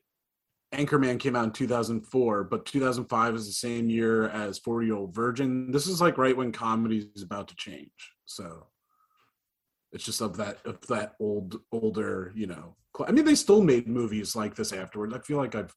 Anchorman 0.75 1.21
came 1.21 1.37
out 1.37 1.45
in 1.45 1.51
2004, 1.53 2.45
but 2.45 2.67
2005 2.67 3.35
is 3.35 3.47
the 3.47 3.53
same 3.53 3.89
year 3.91 4.29
as 4.29 4.59
40 4.59 4.87
Year 4.87 4.97
Old 4.97 5.15
Virgin. 5.15 5.71
This 5.71 5.87
is 5.87 6.01
like 6.01 6.19
right 6.19 6.37
when 6.37 6.51
comedy 6.53 7.11
is 7.15 7.23
about 7.23 7.49
to 7.49 7.57
change. 7.57 7.91
So 8.25 8.67
it's 9.93 10.05
just 10.05 10.21
of 10.21 10.37
that 10.39 10.59
of 10.65 10.81
that 10.89 11.15
old 11.21 11.61
older, 11.73 12.33
you 12.35 12.47
know. 12.47 12.77
I 13.07 13.13
mean 13.13 13.27
they 13.27 13.35
still 13.35 13.63
made 13.63 13.87
movies 13.87 14.35
like 14.35 14.55
this 14.55 14.73
afterwards. 14.73 15.15
I 15.15 15.19
feel 15.19 15.37
like 15.37 15.55
I've 15.55 15.75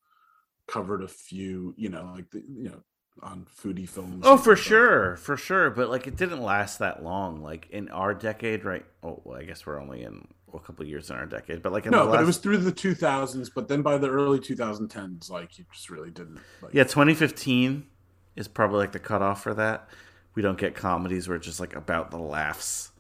covered 0.68 1.04
a 1.04 1.08
few, 1.08 1.74
you 1.78 1.90
know, 1.90 2.12
like 2.16 2.30
the, 2.32 2.40
you 2.48 2.70
know, 2.70 2.84
on 3.24 3.46
foodie 3.62 3.88
films. 3.88 4.24
Oh, 4.26 4.38
for 4.38 4.56
sure, 4.56 5.16
for 5.18 5.38
sure. 5.38 5.70
But 5.70 5.90
like, 5.90 6.08
it 6.08 6.16
didn't 6.16 6.42
last 6.42 6.80
that 6.80 7.04
long. 7.04 7.42
Like 7.42 7.68
in 7.70 7.90
our 7.90 8.14
decade, 8.14 8.66
right? 8.66 8.86
Oh, 9.04 9.22
well, 9.24 9.38
I 9.38 9.44
guess 9.44 9.66
we're 9.66 9.82
only 9.82 10.04
in 10.04 10.28
a 10.54 10.60
couple 10.60 10.84
of 10.84 10.90
years 10.90 11.10
in 11.10 11.16
our 11.16 11.26
decade. 11.26 11.62
But 11.62 11.72
like 11.72 11.86
in 11.86 11.92
no, 11.92 12.06
the 12.06 12.12
but 12.12 12.22
it 12.22 12.26
was 12.26 12.38
through 12.38 12.58
the 12.58 12.72
2000s. 12.72 13.50
But 13.54 13.68
then 13.68 13.82
by 13.82 13.98
the 13.98 14.10
early 14.10 14.40
2010s, 14.40 15.30
like 15.30 15.58
you 15.58 15.66
just 15.72 15.90
really 15.90 16.12
didn't. 16.12 16.40
Like, 16.62 16.74
Yeah, 16.74 16.84
2015 16.84 17.86
is 18.36 18.48
probably 18.48 18.80
like 18.80 18.92
the 18.92 19.00
cutoff 19.00 19.44
for 19.44 19.54
that. 19.54 19.90
We 20.36 20.42
don't 20.42 20.58
get 20.58 20.76
comedies 20.76 21.28
where 21.28 21.38
it's 21.38 21.46
just 21.46 21.60
like 21.60 21.76
about 21.76 22.12
the 22.12 22.18
laughs. 22.18 22.92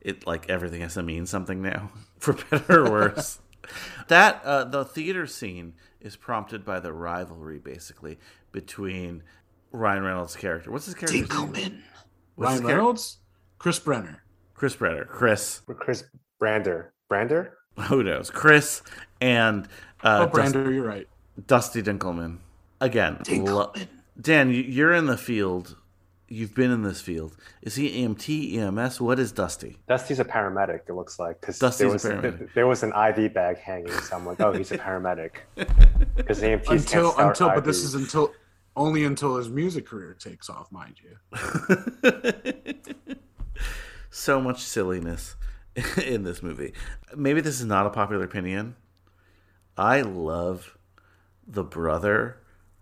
It 0.00 0.26
like 0.26 0.48
everything 0.50 0.82
has 0.82 0.94
to 0.94 1.02
mean 1.02 1.26
something 1.26 1.62
now, 1.62 1.90
for 2.18 2.34
better 2.50 2.86
or 2.86 2.90
worse. 2.90 3.38
that 4.08 4.42
uh, 4.44 4.64
the 4.64 4.84
theater 4.84 5.26
scene 5.26 5.74
is 6.04 6.14
prompted 6.14 6.64
by 6.64 6.78
the 6.78 6.92
rivalry, 6.92 7.58
basically 7.58 8.18
between 8.52 9.22
Ryan 9.72 10.04
Reynolds' 10.04 10.36
character. 10.36 10.70
What's 10.70 10.84
his 10.86 10.94
character? 10.94 11.16
Dinkleman. 11.18 11.80
What's 12.36 12.50
Ryan 12.50 12.62
char- 12.62 12.70
Reynolds, 12.76 13.18
Chris 13.58 13.78
Brenner. 13.80 14.22
Chris 14.52 14.76
Brenner, 14.76 15.04
Chris. 15.06 15.62
Chris 15.78 16.04
Brander. 16.38 16.92
Brander? 17.08 17.58
Who 17.88 18.04
knows? 18.04 18.30
Chris 18.30 18.82
and 19.20 19.66
uh, 20.04 20.26
oh, 20.28 20.32
Brander, 20.32 20.70
you're 20.70 20.86
right. 20.86 21.08
Dusty 21.46 21.82
Dinkleman. 21.82 22.38
Again, 22.80 23.18
lo- 23.28 23.72
Dan, 24.20 24.50
you're 24.50 24.92
in 24.92 25.06
the 25.06 25.16
field. 25.16 25.76
You've 26.34 26.52
been 26.52 26.72
in 26.72 26.82
this 26.82 27.00
field. 27.00 27.36
Is 27.62 27.76
he 27.76 28.02
EMT, 28.02 28.56
EMS? 28.56 29.00
What 29.00 29.20
is 29.20 29.30
Dusty? 29.30 29.78
Dusty's 29.86 30.18
a 30.18 30.24
paramedic. 30.24 30.80
It 30.88 30.94
looks 30.94 31.20
like 31.20 31.40
because 31.40 31.60
Dusty's 31.60 31.78
there 31.78 31.88
a 31.88 31.92
was 31.92 32.04
paramedic. 32.04 32.52
there 32.54 32.66
was 32.66 32.82
an 32.82 32.92
IV 32.92 33.32
bag 33.32 33.58
hanging. 33.58 33.92
So 33.92 34.16
I'm 34.16 34.26
like, 34.26 34.40
oh, 34.40 34.50
he's 34.50 34.72
a 34.72 34.78
paramedic. 34.78 35.30
Because 36.16 36.42
EMTs 36.42 36.64
can't 36.64 36.80
Until 36.80 37.12
start 37.12 37.28
until, 37.28 37.48
but 37.50 37.64
this 37.64 37.82
is 37.82 37.94
until 37.94 38.32
only 38.76 39.04
until 39.04 39.36
his 39.36 39.48
music 39.48 39.86
career 39.86 40.14
takes 40.14 40.48
off, 40.48 40.70
mind 40.70 40.96
you. 41.02 41.16
so 44.10 44.40
much 44.40 44.60
silliness 44.60 45.34
in 46.04 46.22
this 46.22 46.42
movie. 46.42 46.72
Maybe 47.16 47.40
this 47.40 47.60
is 47.60 47.66
not 47.66 47.86
a 47.86 47.90
popular 47.90 48.24
opinion. 48.24 48.76
I 49.76 50.02
love 50.02 50.76
the 51.46 51.64
brother 51.64 52.38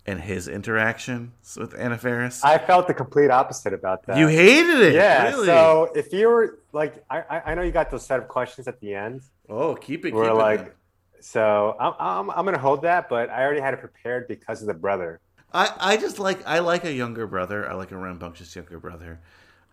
and 0.06 0.20
his 0.20 0.48
interactions 0.48 1.56
with 1.56 1.78
Anna 1.78 1.96
Faris. 1.96 2.42
I 2.44 2.58
felt 2.58 2.86
the 2.88 2.94
complete 2.94 3.30
opposite 3.30 3.72
about 3.72 4.04
that. 4.06 4.16
you 4.18 4.26
hated 4.28 4.80
it, 4.80 4.94
Yeah. 4.94 5.30
really? 5.30 5.46
So 5.46 5.90
if 5.94 6.12
you 6.12 6.28
were 6.28 6.58
like, 6.72 7.04
I, 7.08 7.20
I 7.20 7.42
I 7.52 7.54
know 7.54 7.62
you 7.62 7.70
got 7.72 7.90
those 7.90 8.04
set 8.04 8.18
of 8.18 8.28
questions 8.28 8.66
at 8.66 8.80
the 8.80 8.94
end. 8.94 9.22
oh, 9.48 9.74
keep 9.76 10.04
it. 10.04 10.12
We're 10.12 10.26
keep 10.28 10.34
like, 10.34 10.58
then. 10.60 10.70
so 11.20 11.76
I'm, 11.78 11.94
I'm 11.98 12.30
I'm 12.30 12.44
gonna 12.44 12.58
hold 12.58 12.82
that, 12.82 13.08
but 13.08 13.30
I 13.30 13.42
already 13.44 13.60
had 13.60 13.74
it 13.74 13.80
prepared 13.80 14.26
because 14.28 14.60
of 14.60 14.66
the 14.66 14.74
brother. 14.74 15.20
I, 15.54 15.70
I 15.78 15.96
just 15.98 16.18
like 16.18 16.44
I 16.46 16.58
like 16.60 16.84
a 16.84 16.92
younger 16.92 17.26
brother. 17.26 17.68
I 17.70 17.74
like 17.74 17.92
a 17.92 17.96
rambunctious 17.96 18.56
younger 18.56 18.78
brother. 18.80 19.20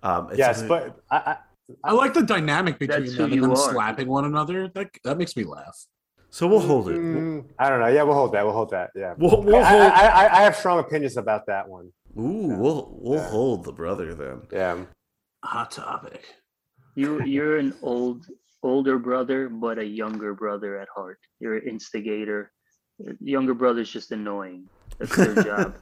Um, 0.04 0.30
it's 0.30 0.38
yes, 0.38 0.60
something- 0.60 0.68
but 0.70 1.00
I, 1.10 1.32
I 1.32 1.38
I 1.84 1.92
like 1.94 2.14
the 2.14 2.24
dynamic 2.24 2.80
between 2.80 3.16
them 3.16 3.32
and 3.32 3.44
them 3.44 3.52
are. 3.52 3.56
slapping 3.72 4.08
one 4.08 4.26
another. 4.26 4.68
That 4.70 4.90
that 5.04 5.18
makes 5.18 5.36
me 5.38 5.44
laugh. 5.44 5.86
So 6.30 6.48
we'll 6.48 6.60
hold 6.60 6.90
it. 6.90 6.98
Mm, 6.98 7.46
I 7.58 7.70
don't 7.70 7.80
know. 7.80 7.88
Yeah, 7.88 8.04
we'll 8.04 8.16
hold 8.16 8.34
that. 8.34 8.44
We'll 8.46 8.54
hold 8.54 8.72
that. 8.72 8.92
Yeah. 8.96 9.14
We'll, 9.18 9.42
we'll 9.42 9.56
I, 9.58 9.64
hold. 9.64 9.82
I, 9.82 10.08
I, 10.08 10.38
I 10.40 10.42
have 10.44 10.56
strong 10.56 10.80
opinions 10.80 11.18
about 11.18 11.46
that 11.48 11.68
one. 11.68 11.92
Ooh, 12.18 12.48
we'll 12.58 12.90
we'll 13.00 13.20
Yeah. 13.20 13.30
hold 13.30 13.64
the 13.64 13.72
brother 13.72 14.14
then. 14.16 14.42
Yeah. 14.52 14.86
Hot 15.44 15.72
topic. 15.72 16.26
You 16.96 17.24
you're 17.24 17.58
an 17.58 17.76
old 17.82 18.26
older 18.62 18.98
brother, 19.00 19.48
but 19.48 19.78
a 19.78 19.86
younger 19.86 20.34
brother 20.34 20.78
at 20.80 20.90
heart. 20.94 21.20
You're 21.40 21.56
an 21.58 21.68
instigator. 21.70 22.52
Younger 23.22 23.54
brother's 23.54 23.90
just 23.90 24.12
annoying. 24.12 24.66
That's 24.98 25.16
their 25.16 25.44
job. 25.44 25.76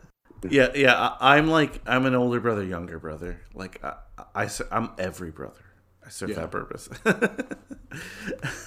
Yeah, 0.48 0.68
yeah. 0.76 0.94
I, 1.20 1.38
I'm 1.38 1.48
like 1.48 1.82
I'm 1.88 2.06
an 2.06 2.14
older 2.14 2.40
brother, 2.40 2.64
younger 2.64 3.00
brother. 3.00 3.42
Like 3.56 3.84
I, 3.84 3.96
I, 4.36 4.50
am 4.70 4.92
every 5.00 5.32
brother. 5.32 5.64
I 6.06 6.10
serve 6.10 6.30
Yeah. 6.32 6.36
that 6.42 6.52
purpose. 6.52 6.88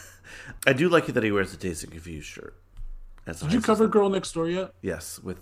I 0.67 0.73
do 0.73 0.89
like 0.89 1.09
it 1.09 1.13
that 1.13 1.25
he 1.25 1.33
wears 1.33 1.51
the 1.53 1.57
Dazed 1.57 1.85
and 1.85 1.93
Confused 1.93 2.27
shirt. 2.29 2.55
That's 3.25 3.41
Did 3.41 3.53
you 3.53 3.61
cover 3.61 3.87
Girl 3.87 4.09
Next 4.09 4.33
Door 4.33 4.49
yet? 4.49 4.73
Yes, 4.81 5.19
with 5.23 5.41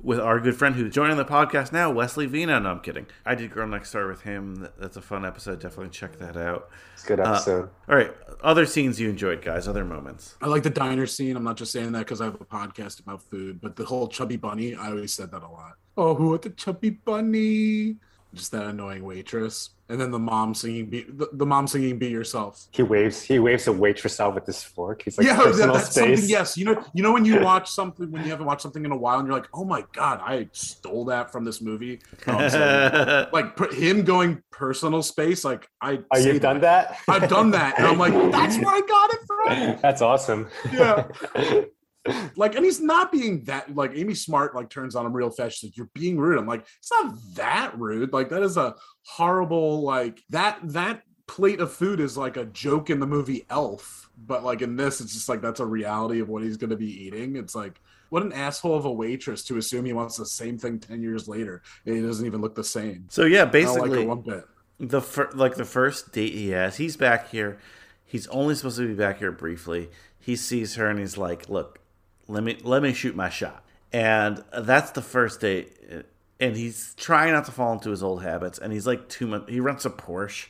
with 0.00 0.20
our 0.20 0.38
good 0.38 0.56
friend 0.56 0.76
who's 0.76 0.94
joining 0.94 1.16
the 1.16 1.24
podcast 1.24 1.72
now, 1.72 1.90
Wesley 1.90 2.26
Vina. 2.26 2.60
No, 2.60 2.70
I'm 2.70 2.80
kidding. 2.80 3.06
I 3.24 3.34
did 3.34 3.50
Girl 3.50 3.66
Next 3.66 3.90
Door 3.92 4.06
with 4.08 4.22
him. 4.22 4.68
That's 4.78 4.96
a 4.96 5.02
fun 5.02 5.24
episode. 5.24 5.60
Definitely 5.60 5.90
check 5.90 6.18
that 6.18 6.36
out. 6.36 6.70
It's 6.94 7.04
a 7.04 7.08
good 7.08 7.20
Uh, 7.20 7.32
episode. 7.32 7.68
All 7.88 7.96
right, 7.96 8.14
other 8.42 8.64
scenes 8.64 9.00
you 9.00 9.10
enjoyed, 9.10 9.42
guys. 9.42 9.66
Other 9.66 9.84
moments. 9.84 10.36
I 10.40 10.46
like 10.46 10.62
the 10.62 10.70
diner 10.70 11.06
scene. 11.06 11.36
I'm 11.36 11.44
not 11.44 11.56
just 11.56 11.72
saying 11.72 11.92
that 11.92 12.00
because 12.00 12.20
I 12.20 12.26
have 12.26 12.36
a 12.40 12.44
podcast 12.44 13.00
about 13.00 13.22
food, 13.22 13.60
but 13.60 13.74
the 13.76 13.84
whole 13.84 14.06
chubby 14.06 14.36
bunny, 14.36 14.74
I 14.76 14.90
always 14.90 15.12
said 15.12 15.32
that 15.32 15.42
a 15.42 15.48
lot. 15.48 15.72
Oh, 15.96 16.14
who 16.14 16.32
at 16.34 16.42
the 16.42 16.50
chubby 16.50 16.90
bunny? 16.90 17.96
Just 18.34 18.52
that 18.52 18.66
annoying 18.66 19.04
waitress. 19.04 19.70
And 19.88 20.00
then 20.00 20.10
the 20.10 20.18
mom 20.18 20.52
singing 20.52 20.86
be 20.86 21.04
the, 21.08 21.28
the 21.32 21.46
mom 21.46 21.68
singing 21.68 21.96
be 21.96 22.08
yourself. 22.08 22.66
he 22.72 22.82
waves. 22.82 23.22
He 23.22 23.38
waves 23.38 23.68
a 23.68 23.72
waitress 23.72 24.18
out 24.18 24.34
with 24.34 24.44
this 24.44 24.62
fork. 24.62 25.02
He's 25.02 25.16
like 25.16 25.26
yeah, 25.26 25.36
that, 25.36 25.44
personal 25.44 25.74
that's 25.74 25.90
space. 25.90 26.18
something. 26.18 26.28
Yes, 26.28 26.58
you 26.58 26.64
know, 26.64 26.84
you 26.92 27.04
know 27.04 27.12
when 27.12 27.24
you 27.24 27.40
watch 27.44 27.70
something 27.70 28.10
when 28.10 28.24
you 28.24 28.30
haven't 28.30 28.46
watched 28.46 28.62
something 28.62 28.84
in 28.84 28.90
a 28.90 28.96
while, 28.96 29.20
and 29.20 29.28
you're 29.28 29.36
like, 29.36 29.48
"Oh 29.54 29.64
my 29.64 29.84
god, 29.92 30.20
I 30.24 30.48
stole 30.52 31.04
that 31.04 31.30
from 31.30 31.44
this 31.44 31.60
movie." 31.60 32.00
Oh, 32.28 32.48
no, 32.48 33.28
like 33.32 33.54
per- 33.54 33.72
him 33.72 34.02
going 34.02 34.42
personal 34.50 35.02
space, 35.02 35.44
like 35.44 35.68
I. 35.80 36.00
oh, 36.12 36.18
you've 36.18 36.40
done 36.40 36.60
that? 36.62 36.98
I've 37.08 37.28
done 37.30 37.52
that, 37.52 37.78
and 37.78 37.86
I'm 37.86 37.98
like, 37.98 38.12
that's 38.32 38.58
where 38.58 38.74
I 38.74 38.80
got 38.80 39.14
it 39.14 39.20
from. 39.26 39.78
That's 39.82 40.02
awesome. 40.02 40.48
Yeah. 40.72 41.06
Like, 42.36 42.54
and 42.54 42.64
he's 42.64 42.80
not 42.80 43.10
being 43.12 43.44
that. 43.44 43.74
Like, 43.74 43.92
Amy 43.94 44.14
Smart 44.14 44.54
like 44.54 44.70
turns 44.70 44.94
on 44.94 45.06
him 45.06 45.12
real 45.12 45.30
fast. 45.30 45.58
She's 45.58 45.70
like, 45.70 45.76
"You're 45.76 45.90
being 45.94 46.18
rude." 46.18 46.38
I'm 46.38 46.46
like, 46.46 46.66
it's 46.78 46.90
not 46.90 47.14
that 47.34 47.78
rude. 47.78 48.12
Like, 48.12 48.28
that 48.30 48.42
is 48.42 48.56
a 48.56 48.74
horrible. 49.04 49.82
Like 49.82 50.22
that 50.30 50.58
that 50.64 51.02
plate 51.26 51.60
of 51.60 51.72
food 51.72 52.00
is 52.00 52.16
like 52.16 52.36
a 52.36 52.44
joke 52.46 52.90
in 52.90 53.00
the 53.00 53.06
movie 53.06 53.44
Elf, 53.50 54.10
but 54.16 54.44
like 54.44 54.62
in 54.62 54.76
this, 54.76 55.00
it's 55.00 55.12
just 55.12 55.28
like 55.28 55.40
that's 55.42 55.60
a 55.60 55.66
reality 55.66 56.20
of 56.20 56.28
what 56.28 56.42
he's 56.42 56.56
going 56.56 56.70
to 56.70 56.76
be 56.76 57.04
eating. 57.06 57.36
It's 57.36 57.54
like. 57.54 57.80
What 58.08 58.22
an 58.22 58.32
asshole 58.32 58.76
of 58.76 58.84
a 58.84 58.92
waitress 58.92 59.42
to 59.46 59.58
assume 59.58 59.84
he 59.84 59.92
wants 59.92 60.16
the 60.16 60.26
same 60.26 60.58
thing 60.58 60.78
ten 60.78 61.02
years 61.02 61.26
later, 61.26 61.62
and 61.84 61.96
he 61.96 62.00
doesn't 62.02 62.24
even 62.24 62.40
look 62.40 62.54
the 62.54 62.62
same. 62.62 63.06
So 63.08 63.24
yeah, 63.24 63.38
don't 63.38 63.46
like 63.46 63.52
basically, 63.52 64.04
oh, 64.04 64.06
one 64.06 64.20
bit. 64.20 64.44
the 64.78 65.00
fir- 65.00 65.32
like 65.34 65.56
the 65.56 65.64
first 65.64 66.12
date 66.12 66.32
he 66.32 66.50
has, 66.50 66.76
he's 66.76 66.96
back 66.96 67.30
here. 67.30 67.58
He's 68.04 68.28
only 68.28 68.54
supposed 68.54 68.76
to 68.76 68.86
be 68.86 68.94
back 68.94 69.18
here 69.18 69.32
briefly. 69.32 69.90
He 70.20 70.36
sees 70.36 70.76
her 70.76 70.88
and 70.88 71.00
he's 71.00 71.18
like, 71.18 71.48
"Look, 71.48 71.80
let 72.28 72.42
me 72.42 72.58
let 72.62 72.82
me 72.82 72.92
shoot 72.92 73.14
my 73.14 73.28
shot." 73.28 73.64
And 73.92 74.42
that's 74.56 74.90
the 74.90 75.02
first 75.02 75.40
date. 75.40 75.72
And 76.38 76.54
he's 76.56 76.94
trying 76.96 77.32
not 77.32 77.46
to 77.46 77.52
fall 77.52 77.72
into 77.72 77.90
his 77.90 78.02
old 78.02 78.22
habits. 78.22 78.58
And 78.58 78.72
he's 78.72 78.86
like 78.86 79.08
too 79.08 79.26
much. 79.26 79.48
He 79.48 79.58
rents 79.60 79.86
a 79.86 79.90
Porsche, 79.90 80.48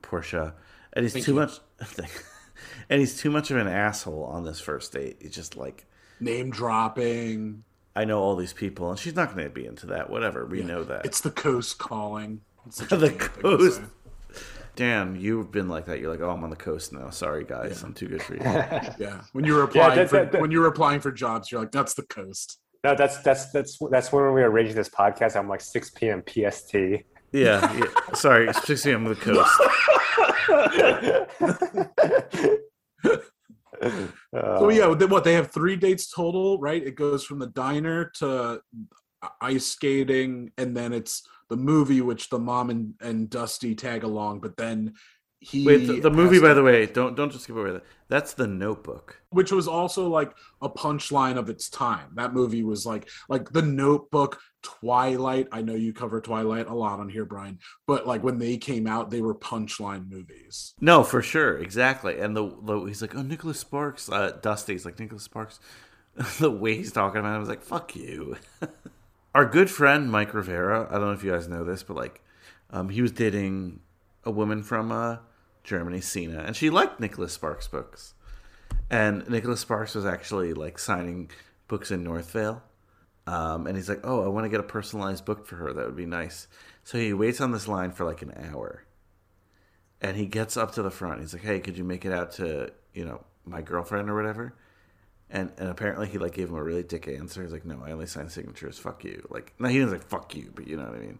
Porsche, 0.00 0.54
and 0.92 1.02
he's 1.04 1.12
Thank 1.12 1.26
too 1.26 1.32
you. 1.32 1.40
much. 1.40 1.60
and 2.88 3.00
he's 3.00 3.18
too 3.20 3.30
much 3.30 3.50
of 3.50 3.58
an 3.58 3.68
asshole 3.68 4.24
on 4.24 4.44
this 4.44 4.60
first 4.60 4.92
date. 4.92 5.18
He's 5.20 5.34
just 5.34 5.56
like, 5.56 5.86
Name 6.20 6.50
dropping. 6.50 7.64
I 7.94 8.04
know 8.04 8.20
all 8.20 8.36
these 8.36 8.54
people, 8.54 8.88
and 8.90 8.98
she's 8.98 9.14
not 9.14 9.34
going 9.34 9.44
to 9.44 9.50
be 9.50 9.66
into 9.66 9.86
that. 9.86 10.08
Whatever, 10.08 10.46
we 10.46 10.62
know 10.62 10.82
that. 10.84 11.04
It's 11.04 11.20
the 11.20 11.30
coast 11.30 11.78
calling. 11.78 12.40
It's 12.66 12.78
the 12.86 13.10
coast. 13.10 13.82
Say. 14.76 14.84
Dan, 14.84 15.16
you've 15.20 15.50
been 15.50 15.68
like 15.68 15.86
that. 15.86 16.00
You're 16.00 16.10
like, 16.10 16.20
oh, 16.20 16.30
I'm 16.30 16.42
on 16.44 16.50
the 16.50 16.56
coast 16.56 16.92
now. 16.92 17.10
Sorry, 17.10 17.44
guys, 17.44 17.82
I'm 17.82 17.94
too 17.94 18.08
good 18.08 18.22
for 18.22 18.34
you. 18.34 18.40
Yeah, 18.98 19.22
when 19.32 19.44
you 19.44 19.54
were 19.54 19.62
applying 19.64 19.96
that- 19.96 20.10
for 20.10 20.16
that- 20.16 20.32
that- 20.32 20.40
when 20.40 20.50
you 20.50 20.60
were 20.60 20.66
applying 20.68 21.00
for 21.00 21.10
jobs, 21.12 21.50
you're 21.50 21.60
like, 21.60 21.72
"That's 21.72 21.94
the 21.94 22.02
coast." 22.04 22.58
No, 22.84 22.94
that's 22.94 23.18
that's 23.22 23.50
that's 23.52 23.78
that's 23.90 24.12
when 24.12 24.24
we 24.24 24.30
were 24.42 24.50
arranging 24.50 24.74
this 24.74 24.88
podcast. 24.88 25.36
I'm 25.36 25.48
like 25.48 25.60
6 25.60 25.90
p.m. 25.90 26.22
PST. 26.26 26.74
Yeah, 27.32 27.72
yeah. 27.72 27.84
sorry, 28.14 28.48
especially 28.48 28.92
on 28.94 29.04
the 29.04 29.14
coast. 29.14 29.50
Uh, 30.48 32.46
So 34.32 34.68
yeah, 34.70 34.94
they, 34.94 35.06
what 35.06 35.24
they 35.24 35.32
have 35.34 35.50
three 35.50 35.74
dates 35.76 36.08
total, 36.10 36.58
right? 36.58 36.80
It 36.82 36.94
goes 36.94 37.24
from 37.24 37.40
the 37.40 37.48
diner 37.48 38.12
to 38.18 38.60
ice 39.40 39.66
skating, 39.66 40.52
and 40.56 40.76
then 40.76 40.92
it's 40.92 41.26
the 41.52 41.56
movie, 41.58 42.00
which 42.00 42.30
the 42.30 42.38
mom 42.38 42.70
and, 42.70 42.94
and 43.02 43.28
Dusty 43.28 43.74
tag 43.74 44.04
along. 44.04 44.40
But 44.40 44.56
then 44.56 44.94
he 45.38 45.66
Wait, 45.66 45.86
the, 45.86 46.00
the 46.00 46.10
movie, 46.10 46.36
has 46.36 46.42
by 46.42 46.54
the 46.54 46.62
way, 46.62 46.86
don't 46.86 47.14
don't 47.14 47.30
just 47.30 47.46
give 47.46 47.58
away 47.58 47.72
that. 47.72 47.84
That's 48.08 48.32
the 48.32 48.46
Notebook. 48.46 49.20
which 49.28 49.52
was 49.52 49.68
also 49.68 50.08
like 50.08 50.32
a 50.62 50.70
punchline 50.70 51.36
of 51.36 51.50
its 51.50 51.68
time. 51.68 52.08
That 52.14 52.32
movie 52.32 52.62
was 52.62 52.86
like 52.86 53.10
like 53.28 53.52
The 53.52 53.60
Notebook, 53.60 54.40
Twilight. 54.62 55.48
I 55.52 55.60
know 55.60 55.74
you 55.74 55.92
cover 55.92 56.22
Twilight 56.22 56.68
a 56.68 56.74
lot 56.74 57.00
on 57.00 57.10
here, 57.10 57.26
Brian, 57.26 57.58
but 57.86 58.06
like 58.06 58.22
when 58.22 58.38
they 58.38 58.56
came 58.56 58.86
out, 58.86 59.10
they 59.10 59.20
were 59.20 59.34
punchline 59.34 60.10
movies. 60.10 60.72
No, 60.80 61.04
for 61.04 61.20
sure, 61.20 61.58
exactly. 61.58 62.18
And 62.18 62.34
the, 62.34 62.50
the 62.62 62.84
he's 62.84 63.02
like, 63.02 63.14
oh, 63.14 63.20
Nicholas 63.20 63.60
Sparks. 63.60 64.08
Uh, 64.08 64.38
Dusty's 64.40 64.86
like 64.86 64.98
Nicholas 64.98 65.24
Sparks. 65.24 65.60
the 66.38 66.50
way 66.50 66.76
he's 66.76 66.92
talking 66.92 67.20
about 67.20 67.32
it, 67.32 67.36
I 67.36 67.38
was 67.40 67.48
like, 67.50 67.62
fuck 67.62 67.94
you. 67.94 68.38
Our 69.34 69.46
good 69.46 69.70
friend 69.70 70.10
Mike 70.10 70.34
Rivera. 70.34 70.86
I 70.90 70.94
don't 70.94 71.06
know 71.06 71.12
if 71.12 71.24
you 71.24 71.30
guys 71.30 71.48
know 71.48 71.64
this, 71.64 71.82
but 71.82 71.96
like, 71.96 72.22
um, 72.70 72.90
he 72.90 73.00
was 73.00 73.12
dating 73.12 73.80
a 74.24 74.30
woman 74.30 74.62
from 74.62 74.92
uh, 74.92 75.18
Germany, 75.64 76.00
Sina, 76.02 76.40
and 76.40 76.54
she 76.54 76.68
liked 76.68 77.00
Nicholas 77.00 77.32
Sparks 77.32 77.66
books. 77.66 78.14
And 78.90 79.26
Nicholas 79.28 79.60
Sparks 79.60 79.94
was 79.94 80.04
actually 80.04 80.52
like 80.52 80.78
signing 80.78 81.30
books 81.66 81.90
in 81.90 82.04
Northvale. 82.04 82.60
Um, 83.26 83.66
and 83.66 83.76
he's 83.76 83.88
like, 83.88 84.00
oh, 84.04 84.22
I 84.22 84.28
want 84.28 84.44
to 84.44 84.50
get 84.50 84.60
a 84.60 84.64
personalized 84.64 85.24
book 85.24 85.46
for 85.46 85.56
her. 85.56 85.72
That 85.72 85.86
would 85.86 85.96
be 85.96 86.06
nice. 86.06 86.46
So 86.84 86.98
he 86.98 87.14
waits 87.14 87.40
on 87.40 87.52
this 87.52 87.68
line 87.68 87.92
for 87.92 88.04
like 88.04 88.20
an 88.20 88.34
hour. 88.36 88.84
And 90.00 90.16
he 90.16 90.26
gets 90.26 90.56
up 90.56 90.72
to 90.72 90.82
the 90.82 90.90
front. 90.90 91.20
He's 91.20 91.32
like, 91.32 91.44
hey, 91.44 91.60
could 91.60 91.78
you 91.78 91.84
make 91.84 92.04
it 92.04 92.12
out 92.12 92.32
to, 92.32 92.72
you 92.92 93.04
know, 93.04 93.24
my 93.46 93.62
girlfriend 93.62 94.10
or 94.10 94.16
whatever? 94.16 94.54
And 95.34 95.50
and 95.56 95.68
apparently 95.70 96.06
he 96.08 96.18
like 96.18 96.34
gave 96.34 96.50
him 96.50 96.56
a 96.56 96.62
really 96.62 96.82
dick 96.82 97.08
answer. 97.08 97.42
He's 97.42 97.52
like, 97.52 97.64
no, 97.64 97.82
I 97.84 97.90
only 97.92 98.06
sign 98.06 98.28
signatures. 98.28 98.78
Fuck 98.78 99.02
you. 99.04 99.26
Like, 99.30 99.54
no, 99.58 99.68
he 99.68 99.78
didn't 99.78 99.92
like 99.92 100.04
fuck 100.06 100.36
you, 100.36 100.52
but 100.54 100.66
you 100.68 100.76
know 100.76 100.84
what 100.84 100.94
I 100.94 100.98
mean. 100.98 101.18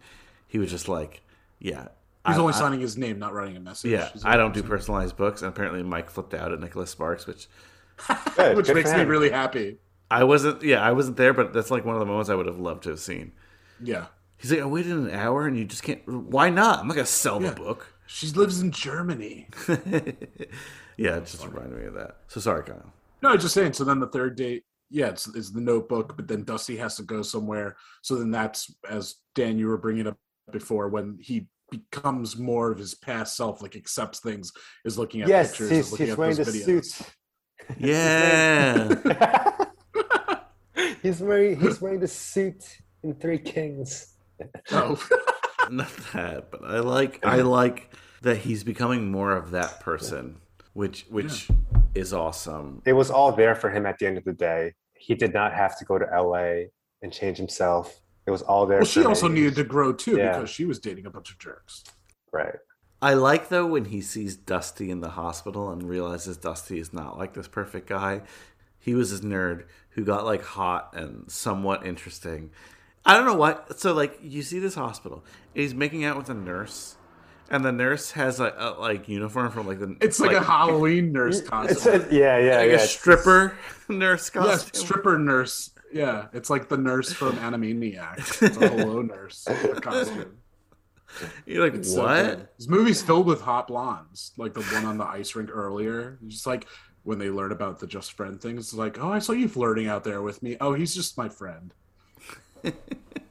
He 0.48 0.59
was 0.59 0.70
just 0.70 0.86
like, 0.86 1.22
yeah. 1.59 1.89
He's 2.26 2.36
I- 2.36 2.40
only 2.40 2.52
I- 2.52 2.59
signing 2.59 2.80
his 2.80 2.97
name, 2.98 3.18
not 3.18 3.32
writing 3.32 3.56
a 3.56 3.60
message. 3.60 3.90
Yeah, 3.90 4.10
I 4.22 4.36
don't 4.36 4.52
do 4.52 4.60
only- 4.60 4.68
personalized 4.70 5.16
books. 5.16 5.40
And 5.43 5.48
apparently 5.48 5.82
Mike 5.82 6.10
flipped 6.10 6.34
out 6.34 6.52
at 6.52 6.60
Nicholas 6.60 6.90
Sparks, 6.90 7.26
which 7.26 7.48
good, 8.36 8.56
which 8.56 8.66
good 8.66 8.76
makes 8.76 8.93
me 8.93 9.02
really 9.05 9.30
happy. 9.30 9.78
I 10.10 10.24
wasn't. 10.24 10.62
Yeah, 10.62 10.82
I 10.82 10.93
wasn't 10.93 11.16
there, 11.16 11.32
but 11.32 11.55
that's 11.55 11.70
like 11.70 11.86
one 11.86 11.94
of 11.97 12.01
the 12.01 12.06
moments 12.06 12.28
I 12.28 12.34
would 12.34 12.47
have 12.47 12.59
loved 12.60 12.82
to 12.82 12.90
have 12.90 13.01
seen. 13.01 13.32
Yeah, 13.82 14.06
He's 14.36 14.52
like, 14.52 14.60
I 14.60 14.66
waited 14.66 14.93
an 14.93 15.10
hour, 15.10 15.47
and 15.47 15.56
you 15.56 15.64
just 15.64 15.82
can't. 15.82 16.06
Why 16.06 16.51
not? 16.51 16.80
I'm 16.80 16.86
not 16.86 16.94
gonna 16.97 17.06
sell 17.06 17.40
Yeah. 17.43 17.48
the 17.51 17.56
book. 17.56 17.94
she 18.06 18.26
lives 18.28 18.60
in 18.60 18.72
Germany. 18.72 19.48
yeah, 20.98 21.16
it 21.16 21.26
just 21.26 21.47
reminded 21.47 21.78
me 21.78 21.86
of 21.86 21.94
that. 21.94 22.18
So 22.28 22.40
sorry, 22.40 22.64
Kyle. 22.64 22.93
No, 23.22 23.30
I 23.30 23.32
was 23.34 23.42
just 23.42 23.54
saying. 23.54 23.72
So 23.72 23.84
then 23.84 24.00
the 24.00 24.08
third 24.08 24.36
date, 24.36 24.64
yeah, 24.90 25.08
it's, 25.08 25.26
it's 25.34 25.50
the 25.50 25.60
notebook, 25.60 26.16
but 26.16 26.28
then 26.28 26.44
Dusty 26.44 26.76
has 26.76 26.96
to 26.96 27.02
go 27.02 27.22
somewhere. 27.22 27.76
So 28.02 28.16
then 28.16 28.30
that's, 28.30 28.74
as 28.88 29.16
Dan, 29.34 29.58
you 29.58 29.68
were 29.68 29.78
bringing 29.78 30.06
up 30.06 30.18
before, 30.50 30.88
when 30.88 31.18
he 31.20 31.46
becomes 31.70 32.36
more 32.36 32.70
of 32.70 32.78
his 32.78 32.94
past 32.94 33.36
self, 33.36 33.62
like 33.62 33.76
accepts 33.76 34.20
things, 34.20 34.52
is 34.84 34.98
looking 34.98 35.22
at 35.22 35.28
yes, 35.28 35.50
pictures, 35.52 35.70
he's, 35.70 35.92
looking 35.92 36.06
he's 36.06 36.12
at 36.12 36.18
wearing 36.18 36.36
the 36.36 36.44
those 36.44 36.56
videos. 36.56 36.84
suit. 36.84 37.06
Yeah. 37.78 38.92
he's 41.02 41.20
wearing 41.20 41.60
he's 41.60 41.80
wearing 41.80 42.00
the 42.00 42.08
suit 42.08 42.64
in 43.04 43.14
Three 43.14 43.38
Kings. 43.38 44.14
Oh, 44.72 45.00
not 45.70 45.88
that, 46.12 46.50
but 46.50 46.64
I 46.64 46.80
like 46.80 47.24
I 47.24 47.42
like 47.42 47.94
that 48.22 48.38
he's 48.38 48.64
becoming 48.64 49.12
more 49.12 49.30
of 49.30 49.52
that 49.52 49.78
person, 49.78 50.40
which 50.72 51.06
which 51.08 51.48
is 51.94 52.12
awesome. 52.12 52.82
It 52.86 52.93
was 52.94 53.10
all 53.10 53.32
there 53.32 53.55
for 53.55 53.70
him 53.70 53.86
at 53.86 53.98
the 53.98 54.06
end 54.06 54.19
of 54.19 54.24
the 54.24 54.32
day. 54.32 54.74
He 54.94 55.14
did 55.14 55.32
not 55.35 55.52
have 55.52 55.78
to 55.78 55.85
go 55.85 55.98
to 55.98 56.05
LA 56.06 56.69
and 57.02 57.12
change 57.12 57.36
himself. 57.36 58.01
It 58.27 58.31
was 58.31 58.43
all 58.43 58.66
there. 58.66 58.78
Well, 58.78 58.86
she 58.86 59.02
for 59.02 59.09
also 59.09 59.28
me. 59.28 59.40
needed 59.40 59.56
to 59.56 59.64
grow 59.64 59.93
too 59.93 60.16
Yeah. 60.16 60.32
because 60.36 60.51
she 60.51 60.64
was 60.64 60.78
dating 60.78 61.06
a 61.06 61.10
bunch 61.10 61.31
of 61.31 61.39
jerks. 61.39 61.85
right. 62.32 62.55
I 63.05 63.14
like 63.14 63.48
though 63.48 63.66
when 63.66 63.86
he 63.86 64.01
sees 64.01 64.36
Dusty 64.36 64.89
in 64.89 65.01
the 65.01 65.10
hospital 65.10 65.70
and 65.73 65.82
realizes 65.82 66.36
Dusty 66.36 66.78
is 66.78 66.93
not 66.93 67.19
like 67.19 67.35
this 67.35 67.48
perfect 67.48 67.89
guy. 67.89 68.23
He 68.78 68.94
was 68.94 69.10
this 69.10 69.28
nerd 69.28 69.64
who 69.90 70.05
got 70.05 70.24
like 70.24 70.43
hot 70.44 70.90
and 70.94 71.28
somewhat 71.28 71.85
interesting. 71.85 72.52
I 73.05 73.16
don't 73.16 73.27
know 73.27 73.35
what. 73.35 73.81
So 73.81 73.93
like 73.93 74.20
you 74.23 74.43
see 74.43 74.60
this 74.60 74.77
hospital, 74.77 75.24
he's 75.52 75.74
making 75.74 76.05
out 76.05 76.16
with 76.16 76.31
a 76.31 76.35
nurse, 76.35 76.94
and 77.51 77.64
the 77.64 77.73
nurse 77.73 78.12
has 78.12 78.40
a, 78.40 78.55
a 78.56 78.81
like 78.81 79.09
uniform 79.09 79.51
from 79.51 79.66
like 79.66 79.78
the. 79.78 79.97
It's 80.01 80.20
like, 80.20 80.36
a 80.36 80.43
Halloween 80.43 81.12
nurse 81.12 81.40
It's 81.40 81.48
costume. 81.48 82.06
a, 82.10 82.14
yeah, 82.14 82.39
yeah, 82.39 82.56
like 82.59 82.70
yeah. 82.70 82.77
a 82.77 82.78
stripper 82.81 83.56
nurse 83.89 84.31
yeah, 84.35 84.43
costume. 84.43 84.81
stripper 84.82 85.19
nurse. 85.19 85.70
Yeah, 85.93 86.28
it's 86.32 86.48
like 86.48 86.69
the 86.69 86.78
nurse 86.78 87.12
from 87.12 87.36
Animaniacs. 87.36 88.43
It's 88.43 88.56
a 88.56 88.69
hello 88.69 89.02
nurse 89.02 89.47
costume. 89.82 90.39
You're 91.44 91.62
like 91.64 91.74
It's 91.74 91.94
what? 91.94 92.14
good. 92.24 92.48
this 92.56 92.69
movie's 92.69 93.02
filled 93.02 93.27
with 93.27 93.43
hot 93.43 93.69
blondes, 93.69 94.32
like 94.39 94.55
the 94.55 94.62
one 94.62 94.86
on 94.86 94.97
the 94.97 95.05
ice 95.05 95.35
rink 95.35 95.51
earlier. 95.52 96.19
It's 96.24 96.36
Just 96.36 96.47
like 96.47 96.66
when 97.02 97.19
they 97.19 97.28
learn 97.28 97.52
about 97.52 97.78
the 97.81 97.86
just 97.86 98.12
friend 98.12 98.40
things, 98.40 98.73
like, 98.73 98.98
oh, 98.98 99.12
I 99.12 99.19
saw 99.19 99.32
you 99.32 99.48
flirting 99.48 99.89
out 99.89 100.05
there 100.05 100.23
with 100.23 100.43
me. 100.43 100.56
Oh, 100.60 100.73
he's 100.73 100.94
just 100.94 101.19
my 101.19 101.28
friend. 101.28 101.74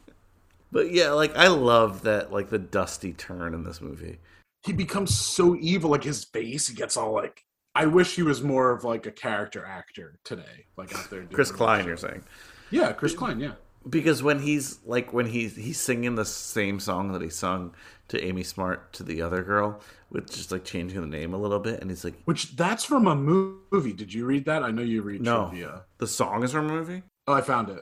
But 0.71 0.91
yeah, 0.91 1.11
like 1.11 1.35
I 1.35 1.47
love 1.47 2.03
that 2.03 2.31
like 2.31 2.49
the 2.49 2.59
Dusty 2.59 3.13
turn 3.13 3.53
in 3.53 3.63
this 3.63 3.81
movie. 3.81 4.19
He 4.63 4.73
becomes 4.73 5.17
so 5.17 5.55
evil, 5.59 5.89
like 5.89 6.03
his 6.03 6.23
face, 6.23 6.67
he 6.67 6.75
gets 6.75 6.95
all 6.97 7.13
like. 7.13 7.45
I 7.73 7.85
wish 7.85 8.15
he 8.15 8.21
was 8.23 8.41
more 8.43 8.71
of 8.71 8.83
like 8.83 9.05
a 9.05 9.11
character 9.11 9.65
actor 9.65 10.19
today, 10.25 10.65
like 10.77 10.93
out 10.93 11.09
there. 11.09 11.21
doing 11.21 11.33
Chris. 11.33 11.51
Klein, 11.51 11.85
you're 11.85 11.95
saying? 11.97 12.23
Yeah, 12.69 12.91
Chris 12.91 13.13
Klein. 13.13 13.39
Yeah. 13.39 13.53
Because 13.89 14.21
when 14.21 14.39
he's 14.39 14.79
like 14.85 15.11
when 15.13 15.25
he's 15.25 15.55
he's 15.55 15.79
singing 15.79 16.15
the 16.15 16.25
same 16.25 16.79
song 16.79 17.11
that 17.13 17.21
he 17.21 17.29
sung 17.29 17.73
to 18.09 18.23
Amy 18.23 18.43
Smart 18.43 18.91
to 18.93 19.03
the 19.03 19.21
other 19.21 19.41
girl, 19.41 19.79
with 20.11 20.29
just 20.31 20.51
like 20.51 20.63
changing 20.65 21.01
the 21.01 21.07
name 21.07 21.33
a 21.33 21.37
little 21.37 21.59
bit, 21.59 21.79
and 21.81 21.89
he's 21.89 22.03
like, 22.03 22.13
Which 22.25 22.55
that's 22.55 22.83
from 22.83 23.07
a 23.07 23.15
movie. 23.15 23.93
Did 23.93 24.13
you 24.13 24.25
read 24.25 24.45
that? 24.45 24.63
I 24.63 24.69
know 24.71 24.83
you 24.83 25.01
read 25.01 25.21
"No, 25.21 25.47
trivia. 25.47 25.83
the 25.97 26.07
song 26.07 26.43
is 26.43 26.51
from 26.51 26.69
a 26.69 26.73
movie." 26.73 27.03
Oh, 27.27 27.33
I 27.33 27.41
found 27.41 27.69
it. 27.69 27.81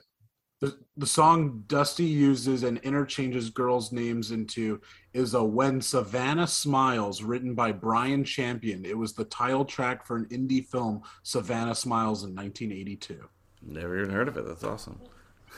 The, 0.60 0.78
the 0.98 1.08
song 1.08 1.64
Dusty 1.68 2.04
uses 2.04 2.64
and 2.64 2.80
interchanges 2.80 3.50
girls' 3.50 3.94
names 3.94 4.32
into 4.32 4.82
is 5.14 5.34
a 5.34 5.44
When 5.44 5.80
Savannah 5.80 6.48
Smiles, 6.48 7.24
written 7.24 7.56
by 7.56 7.72
Brian 7.72 8.26
Champion. 8.26 8.84
It 8.84 8.98
was 8.98 9.14
the 9.14 9.24
title 9.24 9.64
track 9.64 10.06
for 10.06 10.18
an 10.18 10.26
indie 10.26 10.66
film, 10.66 11.02
Savannah 11.24 11.76
Smiles, 11.76 12.24
in 12.24 12.36
1982. 12.36 13.30
Never 13.62 14.00
even 14.00 14.14
heard 14.14 14.28
of 14.28 14.36
it. 14.36 14.46
That's 14.46 14.66
awesome. 14.66 15.00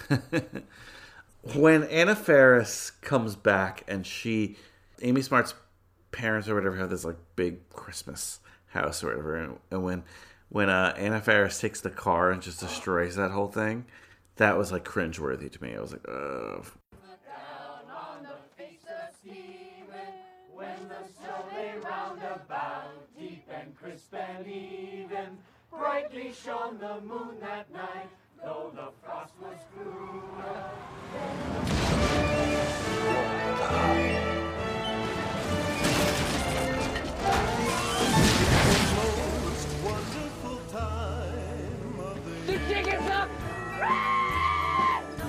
when 1.56 1.84
Anna 1.86 2.16
Faris 2.16 2.92
comes 2.92 3.36
back 3.36 3.84
and 3.88 4.06
she, 4.06 4.56
Amy 5.02 5.24
Smart's 5.24 5.56
parents 6.12 6.48
or 6.48 6.56
whatever 6.56 6.76
have 6.76 6.92
this 6.92 7.06
like 7.06 7.18
big 7.36 7.68
Christmas 7.70 8.40
house 8.68 9.04
or 9.04 9.08
whatever, 9.08 9.36
and, 9.36 9.58
and 9.72 9.84
when 9.84 10.04
when 10.50 10.70
uh, 10.70 10.94
Anna 10.98 11.22
Faris 11.22 11.62
takes 11.62 11.80
the 11.80 11.90
car 11.90 12.30
and 12.30 12.42
just 12.42 12.60
destroys 12.60 13.16
that 13.16 13.32
whole 13.32 13.48
thing, 13.48 13.86
that 14.42 14.58
was 14.58 14.72
like 14.72 14.84
cringeworthy 14.84 15.52
to 15.52 15.64
me. 15.64 15.76
I 15.76 15.80
was 15.80 15.92
like. 15.92 16.08
When 20.54 20.90
the 20.90 21.04
snow 21.16 21.46
lay 21.56 21.74
round 21.84 22.20
about, 22.20 23.18
deep 23.18 23.48
and 23.52 23.76
crisp 23.76 24.14
and 24.14 24.48
even, 24.48 25.38
brightly 25.72 26.34
shone 26.34 26.78
the 26.80 27.02
moon 27.02 27.40
that 27.40 27.72
night, 27.72 28.10
though 28.44 28.72
the 28.76 28.92
frost 29.04 29.34
was 29.42 29.58
cruel. 29.74 30.22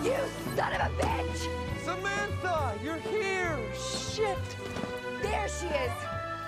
You 0.03 0.17
son 0.57 0.73
of 0.73 0.81
a 0.81 0.91
bitch! 1.01 1.49
Samantha, 1.85 2.77
you're 2.83 2.97
here! 2.97 3.57
Shit! 3.73 4.37
There 5.23 5.49
she 5.49 5.67
is. 5.67 5.93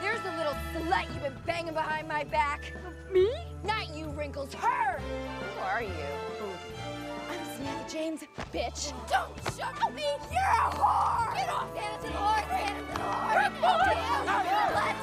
There's 0.01 0.21
the 0.23 0.33
little 0.33 0.55
slut 0.75 1.07
you've 1.15 1.23
been 1.23 1.37
banging 1.47 1.73
behind 1.73 2.09
my 2.09 2.25
back. 2.25 2.73
Me? 3.13 3.31
Not 3.65 3.95
you, 3.95 4.09
Wrinkles. 4.09 4.53
Her. 4.55 4.99
Who 4.99 5.61
are 5.61 5.85
you? 5.85 5.89
I'm 7.31 7.57
Samantha 7.57 7.93
James, 7.93 8.25
bitch. 8.53 8.93
Don't 9.09 9.33
shut 9.57 9.95
me. 9.95 10.03
You're 10.33 10.43
a 10.43 10.71
whore. 10.75 11.35
Get 11.37 11.49
off, 11.49 11.77
Anderson 11.77 12.11
whore. 12.11 12.43
Anderson 12.51 12.97
whore. 12.97 13.35
Let's 14.75 14.99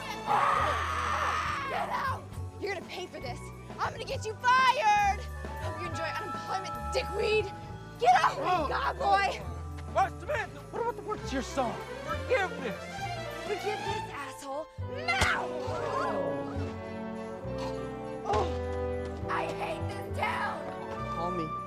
Get 1.69 1.89
out. 1.89 2.21
You're 2.59 2.73
gonna 2.73 2.85
pay 2.87 3.05
for 3.05 3.21
this. 3.21 3.39
I'm 3.79 3.93
gonna 3.93 4.03
get 4.03 4.25
you 4.25 4.35
fired. 4.41 5.21
Hope 5.61 5.81
you 5.81 5.87
enjoy 5.87 6.03
unemployment, 6.03 6.73
dickweed. 6.91 7.45
Get 8.01 8.15
out, 8.15 8.37
oh. 8.39 8.67
God 8.67 8.97
boy. 8.97 9.39
Oh, 9.95 10.07
Samantha, 10.19 10.59
what 10.71 10.81
about 10.81 10.95
the 10.95 11.03
words 11.03 11.29
to 11.29 11.33
your 11.35 11.43
song? 11.43 11.75
Forgiveness! 12.05 12.75
Forgiveness, 13.43 14.03
asshole. 14.11 14.65
Now. 15.05 15.45
Oh, 18.25 18.47
I 19.29 19.43
hate 19.43 19.87
this 19.87 20.17
town. 20.17 20.59
Call 21.15 21.31
me. 21.31 21.60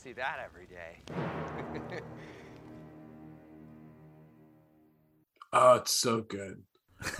See 0.00 0.12
that 0.14 0.38
every 0.44 0.66
day. 0.66 2.00
Oh, 5.52 5.74
it's 5.74 5.90
so 5.90 6.20
good. 6.20 6.62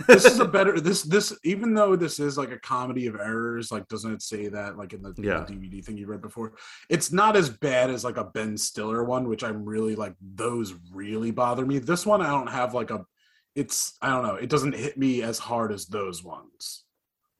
this 0.07 0.23
is 0.25 0.39
a 0.39 0.45
better 0.45 0.79
this 0.79 1.01
this 1.01 1.37
even 1.43 1.73
though 1.73 1.95
this 1.95 2.19
is 2.19 2.37
like 2.37 2.51
a 2.51 2.59
comedy 2.59 3.07
of 3.07 3.15
errors 3.15 3.71
like 3.71 3.87
doesn't 3.87 4.13
it 4.13 4.21
say 4.21 4.47
that 4.47 4.77
like 4.77 4.93
in 4.93 5.01
the, 5.01 5.09
in 5.17 5.23
the 5.23 5.29
dvd 5.29 5.83
thing 5.83 5.97
you 5.97 6.05
read 6.05 6.21
before 6.21 6.53
it's 6.87 7.11
not 7.11 7.35
as 7.35 7.49
bad 7.49 7.89
as 7.89 8.03
like 8.03 8.17
a 8.17 8.23
ben 8.25 8.55
stiller 8.55 9.03
one 9.03 9.27
which 9.27 9.43
i'm 9.43 9.65
really 9.65 9.95
like 9.95 10.13
those 10.35 10.75
really 10.93 11.31
bother 11.31 11.65
me 11.65 11.79
this 11.79 12.05
one 12.05 12.21
i 12.21 12.27
don't 12.27 12.51
have 12.51 12.75
like 12.75 12.91
a 12.91 13.03
it's 13.55 13.97
i 14.03 14.09
don't 14.09 14.23
know 14.23 14.35
it 14.35 14.49
doesn't 14.49 14.75
hit 14.75 14.99
me 14.99 15.23
as 15.23 15.39
hard 15.39 15.71
as 15.71 15.87
those 15.87 16.23
ones 16.23 16.83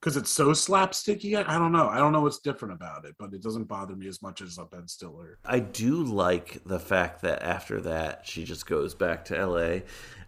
because 0.02 0.16
it's 0.16 0.30
so 0.30 0.48
slapsticky 0.48 1.36
I, 1.36 1.58
don't 1.58 1.72
know 1.72 1.88
i 1.88 1.98
don't 1.98 2.12
know 2.12 2.22
what's 2.22 2.40
different 2.40 2.74
about 2.74 3.04
it 3.04 3.14
but 3.18 3.32
it 3.32 3.40
doesn't 3.40 3.64
bother 3.64 3.94
me 3.94 4.08
as 4.08 4.20
much 4.20 4.42
as 4.42 4.58
a 4.58 4.64
ben 4.64 4.88
stiller 4.88 5.38
I 5.44 5.60
do 5.60 6.02
like 6.02 6.62
the 6.66 6.80
fact 6.80 7.22
that 7.22 7.42
after 7.42 7.80
that 7.82 8.22
she 8.24 8.44
just 8.44 8.66
goes 8.66 8.94
back 8.94 9.24
to 9.26 9.46
LA 9.46 9.80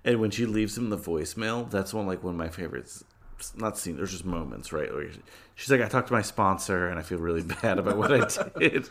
and 0.05 0.21
when 0.21 0.31
she 0.31 0.45
leaves 0.45 0.77
him 0.77 0.91
the 0.91 0.99
voicemail, 0.99 1.69
that's 1.71 1.95
one 1.95 2.07
like 2.07 2.23
one 2.23 2.35
of 2.35 2.39
my 2.39 2.51
favorites. 2.51 3.05
Not 3.57 3.79
seen 3.79 3.97
there's 3.97 4.13
just 4.13 4.25
moments, 4.25 4.73
right? 4.73 4.93
Where 4.93 5.09
she's 5.55 5.71
like, 5.71 5.81
I 5.81 5.89
talked 5.89 6.09
to 6.09 6.13
my 6.13 6.23
sponsor 6.23 6.89
and 6.89 6.99
I 6.99 7.03
feel 7.03 7.19
really 7.19 7.43
bad 7.63 7.79
about 7.79 7.97
what 7.97 8.13
I 8.13 8.59
did. 8.59 8.91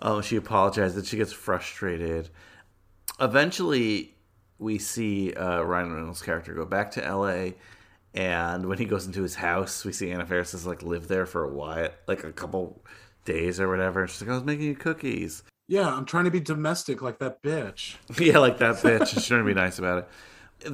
Oh, 0.00 0.20
she 0.22 0.36
apologizes. 0.36 1.08
She 1.08 1.16
gets 1.16 1.32
frustrated. 1.32 2.30
Eventually, 3.20 4.16
we 4.58 4.78
see 4.78 5.32
uh, 5.34 5.62
Ryan 5.62 5.94
Reynolds' 5.94 6.22
character 6.22 6.52
go 6.52 6.64
back 6.64 6.90
to 6.92 7.00
LA, 7.00 7.52
and 8.14 8.66
when 8.66 8.78
he 8.78 8.84
goes 8.84 9.06
into 9.06 9.22
his 9.22 9.34
house, 9.36 9.84
we 9.84 9.92
see 9.92 10.10
Anna 10.10 10.26
Faris 10.26 10.52
has 10.52 10.66
like 10.66 10.82
lived 10.82 11.08
there 11.08 11.26
for 11.26 11.44
a 11.44 11.48
while, 11.50 11.90
like 12.06 12.24
a 12.24 12.32
couple 12.32 12.82
days 13.24 13.60
or 13.60 13.68
whatever. 13.68 14.06
She's 14.06 14.22
like, 14.22 14.30
I 14.30 14.34
was 14.34 14.44
making 14.44 14.66
you 14.66 14.74
cookies. 14.74 15.42
yeah 15.68 15.88
i'm 15.94 16.06
trying 16.06 16.24
to 16.24 16.30
be 16.30 16.40
domestic 16.40 17.02
like 17.02 17.18
that 17.18 17.42
bitch 17.42 17.96
yeah, 18.18 18.38
like 18.38 18.58
that 18.58 18.76
bitch. 18.76 19.08
She's 19.08 19.26
trying 19.26 19.40
to 19.40 19.46
be 19.46 19.54
nice 19.54 19.78
about 19.78 19.98
it. 19.98 20.08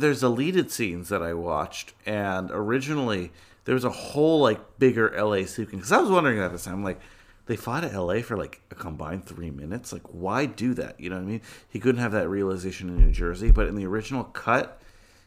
There's 0.00 0.20
deleted 0.20 0.70
scenes 0.70 1.08
that 1.10 1.20
I 1.22 1.34
watched, 1.34 1.92
and 2.06 2.50
originally 2.52 3.32
there 3.64 3.74
was 3.74 3.84
a 3.84 3.90
whole 3.90 4.40
like 4.40 4.78
bigger 4.78 5.12
LA 5.16 5.44
sequence. 5.46 5.70
Because 5.72 5.92
I 5.92 5.98
was 5.98 6.10
wondering 6.10 6.38
at 6.38 6.52
this 6.52 6.64
time, 6.64 6.82
like, 6.84 7.00
they 7.46 7.56
fly 7.56 7.80
to 7.80 8.00
LA 8.00 8.20
for 8.22 8.36
like 8.36 8.62
a 8.70 8.74
combined 8.74 9.26
three 9.26 9.50
minutes. 9.50 9.92
Like, 9.92 10.02
why 10.04 10.46
do 10.46 10.72
that? 10.74 10.98
You 11.00 11.10
know 11.10 11.16
what 11.16 11.22
I 11.22 11.26
mean? 11.26 11.42
He 11.68 11.80
couldn't 11.80 12.00
have 12.00 12.12
that 12.12 12.28
realization 12.28 12.88
in 12.88 12.96
New 12.98 13.12
Jersey, 13.12 13.50
but 13.50 13.66
in 13.66 13.74
the 13.74 13.86
original 13.86 14.24
cut, 14.24 14.80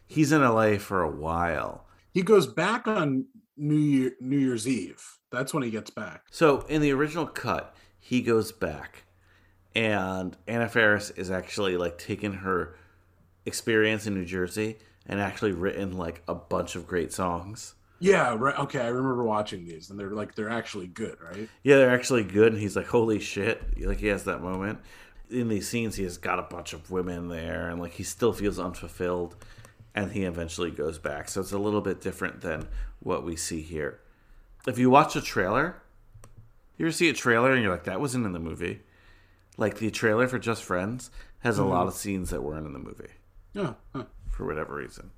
he's 0.08 0.32
in 0.32 0.42
LA 0.42 0.78
for 0.78 1.04
a 1.04 1.10
while. 1.12 1.84
He 2.18 2.24
goes 2.24 2.48
back 2.48 2.88
on 2.88 3.26
New 3.58 3.76
Year 3.76 4.14
New 4.20 4.40
Year's 4.40 4.68
Eve. 4.68 5.20
That's 5.32 5.54
when 5.54 5.62
he 5.62 5.70
gets 5.70 5.92
back. 5.92 6.24
So 6.32 6.62
in 6.62 6.82
the 6.82 6.92
original 6.92 7.28
cut, 7.28 7.76
he 8.00 8.22
goes 8.22 8.52
back, 8.52 9.04
and 9.76 10.36
Anna 10.48 10.68
Faris 10.68 11.12
is 11.12 11.30
actually 11.30 11.78
like 11.78 12.00
taking 12.00 12.34
her 12.34 12.76
experience 13.46 14.08
in 14.08 14.16
New 14.16 14.26
Jersey 14.26 14.78
and 15.06 15.22
actually 15.22 15.52
written 15.52 15.96
like 15.96 16.24
a 16.28 16.34
bunch 16.34 16.76
of 16.76 16.88
great 16.88 17.14
songs. 17.14 17.76
Yeah, 18.00 18.36
right. 18.36 18.58
Okay, 18.62 18.82
I 18.82 18.88
remember 18.88 19.24
watching 19.24 19.68
these, 19.68 19.92
and 19.92 20.00
they're 20.00 20.10
like 20.10 20.34
they're 20.34 20.50
actually 20.50 20.88
good, 20.88 21.22
right? 21.22 21.48
Yeah, 21.62 21.78
they're 21.78 21.94
actually 21.94 22.24
good, 22.24 22.52
and 22.52 22.60
he's 22.60 22.76
like, 22.76 22.88
"Holy 22.88 23.20
shit!" 23.20 23.80
Like 23.86 24.00
he 24.00 24.08
has 24.08 24.24
that 24.24 24.42
moment 24.42 24.80
in 25.30 25.50
these 25.50 25.70
scenes. 25.70 25.98
He 25.98 26.04
has 26.04 26.18
got 26.18 26.40
a 26.40 26.44
bunch 26.44 26.74
of 26.74 26.90
women 26.90 27.28
there, 27.28 27.70
and 27.70 27.80
like 27.80 27.92
he 27.92 28.04
still 28.04 28.34
feels 28.34 28.58
unfulfilled, 28.58 29.36
and 29.98 30.12
he 30.12 30.24
eventually 30.24 30.70
goes 30.70 31.00
back. 31.00 31.28
So 31.28 31.42
it's 31.42 31.52
a 31.52 31.58
little 31.58 31.82
bit 31.82 32.00
different 32.02 32.42
than 32.42 32.68
what 33.00 33.24
we 33.26 33.36
see 33.36 33.62
here. 33.62 34.00
If 34.68 34.78
you 34.78 34.90
watch 34.92 35.16
a 35.16 35.22
trailer, 35.22 35.82
you 36.78 36.86
ever 36.86 36.92
see 36.92 37.10
a 37.10 37.14
trailer 37.14 37.52
and 37.52 37.64
you're 37.64 37.72
like, 37.72 37.86
"That 37.86 38.00
wasn't 38.00 38.26
in 38.26 38.32
the 38.34 38.40
movie." 38.40 38.82
Like 39.58 39.80
the 39.80 39.90
trailer 39.90 40.28
for 40.28 40.38
Just 40.38 40.64
Friends 40.64 41.10
has 41.40 41.58
a 41.58 41.64
Mhm. 41.64 41.70
lot 41.70 41.88
of 41.88 41.94
scenes 41.96 42.30
that 42.30 42.44
weren't 42.44 42.68
in 42.68 42.74
the 42.74 42.80
movie 42.80 43.10
Yeah. 43.54 43.74
huh. 43.94 44.06
for 44.30 44.46
whatever 44.46 44.76
reason. 44.76 45.10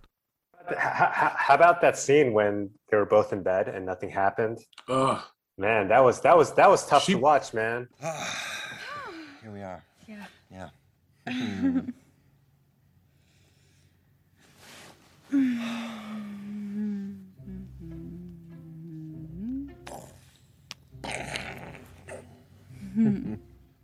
H- 0.69 0.77
h- 0.77 1.33
how 1.35 1.55
about 1.55 1.81
that 1.81 1.97
scene 1.97 2.31
when 2.31 2.69
they 2.89 2.95
were 2.97 3.05
both 3.05 3.33
in 3.33 3.43
bed 3.43 3.67
and 3.67 3.85
nothing 3.85 4.09
happened? 4.09 4.59
Ugh. 4.87 5.19
Man, 5.57 5.89
that 5.89 5.99
was 6.05 6.21
that 6.21 6.37
was 6.37 6.53
that 6.53 6.69
was 6.69 6.85
tough 6.87 7.03
She- 7.03 7.13
to 7.13 7.17
watch, 7.19 7.53
man. 7.53 7.89
Here 9.41 9.51
we 9.51 9.61
are. 9.61 9.83
Yeah. 10.07 10.25
Yeah. 10.49 10.69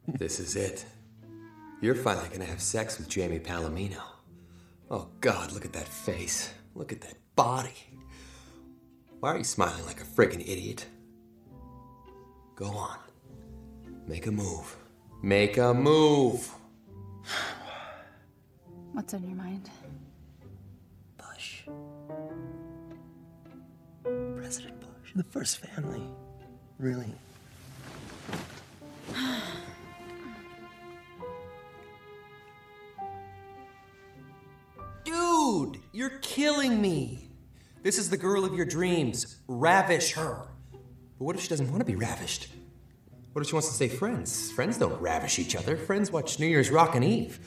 This 0.07 0.39
is 0.39 0.55
it. 0.55 0.85
You're 1.81 1.93
finally 1.93 2.29
gonna 2.29 2.45
have 2.45 2.61
sex 2.61 2.97
with 2.97 3.07
Jamie 3.09 3.39
Palomino. 3.39 4.01
Oh 4.89 5.09
God, 5.21 5.51
look 5.51 5.65
at 5.65 5.73
that 5.73 5.87
face. 5.87 6.51
Look 6.73 6.91
at 6.91 7.01
that 7.01 7.15
body. 7.35 7.73
Why 9.19 9.33
are 9.33 9.37
you 9.37 9.43
smiling 9.43 9.85
like 9.85 10.01
a 10.01 10.05
friggin' 10.05 10.41
idiot? 10.41 10.87
Go 12.55 12.65
on. 12.67 12.97
Make 14.07 14.25
a 14.25 14.31
move. 14.31 14.75
Make 15.21 15.57
a 15.57 15.73
move. 15.73 16.49
What's 18.93 19.13
on 19.13 19.23
your 19.23 19.35
mind? 19.35 19.69
President 24.45 24.79
Bush. 24.79 25.11
The 25.15 25.23
first 25.23 25.57
family. 25.57 26.03
Really? 26.77 27.11
Dude, 35.03 35.79
you're 35.93 36.19
killing 36.21 36.79
me. 36.79 37.27
This 37.81 37.97
is 37.97 38.11
the 38.11 38.17
girl 38.17 38.45
of 38.45 38.53
your 38.53 38.67
dreams. 38.67 39.37
Ravish 39.47 40.13
her. 40.13 40.47
But 41.17 41.25
what 41.25 41.35
if 41.35 41.41
she 41.41 41.47
doesn't 41.47 41.67
want 41.71 41.79
to 41.79 41.85
be 41.85 41.95
ravished? 41.95 42.49
What 43.33 43.41
if 43.41 43.47
she 43.47 43.55
wants 43.55 43.69
to 43.69 43.73
stay 43.73 43.87
friends? 43.87 44.51
Friends 44.51 44.77
don't 44.77 45.01
ravish 45.01 45.39
each 45.39 45.55
other. 45.55 45.75
Friends 45.75 46.11
watch 46.11 46.39
New 46.39 46.45
Year's 46.45 46.69
Rockin' 46.69 47.01
Eve. 47.01 47.39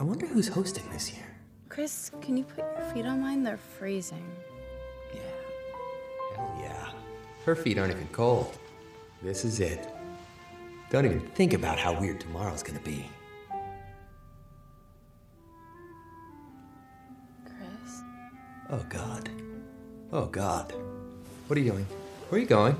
I 0.00 0.02
wonder 0.02 0.26
who's 0.26 0.48
hosting 0.48 0.90
this 0.90 1.12
year. 1.12 1.36
Chris, 1.68 2.10
can 2.20 2.36
you 2.36 2.42
put 2.42 2.64
your 2.76 2.90
feet 2.92 3.06
on 3.06 3.20
mine? 3.20 3.44
They're 3.44 3.56
freezing. 3.56 4.28
Her 7.48 7.56
feet 7.56 7.78
aren't 7.78 7.92
even 7.92 8.08
cold. 8.08 8.58
This 9.22 9.42
is 9.42 9.58
it. 9.58 9.88
Don't 10.90 11.06
even 11.06 11.20
think 11.30 11.54
about 11.54 11.78
how 11.78 11.98
weird 11.98 12.20
tomorrow's 12.20 12.62
gonna 12.62 12.78
be. 12.80 13.06
Chris? 17.46 18.02
Oh, 18.68 18.84
God. 18.90 19.30
Oh, 20.12 20.26
God. 20.26 20.74
What 21.46 21.56
are 21.56 21.62
you 21.62 21.70
doing? 21.70 21.86
Where 22.28 22.38
are 22.38 22.42
you 22.42 22.46
going? 22.46 22.76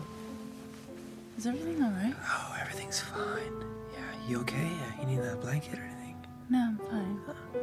Is 1.39 1.47
everything 1.47 1.83
alright? 1.83 2.15
Oh, 2.23 2.57
everything's 2.61 3.01
fine. 3.01 3.65
Yeah, 3.95 4.29
you 4.29 4.41
okay? 4.41 4.71
Uh, 4.71 5.01
You 5.01 5.07
need 5.07 5.25
a 5.25 5.37
blanket 5.37 5.79
or 5.79 5.83
anything? 5.83 6.17
No, 6.51 6.77
I'm 6.93 7.23
fine. 7.25 7.59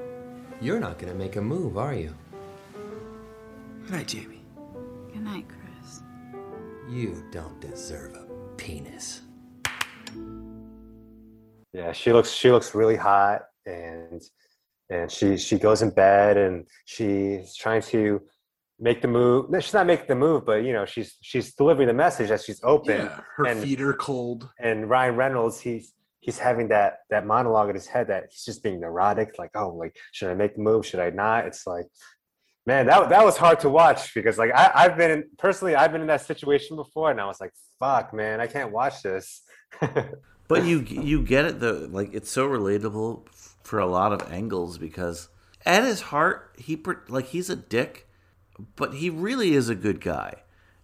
You're 0.60 0.80
not 0.80 0.98
gonna 0.98 1.14
make 1.14 1.36
a 1.36 1.42
move, 1.42 1.78
are 1.78 1.94
you? 1.94 2.16
Good 3.84 3.92
night, 3.92 4.08
Jamie. 4.08 4.42
Good 5.14 5.24
night, 5.24 5.46
Chris. 5.48 5.65
You 6.90 7.24
don't 7.32 7.60
deserve 7.60 8.14
a 8.16 8.26
penis. 8.58 9.22
Yeah, 11.74 11.92
she 11.92 12.14
looks 12.14 12.32
she 12.32 12.52
looks 12.52 12.76
really 12.76 12.96
hot 12.96 13.42
and 13.66 14.22
and 14.90 15.12
she 15.12 15.38
she 15.38 15.58
goes 15.58 15.82
in 15.82 15.90
bed 15.90 16.38
and 16.38 16.68
she's 16.86 17.56
trying 17.56 17.82
to 17.84 18.22
make 18.80 19.02
the 19.02 19.08
move. 19.08 19.50
No, 19.50 19.60
she's 19.60 19.74
not 19.74 19.88
making 19.88 20.08
the 20.08 20.16
move, 20.16 20.46
but 20.46 20.64
you 20.64 20.74
know, 20.74 20.86
she's 20.86 21.18
she's 21.22 21.54
delivering 21.56 21.88
the 21.88 21.94
message 21.94 22.30
that 22.30 22.42
she's 22.42 22.62
open. 22.64 22.98
Yeah, 22.98 23.20
her 23.38 23.46
and, 23.46 23.62
feet 23.62 23.82
are 23.82 23.94
cold. 23.94 24.50
And 24.60 24.90
Ryan 24.90 25.16
Reynolds, 25.16 25.60
he's 25.60 25.94
he's 26.20 26.38
having 26.38 26.68
that 26.70 27.00
that 27.10 27.26
monologue 27.26 27.70
in 27.70 27.76
his 27.76 27.88
head 27.88 28.08
that 28.08 28.26
he's 28.30 28.44
just 28.44 28.64
being 28.64 28.80
neurotic, 28.80 29.38
like, 29.40 29.52
oh, 29.56 29.70
like 29.70 29.96
should 30.12 30.30
I 30.30 30.34
make 30.34 30.56
the 30.56 30.62
move? 30.62 30.86
Should 30.86 31.00
I 31.00 31.10
not? 31.10 31.46
It's 31.46 31.66
like, 31.66 31.86
man, 32.66 32.88
that 32.88 33.10
that 33.10 33.24
was 33.24 33.38
hard 33.38 33.60
to 33.62 33.70
watch 33.70 34.14
because 34.14 34.38
like 34.38 34.52
I, 34.54 34.72
I've 34.74 34.98
been 34.98 35.12
in, 35.12 35.24
personally, 35.38 35.76
I've 35.76 35.92
been 35.92 36.02
in 36.02 36.08
that 36.08 36.26
situation 36.26 36.76
before, 36.76 37.12
and 37.12 37.20
I 37.20 37.26
was 37.26 37.40
like, 37.40 37.54
fuck, 37.80 38.14
man, 38.14 38.40
I 38.40 38.48
can't 38.48 38.72
watch 38.72 39.02
this. 39.02 39.42
But 40.48 40.66
you 40.66 40.82
you 40.82 41.24
get 41.24 41.46
it 41.46 41.60
though, 41.60 41.88
like 41.90 42.14
it's 42.14 42.30
so 42.30 42.48
relatable 42.48 43.28
for 43.64 43.80
a 43.80 43.88
lot 43.88 44.14
of 44.14 44.32
angles 44.32 44.78
because 44.78 45.30
at 45.66 45.84
his 45.84 46.02
heart, 46.02 46.56
he 46.58 46.80
like 47.08 47.28
he's 47.28 47.50
a 47.50 47.56
dick, 47.56 48.08
but 48.76 48.94
he 48.94 49.10
really 49.10 49.54
is 49.54 49.70
a 49.70 49.76
good 49.76 50.02
guy, 50.02 50.44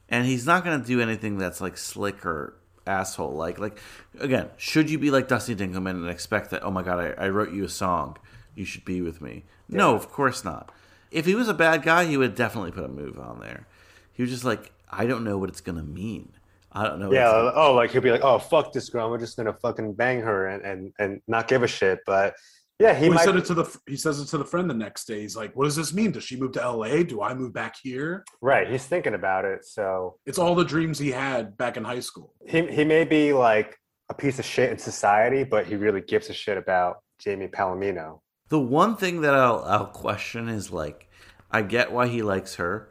and 0.10 0.26
he's 0.26 0.48
not 0.48 0.64
gonna 0.64 0.84
do 0.84 1.00
anything 1.00 1.38
that's 1.38 1.62
like 1.62 1.78
slick 1.78 2.26
or 2.26 2.58
asshole 2.88 3.34
like. 3.34 3.60
Like 3.60 3.78
again, 4.20 4.50
should 4.58 4.90
you 4.90 4.98
be 4.98 5.12
like 5.12 5.28
Dusty 5.28 5.56
Dinkleman 5.56 5.92
and 5.92 6.10
expect 6.10 6.50
that? 6.50 6.64
Oh 6.64 6.72
my 6.72 6.82
god, 6.82 7.00
I, 7.00 7.26
I 7.26 7.30
wrote 7.30 7.54
you 7.54 7.64
a 7.64 7.70
song, 7.70 8.18
you 8.56 8.66
should 8.66 8.86
be 8.86 9.02
with 9.02 9.22
me. 9.22 9.44
No, 9.70 9.94
of 9.96 10.12
course 10.12 10.44
not. 10.44 10.72
If 11.12 11.26
he 11.26 11.36
was 11.36 11.48
a 11.50 11.54
bad 11.54 11.84
guy, 11.84 12.06
he 12.06 12.18
would 12.18 12.36
definitely 12.36 12.72
put 12.72 12.84
a 12.84 12.88
move 12.88 13.20
on 13.20 13.40
there. 13.40 13.68
He 14.14 14.24
was 14.24 14.32
just 14.32 14.44
like, 14.46 14.72
I 14.90 15.06
don't 15.06 15.24
know 15.24 15.38
what 15.38 15.50
it's 15.50 15.62
gonna 15.62 15.84
mean. 15.84 16.34
I 16.72 16.84
don't 16.86 17.00
know. 17.00 17.08
what 17.08 17.16
yeah. 17.16 17.30
it's- 17.30 17.54
Oh, 17.56 17.74
like 17.74 17.92
he'll 17.92 18.02
be 18.02 18.12
like, 18.12 18.24
oh, 18.24 18.40
fuck 18.40 18.72
this 18.72 18.90
girl. 18.90 19.10
We're 19.10 19.18
just 19.20 19.36
gonna 19.38 19.54
fucking 19.54 19.94
bang 19.94 20.22
her 20.22 20.48
and 20.48 20.64
and 20.66 20.94
and 21.00 21.22
not 21.28 21.48
give 21.48 21.64
a 21.64 21.68
shit. 21.68 22.00
But 22.06 22.36
yeah, 22.80 22.94
he 22.96 23.10
Well, 23.10 23.16
might. 23.16 23.26
said 23.26 23.36
it 23.36 23.46
to 23.46 23.54
the 23.54 23.78
he 23.88 23.96
says 23.98 24.20
it 24.20 24.26
to 24.28 24.38
the 24.38 24.46
friend 24.46 24.70
the 24.70 24.74
next 24.74 25.06
day. 25.06 25.22
He's 25.22 25.36
like, 25.36 25.56
"What 25.56 25.66
does 25.66 25.76
this 25.76 25.94
mean? 25.94 26.12
Does 26.12 26.24
she 26.24 26.36
move 26.40 26.54
to 26.54 26.64
L.A.? 26.64 27.04
Do 27.04 27.22
I 27.22 27.34
move 27.34 27.54
back 27.54 27.76
here?" 27.82 28.24
Right, 28.42 28.68
he's 28.70 28.86
thinking 28.86 29.14
about 29.14 29.46
it. 29.46 29.66
So 29.66 30.18
It's 30.26 30.40
all 30.40 30.56
the 30.56 30.64
dreams 30.66 30.98
he 30.98 31.12
had 31.12 31.58
back 31.58 31.78
in 31.78 31.84
high 31.84 32.00
school. 32.00 32.34
he 32.48 32.66
he 32.68 32.84
may 32.86 33.04
be 33.04 33.34
like 33.34 33.78
a 34.10 34.14
piece 34.14 34.40
of 34.40 34.46
shit 34.46 34.72
in 34.72 34.78
society, 34.78 35.44
but 35.44 35.66
he 35.68 35.76
really 35.76 36.02
gives 36.02 36.30
a 36.30 36.34
shit 36.34 36.58
about 36.58 36.98
Jamie 37.20 37.48
Palomino. 37.48 38.22
The 38.52 38.60
one 38.60 38.98
thing 38.98 39.22
that 39.22 39.34
I'll, 39.34 39.64
I'll 39.66 39.86
question 39.86 40.50
is 40.50 40.72
like, 40.72 41.08
I 41.50 41.62
get 41.62 41.94
why 41.94 42.08
he 42.08 42.22
likes 42.22 42.56
her. 42.56 42.90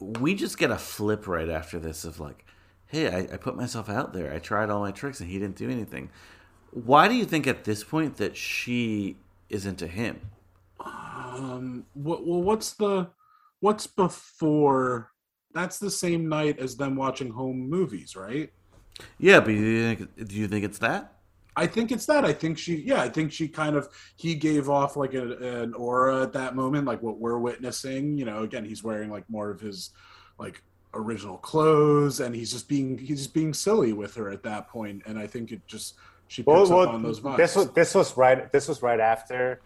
We 0.00 0.34
just 0.34 0.56
get 0.56 0.70
a 0.70 0.78
flip 0.78 1.28
right 1.28 1.50
after 1.50 1.78
this 1.78 2.06
of 2.06 2.20
like, 2.20 2.46
hey, 2.86 3.08
I, 3.08 3.34
I 3.34 3.36
put 3.36 3.54
myself 3.54 3.90
out 3.90 4.14
there. 4.14 4.32
I 4.32 4.38
tried 4.38 4.70
all 4.70 4.80
my 4.80 4.92
tricks 4.92 5.20
and 5.20 5.28
he 5.28 5.38
didn't 5.38 5.56
do 5.56 5.68
anything. 5.68 6.08
Why 6.70 7.06
do 7.06 7.14
you 7.14 7.26
think 7.26 7.46
at 7.46 7.64
this 7.64 7.84
point 7.84 8.16
that 8.16 8.34
she 8.34 9.18
is 9.50 9.66
into 9.66 9.86
him? 9.86 10.22
Um, 10.80 11.84
what, 11.92 12.26
well, 12.26 12.40
what's 12.40 12.72
the 12.72 13.10
what's 13.60 13.86
before? 13.86 15.10
That's 15.52 15.78
the 15.78 15.90
same 15.90 16.30
night 16.30 16.58
as 16.58 16.78
them 16.78 16.96
watching 16.96 17.30
home 17.30 17.68
movies, 17.68 18.16
right? 18.16 18.50
Yeah, 19.18 19.40
but 19.40 19.48
do 19.48 19.52
you 19.52 19.96
think, 19.96 20.28
do 20.28 20.34
you 20.34 20.48
think 20.48 20.64
it's 20.64 20.78
that? 20.78 21.13
I 21.56 21.66
think 21.66 21.92
it's 21.92 22.06
that. 22.06 22.24
I 22.24 22.32
think 22.32 22.58
she, 22.58 22.76
yeah, 22.76 23.00
I 23.00 23.08
think 23.08 23.32
she 23.32 23.46
kind 23.48 23.76
of 23.76 23.88
he 24.16 24.34
gave 24.34 24.68
off 24.68 24.96
like 24.96 25.14
a, 25.14 25.62
an 25.62 25.74
aura 25.74 26.22
at 26.22 26.32
that 26.32 26.56
moment, 26.56 26.84
like 26.86 27.02
what 27.02 27.18
we're 27.18 27.38
witnessing. 27.38 28.18
You 28.18 28.24
know, 28.24 28.42
again, 28.42 28.64
he's 28.64 28.82
wearing 28.82 29.10
like 29.10 29.28
more 29.30 29.50
of 29.50 29.60
his 29.60 29.90
like 30.38 30.62
original 30.94 31.38
clothes, 31.38 32.20
and 32.20 32.34
he's 32.34 32.52
just 32.52 32.68
being 32.68 32.98
he's 32.98 33.18
just 33.18 33.34
being 33.34 33.54
silly 33.54 33.92
with 33.92 34.14
her 34.16 34.30
at 34.30 34.42
that 34.42 34.68
point. 34.68 35.02
And 35.06 35.18
I 35.18 35.26
think 35.26 35.52
it 35.52 35.60
just 35.66 35.94
she 36.26 36.42
picks 36.42 36.70
Well, 36.70 36.80
up 36.80 36.88
on 36.90 37.02
those 37.02 37.20
vibes. 37.20 37.36
this 37.36 37.54
was 37.54 37.70
this 37.70 37.94
was 37.94 38.16
right. 38.16 38.50
This 38.50 38.66
was 38.66 38.82
right 38.82 39.00
after 39.00 39.60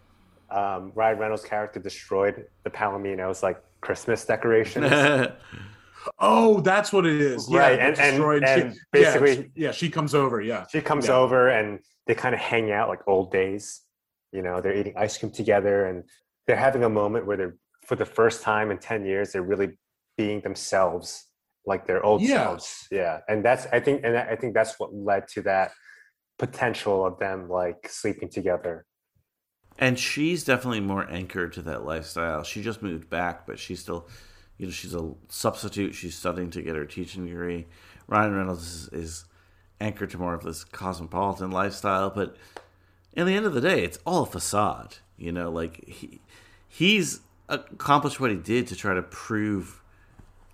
um, 0.50 0.92
Ryan 0.94 1.18
Reynolds' 1.18 1.44
character 1.44 1.80
destroyed 1.80 2.46
the 2.64 2.70
Palominos 2.70 3.42
like 3.42 3.62
Christmas 3.80 4.24
decorations. 4.24 4.86
Oh, 6.18 6.60
that's 6.60 6.92
what 6.92 7.06
it 7.06 7.20
is. 7.20 7.48
Yeah, 7.50 7.58
right, 7.60 7.78
and 7.78 7.98
and, 7.98 8.16
destroyed- 8.16 8.42
she- 8.46 8.60
and 8.60 8.72
yeah, 8.74 8.80
basically, 8.92 9.34
she- 9.36 9.50
yeah, 9.54 9.70
she 9.72 9.90
comes 9.90 10.14
over. 10.14 10.40
Yeah, 10.40 10.66
she 10.70 10.80
comes 10.80 11.08
Yeah. 11.08 11.14
over 11.16 11.48
and 11.48 11.80
they 12.06 12.14
kind 12.14 12.34
of 12.34 12.40
hang 12.40 12.70
out 12.72 12.88
like 12.88 13.00
old 13.06 13.30
days. 13.32 13.82
You 14.32 14.42
know, 14.42 14.60
they're 14.60 14.74
eating 14.76 14.94
ice 14.96 15.16
cream 15.18 15.32
together 15.32 15.86
and 15.86 16.04
they're 16.46 16.56
having 16.56 16.84
a 16.84 16.88
moment 16.88 17.26
where 17.26 17.36
they're, 17.36 17.56
for 17.86 17.96
the 17.96 18.04
first 18.06 18.42
time 18.42 18.70
in 18.70 18.78
10 18.78 19.04
years, 19.04 19.32
they're 19.32 19.42
really 19.42 19.78
being 20.16 20.40
themselves, 20.40 21.26
like 21.66 21.86
their 21.86 22.02
old 22.04 22.20
Yeah. 22.22 22.44
selves. 22.44 22.86
Yeah. 22.90 23.20
And 23.28 23.44
that's, 23.44 23.66
I 23.72 23.80
think, 23.80 24.02
and 24.04 24.16
I 24.16 24.36
think 24.36 24.54
that's 24.54 24.78
what 24.78 24.92
led 24.94 25.28
to 25.28 25.42
that 25.42 25.72
potential 26.38 27.04
of 27.06 27.18
them 27.18 27.48
like 27.48 27.88
sleeping 27.88 28.28
together. 28.28 28.84
And 29.78 29.98
she's 29.98 30.44
definitely 30.44 30.80
more 30.80 31.08
anchored 31.10 31.52
to 31.54 31.62
that 31.62 31.84
lifestyle. 31.84 32.42
She 32.42 32.62
just 32.62 32.82
moved 32.82 33.08
back, 33.08 33.46
but 33.46 33.58
she's 33.58 33.80
still, 33.80 34.08
you 34.58 34.66
know, 34.66 34.72
she's 34.72 34.94
a 34.94 35.12
substitute. 35.28 35.94
She's 35.94 36.16
studying 36.16 36.50
to 36.50 36.62
get 36.62 36.76
her 36.76 36.84
teaching 36.84 37.26
degree. 37.26 37.66
Ryan 38.08 38.34
Reynolds 38.34 38.62
is, 38.62 38.88
is 38.92 39.24
anchored 39.80 40.10
to 40.10 40.18
more 40.18 40.34
of 40.34 40.42
this 40.42 40.64
cosmopolitan 40.64 41.50
lifestyle, 41.52 42.10
but 42.10 42.36
in 43.12 43.26
the 43.26 43.34
end 43.34 43.46
of 43.46 43.54
the 43.54 43.60
day, 43.60 43.84
it's 43.84 43.98
all 44.04 44.24
a 44.24 44.26
facade. 44.26 44.96
You 45.16 45.32
know, 45.32 45.50
like 45.50 45.84
he 45.86 46.20
he's 46.68 47.20
accomplished 47.48 48.20
what 48.20 48.30
he 48.30 48.36
did 48.36 48.66
to 48.68 48.76
try 48.76 48.94
to 48.94 49.02
prove. 49.02 49.82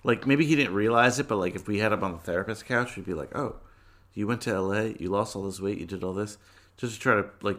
Like 0.04 0.26
maybe 0.26 0.44
he 0.44 0.54
didn't 0.54 0.74
realize 0.74 1.18
it, 1.18 1.28
but 1.28 1.36
like 1.36 1.54
if 1.54 1.66
we 1.66 1.78
had 1.78 1.92
him 1.92 2.04
on 2.04 2.12
the 2.12 2.18
therapist 2.18 2.66
couch, 2.66 2.96
we'd 2.96 3.06
be 3.06 3.14
like, 3.14 3.36
"Oh, 3.36 3.56
you 4.12 4.26
went 4.26 4.42
to 4.42 4.50
L.A., 4.50 4.96
you 4.98 5.08
lost 5.08 5.34
all 5.34 5.44
this 5.44 5.60
weight, 5.60 5.78
you 5.78 5.86
did 5.86 6.04
all 6.04 6.14
this, 6.14 6.38
just 6.76 6.94
to 6.94 7.00
try 7.00 7.14
to 7.16 7.28
like 7.42 7.58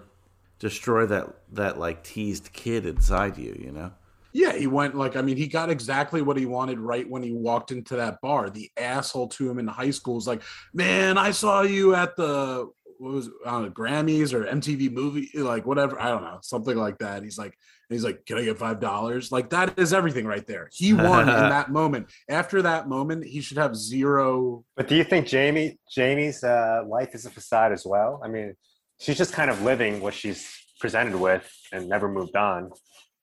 destroy 0.59 1.05
that 1.07 1.35
that 1.51 1.79
like 1.79 2.03
teased 2.03 2.53
kid 2.53 2.85
inside 2.85 3.37
you." 3.37 3.59
You 3.59 3.71
know? 3.71 3.91
Yeah, 4.35 4.51
he 4.51 4.67
went 4.67 4.95
like 4.95 5.15
I 5.15 5.21
mean, 5.21 5.37
he 5.37 5.47
got 5.47 5.69
exactly 5.69 6.21
what 6.21 6.35
he 6.35 6.45
wanted 6.45 6.77
right 6.77 7.09
when 7.09 7.23
he 7.23 7.31
walked 7.31 7.71
into 7.71 7.95
that 7.95 8.19
bar. 8.19 8.49
The 8.49 8.69
asshole 8.75 9.29
to 9.29 9.49
him 9.49 9.59
in 9.59 9.67
high 9.67 9.91
school 9.91 10.15
was 10.15 10.27
like, 10.27 10.41
"Man, 10.73 11.17
I 11.17 11.31
saw 11.31 11.61
you 11.61 11.95
at 11.95 12.17
the 12.17 12.69
what 12.97 13.13
was 13.13 13.27
it, 13.27 13.33
I 13.45 13.51
don't 13.51 13.63
know, 13.63 13.69
Grammys 13.71 14.33
or 14.33 14.43
MTV 14.43 14.91
movie, 14.91 15.29
like 15.35 15.65
whatever, 15.65 16.01
I 16.01 16.09
don't 16.09 16.23
know, 16.23 16.39
something 16.41 16.75
like 16.75 16.97
that." 16.97 17.23
He's 17.23 17.37
like, 17.37 17.57
he's 17.87 18.03
like, 18.03 18.25
"Can 18.25 18.37
I 18.37 18.43
get 18.43 18.57
five 18.57 18.81
dollars?" 18.81 19.31
Like 19.31 19.51
that 19.51 19.79
is 19.79 19.93
everything 19.93 20.27
right 20.27 20.45
there. 20.45 20.67
He 20.73 20.91
won 20.91 21.29
in 21.29 21.49
that 21.55 21.71
moment. 21.71 22.11
After 22.27 22.61
that 22.61 22.89
moment, 22.89 23.23
he 23.23 23.39
should 23.39 23.57
have 23.57 23.73
zero. 23.73 24.65
But 24.75 24.89
do 24.89 24.97
you 24.97 25.05
think 25.05 25.27
Jamie 25.27 25.79
Jamie's 25.89 26.43
uh, 26.43 26.83
life 26.85 27.15
is 27.15 27.25
a 27.25 27.29
facade 27.29 27.71
as 27.71 27.85
well? 27.85 28.19
I 28.21 28.27
mean, 28.27 28.53
she's 28.99 29.17
just 29.17 29.31
kind 29.31 29.49
of 29.49 29.61
living 29.61 30.01
what 30.01 30.13
she's 30.13 30.45
presented 30.81 31.15
with 31.15 31.49
and 31.71 31.87
never 31.87 32.09
moved 32.09 32.35
on. 32.35 32.71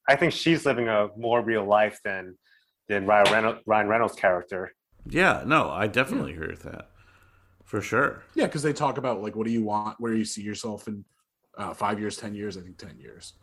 I 0.09 0.16
think 0.16 0.33
she's 0.33 0.66
living 0.66 0.89
a 0.89 1.09
more 1.16 1.43
real 1.43 1.65
life 1.65 2.01
than 2.05 2.37
than 2.89 3.07
Ryan 3.07 3.33
Reynolds, 3.33 3.61
Ryan 3.66 3.89
Reynolds' 3.89 4.15
character. 4.15 4.74
Yeah, 5.09 5.43
no, 5.47 5.70
I 5.70 5.87
definitely 5.87 6.33
agree 6.33 6.49
with 6.49 6.62
that. 6.62 6.91
For 7.65 7.81
sure. 7.81 8.23
Yeah, 8.35 8.47
because 8.47 8.62
they 8.62 8.73
talk 8.73 8.99
about 8.99 9.23
like, 9.23 9.35
what 9.35 9.47
do 9.47 9.53
you 9.53 9.62
want? 9.62 9.99
Where 9.99 10.12
do 10.12 10.19
you 10.19 10.24
see 10.24 10.43
yourself 10.43 10.89
in 10.89 11.05
uh, 11.57 11.74
five 11.74 11.99
years, 11.99 12.16
ten 12.16 12.35
years? 12.35 12.57
I 12.57 12.61
think 12.61 12.77
ten 12.77 12.99
years. 12.99 13.35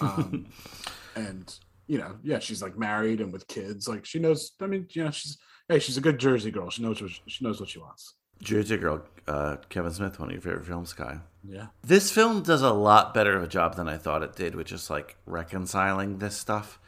Um, 0.00 0.46
and 1.16 1.54
you 1.86 1.98
know, 1.98 2.16
yeah, 2.22 2.38
she's 2.38 2.62
like 2.62 2.78
married 2.78 3.20
and 3.20 3.32
with 3.32 3.46
kids. 3.46 3.88
Like 3.88 4.04
she 4.04 4.18
knows. 4.18 4.52
I 4.60 4.66
mean, 4.66 4.86
you 4.90 5.04
know, 5.04 5.10
she's 5.10 5.38
hey, 5.68 5.78
she's 5.78 5.96
a 5.96 6.00
good 6.00 6.18
Jersey 6.18 6.50
girl. 6.50 6.70
She 6.70 6.82
knows 6.82 7.00
what 7.00 7.10
she 7.26 7.44
knows 7.44 7.60
what 7.60 7.68
she 7.68 7.78
wants. 7.78 8.14
Jersey 8.42 8.76
Girl, 8.76 9.02
uh, 9.26 9.56
Kevin 9.68 9.92
Smith, 9.92 10.18
one 10.18 10.28
of 10.28 10.32
your 10.32 10.42
favorite 10.42 10.66
films, 10.66 10.92
Kai. 10.92 11.18
Yeah. 11.48 11.66
This 11.82 12.10
film 12.10 12.42
does 12.42 12.62
a 12.62 12.72
lot 12.72 13.14
better 13.14 13.36
of 13.36 13.42
a 13.42 13.48
job 13.48 13.76
than 13.76 13.88
I 13.88 13.96
thought 13.96 14.22
it 14.22 14.36
did 14.36 14.54
with 14.54 14.66
just 14.66 14.90
like 14.90 15.16
reconciling 15.26 16.18
this 16.18 16.36
stuff. 16.36 16.78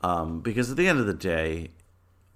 Um, 0.00 0.40
because 0.40 0.70
at 0.70 0.76
the 0.76 0.88
end 0.88 0.98
of 0.98 1.06
the 1.06 1.14
day, 1.14 1.70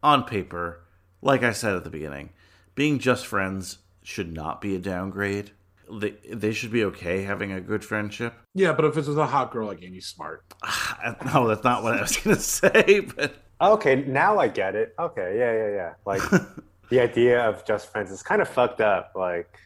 on 0.03 0.25
paper, 0.25 0.81
like 1.23 1.43
I 1.43 1.53
said 1.53 1.75
at 1.75 1.85
the 1.85 1.91
beginning, 1.91 2.31
being 2.75 2.99
just 2.99 3.27
friends 3.27 3.79
should 4.03 4.33
not 4.33 4.61
be 4.61 4.77
a 4.77 4.79
downgrade. 4.79 5.51
They, 5.91 6.11
they 6.33 6.53
should 6.53 6.73
be 6.73 6.85
okay 6.85 7.23
having 7.23 7.53
a 7.53 7.61
good 7.61 7.85
friendship. 7.85 8.35
Yeah, 8.55 8.73
but 8.73 8.85
if 8.85 8.97
it's 8.97 9.09
with 9.09 9.19
a 9.19 9.27
hot 9.27 9.53
girl 9.53 9.69
like 9.69 9.83
Amy 9.83 10.01
Smart, 10.01 10.45
No, 11.33 11.47
that's 11.49 11.65
not 11.65 11.83
what 11.83 11.95
I 11.95 12.03
was 12.03 12.17
going 12.17 12.37
to 12.37 12.43
say, 12.43 13.01
but 13.01 13.37
Okay, 13.61 14.05
now 14.07 14.39
I 14.39 14.49
get 14.49 14.75
it. 14.75 14.95
Okay, 14.99 15.37
yeah, 15.39 15.53
yeah, 15.53 15.75
yeah. 15.75 15.95
Like 16.05 16.23
the 16.91 17.01
idea 17.01 17.41
of 17.49 17.65
just 17.65 17.91
friends 17.91 18.11
is 18.11 18.23
kind 18.23 18.41
of 18.43 18.49
fucked 18.49 18.81
up. 18.81 19.13
Like 19.15 19.59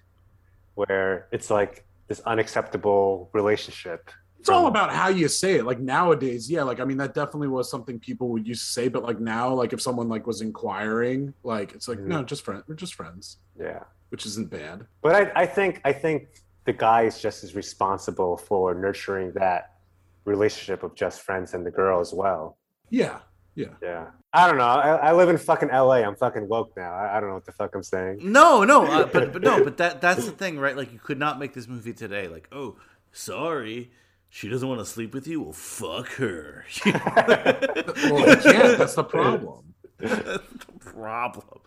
where 0.75 1.29
it's 1.33 1.51
like 1.51 1.85
this 2.09 2.21
unacceptable 2.21 3.29
relationship. 3.33 4.11
it's 4.39 4.49
all 4.49 4.67
about 4.67 4.91
how 4.93 5.09
you 5.09 5.29
say 5.29 5.57
it. 5.57 5.65
Like 5.65 5.79
nowadays, 5.79 6.51
yeah, 6.51 6.63
like 6.63 6.81
I 6.81 6.85
mean, 6.85 6.97
that 6.97 7.15
definitely 7.15 7.49
was 7.49 7.71
something 7.71 7.99
people 7.99 8.29
would 8.31 8.47
used 8.47 8.65
to 8.67 8.73
say. 8.73 8.89
But 8.89 9.03
like 9.03 9.21
now, 9.21 9.53
like 9.53 9.73
if 9.73 9.81
someone 9.81 10.09
like 10.09 10.27
was 10.27 10.41
inquiring, 10.41 11.35
like 11.43 11.75
it's 11.75 11.89
like 11.89 11.99
mm-hmm. 11.99 12.09
no, 12.09 12.23
just 12.23 12.45
friend, 12.45 12.63
we're 12.67 12.75
just 12.75 12.95
friends, 12.95 13.39
Yeah. 13.59 13.85
which 14.09 14.27
isn't 14.27 14.51
bad. 14.51 14.87
But 15.03 15.15
I, 15.15 15.43
I 15.43 15.47
think 15.47 15.81
I 15.85 15.93
think 15.93 16.29
the 16.65 16.73
guy 16.73 17.03
is 17.03 17.21
just 17.21 17.45
as 17.45 17.55
responsible 17.55 18.37
for 18.37 18.75
nurturing 18.75 19.33
that 19.33 19.77
relationship 20.25 20.83
of 20.83 20.95
just 20.95 21.21
friends 21.23 21.55
and 21.55 21.65
the 21.65 21.71
girl 21.71 22.01
as 22.01 22.13
well. 22.13 22.57
Yeah, 22.91 23.19
yeah. 23.61 23.75
Yeah. 23.83 24.07
I 24.33 24.47
don't 24.47 24.59
know. 24.59 24.65
I, 24.65 25.09
I 25.09 25.13
live 25.13 25.29
in 25.29 25.39
fucking 25.39 25.71
LA. 25.71 26.03
I'm 26.03 26.15
fucking 26.15 26.49
woke 26.49 26.77
now. 26.77 26.93
I, 26.93 27.17
I 27.17 27.21
don't 27.21 27.31
know 27.31 27.35
what 27.35 27.47
the 27.47 27.53
fuck 27.53 27.75
I'm 27.75 27.83
saying. 27.83 28.21
No, 28.23 28.63
no, 28.63 28.87
uh, 28.87 29.07
but 29.13 29.33
but 29.33 29.43
no, 29.43 29.65
but 29.65 29.77
that 29.79 30.01
that's 30.01 30.25
the 30.25 30.31
thing, 30.33 30.59
right? 30.59 30.77
Like 30.77 30.93
you 30.93 31.01
could 31.01 31.19
not 31.19 31.39
make 31.39 31.53
this 31.53 31.67
movie 31.67 31.93
today. 31.93 32.29
Like, 32.29 32.49
oh, 32.53 32.77
sorry, 33.11 33.91
she 34.29 34.49
doesn't 34.49 34.69
want 34.69 34.81
to 34.81 34.87
sleep 34.87 35.13
with 35.13 35.27
you. 35.27 35.43
Well, 35.43 35.53
fuck 35.53 36.09
her. 36.13 36.65
Well, 36.85 38.29
you 38.29 38.37
can't. 38.37 38.79
That's 38.79 38.95
the 38.95 39.05
problem. 39.05 39.75
That's 39.99 40.25
the 40.25 40.73
problem. 40.79 41.61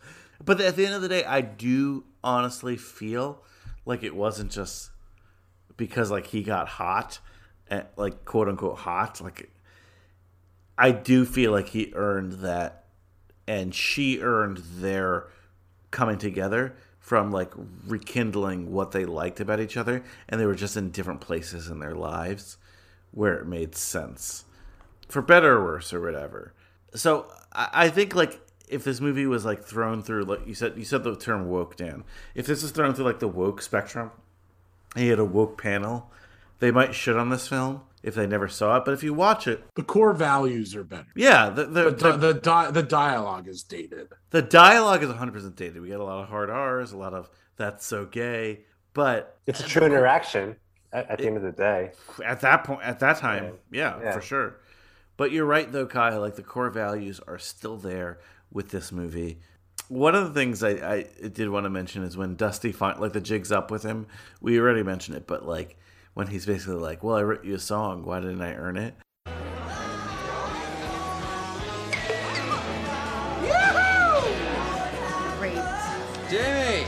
But 0.44 0.60
at 0.62 0.76
the 0.76 0.86
end 0.86 0.96
of 0.96 1.02
the 1.02 1.10
day, 1.10 1.24
I 1.26 1.42
do 1.42 2.06
honestly 2.24 2.78
feel 2.78 3.44
like 3.86 4.04
it 4.04 4.16
wasn't 4.16 4.52
just 4.52 4.92
because 5.76 6.10
like 6.10 6.28
he 6.28 6.44
got 6.44 6.68
hot, 6.68 7.20
eh, 7.70 7.84
like 7.98 8.24
quote 8.24 8.48
unquote 8.48 8.78
hot. 8.80 9.22
Like 9.22 9.52
I 10.78 10.92
do 10.92 11.26
feel 11.26 11.52
like 11.52 11.70
he 11.70 11.92
earned 11.96 12.34
that, 12.34 12.86
and 13.48 13.74
she 13.74 14.20
earned 14.22 14.58
their 14.58 15.28
coming 15.92 16.18
together 16.18 16.76
from 17.00 17.32
like 17.32 17.52
rekindling 17.86 18.72
what 18.72 18.92
they 18.92 19.06
liked 19.06 19.40
about 19.40 19.60
each 19.60 19.78
other, 19.78 20.04
and 20.28 20.40
they 20.40 20.46
were 20.46 20.56
just 20.56 20.78
in 20.78 20.90
different 20.90 21.22
places 21.22 21.68
in 21.68 21.80
their 21.80 21.96
lives 21.96 22.58
where 23.12 23.36
it 23.36 23.46
made 23.46 23.76
sense, 23.76 24.46
for 25.08 25.22
better 25.22 25.58
or 25.58 25.64
worse 25.64 25.94
or 25.94 26.02
whatever. 26.02 26.54
So 26.96 27.28
I, 27.52 27.90
think 27.90 28.16
like 28.16 28.40
if 28.68 28.84
this 28.84 29.00
movie 29.00 29.28
was 29.28 29.46
like 29.46 29.64
thrown 29.64 30.02
through 30.02 30.24
like 30.24 30.48
you 30.48 30.56
said 30.56 30.78
you 30.78 30.86
said 30.86 31.04
the 31.04 31.16
term 31.16 31.48
woke 31.48 31.76
Dan. 31.76 32.04
If 32.34 32.48
this 32.48 32.64
is 32.64 32.72
thrown 32.72 32.94
through 32.94 33.06
like 33.06 33.20
the 33.20 33.28
woke 33.28 33.62
spectrum, 33.62 34.12
and 34.96 35.06
you 35.06 35.12
had 35.12 35.20
a 35.20 35.26
woke 35.26 35.62
panel, 35.62 36.10
they 36.60 36.72
might 36.72 36.96
shit 36.96 37.16
on 37.16 37.30
this 37.30 37.48
film 37.48 37.82
if 38.04 38.14
they 38.16 38.28
never 38.28 38.48
saw 38.48 38.78
it. 38.78 38.86
But 38.86 38.94
if 38.94 39.02
you 39.04 39.14
watch 39.14 39.48
it, 39.48 39.64
The 39.76 39.84
core 39.84 40.14
values 40.14 40.76
are 40.76 40.84
better. 40.84 41.08
yeah, 41.16 41.50
the 41.50 41.66
the, 41.66 41.84
The 41.86 41.92
the, 41.92 42.18
the, 42.18 42.34
di- 42.36 42.72
the 42.72 42.84
dialogue 42.84 43.48
is 43.48 43.64
dated. 43.64 44.10
the 44.30 44.42
dialogue 44.42 45.02
is 45.04 45.10
100% 45.10 45.56
dated. 45.56 45.82
We 45.82 45.88
get 45.88 46.00
a 46.00 46.04
lot 46.04 46.22
of 46.24 46.30
hard 46.30 46.50
R's, 46.50 46.92
a 46.92 46.98
lot 46.98 47.14
of 47.14 47.30
that's 47.58 47.86
so 47.86 48.06
gay. 48.06 48.66
But 48.94 49.40
It's 49.48 49.60
a 49.62 49.64
true 49.68 49.86
interaction 49.86 50.58
at, 50.92 51.10
at 51.10 51.18
the 51.20 51.26
end 51.28 51.38
of 51.38 51.44
the 51.44 51.52
day. 51.52 51.92
at 52.24 52.42
that 52.42 52.64
point, 52.66 52.82
at 52.84 53.00
that 53.00 53.18
time, 53.18 53.54
yeah, 53.72 54.00
Yeah. 54.02 54.12
for 54.12 54.22
sure. 54.22 54.58
But 55.18 55.32
you're 55.32 55.46
right 55.46 55.72
though, 55.72 55.86
Kyle. 55.88 56.20
Like 56.20 56.36
the 56.36 56.44
core 56.44 56.70
values 56.70 57.20
are 57.28 57.40
still 57.40 57.78
there 57.78 58.20
with 58.52 58.70
this 58.70 58.92
movie. 58.92 59.40
One 59.90 60.16
of 60.16 60.28
the 60.28 60.34
things 60.34 60.64
I, 60.64 60.70
I 60.72 61.28
did 61.28 61.50
want 61.50 61.66
to 61.66 61.70
mention 61.70 62.04
is 62.04 62.16
when 62.18 62.36
Dusty 62.36 62.72
find 62.72 63.00
like 63.00 63.14
the 63.14 63.22
jigs 63.22 63.52
up 63.52 63.70
with 63.72 63.84
him. 63.84 64.08
We 64.42 64.60
already 64.60 64.82
mentioned 64.84 65.18
it, 65.18 65.28
but 65.28 65.46
like 65.46 65.78
when 66.14 66.28
he's 66.28 66.46
basically 66.46 66.76
like, 66.76 67.04
"Well, 67.04 67.16
I 67.16 67.24
wrote 67.24 67.44
you 67.44 67.56
a 67.56 67.60
song. 67.60 68.04
Why 68.04 68.20
didn't 68.20 68.42
I 68.42 68.54
earn 68.56 68.78
it?" 68.78 68.96
Great. 75.40 75.56
Jamie! 76.30 76.88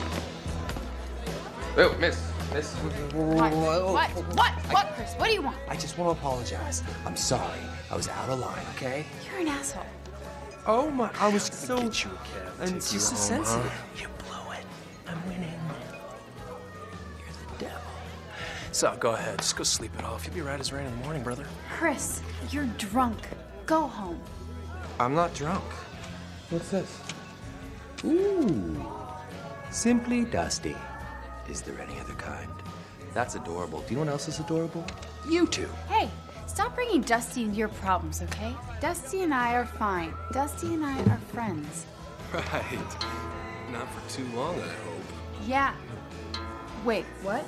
Oh, 1.77 1.95
miss. 1.99 2.31
Miss. 2.53 2.73
What? 3.13 3.51
What? 3.53 4.09
What? 4.09 4.51
What, 4.71 4.93
Chris? 4.95 5.13
What 5.15 5.27
do 5.27 5.33
you 5.33 5.41
want? 5.41 5.57
I 5.67 5.75
just 5.75 5.97
want 5.97 6.15
to 6.15 6.19
apologize. 6.21 6.83
I'm 7.05 7.17
sorry. 7.17 7.59
I 7.91 7.95
was 7.95 8.07
out 8.07 8.29
of 8.29 8.39
line, 8.39 8.63
okay? 8.75 9.05
You're 9.29 9.41
an 9.41 9.49
asshole. 9.49 9.85
Oh 10.67 10.89
my, 10.89 11.11
I 11.19 11.27
was 11.27 11.43
so. 11.43 11.75
Get 11.77 12.05
you 12.05 12.11
a 12.11 12.15
cab. 12.15 12.53
And 12.61 12.81
take 12.81 12.93
you 12.93 12.99
so 12.99 13.15
sensitive. 13.15 13.61
huh? 13.69 14.01
You 14.01 14.07
blew 14.23 14.53
it. 14.53 14.65
I'm 15.07 15.27
winning. 15.27 15.54
So 18.75 18.93
go 18.99 19.11
ahead, 19.11 19.37
just 19.37 19.55
go 19.55 19.63
sleep 19.63 19.97
it 19.97 20.03
off. 20.03 20.25
You'll 20.25 20.35
be 20.35 20.41
right 20.41 20.59
as 20.59 20.73
rain 20.73 20.85
in 20.85 20.91
the 20.91 21.05
morning, 21.05 21.23
brother. 21.23 21.45
Chris, 21.77 22.21
you're 22.51 22.65
drunk. 22.77 23.17
Go 23.65 23.87
home. 23.87 24.19
I'm 24.99 25.15
not 25.15 25.33
drunk. 25.33 25.63
What's 26.49 26.71
this? 26.71 27.01
Ooh. 28.03 28.85
Simply 29.71 30.25
Dusty. 30.25 30.75
Is 31.49 31.61
there 31.61 31.79
any 31.79 31.97
other 32.01 32.15
kind? 32.15 32.51
That's 33.13 33.35
adorable. 33.35 33.79
Do 33.79 33.91
you 33.91 33.95
know 33.95 34.07
what 34.07 34.11
else 34.11 34.27
is 34.27 34.41
adorable? 34.41 34.85
You 35.25 35.47
two. 35.47 35.69
Hey, 35.87 36.09
stop 36.45 36.75
bringing 36.75 36.99
Dusty 36.99 37.43
into 37.43 37.55
your 37.55 37.69
problems, 37.69 38.21
okay? 38.23 38.53
Dusty 38.81 39.23
and 39.23 39.33
I 39.33 39.53
are 39.53 39.65
fine. 39.65 40.13
Dusty 40.33 40.73
and 40.73 40.83
I 40.83 40.99
are 40.99 41.19
friends. 41.31 41.85
right. 42.33 42.97
Not 43.71 43.87
for 43.89 44.13
too 44.13 44.27
long, 44.35 44.59
I 44.59 44.67
hope. 44.67 45.47
Yeah. 45.47 45.73
Wait, 46.83 47.05
what? 47.23 47.45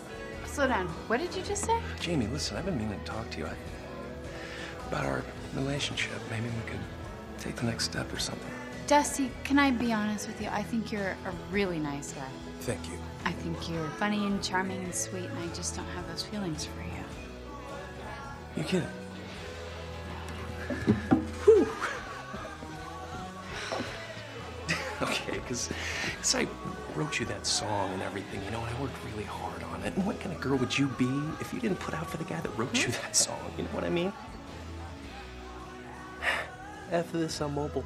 Slow 0.58 0.68
down. 0.68 0.88
What 1.06 1.20
did 1.20 1.36
you 1.36 1.44
just 1.44 1.66
say? 1.66 1.80
Jamie, 2.00 2.26
listen, 2.26 2.58
I've 2.58 2.66
been 2.66 2.80
meaning 2.80 3.00
to 3.00 3.06
talk 3.06 3.30
to 3.30 3.38
you 3.38 3.46
I, 3.46 3.54
about 4.88 5.06
our 5.06 5.24
relationship. 5.54 6.20
Maybe 6.32 6.46
we 6.46 6.72
could 6.72 6.80
take 7.38 7.56
the 7.58 7.68
next 7.68 7.84
step 7.84 8.12
or 8.12 8.18
something. 8.18 8.50
Dusty, 8.88 9.30
can 9.44 9.60
I 9.60 9.70
be 9.70 9.94
honest 9.94 10.26
with 10.26 10.42
you? 10.42 10.50
I 10.52 10.64
think 10.64 10.92
you're 10.92 11.12
a 11.12 11.32
really 11.52 11.78
nice 11.78 12.12
guy. 12.12 12.28
Thank 12.62 12.88
you. 12.88 12.98
I 13.24 13.34
think 13.34 13.70
you're 13.70 13.88
funny 14.00 14.26
and 14.26 14.42
charming 14.44 14.84
and 14.84 14.96
sweet, 14.96 15.26
and 15.26 15.38
I 15.38 15.46
just 15.54 15.76
don't 15.76 15.86
have 15.90 16.08
those 16.08 16.24
feelings 16.24 16.66
for 16.66 16.82
you. 16.82 17.04
You 18.56 18.64
kidding? 18.64 18.90
okay, 25.04 25.34
because 25.34 25.70
I 26.34 26.48
wrote 26.98 27.20
you 27.20 27.26
that 27.28 27.46
song 27.46 27.94
and 27.94 28.02
everything, 28.02 28.44
you 28.44 28.50
know, 28.50 28.60
and 28.60 28.76
I 28.76 28.82
worked 28.82 28.96
really 29.06 29.24
hard 29.24 29.62
on 29.64 29.84
it. 29.84 29.96
And 29.96 30.06
what 30.06 30.20
kind 30.20 30.34
of 30.34 30.42
girl 30.42 30.58
would 30.58 30.76
you 30.76 30.88
be 30.88 31.22
if 31.40 31.54
you 31.54 31.60
didn't 31.60 31.80
put 31.80 31.94
out 31.94 32.10
for 32.10 32.18
the 32.18 32.24
guy 32.24 32.40
that 32.40 32.50
wrote 32.58 32.76
you 32.76 32.88
that 32.88 33.06
hmm? 33.06 33.14
song? 33.14 33.52
You 33.56 33.64
know 33.64 33.70
what 33.70 33.84
I 33.84 33.90
mean? 33.90 34.12
After 36.92 37.20
this, 37.20 37.40
I'm 37.40 37.54
mobile. 37.54 37.84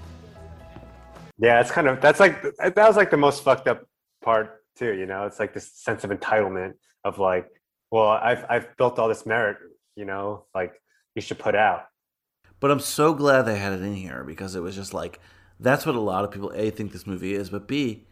Yeah, 1.37 1.59
it's 1.59 1.71
kind 1.71 1.87
of 1.87 1.99
that's 1.99 2.19
like 2.19 2.41
that 2.41 2.77
was 2.77 2.95
like 2.95 3.11
the 3.11 3.17
most 3.17 3.43
fucked 3.43 3.67
up 3.67 3.83
part 4.23 4.63
too. 4.77 4.93
You 4.93 5.05
know, 5.05 5.25
it's 5.25 5.39
like 5.39 5.53
this 5.53 5.73
sense 5.73 6.03
of 6.03 6.11
entitlement 6.11 6.73
of 7.03 7.19
like, 7.19 7.49
well, 7.89 8.07
I've 8.07 8.45
I've 8.47 8.77
built 8.77 8.99
all 8.99 9.09
this 9.09 9.25
merit. 9.25 9.57
You 9.95 10.05
know, 10.05 10.45
like 10.55 10.73
you 11.15 11.21
should 11.21 11.39
put 11.39 11.55
out. 11.55 11.85
But 12.59 12.71
I'm 12.71 12.79
so 12.79 13.13
glad 13.13 13.41
they 13.41 13.57
had 13.57 13.73
it 13.73 13.81
in 13.81 13.95
here 13.95 14.23
because 14.23 14.55
it 14.55 14.61
was 14.61 14.75
just 14.75 14.93
like 14.93 15.19
that's 15.59 15.85
what 15.85 15.95
a 15.95 15.99
lot 15.99 16.23
of 16.23 16.31
people 16.31 16.53
a 16.55 16.69
think 16.69 16.91
this 16.91 17.07
movie 17.07 17.33
is, 17.33 17.49
but 17.49 17.67
b 17.67 18.05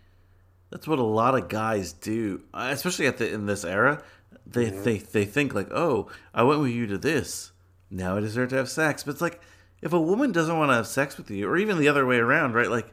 that's 0.70 0.88
what 0.88 1.00
a 1.00 1.04
lot 1.04 1.36
of 1.36 1.50
guys 1.50 1.94
do, 1.94 2.42
uh, 2.54 2.70
especially 2.72 3.08
at 3.08 3.18
the 3.18 3.32
in 3.32 3.46
this 3.46 3.64
era. 3.66 4.04
They 4.46 4.70
they 4.70 4.98
they 4.98 5.26
think 5.26 5.54
like, 5.54 5.72
oh, 5.72 6.10
I 6.34 6.44
went 6.44 6.62
with 6.62 6.72
you 6.72 6.88
to 6.88 6.98
this, 6.98 7.52
now 7.92 8.18
I 8.18 8.20
deserve 8.20 8.50
to 8.50 8.56
have 8.58 8.70
sex. 8.70 9.04
But 9.04 9.12
it's 9.12 9.22
like 9.22 9.42
if 9.82 9.94
a 9.94 10.00
woman 10.00 10.32
doesn't 10.32 10.58
want 10.58 10.70
to 10.72 10.76
have 10.76 10.88
sex 10.88 11.18
with 11.18 11.30
you, 11.32 11.48
or 11.50 11.58
even 11.58 11.78
the 11.80 11.88
other 11.88 12.06
way 12.06 12.18
around, 12.18 12.54
right? 12.54 12.70
Like 12.70 12.88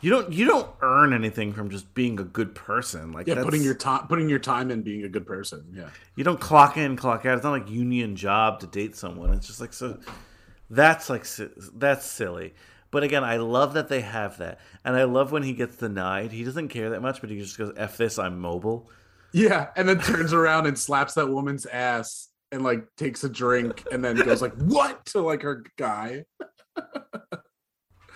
you 0.00 0.10
don't 0.10 0.32
you 0.32 0.46
don't 0.46 0.68
earn 0.80 1.12
anything 1.12 1.52
from 1.52 1.70
just 1.70 1.92
being 1.94 2.18
a 2.20 2.24
good 2.24 2.54
person. 2.54 3.12
Like 3.12 3.26
Yeah, 3.26 3.34
that's- 3.34 3.44
putting 3.44 3.62
your 3.62 3.74
time 3.74 4.06
putting 4.06 4.28
your 4.28 4.38
time 4.38 4.70
in 4.70 4.82
being 4.82 5.04
a 5.04 5.08
good 5.08 5.26
person. 5.26 5.64
Yeah. 5.74 5.88
you 6.16 6.24
don't 6.24 6.40
clock 6.40 6.76
in, 6.76 6.96
clock 6.96 7.26
out. 7.26 7.36
It's 7.36 7.44
not 7.44 7.50
like 7.52 7.68
union 7.70 8.16
job 8.16 8.60
to 8.60 8.66
date 8.66 8.96
someone. 8.96 9.32
It's 9.34 9.46
just 9.46 9.60
like 9.60 9.72
so. 9.72 9.98
That's 10.70 11.10
like 11.10 11.26
that's 11.74 12.06
silly. 12.06 12.54
But 12.90 13.04
again, 13.04 13.22
I 13.22 13.36
love 13.36 13.74
that 13.74 13.88
they 13.88 14.00
have 14.00 14.38
that, 14.38 14.58
and 14.84 14.96
I 14.96 15.04
love 15.04 15.30
when 15.32 15.42
he 15.44 15.52
gets 15.52 15.76
denied. 15.76 16.32
He 16.32 16.42
doesn't 16.44 16.68
care 16.68 16.90
that 16.90 17.00
much, 17.02 17.20
but 17.20 17.30
he 17.30 17.38
just 17.38 17.56
goes, 17.56 17.72
"F 17.76 17.96
this, 17.96 18.18
I'm 18.18 18.40
mobile." 18.40 18.90
Yeah, 19.32 19.68
and 19.76 19.88
then 19.88 20.00
turns 20.00 20.32
around 20.32 20.66
and 20.66 20.76
slaps 20.76 21.14
that 21.14 21.28
woman's 21.28 21.66
ass 21.66 22.28
and 22.50 22.62
like 22.64 22.84
takes 22.96 23.22
a 23.22 23.28
drink 23.28 23.86
and 23.92 24.04
then 24.04 24.16
goes 24.16 24.42
like 24.42 24.54
what 24.56 25.04
to 25.06 25.20
like 25.20 25.42
her 25.42 25.64
guy. 25.78 26.24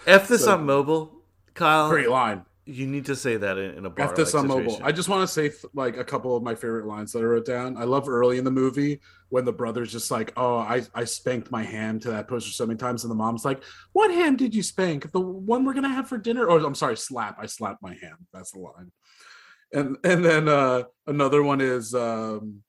F 0.07 0.29
this, 0.29 0.45
So- 0.45 0.55
I'm 0.55 0.67
mobile. 0.67 1.21
Kyle, 1.55 1.89
Great 1.89 2.09
line. 2.11 2.45
You 2.67 2.87
need 2.87 3.05
to 3.07 3.17
say 3.17 3.37
that 3.37 3.59
in, 3.59 3.79
in 3.79 3.85
a 3.85 3.91
bar. 3.91 4.09
F 4.09 4.15
this 4.15 4.35
on 4.35 4.47
mobile. 4.47 4.81
I 4.83 4.91
just 4.91 5.11
want 5.11 5.29
to 5.29 5.33
say 5.33 5.55
like 5.75 5.99
a 5.99 6.05
couple 6.05 6.35
of 6.35 6.43
my 6.43 6.55
favorite 6.55 6.87
lines 6.87 7.13
that 7.13 7.19
I 7.19 7.25
wrote 7.25 7.45
down. 7.45 7.77
I 7.77 7.85
love 7.85 8.09
early 8.09 8.39
in 8.39 8.45
the 8.45 8.51
movie 8.51 9.01
when 9.29 9.45
the 9.45 9.53
brother's 9.53 9.93
just 9.93 10.11
like, 10.11 10.33
"Oh, 10.37 10.57
I 10.57 10.83
I 10.95 11.05
spanked 11.05 11.51
my 11.51 11.63
ham 11.63 12.01
to 12.01 12.11
that 12.13 12.27
poster 12.27 12.51
so 12.51 12.67
many 12.67 12.79
times," 12.79 13.05
and 13.05 13.11
the 13.11 13.17
mom's 13.17 13.45
like, 13.45 13.63
"What 13.93 14.11
ham 14.11 14.37
did 14.37 14.55
you 14.55 14.63
spank? 14.63 15.13
The 15.13 15.21
one 15.21 15.67
we're 15.67 15.75
gonna 15.75 15.91
have 15.91 16.09
for 16.09 16.17
dinner?" 16.17 16.47
Or 16.47 16.59
I'm 16.59 16.75
sorry, 16.75 16.97
slap. 16.97 17.37
I 17.39 17.47
slapped 17.47 17.83
my 17.83 17.95
ham. 18.01 18.27
That's 18.33 18.53
the 18.53 18.61
line. 18.61 18.91
And 19.73 19.99
and 20.03 20.25
then 20.25 20.49
uh 20.49 20.85
another 21.07 21.43
one 21.43 21.61
is 21.61 21.95
um 21.95 22.63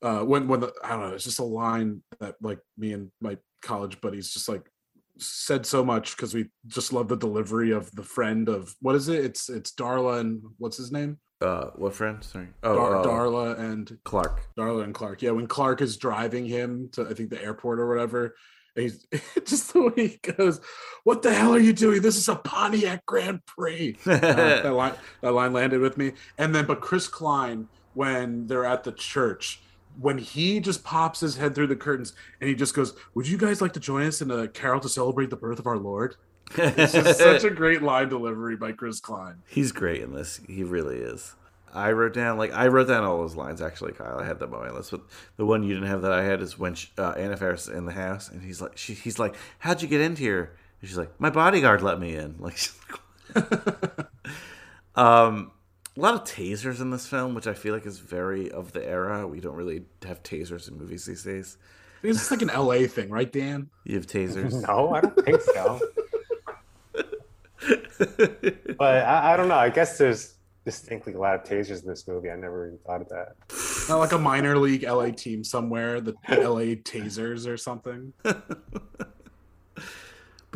uh 0.00 0.20
when 0.20 0.48
when 0.48 0.60
the 0.60 0.72
I 0.82 0.90
don't 0.90 1.00
know, 1.00 1.14
it's 1.14 1.24
just 1.24 1.38
a 1.38 1.44
line 1.44 2.02
that 2.20 2.36
like 2.40 2.60
me 2.78 2.94
and 2.94 3.10
my 3.20 3.36
college 3.60 4.00
buddies 4.00 4.32
just 4.32 4.48
like 4.48 4.70
said 5.18 5.66
so 5.66 5.84
much 5.84 6.16
because 6.16 6.34
we 6.34 6.46
just 6.66 6.92
love 6.92 7.08
the 7.08 7.16
delivery 7.16 7.70
of 7.72 7.90
the 7.92 8.02
friend 8.02 8.48
of 8.48 8.74
what 8.80 8.94
is 8.94 9.08
it? 9.08 9.24
It's 9.24 9.48
it's 9.48 9.72
Darla 9.72 10.20
and 10.20 10.42
what's 10.58 10.76
his 10.76 10.92
name? 10.92 11.18
Uh, 11.40 11.66
what 11.76 11.94
friend? 11.94 12.22
Sorry. 12.24 12.48
Oh, 12.62 12.74
Dar- 12.74 12.96
oh. 12.96 13.04
Darla 13.04 13.58
and 13.58 13.98
Clark. 14.04 14.48
Darla 14.58 14.84
and 14.84 14.94
Clark. 14.94 15.22
Yeah, 15.22 15.32
when 15.32 15.46
Clark 15.46 15.82
is 15.82 15.96
driving 15.96 16.46
him 16.46 16.88
to 16.92 17.06
I 17.08 17.14
think 17.14 17.30
the 17.30 17.42
airport 17.42 17.78
or 17.78 17.88
whatever, 17.88 18.34
and 18.74 18.84
he's 18.84 19.06
just 19.44 19.72
the 19.72 19.82
way 19.82 20.08
he 20.08 20.32
goes, 20.32 20.60
"What 21.04 21.22
the 21.22 21.34
hell 21.34 21.54
are 21.54 21.60
you 21.60 21.72
doing? 21.72 22.02
This 22.02 22.16
is 22.16 22.28
a 22.28 22.36
Pontiac 22.36 23.04
Grand 23.06 23.44
Prix." 23.46 23.96
Uh, 24.06 24.62
that 24.62 24.72
line 24.72 24.94
that 25.22 25.32
line 25.32 25.52
landed 25.52 25.80
with 25.80 25.98
me. 25.98 26.12
And 26.38 26.54
then, 26.54 26.66
but 26.66 26.80
Chris 26.80 27.08
Klein 27.08 27.68
when 27.94 28.46
they're 28.46 28.66
at 28.66 28.84
the 28.84 28.92
church. 28.92 29.60
When 29.98 30.18
he 30.18 30.60
just 30.60 30.84
pops 30.84 31.20
his 31.20 31.36
head 31.36 31.54
through 31.54 31.68
the 31.68 31.76
curtains 31.76 32.12
and 32.40 32.48
he 32.48 32.54
just 32.54 32.74
goes, 32.74 32.94
"Would 33.14 33.28
you 33.28 33.38
guys 33.38 33.60
like 33.60 33.72
to 33.74 33.80
join 33.80 34.06
us 34.06 34.20
in 34.20 34.30
a 34.30 34.48
carol 34.48 34.80
to 34.80 34.88
celebrate 34.88 35.30
the 35.30 35.36
birth 35.36 35.58
of 35.58 35.66
our 35.66 35.78
Lord?" 35.78 36.16
It's 36.56 36.92
just 36.92 37.18
such 37.18 37.44
a 37.44 37.50
great 37.50 37.82
line 37.82 38.08
delivery 38.08 38.56
by 38.56 38.72
Chris 38.72 39.00
Klein. 39.00 39.42
He's 39.48 39.72
great 39.72 40.02
in 40.02 40.12
this. 40.12 40.40
He 40.46 40.62
really 40.62 40.98
is. 40.98 41.34
I 41.76 41.92
wrote 41.92 42.14
down 42.14 42.38
like 42.38 42.52
I 42.54 42.68
wrote 42.68 42.88
down 42.88 43.04
all 43.04 43.18
those 43.18 43.36
lines 43.36 43.60
actually, 43.60 43.92
Kyle. 43.92 44.18
I 44.18 44.24
had 44.24 44.38
them 44.38 44.54
on 44.54 44.60
my 44.60 44.70
list, 44.70 44.92
but 44.92 45.02
the 45.36 45.44
one 45.44 45.62
you 45.62 45.74
didn't 45.74 45.88
have 45.88 46.02
that 46.02 46.12
I 46.12 46.24
had 46.24 46.40
is 46.40 46.58
when 46.58 46.74
she, 46.74 46.88
uh, 46.96 47.10
Anna 47.10 47.36
Faris 47.36 47.68
is 47.68 47.74
in 47.74 47.84
the 47.84 47.92
house, 47.92 48.30
and 48.30 48.42
he's 48.42 48.62
like, 48.62 48.78
she, 48.78 48.94
he's 48.94 49.18
like, 49.18 49.34
"How'd 49.58 49.82
you 49.82 49.88
get 49.88 50.00
in 50.00 50.16
here?" 50.16 50.56
And 50.80 50.88
she's 50.88 50.96
like, 50.96 51.20
"My 51.20 51.28
bodyguard 51.28 51.82
let 51.82 52.00
me 52.00 52.16
in." 52.16 52.36
Like, 52.40 52.58
um, 54.94 55.50
a 55.96 56.00
lot 56.00 56.14
of 56.14 56.24
tasers 56.24 56.80
in 56.80 56.90
this 56.90 57.06
film, 57.06 57.34
which 57.34 57.46
I 57.46 57.54
feel 57.54 57.74
like 57.74 57.86
is 57.86 57.98
very 57.98 58.50
of 58.50 58.72
the 58.72 58.86
era. 58.86 59.26
We 59.26 59.40
don't 59.40 59.56
really 59.56 59.84
have 60.04 60.22
tasers 60.22 60.68
in 60.68 60.76
movies 60.78 61.06
these 61.06 61.22
days. 61.22 61.56
It's 62.02 62.18
just 62.18 62.30
like 62.30 62.42
an 62.42 62.48
LA 62.48 62.86
thing, 62.86 63.08
right, 63.10 63.30
Dan? 63.30 63.68
You 63.84 63.96
have 63.96 64.06
tasers. 64.06 64.52
No, 64.68 64.90
I 64.94 65.00
don't 65.00 65.24
think 65.24 65.40
so. 65.40 65.80
but 68.78 69.04
I, 69.06 69.34
I 69.34 69.36
don't 69.36 69.48
know. 69.48 69.56
I 69.56 69.70
guess 69.70 69.98
there's 69.98 70.34
distinctly 70.64 71.14
a 71.14 71.18
lot 71.18 71.34
of 71.34 71.44
tasers 71.44 71.82
in 71.82 71.88
this 71.88 72.06
movie. 72.06 72.30
I 72.30 72.36
never 72.36 72.66
even 72.66 72.78
thought 72.78 73.00
of 73.00 73.08
that. 73.08 73.36
Not 73.88 73.98
like 73.98 74.12
a 74.12 74.18
minor 74.18 74.58
league 74.58 74.82
LA 74.82 75.10
team 75.10 75.42
somewhere, 75.44 76.00
the 76.00 76.12
LA 76.28 76.74
Tasers 76.76 77.46
or 77.46 77.56
something. 77.56 78.12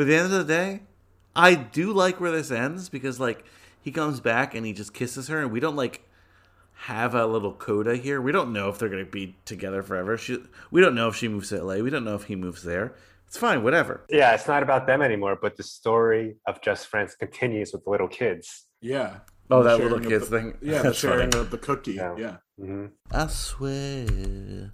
But 0.00 0.04
at 0.04 0.08
the 0.08 0.16
end 0.16 0.32
of 0.32 0.46
the 0.46 0.50
day, 0.50 0.80
I 1.36 1.54
do 1.54 1.92
like 1.92 2.20
where 2.20 2.30
this 2.30 2.50
ends 2.50 2.88
because 2.88 3.20
like 3.20 3.44
he 3.80 3.90
comes 3.90 4.20
back 4.20 4.54
and 4.54 4.64
he 4.66 4.72
just 4.72 4.92
kisses 4.94 5.28
her, 5.28 5.40
and 5.40 5.50
we 5.50 5.60
don't 5.60 5.76
like 5.76 6.06
have 6.84 7.14
a 7.14 7.26
little 7.26 7.52
coda 7.52 7.96
here. 7.96 8.20
We 8.20 8.32
don't 8.32 8.52
know 8.52 8.68
if 8.68 8.78
they're 8.78 8.88
gonna 8.88 9.04
be 9.04 9.36
together 9.44 9.82
forever. 9.82 10.16
She, 10.16 10.38
we 10.70 10.80
don't 10.80 10.94
know 10.94 11.08
if 11.08 11.16
she 11.16 11.28
moves 11.28 11.50
to 11.50 11.62
LA. 11.62 11.76
We 11.76 11.90
don't 11.90 12.04
know 12.04 12.14
if 12.14 12.24
he 12.24 12.36
moves 12.36 12.62
there. 12.62 12.94
It's 13.26 13.36
fine, 13.36 13.62
whatever. 13.62 14.00
Yeah, 14.08 14.34
it's 14.34 14.48
not 14.48 14.62
about 14.62 14.86
them 14.86 15.02
anymore, 15.02 15.38
but 15.40 15.56
the 15.56 15.62
story 15.62 16.36
of 16.46 16.60
Just 16.62 16.88
Friends 16.88 17.14
continues 17.14 17.72
with 17.72 17.84
the 17.84 17.90
little 17.90 18.08
kids. 18.08 18.66
Yeah. 18.80 19.18
Oh, 19.52 19.62
that 19.62 19.78
little 19.78 19.98
of 19.98 20.06
kids 20.06 20.28
the- 20.28 20.38
thing? 20.40 20.58
Yeah, 20.62 20.82
the 20.90 20.92
sharing 20.94 21.30
funny. 21.30 21.42
of 21.44 21.50
the 21.50 21.58
cookie. 21.58 21.92
Yeah. 21.94 22.36
Mm-hmm. 22.60 22.86
I 23.12 23.26
swear 23.28 24.72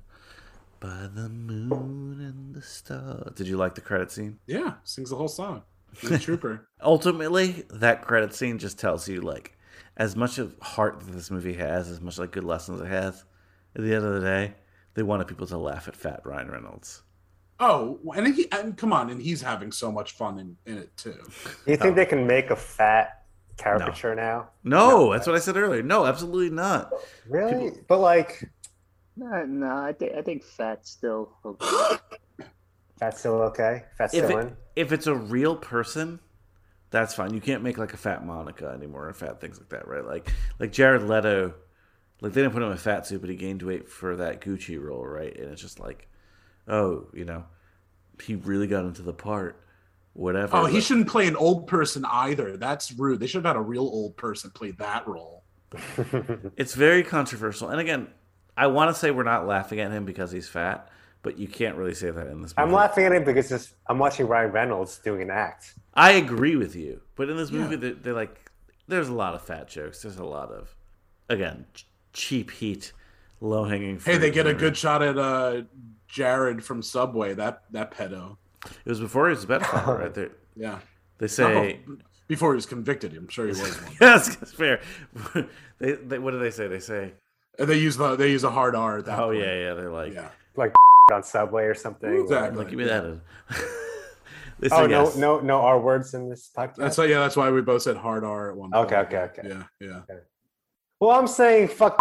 by 0.80 1.08
the 1.14 1.28
moon 1.28 2.20
and 2.20 2.54
the 2.54 2.62
stars. 2.62 3.32
Did 3.34 3.48
you 3.48 3.56
like 3.56 3.74
the 3.74 3.80
credit 3.80 4.10
scene? 4.10 4.38
Yeah. 4.46 4.74
Sings 4.84 5.10
the 5.10 5.16
whole 5.16 5.28
song. 5.28 5.62
He's 5.98 6.10
a 6.10 6.18
trooper. 6.18 6.68
Ultimately, 6.82 7.64
that 7.70 8.02
credit 8.02 8.34
scene 8.34 8.58
just 8.58 8.78
tells 8.78 9.08
you 9.08 9.20
like 9.20 9.56
as 9.96 10.14
much 10.16 10.38
of 10.38 10.54
heart 10.60 11.00
that 11.00 11.12
this 11.12 11.30
movie 11.30 11.54
has, 11.54 11.88
as 11.88 12.00
much 12.00 12.18
like 12.18 12.32
good 12.32 12.44
lessons 12.44 12.80
it 12.80 12.86
has. 12.86 13.24
At 13.74 13.82
the 13.82 13.94
end 13.94 14.04
of 14.04 14.14
the 14.14 14.20
day, 14.20 14.54
they 14.94 15.02
wanted 15.02 15.26
people 15.26 15.46
to 15.48 15.58
laugh 15.58 15.88
at 15.88 15.96
fat 15.96 16.20
Ryan 16.24 16.50
Reynolds. 16.50 17.02
Oh, 17.58 17.98
and 18.14 18.34
he 18.34 18.50
and 18.52 18.76
come 18.76 18.92
on, 18.92 19.10
and 19.10 19.20
he's 19.20 19.40
having 19.40 19.72
so 19.72 19.90
much 19.90 20.12
fun 20.12 20.38
in, 20.38 20.56
in 20.66 20.78
it 20.78 20.96
too. 20.96 21.16
You 21.66 21.76
think 21.76 21.92
oh. 21.92 21.94
they 21.94 22.04
can 22.04 22.26
make 22.26 22.50
a 22.50 22.56
fat 22.56 23.24
caricature 23.56 24.14
now? 24.14 24.50
No, 24.64 25.12
that's 25.12 25.26
what 25.26 25.36
I 25.36 25.38
said 25.38 25.56
earlier. 25.56 25.82
No, 25.82 26.04
absolutely 26.04 26.50
not. 26.50 26.92
Really? 27.28 27.72
But 27.88 28.00
like, 28.00 28.50
No, 29.16 29.44
no, 29.46 29.74
I 29.74 29.92
think 29.92 30.12
I 30.14 30.22
think 30.22 30.44
fat's 30.44 30.90
still 30.90 31.32
okay. 31.44 31.96
That's 32.98 33.18
still 33.20 33.42
okay. 33.42 33.84
Fat's 33.98 34.14
If, 34.14 34.24
still 34.24 34.38
it, 34.38 34.42
in. 34.42 34.56
if 34.74 34.92
it's 34.92 35.06
a 35.06 35.14
real 35.14 35.56
person, 35.56 36.18
that's 36.90 37.14
fine. 37.14 37.34
You 37.34 37.40
can't 37.40 37.62
make 37.62 37.78
like 37.78 37.92
a 37.94 37.96
fat 37.96 38.24
Monica 38.24 38.66
anymore, 38.68 39.08
or 39.08 39.12
fat 39.12 39.40
things 39.40 39.58
like 39.58 39.68
that, 39.70 39.86
right? 39.88 40.04
Like 40.04 40.32
like 40.58 40.72
Jared 40.72 41.02
Leto, 41.02 41.54
like 42.20 42.32
they 42.32 42.40
didn't 42.42 42.52
put 42.54 42.62
him 42.62 42.68
in 42.68 42.74
a 42.74 42.78
fat 42.78 43.06
suit, 43.06 43.20
but 43.20 43.30
he 43.30 43.36
gained 43.36 43.62
weight 43.62 43.88
for 43.88 44.16
that 44.16 44.40
Gucci 44.40 44.82
role, 44.82 45.06
right? 45.06 45.36
And 45.36 45.50
it's 45.50 45.60
just 45.62 45.78
like, 45.80 46.08
oh, 46.68 47.08
you 47.12 47.24
know, 47.24 47.44
he 48.22 48.34
really 48.36 48.66
got 48.66 48.84
into 48.84 49.02
the 49.02 49.12
part. 49.12 49.62
Whatever. 50.14 50.56
Oh, 50.56 50.64
he 50.64 50.78
but- 50.78 50.82
shouldn't 50.84 51.08
play 51.08 51.26
an 51.28 51.36
old 51.36 51.66
person 51.66 52.04
either. 52.06 52.56
That's 52.56 52.90
rude. 52.92 53.20
They 53.20 53.26
should 53.26 53.44
have 53.44 53.54
had 53.54 53.60
a 53.60 53.64
real 53.64 53.82
old 53.82 54.16
person 54.16 54.50
play 54.50 54.70
that 54.72 55.06
role. 55.06 55.42
It's 56.56 56.74
very 56.74 57.02
controversial. 57.02 57.68
And 57.68 57.80
again, 57.80 58.08
I 58.56 58.68
want 58.68 58.94
to 58.94 58.98
say 58.98 59.10
we're 59.10 59.24
not 59.24 59.46
laughing 59.46 59.80
at 59.80 59.90
him 59.90 60.06
because 60.06 60.30
he's 60.32 60.48
fat, 60.48 60.88
but 61.22 61.38
you 61.38 61.48
can't 61.48 61.76
really 61.76 61.94
say 61.94 62.10
that 62.10 62.26
in 62.28 62.42
this 62.42 62.54
movie. 62.56 62.66
I'm 62.68 62.72
laughing 62.72 63.04
at 63.06 63.12
him 63.12 63.24
because 63.24 63.50
it's, 63.50 63.74
I'm 63.88 63.98
watching 63.98 64.26
Ryan 64.28 64.52
Reynolds 64.52 64.98
doing 64.98 65.22
an 65.22 65.30
act. 65.30 65.74
I 65.94 66.12
agree 66.12 66.56
with 66.56 66.76
you, 66.76 67.00
but 67.16 67.28
in 67.28 67.36
this 67.36 67.50
Yeah. 67.50 67.60
movie, 67.60 67.76
they're, 67.76 67.94
they're 67.94 68.12
like, 68.14 68.50
there's 68.88 69.08
a 69.08 69.14
lot 69.14 69.34
of 69.34 69.42
fat 69.42 69.68
jokes. 69.68 70.02
There's 70.02 70.18
a 70.18 70.24
lot 70.24 70.50
of, 70.52 70.74
again, 71.28 71.66
ch- 71.74 71.86
cheap 72.12 72.50
heat, 72.50 72.92
low 73.40 73.64
hanging. 73.64 73.98
Hey, 73.98 74.18
they 74.18 74.30
get 74.30 74.46
a 74.46 74.54
good 74.54 74.76
shot 74.76 75.02
at 75.02 75.18
uh, 75.18 75.62
Jared 76.06 76.62
from 76.62 76.82
Subway. 76.82 77.34
That 77.34 77.62
that 77.72 77.90
pedo. 77.90 78.36
It 78.64 78.88
was 78.88 79.00
before 79.00 79.26
he 79.28 79.30
was 79.34 79.44
a 79.44 79.46
pedophile, 79.48 79.98
right? 79.98 80.14
there. 80.14 80.30
Yeah. 80.54 80.78
They 81.18 81.26
say 81.28 81.80
No, 81.86 81.96
before 82.28 82.52
he 82.52 82.56
was 82.56 82.66
convicted. 82.66 83.16
I'm 83.16 83.28
sure 83.28 83.46
he 83.46 83.50
was 83.50 83.60
one. 83.82 83.92
yes, 84.00 84.36
that's 84.36 84.52
fair. 84.52 84.80
they, 85.78 85.92
they, 85.92 86.18
what 86.18 86.30
do 86.32 86.38
they 86.38 86.50
say? 86.50 86.68
They 86.68 86.78
say, 86.80 87.12
And 87.58 87.68
they 87.68 87.78
use 87.78 87.96
the 87.96 88.16
they 88.16 88.30
use 88.30 88.44
a 88.44 88.50
hard 88.50 88.74
R. 88.76 88.98
At 88.98 89.06
that 89.06 89.18
oh 89.18 89.26
point. 89.28 89.40
yeah, 89.40 89.58
yeah. 89.68 89.74
They're 89.74 89.90
like, 89.90 90.14
Yeah. 90.14 90.28
like 90.56 90.72
on 91.12 91.22
Subway 91.22 91.64
or 91.64 91.74
something. 91.74 92.12
Exactly. 92.12 92.58
like 92.58 92.68
give 92.68 92.78
me 92.78 92.84
that. 92.84 93.04
in. 93.04 93.20
they 94.58 94.68
Oh 94.72 94.86
no, 94.86 95.04
yes. 95.04 95.16
no, 95.16 95.38
no 95.40 95.60
R 95.60 95.80
words 95.80 96.14
in 96.14 96.28
this 96.28 96.50
podcast. 96.56 96.76
That's 96.76 96.98
why. 96.98 97.04
Yeah, 97.04 97.20
that's 97.20 97.36
why 97.36 97.50
we 97.50 97.60
both 97.60 97.82
said 97.82 97.96
hard 97.96 98.24
R 98.24 98.50
at 98.50 98.56
one. 98.56 98.72
point. 98.72 98.86
Okay, 98.86 98.96
okay, 98.96 99.18
okay. 99.18 99.48
Yeah, 99.48 99.62
yeah. 99.80 100.00
Well, 101.00 101.10
I'm 101.12 101.28
saying 101.28 101.68
fuck 101.68 101.96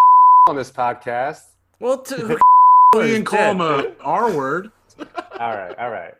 on 0.48 0.56
this 0.56 0.70
podcast. 0.70 1.42
Well, 1.78 1.98
to, 2.02 2.38
We 2.96 3.02
didn't 3.02 3.24
call 3.24 3.52
him 3.52 3.60
a 3.60 3.92
R 4.02 4.32
word. 4.36 4.70
all 4.98 5.56
right, 5.56 5.78
all 5.78 5.90
right. 5.90 6.14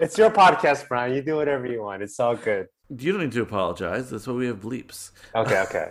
It's 0.00 0.18
your 0.18 0.30
podcast, 0.30 0.86
Brian. 0.88 1.14
You 1.14 1.22
do 1.22 1.36
whatever 1.36 1.66
you 1.66 1.82
want. 1.82 2.02
It's 2.02 2.20
all 2.20 2.36
good. 2.36 2.68
You 2.96 3.10
don't 3.12 3.22
need 3.22 3.32
to 3.32 3.42
apologize. 3.42 4.10
That's 4.10 4.26
why 4.26 4.34
we 4.34 4.46
have 4.46 4.60
bleeps. 4.60 5.10
Okay, 5.34 5.62
okay. 5.62 5.88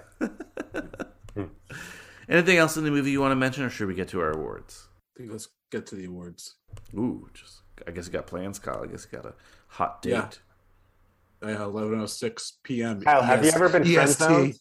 Hmm. 1.34 1.46
Anything 2.30 2.58
else 2.58 2.78
in 2.78 2.86
the 2.86 2.92
movie 2.92 3.12
you 3.12 3.20
want 3.20 3.32
to 3.32 3.36
mention, 3.36 3.64
or 3.66 3.70
should 3.70 3.88
we 3.88 3.96
get 3.96 4.08
to 4.10 4.22
our 4.22 4.32
awards? 4.32 4.88
I 5.16 5.18
think 5.18 5.32
let's 5.32 5.50
get 5.76 5.86
to 5.88 5.96
the 5.96 6.06
awards. 6.06 6.56
Ooh, 6.96 7.28
just 7.34 7.62
I 7.88 7.92
guess 7.92 8.08
you 8.08 8.14
got 8.14 8.28
plans, 8.28 8.60
Kyle. 8.60 8.82
I 8.84 8.88
guess 8.88 9.08
you 9.12 9.18
got 9.18 9.26
a 9.28 9.34
hot 9.68 10.02
date. 10.02 10.12
Yeah. 10.12 10.30
Uh, 11.44 11.48
11:06 11.68 12.54
p.m. 12.64 13.02
Kyle, 13.02 13.22
have 13.22 13.44
you 13.44 13.52
ever 13.52 13.70
been 13.70 13.84
friend 13.84 14.10
EST. 14.10 14.20
zoned? 14.20 14.54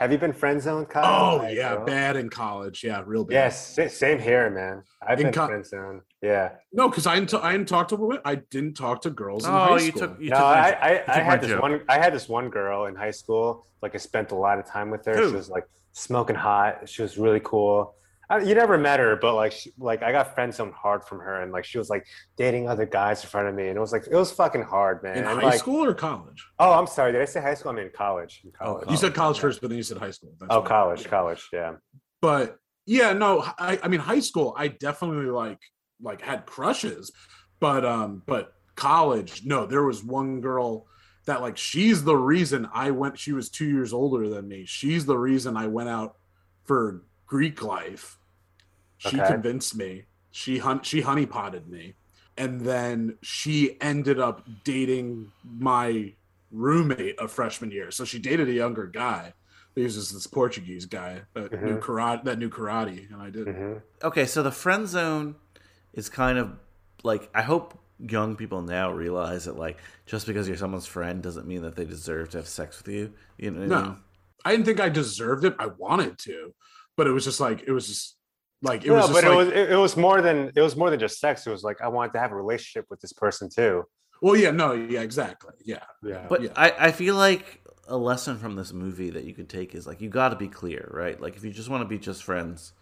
Have 0.00 0.10
you 0.10 0.18
been 0.18 0.32
friend 0.32 0.60
zoned, 0.60 0.88
Kyle? 0.88 1.04
Oh 1.04 1.36
Like, 1.36 1.54
yeah, 1.54 1.76
girl? 1.76 1.84
bad 1.86 2.16
in 2.16 2.28
college. 2.28 2.82
Yeah, 2.82 3.02
real 3.06 3.24
bad. 3.24 3.34
Yes, 3.34 3.74
sa- 3.76 3.86
same 3.86 4.18
here, 4.18 4.50
man. 4.50 4.82
I've 5.06 5.20
In 5.20 5.26
been 5.26 5.34
co- 5.34 5.46
friend 5.46 5.64
zoned. 5.64 6.00
Yeah. 6.20 6.52
No, 6.72 6.88
because 6.88 7.06
I 7.06 7.14
didn't. 7.16 7.30
T- 7.30 7.36
I 7.36 7.52
didn't 7.52 7.68
talk 7.68 7.88
to 7.88 7.96
women. 7.96 8.18
I 8.24 8.36
didn't 8.36 8.74
talk 8.74 9.02
to 9.02 9.10
girls 9.10 9.44
in 9.44 9.50
Oh, 9.50 9.54
high 9.54 9.74
you 9.78 9.88
school. 9.90 10.00
took- 10.00 10.20
you 10.20 10.30
no, 10.30 10.36
took 10.36 10.44
my- 10.44 10.72
I, 10.72 10.90
you 10.92 10.98
I, 11.06 11.14
I 11.14 11.18
had 11.20 11.40
this 11.42 11.50
joke. 11.50 11.62
one. 11.62 11.80
I 11.88 11.98
had 11.98 12.12
this 12.14 12.28
one 12.28 12.48
girl 12.50 12.86
in 12.86 12.96
high 12.96 13.12
school. 13.12 13.66
Like 13.82 13.94
I 13.94 13.98
spent 13.98 14.32
a 14.32 14.34
lot 14.34 14.58
of 14.58 14.66
time 14.66 14.90
with 14.90 15.04
her. 15.04 15.14
Who? 15.16 15.28
She 15.30 15.36
was 15.36 15.48
like 15.50 15.68
smoking 15.92 16.36
hot. 16.36 16.88
She 16.88 17.02
was 17.02 17.16
really 17.18 17.40
cool. 17.44 17.94
I, 18.30 18.38
you 18.40 18.54
never 18.54 18.78
met 18.78 19.00
her, 19.00 19.16
but 19.16 19.34
like, 19.34 19.52
she, 19.52 19.72
like 19.78 20.02
I 20.02 20.12
got 20.12 20.34
friend 20.34 20.52
zoned 20.54 20.72
hard 20.74 21.04
from 21.04 21.18
her, 21.20 21.42
and 21.42 21.52
like 21.52 21.64
she 21.64 21.78
was 21.78 21.90
like 21.90 22.06
dating 22.36 22.68
other 22.68 22.86
guys 22.86 23.22
in 23.22 23.28
front 23.28 23.48
of 23.48 23.54
me, 23.54 23.68
and 23.68 23.76
it 23.76 23.80
was 23.80 23.92
like 23.92 24.06
it 24.10 24.14
was 24.16 24.32
fucking 24.32 24.62
hard, 24.62 25.02
man. 25.02 25.18
in 25.18 25.24
And, 25.24 25.40
high 25.40 25.46
like- 25.50 25.58
school 25.58 25.84
or 25.84 25.94
college? 25.94 26.46
Oh, 26.58 26.72
I'm 26.72 26.86
sorry. 26.86 27.12
Did 27.12 27.20
I 27.22 27.26
say 27.26 27.40
high 27.40 27.54
school? 27.54 27.72
I 27.72 27.74
mean 27.74 27.90
college. 27.94 28.40
In 28.44 28.50
college. 28.52 28.88
You 28.90 28.96
said 28.96 29.14
college 29.14 29.38
first, 29.38 29.60
but 29.60 29.68
then 29.68 29.76
you 29.76 29.82
said 29.82 29.98
high 29.98 30.10
school. 30.10 30.32
That's 30.40 30.52
Oh, 30.54 30.62
college, 30.62 31.04
college. 31.08 31.48
Yeah. 31.52 31.74
But 32.22 32.56
yeah, 32.86 33.12
no. 33.12 33.44
I, 33.58 33.78
I 33.82 33.88
mean, 33.88 34.00
high 34.00 34.20
school. 34.20 34.54
I 34.56 34.68
definitely 34.68 35.26
like 35.26 35.60
like 36.02 36.20
had 36.20 36.46
crushes, 36.46 37.12
but 37.60 37.84
um, 37.84 38.22
but 38.26 38.54
college. 38.74 39.42
No, 39.44 39.66
there 39.66 39.84
was 39.84 40.02
one 40.02 40.40
girl 40.40 40.86
that 41.26 41.40
like 41.40 41.56
she's 41.56 42.04
the 42.04 42.16
reason 42.16 42.68
I 42.74 42.90
went. 42.90 43.18
She 43.18 43.32
was 43.32 43.48
two 43.50 43.66
years 43.66 43.92
older 43.92 44.28
than 44.28 44.48
me. 44.48 44.64
She's 44.66 45.06
the 45.06 45.16
reason 45.18 45.56
I 45.56 45.66
went 45.66 45.88
out 45.88 46.16
for 46.64 47.02
Greek 47.34 47.62
life. 47.62 48.16
She 48.98 49.20
Okay. 49.20 49.32
convinced 49.32 49.74
me. 49.74 50.04
She 50.30 50.58
hun- 50.58 50.82
she 50.82 51.02
honeypotted 51.02 51.66
me, 51.66 51.94
and 52.36 52.60
then 52.60 53.18
she 53.22 53.76
ended 53.80 54.20
up 54.20 54.46
dating 54.62 55.32
my 55.42 56.12
roommate 56.52 57.18
of 57.18 57.32
freshman 57.32 57.72
year. 57.72 57.90
So 57.90 58.04
she 58.04 58.20
dated 58.20 58.48
a 58.48 58.52
younger 58.52 58.86
guy. 58.86 59.34
He 59.74 59.82
was 59.82 59.96
just 59.96 60.12
this 60.12 60.28
Portuguese 60.28 60.86
guy 60.86 61.22
that 61.34 61.50
knew 61.64 61.76
Mhm. 61.78 61.82
karate. 61.82 62.24
That 62.24 62.38
knew 62.38 62.48
karate, 62.50 63.12
and 63.12 63.20
I 63.20 63.30
did. 63.30 63.48
hmm 63.48 63.74
Okay, 64.04 64.26
so 64.26 64.40
the 64.44 64.52
friend 64.52 64.86
zone 64.86 65.34
is 65.92 66.08
kind 66.08 66.38
of 66.38 66.52
like 67.02 67.28
I 67.34 67.42
hope 67.42 67.76
young 67.98 68.36
people 68.36 68.62
now 68.62 68.92
realize 68.92 69.44
that 69.46 69.56
like 69.56 69.78
just 70.06 70.24
because 70.28 70.46
you're 70.46 70.56
someone's 70.56 70.86
friend 70.86 71.20
doesn't 71.20 71.48
mean 71.48 71.62
that 71.62 71.74
they 71.74 71.84
deserve 71.84 72.28
to 72.30 72.36
have 72.38 72.46
sex 72.46 72.78
with 72.78 72.94
you. 72.94 73.12
You 73.38 73.50
know 73.50 73.58
what 73.66 73.72
I 73.72 73.82
mean? 73.82 73.88
No, 73.88 73.96
I 74.44 74.50
didn't 74.52 74.66
think 74.66 74.78
I 74.80 74.88
deserved 74.88 75.44
it. 75.44 75.54
I 75.58 75.66
wanted 75.66 76.18
to, 76.28 76.54
but 76.96 77.06
it 77.06 77.10
was 77.10 77.24
just 77.24 77.40
like 77.40 77.64
it 77.66 77.72
was 77.72 77.86
just 77.86 78.16
like 78.62 78.84
it 78.84 78.88
no, 78.88 78.94
was 78.94 79.08
just 79.08 79.12
but 79.12 79.24
like 79.24 79.32
it 79.32 79.36
was 79.36 79.48
it, 79.48 79.70
it 79.72 79.76
was 79.76 79.96
more 79.96 80.20
than 80.22 80.50
it 80.54 80.60
was 80.60 80.76
more 80.76 80.90
than 80.90 81.00
just 81.00 81.20
sex. 81.20 81.46
It 81.46 81.50
was 81.50 81.62
like 81.62 81.80
I 81.82 81.88
wanted 81.88 82.12
to 82.14 82.20
have 82.20 82.32
a 82.32 82.36
relationship 82.36 82.86
with 82.90 83.00
this 83.00 83.12
person 83.12 83.48
too. 83.54 83.84
well, 84.22 84.36
yeah, 84.36 84.50
no, 84.50 84.72
yeah, 84.72 85.00
exactly, 85.00 85.52
yeah. 85.64 85.84
Yeah. 86.02 86.26
But 86.28 86.42
Yeah. 86.42 86.50
I, 86.56 86.72
I 86.78 86.92
feel 86.92 87.14
like 87.14 87.60
a 87.88 87.96
lesson 87.96 88.38
from 88.38 88.56
this 88.56 88.72
movie 88.72 89.10
that 89.10 89.24
you 89.24 89.34
could 89.34 89.48
take 89.48 89.74
is 89.74 89.86
like 89.86 90.00
you 90.00 90.08
got 90.08 90.30
to 90.30 90.36
be 90.36 90.48
clear, 90.48 90.88
right? 90.92 91.20
Like 91.20 91.36
if 91.36 91.44
you 91.44 91.50
just 91.50 91.68
want 91.68 91.82
to 91.82 91.88
be 91.88 91.98
just 91.98 92.22
friends, 92.24 92.72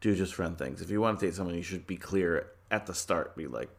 do 0.00 0.14
just 0.14 0.34
friend 0.34 0.56
things. 0.56 0.80
If 0.80 0.90
you 0.90 1.00
want 1.00 1.18
to 1.18 1.26
date 1.26 1.34
someone, 1.34 1.56
you 1.56 1.62
should 1.62 1.86
be 1.86 1.96
clear 1.96 2.52
at 2.70 2.86
the 2.86 2.94
start. 2.94 3.34
Be 3.36 3.48
like, 3.48 3.70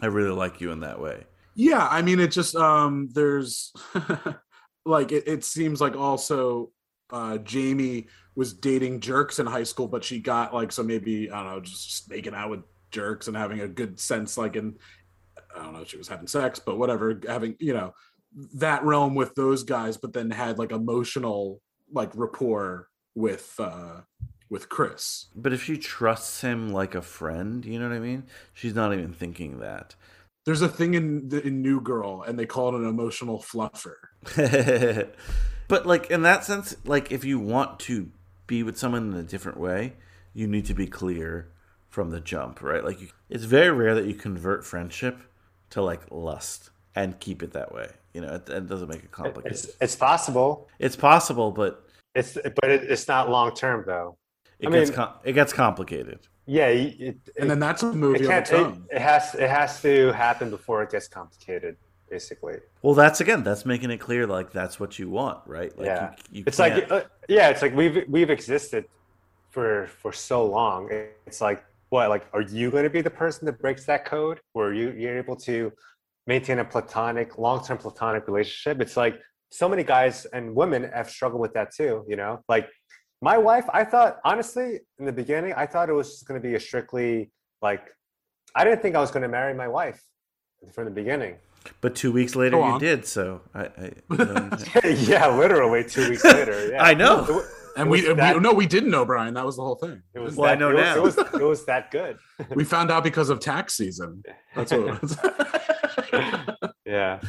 I 0.00 0.06
really 0.06 0.30
like 0.30 0.60
you 0.60 0.70
in 0.72 0.80
that 0.80 1.00
way. 1.00 1.24
Yeah, 1.54 1.86
I 1.90 2.00
mean, 2.02 2.20
it 2.20 2.28
just 2.32 2.54
um, 2.56 3.08
there's 3.12 3.72
like 4.86 5.12
it, 5.12 5.24
it 5.26 5.44
seems 5.44 5.80
like 5.80 5.96
also 5.96 6.70
uh, 7.10 7.38
Jamie 7.38 8.06
was 8.34 8.52
dating 8.52 9.00
jerks 9.00 9.38
in 9.38 9.46
high 9.46 9.62
school, 9.62 9.88
but 9.88 10.04
she 10.04 10.18
got 10.18 10.54
like 10.54 10.72
so 10.72 10.82
maybe 10.82 11.30
I 11.30 11.42
don't 11.42 11.52
know, 11.52 11.60
just 11.60 12.10
making 12.10 12.34
out 12.34 12.50
with 12.50 12.62
jerks 12.90 13.28
and 13.28 13.36
having 13.36 13.60
a 13.60 13.68
good 13.68 13.98
sense, 13.98 14.36
like 14.36 14.56
in 14.56 14.76
I 15.54 15.62
don't 15.62 15.72
know, 15.72 15.84
she 15.84 15.96
was 15.96 16.08
having 16.08 16.26
sex, 16.26 16.58
but 16.58 16.78
whatever, 16.78 17.20
having 17.26 17.56
you 17.58 17.74
know 17.74 17.94
that 18.54 18.84
realm 18.84 19.14
with 19.14 19.34
those 19.34 19.62
guys, 19.62 19.96
but 19.96 20.12
then 20.12 20.30
had 20.30 20.58
like 20.58 20.72
emotional 20.72 21.60
like 21.92 22.10
rapport 22.14 22.88
with 23.14 23.54
uh 23.58 24.00
with 24.50 24.68
Chris. 24.68 25.26
But 25.34 25.52
if 25.52 25.64
she 25.64 25.76
trusts 25.76 26.40
him 26.40 26.72
like 26.72 26.94
a 26.94 27.02
friend, 27.02 27.64
you 27.64 27.78
know 27.78 27.88
what 27.88 27.96
I 27.96 28.00
mean? 28.00 28.24
She's 28.52 28.74
not 28.74 28.92
even 28.92 29.12
thinking 29.12 29.58
that. 29.60 29.94
There's 30.44 30.62
a 30.62 30.68
thing 30.68 30.94
in 30.94 31.28
the 31.28 31.44
in 31.44 31.60
New 31.62 31.80
Girl, 31.80 32.22
and 32.22 32.38
they 32.38 32.46
call 32.46 32.68
it 32.68 32.80
an 32.80 32.88
emotional 32.88 33.42
fluffer. 33.42 33.96
but 35.68 35.86
like 35.86 36.10
in 36.10 36.22
that 36.22 36.44
sense, 36.44 36.76
like 36.84 37.10
if 37.12 37.24
you 37.24 37.38
want 37.38 37.78
to 37.80 38.10
be 38.46 38.62
with 38.62 38.78
someone 38.78 39.12
in 39.12 39.18
a 39.18 39.22
different 39.22 39.58
way, 39.58 39.94
you 40.34 40.46
need 40.46 40.66
to 40.66 40.74
be 40.74 40.86
clear 40.86 41.48
from 41.88 42.10
the 42.10 42.20
jump, 42.20 42.62
right? 42.62 42.84
Like 42.84 43.00
you, 43.00 43.08
it's 43.30 43.44
very 43.44 43.70
rare 43.70 43.94
that 43.94 44.06
you 44.06 44.14
convert 44.14 44.64
friendship 44.64 45.18
to 45.70 45.82
like 45.82 46.02
lust 46.10 46.70
and 46.94 47.18
keep 47.20 47.42
it 47.42 47.52
that 47.52 47.72
way. 47.72 47.90
You 48.14 48.20
know, 48.22 48.34
it, 48.34 48.48
it 48.48 48.66
doesn't 48.68 48.88
make 48.88 49.02
it 49.04 49.10
complicated. 49.12 49.52
It's 49.52 49.70
it's 49.80 49.96
possible. 49.96 50.68
It's 50.78 50.96
possible, 50.96 51.50
but 51.52 51.86
It's 52.14 52.34
but 52.34 52.70
it, 52.70 52.84
it's 52.84 53.08
not 53.08 53.28
long 53.30 53.54
term 53.54 53.84
though. 53.86 54.16
it 54.58 54.68
I 54.68 54.70
gets 54.70 54.90
mean- 54.90 54.96
com- 54.96 55.14
it 55.24 55.32
gets 55.32 55.52
complicated. 55.52 56.20
Yeah, 56.48 56.68
y- 56.68 56.94
it, 57.00 57.16
And 57.40 57.50
then 57.50 57.58
that's 57.58 57.82
a 57.82 57.92
movie 57.92 58.20
it, 58.20 58.26
on 58.26 58.28
can't, 58.30 58.42
its 58.42 58.52
it, 58.52 58.56
own. 58.60 58.86
it 58.92 59.00
has 59.02 59.34
it 59.34 59.50
has 59.50 59.82
to 59.82 60.12
happen 60.12 60.48
before 60.48 60.82
it 60.84 60.90
gets 60.90 61.08
complicated. 61.08 61.76
Basically, 62.08 62.58
Well, 62.82 62.94
that's 62.94 63.20
again, 63.20 63.42
that's 63.42 63.66
making 63.66 63.90
it 63.90 63.98
clear 63.98 64.26
like 64.26 64.52
that's 64.52 64.78
what 64.78 64.98
you 64.98 65.10
want, 65.10 65.40
right? 65.46 65.76
Like 65.76 65.86
yeah. 65.86 66.14
you, 66.30 66.38
you 66.38 66.44
it's 66.46 66.56
can't- 66.56 66.88
like 66.88 67.04
uh, 67.04 67.08
yeah, 67.28 67.48
it's 67.48 67.62
like 67.62 67.74
we've 67.74 68.04
we've 68.08 68.30
existed 68.30 68.84
for 69.50 69.88
for 70.00 70.12
so 70.12 70.46
long. 70.46 70.88
It's 71.26 71.40
like 71.40 71.64
what 71.88 72.08
like 72.08 72.26
are 72.32 72.42
you 72.42 72.70
going 72.70 72.84
to 72.84 72.90
be 72.90 73.00
the 73.00 73.10
person 73.10 73.46
that 73.46 73.58
breaks 73.58 73.84
that 73.86 74.04
code, 74.04 74.40
where 74.52 74.72
you 74.72 74.92
you're 74.92 75.18
able 75.18 75.36
to 75.36 75.72
maintain 76.26 76.58
a 76.60 76.64
platonic, 76.64 77.38
long 77.38 77.64
term 77.64 77.78
platonic 77.78 78.26
relationship? 78.28 78.80
It's 78.80 78.96
like 78.96 79.20
so 79.50 79.68
many 79.68 79.82
guys 79.82 80.26
and 80.26 80.54
women 80.54 80.90
have 80.94 81.10
struggled 81.10 81.40
with 81.40 81.54
that 81.54 81.74
too. 81.74 82.04
You 82.06 82.16
know, 82.16 82.42
like 82.48 82.68
my 83.20 83.38
wife. 83.38 83.64
I 83.72 83.84
thought 83.84 84.18
honestly 84.24 84.80
in 84.98 85.06
the 85.06 85.12
beginning, 85.12 85.54
I 85.56 85.66
thought 85.66 85.88
it 85.88 85.94
was 85.94 86.10
just 86.10 86.28
going 86.28 86.40
to 86.40 86.46
be 86.48 86.54
a 86.54 86.60
strictly 86.60 87.30
like 87.62 87.82
I 88.54 88.64
didn't 88.64 88.82
think 88.82 88.94
I 88.94 89.00
was 89.00 89.10
going 89.10 89.22
to 89.22 89.28
marry 89.28 89.54
my 89.54 89.68
wife 89.68 90.00
from 90.72 90.84
the 90.84 90.90
beginning. 90.90 91.36
But 91.80 91.94
two 91.94 92.12
weeks 92.12 92.34
later 92.36 92.58
you 92.58 92.78
did. 92.78 93.06
So 93.06 93.40
I, 93.54 93.64
I 93.64 93.92
you 94.84 94.90
yeah, 95.06 95.28
literally 95.36 95.84
two 95.84 96.10
weeks 96.10 96.24
later. 96.38 96.70
Yeah. 96.72 96.82
I 96.82 96.94
know. 96.94 97.24
It 97.24 97.32
wa- 97.32 97.42
And 97.76 97.90
we, 97.90 98.08
was 98.08 98.16
we 98.16 98.40
no, 98.40 98.52
we 98.52 98.66
didn't 98.66 98.90
know 98.90 99.04
Brian. 99.04 99.34
That 99.34 99.44
was 99.44 99.56
the 99.56 99.62
whole 99.62 99.74
thing. 99.76 100.02
It 100.14 100.20
was 100.20 100.34
Well, 100.36 100.48
I 100.50 100.54
that, 100.54 100.58
know 100.60 100.70
it 100.70 100.74
was, 100.74 100.82
now. 100.82 100.96
It 100.96 101.02
was, 101.02 101.18
it 101.18 101.44
was 101.46 101.66
that 101.66 101.90
good. 101.90 102.18
we 102.54 102.64
found 102.64 102.90
out 102.90 103.04
because 103.04 103.28
of 103.28 103.38
tax 103.40 103.74
season. 103.76 104.22
That's 104.54 104.72
what 104.72 104.80
it 104.80 105.02
was. 105.02 105.18
Yeah. 106.86 107.20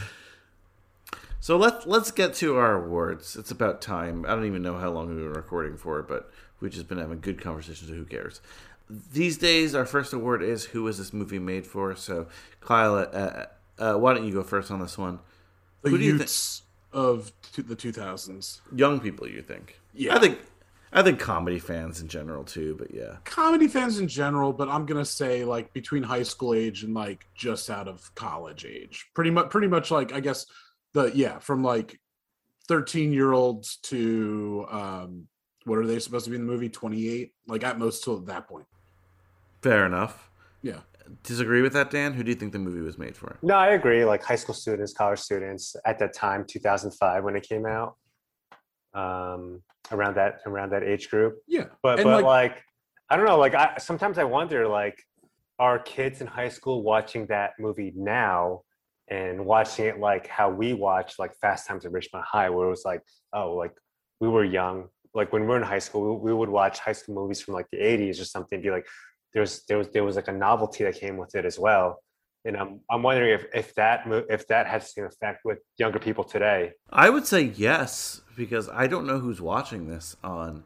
So 1.39 1.57
let's 1.57 1.85
let's 1.85 2.11
get 2.11 2.34
to 2.35 2.57
our 2.57 2.84
awards. 2.85 3.35
It's 3.35 3.51
about 3.51 3.81
time. 3.81 4.26
I 4.26 4.30
don't 4.30 4.45
even 4.45 4.61
know 4.61 4.77
how 4.77 4.89
long 4.89 5.07
we've 5.07 5.18
been 5.18 5.34
recording 5.34 5.77
for, 5.77 6.01
but 6.01 6.30
we've 6.59 6.72
just 6.72 6.88
been 6.88 6.97
having 6.97 7.19
good 7.22 7.41
conversations. 7.41 7.89
So 7.89 7.95
who 7.95 8.05
cares? 8.05 8.41
These 8.89 9.38
days, 9.38 9.76
our 9.76 9.85
first 9.85 10.14
award 10.14 10.41
is 10.41 10.65
"Who 10.65 10.84
was 10.84 10.97
this 10.97 11.14
movie 11.14 11.39
made 11.39 11.65
for?" 11.68 11.95
So, 11.95 12.27
Kyle, 12.61 12.95
uh, 12.97 13.45
uh, 13.79 13.95
why 13.95 14.13
don't 14.13 14.25
you 14.25 14.33
go 14.33 14.43
first 14.43 14.71
on 14.71 14.79
this 14.79 14.97
one? 14.97 15.19
the 15.81 15.89
Who 15.89 15.97
do 15.97 16.03
you 16.03 16.13
thi- 16.13 16.19
youths 16.19 16.63
of 16.91 17.31
t- 17.53 17.61
the 17.61 17.75
2000s. 17.75 18.61
Young 18.75 18.99
people, 18.99 19.27
you 19.27 19.41
think? 19.41 19.79
Yeah. 19.93 20.15
I 20.15 20.19
think. 20.19 20.39
I 20.91 20.99
I 20.99 21.03
think 21.03 21.19
comedy 21.19 21.59
fans 21.59 22.01
in 22.01 22.07
general 22.07 22.45
too, 22.45 22.75
but 22.79 22.93
yeah. 22.93 23.17
comedy 23.25 23.67
fans 23.67 23.99
in 23.99 24.07
general, 24.07 24.53
but 24.53 24.69
I'm 24.69 24.85
gonna 24.85 25.03
say 25.05 25.43
like 25.43 25.73
between 25.73 26.01
high 26.01 26.23
school 26.23 26.53
age 26.53 26.83
and 26.83 26.93
like 26.93 27.27
just 27.35 27.69
out 27.69 27.89
of 27.89 28.09
college 28.15 28.63
age. 28.65 29.05
Pretty 29.13 29.29
much 29.29 29.49
pretty 29.49 29.67
much 29.67 29.91
like 29.91 30.13
I 30.13 30.21
guess 30.21 30.45
the 30.93 31.11
yeah, 31.13 31.39
from 31.39 31.61
like 31.61 31.99
13 32.69 33.11
year 33.11 33.33
olds 33.33 33.77
to 33.83 34.65
um 34.71 35.27
what 35.65 35.77
are 35.77 35.85
they 35.85 35.99
supposed 35.99 36.23
to 36.25 36.31
be 36.31 36.37
in 36.37 36.47
the 36.47 36.51
movie? 36.51 36.69
28? 36.69 37.33
Like 37.47 37.65
at 37.65 37.77
most 37.77 38.05
till 38.05 38.19
that 38.19 38.47
point. 38.47 38.65
Fair 39.61 39.85
enough. 39.85 40.29
Yeah. 40.61 40.79
Disagree 41.23 41.61
with 41.61 41.73
that, 41.73 41.89
Dan? 41.89 42.13
Who 42.13 42.23
do 42.23 42.29
you 42.29 42.35
think 42.35 42.51
the 42.53 42.59
movie 42.59 42.81
was 42.81 42.97
made 42.97 43.15
for? 43.15 43.38
No, 43.41 43.55
I 43.55 43.67
agree. 43.69 44.05
Like 44.05 44.23
high 44.23 44.35
school 44.35 44.55
students, 44.55 44.93
college 44.93 45.19
students 45.19 45.75
at 45.85 45.99
that 45.99 46.13
time, 46.13 46.45
2005 46.47 47.23
when 47.23 47.35
it 47.35 47.43
came 47.47 47.65
out, 47.65 47.95
um, 48.93 49.61
around 49.91 50.15
that 50.15 50.39
around 50.45 50.71
that 50.71 50.84
age 50.84 51.09
group. 51.09 51.38
Yeah. 51.47 51.65
But 51.81 51.99
And, 51.99 52.05
but 52.05 52.23
like- 52.23 52.51
like, 52.51 52.63
I 53.09 53.15
don't 53.15 53.25
know. 53.25 53.38
Like 53.38 53.53
I 53.55 53.77
sometimes 53.77 54.17
I 54.17 54.23
wonder 54.25 54.67
like 54.67 55.01
are 55.59 55.79
kids 55.79 56.21
in 56.21 56.27
high 56.27 56.49
school 56.49 56.84
watching 56.84 57.25
that 57.27 57.51
movie 57.59 57.93
now 57.95 58.61
and 59.07 59.45
watching 59.45 59.85
it 59.85 59.99
like 59.99 60.27
how 60.27 60.49
we 60.49 60.73
watched 60.73 61.17
like 61.17 61.34
Fast 61.39 61.67
Times 61.67 61.85
at 61.85 61.91
Ridgemont 61.93 62.23
High, 62.25 62.49
where 62.49 62.67
it 62.67 62.69
was 62.69 62.84
like 62.85 63.01
oh 63.34 63.53
like 63.53 63.73
we 64.19 64.27
were 64.27 64.43
young. 64.43 64.89
Like 65.13 65.31
when 65.34 65.47
we're 65.47 65.57
in 65.57 65.63
high 65.63 65.79
school, 65.79 66.19
we, 66.19 66.31
we 66.31 66.34
would 66.34 66.49
watch 66.49 66.79
high 66.79 66.91
school 66.91 67.15
movies 67.15 67.41
from 67.41 67.53
like 67.53 67.67
the 67.71 67.77
80s 67.77 68.21
or 68.21 68.25
something. 68.25 68.61
Be 68.61 68.69
like, 68.71 68.85
there's 69.33 69.63
there 69.65 69.77
was 69.77 69.89
there 69.89 70.03
was 70.03 70.15
like 70.15 70.27
a 70.27 70.33
novelty 70.33 70.83
that 70.83 70.95
came 70.99 71.17
with 71.17 71.35
it 71.35 71.45
as 71.45 71.59
well. 71.59 72.01
And 72.45 72.55
I'm 72.55 72.79
I'm 72.89 73.03
wondering 73.03 73.33
if 73.33 73.45
if 73.53 73.75
that 73.75 74.03
if 74.29 74.47
that 74.47 74.67
has 74.67 74.83
the 74.83 74.89
same 74.89 75.05
effect 75.05 75.43
with 75.43 75.59
younger 75.77 75.99
people 75.99 76.23
today. 76.23 76.71
I 76.89 77.09
would 77.09 77.25
say 77.25 77.41
yes 77.55 78.21
because 78.35 78.69
I 78.69 78.87
don't 78.87 79.05
know 79.05 79.19
who's 79.19 79.41
watching 79.41 79.87
this 79.87 80.15
on 80.23 80.63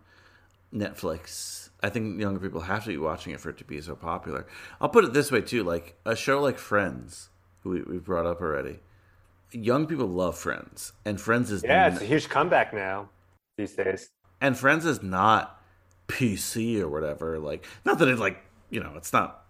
Netflix. 0.73 1.69
I 1.83 1.89
think 1.89 2.19
younger 2.19 2.39
people 2.39 2.61
have 2.61 2.83
to 2.83 2.89
be 2.89 2.97
watching 2.97 3.33
it 3.33 3.39
for 3.39 3.49
it 3.49 3.57
to 3.57 3.63
be 3.63 3.81
so 3.81 3.95
popular. 3.95 4.45
I'll 4.79 4.89
put 4.89 5.05
it 5.05 5.13
this 5.13 5.31
way 5.31 5.41
too: 5.41 5.63
like 5.63 5.95
a 6.05 6.15
show 6.15 6.39
like 6.41 6.57
Friends, 6.59 7.29
who 7.63 7.71
we, 7.71 7.81
we 7.81 7.97
brought 7.97 8.25
up 8.25 8.41
already. 8.41 8.79
Young 9.51 9.85
people 9.87 10.07
love 10.07 10.37
Friends, 10.37 10.93
and 11.03 11.19
Friends 11.19 11.51
is 11.51 11.63
Yeah, 11.63 11.87
it's 11.87 12.01
a 12.01 12.05
huge 12.05 12.29
comeback 12.29 12.73
now 12.73 13.09
these 13.57 13.73
days. 13.73 14.09
and 14.39 14.57
Friends 14.57 14.85
is 14.85 15.01
not 15.01 15.61
PC 16.07 16.79
or 16.79 16.89
whatever. 16.89 17.39
Like, 17.39 17.65
not 17.83 17.99
that 17.99 18.07
it 18.07 18.19
like 18.19 18.37
you 18.71 18.79
know, 18.79 18.93
it's 18.95 19.13
not 19.13 19.45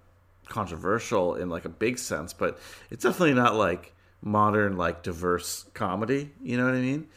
controversial 0.49 1.35
in 1.35 1.49
like 1.49 1.63
a 1.63 1.69
big 1.69 1.97
sense, 1.97 2.33
but 2.33 2.59
it's 2.89 3.03
definitely 3.03 3.33
not 3.33 3.55
like 3.55 3.93
modern 4.21 4.75
like 4.75 5.01
diverse 5.03 5.65
comedy. 5.73 6.31
You 6.43 6.57
know 6.57 6.65
what 6.65 6.73
I 6.75 6.79
mean? 6.81 7.07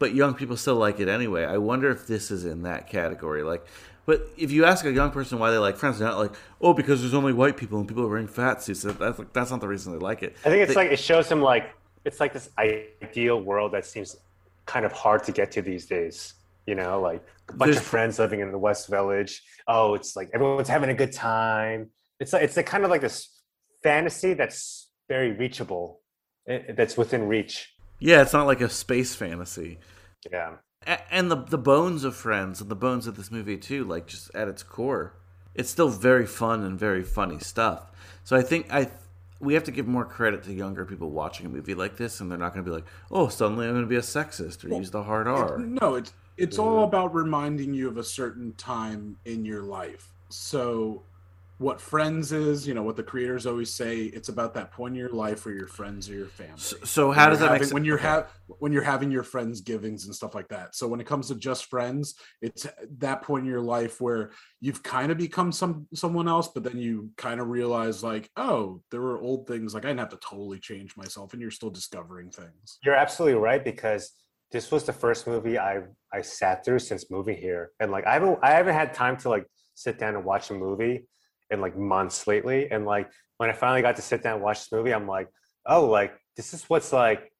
But 0.00 0.14
young 0.14 0.34
people 0.34 0.56
still 0.56 0.76
like 0.76 0.98
it 0.98 1.08
anyway. 1.08 1.44
I 1.44 1.58
wonder 1.58 1.90
if 1.90 2.06
this 2.06 2.30
is 2.30 2.44
in 2.44 2.62
that 2.62 2.88
category. 2.88 3.42
Like, 3.42 3.64
but 4.06 4.26
if 4.36 4.50
you 4.50 4.64
ask 4.64 4.84
a 4.84 4.90
young 4.90 5.10
person 5.10 5.38
why 5.38 5.50
they 5.50 5.58
like 5.58 5.76
Friends, 5.76 5.98
they're 5.98 6.08
not 6.08 6.18
like, 6.18 6.32
oh, 6.60 6.72
because 6.72 7.02
there's 7.02 7.14
only 7.14 7.32
white 7.34 7.56
people 7.56 7.78
and 7.78 7.86
people 7.86 8.04
are 8.04 8.08
wearing 8.08 8.26
fat 8.26 8.62
suits. 8.62 8.82
That's 8.82 9.18
like, 9.18 9.32
that's 9.32 9.50
not 9.50 9.60
the 9.60 9.68
reason 9.68 9.92
they 9.92 9.98
like 9.98 10.22
it. 10.22 10.34
I 10.44 10.48
think 10.48 10.62
it's 10.62 10.74
They- 10.74 10.80
like 10.82 10.90
it 10.90 10.98
shows 10.98 11.28
them 11.28 11.42
like 11.42 11.70
it's 12.04 12.18
like 12.18 12.32
this 12.32 12.48
ideal 12.58 13.40
world 13.42 13.72
that 13.72 13.84
seems 13.84 14.16
kind 14.64 14.86
of 14.86 14.92
hard 14.92 15.22
to 15.24 15.32
get 15.32 15.52
to 15.52 15.62
these 15.62 15.84
days. 15.86 16.34
You 16.70 16.76
know, 16.76 17.00
like 17.00 17.20
a 17.48 17.52
bunch 17.52 17.70
There's- 17.72 17.78
of 17.84 17.90
friends 17.94 18.18
living 18.20 18.40
in 18.44 18.52
the 18.52 18.58
West 18.68 18.84
Village. 18.88 19.42
Oh, 19.66 19.94
it's 19.94 20.14
like 20.18 20.28
everyone's 20.32 20.68
having 20.68 20.90
a 20.90 20.94
good 21.02 21.12
time. 21.12 21.90
It's 22.20 22.32
like 22.32 22.44
it's 22.46 22.56
a 22.56 22.62
kind 22.62 22.84
of 22.84 22.90
like 22.90 23.00
this 23.00 23.18
fantasy 23.82 24.34
that's 24.34 24.88
very 25.08 25.32
reachable. 25.32 26.00
eh, 26.48 26.72
That's 26.78 26.96
within 26.96 27.22
reach. 27.28 27.54
yeah, 27.98 28.22
it's 28.22 28.32
not 28.32 28.46
like 28.46 28.60
a 28.60 28.68
space 28.68 29.12
fantasy. 29.16 29.78
Yeah. 30.30 30.50
A- 30.86 31.12
and 31.12 31.28
the 31.30 31.36
the 31.56 31.58
bones 31.58 32.04
of 32.04 32.14
Friends 32.14 32.60
and 32.60 32.70
the 32.70 32.76
bones 32.86 33.06
of 33.08 33.16
this 33.16 33.30
movie 33.32 33.56
too, 33.58 33.82
like 33.84 34.06
just 34.06 34.32
at 34.34 34.46
its 34.48 34.62
core, 34.62 35.04
it's 35.54 35.70
still 35.70 35.88
very 36.10 36.26
fun 36.26 36.62
and 36.64 36.78
very 36.78 37.02
funny 37.02 37.38
stuff. 37.40 37.90
So 38.24 38.36
I 38.36 38.42
think 38.42 38.72
I 38.72 38.90
we 39.40 39.54
have 39.54 39.64
to 39.64 39.70
give 39.72 39.86
more 39.88 40.04
credit 40.04 40.44
to 40.44 40.52
younger 40.52 40.84
people 40.84 41.10
watching 41.10 41.46
a 41.46 41.48
movie 41.48 41.74
like 41.74 41.96
this, 41.96 42.20
and 42.20 42.30
they're 42.30 42.38
not 42.44 42.52
going 42.54 42.64
to 42.64 42.70
be 42.70 42.74
like, 42.78 42.86
"Oh, 43.10 43.28
suddenly 43.28 43.66
I'm 43.66 43.72
going 43.72 43.84
to 43.90 43.94
be 43.96 43.96
a 43.96 44.00
sexist 44.18 44.64
or 44.64 44.68
use 44.68 44.90
the 44.90 45.02
hard 45.02 45.26
R." 45.26 45.58
No, 45.58 45.94
it's 45.96 46.12
it's 46.40 46.58
all 46.58 46.84
about 46.84 47.14
reminding 47.14 47.74
you 47.74 47.88
of 47.88 47.98
a 47.98 48.04
certain 48.04 48.54
time 48.54 49.16
in 49.26 49.44
your 49.44 49.62
life. 49.62 50.08
So 50.30 51.02
what 51.58 51.78
friends 51.78 52.32
is, 52.32 52.66
you 52.66 52.72
know, 52.72 52.82
what 52.82 52.96
the 52.96 53.02
creators 53.02 53.44
always 53.44 53.72
say, 53.74 54.04
it's 54.04 54.30
about 54.30 54.54
that 54.54 54.72
point 54.72 54.94
in 54.94 54.98
your 54.98 55.10
life 55.10 55.44
where 55.44 55.54
your 55.54 55.66
friends 55.66 56.08
or 56.08 56.14
your 56.14 56.28
family. 56.28 56.56
so 56.56 57.08
When 57.08 57.18
how 57.18 57.24
you're 57.26 57.30
does 57.32 57.40
that 57.40 57.52
make 57.52 57.62
sense? 57.64 57.72
when 57.74 57.84
you're 57.84 57.98
Okay. 57.98 58.08
ha- 58.08 58.26
when 58.46 58.72
you're 58.72 58.82
having 58.82 59.10
your 59.10 59.22
friends 59.22 59.60
givings 59.60 60.06
and 60.06 60.14
stuff 60.14 60.34
like 60.34 60.48
that. 60.48 60.74
So 60.74 60.88
when 60.88 61.00
it 61.00 61.06
comes 61.06 61.28
to 61.28 61.34
just 61.34 61.66
friends, 61.66 62.14
it's 62.40 62.66
that 62.98 63.20
point 63.20 63.44
in 63.44 63.50
your 63.50 63.60
life 63.60 64.00
where 64.00 64.30
you've 64.60 64.82
kind 64.82 65.12
of 65.12 65.18
become 65.18 65.52
some 65.52 65.86
someone 65.92 66.28
else, 66.28 66.48
but 66.48 66.64
then 66.64 66.78
you 66.78 67.10
kind 67.18 67.40
of 67.42 67.48
realize 67.48 68.02
like, 68.02 68.30
oh, 68.36 68.80
there 68.90 69.02
were 69.02 69.20
old 69.20 69.46
things 69.46 69.74
like 69.74 69.84
I 69.84 69.88
didn't 69.88 70.00
have 70.00 70.08
to 70.10 70.16
totally 70.26 70.60
change 70.60 70.96
myself, 70.96 71.34
and 71.34 71.42
you're 71.42 71.50
still 71.50 71.70
discovering 71.70 72.30
things. 72.30 72.78
You're 72.82 72.94
absolutely 72.94 73.38
right 73.38 73.62
because 73.62 74.12
this 74.52 74.70
was 74.70 74.84
the 74.84 74.92
first 74.92 75.26
movie 75.26 75.58
I 75.58 75.82
I 76.12 76.22
sat 76.22 76.64
through 76.64 76.80
since 76.80 77.10
moving 77.10 77.36
here, 77.36 77.70
and 77.78 77.90
like 77.90 78.06
I 78.06 78.14
haven't 78.14 78.38
I 78.42 78.50
haven't 78.50 78.74
had 78.74 78.94
time 78.94 79.16
to 79.18 79.28
like 79.28 79.46
sit 79.74 79.98
down 79.98 80.16
and 80.16 80.24
watch 80.24 80.50
a 80.50 80.54
movie 80.54 81.06
in 81.50 81.60
like 81.60 81.76
months 81.76 82.26
lately. 82.26 82.70
And 82.70 82.84
like 82.84 83.10
when 83.38 83.50
I 83.50 83.52
finally 83.52 83.82
got 83.82 83.96
to 83.96 84.02
sit 84.02 84.22
down 84.22 84.34
and 84.34 84.42
watch 84.42 84.58
this 84.58 84.72
movie, 84.72 84.92
I'm 84.92 85.06
like, 85.06 85.28
oh, 85.66 85.86
like 85.86 86.12
this 86.36 86.54
is 86.54 86.64
what's 86.64 86.92
like. 86.92 87.32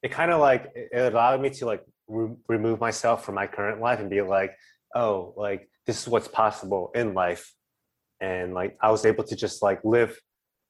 It 0.00 0.12
kind 0.12 0.30
of 0.30 0.38
like 0.38 0.70
it 0.74 1.12
allowed 1.12 1.40
me 1.40 1.50
to 1.50 1.66
like 1.66 1.84
re- 2.06 2.36
remove 2.46 2.78
myself 2.78 3.24
from 3.24 3.34
my 3.34 3.48
current 3.48 3.80
life 3.80 3.98
and 3.98 4.08
be 4.08 4.22
like, 4.22 4.54
oh, 4.94 5.34
like 5.36 5.68
this 5.86 6.02
is 6.02 6.08
what's 6.08 6.28
possible 6.28 6.92
in 6.94 7.14
life, 7.14 7.52
and 8.20 8.54
like 8.54 8.78
I 8.80 8.92
was 8.92 9.04
able 9.04 9.24
to 9.24 9.34
just 9.34 9.60
like 9.60 9.80
live 9.82 10.16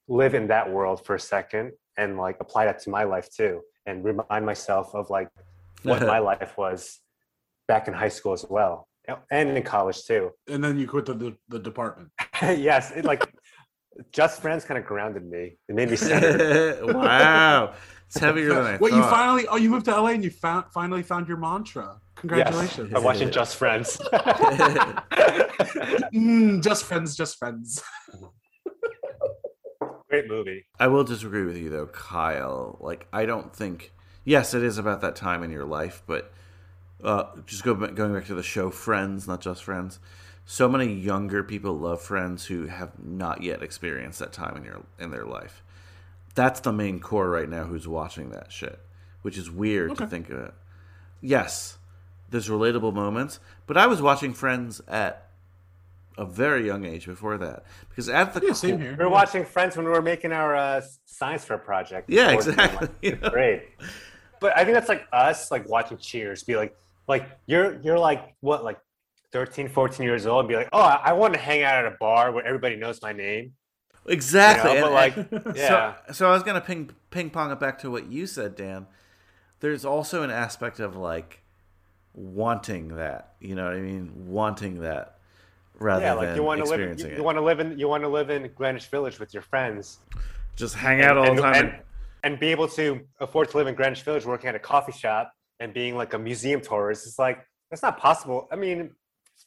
live 0.08 0.34
in 0.34 0.48
that 0.48 0.70
world 0.70 1.04
for 1.04 1.14
a 1.14 1.20
second 1.20 1.72
and 1.98 2.16
like 2.16 2.38
apply 2.40 2.64
that 2.64 2.78
to 2.78 2.88
my 2.88 3.04
life 3.04 3.28
too 3.30 3.60
and 3.88 4.04
remind 4.04 4.46
myself 4.46 4.94
of 4.94 5.10
like 5.10 5.28
what 5.82 6.02
my 6.02 6.18
life 6.32 6.56
was 6.56 6.98
back 7.66 7.88
in 7.88 7.94
high 7.94 8.08
school 8.08 8.32
as 8.32 8.44
well 8.48 8.88
and 9.30 9.56
in 9.56 9.62
college 9.62 10.04
too 10.04 10.30
And 10.48 10.62
then 10.62 10.78
you 10.78 10.86
quit 10.86 11.06
the 11.06 11.34
the, 11.48 11.58
department. 11.58 12.10
yes 12.42 12.90
it 12.92 13.04
like 13.04 13.32
just 14.12 14.40
friends 14.42 14.64
kind 14.64 14.78
of 14.78 14.84
grounded 14.84 15.24
me 15.28 15.56
it 15.68 15.74
made 15.74 15.90
me 15.90 15.96
centered 15.96 16.84
wow 16.94 17.74
it's 18.06 18.16
heavier 18.18 18.54
than 18.54 18.64
I 18.64 18.76
Wait, 18.78 18.94
you 18.94 19.02
finally? 19.02 19.46
Oh, 19.48 19.56
you 19.56 19.68
moved 19.68 19.84
to 19.86 19.90
LA 20.00 20.10
and 20.10 20.24
you 20.24 20.30
found 20.30 20.64
finally 20.72 21.02
found 21.02 21.28
your 21.28 21.36
mantra. 21.36 21.98
Congratulations! 22.14 22.88
yes, 22.90 22.96
i'm 22.96 23.04
watching 23.04 23.30
just 23.30 23.56
friends 23.56 23.98
Mm, 26.14 26.62
just 26.62 26.84
friends, 26.84 27.16
just 27.16 27.36
friends. 27.38 27.82
great 30.08 30.26
movie 30.26 30.64
I 30.80 30.86
will 30.88 31.04
disagree 31.04 31.44
with 31.44 31.56
you 31.58 31.68
though, 31.68 31.86
Kyle. 31.86 32.78
Like, 32.80 33.06
I 33.12 33.26
don't 33.26 33.54
think. 33.54 33.92
Yes, 34.28 34.52
it 34.52 34.62
is 34.62 34.76
about 34.76 35.00
that 35.00 35.16
time 35.16 35.42
in 35.42 35.50
your 35.50 35.64
life, 35.64 36.02
but 36.06 36.30
uh, 37.02 37.24
just 37.46 37.64
go 37.64 37.74
going 37.74 38.12
back 38.12 38.26
to 38.26 38.34
the 38.34 38.42
show 38.42 38.68
Friends, 38.68 39.26
not 39.26 39.40
just 39.40 39.64
Friends. 39.64 39.98
So 40.44 40.68
many 40.68 40.92
younger 40.92 41.42
people 41.42 41.78
love 41.78 42.02
Friends 42.02 42.44
who 42.44 42.66
have 42.66 42.90
not 43.02 43.42
yet 43.42 43.62
experienced 43.62 44.18
that 44.18 44.34
time 44.34 44.54
in 44.58 44.64
your 44.64 44.82
in 44.98 45.12
their 45.12 45.24
life. 45.24 45.62
That's 46.34 46.60
the 46.60 46.74
main 46.74 47.00
core 47.00 47.30
right 47.30 47.48
now. 47.48 47.64
Who's 47.64 47.88
watching 47.88 48.28
that 48.28 48.52
shit? 48.52 48.78
Which 49.22 49.38
is 49.38 49.50
weird 49.50 49.96
to 49.96 50.06
think 50.06 50.28
of 50.28 50.40
it. 50.40 50.54
Yes, 51.22 51.78
there's 52.28 52.50
relatable 52.50 52.92
moments, 52.92 53.40
but 53.66 53.78
I 53.78 53.86
was 53.86 54.02
watching 54.02 54.34
Friends 54.34 54.82
at 54.86 55.30
a 56.18 56.26
very 56.26 56.66
young 56.66 56.84
age 56.84 57.06
before 57.06 57.38
that 57.38 57.64
because 57.88 58.10
at 58.10 58.34
the 58.34 58.54
same 58.54 58.72
co- 58.72 58.76
here. 58.76 58.96
we 58.98 59.04
were 59.04 59.10
watching 59.10 59.46
friends 59.46 59.74
when 59.74 59.86
we 59.86 59.92
were 59.92 60.02
making 60.02 60.32
our 60.32 60.54
uh, 60.54 60.82
science 61.06 61.44
fair 61.44 61.56
project 61.56 62.10
Yeah, 62.10 62.32
Towards 62.32 62.46
the 62.46 62.60
end, 62.60 62.60
exactly. 62.60 62.88
like, 62.88 62.96
You 63.00 63.16
know? 63.22 63.30
grade 63.30 63.62
but 64.40 64.56
i 64.56 64.64
think 64.64 64.74
that's 64.74 64.88
like 64.88 65.06
us 65.12 65.50
like 65.50 65.68
watching 65.68 65.98
cheers 65.98 66.42
be 66.42 66.56
like 66.56 66.76
like 67.06 67.28
you're 67.46 67.80
you're 67.82 67.98
like 67.98 68.34
what 68.40 68.64
like 68.64 68.78
13 69.32 69.68
14 69.68 70.04
years 70.04 70.26
old 70.26 70.40
and 70.40 70.48
be 70.48 70.56
like 70.56 70.68
oh 70.72 70.80
i, 70.80 71.00
I 71.06 71.12
want 71.12 71.34
to 71.34 71.40
hang 71.40 71.62
out 71.62 71.84
at 71.84 71.92
a 71.92 71.96
bar 71.98 72.32
where 72.32 72.44
everybody 72.44 72.76
knows 72.76 73.02
my 73.02 73.12
name 73.12 73.52
Exactly. 74.08 74.72
You 74.72 74.80
know, 74.80 74.90
but, 74.90 75.16
and- 75.16 75.32
like, 75.32 75.56
yeah. 75.56 75.94
So, 76.06 76.12
so 76.12 76.30
I 76.30 76.32
was 76.32 76.42
gonna 76.42 76.60
ping 76.62 76.90
ping 77.10 77.30
pong 77.30 77.50
it 77.50 77.60
back 77.60 77.78
to 77.80 77.90
what 77.90 78.10
you 78.10 78.26
said, 78.26 78.56
Dan. 78.56 78.86
There's 79.60 79.84
also 79.84 80.22
an 80.22 80.30
aspect 80.30 80.80
of 80.80 80.96
like 80.96 81.42
wanting 82.14 82.96
that. 82.96 83.34
You 83.40 83.54
know 83.54 83.64
what 83.64 83.74
I 83.74 83.80
mean? 83.80 84.10
Wanting 84.28 84.80
that 84.80 85.18
rather 85.80 86.02
yeah 86.04 86.12
like 86.14 86.28
than 86.28 86.36
you 86.36 86.42
want 86.42 86.58
to 86.58 86.64
live 86.64 86.80
experiencing 86.80 87.06
you, 87.10 87.14
it. 87.14 87.18
you 87.18 87.22
want 87.22 87.36
to 87.36 87.42
live 87.42 87.60
in 87.60 87.78
you 87.78 87.86
want 87.86 88.02
to 88.02 88.08
live 88.08 88.30
in 88.30 88.50
greenwich 88.56 88.86
village 88.86 89.20
with 89.20 89.32
your 89.32 89.42
friends 89.42 89.98
Just 90.56 90.74
hang 90.74 91.02
out 91.02 91.16
all 91.16 91.34
the 91.36 91.40
time. 91.40 91.54
and, 91.54 91.68
and 91.68 91.82
be 92.38 92.48
able 92.48 92.68
to 92.68 93.00
afford 93.20 93.50
to 93.50 93.56
live 93.56 93.66
in 93.66 93.74
greenwich 93.74 94.02
village 94.02 94.24
working 94.24 94.48
at 94.48 94.54
a 94.54 94.58
coffee 94.58 94.92
shop 94.92 95.32
and 95.60 95.72
being 95.72 95.96
like 95.96 96.14
a 96.14 96.18
museum 96.18 96.60
tourist 96.60 97.06
it's 97.06 97.18
like 97.18 97.44
that's 97.70 97.82
not 97.82 97.98
possible 97.98 98.48
i 98.52 98.56
mean 98.56 98.90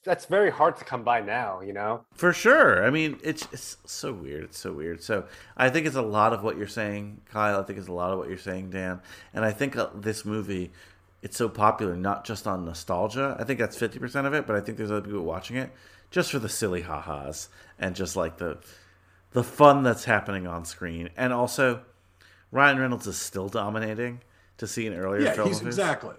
that's 0.03 0.25
very 0.25 0.49
hard 0.49 0.75
to 0.77 0.83
come 0.83 1.03
by 1.03 1.21
now 1.21 1.61
you 1.61 1.73
know 1.73 2.03
For 2.15 2.33
sure. 2.33 2.83
I 2.85 2.89
mean, 2.89 3.19
it's, 3.23 3.47
it's 3.51 3.77
so 3.85 4.11
weird. 4.13 4.45
It's 4.45 4.57
so 4.57 4.71
weird. 4.71 5.03
So 5.03 5.25
I 5.55 5.69
think 5.69 5.85
it's 5.85 5.95
a 5.95 6.01
lot 6.01 6.33
of 6.33 6.43
what 6.43 6.57
you're 6.57 6.67
saying, 6.67 7.21
Kyle. 7.25 7.59
I 7.59 7.63
think 7.63 7.77
it's 7.77 7.87
a 7.87 7.93
lot 7.93 8.11
of 8.11 8.17
what 8.17 8.27
you're 8.27 8.37
saying, 8.37 8.71
Dan. 8.71 9.01
And 9.33 9.45
I 9.45 9.51
think 9.51 9.75
uh, 9.75 9.89
this 9.93 10.25
movie 10.25 10.71
it's 11.21 11.37
so 11.37 11.49
popular, 11.49 11.95
not 11.95 12.25
just 12.25 12.47
on 12.47 12.65
nostalgia. 12.65 13.35
I 13.39 13.43
think 13.43 13.59
that's 13.59 13.77
fifty 13.77 13.99
percent 13.99 14.25
of 14.25 14.33
it, 14.33 14.47
but 14.47 14.55
I 14.55 14.61
think 14.61 14.77
there's 14.77 14.91
other 14.91 15.01
people 15.01 15.23
watching 15.23 15.57
it 15.57 15.71
just 16.09 16.31
for 16.31 16.39
the 16.39 16.49
silly 16.49 16.81
ha-has 16.81 17.49
and 17.77 17.95
just 17.95 18.15
like 18.15 18.37
the 18.37 18.57
the 19.31 19.43
fun 19.43 19.83
that's 19.83 20.05
happening 20.05 20.47
on 20.47 20.65
screen, 20.65 21.09
and 21.15 21.31
also 21.31 21.81
Ryan 22.51 22.79
Reynolds 22.79 23.07
is 23.07 23.17
still 23.17 23.47
dominating 23.47 24.21
to 24.57 24.67
see 24.67 24.87
an 24.87 24.93
earlier 24.93 25.21
yeah, 25.21 25.33
film. 25.33 25.47
he's 25.47 25.61
exactly. 25.61 26.15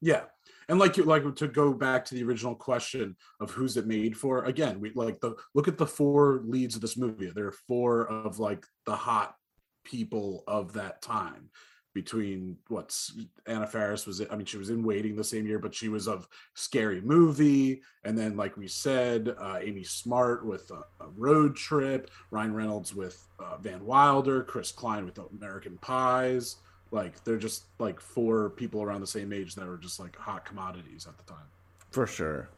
Yeah, 0.00 0.22
and 0.68 0.78
like 0.78 0.96
you 0.96 1.04
like 1.04 1.36
to 1.36 1.48
go 1.48 1.72
back 1.72 2.04
to 2.06 2.14
the 2.14 2.24
original 2.24 2.54
question 2.54 3.16
of 3.40 3.50
who's 3.50 3.76
it 3.76 3.86
made 3.86 4.16
for. 4.16 4.44
Again, 4.44 4.80
we 4.80 4.90
like 4.94 5.20
the 5.20 5.34
look 5.54 5.68
at 5.68 5.78
the 5.78 5.86
four 5.86 6.42
leads 6.44 6.74
of 6.74 6.80
this 6.80 6.96
movie. 6.96 7.30
There 7.30 7.46
are 7.46 7.54
four 7.68 8.08
of 8.08 8.38
like 8.38 8.66
the 8.86 8.96
hot 8.96 9.36
people 9.84 10.44
of 10.46 10.72
that 10.74 11.02
time. 11.02 11.50
Between 11.94 12.56
what's 12.68 13.12
Anna 13.46 13.66
Faris 13.66 14.06
was, 14.06 14.22
I 14.30 14.36
mean, 14.36 14.46
she 14.46 14.56
was 14.56 14.70
in 14.70 14.82
Waiting 14.82 15.14
the 15.14 15.22
same 15.22 15.46
year, 15.46 15.58
but 15.58 15.74
she 15.74 15.88
was 15.88 16.08
of 16.08 16.26
Scary 16.54 17.02
Movie, 17.02 17.82
and 18.04 18.16
then 18.16 18.36
like 18.36 18.56
we 18.56 18.66
said, 18.66 19.34
uh, 19.38 19.58
Amy 19.60 19.84
Smart 19.84 20.46
with 20.46 20.70
a, 20.70 21.04
a 21.04 21.08
Road 21.16 21.54
Trip, 21.54 22.10
Ryan 22.30 22.54
Reynolds 22.54 22.94
with 22.94 23.26
uh, 23.38 23.58
Van 23.58 23.84
Wilder, 23.84 24.42
Chris 24.42 24.72
Klein 24.72 25.04
with 25.04 25.18
American 25.18 25.76
Pies 25.78 26.56
like 26.92 27.24
they're 27.24 27.38
just 27.38 27.64
like 27.78 28.00
four 28.00 28.50
people 28.50 28.82
around 28.82 29.00
the 29.00 29.06
same 29.06 29.32
age 29.32 29.54
that 29.54 29.66
were 29.66 29.78
just 29.78 29.98
like 29.98 30.14
hot 30.14 30.44
commodities 30.44 31.06
at 31.08 31.16
the 31.16 31.24
time 31.24 31.46
For 31.90 32.06
sure. 32.06 32.48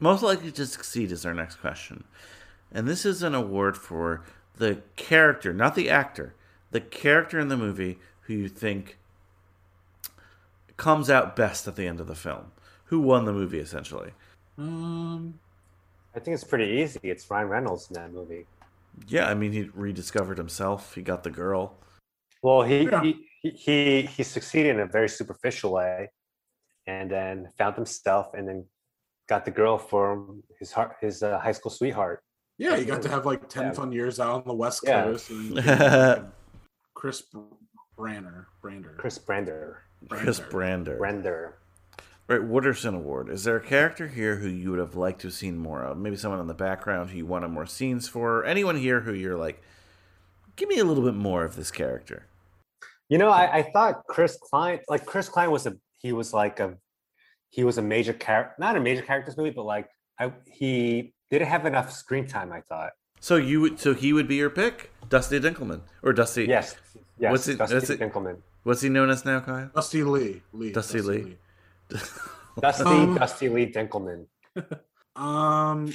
Most 0.00 0.22
likely 0.22 0.50
to 0.50 0.66
succeed 0.66 1.12
is 1.12 1.24
our 1.24 1.34
next 1.34 1.56
question. 1.56 2.04
And 2.72 2.88
this 2.88 3.04
is 3.04 3.22
an 3.22 3.34
award 3.34 3.76
for 3.76 4.24
the 4.56 4.80
character, 4.96 5.52
not 5.52 5.74
the 5.74 5.88
actor, 5.88 6.34
the 6.72 6.80
character 6.80 7.38
in 7.38 7.48
the 7.48 7.56
movie 7.56 7.98
who 8.22 8.34
you 8.34 8.48
think 8.48 8.98
comes 10.76 11.10
out 11.10 11.36
best 11.36 11.68
at 11.68 11.76
the 11.76 11.86
end 11.86 12.00
of 12.00 12.06
the 12.06 12.14
film. 12.14 12.52
Who 12.86 13.00
won 13.00 13.24
the 13.24 13.32
movie, 13.32 13.58
essentially? 13.58 14.12
um 14.58 15.38
I 16.14 16.20
think 16.20 16.34
it's 16.34 16.44
pretty 16.44 16.66
easy. 16.82 17.00
It's 17.02 17.30
Ryan 17.30 17.48
Reynolds 17.48 17.88
in 17.88 17.94
that 17.94 18.12
movie. 18.12 18.46
Yeah, 19.08 19.28
I 19.30 19.34
mean, 19.34 19.52
he 19.52 19.70
rediscovered 19.74 20.36
himself. 20.36 20.94
He 20.94 21.00
got 21.00 21.22
the 21.22 21.30
girl. 21.30 21.74
Well, 22.42 22.62
he 22.62 22.82
Yeah. 22.82 23.02
he, 23.02 23.26
he 23.42 23.50
he 23.50 24.02
he 24.02 24.22
succeeded 24.22 24.74
in 24.76 24.80
a 24.80 24.86
very 24.86 25.08
superficial 25.08 25.72
way, 25.72 26.10
and 26.86 27.10
then 27.10 27.48
found 27.56 27.76
himself, 27.76 28.34
and 28.34 28.46
then 28.46 28.66
got 29.28 29.46
the 29.46 29.50
girl 29.50 29.78
from 29.78 30.42
his 30.58 30.70
heart, 30.72 30.96
his 31.00 31.22
uh, 31.22 31.38
high 31.38 31.52
school 31.52 31.70
sweetheart. 31.70 32.22
yeah 32.58 32.76
he 32.76 32.84
got 32.84 33.00
to 33.00 33.08
have 33.08 33.24
like 33.24 33.48
10 33.48 33.62
Yeah. 33.64 33.72
fun 33.72 33.90
years 33.92 34.20
out 34.20 34.42
on 34.42 34.44
the 34.46 34.52
west 34.54 34.82
Yeah. 34.84 35.04
coast 35.04 35.30
and 35.30 35.56
chris 36.94 37.22
branner 37.98 38.46
brander 38.60 38.94
Chris 38.98 39.18
Brander. 39.18 39.82
Chris 40.08 40.40
Brander. 40.40 40.96
Brander. 40.96 41.58
Right, 42.28 42.40
Wooderson 42.40 42.94
Award. 42.94 43.28
Is 43.28 43.44
there 43.44 43.56
a 43.56 43.60
character 43.60 44.08
here 44.08 44.36
who 44.36 44.48
you 44.48 44.70
would 44.70 44.78
have 44.78 44.94
liked 44.94 45.20
to 45.22 45.26
have 45.26 45.34
seen 45.34 45.58
more 45.58 45.82
of? 45.82 45.98
Maybe 45.98 46.16
someone 46.16 46.40
in 46.40 46.46
the 46.46 46.54
background 46.54 47.10
who 47.10 47.18
you 47.18 47.26
wanted 47.26 47.48
more 47.48 47.66
scenes 47.66 48.08
for? 48.08 48.44
Anyone 48.44 48.76
here 48.76 49.00
who 49.00 49.12
you're 49.12 49.36
like, 49.36 49.60
give 50.56 50.68
me 50.68 50.78
a 50.78 50.84
little 50.84 51.02
bit 51.02 51.14
more 51.14 51.44
of 51.44 51.56
this 51.56 51.70
character? 51.70 52.26
You 53.08 53.18
know, 53.18 53.28
I, 53.28 53.58
I 53.58 53.62
thought 53.62 54.04
Chris 54.06 54.38
Klein, 54.40 54.80
like 54.88 55.04
Chris 55.04 55.28
Klein 55.28 55.50
was 55.50 55.66
a 55.66 55.76
he 55.98 56.12
was 56.12 56.32
like 56.32 56.60
a 56.60 56.76
he 57.50 57.64
was 57.64 57.76
a 57.76 57.82
major 57.82 58.12
character, 58.12 58.54
not 58.58 58.76
a 58.76 58.80
major 58.80 59.02
character 59.02 59.30
in 59.30 59.30
this 59.32 59.36
movie, 59.36 59.50
but 59.50 59.66
like 59.66 59.88
I, 60.18 60.32
he 60.50 61.12
didn't 61.30 61.48
have 61.48 61.66
enough 61.66 61.92
screen 61.92 62.26
time. 62.26 62.52
I 62.52 62.62
thought. 62.62 62.92
So 63.20 63.36
you 63.36 63.60
would, 63.60 63.78
so 63.78 63.94
he 63.94 64.12
would 64.12 64.26
be 64.26 64.36
your 64.36 64.50
pick, 64.50 64.90
Dusty 65.08 65.38
Dinkleman 65.38 65.82
or 66.02 66.12
Dusty? 66.12 66.46
Yes, 66.46 66.74
yes, 67.22 67.30
What's 67.30 67.48
it? 67.48 67.58
Dusty 67.58 67.74
what's 67.74 67.90
it- 67.90 68.00
Dinkleman. 68.00 68.36
What's 68.64 68.80
he 68.82 68.88
known 68.90 69.08
as 69.10 69.24
now, 69.24 69.40
Kyle? 69.40 69.70
dusty 69.74 70.02
lee 70.04 70.42
lee 70.52 70.72
Dusty, 70.72 71.00
Lee. 71.00 71.36
Dusty 72.60 72.84
Um, 72.84 73.14
Dusty 73.16 73.48
Lee 73.48 73.72
Dinkleman. 73.72 74.26
um 75.16 75.92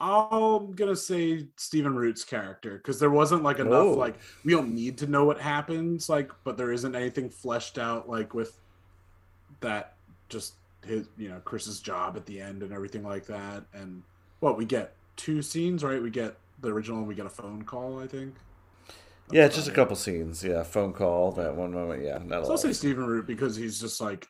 i'm 0.00 0.72
gonna 0.72 0.96
say 0.96 1.46
stephen 1.56 1.94
root's 1.94 2.24
character 2.24 2.78
because 2.78 2.98
there 2.98 3.10
wasn't 3.10 3.42
like 3.42 3.58
enough 3.58 3.72
Oh. 3.88 3.90
like 3.92 4.14
we 4.44 4.52
don't 4.52 4.74
need 4.74 4.96
to 4.98 5.06
know 5.06 5.24
what 5.26 5.38
happens 5.38 6.08
like 6.08 6.30
but 6.44 6.56
there 6.56 6.72
isn't 6.72 6.94
anything 6.94 7.28
fleshed 7.28 7.76
out 7.78 8.08
like 8.08 8.32
with 8.32 8.58
that 9.60 9.96
just 10.30 10.54
his 10.86 11.08
you 11.18 11.28
know 11.28 11.40
chris's 11.44 11.80
job 11.80 12.16
at 12.16 12.24
the 12.24 12.40
end 12.40 12.62
and 12.62 12.72
everything 12.72 13.02
like 13.04 13.26
that 13.26 13.64
and 13.74 14.02
what 14.40 14.56
we 14.56 14.64
get 14.64 14.94
two 15.16 15.42
scenes 15.42 15.84
right 15.84 16.02
we 16.02 16.08
get 16.10 16.36
the 16.62 16.68
original 16.72 16.98
and 16.98 17.06
we 17.08 17.14
get 17.14 17.26
a 17.26 17.30
phone 17.30 17.62
call 17.62 17.98
i 18.00 18.06
think 18.06 18.34
Yeah, 19.32 19.46
it's 19.46 19.56
just 19.56 19.68
a 19.68 19.72
couple 19.72 19.96
scenes. 19.96 20.42
Yeah, 20.42 20.62
phone 20.62 20.92
call 20.92 21.32
that 21.32 21.54
one 21.54 21.72
moment. 21.72 22.02
Yeah, 22.02 22.18
not 22.24 22.42
a 22.42 22.44
so 22.46 22.52
i'll 22.52 22.58
say 22.58 22.72
stephen 22.72 23.04
root 23.06 23.26
because 23.26 23.56
he's 23.56 23.80
just 23.80 24.00
like 24.00 24.26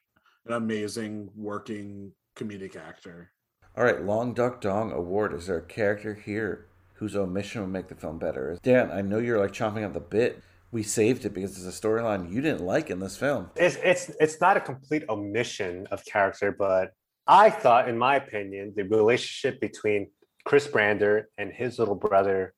an 0.47 0.53
amazing 0.55 1.31
working 1.37 2.13
comedic 2.37 2.77
actor 2.77 3.31
All 3.77 3.85
right, 3.85 4.03
Long 4.03 4.35
Duck 4.35 4.61
Dong 4.61 4.93
Award. 4.93 5.35
Is 5.35 5.47
there 5.47 5.59
a 5.59 5.63
character 5.63 6.15
here 6.15 6.67
whose 6.95 7.15
omission 7.17 7.61
would 7.63 7.71
make 7.71 7.89
the 7.89 7.95
film 7.95 8.19
better? 8.19 8.59
Dan, 8.63 8.91
I 8.91 9.01
know 9.01 9.19
you're 9.19 9.39
like 9.39 9.53
chomping 9.53 9.85
at 9.85 9.95
the 9.95 10.01
bit. 10.01 10.43
We 10.73 10.83
saved 10.83 11.25
it 11.25 11.35
because 11.35 11.57
it's 11.57 11.67
a 11.67 11.87
storyline 11.87 12.33
you 12.33 12.41
didn't 12.41 12.65
like 12.65 12.91
in 12.91 13.01
this 13.01 13.17
film. 13.17 13.51
It's 13.57 13.77
it's 13.83 14.11
it's 14.21 14.41
not 14.41 14.57
a 14.57 14.61
complete 14.61 15.05
omission 15.09 15.87
of 15.91 16.05
character, 16.05 16.53
but 16.53 16.93
I 17.27 17.51
thought, 17.51 17.89
in 17.89 17.99
my 17.99 18.17
opinion, 18.17 18.73
the 18.77 18.85
relationship 18.85 19.61
between 19.61 20.11
Chris 20.45 20.67
Brander 20.67 21.29
and 21.39 21.53
his 21.53 21.79
little 21.79 21.95
brother, 21.95 22.55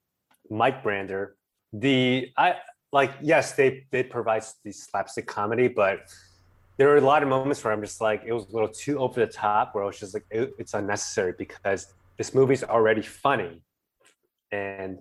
Mike 0.51 0.83
Brander, 0.83 1.37
the 1.73 2.31
I 2.37 2.57
like 2.93 3.13
yes, 3.21 3.53
they 3.53 3.87
they 3.91 4.03
provide 4.03 4.45
the 4.65 4.73
slapstick 4.73 5.27
comedy, 5.27 5.69
but 5.69 6.13
there 6.77 6.89
were 6.89 6.97
a 6.97 7.01
lot 7.01 7.23
of 7.23 7.29
moments 7.29 7.63
where 7.65 7.73
I'm 7.73 7.83
just 7.83 8.01
like 8.01 8.23
it 8.27 8.33
was 8.33 8.47
a 8.49 8.53
little 8.53 8.69
too 8.69 8.99
over 8.99 9.21
the 9.21 9.31
top, 9.31 9.75
where 9.75 9.85
I 9.85 9.87
was 9.87 9.99
just 9.99 10.15
like 10.15 10.25
it, 10.31 10.55
it's 10.59 10.75
unnecessary 10.75 11.35
because 11.37 11.95
this 12.19 12.35
movie's 12.35 12.63
already 12.65 13.03
funny, 13.03 13.63
and 14.51 14.99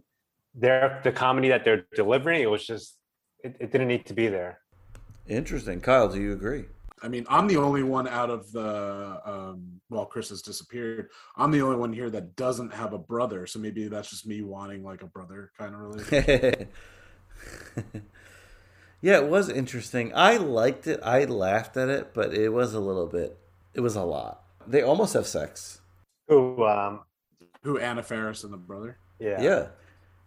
their 0.55 1.01
the 1.03 1.11
comedy 1.11 1.49
that 1.49 1.65
they're 1.65 1.85
delivering, 1.95 2.41
it 2.41 2.49
was 2.49 2.65
just 2.65 2.97
it, 3.43 3.55
it 3.59 3.71
didn't 3.71 3.87
need 3.87 4.05
to 4.05 4.13
be 4.13 4.27
there. 4.27 4.59
Interesting. 5.27 5.81
Kyle, 5.81 6.07
do 6.07 6.21
you 6.21 6.33
agree? 6.33 6.65
I 7.03 7.07
mean, 7.07 7.25
I'm 7.29 7.47
the 7.47 7.57
only 7.57 7.83
one 7.83 8.07
out 8.07 8.29
of 8.29 8.51
the 8.51 9.19
um 9.25 9.81
well, 9.89 10.05
Chris 10.05 10.29
has 10.29 10.41
disappeared. 10.41 11.09
I'm 11.35 11.51
the 11.51 11.61
only 11.61 11.77
one 11.77 11.91
here 11.91 12.09
that 12.09 12.35
doesn't 12.35 12.73
have 12.73 12.93
a 12.93 12.97
brother, 12.97 13.47
so 13.47 13.59
maybe 13.59 13.87
that's 13.87 14.09
just 14.09 14.27
me 14.27 14.41
wanting 14.41 14.83
like 14.83 15.01
a 15.01 15.07
brother 15.07 15.51
kind 15.57 15.73
of 15.73 15.81
relationship. 15.81 16.73
yeah, 19.01 19.17
it 19.17 19.27
was 19.27 19.49
interesting. 19.49 20.11
I 20.15 20.37
liked 20.37 20.85
it. 20.87 20.99
I 21.03 21.25
laughed 21.25 21.75
at 21.77 21.89
it, 21.89 22.13
but 22.13 22.33
it 22.33 22.49
was 22.49 22.73
a 22.73 22.79
little 22.79 23.07
bit. 23.07 23.37
It 23.73 23.81
was 23.81 23.95
a 23.95 24.03
lot. 24.03 24.43
They 24.67 24.83
almost 24.83 25.13
have 25.13 25.25
sex. 25.25 25.81
Who 26.27 26.63
um 26.65 27.01
Who 27.63 27.79
Anna 27.79 28.03
Faris 28.03 28.43
and 28.43 28.53
the 28.53 28.57
brother? 28.57 28.97
Yeah. 29.19 29.41
Yeah. 29.41 29.67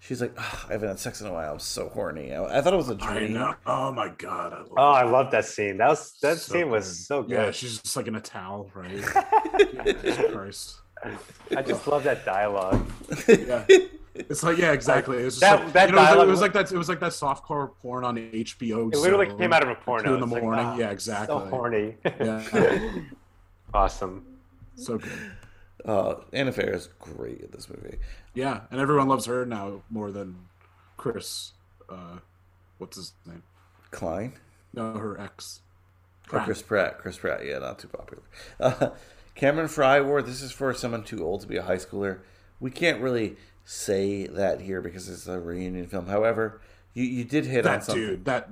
She's 0.06 0.20
like, 0.20 0.32
"Ugh, 0.36 0.66
I 0.68 0.72
haven't 0.72 0.88
had 0.90 0.98
sex 0.98 1.22
in 1.22 1.26
a 1.28 1.32
while. 1.32 1.54
I'm 1.54 1.58
so 1.58 1.88
horny. 1.88 2.34
I, 2.34 2.58
I 2.58 2.60
thought 2.60 2.74
it 2.74 2.76
was 2.76 2.90
a 2.90 2.94
dream. 2.94 3.32
know. 3.32 3.54
Oh 3.64 3.90
my 3.90 4.08
god, 4.10 4.52
I 4.52 4.58
love 4.58 4.68
Oh, 4.76 4.90
I 4.92 5.02
love 5.04 5.30
that 5.30 5.46
scene. 5.46 5.78
That 5.78 5.88
was 5.88 6.18
that 6.20 6.36
So 6.36 6.52
scene 6.52 6.68
was 6.68 6.86
good. 6.86 6.96
so 7.06 7.22
good. 7.22 7.30
Yeah, 7.30 7.50
she's 7.52 7.78
just 7.80 7.96
like 7.96 8.06
in 8.06 8.14
a 8.14 8.20
towel, 8.20 8.70
right? 8.74 8.90
Jesus 10.02 10.30
Christ. 10.32 10.76
I 11.56 11.62
just 11.62 11.86
love 11.86 12.04
that 12.04 12.24
dialogue. 12.26 12.86
Yeah. 13.28 13.64
It's 14.14 14.42
like 14.42 14.58
yeah, 14.58 14.72
exactly. 14.72 15.22
It 15.22 15.24
was 15.24 15.40
That- 15.40 15.64
like, 15.64 15.72
that 15.72 15.88
you 15.88 15.94
know, 15.96 16.02
it 16.02 16.04
was 16.04 16.06
like- 16.06 16.08
dialogue 16.10 16.26
it 16.26 16.30
was 16.30 16.34
was- 16.36 16.40
like 16.42 16.52
that. 16.52 16.72
It 16.72 16.78
was 16.78 16.88
like 16.90 17.00
that 17.00 17.12
softcore 17.12 17.70
porn 17.80 18.04
on 18.04 18.16
HBO. 18.16 18.92
It 18.92 18.98
literally 18.98 19.30
so, 19.30 19.36
came 19.36 19.52
out 19.54 19.62
of 19.62 19.68
a 19.70 19.72
like, 19.72 19.84
porno. 19.84 20.04
Two 20.04 20.14
in 20.14 20.20
the 20.20 20.26
It's 20.26 20.32
like, 20.34 20.42
morning. 20.42 20.66
ah, 20.66 20.76
yeah, 20.76 20.90
exactly. 20.90 21.34
So 21.38 21.46
horny. 21.46 21.96
Yeah. 22.04 22.92
awesome. 23.74 24.24
So 24.76 24.98
good. 24.98 25.12
Uh, 25.84 26.16
Anna 26.32 26.52
Faris 26.52 26.82
is 26.86 26.88
great 26.98 27.40
in 27.40 27.50
this 27.52 27.68
movie. 27.68 27.98
Yeah, 28.34 28.60
and 28.70 28.80
everyone 28.80 29.08
loves 29.08 29.26
her 29.26 29.44
now 29.44 29.82
more 29.90 30.10
than 30.10 30.36
Chris. 30.96 31.52
Uh, 31.88 32.18
what's 32.78 32.96
his 32.96 33.12
name? 33.26 33.42
Klein. 33.90 34.34
No, 34.72 34.92
her 34.94 35.20
ex. 35.20 35.60
Oh, 36.32 36.40
Chris 36.40 36.62
Pratt. 36.62 36.98
Chris 36.98 37.18
Pratt. 37.18 37.44
Yeah, 37.44 37.58
not 37.58 37.78
too 37.78 37.88
popular. 37.88 38.22
Uh, 38.58 38.90
Cameron 39.34 39.68
Fry 39.68 39.96
Award. 39.98 40.26
This 40.26 40.42
is 40.42 40.52
for 40.52 40.72
someone 40.74 41.04
too 41.04 41.24
old 41.24 41.42
to 41.42 41.46
be 41.46 41.56
a 41.56 41.62
high 41.62 41.76
schooler. 41.76 42.20
We 42.60 42.70
can't 42.70 43.00
really 43.02 43.36
say 43.64 44.26
that 44.26 44.60
here 44.60 44.80
because 44.80 45.08
it's 45.08 45.26
a 45.26 45.38
reunion 45.38 45.86
film. 45.86 46.06
However, 46.06 46.60
you, 46.94 47.04
you 47.04 47.24
did 47.24 47.44
hit 47.46 47.66
on 47.66 47.72
That 47.74 47.84
something. 47.84 48.02
dude. 48.02 48.24
That 48.24 48.48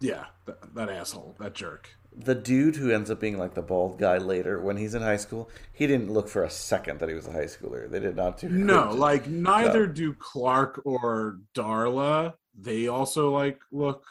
yeah. 0.00 0.26
That, 0.46 0.74
that 0.74 0.88
asshole. 0.88 1.36
That 1.40 1.54
jerk. 1.54 1.90
The 2.16 2.34
dude 2.34 2.76
who 2.76 2.90
ends 2.90 3.10
up 3.10 3.20
being 3.20 3.38
like 3.38 3.54
the 3.54 3.62
bald 3.62 3.98
guy 3.98 4.18
later 4.18 4.60
when 4.60 4.76
he's 4.76 4.94
in 4.94 5.02
high 5.02 5.16
school, 5.16 5.48
he 5.72 5.86
didn't 5.86 6.10
look 6.12 6.28
for 6.28 6.42
a 6.42 6.50
second 6.50 6.98
that 7.00 7.08
he 7.08 7.14
was 7.14 7.26
a 7.28 7.32
high 7.32 7.44
schooler. 7.44 7.88
They 7.88 8.00
did 8.00 8.16
not 8.16 8.38
do. 8.38 8.48
No, 8.48 8.90
like 8.92 9.26
neither 9.28 9.86
No. 9.86 9.92
do 9.92 10.14
Clark 10.14 10.82
or 10.84 11.38
Darla. 11.54 12.34
They 12.58 12.88
also 12.88 13.30
like 13.30 13.60
look 13.70 14.04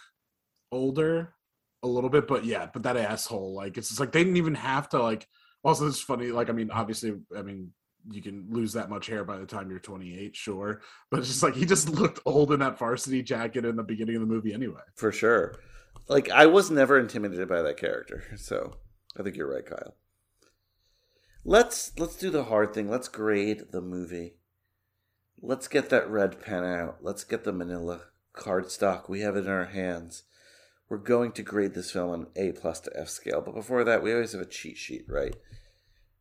older 0.72 1.34
a 1.84 1.88
little 1.88 2.10
bit, 2.10 2.28
but 2.28 2.46
yeah, 2.46 2.70
but 2.74 2.84
that 2.84 2.98
asshole, 2.98 3.54
like 3.54 3.78
it's 3.78 3.90
just 3.90 4.00
like 4.00 4.12
they 4.12 4.24
didn't 4.24 4.38
even 4.38 4.56
have 4.56 4.90
to 4.90 5.02
like. 5.02 5.28
Also, 5.64 5.86
it's 5.88 6.00
funny. 6.00 6.28
Like, 6.28 6.50
I 6.50 6.54
mean, 6.54 6.72
obviously, 6.72 7.16
I 7.38 7.42
mean, 7.42 7.72
you 8.10 8.22
can 8.22 8.48
lose 8.50 8.72
that 8.74 8.90
much 8.90 9.08
hair 9.08 9.26
by 9.26 9.38
the 9.38 9.46
time 9.46 9.70
you're 9.70 9.80
28, 9.80 10.34
sure, 10.34 10.82
but 11.12 11.20
it's 11.20 11.28
just 11.28 11.44
like 11.44 11.54
he 11.54 11.66
just 11.66 11.90
looked 11.90 12.22
old 12.26 12.54
in 12.54 12.62
that 12.62 12.80
varsity 12.80 13.22
jacket 13.22 13.66
in 13.66 13.76
the 13.76 13.84
beginning 13.84 14.16
of 14.16 14.22
the 14.22 14.28
movie 14.28 14.54
anyway. 14.54 14.80
for 14.96 15.12
sure. 15.12 15.56
Like 16.10 16.30
I 16.32 16.48
was 16.48 16.72
never 16.72 17.00
intimidated 17.00 17.48
by 17.48 17.62
that 17.62 17.78
character, 17.78 18.24
so 18.36 18.78
I 19.18 19.24
think 19.24 19.38
you're 19.38 19.54
right, 19.54 19.66
Kyle. 19.66 19.96
Let's 21.46 21.98
let's 21.98 22.16
do 22.16 22.30
the 22.32 22.46
hard 22.46 22.74
thing. 22.74 22.90
Let's 22.90 23.08
grade 23.08 23.72
the 23.72 23.82
movie. 23.82 24.36
Let's 25.42 25.70
get 25.70 25.90
that 25.90 26.10
red 26.10 26.42
pen 26.42 26.66
out. 26.66 26.98
Let's 27.02 27.24
get 27.24 27.46
the 27.46 27.54
manila 27.54 28.02
cardstock. 28.36 29.08
We 29.08 29.22
have 29.22 29.38
it 29.38 29.46
in 29.46 29.52
our 29.52 29.66
hands. 29.66 30.24
We're 30.90 30.98
going 30.98 31.32
to 31.34 31.44
grade 31.44 31.76
this 31.76 31.92
film 31.92 32.10
on 32.10 32.28
A 32.36 32.52
plus 32.52 32.80
to 32.82 32.92
F 33.00 33.10
scale. 33.10 33.42
But 33.42 33.54
before 33.54 33.84
that, 33.84 34.02
we 34.02 34.12
always 34.12 34.32
have 34.32 34.42
a 34.42 34.46
cheat 34.46 34.78
sheet, 34.78 35.06
right? 35.08 35.36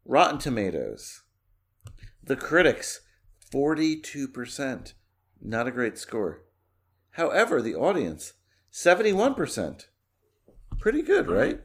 Rotten 0.04 0.38
Tomatoes. 0.38 1.22
The 2.22 2.36
critics, 2.36 3.00
42%. 3.52 4.92
Not 5.40 5.66
a 5.66 5.70
great 5.70 5.96
score. 5.96 6.44
However, 7.12 7.62
the 7.62 7.74
audience, 7.74 8.34
71%. 8.78 9.86
Pretty 10.78 11.02
good, 11.02 11.28
right? 11.28 11.60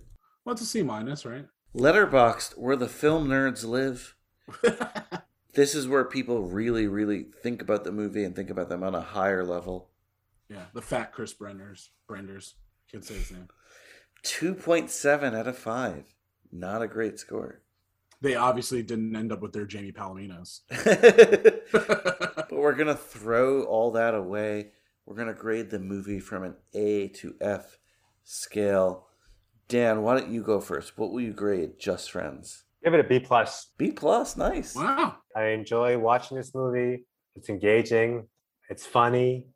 What's 0.46 0.64
a 0.64 0.66
C 0.66 0.82
minus, 0.82 1.28
right? 1.28 1.46
Letterboxd, 1.78 2.58
where 2.58 2.76
the 2.76 2.88
film 2.88 3.28
nerds 3.28 3.64
live. 3.64 4.16
this 5.54 5.76
is 5.76 5.88
where 5.88 6.06
people 6.06 6.42
really, 6.42 6.88
really 6.88 7.28
think 7.44 7.62
about 7.62 7.84
the 7.84 7.92
movie 7.92 8.24
and 8.24 8.36
think 8.36 8.50
about 8.50 8.68
them 8.70 8.82
on 8.82 8.96
a 8.96 9.02
higher 9.02 9.46
level. 9.46 9.92
Yeah, 10.50 10.66
the 10.74 10.82
fat 10.82 11.14
Chris 11.14 11.36
Brenders. 11.36 11.90
Brenders. 12.10 12.54
Can't 12.92 13.06
say 13.06 13.14
his 13.14 13.32
name. 13.32 13.48
2.7 14.24 15.36
out 15.36 15.48
of 15.48 15.56
5. 15.56 16.16
Not 16.52 16.82
a 16.82 16.88
great 16.88 17.20
score. 17.20 17.62
They 18.22 18.34
obviously 18.34 18.82
didn't 18.82 19.16
end 19.16 19.32
up 19.32 19.42
with 19.42 19.54
their 19.54 19.68
Jamie 19.68 19.92
Palaminos. 19.92 20.62
but 21.72 22.52
we're 22.52 22.74
going 22.74 22.88
to 22.88 22.96
throw 22.96 23.66
all 23.66 23.92
that 23.92 24.16
away. 24.16 24.72
We're 25.06 25.16
going 25.16 25.28
to 25.28 25.34
grade 25.34 25.70
the 25.70 25.80
movie 25.80 26.20
from 26.20 26.44
an 26.44 26.56
A 26.74 27.10
to 27.10 27.36
F 27.42 27.78
scale. 28.24 29.08
Dan, 29.68 30.02
why 30.02 30.18
don't 30.18 30.32
you 30.32 30.42
go 30.42 30.60
first? 30.62 30.98
What 30.98 31.12
will 31.12 31.22
you 31.22 31.34
grade 31.34 31.80
Just 31.80 32.12
Friends? 32.12 32.64
Give 32.84 32.94
it 32.94 33.00
a 33.00 33.04
B 33.04 33.20
plus. 33.20 33.72
B 33.78 33.92
plus, 33.92 34.38
nice. 34.38 34.76
Wow. 34.76 35.16
I 35.36 35.46
enjoy 35.48 35.98
watching 35.98 36.38
this 36.38 36.54
movie. 36.54 37.06
It's 37.36 37.50
engaging. 37.50 38.28
It's 38.70 38.86
funny. 38.86 39.48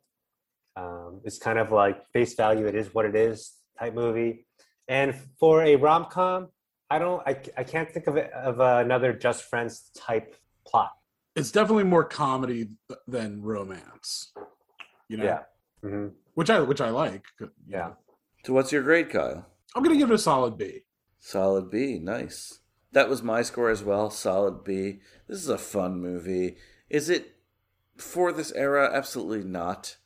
Um, 0.76 1.20
it's 1.24 1.38
kind 1.38 1.58
of 1.58 1.72
like 1.72 2.06
face 2.12 2.34
value. 2.34 2.66
It 2.66 2.74
is 2.74 2.94
what 2.94 3.04
it 3.04 3.14
is 3.14 3.54
type 3.78 3.94
movie. 3.94 4.46
And 4.86 5.14
for 5.38 5.62
a 5.62 5.76
rom 5.76 6.06
com, 6.06 6.48
I 6.90 6.98
don't. 6.98 7.22
I, 7.26 7.36
I 7.56 7.64
can't 7.64 7.90
think 7.90 8.06
of 8.06 8.16
it, 8.16 8.32
of 8.32 8.60
another 8.60 9.12
Just 9.12 9.44
Friends 9.44 9.90
type 9.94 10.34
plot. 10.66 10.92
It's 11.36 11.50
definitely 11.50 11.84
more 11.84 12.04
comedy 12.04 12.70
than 13.06 13.42
romance. 13.42 14.32
You 15.08 15.16
know. 15.18 15.24
Yeah. 15.24 15.42
Mhm. 15.82 16.12
Which 16.34 16.50
I 16.50 16.60
which 16.60 16.80
I 16.80 16.90
like. 16.90 17.24
Yeah. 17.66 17.92
So 18.44 18.52
what's 18.52 18.72
your 18.72 18.82
grade, 18.82 19.10
Kyle? 19.10 19.46
I'm 19.74 19.82
gonna 19.82 19.96
give 19.96 20.10
it 20.10 20.14
a 20.14 20.18
solid 20.18 20.56
B. 20.56 20.84
Solid 21.18 21.70
B, 21.70 21.98
nice. 21.98 22.60
That 22.92 23.08
was 23.08 23.22
my 23.22 23.42
score 23.42 23.70
as 23.70 23.82
well. 23.82 24.10
Solid 24.10 24.64
B. 24.64 25.00
This 25.26 25.38
is 25.38 25.48
a 25.48 25.58
fun 25.58 26.00
movie. 26.00 26.56
Is 26.88 27.10
it 27.10 27.36
for 27.96 28.32
this 28.32 28.52
era? 28.52 28.90
Absolutely 28.92 29.44
not. 29.44 29.96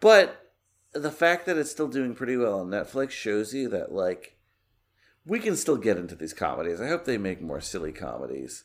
But 0.00 0.52
the 0.92 1.10
fact 1.10 1.46
that 1.46 1.58
it's 1.58 1.70
still 1.70 1.88
doing 1.88 2.14
pretty 2.14 2.36
well 2.36 2.60
on 2.60 2.68
Netflix 2.68 3.10
shows 3.10 3.52
you 3.52 3.68
that 3.70 3.92
like 3.92 4.38
we 5.26 5.40
can 5.40 5.56
still 5.56 5.76
get 5.76 5.98
into 5.98 6.14
these 6.14 6.32
comedies. 6.32 6.80
I 6.80 6.88
hope 6.88 7.04
they 7.04 7.18
make 7.18 7.42
more 7.42 7.60
silly 7.60 7.92
comedies. 7.92 8.64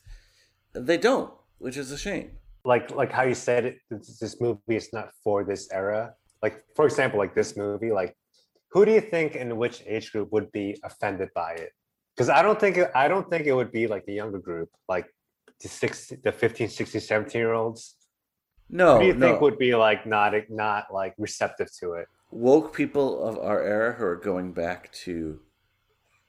They 0.73 0.97
don't, 0.97 1.33
which 1.57 1.75
is 1.75 1.91
a 1.91 1.97
shame. 1.97 2.37
Like 2.65 2.91
like 2.91 3.11
how 3.11 3.23
you 3.23 3.35
said 3.35 3.65
it. 3.65 3.77
This, 3.89 4.19
this 4.19 4.41
movie 4.41 4.75
is 4.75 4.89
not 4.93 5.09
for 5.23 5.43
this 5.43 5.69
era. 5.71 6.13
Like 6.43 6.63
for 6.75 6.85
example, 6.85 7.19
like 7.19 7.33
this 7.35 7.55
movie. 7.57 7.91
Like 7.91 8.15
who 8.71 8.85
do 8.85 8.91
you 8.91 9.01
think 9.01 9.35
in 9.35 9.57
which 9.57 9.83
age 9.85 10.11
group 10.11 10.31
would 10.31 10.51
be 10.51 10.77
offended 10.83 11.29
by 11.35 11.51
it? 11.53 11.71
Because 12.15 12.29
I 12.29 12.41
don't 12.41 12.59
think 12.59 12.77
it, 12.77 12.91
I 12.95 13.07
don't 13.07 13.29
think 13.29 13.45
it 13.47 13.53
would 13.53 13.71
be 13.71 13.87
like 13.87 14.05
the 14.05 14.13
younger 14.13 14.39
group, 14.39 14.69
like 14.87 15.07
the 15.61 15.67
six, 15.69 16.11
the 16.23 16.31
15, 16.31 16.69
16, 16.69 17.01
17 17.01 17.39
year 17.39 17.53
olds. 17.53 17.95
No, 18.69 18.95
Who 18.95 19.01
do 19.01 19.07
you 19.07 19.13
no. 19.13 19.27
think 19.27 19.41
would 19.41 19.57
be 19.57 19.75
like 19.75 20.05
not 20.05 20.33
not 20.49 20.93
like 20.93 21.13
receptive 21.17 21.69
to 21.79 21.93
it? 21.93 22.07
Woke 22.31 22.73
people 22.73 23.21
of 23.27 23.37
our 23.39 23.61
era 23.61 23.93
who 23.93 24.05
are 24.05 24.15
going 24.15 24.53
back 24.53 24.91
to 25.05 25.39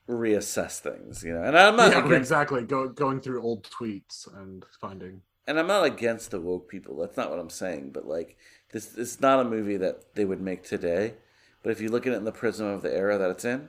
reassess 0.08 0.80
things, 0.80 1.22
you 1.22 1.32
know. 1.34 1.42
And 1.42 1.56
I'm 1.56 1.76
not 1.76 1.92
Yeah, 1.92 1.98
against- 2.00 2.16
exactly. 2.18 2.62
Go, 2.64 2.88
going 2.88 3.20
through 3.20 3.42
old 3.42 3.64
tweets 3.70 4.26
and 4.36 4.64
finding. 4.80 5.22
And 5.46 5.58
I'm 5.58 5.66
not 5.66 5.84
against 5.84 6.30
the 6.30 6.40
woke 6.40 6.68
people. 6.68 6.96
That's 6.96 7.16
not 7.16 7.30
what 7.30 7.38
I'm 7.38 7.50
saying. 7.50 7.90
But 7.92 8.06
like 8.06 8.36
this, 8.72 8.96
is 8.96 9.20
not 9.20 9.40
a 9.40 9.48
movie 9.48 9.76
that 9.76 10.14
they 10.14 10.24
would 10.24 10.40
make 10.40 10.64
today. 10.64 11.14
But 11.62 11.70
if 11.70 11.80
you 11.80 11.88
look 11.88 12.06
at 12.06 12.12
it 12.12 12.16
in 12.16 12.24
the 12.24 12.32
prism 12.32 12.66
of 12.66 12.82
the 12.82 12.94
era 12.94 13.18
that 13.18 13.30
it's 13.30 13.44
in, 13.44 13.68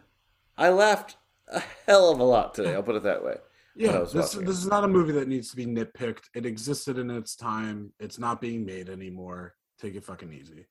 I 0.57 0.69
laughed 0.69 1.17
a 1.47 1.61
hell 1.85 2.11
of 2.11 2.19
a 2.19 2.23
lot 2.23 2.53
today. 2.53 2.73
I'll 2.73 2.83
put 2.83 2.95
it 2.95 3.03
that 3.03 3.23
way. 3.23 3.37
Yeah, 3.75 4.05
this 4.11 4.33
this 4.33 4.57
is 4.57 4.67
not 4.67 4.83
a 4.83 4.87
movie 4.87 5.13
that 5.13 5.27
needs 5.27 5.49
to 5.49 5.55
be 5.55 5.65
nitpicked. 5.65 6.25
It 6.35 6.45
existed 6.45 6.99
in 6.99 7.09
its 7.09 7.35
time. 7.35 7.91
It's 7.99 8.19
not 8.19 8.39
being 8.39 8.65
made 8.65 8.87
anymore. 8.87 9.55
Take 9.81 9.95
it 9.95 10.03
fucking 10.03 10.31
easy. 10.31 10.67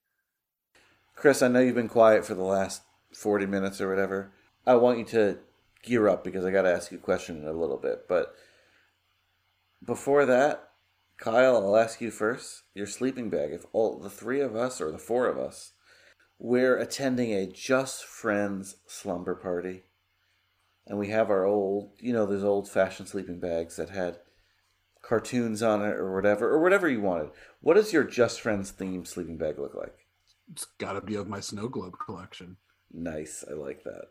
Chris, 1.16 1.42
I 1.42 1.48
know 1.48 1.60
you've 1.60 1.74
been 1.74 1.88
quiet 1.88 2.24
for 2.24 2.34
the 2.34 2.42
last 2.42 2.82
40 3.14 3.46
minutes 3.46 3.80
or 3.80 3.88
whatever. 3.88 4.32
I 4.66 4.76
want 4.76 4.98
you 4.98 5.04
to 5.06 5.38
gear 5.82 6.08
up 6.08 6.22
because 6.24 6.44
I 6.44 6.50
got 6.50 6.62
to 6.62 6.72
ask 6.72 6.92
you 6.92 6.98
a 6.98 7.00
question 7.00 7.38
in 7.38 7.46
a 7.46 7.52
little 7.52 7.76
bit. 7.76 8.06
But 8.08 8.34
before 9.84 10.24
that, 10.26 10.70
Kyle, 11.18 11.56
I'll 11.56 11.76
ask 11.76 12.00
you 12.00 12.10
first. 12.10 12.62
Your 12.74 12.86
sleeping 12.86 13.30
bag. 13.30 13.52
If 13.52 13.64
all 13.72 13.98
the 13.98 14.10
three 14.10 14.40
of 14.40 14.56
us 14.56 14.80
or 14.80 14.90
the 14.90 14.98
four 14.98 15.26
of 15.26 15.38
us, 15.38 15.72
we're 16.38 16.76
attending 16.76 17.32
a 17.32 17.46
Just 17.46 18.04
Friends 18.04 18.76
slumber 18.86 19.34
party, 19.36 19.84
and 20.86 20.98
we 20.98 21.08
have 21.08 21.30
our 21.30 21.44
old, 21.44 21.92
you 22.00 22.12
know, 22.12 22.26
those 22.26 22.42
old 22.42 22.68
fashioned 22.68 23.08
sleeping 23.08 23.38
bags 23.38 23.76
that 23.76 23.90
had 23.90 24.18
cartoons 25.02 25.62
on 25.62 25.82
it 25.82 25.94
or 25.94 26.14
whatever, 26.14 26.50
or 26.50 26.60
whatever 26.60 26.88
you 26.88 27.00
wanted. 27.00 27.30
What 27.60 27.74
does 27.74 27.92
your 27.92 28.04
Just 28.04 28.40
Friends 28.40 28.72
themed 28.72 29.06
sleeping 29.06 29.38
bag 29.38 29.58
look 29.58 29.74
like? 29.74 29.94
It's 30.50 30.64
got 30.78 30.94
to 30.94 31.00
be 31.00 31.14
of 31.14 31.28
my 31.28 31.40
snow 31.40 31.68
globe 31.68 31.94
collection. 32.04 32.56
Nice. 32.92 33.44
I 33.48 33.54
like 33.54 33.84
that. 33.84 34.08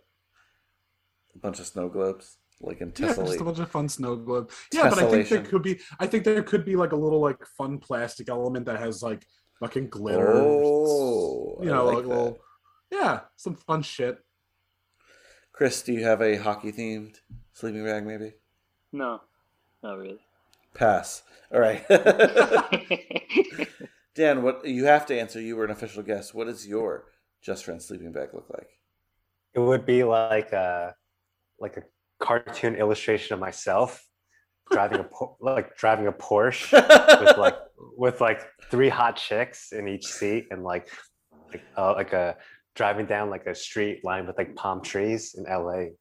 A 1.36 1.40
bunch 1.40 1.60
of 1.60 1.68
snow 1.68 1.90
globes, 1.90 2.38
like 2.62 2.82
in 2.82 2.94
Yeah, 2.98 3.14
just 3.14 3.40
a 3.40 3.44
bunch 3.44 3.60
of 3.60 3.70
fun 3.70 3.90
snow 3.90 4.16
globe. 4.16 4.52
Yeah, 4.74 4.90
but 4.90 5.00
I 5.00 5.10
think 5.10 5.30
there 5.30 5.44
could 5.44 5.64
be. 5.64 5.80
I 6.00 6.08
think 6.08 6.24
there 6.24 6.42
could 6.44 6.66
be 6.66 6.76
like 6.76 6.92
a 6.92 6.96
little 6.96 7.20
like 7.20 7.46
fun 7.46 7.78
plastic 7.78 8.30
element 8.30 8.66
that 8.66 8.80
has 8.80 9.02
like 9.02 9.26
fucking 9.60 9.90
glitter. 9.90 10.34
Oh, 10.34 11.58
you 11.62 11.70
I 11.70 11.74
know, 11.74 11.86
like 11.86 11.96
like, 11.98 12.06
little. 12.06 12.40
Yeah, 12.92 13.22
some 13.36 13.56
fun 13.56 13.82
shit. 13.82 14.20
Chris, 15.54 15.82
do 15.82 15.94
you 15.94 16.04
have 16.04 16.22
a 16.22 16.38
hockey 16.38 16.72
themed 16.72 17.18
sleeping 17.54 17.86
bag? 17.86 18.06
Maybe. 18.06 18.34
No, 18.92 19.22
not 19.84 19.98
really. 19.98 20.20
Pass. 20.74 21.24
All 21.54 21.60
right. 21.60 21.86
Dan, 24.16 24.44
what 24.44 24.66
you 24.66 24.86
have 24.86 25.06
to 25.08 25.20
answer? 25.20 25.40
You 25.40 25.56
were 25.56 25.66
an 25.66 25.72
official 25.72 26.04
guest. 26.04 26.36
What 26.36 26.48
does 26.48 26.68
your 26.68 27.06
Just 27.42 27.66
Friends 27.66 27.86
sleeping 27.86 28.12
bag 28.12 28.30
look 28.34 28.50
like? 28.50 28.70
It 29.54 29.60
would 29.60 29.86
be 29.86 30.04
like 30.04 30.52
a 30.52 30.96
like 31.60 31.78
a 31.78 31.84
cartoon 32.22 32.76
illustration 32.76 33.34
of 33.34 33.40
myself 33.40 34.06
driving 34.72 35.00
a 35.00 35.08
like 35.42 35.76
driving 35.76 36.08
a 36.08 36.12
Porsche 36.12 36.72
with 37.22 37.38
like 37.38 37.58
with 37.98 38.22
like 38.22 38.42
three 38.70 38.90
hot 38.90 39.18
chicks 39.18 39.72
in 39.72 39.88
each 39.88 40.06
seat 40.06 40.48
and 40.52 40.64
like 40.64 40.88
like 41.52 41.62
uh, 41.78 41.94
like 41.94 42.14
a 42.14 42.38
driving 42.76 43.06
down 43.06 43.30
like 43.30 43.46
a 43.48 43.56
street 43.56 44.02
lined 44.04 44.28
with 44.28 44.38
like 44.38 44.56
palm 44.56 44.82
trees 44.82 45.36
in 45.38 45.44
LA. 45.44 45.92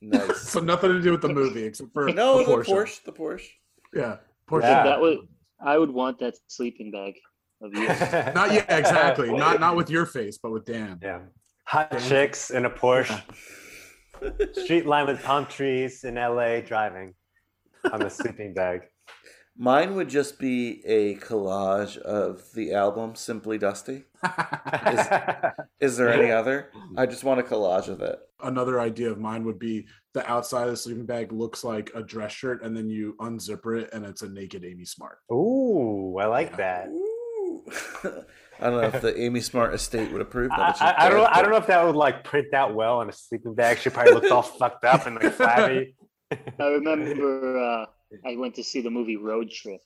Nice. 0.00 0.48
So 0.48 0.60
nothing 0.60 0.90
to 0.90 1.00
do 1.00 1.12
with 1.12 1.20
the 1.20 1.28
movie 1.28 1.64
except 1.64 1.92
for 1.92 2.08
no, 2.08 2.38
the 2.38 2.44
the 2.44 2.50
Porsche. 2.50 2.66
Porsche. 2.66 3.04
The 3.04 3.12
Porsche. 3.12 3.48
Yeah, 3.94 4.16
Porsche. 4.48 4.62
That, 4.62 4.84
that 4.84 5.00
would 5.00 5.18
I 5.60 5.78
would 5.78 5.90
want 5.90 6.18
that 6.20 6.34
sleeping 6.48 6.90
bag 6.90 7.14
of 7.60 7.74
you. 7.74 7.86
Not 8.34 8.52
yeah, 8.52 8.76
exactly. 8.76 9.32
Not 9.32 9.60
not 9.60 9.76
with 9.76 9.90
your 9.90 10.06
face, 10.06 10.38
but 10.42 10.50
with 10.50 10.64
Dan. 10.64 10.98
Yeah. 11.02 11.20
Hot 11.66 11.96
chicks 12.00 12.50
in 12.50 12.64
a 12.64 12.70
Porsche. 12.70 13.22
Street 14.52 14.86
lined 14.86 15.08
with 15.08 15.22
palm 15.22 15.46
trees 15.46 16.04
in 16.04 16.14
LA 16.14 16.60
driving 16.60 17.14
on 17.92 18.02
a 18.02 18.10
sleeping 18.10 18.54
bag. 18.54 18.82
Mine 19.56 19.94
would 19.96 20.08
just 20.08 20.38
be 20.38 20.82
a 20.86 21.16
collage 21.16 21.98
of 21.98 22.42
the 22.54 22.72
album 22.72 23.14
Simply 23.14 23.58
Dusty. 23.58 24.04
Is, 24.86 25.06
is 25.80 25.96
there 25.98 26.08
any 26.08 26.30
other? 26.30 26.70
I 26.96 27.04
just 27.04 27.22
want 27.22 27.40
a 27.40 27.42
collage 27.42 27.88
of 27.88 28.00
it. 28.00 28.18
Another 28.42 28.80
idea 28.80 29.10
of 29.10 29.18
mine 29.18 29.44
would 29.44 29.58
be 29.58 29.86
the 30.14 30.28
outside 30.30 30.64
of 30.64 30.70
the 30.70 30.76
sleeping 30.76 31.04
bag 31.04 31.32
looks 31.32 31.64
like 31.64 31.90
a 31.94 32.02
dress 32.02 32.32
shirt, 32.32 32.62
and 32.62 32.74
then 32.74 32.88
you 32.88 33.14
unzipper 33.20 33.82
it, 33.82 33.90
and 33.92 34.06
it's 34.06 34.22
a 34.22 34.28
naked 34.28 34.64
Amy 34.64 34.86
Smart. 34.86 35.18
Ooh, 35.30 36.16
I 36.18 36.26
like 36.26 36.56
that. 36.56 36.88
I 38.62 38.70
don't 38.70 38.80
know 38.80 38.88
if 38.88 39.00
the 39.02 39.18
Amy 39.20 39.40
Smart 39.40 39.74
estate 39.74 40.12
would 40.12 40.20
approve, 40.22 40.50
but 40.50 40.80
I, 40.80 40.90
I, 40.90 41.06
I 41.06 41.08
don't. 41.08 41.20
dead, 41.20 41.28
I 41.32 41.42
don't 41.42 41.50
know 41.50 41.56
if 41.56 41.66
that 41.66 41.84
would 41.84 41.96
like 41.96 42.24
print 42.24 42.54
out 42.54 42.74
well 42.74 42.98
on 43.00 43.08
a 43.08 43.12
sleeping 43.12 43.54
bag. 43.54 43.78
She 43.78 43.90
probably 43.90 44.14
looks 44.14 44.30
all 44.30 44.42
fucked 44.42 44.84
up 44.84 45.06
and 45.06 45.16
like 45.16 45.32
flabby. 45.34 45.94
I 46.58 46.64
remember 46.66 47.58
uh, 47.58 47.86
I 48.26 48.36
went 48.36 48.54
to 48.56 48.64
see 48.64 48.80
the 48.80 48.90
movie 48.90 49.16
Road 49.16 49.50
Trip. 49.50 49.80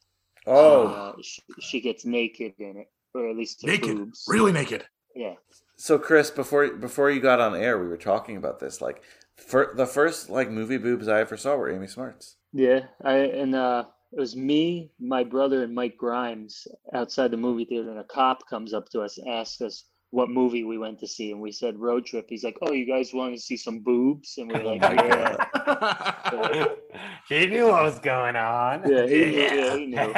Oh. 0.47 0.87
Uh, 0.87 1.13
she, 1.23 1.43
she 1.61 1.81
gets 1.81 2.05
naked 2.05 2.53
in 2.59 2.77
it, 2.77 2.87
or 3.15 3.29
at 3.31 3.37
least 3.37 3.63
her 3.63 3.69
Naked, 3.73 3.97
boobs. 3.97 4.25
really 4.29 4.53
naked. 4.53 4.85
Yeah, 5.15 5.35
So 5.77 5.99
Chris, 5.99 6.31
before 6.31 6.69
before 6.75 7.11
you 7.11 7.21
got 7.21 7.41
on 7.41 7.57
air, 7.57 7.79
we 7.81 7.89
were 7.89 7.97
talking 7.97 8.37
about 8.37 8.61
this. 8.61 8.81
Like, 8.83 9.03
for 9.37 9.73
the 9.75 9.87
first 9.87 10.29
like 10.29 10.51
movie 10.51 10.77
boobs 10.77 11.09
I 11.09 11.21
ever 11.21 11.37
saw 11.39 11.57
were 11.57 11.71
Amy 11.71 11.87
Smart's. 11.87 12.37
Yeah, 12.53 12.81
I 13.03 13.15
and 13.17 13.55
uh, 13.55 13.85
it 14.13 14.19
was 14.21 14.37
me, 14.37 14.91
my 15.01 15.25
brother, 15.25 15.63
and 15.65 15.75
Mike 15.75 15.97
Grimes 15.97 16.67
outside 16.95 17.31
the 17.31 17.37
movie 17.37 17.65
theater, 17.65 17.91
and 17.91 17.99
a 17.99 18.05
cop 18.05 18.47
comes 18.49 18.73
up 18.73 18.89
to 18.91 19.01
us, 19.03 19.19
asks 19.29 19.61
us 19.61 19.85
what 20.11 20.31
movie 20.31 20.63
we 20.65 20.79
went 20.79 20.99
to 21.01 21.07
see, 21.07 21.33
and 21.33 21.41
we 21.41 21.51
said 21.51 21.77
Road 21.79 22.07
Trip. 22.07 22.27
He's 22.29 22.45
like, 22.45 22.57
"Oh, 22.63 22.73
you 22.73 22.87
guys 22.87 23.13
want 23.13 23.35
to 23.35 23.41
see 23.41 23.57
some 23.57 23.81
boobs?" 23.81 24.39
And 24.39 24.51
we're 24.51 24.63
oh 24.63 24.75
like, 24.75 24.83
"Yeah." 24.83 26.67
he 27.29 27.47
knew 27.47 27.67
what 27.67 27.83
was 27.83 27.99
going 27.99 28.37
on. 28.37 28.89
Yeah, 28.89 29.07
he 29.07 29.25
knew. 29.25 29.31
Yeah, 29.33 29.77
he 29.77 29.87
knew. 29.87 30.15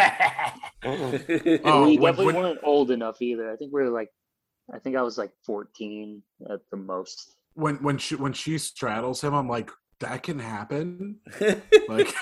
Oh, 1.65 1.87
we 1.87 1.99
when- 1.99 2.13
definitely 2.13 2.27
when- 2.27 2.37
weren't 2.37 2.61
old 2.63 2.91
enough 2.91 3.21
either. 3.23 3.51
I 3.51 3.57
think 3.57 3.73
we 3.73 3.83
were 3.83 3.91
like, 3.91 4.11
I 4.73 4.79
think 4.79 4.97
I 4.97 5.03
was 5.03 5.17
like 5.19 5.33
14 5.47 6.23
at 6.51 6.61
the 6.71 6.77
most. 6.77 7.35
when 7.55 7.77
when 7.77 7.97
she 7.99 8.15
when 8.15 8.33
she 8.35 8.59
straddles 8.59 9.23
him, 9.25 9.35
I'm 9.35 9.49
like, 9.49 9.71
that 10.01 10.23
can 10.23 10.39
happen. 10.39 11.19
like, 11.89 12.15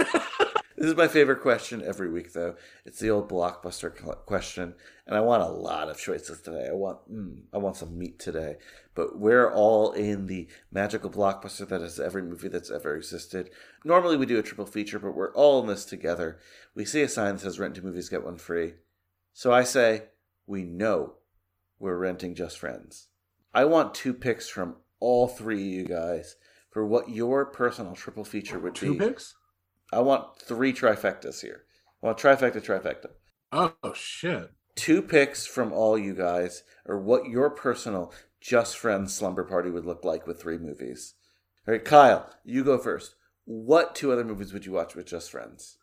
This 0.77 0.89
is 0.89 0.97
my 0.97 1.09
favorite 1.09 1.41
question 1.41 1.83
every 1.83 2.11
week, 2.11 2.35
though. 2.35 2.55
It's 2.85 2.99
the 2.99 3.09
old 3.09 3.31
blockbuster 3.31 3.95
question, 4.27 4.75
and 5.07 5.17
I 5.17 5.21
want 5.21 5.43
a 5.43 5.47
lot 5.47 5.89
of 5.89 5.99
choices 5.99 6.43
today. 6.43 6.69
I 6.69 6.75
want, 6.75 7.11
mm, 7.11 7.45
I 7.51 7.57
want 7.57 7.77
some 7.77 7.99
meat 7.99 8.19
today. 8.19 8.57
But 8.95 9.19
we're 9.19 9.51
all 9.51 9.93
in 9.93 10.27
the 10.27 10.49
magical 10.71 11.09
blockbuster 11.09 11.67
that 11.69 11.81
is 11.81 11.99
every 11.99 12.23
movie 12.23 12.49
that's 12.49 12.71
ever 12.71 12.95
existed. 12.95 13.51
Normally, 13.85 14.19
we 14.19 14.27
do 14.27 14.39
a 14.39 14.43
triple 14.43 14.67
feature, 14.67 14.99
but 14.99 15.17
we're 15.17 15.33
all 15.33 15.63
in 15.63 15.67
this 15.67 15.87
together. 15.87 16.39
We 16.75 16.85
see 16.85 17.01
a 17.01 17.09
sign 17.09 17.35
that 17.37 17.41
says 17.41 17.59
"Rent 17.59 17.77
two 17.77 17.83
movies, 17.83 18.11
get 18.11 18.25
one 18.25 18.37
free." 18.37 18.75
So 19.33 19.53
I 19.53 19.65
say, 19.65 20.05
we 20.47 20.63
know 20.65 21.15
we're 21.79 21.97
renting 21.97 22.35
Just 22.35 22.59
Friends. 22.59 23.09
I 23.55 23.65
want 23.65 23.95
two 23.95 24.13
picks 24.13 24.49
from 24.49 24.77
all 25.01 25.27
three 25.27 25.61
of 25.61 25.73
you 25.73 25.85
guys 25.85 26.37
for 26.71 26.85
what 26.85 27.09
your 27.09 27.47
personal 27.47 27.95
triple 27.95 28.25
feature 28.25 28.59
would 28.59 28.75
two 28.75 28.93
be. 28.93 28.99
picks. 28.99 29.35
I 29.93 30.01
want 30.01 30.39
three 30.41 30.73
trifectas 30.73 31.41
here. 31.41 31.63
I 32.03 32.07
want 32.07 32.19
trifecta, 32.19 32.61
trifecta. 32.61 33.11
Oh 33.53 33.93
shit! 33.95 34.51
Two 34.75 35.01
picks 35.03 35.47
from 35.47 35.73
all 35.73 35.97
you 35.99 36.15
guys, 36.15 36.63
or 36.85 36.99
what 36.99 37.27
your 37.29 37.51
personal 37.51 38.13
just 38.41 38.77
friends 38.77 39.15
slumber 39.15 39.45
party 39.45 39.71
would 39.71 39.87
look 39.87 40.05
like 40.05 40.27
with 40.27 40.41
three 40.41 40.59
movies. 40.59 41.15
All 41.67 41.73
right, 41.73 41.85
Kyle, 41.85 42.31
you 42.45 42.63
go 42.65 42.79
first. 42.79 43.15
What 43.45 43.95
two 43.95 44.13
other 44.13 44.25
movies 44.25 44.53
would 44.53 44.67
you 44.67 44.73
watch 44.73 44.95
with 44.95 45.07
just 45.07 45.31
friends? 45.31 45.79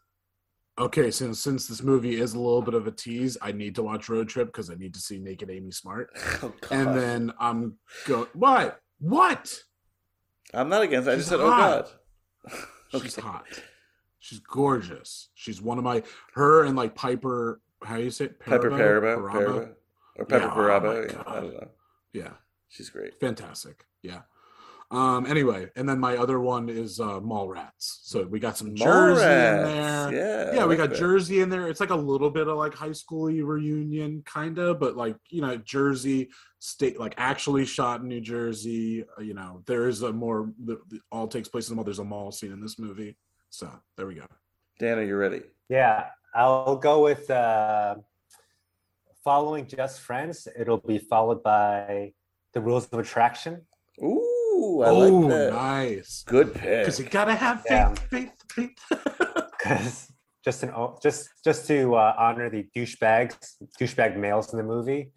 Okay, 0.77 1.11
since 1.11 1.39
since 1.39 1.67
this 1.67 1.81
movie 1.83 2.19
is 2.19 2.33
a 2.33 2.39
little 2.39 2.61
bit 2.61 2.73
of 2.73 2.87
a 2.87 2.91
tease, 2.91 3.37
I 3.41 3.51
need 3.51 3.75
to 3.75 3.83
watch 3.83 4.09
Road 4.09 4.27
Trip 4.27 4.47
because 4.47 4.69
I 4.69 4.75
need 4.75 4.93
to 4.95 4.99
see 4.99 5.19
Naked 5.19 5.49
Amy 5.49 5.71
Smart, 5.71 6.09
Oh, 6.43 6.53
and 6.71 6.95
then 6.97 7.33
I'm 7.39 7.77
go. 8.05 8.27
What? 8.33 8.79
What? 8.99 9.55
I'm 10.53 10.69
not 10.69 10.81
against. 10.83 11.07
I 11.07 11.15
just 11.15 11.25
She's 11.25 11.29
said, 11.29 11.39
oh 11.39 11.51
hot. 11.51 11.91
god. 12.91 13.01
She's 13.01 13.15
hot. 13.15 13.45
She's 14.23 14.39
gorgeous. 14.39 15.31
She's 15.33 15.61
one 15.61 15.77
of 15.77 15.83
my 15.83 16.01
her 16.35 16.63
and 16.63 16.77
like 16.77 16.95
Piper. 16.95 17.59
How 17.83 17.97
do 17.97 18.03
you 18.03 18.09
say 18.09 18.25
it? 18.25 18.39
Piper 18.39 18.71
Perabo, 18.71 19.17
Perabo? 19.17 19.33
Perabo, 19.33 19.75
or 20.15 20.25
Piper 20.25 20.47
Yeah, 20.47 20.77
oh 20.87 21.01
yeah, 21.01 21.23
I 21.27 21.39
don't 21.41 21.53
know. 21.53 21.67
Yeah, 22.13 22.29
She's 22.69 22.89
great. 22.89 23.19
fantastic. 23.19 23.83
Yeah. 24.01 24.21
Um. 24.91 25.25
Anyway, 25.25 25.71
and 25.75 25.89
then 25.89 25.99
my 25.99 26.15
other 26.15 26.39
one 26.39 26.69
is 26.69 27.01
uh, 27.01 27.19
Mallrats. 27.19 27.99
So 28.03 28.23
we 28.23 28.39
got 28.39 28.55
some 28.55 28.73
Jersey 28.73 29.23
in 29.23 29.27
there. 29.27 30.13
yeah, 30.13 30.55
yeah, 30.55 30.65
we 30.67 30.69
like 30.69 30.77
got 30.77 30.89
that. 30.91 30.99
Jersey 30.99 31.41
in 31.41 31.49
there. 31.49 31.67
It's 31.67 31.81
like 31.81 31.89
a 31.89 31.95
little 31.95 32.29
bit 32.29 32.47
of 32.47 32.57
like 32.57 32.73
high 32.73 32.93
school 32.93 33.25
reunion, 33.25 34.23
kind 34.25 34.57
of, 34.57 34.79
but 34.79 34.95
like 34.95 35.17
you 35.29 35.41
know, 35.41 35.57
Jersey 35.57 36.29
state 36.59 36.97
like 36.97 37.15
actually 37.17 37.65
shot 37.65 37.99
in 37.99 38.07
New 38.07 38.21
Jersey. 38.21 39.03
Uh, 39.17 39.21
you 39.21 39.33
know, 39.33 39.63
there 39.67 39.89
is 39.89 40.01
a 40.01 40.13
more 40.13 40.49
the, 40.63 40.79
the, 40.87 41.01
all 41.11 41.27
takes 41.27 41.49
place 41.49 41.67
in 41.67 41.73
the 41.73 41.75
mall. 41.75 41.83
There's 41.83 41.99
a 41.99 42.05
mall 42.05 42.31
scene 42.31 42.53
in 42.53 42.61
this 42.61 42.79
movie. 42.79 43.17
So 43.53 43.69
there 43.97 44.07
we 44.07 44.15
go. 44.15 44.25
Dan, 44.79 44.97
are 44.97 45.03
you 45.03 45.15
ready? 45.15 45.43
Yeah, 45.69 46.07
I'll 46.33 46.75
go 46.75 47.03
with 47.03 47.29
uh, 47.29 47.97
following 49.23 49.67
Just 49.67 50.01
Friends. 50.01 50.47
It'll 50.57 50.79
be 50.79 50.97
followed 50.97 51.43
by 51.43 52.13
The 52.53 52.61
Rules 52.61 52.87
of 52.91 52.97
Attraction. 52.97 53.61
Ooh, 54.01 54.81
I 54.83 54.89
oh, 54.89 54.97
like 54.97 55.29
that. 55.29 55.53
nice. 55.53 56.23
Good 56.25 56.55
pick. 56.55 56.79
Because 56.81 56.99
you 56.99 57.05
gotta 57.05 57.35
have 57.35 57.61
faith, 57.61 57.69
Yeah. 57.69 57.93
faith, 57.93 58.31
faith. 58.49 58.71
Because 58.89 60.11
just 60.43 60.63
an 60.63 60.73
just 60.99 61.29
just 61.45 61.67
to 61.67 61.93
uh, 61.93 62.15
honor 62.17 62.49
the 62.49 62.67
douchebags, 62.75 63.37
douchebag 63.79 64.17
males 64.17 64.51
in 64.51 64.57
the 64.57 64.63
movie, 64.63 65.11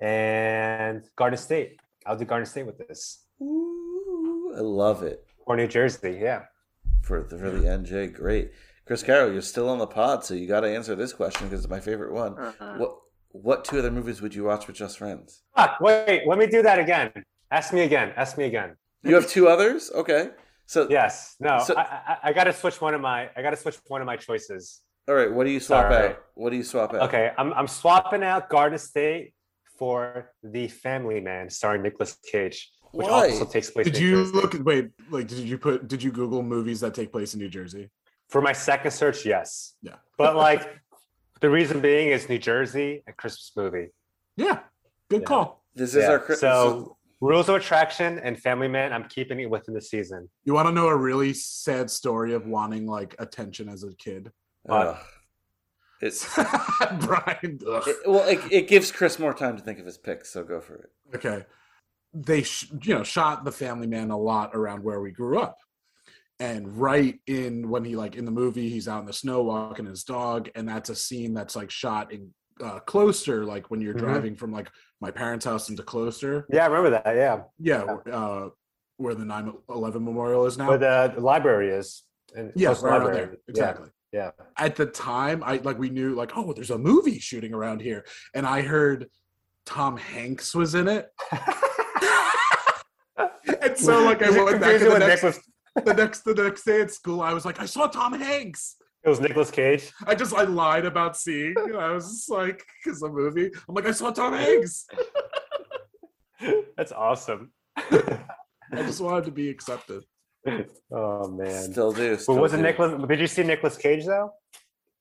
and 0.00 1.04
Garden 1.14 1.36
State. 1.36 1.78
I'll 2.06 2.16
do 2.16 2.24
Garden 2.24 2.46
State 2.46 2.64
with 2.64 2.78
this. 2.78 3.26
Ooh, 3.42 4.54
I 4.56 4.60
love 4.60 5.02
it. 5.02 5.26
Or 5.44 5.56
New 5.58 5.68
Jersey, 5.68 6.18
yeah. 6.22 6.44
For 7.06 7.22
the 7.22 7.38
for 7.38 7.50
the 7.50 7.66
NJ. 7.66 8.12
Great, 8.12 8.50
Chris 8.86 9.02
Carroll, 9.02 9.32
you're 9.32 9.42
still 9.42 9.68
on 9.68 9.78
the 9.78 9.86
pod, 9.86 10.24
so 10.24 10.34
you 10.34 10.46
got 10.46 10.60
to 10.60 10.68
answer 10.74 10.94
this 10.94 11.12
question 11.12 11.46
because 11.46 11.64
it's 11.64 11.70
my 11.70 11.80
favorite 11.80 12.12
one. 12.12 12.36
Uh-huh. 12.38 12.74
What 12.78 12.96
what 13.30 13.64
two 13.64 13.78
other 13.78 13.90
movies 13.90 14.20
would 14.20 14.34
you 14.34 14.44
watch 14.44 14.66
with 14.66 14.76
just 14.76 14.98
friends? 14.98 15.42
Fuck, 15.56 15.80
wait, 15.80 16.22
let 16.26 16.38
me 16.38 16.46
do 16.46 16.62
that 16.62 16.78
again. 16.78 17.12
Ask 17.50 17.72
me 17.72 17.82
again. 17.82 18.12
Ask 18.16 18.36
me 18.38 18.44
again. 18.44 18.76
You 19.02 19.14
have 19.14 19.28
two 19.28 19.46
others, 19.46 19.90
okay? 19.94 20.30
So 20.66 20.88
Yes. 20.90 21.36
No. 21.38 21.60
So- 21.64 21.76
I, 21.76 21.82
I, 21.82 22.16
I 22.24 22.32
got 22.32 22.44
to 22.44 22.52
switch 22.52 22.80
one 22.80 22.92
of 22.94 23.00
my. 23.00 23.30
I 23.36 23.42
got 23.42 23.50
to 23.50 23.56
switch 23.56 23.76
one 23.86 24.00
of 24.00 24.06
my 24.06 24.16
choices. 24.16 24.80
all 25.08 25.14
right. 25.14 25.30
What 25.32 25.44
do 25.44 25.50
you 25.52 25.60
swap 25.60 25.92
Sorry. 25.92 26.08
out? 26.08 26.18
What 26.34 26.50
do 26.50 26.56
you 26.56 26.64
swap 26.64 26.92
out? 26.94 27.02
Okay, 27.02 27.30
I'm 27.38 27.52
I'm 27.52 27.68
swapping 27.68 28.24
out 28.24 28.48
Garden 28.50 28.78
State 28.78 29.32
for 29.78 30.32
The 30.42 30.66
Family 30.68 31.20
Man, 31.20 31.50
starring 31.50 31.82
Nicolas 31.82 32.16
Cage, 32.32 32.72
which 32.92 33.06
Why? 33.08 33.30
also 33.30 33.44
takes 33.44 33.70
place. 33.70 33.84
Did 33.86 33.96
in 33.96 34.02
you 34.02 34.10
Jersey. 34.24 34.32
look? 34.32 34.56
Wait, 34.64 34.90
like, 35.10 35.28
did 35.28 35.38
you 35.38 35.58
put? 35.58 35.88
Did 35.88 36.02
you 36.02 36.10
Google 36.10 36.42
movies 36.42 36.80
that 36.80 36.94
take 36.94 37.12
place 37.12 37.34
in 37.34 37.40
New 37.40 37.48
Jersey? 37.48 37.90
For 38.28 38.40
my 38.40 38.52
second 38.52 38.90
search, 38.90 39.24
yes. 39.24 39.74
Yeah. 39.82 39.96
But 40.18 40.34
like, 40.36 40.68
the 41.40 41.48
reason 41.50 41.80
being 41.80 42.08
is 42.08 42.28
New 42.28 42.38
Jersey, 42.38 43.02
a 43.06 43.12
Christmas 43.12 43.52
movie. 43.56 43.88
Yeah. 44.36 44.60
Good 45.08 45.20
Yeah. 45.22 45.26
call. 45.26 45.64
This 45.74 45.94
is 45.94 46.02
Yeah, 46.02 46.10
our 46.12 46.18
Chris- 46.18 46.40
So, 46.40 46.96
Rules 47.20 47.48
of 47.48 47.54
Attraction 47.56 48.18
and 48.18 48.38
Family 48.40 48.66
Man, 48.68 48.92
I'm 48.92 49.04
keeping 49.08 49.38
it 49.40 49.48
within 49.48 49.74
the 49.74 49.80
season. 49.80 50.28
You 50.44 50.54
want 50.54 50.66
to 50.68 50.72
know 50.72 50.88
a 50.88 50.96
really 50.96 51.32
sad 51.34 51.90
story 51.90 52.34
of 52.34 52.46
wanting 52.46 52.86
like 52.86 53.14
attention 53.18 53.68
as 53.68 53.84
a 53.84 53.94
kid? 53.94 54.32
Ugh. 54.68 54.96
it's 56.02 56.26
Brian. 57.00 57.60
it- 57.62 57.96
well, 58.08 58.26
it, 58.28 58.40
it 58.50 58.68
gives 58.68 58.90
Chris 58.90 59.18
more 59.18 59.32
time 59.32 59.56
to 59.56 59.62
think 59.62 59.78
of 59.78 59.86
his 59.86 59.96
picks, 59.98 60.30
so 60.32 60.42
go 60.42 60.60
for 60.60 60.74
it. 60.76 60.90
okay 61.14 61.44
they 62.24 62.42
sh- 62.42 62.70
you 62.82 62.94
know 62.94 63.02
shot 63.02 63.44
the 63.44 63.52
family 63.52 63.86
man 63.86 64.10
a 64.10 64.18
lot 64.18 64.50
around 64.54 64.82
where 64.82 65.00
we 65.00 65.10
grew 65.10 65.38
up 65.38 65.58
and 66.40 66.76
right 66.78 67.18
in 67.26 67.68
when 67.68 67.84
he 67.84 67.94
like 67.96 68.14
in 68.16 68.24
the 68.24 68.30
movie 68.30 68.68
he's 68.70 68.88
out 68.88 69.00
in 69.00 69.06
the 69.06 69.12
snow 69.12 69.42
walking 69.42 69.86
his 69.86 70.02
dog 70.04 70.48
and 70.54 70.68
that's 70.68 70.88
a 70.88 70.94
scene 70.94 71.34
that's 71.34 71.54
like 71.56 71.70
shot 71.70 72.12
in 72.12 72.30
uh 72.62 72.78
Closter 72.80 73.44
like 73.44 73.70
when 73.70 73.80
you're 73.80 73.94
Mhm. 73.94 73.98
driving 73.98 74.36
from 74.36 74.50
like 74.52 74.70
my 75.00 75.10
parents 75.10 75.44
house 75.44 75.68
into 75.68 75.82
Closter 75.82 76.46
Yeah, 76.48 76.64
I 76.64 76.66
remember 76.68 76.90
that. 76.90 77.14
Yeah. 77.16 77.42
yeah 77.58 77.96
uh 78.12 78.48
where 78.98 79.14
the 79.14 79.24
9-11 79.24 79.94
memorial 80.02 80.46
is 80.46 80.56
now 80.56 80.68
Where 80.70 80.78
the, 80.78 81.20
library 81.20 81.68
is. 81.68 82.04
And 82.34 82.50
yeah 82.56 82.72
the 82.72 82.80
right 82.80 82.92
library. 82.98 83.16
there 83.16 83.30
Yeah, 83.32 83.38
exactly 83.48 83.88
Yeah. 84.12 84.30
at 84.56 84.74
the 84.76 84.86
time 84.86 85.42
i 85.44 85.56
like 85.58 85.78
we 85.78 85.90
knew 85.90 86.14
like 86.14 86.32
oh 86.36 86.52
there's 86.54 86.70
a 86.70 86.78
movie 86.78 87.18
shooting 87.18 87.52
around 87.52 87.80
here 87.82 88.06
and 88.34 88.46
i 88.46 88.62
heard 88.62 89.08
tom 89.66 89.96
hanks 89.98 90.54
was 90.54 90.74
in 90.74 90.88
it 90.88 91.10
and 93.76 93.84
so 93.84 94.04
like 94.04 94.22
i 94.22 94.30
went 94.30 94.60
back 94.60 94.78
confusing 94.78 94.88
the 94.90 94.98
next, 94.98 95.22
Nicolas- 95.22 95.50
the 95.84 95.94
next 95.94 96.20
the 96.24 96.34
next 96.34 96.64
day 96.64 96.80
at 96.80 96.90
school 96.90 97.20
i 97.20 97.32
was 97.32 97.44
like 97.44 97.60
i 97.60 97.66
saw 97.66 97.86
tom 97.86 98.12
hanks 98.14 98.76
It 99.04 99.08
was 99.08 99.20
Nicolas 99.20 99.50
Cage. 99.50 99.92
i 100.06 100.14
just 100.14 100.34
i 100.34 100.42
lied 100.42 100.84
about 100.86 101.16
seeing 101.16 101.54
i 101.78 101.90
was 101.90 102.04
just 102.10 102.30
like 102.30 102.64
because 102.84 103.00
the 103.00 103.08
movie 103.08 103.50
i'm 103.68 103.74
like 103.74 103.86
i 103.86 103.90
saw 103.92 104.10
tom 104.10 104.32
hanks 104.34 104.86
That's 106.76 106.92
awesome. 106.92 107.50
i 107.76 108.18
just 108.76 109.00
wanted 109.00 109.24
to 109.24 109.30
be 109.30 109.48
accepted 109.48 110.02
Oh 110.92 111.26
man. 111.28 111.72
Still 111.72 111.90
do. 111.92 112.10
But 112.12 112.20
Still 112.20 112.36
was 112.38 112.54
it. 112.54 112.58
Nicolas? 112.58 112.92
Did 113.08 113.18
you 113.18 113.26
see 113.26 113.42
Nicolas 113.42 113.76
Cage 113.76 114.04
though? 114.06 114.30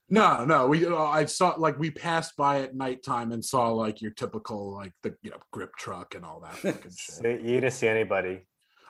no 0.10 0.46
no 0.46 0.68
we 0.68 0.86
uh, 0.86 0.96
i 0.96 1.26
saw 1.26 1.56
like 1.58 1.80
we 1.80 1.90
passed 1.90 2.36
by 2.38 2.62
at 2.62 2.76
nighttime 2.76 3.32
and 3.32 3.44
saw 3.44 3.70
like 3.70 4.04
your 4.04 4.12
typical 4.12 4.72
like 4.72 4.94
the 5.02 5.16
you 5.24 5.32
know 5.32 5.38
grip 5.52 5.72
truck 5.80 6.14
and 6.14 6.24
all 6.24 6.40
that 6.40 6.54
fucking 6.54 6.92
shit 6.98 7.42
You 7.42 7.60
didn't 7.60 7.74
see 7.74 7.88
anybody. 7.88 8.46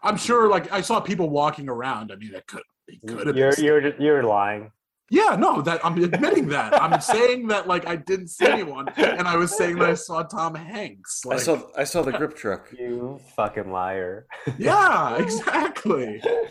I'm 0.05 0.17
sure 0.17 0.47
like 0.49 0.71
i 0.71 0.81
saw 0.81 0.99
people 0.99 1.29
walking 1.29 1.67
around 1.69 2.11
i 2.11 2.15
mean 2.15 2.33
it 2.33 2.45
could 2.47 2.63
it 2.87 2.99
could 3.07 3.27
have 3.27 3.35
You're 3.35 3.55
been 3.55 3.65
you're 3.65 4.01
you're 4.01 4.23
lying. 4.23 4.71
Yeah, 5.11 5.35
no, 5.35 5.61
that 5.61 5.85
I'm 5.85 6.03
admitting 6.03 6.47
that. 6.49 6.79
I'm 6.81 6.99
saying 7.15 7.47
that 7.49 7.67
like 7.67 7.87
I 7.87 7.95
didn't 7.95 8.27
see 8.29 8.47
anyone, 8.47 8.89
and 8.97 9.27
I 9.27 9.35
was 9.37 9.55
saying 9.55 9.77
that 9.77 9.89
I 9.89 9.93
saw 9.93 10.23
Tom 10.23 10.55
Hanks. 10.55 11.21
I 11.29 11.37
saw 11.37 11.61
I 11.77 11.83
saw 11.83 12.01
the 12.01 12.11
grip 12.19 12.35
truck. 12.35 12.71
You 12.77 13.19
fucking 13.35 13.71
liar. 13.71 14.25
yeah, 14.57 15.15
exactly. 15.25 16.21
All 16.23 16.47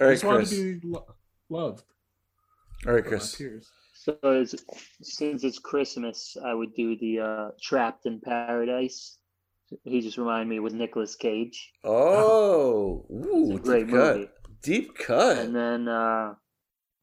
I 0.00 0.04
right, 0.04 0.12
just 0.12 0.24
wanted 0.24 0.38
Chris. 0.48 0.50
to 0.50 0.80
be 0.80 0.88
lo- 0.88 1.14
loved. 1.50 1.84
All 2.86 2.92
right, 2.94 3.04
by 3.04 3.08
Chris. 3.10 3.34
peers. 3.36 3.70
So 3.94 4.16
it's, 4.24 4.54
since 5.02 5.44
it's 5.44 5.58
Christmas, 5.58 6.36
I 6.44 6.54
would 6.54 6.74
do 6.74 6.96
the 6.96 7.20
uh, 7.20 7.48
Trapped 7.62 8.06
in 8.06 8.20
Paradise. 8.20 9.18
He 9.84 10.00
just 10.00 10.18
reminded 10.18 10.48
me 10.48 10.60
with 10.60 10.72
Nicolas 10.74 11.14
Cage. 11.16 11.72
Oh, 11.84 13.06
ooh, 13.12 13.58
great 13.58 13.86
deep 13.86 13.94
cut. 13.94 14.16
movie. 14.16 14.28
Deep 14.62 14.96
cut. 14.98 15.38
And 15.38 15.54
then 15.54 15.88
uh, 15.88 16.34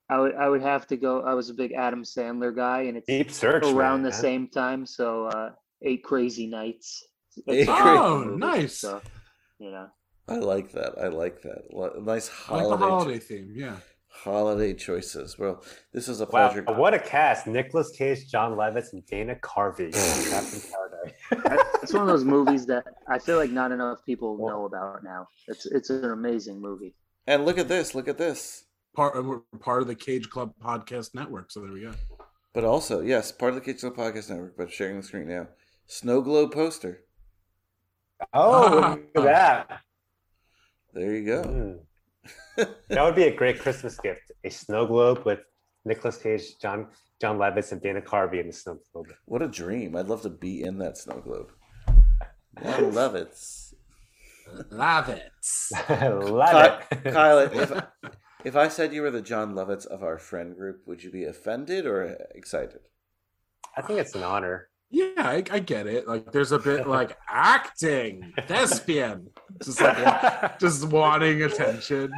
I 0.10 0.20
would 0.20 0.36
I 0.36 0.48
would 0.50 0.62
have 0.62 0.88
to 0.88 0.98
go. 0.98 1.22
I 1.22 1.34
was 1.34 1.50
a 1.50 1.54
big 1.54 1.74
Adam 1.74 2.04
Sandler 2.04 2.56
guy, 2.56 2.84
and 2.84 2.98
it's 2.98 3.08
Deep 3.08 3.32
search, 3.32 3.66
around 3.66 4.04
the 4.04 4.12
same 4.14 4.48
time. 4.48 4.86
So 4.86 5.26
uh, 5.28 5.52
Eight 5.84 6.04
Crazy 6.04 6.48
Nights. 6.48 7.06
Eight 7.48 7.62
It's 7.62 7.70
a 7.70 7.74
Cra- 7.74 7.84
great 7.84 7.98
Oh, 8.00 8.26
movie, 8.26 8.38
nice. 8.38 8.78
So, 8.80 9.02
you 9.60 9.72
know, 9.72 9.88
I 10.28 10.36
like 10.38 10.72
that. 10.74 10.94
I 11.02 11.08
like 11.08 11.42
that. 11.44 11.64
Lo- 11.72 11.94
Nice 12.02 12.30
I 12.50 12.56
like 12.56 12.64
holiday. 12.64 12.80
the 12.84 12.90
holiday 12.90 13.20
theme. 13.20 13.52
Yeah. 13.56 13.76
holiday 14.10 14.74
choices. 14.74 15.38
Well, 15.40 15.64
this 15.94 16.08
is 16.10 16.20
a 16.22 16.26
Wow, 16.26 16.50
pleasure. 16.50 16.64
what 16.78 16.94
a 16.94 17.00
cast! 17.00 17.46
Nicolas 17.48 17.92
Cage, 17.92 18.28
Jon 18.30 18.54
Lovitz, 18.58 18.92
and 18.94 19.06
Dana 19.06 19.36
Carvey. 19.36 19.92
Captain 20.32 20.62
Paradise. 20.72 21.66
it's 21.90 21.96
one 21.96 22.04
of 22.04 22.08
those 22.08 22.24
movies 22.24 22.68
that 22.68 22.86
I 23.08 23.18
feel 23.18 23.38
like 23.38 23.50
not 23.50 23.72
enough 23.72 24.06
people 24.06 24.38
know 24.38 24.66
about 24.66 25.04
now. 25.04 25.28
It's 25.48 25.66
it's 25.66 25.90
an 25.90 26.12
amazing 26.12 26.62
movie. 26.62 26.94
And 27.26 27.46
look 27.46 27.58
at 27.58 27.68
this. 27.68 27.96
Look 27.96 28.08
at 28.08 28.20
this. 28.20 28.66
Part 28.96 29.18
uh, 29.18 29.24
we're 29.24 29.40
part 29.60 29.82
of 29.82 29.88
the 29.88 29.96
Cage 29.96 30.30
Club 30.30 30.54
podcast 30.64 31.16
network. 31.16 31.52
So 31.52 31.62
there 31.62 31.72
we 31.72 31.82
go. 31.82 31.94
But 32.54 32.64
also, 32.64 33.02
yes, 33.02 33.32
part 33.32 33.54
of 33.54 33.56
the 33.56 33.62
Cage 33.62 33.80
Club 33.80 33.96
Podcast 33.96 34.30
Network, 34.30 34.56
but 34.56 34.72
sharing 34.72 34.98
the 34.98 35.04
screen 35.04 35.30
now. 35.30 35.48
Snow 35.88 36.22
globe 36.22 36.52
poster. 36.52 37.06
Oh, 38.34 39.00
look 39.16 39.26
at 39.26 39.68
that. 39.68 39.82
There 40.94 41.16
you 41.16 41.26
go. 41.26 41.44
Mm. 42.58 42.68
that 42.90 43.04
would 43.04 43.16
be 43.16 43.24
a 43.24 43.36
great 43.36 43.60
Christmas 43.60 43.98
gift. 43.98 44.32
A 44.44 44.50
snow 44.50 44.86
globe 44.86 45.24
with 45.26 45.40
Nicolas 45.86 46.18
Cage, 46.18 46.60
John 46.62 46.88
Jon 47.20 47.40
Lovitz, 47.40 47.72
and 47.72 47.82
Dana 47.82 48.02
Carvey 48.02 48.42
in 48.42 48.48
the 48.48 48.54
snow 48.54 48.78
globe. 48.94 49.08
What 49.26 49.42
a 49.42 49.48
dream. 49.48 49.96
I'd 49.96 50.08
love 50.08 50.22
to 50.22 50.30
be 50.30 50.62
in 50.62 50.78
that 50.78 50.96
snow 51.00 51.20
globe. 51.20 51.52
I 52.66 52.80
love 52.80 53.16
it. 53.16 53.38
Love 54.72 55.10
it. 55.10 55.32
Love 55.90 56.82
it. 56.92 57.04
Kyle, 57.14 57.40
if, 57.40 57.84
if 58.44 58.56
I 58.56 58.68
said 58.68 58.94
you 58.94 59.02
were 59.02 59.12
the 59.12 59.22
Jon 59.22 59.54
Lovitz 59.54 59.86
of 59.86 60.04
our 60.04 60.18
friend 60.18 60.56
group, 60.56 60.82
would 60.88 61.04
you 61.04 61.12
be 61.12 61.26
offended 61.26 61.86
or 61.86 62.18
excited? 62.34 62.80
I 63.78 63.82
think 63.82 64.00
it's 64.00 64.16
an 64.16 64.24
honor. 64.24 64.70
Yeah, 64.92 65.12
I, 65.18 65.44
I 65.52 65.60
get 65.60 65.86
it. 65.86 66.08
Like, 66.08 66.32
there's 66.32 66.52
a 66.52 66.58
bit 66.58 66.88
like 66.98 67.16
acting, 67.30 68.34
thespian, 68.48 69.30
just 69.64 69.80
like 69.80 70.04
wa- 70.04 70.52
just 70.60 70.86
wanting 70.86 71.44
attention, 71.44 72.12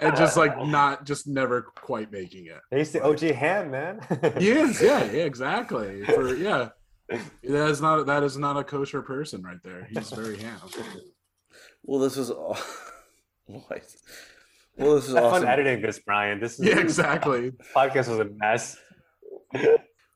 and 0.00 0.16
just 0.16 0.36
like 0.36 0.58
not, 0.66 1.06
just 1.06 1.28
never 1.28 1.62
quite 1.62 2.10
making 2.10 2.46
it. 2.46 2.60
He's 2.76 2.90
the 2.90 3.04
OG 3.04 3.20
ham, 3.20 3.70
man. 3.70 4.00
He 4.36 4.50
is, 4.50 4.82
yeah, 4.82 5.04
yeah, 5.04 5.22
exactly. 5.22 6.04
For 6.04 6.34
yeah, 6.34 6.70
that 7.44 7.68
is 7.70 7.80
not 7.80 8.06
that 8.06 8.22
is 8.22 8.36
not 8.36 8.56
a 8.56 8.64
kosher 8.64 9.02
person 9.02 9.42
right 9.42 9.62
there. 9.62 9.86
He's 9.90 10.10
very 10.10 10.38
ham. 10.38 10.58
Well, 11.84 12.00
this 12.00 12.16
is 12.16 12.30
all. 12.30 12.58
what? 13.46 13.84
Well, 14.76 14.96
this 14.96 15.08
is 15.08 15.14
Have 15.14 15.24
awesome. 15.24 15.42
fun 15.44 15.48
editing 15.52 15.80
this, 15.80 15.98
Brian. 16.00 16.40
This 16.40 16.58
is 16.58 16.66
Yeah, 16.66 16.78
exactly. 16.78 17.52
podcast 17.74 18.08
was 18.08 18.18
a 18.18 18.24
mess. 18.36 18.76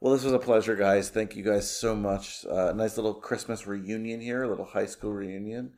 Well, 0.01 0.13
this 0.15 0.25
was 0.25 0.33
a 0.33 0.39
pleasure, 0.39 0.77
guys. 0.77 1.11
Thank 1.11 1.37
you 1.37 1.43
guys 1.45 1.71
so 1.71 1.95
much. 1.95 2.45
Uh, 2.47 2.73
nice 2.73 2.97
little 2.97 3.15
Christmas 3.15 3.67
reunion 3.67 4.21
here, 4.21 4.43
a 4.43 4.49
little 4.49 4.65
high 4.65 4.87
school 4.87 5.13
reunion. 5.13 5.73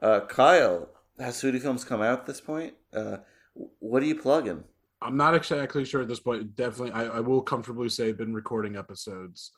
Uh, 0.00 0.20
Kyle, 0.20 0.88
has 1.18 1.40
Foodie 1.40 1.60
Films 1.60 1.84
come 1.84 2.02
out 2.02 2.20
at 2.20 2.26
this 2.26 2.40
point? 2.40 2.74
Uh, 2.94 3.18
what 3.54 4.02
are 4.02 4.06
you 4.06 4.16
plugging? 4.16 4.64
I'm 5.00 5.16
not 5.16 5.34
exactly 5.34 5.84
sure 5.84 6.02
at 6.02 6.08
this 6.08 6.20
point. 6.20 6.56
Definitely, 6.56 6.92
I, 6.92 7.04
I 7.16 7.20
will 7.20 7.42
comfortably 7.42 7.88
say 7.88 8.08
I've 8.08 8.18
been 8.18 8.34
recording 8.34 8.76
episodes, 8.76 9.52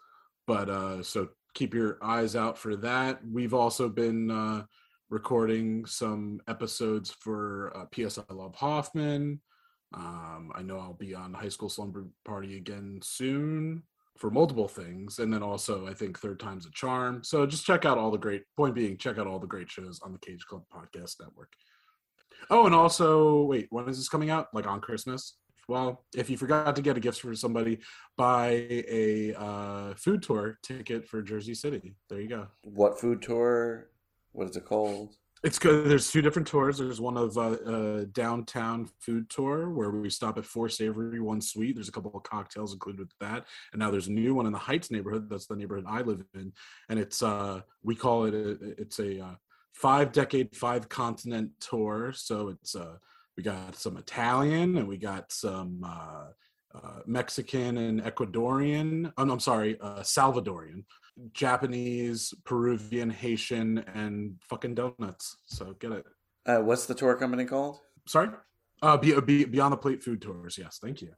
but 0.47 0.69
uh, 0.69 1.03
so 1.03 1.29
keep 1.55 1.75
your 1.75 1.99
eyes 2.03 2.37
out 2.37 2.59
for 2.59 2.77
that. 2.77 3.21
We've 3.27 3.55
also 3.55 3.89
been 3.89 4.31
uh, 4.31 4.65
recording 5.11 5.87
some 5.87 6.41
episodes 6.49 7.11
for 7.11 7.73
uh, 7.77 7.85
PS 7.87 8.19
I 8.19 8.33
Love 8.33 8.55
Hoffman. 8.55 9.41
Um, 9.95 10.53
I 10.55 10.63
know 10.63 10.79
I'll 10.79 10.95
be 10.95 11.15
on 11.15 11.33
High 11.33 11.49
School 11.49 11.69
Slumber 11.69 12.07
Party 12.25 12.57
again 12.57 12.99
soon 13.03 13.83
for 14.17 14.31
multiple 14.31 14.69
things, 14.69 15.19
and 15.19 15.33
then 15.33 15.43
also 15.43 15.87
I 15.87 15.95
think 15.95 16.19
Third 16.19 16.41
Time's 16.41 16.67
a 16.67 16.71
Charm. 16.73 17.23
So 17.23 17.47
just 17.47 17.67
check 17.67 17.85
out 17.85 17.99
all 17.99 18.11
the 18.11 18.19
great. 18.19 18.43
Point 18.57 18.75
being, 18.75 18.97
check 18.97 19.19
out 19.19 19.27
all 19.27 19.39
the 19.39 19.47
great 19.47 19.71
shows 19.71 20.01
on 20.03 20.13
the 20.13 20.19
Cage 20.19 20.45
Club 20.47 20.63
Podcast 20.75 21.21
Network. 21.21 21.53
Oh, 22.51 22.67
and 22.67 22.75
also, 22.75 23.43
wait, 23.45 23.67
when 23.71 23.89
is 23.89 23.97
this 23.97 24.09
coming 24.09 24.31
out? 24.31 24.49
Like 24.53 24.67
on 24.67 24.81
Christmas? 24.81 25.37
Well, 25.69 26.05
if 26.15 26.31
you 26.31 26.37
forgot 26.37 26.77
to 26.77 26.83
get 26.83 26.97
a 26.97 27.01
gift 27.01 27.21
for 27.21 27.35
somebody, 27.35 27.79
buy 28.17 28.67
a 28.71 29.35
uh, 29.35 29.95
food 29.95 30.23
tour 30.23 30.59
ticket 30.63 31.09
for 31.09 31.23
Jersey 31.23 31.55
City. 31.55 31.97
There 32.09 32.21
you 32.21 32.29
go. 32.29 32.47
What 32.63 33.01
food 33.01 33.23
tour? 33.23 33.89
What 34.33 34.49
is 34.49 34.57
it 34.57 34.65
called? 34.65 35.17
It's 35.43 35.59
good. 35.59 35.89
There's 35.89 36.11
two 36.11 36.23
different 36.23 36.49
tours. 36.49 36.79
There's 36.79 37.01
one 37.01 37.17
of 37.17 37.37
uh, 37.37 37.51
uh, 37.51 38.05
downtown 38.13 38.89
food 39.01 39.29
tour 39.29 39.71
where 39.71 39.91
we 39.91 40.09
stop 40.09 40.39
at 40.39 40.47
four 40.47 40.69
savory, 40.69 41.21
one 41.21 41.41
sweet. 41.41 41.75
There's 41.75 41.89
a 41.89 41.93
couple 41.93 42.11
of 42.15 42.23
cocktails 42.23 42.73
included 42.73 43.01
with 43.01 43.19
that, 43.21 43.47
and 43.73 43.81
now 43.81 43.91
there's 43.91 44.09
a 44.09 44.13
new 44.13 44.35
one 44.35 44.47
in 44.47 44.53
the 44.53 44.59
Heights 44.59 44.91
neighborhood. 44.91 45.29
That's 45.29 45.47
the 45.47 45.57
neighborhood 45.57 45.85
I 45.87 46.01
live 46.01 46.25
in, 46.35 46.53
and 46.89 46.99
it's 46.99 47.23
uh, 47.23 47.61
we 47.83 47.95
call 47.95 48.25
it 48.25 48.35
a, 48.35 48.81
it's 48.81 48.99
a 48.99 49.23
uh, 49.23 49.35
five 49.73 50.11
decade, 50.13 50.57
five 50.57 50.89
continent 50.89 51.51
tour. 51.61 52.13
So 52.15 52.49
it's 52.49 52.75
uh, 52.75 52.97
we 53.37 53.43
got 53.43 53.77
some 53.77 53.97
Italian 53.97 54.77
and 54.77 54.89
we 54.89 54.97
got 54.97 55.31
some 55.33 55.85
uh, 55.85 56.27
uh, 56.75 57.01
Mexican 57.07 57.79
and 57.79 58.03
Ecuadorian. 58.03 59.13
Oh, 59.17 59.25
no, 59.25 59.35
I'm 59.35 59.41
sorry, 59.41 59.79
uh, 59.81 60.01
Salvadorian. 60.01 60.85
Japanese, 61.33 62.35
Peruvian, 62.45 63.09
Haitian, 63.09 63.79
and 63.95 64.37
fucking 64.49 64.75
donuts. 64.75 65.37
So 65.47 65.75
get 65.79 65.93
it. 65.93 66.05
Uh, 66.45 66.59
what's 66.59 66.87
the 66.87 66.95
tour 66.95 67.17
company 67.17 67.47
called? 67.47 67.81
Sorry? 68.07 68.29
Uh, 68.83 68.97
be, 68.99 69.19
be, 69.21 69.45
Beyond 69.45 69.73
the 69.73 69.79
Plate 69.79 70.03
Food 70.03 70.21
Tours. 70.21 70.59
Yes, 70.59 70.79
thank 70.83 71.01
you. 71.01 71.13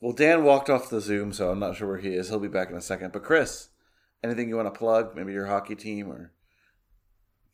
Well, 0.00 0.12
Dan 0.12 0.44
walked 0.44 0.70
off 0.70 0.88
the 0.88 1.00
Zoom, 1.00 1.32
so 1.32 1.50
I'm 1.50 1.58
not 1.58 1.76
sure 1.76 1.88
where 1.88 1.98
he 1.98 2.14
is. 2.14 2.28
He'll 2.28 2.38
be 2.38 2.48
back 2.48 2.70
in 2.70 2.76
a 2.76 2.80
second. 2.80 3.12
But 3.12 3.24
Chris, 3.24 3.68
anything 4.22 4.48
you 4.48 4.56
want 4.56 4.72
to 4.72 4.78
plug? 4.78 5.16
Maybe 5.16 5.32
your 5.32 5.46
hockey 5.46 5.74
team 5.74 6.10
or 6.10 6.32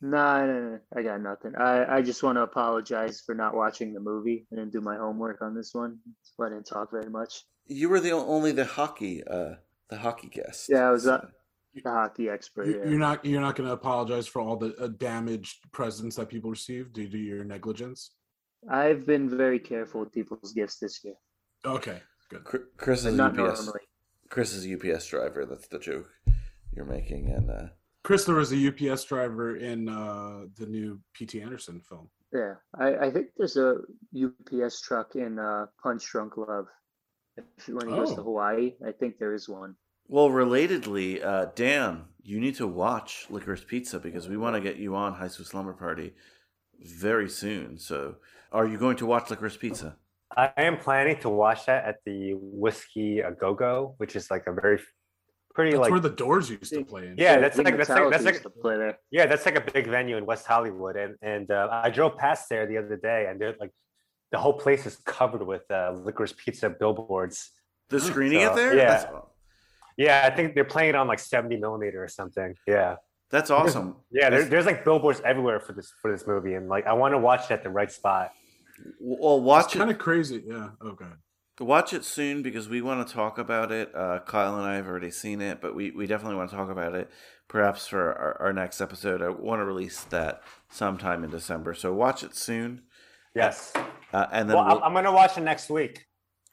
No, 0.01 0.45
no, 0.45 0.59
no, 0.69 0.79
I 0.95 1.01
got 1.01 1.21
nothing. 1.21 1.55
I, 1.55 1.97
I 1.97 2.01
just 2.03 2.21
want 2.21 2.37
to 2.37 2.41
apologize 2.43 3.21
for 3.25 3.33
not 3.33 3.55
watching 3.55 3.93
the 3.93 3.99
movie. 3.99 4.45
I 4.51 4.55
didn't 4.55 4.71
do 4.71 4.81
my 4.81 4.95
homework 4.95 5.41
on 5.41 5.55
this 5.55 5.73
one, 5.73 5.97
so 6.21 6.43
I 6.45 6.49
didn't 6.49 6.65
talk 6.67 6.91
very 6.91 7.09
much. 7.09 7.43
you 7.65 7.89
were 7.89 7.99
the 7.99 8.11
only 8.11 8.51
the 8.51 8.65
hockey 8.65 9.23
uh 9.25 9.55
the 9.89 9.97
hockey 9.97 10.27
guest. 10.29 10.67
Yeah, 10.69 10.87
I 10.87 10.91
was 10.91 11.07
uh, 11.07 11.25
the 11.83 11.89
hockey 11.89 12.29
expert. 12.29 12.67
You- 12.67 12.79
Yeah. 12.83 12.89
You're 12.89 12.99
not 12.99 13.25
you're 13.25 13.41
not 13.41 13.55
going 13.55 13.67
to 13.67 13.73
apologize 13.73 14.27
for 14.27 14.39
all 14.41 14.55
the 14.57 14.75
uh, 14.75 14.87
damaged 14.87 15.57
presents 15.71 16.15
that 16.17 16.29
people 16.29 16.49
received 16.51 16.93
due 16.93 17.09
to 17.09 17.17
your 17.17 17.43
negligence. 17.43 18.11
I've 18.69 19.05
been 19.05 19.29
very 19.29 19.59
careful 19.59 20.01
with 20.01 20.11
people's 20.13 20.51
gifts 20.53 20.77
this 20.79 20.99
year. 21.03 21.13
Okay, 21.65 22.01
good. 22.29 22.43
Chris 22.77 23.05
is 23.05 23.15
not 23.15 23.31
UPS. 23.39 23.61
normally. 23.61 23.81
Chris 24.29 24.53
is 24.53 24.67
UPS 24.67 25.07
driver. 25.07 25.45
That's 25.45 25.67
the 25.67 25.79
joke 25.79 26.09
you're 26.75 26.85
making, 26.85 27.29
and 27.31 27.49
uh, 27.49 27.67
Chris, 28.07 28.23
there 28.23 28.35
was 28.35 28.53
a 28.53 28.67
UPS 28.69 29.03
driver 29.03 29.57
in 29.57 29.89
uh, 29.89 30.45
the 30.57 30.65
new 30.65 30.97
P.T. 31.13 31.41
Anderson 31.41 31.81
film. 31.81 32.07
Yeah, 32.33 32.53
I, 32.79 33.07
I 33.07 33.11
think 33.11 33.27
there's 33.35 33.57
a 33.57 33.79
UPS 34.17 34.79
truck 34.79 35.17
in 35.17 35.37
uh, 35.37 35.65
Punch 35.83 36.05
Drunk 36.09 36.37
Love. 36.37 36.67
If, 37.35 37.67
when 37.67 37.89
he 37.89 37.93
goes 37.93 38.13
to 38.13 38.21
Oh. 38.21 38.23
Hawaii, 38.23 38.75
I 38.87 38.93
think 38.93 39.17
there 39.19 39.33
is 39.33 39.49
one. 39.49 39.75
well, 40.07 40.29
relatedly, 40.29 41.21
uh, 41.21 41.47
Dan, 41.53 42.05
you 42.23 42.39
need 42.39 42.55
to 42.55 42.65
watch 42.65 43.27
Licorice 43.29 43.67
Pizza 43.67 43.99
because 43.99 44.29
we 44.29 44.37
want 44.37 44.55
to 44.55 44.61
get 44.61 44.77
you 44.77 44.95
on 44.95 45.13
High 45.13 45.27
School 45.27 45.45
Slumber 45.45 45.73
Party 45.73 46.13
very 46.79 47.27
soon. 47.29 47.77
So, 47.77 48.15
are 48.53 48.65
you 48.65 48.77
going 48.77 48.95
to 48.97 49.05
watch 49.05 49.29
Licorice 49.29 49.59
Pizza? 49.59 49.97
I 50.37 50.53
am 50.55 50.77
planning 50.77 51.19
to 51.23 51.29
watch 51.29 51.65
that 51.65 51.83
at 51.83 51.97
the 52.05 52.35
Whisky 52.39 53.19
A 53.19 53.31
Go 53.33 53.53
Go, 53.53 53.95
which 53.97 54.15
is 54.15 54.31
like 54.31 54.45
a 54.47 54.53
very 54.53 54.79
pretty 55.57 55.71
That's 55.71 55.81
like 55.81 55.91
where 55.91 55.99
the 55.99 56.15
Doors 56.23 56.49
used 56.51 56.71
to 56.71 56.85
play 56.85 57.07
in. 57.07 57.15
yeah, 57.17 57.39
that's 57.39 57.57
I 57.57 57.63
like 57.63 57.77
that's 57.77 57.89
like 57.89 58.09
that's 58.11 58.23
like 58.29 58.43
play 58.61 58.77
there. 58.77 58.97
yeah, 59.09 59.25
that's 59.25 59.43
like 59.47 59.57
a 59.57 59.65
big 59.75 59.87
venue 59.87 60.15
in 60.19 60.23
West 60.31 60.45
Hollywood, 60.45 60.95
and 61.03 61.15
and 61.33 61.49
uh, 61.49 61.67
I 61.85 61.89
drove 61.89 62.15
past 62.15 62.47
there 62.51 62.67
the 62.71 62.77
other 62.77 62.95
day, 62.95 63.25
and 63.27 63.41
they're 63.41 63.55
like 63.59 63.71
the 64.31 64.37
whole 64.37 64.53
place 64.53 64.85
is 64.85 64.95
covered 65.17 65.41
with 65.53 65.65
uh, 65.71 65.93
licorice 66.05 66.33
pizza 66.33 66.69
billboards. 66.69 67.37
The 67.89 67.99
screening 67.99 68.41
So, 68.45 68.51
it 68.51 68.55
there? 68.55 68.75
Yeah, 68.77 68.85
That's, 68.91 69.05
yeah, 69.97 70.29
I 70.31 70.35
think 70.35 70.53
they're 70.53 70.71
playing 70.75 70.89
it 70.89 70.95
on 70.95 71.07
like 71.07 71.19
seventy 71.19 71.57
millimeter 71.57 72.03
or 72.03 72.07
something. 72.07 72.55
Yeah, 72.67 72.97
that's 73.31 73.49
awesome. 73.57 73.95
yeah, 74.11 74.29
there, 74.29 74.45
there's 74.45 74.67
like 74.67 74.85
billboards 74.85 75.21
everywhere 75.25 75.59
for 75.59 75.73
this 75.73 75.91
for 76.01 76.11
this 76.11 76.27
movie, 76.27 76.53
and 76.53 76.69
like 76.69 76.85
I 76.85 76.93
want 76.93 77.13
to 77.15 77.17
watch 77.29 77.45
it 77.45 77.51
at 77.51 77.63
the 77.63 77.71
right 77.71 77.91
spot. 77.91 78.31
Well, 78.99 79.41
watch 79.41 79.65
It's 79.65 79.75
it. 79.75 79.79
kind 79.79 79.89
of 79.89 79.97
crazy. 79.97 80.43
Yeah. 80.45 80.69
Okay. 80.85 81.05
Watch 81.59 81.91
it 81.91 82.05
soon 82.05 82.43
because 82.43 82.69
we 82.69 82.81
want 82.81 83.07
to 83.07 83.13
talk 83.13 83.37
about 83.39 83.71
it. 83.71 83.91
Uh, 83.95 84.19
Kyle 84.19 84.55
and 84.57 84.65
I 84.65 84.75
have 84.75 84.87
already 84.87 85.09
seen 85.09 85.41
it, 85.41 85.59
but 85.59 85.73
we, 85.75 85.89
we 85.91 86.05
definitely 86.05 86.35
want 86.37 86.51
to 86.51 86.55
talk 86.55 86.69
about 86.69 86.93
it 86.93 87.09
perhaps 87.47 87.87
for 87.87 88.13
our, 88.13 88.37
our 88.41 88.53
next 88.53 88.79
episode. 88.81 89.21
I 89.21 89.29
want 89.29 89.59
to 89.61 89.65
release 89.65 90.01
that 90.05 90.43
sometime 90.69 91.23
in 91.23 91.31
December. 91.31 91.73
So 91.73 91.93
watch 91.93 92.23
it 92.23 92.35
soon. 92.35 92.83
Yes. 93.33 93.73
Uh, 94.13 94.27
and 94.31 94.49
then 94.49 94.55
well, 94.57 94.65
we'll- 94.67 94.77
I'm, 94.77 94.83
I'm 94.83 94.93
gonna 94.93 95.11
watch 95.15 95.37
it 95.37 95.41
next 95.41 95.69
week. 95.69 96.05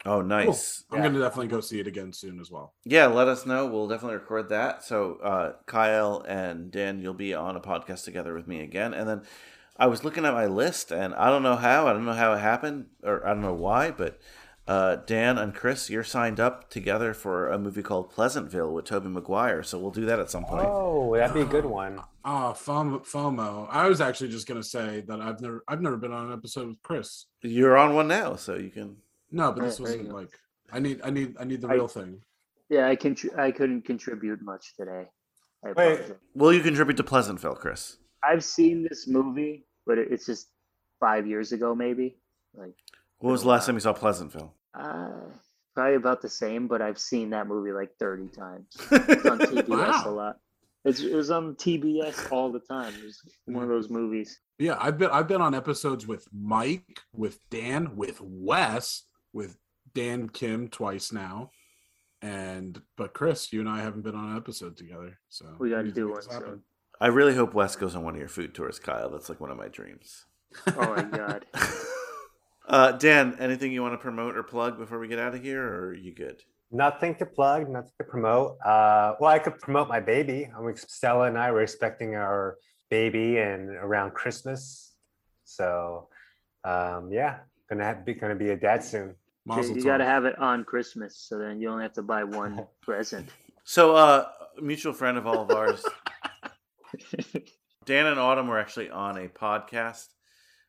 Oh, 0.07 0.21
nice. 0.21 0.85
Cool. 0.91 0.99
I'm 0.99 1.05
gonna 1.05 1.19
definitely 1.19 1.49
go 1.49 1.61
see 1.61 1.81
it 1.81 1.87
again 1.87 2.13
soon 2.13 2.39
as 2.39 2.51
well. 2.51 2.75
Yeah, 2.85 3.07
let 3.07 3.27
us 3.27 3.47
know. 3.47 3.67
We'll 3.67 3.89
definitely 3.89 4.17
record 4.17 4.51
that. 4.51 4.85
So, 4.85 5.17
uh, 5.23 5.53
Kyle 5.67 6.23
and 6.29 6.71
Dan, 6.71 7.01
you'll 7.01 7.15
be 7.15 7.33
on 7.33 7.57
a 7.57 7.61
podcast 7.61 8.05
together 8.05 8.35
with 8.35 8.47
me 8.47 8.61
again. 8.61 8.93
And 8.93 9.09
then 9.09 9.23
I 9.79 9.87
was 9.87 10.05
looking 10.05 10.27
at 10.27 10.35
my 10.35 10.45
list, 10.47 10.93
and 10.93 11.15
I 11.15 11.31
don't 11.31 11.43
know 11.43 11.57
how. 11.57 11.87
I 11.89 11.95
don't 11.95 12.05
know 12.05 12.13
how 12.13 12.35
it 12.35 12.39
happened, 12.41 12.87
or 13.03 13.27
I 13.27 13.31
don't 13.33 13.41
know 13.43 13.55
why, 13.55 13.91
but 13.93 14.21
uh, 14.67 14.97
Dan 14.97 15.37
and 15.39 15.55
Chris, 15.55 15.91
you're 15.91 16.05
signed 16.05 16.41
up 16.41 16.71
together 16.71 17.13
for 17.15 17.49
a 17.49 17.59
movie 17.59 17.83
called 17.83 18.11
Pleasantville 18.11 18.73
with 18.73 18.87
Tobey 18.87 19.09
Maguire. 19.09 19.63
So 19.63 19.79
we'll 19.79 19.91
do 19.91 20.07
that 20.07 20.19
at 20.19 20.31
some 20.31 20.45
point. 20.45 20.67
Oh, 20.69 21.15
that'd 21.17 21.35
be 21.35 21.43
a 21.43 21.45
good 21.47 21.67
one. 21.67 22.01
Oh, 22.25 22.55
FOMO, 22.57 23.07
FOMO. 23.07 23.69
I 23.71 23.89
was 23.89 24.01
actually 24.01 24.31
just 24.31 24.47
gonna 24.47 24.63
say 24.63 25.03
that 25.07 25.21
I've 25.21 25.41
never, 25.41 25.63
I've 25.69 25.83
never 25.83 25.97
been 25.97 26.13
on 26.13 26.27
an 26.27 26.33
episode 26.33 26.69
with 26.69 26.83
Chris. 26.83 27.27
You're 27.43 27.77
on 27.77 27.95
one 27.95 28.09
now, 28.09 28.37
so 28.37 28.55
you 28.55 28.71
can. 28.71 28.97
No, 29.31 29.53
but 29.53 29.65
this 29.65 29.77
there 29.77 29.89
you 29.89 29.97
wasn't 29.99 30.15
like 30.15 30.31
I 30.73 30.79
need, 30.79 31.01
I 31.05 31.11
need, 31.11 31.37
I 31.39 31.45
need 31.45 31.61
the 31.61 31.69
I- 31.69 31.75
real 31.75 31.89
thing. 31.89 32.21
Yeah, 32.71 32.89
I 32.89 32.97
can. 32.97 33.15
I 33.37 33.51
couldn't 33.51 33.83
contribute 33.83 34.41
much 34.41 34.75
today. 34.75 35.05
I 35.67 35.73
Wait. 35.73 36.01
Will 36.35 36.53
you 36.53 36.61
contribute 36.63 36.97
to 36.97 37.05
Pleasantville, 37.05 37.55
Chris? 37.57 37.99
I've 38.27 38.43
seen 38.43 38.87
this 38.89 39.07
movie, 39.07 39.67
but 39.87 39.99
it's 39.99 40.25
just 40.25 40.49
five 40.99 41.27
years 41.27 41.53
ago, 41.53 41.75
maybe. 41.75 42.17
Like, 42.55 42.75
When 43.19 43.33
was 43.33 43.43
the 43.43 43.49
last 43.49 43.67
time 43.67 43.77
you 43.77 43.81
saw 43.81 43.93
Pleasantville? 43.93 44.55
uh, 44.75 45.11
probably 45.75 45.95
about 45.97 46.21
the 46.23 46.29
same. 46.29 46.69
But 46.69 46.83
I've 46.83 46.99
seen 46.99 47.31
that 47.31 47.47
movie 47.47 47.73
like 47.73 47.91
thirty 47.99 48.29
times. 48.29 48.67
It's 48.91 49.27
on 49.27 49.39
TBS 49.41 50.05
a 50.07 50.11
lot. 50.11 50.37
It's, 50.85 51.01
it 51.01 51.15
was 51.15 51.31
on 51.31 51.55
TBS 51.55 52.31
all 52.31 52.53
the 52.53 52.61
time. 52.61 52.93
It 52.95 53.05
was 53.05 53.19
one 53.47 53.63
of 53.63 53.71
those 53.71 53.89
movies. 53.89 54.39
Yeah, 54.59 54.77
I've 54.79 54.99
been, 54.99 55.11
I've 55.11 55.27
been 55.27 55.41
on 55.41 55.55
episodes 55.55 56.07
with 56.07 56.29
Mike, 56.33 57.01
with 57.15 57.41
Dan, 57.49 57.97
with 57.97 58.21
Wes, 58.21 59.05
with 59.33 59.57
Dan 59.95 60.29
Kim 60.29 60.69
twice 60.69 61.11
now, 61.11 61.51
and 62.21 62.83
but 62.99 63.15
Chris, 63.15 63.51
you 63.51 63.61
and 63.61 63.69
I 63.69 63.81
haven't 63.81 64.03
been 64.03 64.15
on 64.15 64.33
an 64.33 64.37
episode 64.37 64.77
together, 64.77 65.19
so 65.31 65.57
We 65.59 65.71
got 65.71 65.83
to 65.83 65.91
do 65.91 66.09
one 66.11 66.17
this 66.17 66.27
soon. 66.27 66.63
I 67.01 67.07
really 67.07 67.35
hope 67.35 67.55
Wes 67.55 67.77
goes 67.77 67.97
on 67.97 68.05
one 68.05 68.15
of 68.15 68.21
your 68.21 68.29
food 68.29 68.55
tours, 68.55 68.79
Kyle. 68.79 69.09
That's 69.11 69.31
like 69.31 69.41
one 69.41 69.51
of 69.51 69.57
my 69.57 69.69
dreams. 69.69 70.27
Oh 70.77 70.95
my 70.95 71.03
god. 71.03 71.47
Uh, 72.67 72.93
Dan, 72.93 73.37
anything 73.39 73.73
you 73.73 73.83
want 73.83 73.95
to 73.95 73.99
promote 73.99 74.37
or 74.37 74.43
plug 74.43 74.79
before 74.79 74.99
we 74.99 75.09
get 75.09 75.19
out 75.19 75.35
of 75.35 75.43
here, 75.43 75.63
or 75.63 75.89
are 75.89 75.95
you 75.95 76.15
good? 76.15 76.43
Nothing 76.71 77.15
to 77.17 77.27
plug, 77.27 77.69
nothing 77.69 77.93
to 77.99 78.05
promote. 78.05 78.57
Uh, 78.65 79.15
well, 79.21 79.31
I 79.31 79.39
could 79.39 79.59
promote 79.59 79.89
my 79.89 80.01
baby. 80.01 80.51
I 80.57 80.61
mean, 80.61 80.75
Stella 80.77 81.27
and 81.27 81.39
I 81.39 81.51
were 81.53 81.63
expecting 81.63 82.15
our 82.15 82.57
baby 82.91 83.39
and 83.39 83.71
around 83.71 84.15
Christmas. 84.15 84.95
So, 85.45 86.09
um, 86.65 87.11
yeah, 87.13 87.41
gonna 87.69 87.85
have, 87.85 88.05
be 88.05 88.15
gonna 88.15 88.35
be 88.35 88.51
a 88.51 88.57
dad 88.57 88.83
soon. 88.83 89.15
you 89.47 89.85
got 89.85 89.99
to 89.99 90.05
have 90.05 90.25
it 90.25 90.39
on 90.39 90.65
Christmas, 90.65 91.19
so 91.19 91.39
then 91.39 91.61
you 91.61 91.69
only 91.69 91.83
have 91.83 91.93
to 91.93 92.03
buy 92.03 92.25
one 92.25 92.67
present. 92.83 93.29
So, 93.65 93.95
uh, 93.95 94.27
a 94.59 94.63
mutual 94.63 94.95
friend 94.95 95.19
of 95.19 95.27
all 95.27 95.43
of 95.43 95.51
ours, 95.51 95.85
Dan 97.85 98.07
and 98.07 98.19
Autumn 98.19 98.49
were 98.49 98.59
actually 98.59 98.91
on 98.91 99.19
a 99.19 99.29
podcast 99.29 100.07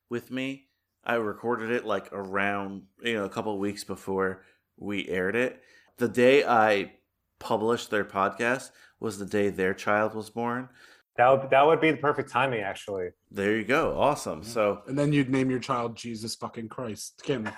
with 0.10 0.30
me. 0.30 0.65
I 1.06 1.16
recorded 1.16 1.72
it 1.72 1.86
like 1.86 2.10
around, 2.12 2.84
you 3.02 3.14
know, 3.14 3.26
a 3.26 3.30
couple 3.30 3.54
of 3.54 3.60
weeks 3.60 3.84
before 3.84 4.44
we 4.78 5.08
aired 5.08 5.36
it. 5.36 5.62
The 5.98 6.08
day 6.08 6.44
I 6.46 6.94
published 7.40 7.92
their 7.92 8.06
podcast 8.06 8.72
was 9.00 9.20
the 9.20 9.26
day 9.26 9.50
their 9.50 9.74
child 9.74 10.16
was 10.16 10.30
born. 10.30 10.70
That 11.18 11.30
would 11.30 11.50
that 11.50 11.66
would 11.66 11.80
be 11.80 11.92
the 11.92 11.98
perfect 11.98 12.30
timing, 12.30 12.62
actually. 12.62 13.10
There 13.32 13.56
you 13.56 13.64
go. 13.64 13.98
Awesome. 13.98 14.44
So, 14.44 14.82
And 14.88 14.98
then 14.98 15.14
you'd 15.14 15.30
name 15.30 15.50
your 15.50 15.60
child 15.60 15.96
Jesus 15.96 16.36
fucking 16.36 16.68
Christ 16.68 17.22
Kim. 17.24 17.50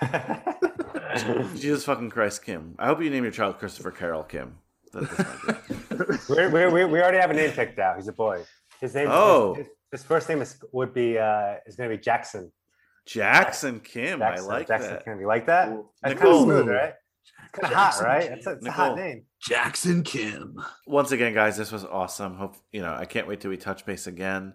Jesus 1.56 1.84
fucking 1.84 2.10
Christ, 2.10 2.44
Kim. 2.44 2.74
I 2.78 2.86
hope 2.86 3.02
you 3.02 3.10
name 3.10 3.24
your 3.24 3.32
child 3.32 3.58
Christopher 3.58 3.90
Carroll 3.90 4.22
Kim. 4.22 4.58
That- 4.92 5.10
that's 5.10 5.68
my 5.68 5.96
dream. 5.96 6.52
we 6.52 6.66
we 6.66 6.66
we 6.72 6.84
we 6.84 7.00
already 7.00 7.18
have 7.18 7.30
a 7.30 7.34
name 7.34 7.50
picked 7.50 7.78
out. 7.78 7.96
He's 7.96 8.08
a 8.08 8.12
boy. 8.12 8.44
His 8.80 8.94
name. 8.94 9.08
Oh. 9.10 9.54
His, 9.54 9.66
his 9.90 10.02
first 10.04 10.28
name 10.28 10.40
is 10.40 10.56
would 10.72 10.94
be 10.94 11.18
uh 11.18 11.54
is 11.66 11.74
gonna 11.76 11.88
be 11.90 11.98
Jackson. 11.98 12.52
Jackson 13.08 13.80
Kim. 13.80 14.18
Jackson, 14.20 14.44
I 14.44 14.48
like 14.48 14.66
that. 14.68 14.74
Jackson 14.78 14.92
that. 14.94 15.04
Kim. 15.04 15.20
You 15.20 15.26
like 15.26 15.46
that? 15.46 15.70
That's 16.02 16.14
kind 16.14 16.14
Nicole. 16.14 16.38
of 16.38 16.44
smooth, 16.44 16.68
right? 16.68 16.92
Kind 17.52 17.72
of 17.72 17.78
hot, 17.78 18.00
right? 18.04 18.22
Kim. 18.24 18.32
It's 18.34 18.46
a, 18.46 18.50
it's 18.52 18.66
a 18.66 18.70
hot 18.70 18.96
name. 18.96 19.24
Jackson 19.40 20.02
Kim. 20.02 20.56
Once 20.86 21.10
again, 21.12 21.32
guys, 21.32 21.56
this 21.56 21.72
was 21.72 21.84
awesome. 21.84 22.36
Hope 22.36 22.56
you 22.72 22.82
know. 22.82 22.92
I 22.94 23.04
can't 23.06 23.26
wait 23.26 23.40
till 23.40 23.50
we 23.50 23.56
touch 23.56 23.86
base 23.86 24.06
again. 24.06 24.54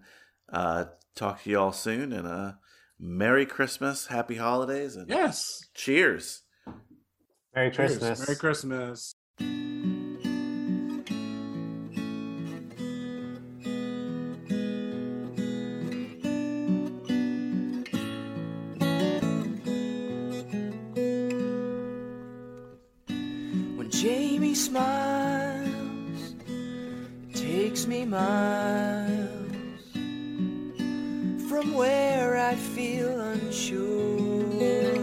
Uh, 0.51 0.85
talk 1.15 1.41
to 1.43 1.49
you 1.49 1.59
all 1.59 1.71
soon, 1.71 2.13
and 2.13 2.27
uh, 2.27 2.51
Merry 2.99 3.45
Christmas, 3.45 4.07
Happy 4.07 4.35
Holidays, 4.35 4.95
and 4.95 5.09
Yes. 5.09 5.63
cheers. 5.73 6.43
Merry 7.55 7.71
Cheers. 7.71 7.97
Christmas. 7.97 8.27
Merry 8.27 8.35
Christmas. 8.37 9.15
Miles 28.13 29.89
from 31.49 31.73
where 31.73 32.37
I 32.37 32.53
feel 32.53 33.19
unsure. 33.19 35.01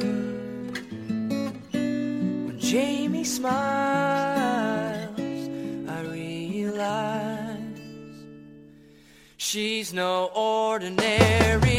When 1.72 2.56
Jamie 2.58 3.24
smiles, 3.24 5.18
I 5.88 6.00
realize 6.02 7.58
she's 9.36 9.92
no 9.92 10.30
ordinary 10.36 11.69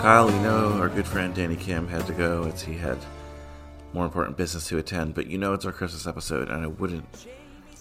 Kyle, 0.00 0.30
you 0.30 0.40
know 0.40 0.78
our 0.78 0.88
good 0.88 1.06
friend 1.06 1.34
Danny 1.34 1.56
Kim 1.56 1.86
had 1.86 2.06
to 2.06 2.14
go. 2.14 2.44
It's 2.44 2.62
he 2.62 2.72
had 2.72 2.96
more 3.92 4.06
important 4.06 4.34
business 4.38 4.66
to 4.68 4.78
attend, 4.78 5.14
but 5.14 5.26
you 5.26 5.36
know 5.36 5.52
it's 5.52 5.66
our 5.66 5.72
Christmas 5.72 6.06
episode, 6.06 6.48
and 6.48 6.64
I 6.64 6.68
wouldn't 6.68 7.26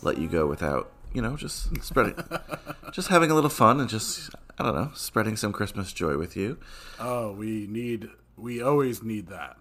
let 0.02 0.18
you 0.18 0.28
go 0.28 0.46
without 0.46 0.92
you 1.14 1.22
know 1.22 1.38
just 1.38 1.82
spreading, 1.82 2.16
just 2.92 3.08
having 3.08 3.32
a 3.32 3.36
little 3.36 3.50
fun 3.50 3.80
and 3.80 3.90
just 3.90 4.32
I 4.58 4.64
don't 4.64 4.76
know, 4.76 4.92
spreading 4.96 5.38
some 5.38 5.54
Christmas 5.54 5.94
joy 5.94 6.18
with 6.18 6.36
you. 6.36 6.58
Oh, 7.00 7.32
we 7.32 7.68
need. 7.68 8.10
We 8.36 8.62
always 8.62 9.02
need 9.02 9.28
that. 9.28 9.56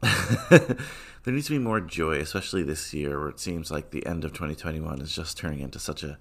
there 0.50 1.32
needs 1.32 1.46
to 1.46 1.52
be 1.52 1.60
more 1.60 1.80
joy, 1.80 2.16
especially 2.16 2.64
this 2.64 2.92
year 2.92 3.20
where 3.20 3.28
it 3.28 3.38
seems 3.38 3.70
like 3.70 3.92
the 3.92 4.04
end 4.04 4.24
of 4.24 4.32
2021 4.32 5.00
is 5.00 5.14
just 5.14 5.38
turning 5.38 5.60
into 5.60 5.78
such 5.78 6.02
a 6.02 6.18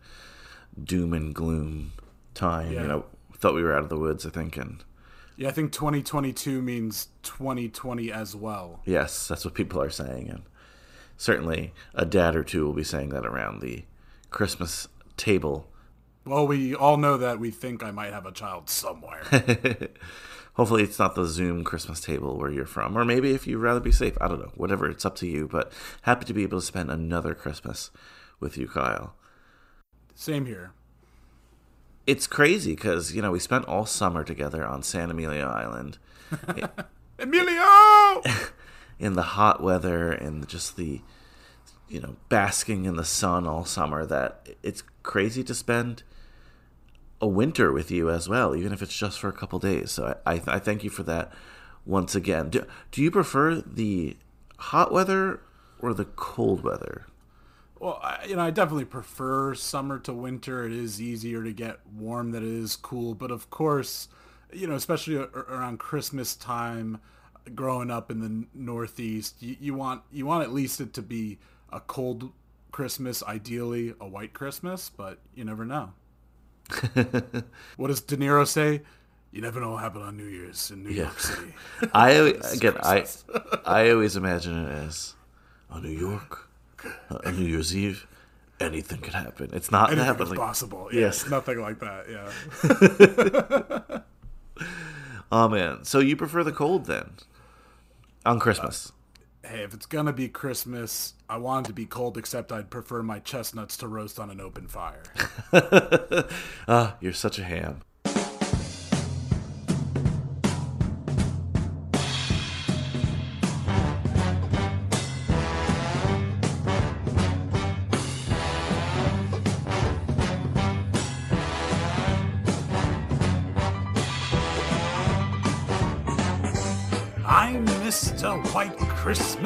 doom 0.83 1.13
and 1.13 1.33
gloom 1.33 1.93
time. 2.35 2.73
Yeah. 2.73 2.83
You 2.83 2.87
know, 2.87 3.05
thought 3.39 3.55
we 3.55 3.63
were 3.63 3.73
out 3.73 3.81
of 3.81 3.89
the 3.89 3.97
woods, 3.97 4.23
I 4.23 4.29
think, 4.29 4.55
and 4.55 4.83
Yeah, 5.39 5.47
I 5.47 5.51
think 5.51 5.71
2022 5.71 6.61
means 6.61 7.07
2020 7.23 8.11
as 8.11 8.35
well. 8.35 8.81
yes, 8.83 9.29
that's 9.29 9.45
what 9.45 9.53
people 9.53 9.81
are 9.81 9.89
saying, 9.89 10.29
and 10.29 10.41
certainly 11.15 11.73
a 11.93 12.05
dad 12.05 12.35
or 12.35 12.43
two 12.43 12.65
will 12.65 12.73
be 12.73 12.83
saying 12.83 13.09
that 13.11 13.25
around 13.25 13.61
the 13.61 13.85
Christmas 14.31 14.89
table. 15.15 15.69
Well, 16.25 16.45
we 16.45 16.75
all 16.75 16.97
know 16.97 17.15
that 17.15 17.39
we 17.39 17.51
think 17.51 17.81
I 17.81 17.91
might 17.91 18.11
have 18.11 18.25
a 18.25 18.33
child 18.33 18.69
somewhere. 18.69 19.21
Hopefully, 20.55 20.83
it's 20.83 20.99
not 20.99 21.15
the 21.15 21.25
Zoom 21.25 21.63
Christmas 21.63 22.01
table 22.01 22.37
where 22.37 22.51
you're 22.51 22.65
from, 22.65 22.97
or 22.97 23.05
maybe 23.05 23.31
if 23.31 23.47
you'd 23.47 23.59
rather 23.59 23.79
be 23.79 23.93
safe, 23.93 24.17
I 24.19 24.27
don't 24.27 24.41
know. 24.41 24.51
Whatever, 24.55 24.89
it's 24.89 25.05
up 25.05 25.15
to 25.17 25.25
you. 25.25 25.47
But 25.47 25.71
happy 26.01 26.25
to 26.25 26.33
be 26.33 26.43
able 26.43 26.59
to 26.59 26.65
spend 26.65 26.91
another 26.91 27.33
Christmas 27.33 27.91
with 28.41 28.57
you, 28.57 28.67
Kyle. 28.67 29.15
Same 30.13 30.47
here. 30.47 30.73
It's 32.09 32.25
crazy 32.25 32.73
because 32.73 33.13
you 33.13 33.21
know 33.21 33.31
we 33.31 33.39
spent 33.39 33.65
all 33.65 33.85
summer 33.85 34.23
together 34.23 34.65
on 34.65 34.81
San 34.81 35.11
Emilio 35.11 35.47
Island 35.47 35.99
Emilio! 37.19 38.21
in 38.99 39.13
the 39.13 39.21
hot 39.21 39.61
weather 39.61 40.11
and 40.11 40.47
just 40.47 40.75
the 40.75 41.01
you 41.87 42.01
know 42.01 42.15
basking 42.27 42.85
in 42.85 42.95
the 42.95 43.05
sun 43.05 43.45
all 43.45 43.63
summer. 43.63 44.07
That 44.07 44.49
it's 44.63 44.83
crazy 45.03 45.43
to 45.43 45.53
spend 45.53 46.01
a 47.21 47.27
winter 47.27 47.71
with 47.71 47.91
you 47.91 48.09
as 48.09 48.27
well, 48.27 48.55
even 48.55 48.73
if 48.73 48.81
it's 48.81 48.97
just 48.97 49.19
for 49.19 49.27
a 49.27 49.33
couple 49.33 49.59
days. 49.59 49.91
So 49.91 50.17
I, 50.25 50.33
I, 50.33 50.41
I 50.47 50.59
thank 50.59 50.83
you 50.83 50.89
for 50.89 51.03
that 51.03 51.31
once 51.85 52.15
again. 52.15 52.49
Do, 52.49 52.65
do 52.91 53.03
you 53.03 53.11
prefer 53.11 53.55
the 53.55 54.17
hot 54.57 54.91
weather 54.91 55.41
or 55.79 55.93
the 55.93 56.05
cold 56.05 56.63
weather? 56.63 57.05
Well, 57.79 57.99
I, 58.03 58.25
you 58.27 58.35
know, 58.35 58.41
I 58.43 58.51
definitely 58.51 58.85
prefer 58.85 59.55
summer 59.55 59.99
to 59.99 60.13
winter. 60.13 60.65
It 60.65 60.73
is 60.73 61.01
easier 61.01 61.43
to 61.43 61.53
get 61.53 61.79
warm 61.87 62.31
than 62.31 62.43
it 62.43 62.49
is 62.63 62.75
cool. 62.75 63.15
But 63.15 63.31
of 63.31 63.49
course, 63.49 64.09
you 64.51 64.67
know, 64.67 64.75
especially 64.75 65.15
around 65.15 65.79
Christmas 65.79 66.35
time, 66.35 66.99
growing 67.55 67.89
up 67.89 68.11
in 68.11 68.19
the 68.19 68.47
Northeast, 68.53 69.41
you, 69.41 69.55
you 69.59 69.73
want 69.73 70.03
you 70.11 70.25
want 70.25 70.43
at 70.43 70.51
least 70.53 70.81
it 70.81 70.93
to 70.93 71.01
be 71.01 71.39
a 71.71 71.79
cold 71.79 72.31
Christmas, 72.71 73.23
ideally 73.23 73.93
a 74.01 74.07
white 74.07 74.33
Christmas. 74.33 74.89
But 74.89 75.19
you 75.33 75.45
never 75.45 75.65
know. 75.65 75.93
what 77.77 77.87
does 77.87 78.01
De 78.01 78.17
Niro 78.17 78.47
say? 78.47 78.81
You 79.31 79.41
never 79.41 79.59
know 79.59 79.71
what 79.71 79.81
happened 79.83 80.03
on 80.03 80.17
New 80.17 80.25
Year's 80.25 80.71
in 80.71 80.83
New 80.83 80.89
Yeah. 80.89 81.03
York 81.03 81.19
City. 81.19 81.53
I 81.93 82.09
again, 82.43 82.75
I 82.83 83.05
I 83.65 83.89
always 83.91 84.15
imagine 84.15 84.65
it 84.65 84.69
as 84.71 85.15
on 85.69 85.83
New 85.83 85.89
York, 85.89 86.48
on 87.25 87.35
New 87.35 87.45
Year's 87.45 87.75
Eve, 87.75 88.07
anything 88.59 88.99
could 89.01 89.13
happen. 89.13 89.49
It's 89.53 89.71
not 89.71 89.91
Anything 89.91 90.07
that, 90.07 90.17
but 90.17 90.29
like, 90.29 90.39
possible. 90.39 90.89
Yes, 90.91 91.21
Yes, 91.23 91.29
nothing 91.29 91.59
like 91.59 91.79
that. 91.79 92.05
Yeah. 94.59 94.65
oh 95.31 95.47
man, 95.49 95.83
so 95.83 95.99
you 95.99 96.15
prefer 96.15 96.43
the 96.43 96.51
cold 96.51 96.85
then 96.85 97.11
on 98.25 98.39
Christmas? 98.39 98.91
hey, 99.43 99.63
if 99.63 99.73
it's 99.73 99.85
gonna 99.85 100.13
be 100.13 100.27
Christmas, 100.27 101.13
I 101.29 101.37
want 101.37 101.65
it 101.65 101.69
to 101.69 101.73
be 101.73 101.85
cold. 101.85 102.17
Except 102.17 102.51
I'd 102.51 102.69
prefer 102.69 103.01
my 103.01 103.19
chestnuts 103.19 103.77
to 103.77 103.87
roast 103.87 104.19
on 104.19 104.29
an 104.29 104.41
open 104.41 104.67
fire. 104.67 105.03
Ah, 106.67 106.97
you're 106.99 107.13
such 107.13 107.39
a 107.39 107.43
ham. 107.43 107.81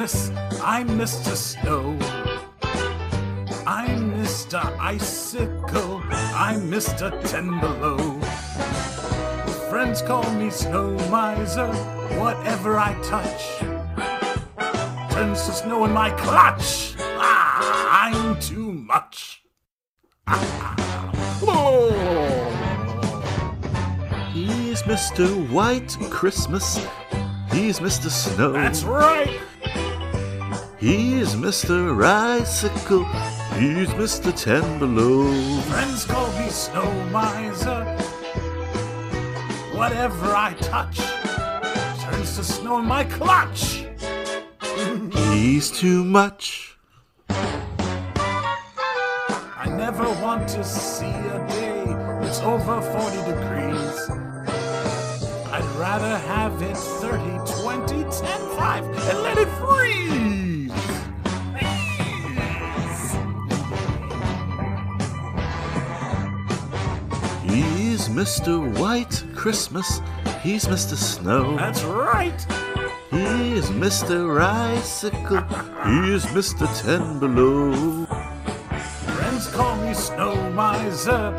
Christmas. 0.04 0.60
I'm 0.62 0.88
Mr. 0.98 1.34
Snow. 1.34 1.96
I'm 3.66 4.12
Mr. 4.12 4.60
Icicle. 4.78 6.02
I'm 6.10 6.70
Mr. 6.70 7.08
Ten 7.26 7.58
Below. 7.58 8.20
Friends 9.70 10.02
call 10.02 10.30
me 10.34 10.50
Snow 10.50 10.90
Miser. 11.08 11.68
Whatever 12.20 12.76
I 12.76 12.92
touch 13.02 13.60
turns 15.10 15.42
to 15.46 15.52
snow 15.52 15.86
in 15.86 15.92
my 15.92 16.10
clutch. 16.10 16.96
Ah, 16.98 18.04
I'm 18.04 18.38
too 18.40 18.72
much. 18.72 19.42
He's 24.34 24.82
Mr. 24.82 25.50
White 25.50 25.96
Christmas. 26.10 26.76
He's 27.50 27.80
Mr. 27.80 28.10
Snow. 28.10 28.52
That's 28.52 28.82
right. 28.82 29.40
He's 30.84 31.34
Mr. 31.34 32.04
Icicle. 32.04 33.04
He's 33.58 33.88
Mr. 33.96 34.30
Ten 34.36 34.78
Below. 34.78 35.32
Friends 35.62 36.04
call 36.04 36.30
me 36.38 36.50
Snow 36.50 36.92
Miser. 37.10 37.84
Whatever 39.72 40.34
I 40.36 40.52
touch 40.60 40.98
turns 42.02 42.36
to 42.36 42.44
snow 42.44 42.80
in 42.80 42.84
my 42.84 43.04
clutch. 43.04 43.86
He's 45.32 45.70
too 45.70 46.04
much. 46.04 46.76
I 47.30 47.64
never 49.66 50.04
want 50.20 50.46
to 50.50 50.62
see 50.62 51.06
a 51.06 51.46
day 51.48 51.84
that's 52.20 52.40
over 52.40 52.82
40 52.82 53.16
degrees. 53.32 54.10
I'd 55.50 55.64
rather 55.78 56.18
have 56.18 56.60
it 56.60 56.76
30, 56.76 57.62
20, 57.62 58.02
10, 58.02 58.10
5, 58.10 58.84
and 58.84 59.22
let 59.22 59.38
it 59.38 59.48
freeze. 59.48 60.33
Mr. 68.14 68.78
White 68.78 69.24
Christmas. 69.34 70.00
He's 70.40 70.66
Mr. 70.66 70.94
Snow. 70.94 71.56
That's 71.56 71.82
right. 71.82 72.40
He's 73.10 73.70
Mr. 73.70 74.40
Icicle. 74.40 75.42
He's 75.84 76.24
Mr. 76.26 76.66
Ten 76.80 77.18
Below. 77.18 78.06
Friends 79.16 79.48
call 79.48 79.76
me 79.78 79.92
Snow 79.94 80.50
Miser. 80.52 81.32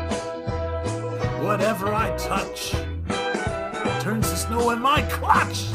Whatever 1.40 1.94
I 1.94 2.14
touch 2.18 2.74
turns 4.00 4.30
to 4.30 4.36
snow 4.36 4.70
in 4.70 4.80
my 4.80 5.00
clutch. 5.02 5.68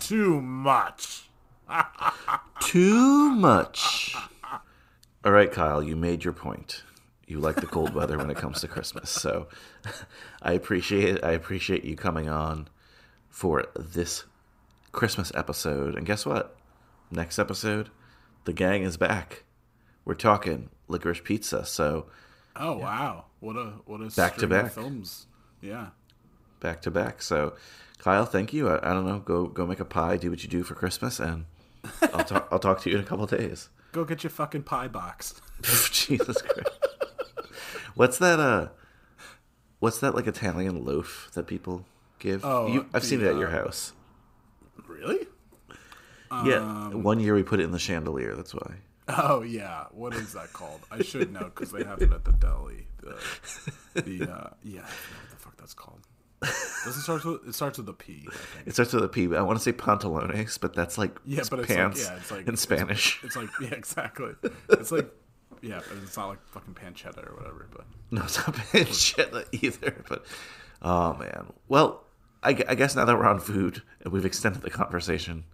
Too 0.00 0.42
much. 0.42 1.30
Too 2.60 3.30
much. 3.30 4.16
All 5.24 5.32
right, 5.32 5.50
Kyle, 5.50 5.82
you 5.82 5.96
made 5.96 6.24
your 6.24 6.34
point. 6.34 6.82
You 7.26 7.40
like 7.40 7.56
the 7.56 7.66
cold 7.66 7.94
weather 7.94 8.18
when 8.18 8.30
it 8.30 8.36
comes 8.36 8.60
to 8.60 8.68
Christmas, 8.68 9.08
so 9.10 9.48
I 10.42 10.52
appreciate 10.52 11.16
it. 11.16 11.24
I 11.24 11.32
appreciate 11.32 11.84
you 11.84 11.96
coming 11.96 12.28
on 12.28 12.68
for 13.30 13.64
this 13.74 14.24
Christmas 14.92 15.32
episode. 15.34 15.94
And 15.94 16.06
guess 16.06 16.26
what? 16.26 16.56
Next 17.10 17.38
episode, 17.38 17.90
the 18.44 18.52
gang 18.52 18.82
is 18.82 18.96
back. 18.96 19.44
We're 20.04 20.14
talking 20.14 20.68
licorice 20.88 21.20
pizza. 21.24 21.64
So 21.64 22.06
Oh 22.56 22.76
wow! 22.76 23.24
What 23.40 23.56
a 23.56 23.72
what 23.86 24.00
a 24.00 24.08
Back 24.14 24.36
to 24.36 24.46
back. 24.46 24.72
films. 24.72 25.26
Yeah. 25.60 25.88
back 26.60 26.82
to 26.82 26.90
back. 26.90 27.22
So, 27.22 27.54
Kyle, 27.98 28.26
thank 28.26 28.52
you. 28.52 28.68
I, 28.68 28.90
I 28.90 28.92
don't 28.92 29.06
know. 29.06 29.18
Go 29.20 29.46
go 29.46 29.66
make 29.66 29.80
a 29.80 29.84
pie. 29.86 30.18
Do 30.18 30.30
what 30.30 30.42
you 30.42 30.48
do 30.48 30.62
for 30.62 30.74
Christmas, 30.74 31.18
and 31.20 31.46
I'll 32.02 32.24
talk. 32.24 32.48
I'll 32.52 32.58
talk 32.58 32.82
to 32.82 32.90
you 32.90 32.96
in 32.98 33.02
a 33.02 33.06
couple 33.06 33.26
days. 33.26 33.70
Go 33.92 34.04
get 34.04 34.22
your 34.22 34.30
fucking 34.30 34.64
pie 34.64 34.88
box. 34.88 35.40
Jesus 35.90 36.42
Christ. 36.42 36.70
What's 37.94 38.18
that? 38.18 38.40
Uh, 38.40 38.68
what's 39.80 39.98
that 40.00 40.14
like 40.14 40.26
Italian 40.26 40.84
loaf 40.84 41.30
that 41.34 41.46
people 41.46 41.84
give? 42.18 42.44
Oh, 42.44 42.66
You- 42.66 42.86
I've 42.92 43.02
the, 43.02 43.08
seen 43.08 43.20
it 43.20 43.26
at 43.26 43.36
your 43.36 43.48
uh, 43.48 43.62
house. 43.64 43.92
Really? 44.86 45.26
Yeah, 46.44 46.56
Um, 46.56 47.04
one 47.04 47.20
year 47.20 47.34
we 47.34 47.44
put 47.44 47.60
it 47.60 47.64
in 47.64 47.70
the 47.70 47.78
chandelier. 47.78 48.34
That's 48.34 48.52
why. 48.54 48.76
Oh 49.06 49.42
yeah, 49.42 49.84
what 49.92 50.14
is 50.14 50.32
that 50.32 50.52
called? 50.52 50.80
I 50.90 51.02
should 51.02 51.32
know 51.32 51.44
because 51.44 51.70
they 51.70 51.84
have 51.84 52.00
it 52.02 52.10
at 52.12 52.24
the 52.24 52.32
deli. 52.32 52.86
The, 53.00 54.02
the 54.02 54.32
uh, 54.32 54.50
yeah, 54.64 54.80
what 54.80 55.30
the 55.30 55.36
fuck 55.36 55.56
that's 55.58 55.74
called. 55.74 56.00
Does 56.42 56.96
it 56.96 57.02
start 57.02 57.24
with 57.24 57.46
it 57.46 57.54
starts 57.54 57.78
with 57.78 57.88
a 57.88 57.92
P? 57.92 58.26
I 58.26 58.34
think. 58.34 58.66
It 58.66 58.72
starts 58.72 58.92
with 58.94 59.04
a 59.04 59.08
P. 59.08 59.24
I 59.36 59.42
want 59.42 59.58
to 59.58 59.62
say 59.62 59.72
pantalones, 59.72 60.58
but 60.58 60.74
that's 60.74 60.98
like 60.98 61.16
Yeah, 61.24 61.42
but 61.48 61.60
it's 61.60 61.68
pants 61.68 62.02
like 62.02 62.10
yeah, 62.12 62.18
it's 62.18 62.30
like 62.32 62.40
in 62.40 62.54
it's- 62.54 62.60
Spanish. 62.60 63.20
It's, 63.22 63.36
like 63.36 63.48
yeah, 63.60 63.68
exactly. 63.74 64.32
It's 64.70 64.90
like 64.90 65.08
yeah, 65.62 65.80
but 65.88 65.98
it's 66.02 66.16
not 66.16 66.28
like 66.28 66.46
fucking 66.48 66.74
pancetta 66.74 67.28
or 67.28 67.34
whatever. 67.36 67.66
But 67.72 67.86
No, 68.10 68.22
it's 68.22 68.36
not 68.36 68.54
pancetta 68.72 69.46
either. 69.52 70.04
But 70.08 70.24
oh 70.82 71.14
man. 71.14 71.52
Well, 71.68 72.04
I, 72.42 72.50
I 72.68 72.74
guess 72.74 72.94
now 72.94 73.04
that 73.04 73.16
we're 73.16 73.26
on 73.26 73.40
food 73.40 73.82
and 74.02 74.12
we've 74.12 74.24
extended 74.26 74.62
the 74.62 74.70
conversation, 74.70 75.44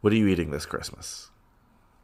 what 0.00 0.12
are 0.12 0.16
you 0.16 0.26
eating 0.28 0.50
this 0.50 0.66
Christmas? 0.66 1.30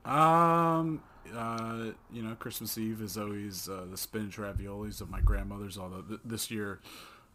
Um, 0.05 1.03
uh, 1.35 1.87
you 2.13 2.23
know, 2.23 2.35
Christmas 2.35 2.77
Eve 2.77 3.01
is 3.01 3.17
always 3.17 3.69
uh, 3.69 3.87
the 3.91 3.97
spinach 3.97 4.37
raviolis 4.37 5.01
of 5.01 5.11
my 5.11 5.21
grandmother's. 5.21 5.79
Although 5.79 6.03
th- 6.03 6.21
this 6.25 6.51
year, 6.51 6.81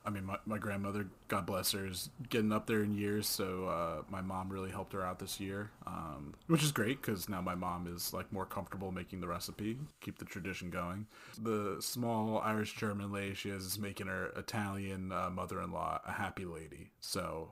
I 0.06 0.10
mean, 0.10 0.26
my, 0.26 0.38
my 0.46 0.58
grandmother, 0.58 1.08
God 1.28 1.46
bless 1.46 1.72
her, 1.74 1.86
is 1.86 2.10
getting 2.30 2.52
up 2.52 2.68
there 2.68 2.84
in 2.84 2.94
years. 2.94 3.28
So 3.28 3.66
uh, 3.68 4.04
my 4.10 4.22
mom 4.22 4.50
really 4.50 4.72
helped 4.72 4.94
her 4.94 5.06
out 5.06 5.20
this 5.20 5.40
year, 5.40 5.72
um, 5.86 6.34
which 6.48 6.64
is 6.64 6.72
great 6.72 7.02
because 7.02 7.28
now 7.30 7.42
my 7.42 7.56
mom 7.56 7.88
is 7.94 8.14
like 8.14 8.32
more 8.32 8.46
comfortable 8.46 8.92
making 8.92 9.22
the 9.22 9.28
recipe, 9.28 9.78
keep 10.02 10.18
the 10.18 10.26
tradition 10.26 10.70
going. 10.70 11.06
The 11.42 11.78
small 11.80 12.40
Irish 12.40 12.76
German 12.76 13.12
lady 13.12 13.36
she 13.36 13.50
has 13.50 13.64
is 13.64 13.78
making 13.78 14.08
her 14.08 14.28
Italian 14.36 15.12
uh, 15.12 15.30
mother-in-law 15.30 16.02
a 16.06 16.12
happy 16.12 16.46
lady. 16.46 16.92
So 17.02 17.50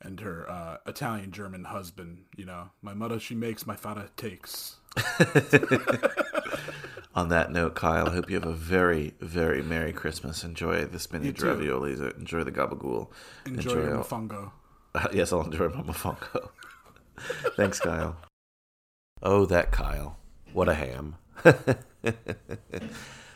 and 0.00 0.20
her 0.20 0.48
uh, 0.50 0.78
Italian 0.86 1.32
German 1.32 1.64
husband. 1.64 2.24
You 2.36 2.46
know, 2.46 2.70
my 2.82 2.94
mother 2.94 3.18
she 3.18 3.34
makes, 3.34 3.66
my 3.66 3.76
father 3.76 4.08
takes. 4.16 4.76
On 7.16 7.30
that 7.30 7.50
note, 7.50 7.74
Kyle, 7.74 8.06
I 8.06 8.12
hope 8.12 8.28
you 8.28 8.36
have 8.36 8.44
a 8.44 8.52
very, 8.52 9.14
very 9.20 9.62
Merry 9.62 9.94
Christmas. 9.94 10.44
Enjoy 10.44 10.84
the 10.84 10.98
spinach 10.98 11.36
raviolis. 11.36 12.18
Enjoy 12.18 12.44
the 12.44 12.52
gabagool. 12.52 13.08
Enjoy, 13.46 13.72
your 13.72 13.96
all- 13.96 14.04
mofongo. 14.04 14.50
Uh, 14.94 15.08
yes, 15.14 15.32
I'll 15.32 15.40
enjoy 15.40 15.70
my 15.70 15.80
mofongo. 15.80 16.50
Thanks, 17.56 17.80
Kyle. 17.80 18.18
Oh, 19.22 19.46
that 19.46 19.72
Kyle. 19.72 20.18
What 20.52 20.68
a 20.68 20.74
ham. 20.74 21.16
I 21.42 21.52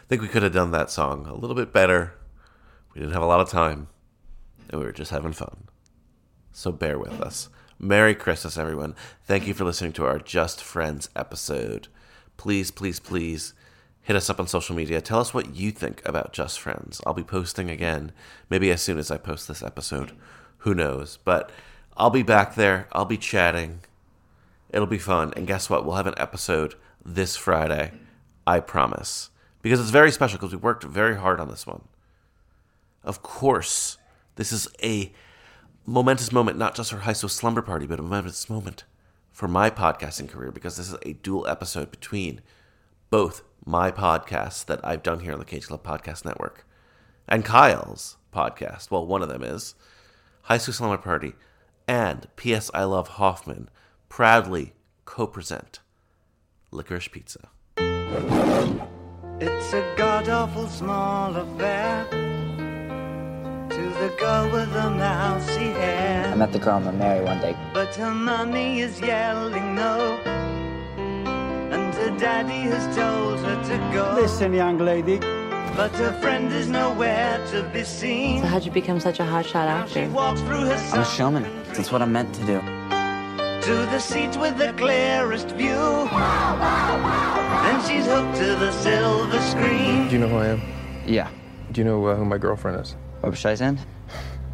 think 0.08 0.20
we 0.20 0.28
could 0.28 0.42
have 0.42 0.52
done 0.52 0.72
that 0.72 0.90
song 0.90 1.26
a 1.26 1.34
little 1.34 1.56
bit 1.56 1.72
better. 1.72 2.12
We 2.94 3.00
didn't 3.00 3.14
have 3.14 3.22
a 3.22 3.26
lot 3.26 3.40
of 3.40 3.48
time, 3.48 3.88
and 4.68 4.78
we 4.78 4.86
were 4.86 4.92
just 4.92 5.10
having 5.10 5.32
fun. 5.32 5.68
So 6.52 6.70
bear 6.70 6.98
with 6.98 7.18
us. 7.22 7.48
Merry 7.78 8.14
Christmas, 8.14 8.58
everyone. 8.58 8.94
Thank 9.24 9.46
you 9.46 9.54
for 9.54 9.64
listening 9.64 9.92
to 9.94 10.04
our 10.04 10.18
Just 10.18 10.62
Friends 10.62 11.08
episode. 11.16 11.88
Please, 12.36 12.70
please, 12.70 13.00
please 13.00 13.54
hit 14.02 14.16
us 14.16 14.30
up 14.30 14.40
on 14.40 14.46
social 14.46 14.74
media. 14.74 15.00
Tell 15.00 15.20
us 15.20 15.34
what 15.34 15.54
you 15.54 15.70
think 15.70 16.02
about 16.06 16.32
Just 16.32 16.58
Friends. 16.60 17.00
I'll 17.06 17.14
be 17.14 17.22
posting 17.22 17.70
again, 17.70 18.12
maybe 18.48 18.70
as 18.70 18.82
soon 18.82 18.98
as 18.98 19.10
I 19.10 19.18
post 19.18 19.46
this 19.46 19.62
episode. 19.62 20.12
Who 20.58 20.74
knows? 20.74 21.18
But 21.24 21.50
I'll 21.96 22.10
be 22.10 22.22
back 22.22 22.54
there. 22.54 22.88
I'll 22.92 23.04
be 23.04 23.16
chatting. 23.18 23.80
It'll 24.70 24.86
be 24.86 24.98
fun. 24.98 25.32
And 25.36 25.46
guess 25.46 25.68
what? 25.68 25.84
We'll 25.84 25.96
have 25.96 26.06
an 26.06 26.14
episode 26.16 26.74
this 27.04 27.36
Friday. 27.36 27.92
I 28.46 28.60
promise. 28.60 29.30
because 29.62 29.80
it's 29.80 29.90
very 29.90 30.10
special 30.10 30.38
because 30.38 30.52
we 30.52 30.58
worked 30.58 30.84
very 30.84 31.16
hard 31.16 31.38
on 31.40 31.48
this 31.48 31.66
one. 31.66 31.82
Of 33.04 33.22
course, 33.22 33.98
this 34.36 34.52
is 34.52 34.68
a 34.82 35.12
momentous 35.86 36.32
moment, 36.32 36.58
not 36.58 36.74
just 36.74 36.90
for 36.90 36.98
High 36.98 37.12
School 37.12 37.28
Slumber 37.28 37.62
Party, 37.62 37.86
but 37.86 37.98
a 37.98 38.02
momentous 38.02 38.48
moment 38.48 38.84
for 39.32 39.48
my 39.48 39.70
podcasting 39.70 40.28
career 40.28 40.50
because 40.50 40.76
this 40.76 40.88
is 40.88 40.98
a 41.02 41.14
dual 41.14 41.46
episode 41.46 41.90
between 41.90 42.40
both 43.10 43.42
my 43.64 43.90
podcast 43.90 44.66
that 44.66 44.80
I've 44.84 45.02
done 45.02 45.20
here 45.20 45.32
on 45.32 45.38
the 45.38 45.44
Cage 45.44 45.66
Club 45.66 45.82
Podcast 45.82 46.24
Network 46.24 46.66
and 47.28 47.44
Kyle's 47.44 48.16
podcast. 48.34 48.90
Well, 48.90 49.06
one 49.06 49.22
of 49.22 49.28
them 49.28 49.42
is 49.42 49.74
High 50.42 50.58
School 50.58 50.74
Slumber 50.74 50.98
Party 50.98 51.34
and 51.86 52.26
P.S. 52.36 52.70
I 52.74 52.84
Love 52.84 53.08
Hoffman 53.08 53.68
proudly 54.08 54.74
co 55.04 55.26
present 55.26 55.80
Licorice 56.70 57.08
Pizza. 57.08 57.48
It's 59.40 59.72
a 59.72 59.94
god 59.96 60.28
awful 60.28 60.68
small 60.68 61.34
affair 61.34 62.06
to 63.70 63.82
the 64.00 64.14
girl 64.18 64.50
with 64.52 64.72
the 64.72 64.90
mousy 64.90 65.70
hair. 65.70 66.26
I 66.26 66.34
met 66.34 66.52
the 66.52 66.58
girl 66.58 66.74
I'm 66.74 66.84
gonna 66.84 66.98
marry 66.98 67.24
one 67.24 67.40
day. 67.40 67.56
But 67.72 67.94
her 67.96 68.14
mommy 68.14 68.80
is 68.80 69.00
yelling 69.00 69.74
no, 69.74 70.20
and 70.24 70.49
her 72.10 72.18
daddy 72.18 72.62
has 72.70 72.96
told 72.96 73.38
her 73.40 73.62
to 73.64 73.94
go. 73.94 74.14
Listen, 74.20 74.52
young 74.52 74.78
lady. 74.78 75.18
But 75.76 75.92
her 75.92 76.12
friend 76.20 76.52
is 76.52 76.68
nowhere 76.68 77.44
to 77.48 77.62
be 77.72 77.84
seen. 77.84 78.42
So 78.42 78.48
how'd 78.48 78.64
you 78.64 78.72
become 78.72 79.00
such 79.00 79.20
a 79.20 79.22
hotshot 79.22 79.66
actor? 79.66 80.08
Walks 80.10 80.40
through 80.42 80.66
her 80.66 80.74
I'm 80.92 81.00
a 81.00 81.04
showman. 81.04 81.44
That's 81.74 81.92
what 81.92 82.02
I'm 82.02 82.12
meant 82.12 82.34
to 82.34 82.40
do. 82.46 82.60
to 83.62 83.74
the 83.92 83.98
seat 84.00 84.36
with 84.36 84.58
the 84.58 84.72
clearest 84.76 85.48
view. 85.50 86.08
Then 87.64 87.78
she's 87.86 88.06
hooked 88.06 88.36
to 88.38 88.56
the 88.56 88.72
silver 88.72 89.40
screen. 89.40 90.08
Do 90.08 90.14
you 90.14 90.18
know 90.18 90.28
who 90.28 90.36
I 90.36 90.46
am? 90.48 90.62
Yeah. 91.06 91.30
Do 91.70 91.80
you 91.80 91.84
know 91.84 92.04
uh, 92.06 92.16
who 92.16 92.24
my 92.24 92.38
girlfriend 92.38 92.80
is? 92.80 92.96
Barbra 93.20 93.38
Streisand? 93.38 93.78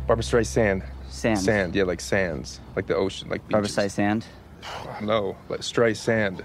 Barbra 0.06 0.24
Streisand. 0.24 0.84
Sand. 1.08 1.38
Sand, 1.38 1.74
yeah, 1.74 1.84
like 1.84 2.00
sands. 2.00 2.60
Like 2.76 2.86
the 2.86 2.94
ocean, 2.94 3.30
like 3.30 3.40
beaches. 3.48 3.52
Barbara 3.52 3.68
beaches. 3.68 3.96
Streisand? 3.96 4.24
No, 5.00 5.36
like 5.48 5.60
Streisand. 5.60 6.44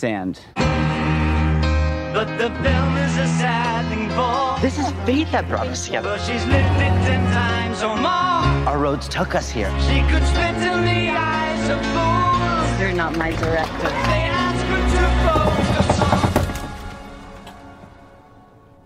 Sand. 0.00 0.40
But 0.56 2.28
the 2.38 2.48
film 2.62 2.96
is 2.96 3.18
a 3.18 3.26
sad 3.36 3.86
thing 3.90 4.08
for. 4.16 4.58
This 4.62 4.78
is 4.78 4.90
fate 5.04 5.30
that 5.30 5.46
brought 5.46 5.66
us 5.66 5.84
together. 5.84 6.16
But 6.16 6.20
she's 6.22 6.42
lived 6.46 6.80
it 6.80 6.96
ten 7.04 7.22
times 7.34 7.82
or 7.82 7.96
more. 7.96 8.66
Our 8.66 8.78
roads 8.78 9.08
took 9.08 9.34
us 9.34 9.50
here. 9.50 9.68
She 9.82 10.00
could 10.10 10.24
spit 10.26 10.56
in 10.56 10.86
the 10.86 11.10
eyes 11.10 11.68
of 11.68 11.82
fools. 11.92 12.80
You're 12.80 12.94
not 12.94 13.14
my 13.18 13.32
director. 13.32 13.90
They 14.08 14.24
ask 14.24 14.64
her 14.72 14.82
to 14.96 15.04
focus 15.28 16.00
on. 16.00 16.30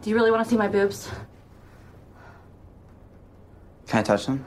Do 0.02 0.10
you 0.10 0.16
really 0.16 0.32
want 0.32 0.42
to 0.42 0.50
see 0.50 0.56
my 0.56 0.66
boobs? 0.66 1.12
Can 3.86 4.00
I 4.00 4.02
touch 4.02 4.26
them? 4.26 4.44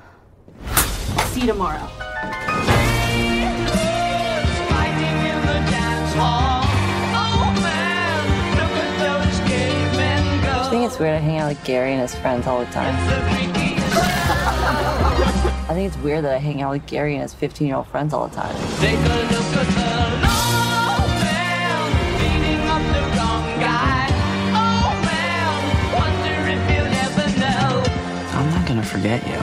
See 1.28 1.40
you 1.42 1.48
tomorrow. 1.48 1.88
It's 10.88 11.00
weird 11.00 11.16
I 11.16 11.20
hang 11.20 11.38
out 11.40 11.50
with 11.50 11.62
Gary 11.66 11.92
and 11.92 12.00
his 12.02 12.16
friends 12.16 12.48
all 12.48 12.60
the 12.64 12.72
time. 12.72 12.96
I 15.70 15.74
think 15.74 15.94
it's 15.94 16.02
weird 16.02 16.24
that 16.24 16.34
I 16.34 16.38
hang 16.38 16.62
out 16.62 16.72
with 16.72 16.86
Gary 16.86 17.14
and 17.16 17.24
his 17.24 17.34
15 17.34 17.68
year 17.68 17.76
old 17.76 17.88
friends 17.88 18.14
all 18.14 18.30
the 18.30 18.36
time. 18.36 18.56
I'm 28.34 28.50
not 28.52 28.66
gonna 28.66 28.82
forget 28.82 29.28
you. 29.28 29.40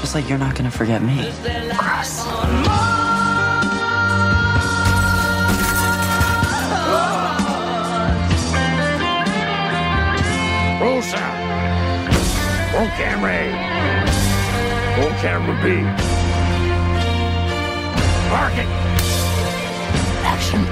Just 0.00 0.14
like 0.14 0.28
you're 0.28 0.38
not 0.38 0.54
gonna 0.54 0.70
forget 0.70 1.02
me. 1.02 1.32
Gross. 1.76 2.97
Sound. 10.78 12.14
Roll 12.72 12.86
camera 12.96 13.32
A. 13.32 13.44
Roll 15.00 15.10
camera 15.18 15.54
B. 15.60 15.82
Parking. 18.30 18.70
Action. 20.22 20.62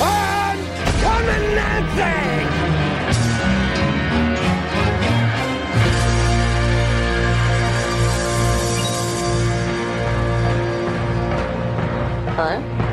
And 0.00 0.60
coming 1.02 1.46
Nancy! 1.56 2.38
Hello? 12.36 12.87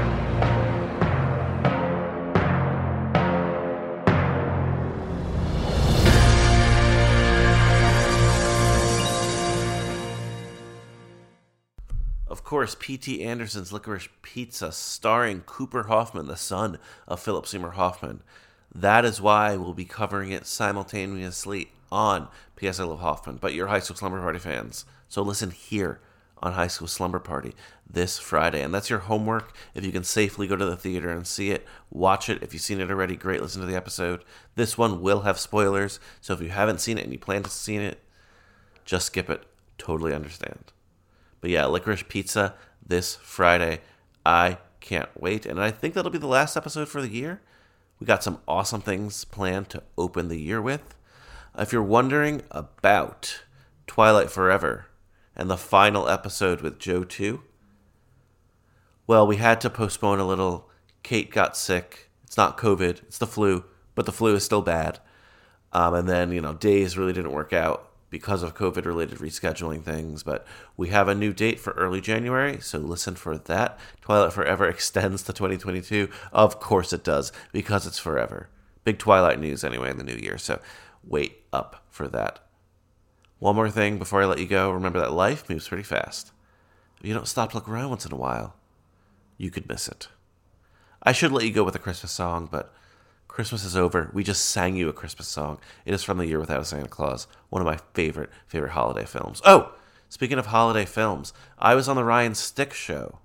Course, 12.46 12.76
P.T. 12.80 13.24
Anderson's 13.24 13.72
Licorice 13.72 14.08
Pizza, 14.22 14.72
starring 14.72 15.42
Cooper 15.42 15.84
Hoffman, 15.84 16.28
the 16.28 16.38
son 16.38 16.78
of 17.08 17.20
Philip 17.20 17.48
Seymour 17.48 17.72
Hoffman. 17.72 18.22
That 18.74 19.04
is 19.04 19.20
why 19.20 19.58
we'll 19.58 19.74
be 19.74 19.86
covering 19.86 20.32
it 20.32 20.46
simultaneously 20.46 21.72
on 21.92 22.28
P.S. 22.56 22.80
I 22.80 22.84
Love 22.84 23.00
Hoffman, 23.00 23.38
but 23.38 23.54
you're 23.54 23.68
High 23.68 23.80
School 23.80 23.98
Slumber 23.98 24.22
Party 24.22 24.40
fans. 24.40 24.86
So 25.10 25.22
listen 25.22 25.52
here 25.52 26.00
on 26.42 26.54
High 26.54 26.68
School 26.68 26.88
Slumber 26.88 27.20
Party 27.20 27.56
this 27.90 28.20
Friday. 28.20 28.62
And 28.62 28.74
that's 28.74 28.90
your 28.90 29.00
homework. 29.00 29.56
If 29.74 29.86
you 29.86 29.92
can 29.92 30.04
safely 30.04 30.48
go 30.48 30.56
to 30.56 30.66
the 30.66 30.76
theater 30.76 31.10
and 31.10 31.26
see 31.26 31.52
it, 31.52 31.66
watch 31.90 32.30
it. 32.30 32.44
If 32.44 32.54
you've 32.54 32.62
seen 32.62 32.82
it 32.82 32.92
already, 32.92 33.16
great, 33.16 33.42
listen 33.42 33.62
to 33.62 33.68
the 33.68 33.76
episode. 33.76 34.24
This 34.56 34.78
one 34.78 35.02
will 35.02 35.22
have 35.22 35.40
spoilers, 35.40 36.00
so 36.22 36.34
if 36.34 36.42
you 36.42 36.50
haven't 36.50 36.82
seen 36.82 36.98
it 36.98 37.04
and 37.04 37.14
you 37.14 37.20
plan 37.20 37.44
to 37.44 37.50
see 37.50 37.78
it, 37.78 38.02
just 38.84 39.08
skip 39.08 39.30
it. 39.30 39.44
Totally 39.78 40.14
understand. 40.14 40.72
But 41.46 41.52
yeah, 41.52 41.68
licorice 41.68 42.02
pizza 42.02 42.56
this 42.84 43.18
Friday. 43.18 43.82
I 44.26 44.58
can't 44.80 45.10
wait. 45.16 45.46
And 45.46 45.62
I 45.62 45.70
think 45.70 45.94
that'll 45.94 46.10
be 46.10 46.18
the 46.18 46.26
last 46.26 46.58
episode 46.58 46.90
for 46.90 47.04
the 47.04 47.08
year. 47.08 47.40
We 48.00 48.08
got 48.08 48.24
some 48.24 48.40
awesome 48.48 48.82
things 48.82 49.24
planned 49.26 49.70
to 49.70 49.84
open 49.96 50.28
the 50.28 50.42
year 50.42 50.60
with. 50.60 50.96
If 51.56 51.72
you're 51.72 51.84
wondering 51.84 52.42
about 52.50 53.44
Twilight 53.86 54.32
Forever 54.32 54.88
and 55.36 55.48
the 55.48 55.56
final 55.56 56.10
episode 56.10 56.62
with 56.62 56.80
Joe 56.80 57.04
2, 57.04 57.44
well, 59.06 59.28
we 59.28 59.36
had 59.36 59.62
to 59.62 59.70
postpone 59.70 60.18
a 60.18 60.26
little. 60.26 60.72
Kate 61.04 61.30
got 61.30 61.56
sick. 61.56 62.10
It's 62.24 62.38
not 62.38 62.58
COVID, 62.58 63.04
it's 63.04 63.20
the 63.20 63.28
flu, 63.28 63.66
but 63.94 64.08
the 64.08 64.12
flu 64.12 64.34
is 64.34 64.44
still 64.44 64.64
bad. 64.64 64.98
Um, 65.72 65.94
and 65.94 66.10
then, 66.10 66.32
you 66.32 66.42
know, 66.42 66.56
days 66.56 66.98
really 66.98 67.14
didn't 67.14 67.34
work 67.34 67.54
out 67.54 67.92
because 68.16 68.44
of 68.44 68.56
COVID 68.56 68.86
related 68.86 69.18
rescheduling 69.18 69.84
things. 69.84 70.24
But 70.24 70.48
we 70.78 70.88
have 70.88 71.10
a 71.10 71.14
new 71.14 71.34
date 71.34 71.60
for 71.60 71.74
early 71.74 72.00
January, 72.00 72.62
so 72.62 72.78
listen 72.78 73.16
for 73.16 73.38
that. 73.38 73.78
Twilight 74.00 74.32
Forever 74.32 74.66
extends 74.70 75.22
to 75.24 75.34
2022. 75.34 76.08
Of 76.32 76.62
course 76.62 76.94
it 76.94 77.04
does, 77.04 77.34
because 77.52 77.86
it's 77.86 78.00
forever. 78.00 78.48
Big 78.86 79.00
Twilight 79.00 79.38
news 79.38 79.66
anyway 79.66 79.90
in 79.90 79.98
the 79.98 80.04
new 80.06 80.16
year, 80.16 80.38
so 80.38 80.62
wait 81.04 81.42
up 81.52 81.84
for 81.90 82.08
that. 82.08 82.40
One 83.40 83.58
more 83.58 83.70
thing 83.70 83.98
before 84.00 84.22
I 84.22 84.26
let 84.28 84.40
you 84.40 84.48
go 84.48 84.72
remember 84.72 85.02
that 85.02 85.12
life 85.12 85.50
moves 85.50 85.68
pretty 85.68 85.84
fast. 85.84 86.32
If 87.02 87.06
you 87.06 87.14
don't 87.14 87.28
stop 87.28 87.50
to 87.50 87.58
look 87.58 87.68
around 87.68 87.90
once 87.90 88.06
in 88.06 88.14
a 88.14 88.16
while, 88.16 88.56
you 89.38 89.52
could 89.52 89.68
miss 89.68 89.90
it. 89.90 90.08
I 91.04 91.12
should 91.12 91.34
let 91.34 91.44
you 91.44 91.52
go 91.52 91.66
with 91.66 91.76
a 91.76 91.80
Christmas 91.80 92.14
song, 92.14 92.48
but 92.50 92.74
Christmas 93.36 93.66
is 93.66 93.76
over. 93.76 94.10
We 94.14 94.24
just 94.24 94.46
sang 94.46 94.78
you 94.78 94.88
a 94.88 94.94
Christmas 94.94 95.28
song. 95.28 95.60
It 95.84 95.94
is 95.94 96.06
from 96.06 96.20
The 96.20 96.26
Year 96.26 96.40
Without 96.40 96.62
a 96.62 96.64
Santa 96.64 96.88
Claus, 96.88 97.28
one 97.50 97.62
of 97.62 97.66
my 97.66 97.80
favorite, 97.94 98.30
favorite 98.48 98.72
holiday 98.72 99.04
films. 99.04 99.42
Oh, 99.44 99.74
speaking 100.08 100.40
of 100.40 100.46
holiday 100.46 100.86
films, 100.86 101.34
I 101.60 101.76
was 101.76 101.90
on 101.90 101.98
the 101.98 102.06
Ryan 102.06 102.34
Stick 102.34 102.74
show. 102.74 103.20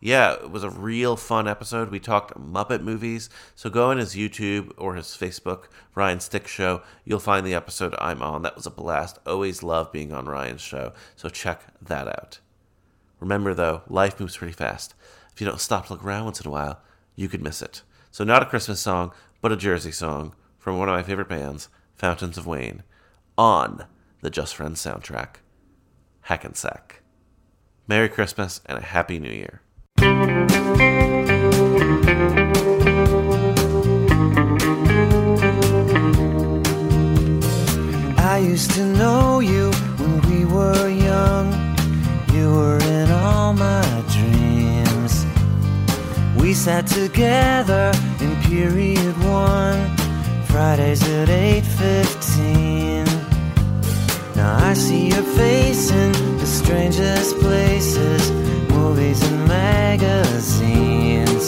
Yeah, 0.00 0.32
it 0.32 0.50
was 0.50 0.64
a 0.64 0.70
real 0.70 1.14
fun 1.16 1.46
episode. 1.46 1.92
We 1.92 2.00
talked 2.00 2.36
Muppet 2.36 2.82
movies. 2.82 3.30
So 3.54 3.70
go 3.70 3.92
on 3.92 3.98
his 3.98 4.16
YouTube 4.16 4.72
or 4.76 4.96
his 4.96 5.06
Facebook, 5.06 5.66
Ryan 5.94 6.18
Stick 6.18 6.48
Show. 6.48 6.82
You'll 7.04 7.20
find 7.20 7.46
the 7.46 7.54
episode 7.54 7.94
I'm 8.00 8.20
on. 8.22 8.42
That 8.42 8.56
was 8.56 8.66
a 8.66 8.70
blast. 8.70 9.20
Always 9.24 9.62
love 9.62 9.92
being 9.92 10.12
on 10.12 10.26
Ryan's 10.26 10.62
show. 10.62 10.94
So 11.14 11.28
check 11.28 11.62
that 11.80 12.08
out. 12.08 12.40
Remember, 13.20 13.54
though, 13.54 13.82
life 13.86 14.18
moves 14.18 14.36
pretty 14.36 14.52
fast. 14.52 14.94
If 15.32 15.40
you 15.40 15.46
don't 15.46 15.60
stop 15.60 15.86
to 15.86 15.92
look 15.92 16.02
around 16.02 16.24
once 16.24 16.40
in 16.40 16.48
a 16.48 16.50
while, 16.50 16.80
you 17.14 17.28
could 17.28 17.40
miss 17.40 17.62
it. 17.62 17.82
So, 18.10 18.24
not 18.24 18.42
a 18.42 18.46
Christmas 18.46 18.80
song, 18.80 19.12
but 19.40 19.52
a 19.52 19.56
Jersey 19.56 19.92
song 19.92 20.34
from 20.58 20.78
one 20.78 20.88
of 20.88 20.94
my 20.94 21.02
favorite 21.02 21.28
bands, 21.28 21.68
Fountains 21.94 22.38
of 22.38 22.46
Wayne, 22.46 22.82
on 23.36 23.86
the 24.20 24.30
Just 24.30 24.54
Friends 24.56 24.84
soundtrack, 24.84 25.36
Hackensack. 26.22 27.02
Merry 27.86 28.08
Christmas 28.08 28.60
and 28.66 28.78
a 28.78 28.82
Happy 28.82 29.18
New 29.18 29.30
Year. 29.30 29.62
I 38.18 38.40
used 38.42 38.72
to 38.72 38.84
know 38.84 39.40
you 39.40 39.70
when 39.96 40.20
we 40.30 40.44
were 40.44 40.88
young. 40.88 41.52
You 42.32 42.52
were 42.52 42.78
in 42.78 43.10
all 43.10 43.54
my 43.54 43.87
sat 46.58 46.88
together 46.88 47.92
in 48.18 48.34
period 48.50 49.14
one, 49.22 49.96
Fridays 50.46 51.02
at 51.08 51.28
8:15. 51.28 53.06
Now 54.34 54.56
I 54.68 54.74
see 54.74 55.04
your 55.14 55.26
face 55.42 55.92
in 55.92 56.10
the 56.42 56.46
strangest 56.46 57.38
places, 57.38 58.22
movies 58.76 59.22
and 59.28 59.38
magazines. 59.46 61.44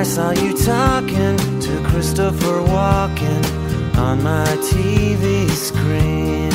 I 0.00 0.02
saw 0.02 0.32
you 0.42 0.50
talking 0.74 1.36
to 1.66 1.72
Christopher 1.88 2.58
Walken 2.74 3.42
on 4.06 4.16
my 4.24 4.50
TV 4.72 5.24
screen. 5.68 6.52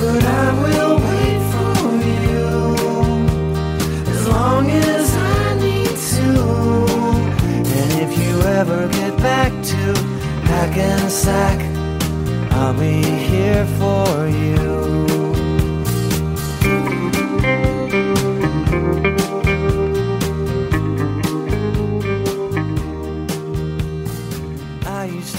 But 0.00 0.22
I 0.44 0.46
will 0.62 0.96
wait 1.08 1.40
for 1.52 1.88
you 2.28 2.46
as 4.12 4.20
long 4.34 4.64
as 4.70 4.87
ever 8.58 8.88
get 8.88 9.16
back 9.18 9.52
to 9.62 9.94
Hackensack, 10.50 11.60
I'll 12.50 12.74
be 12.74 13.02
here 13.04 13.64
for 13.78 14.26
you. 14.26 15.06
I 24.84 25.04
used 25.04 25.38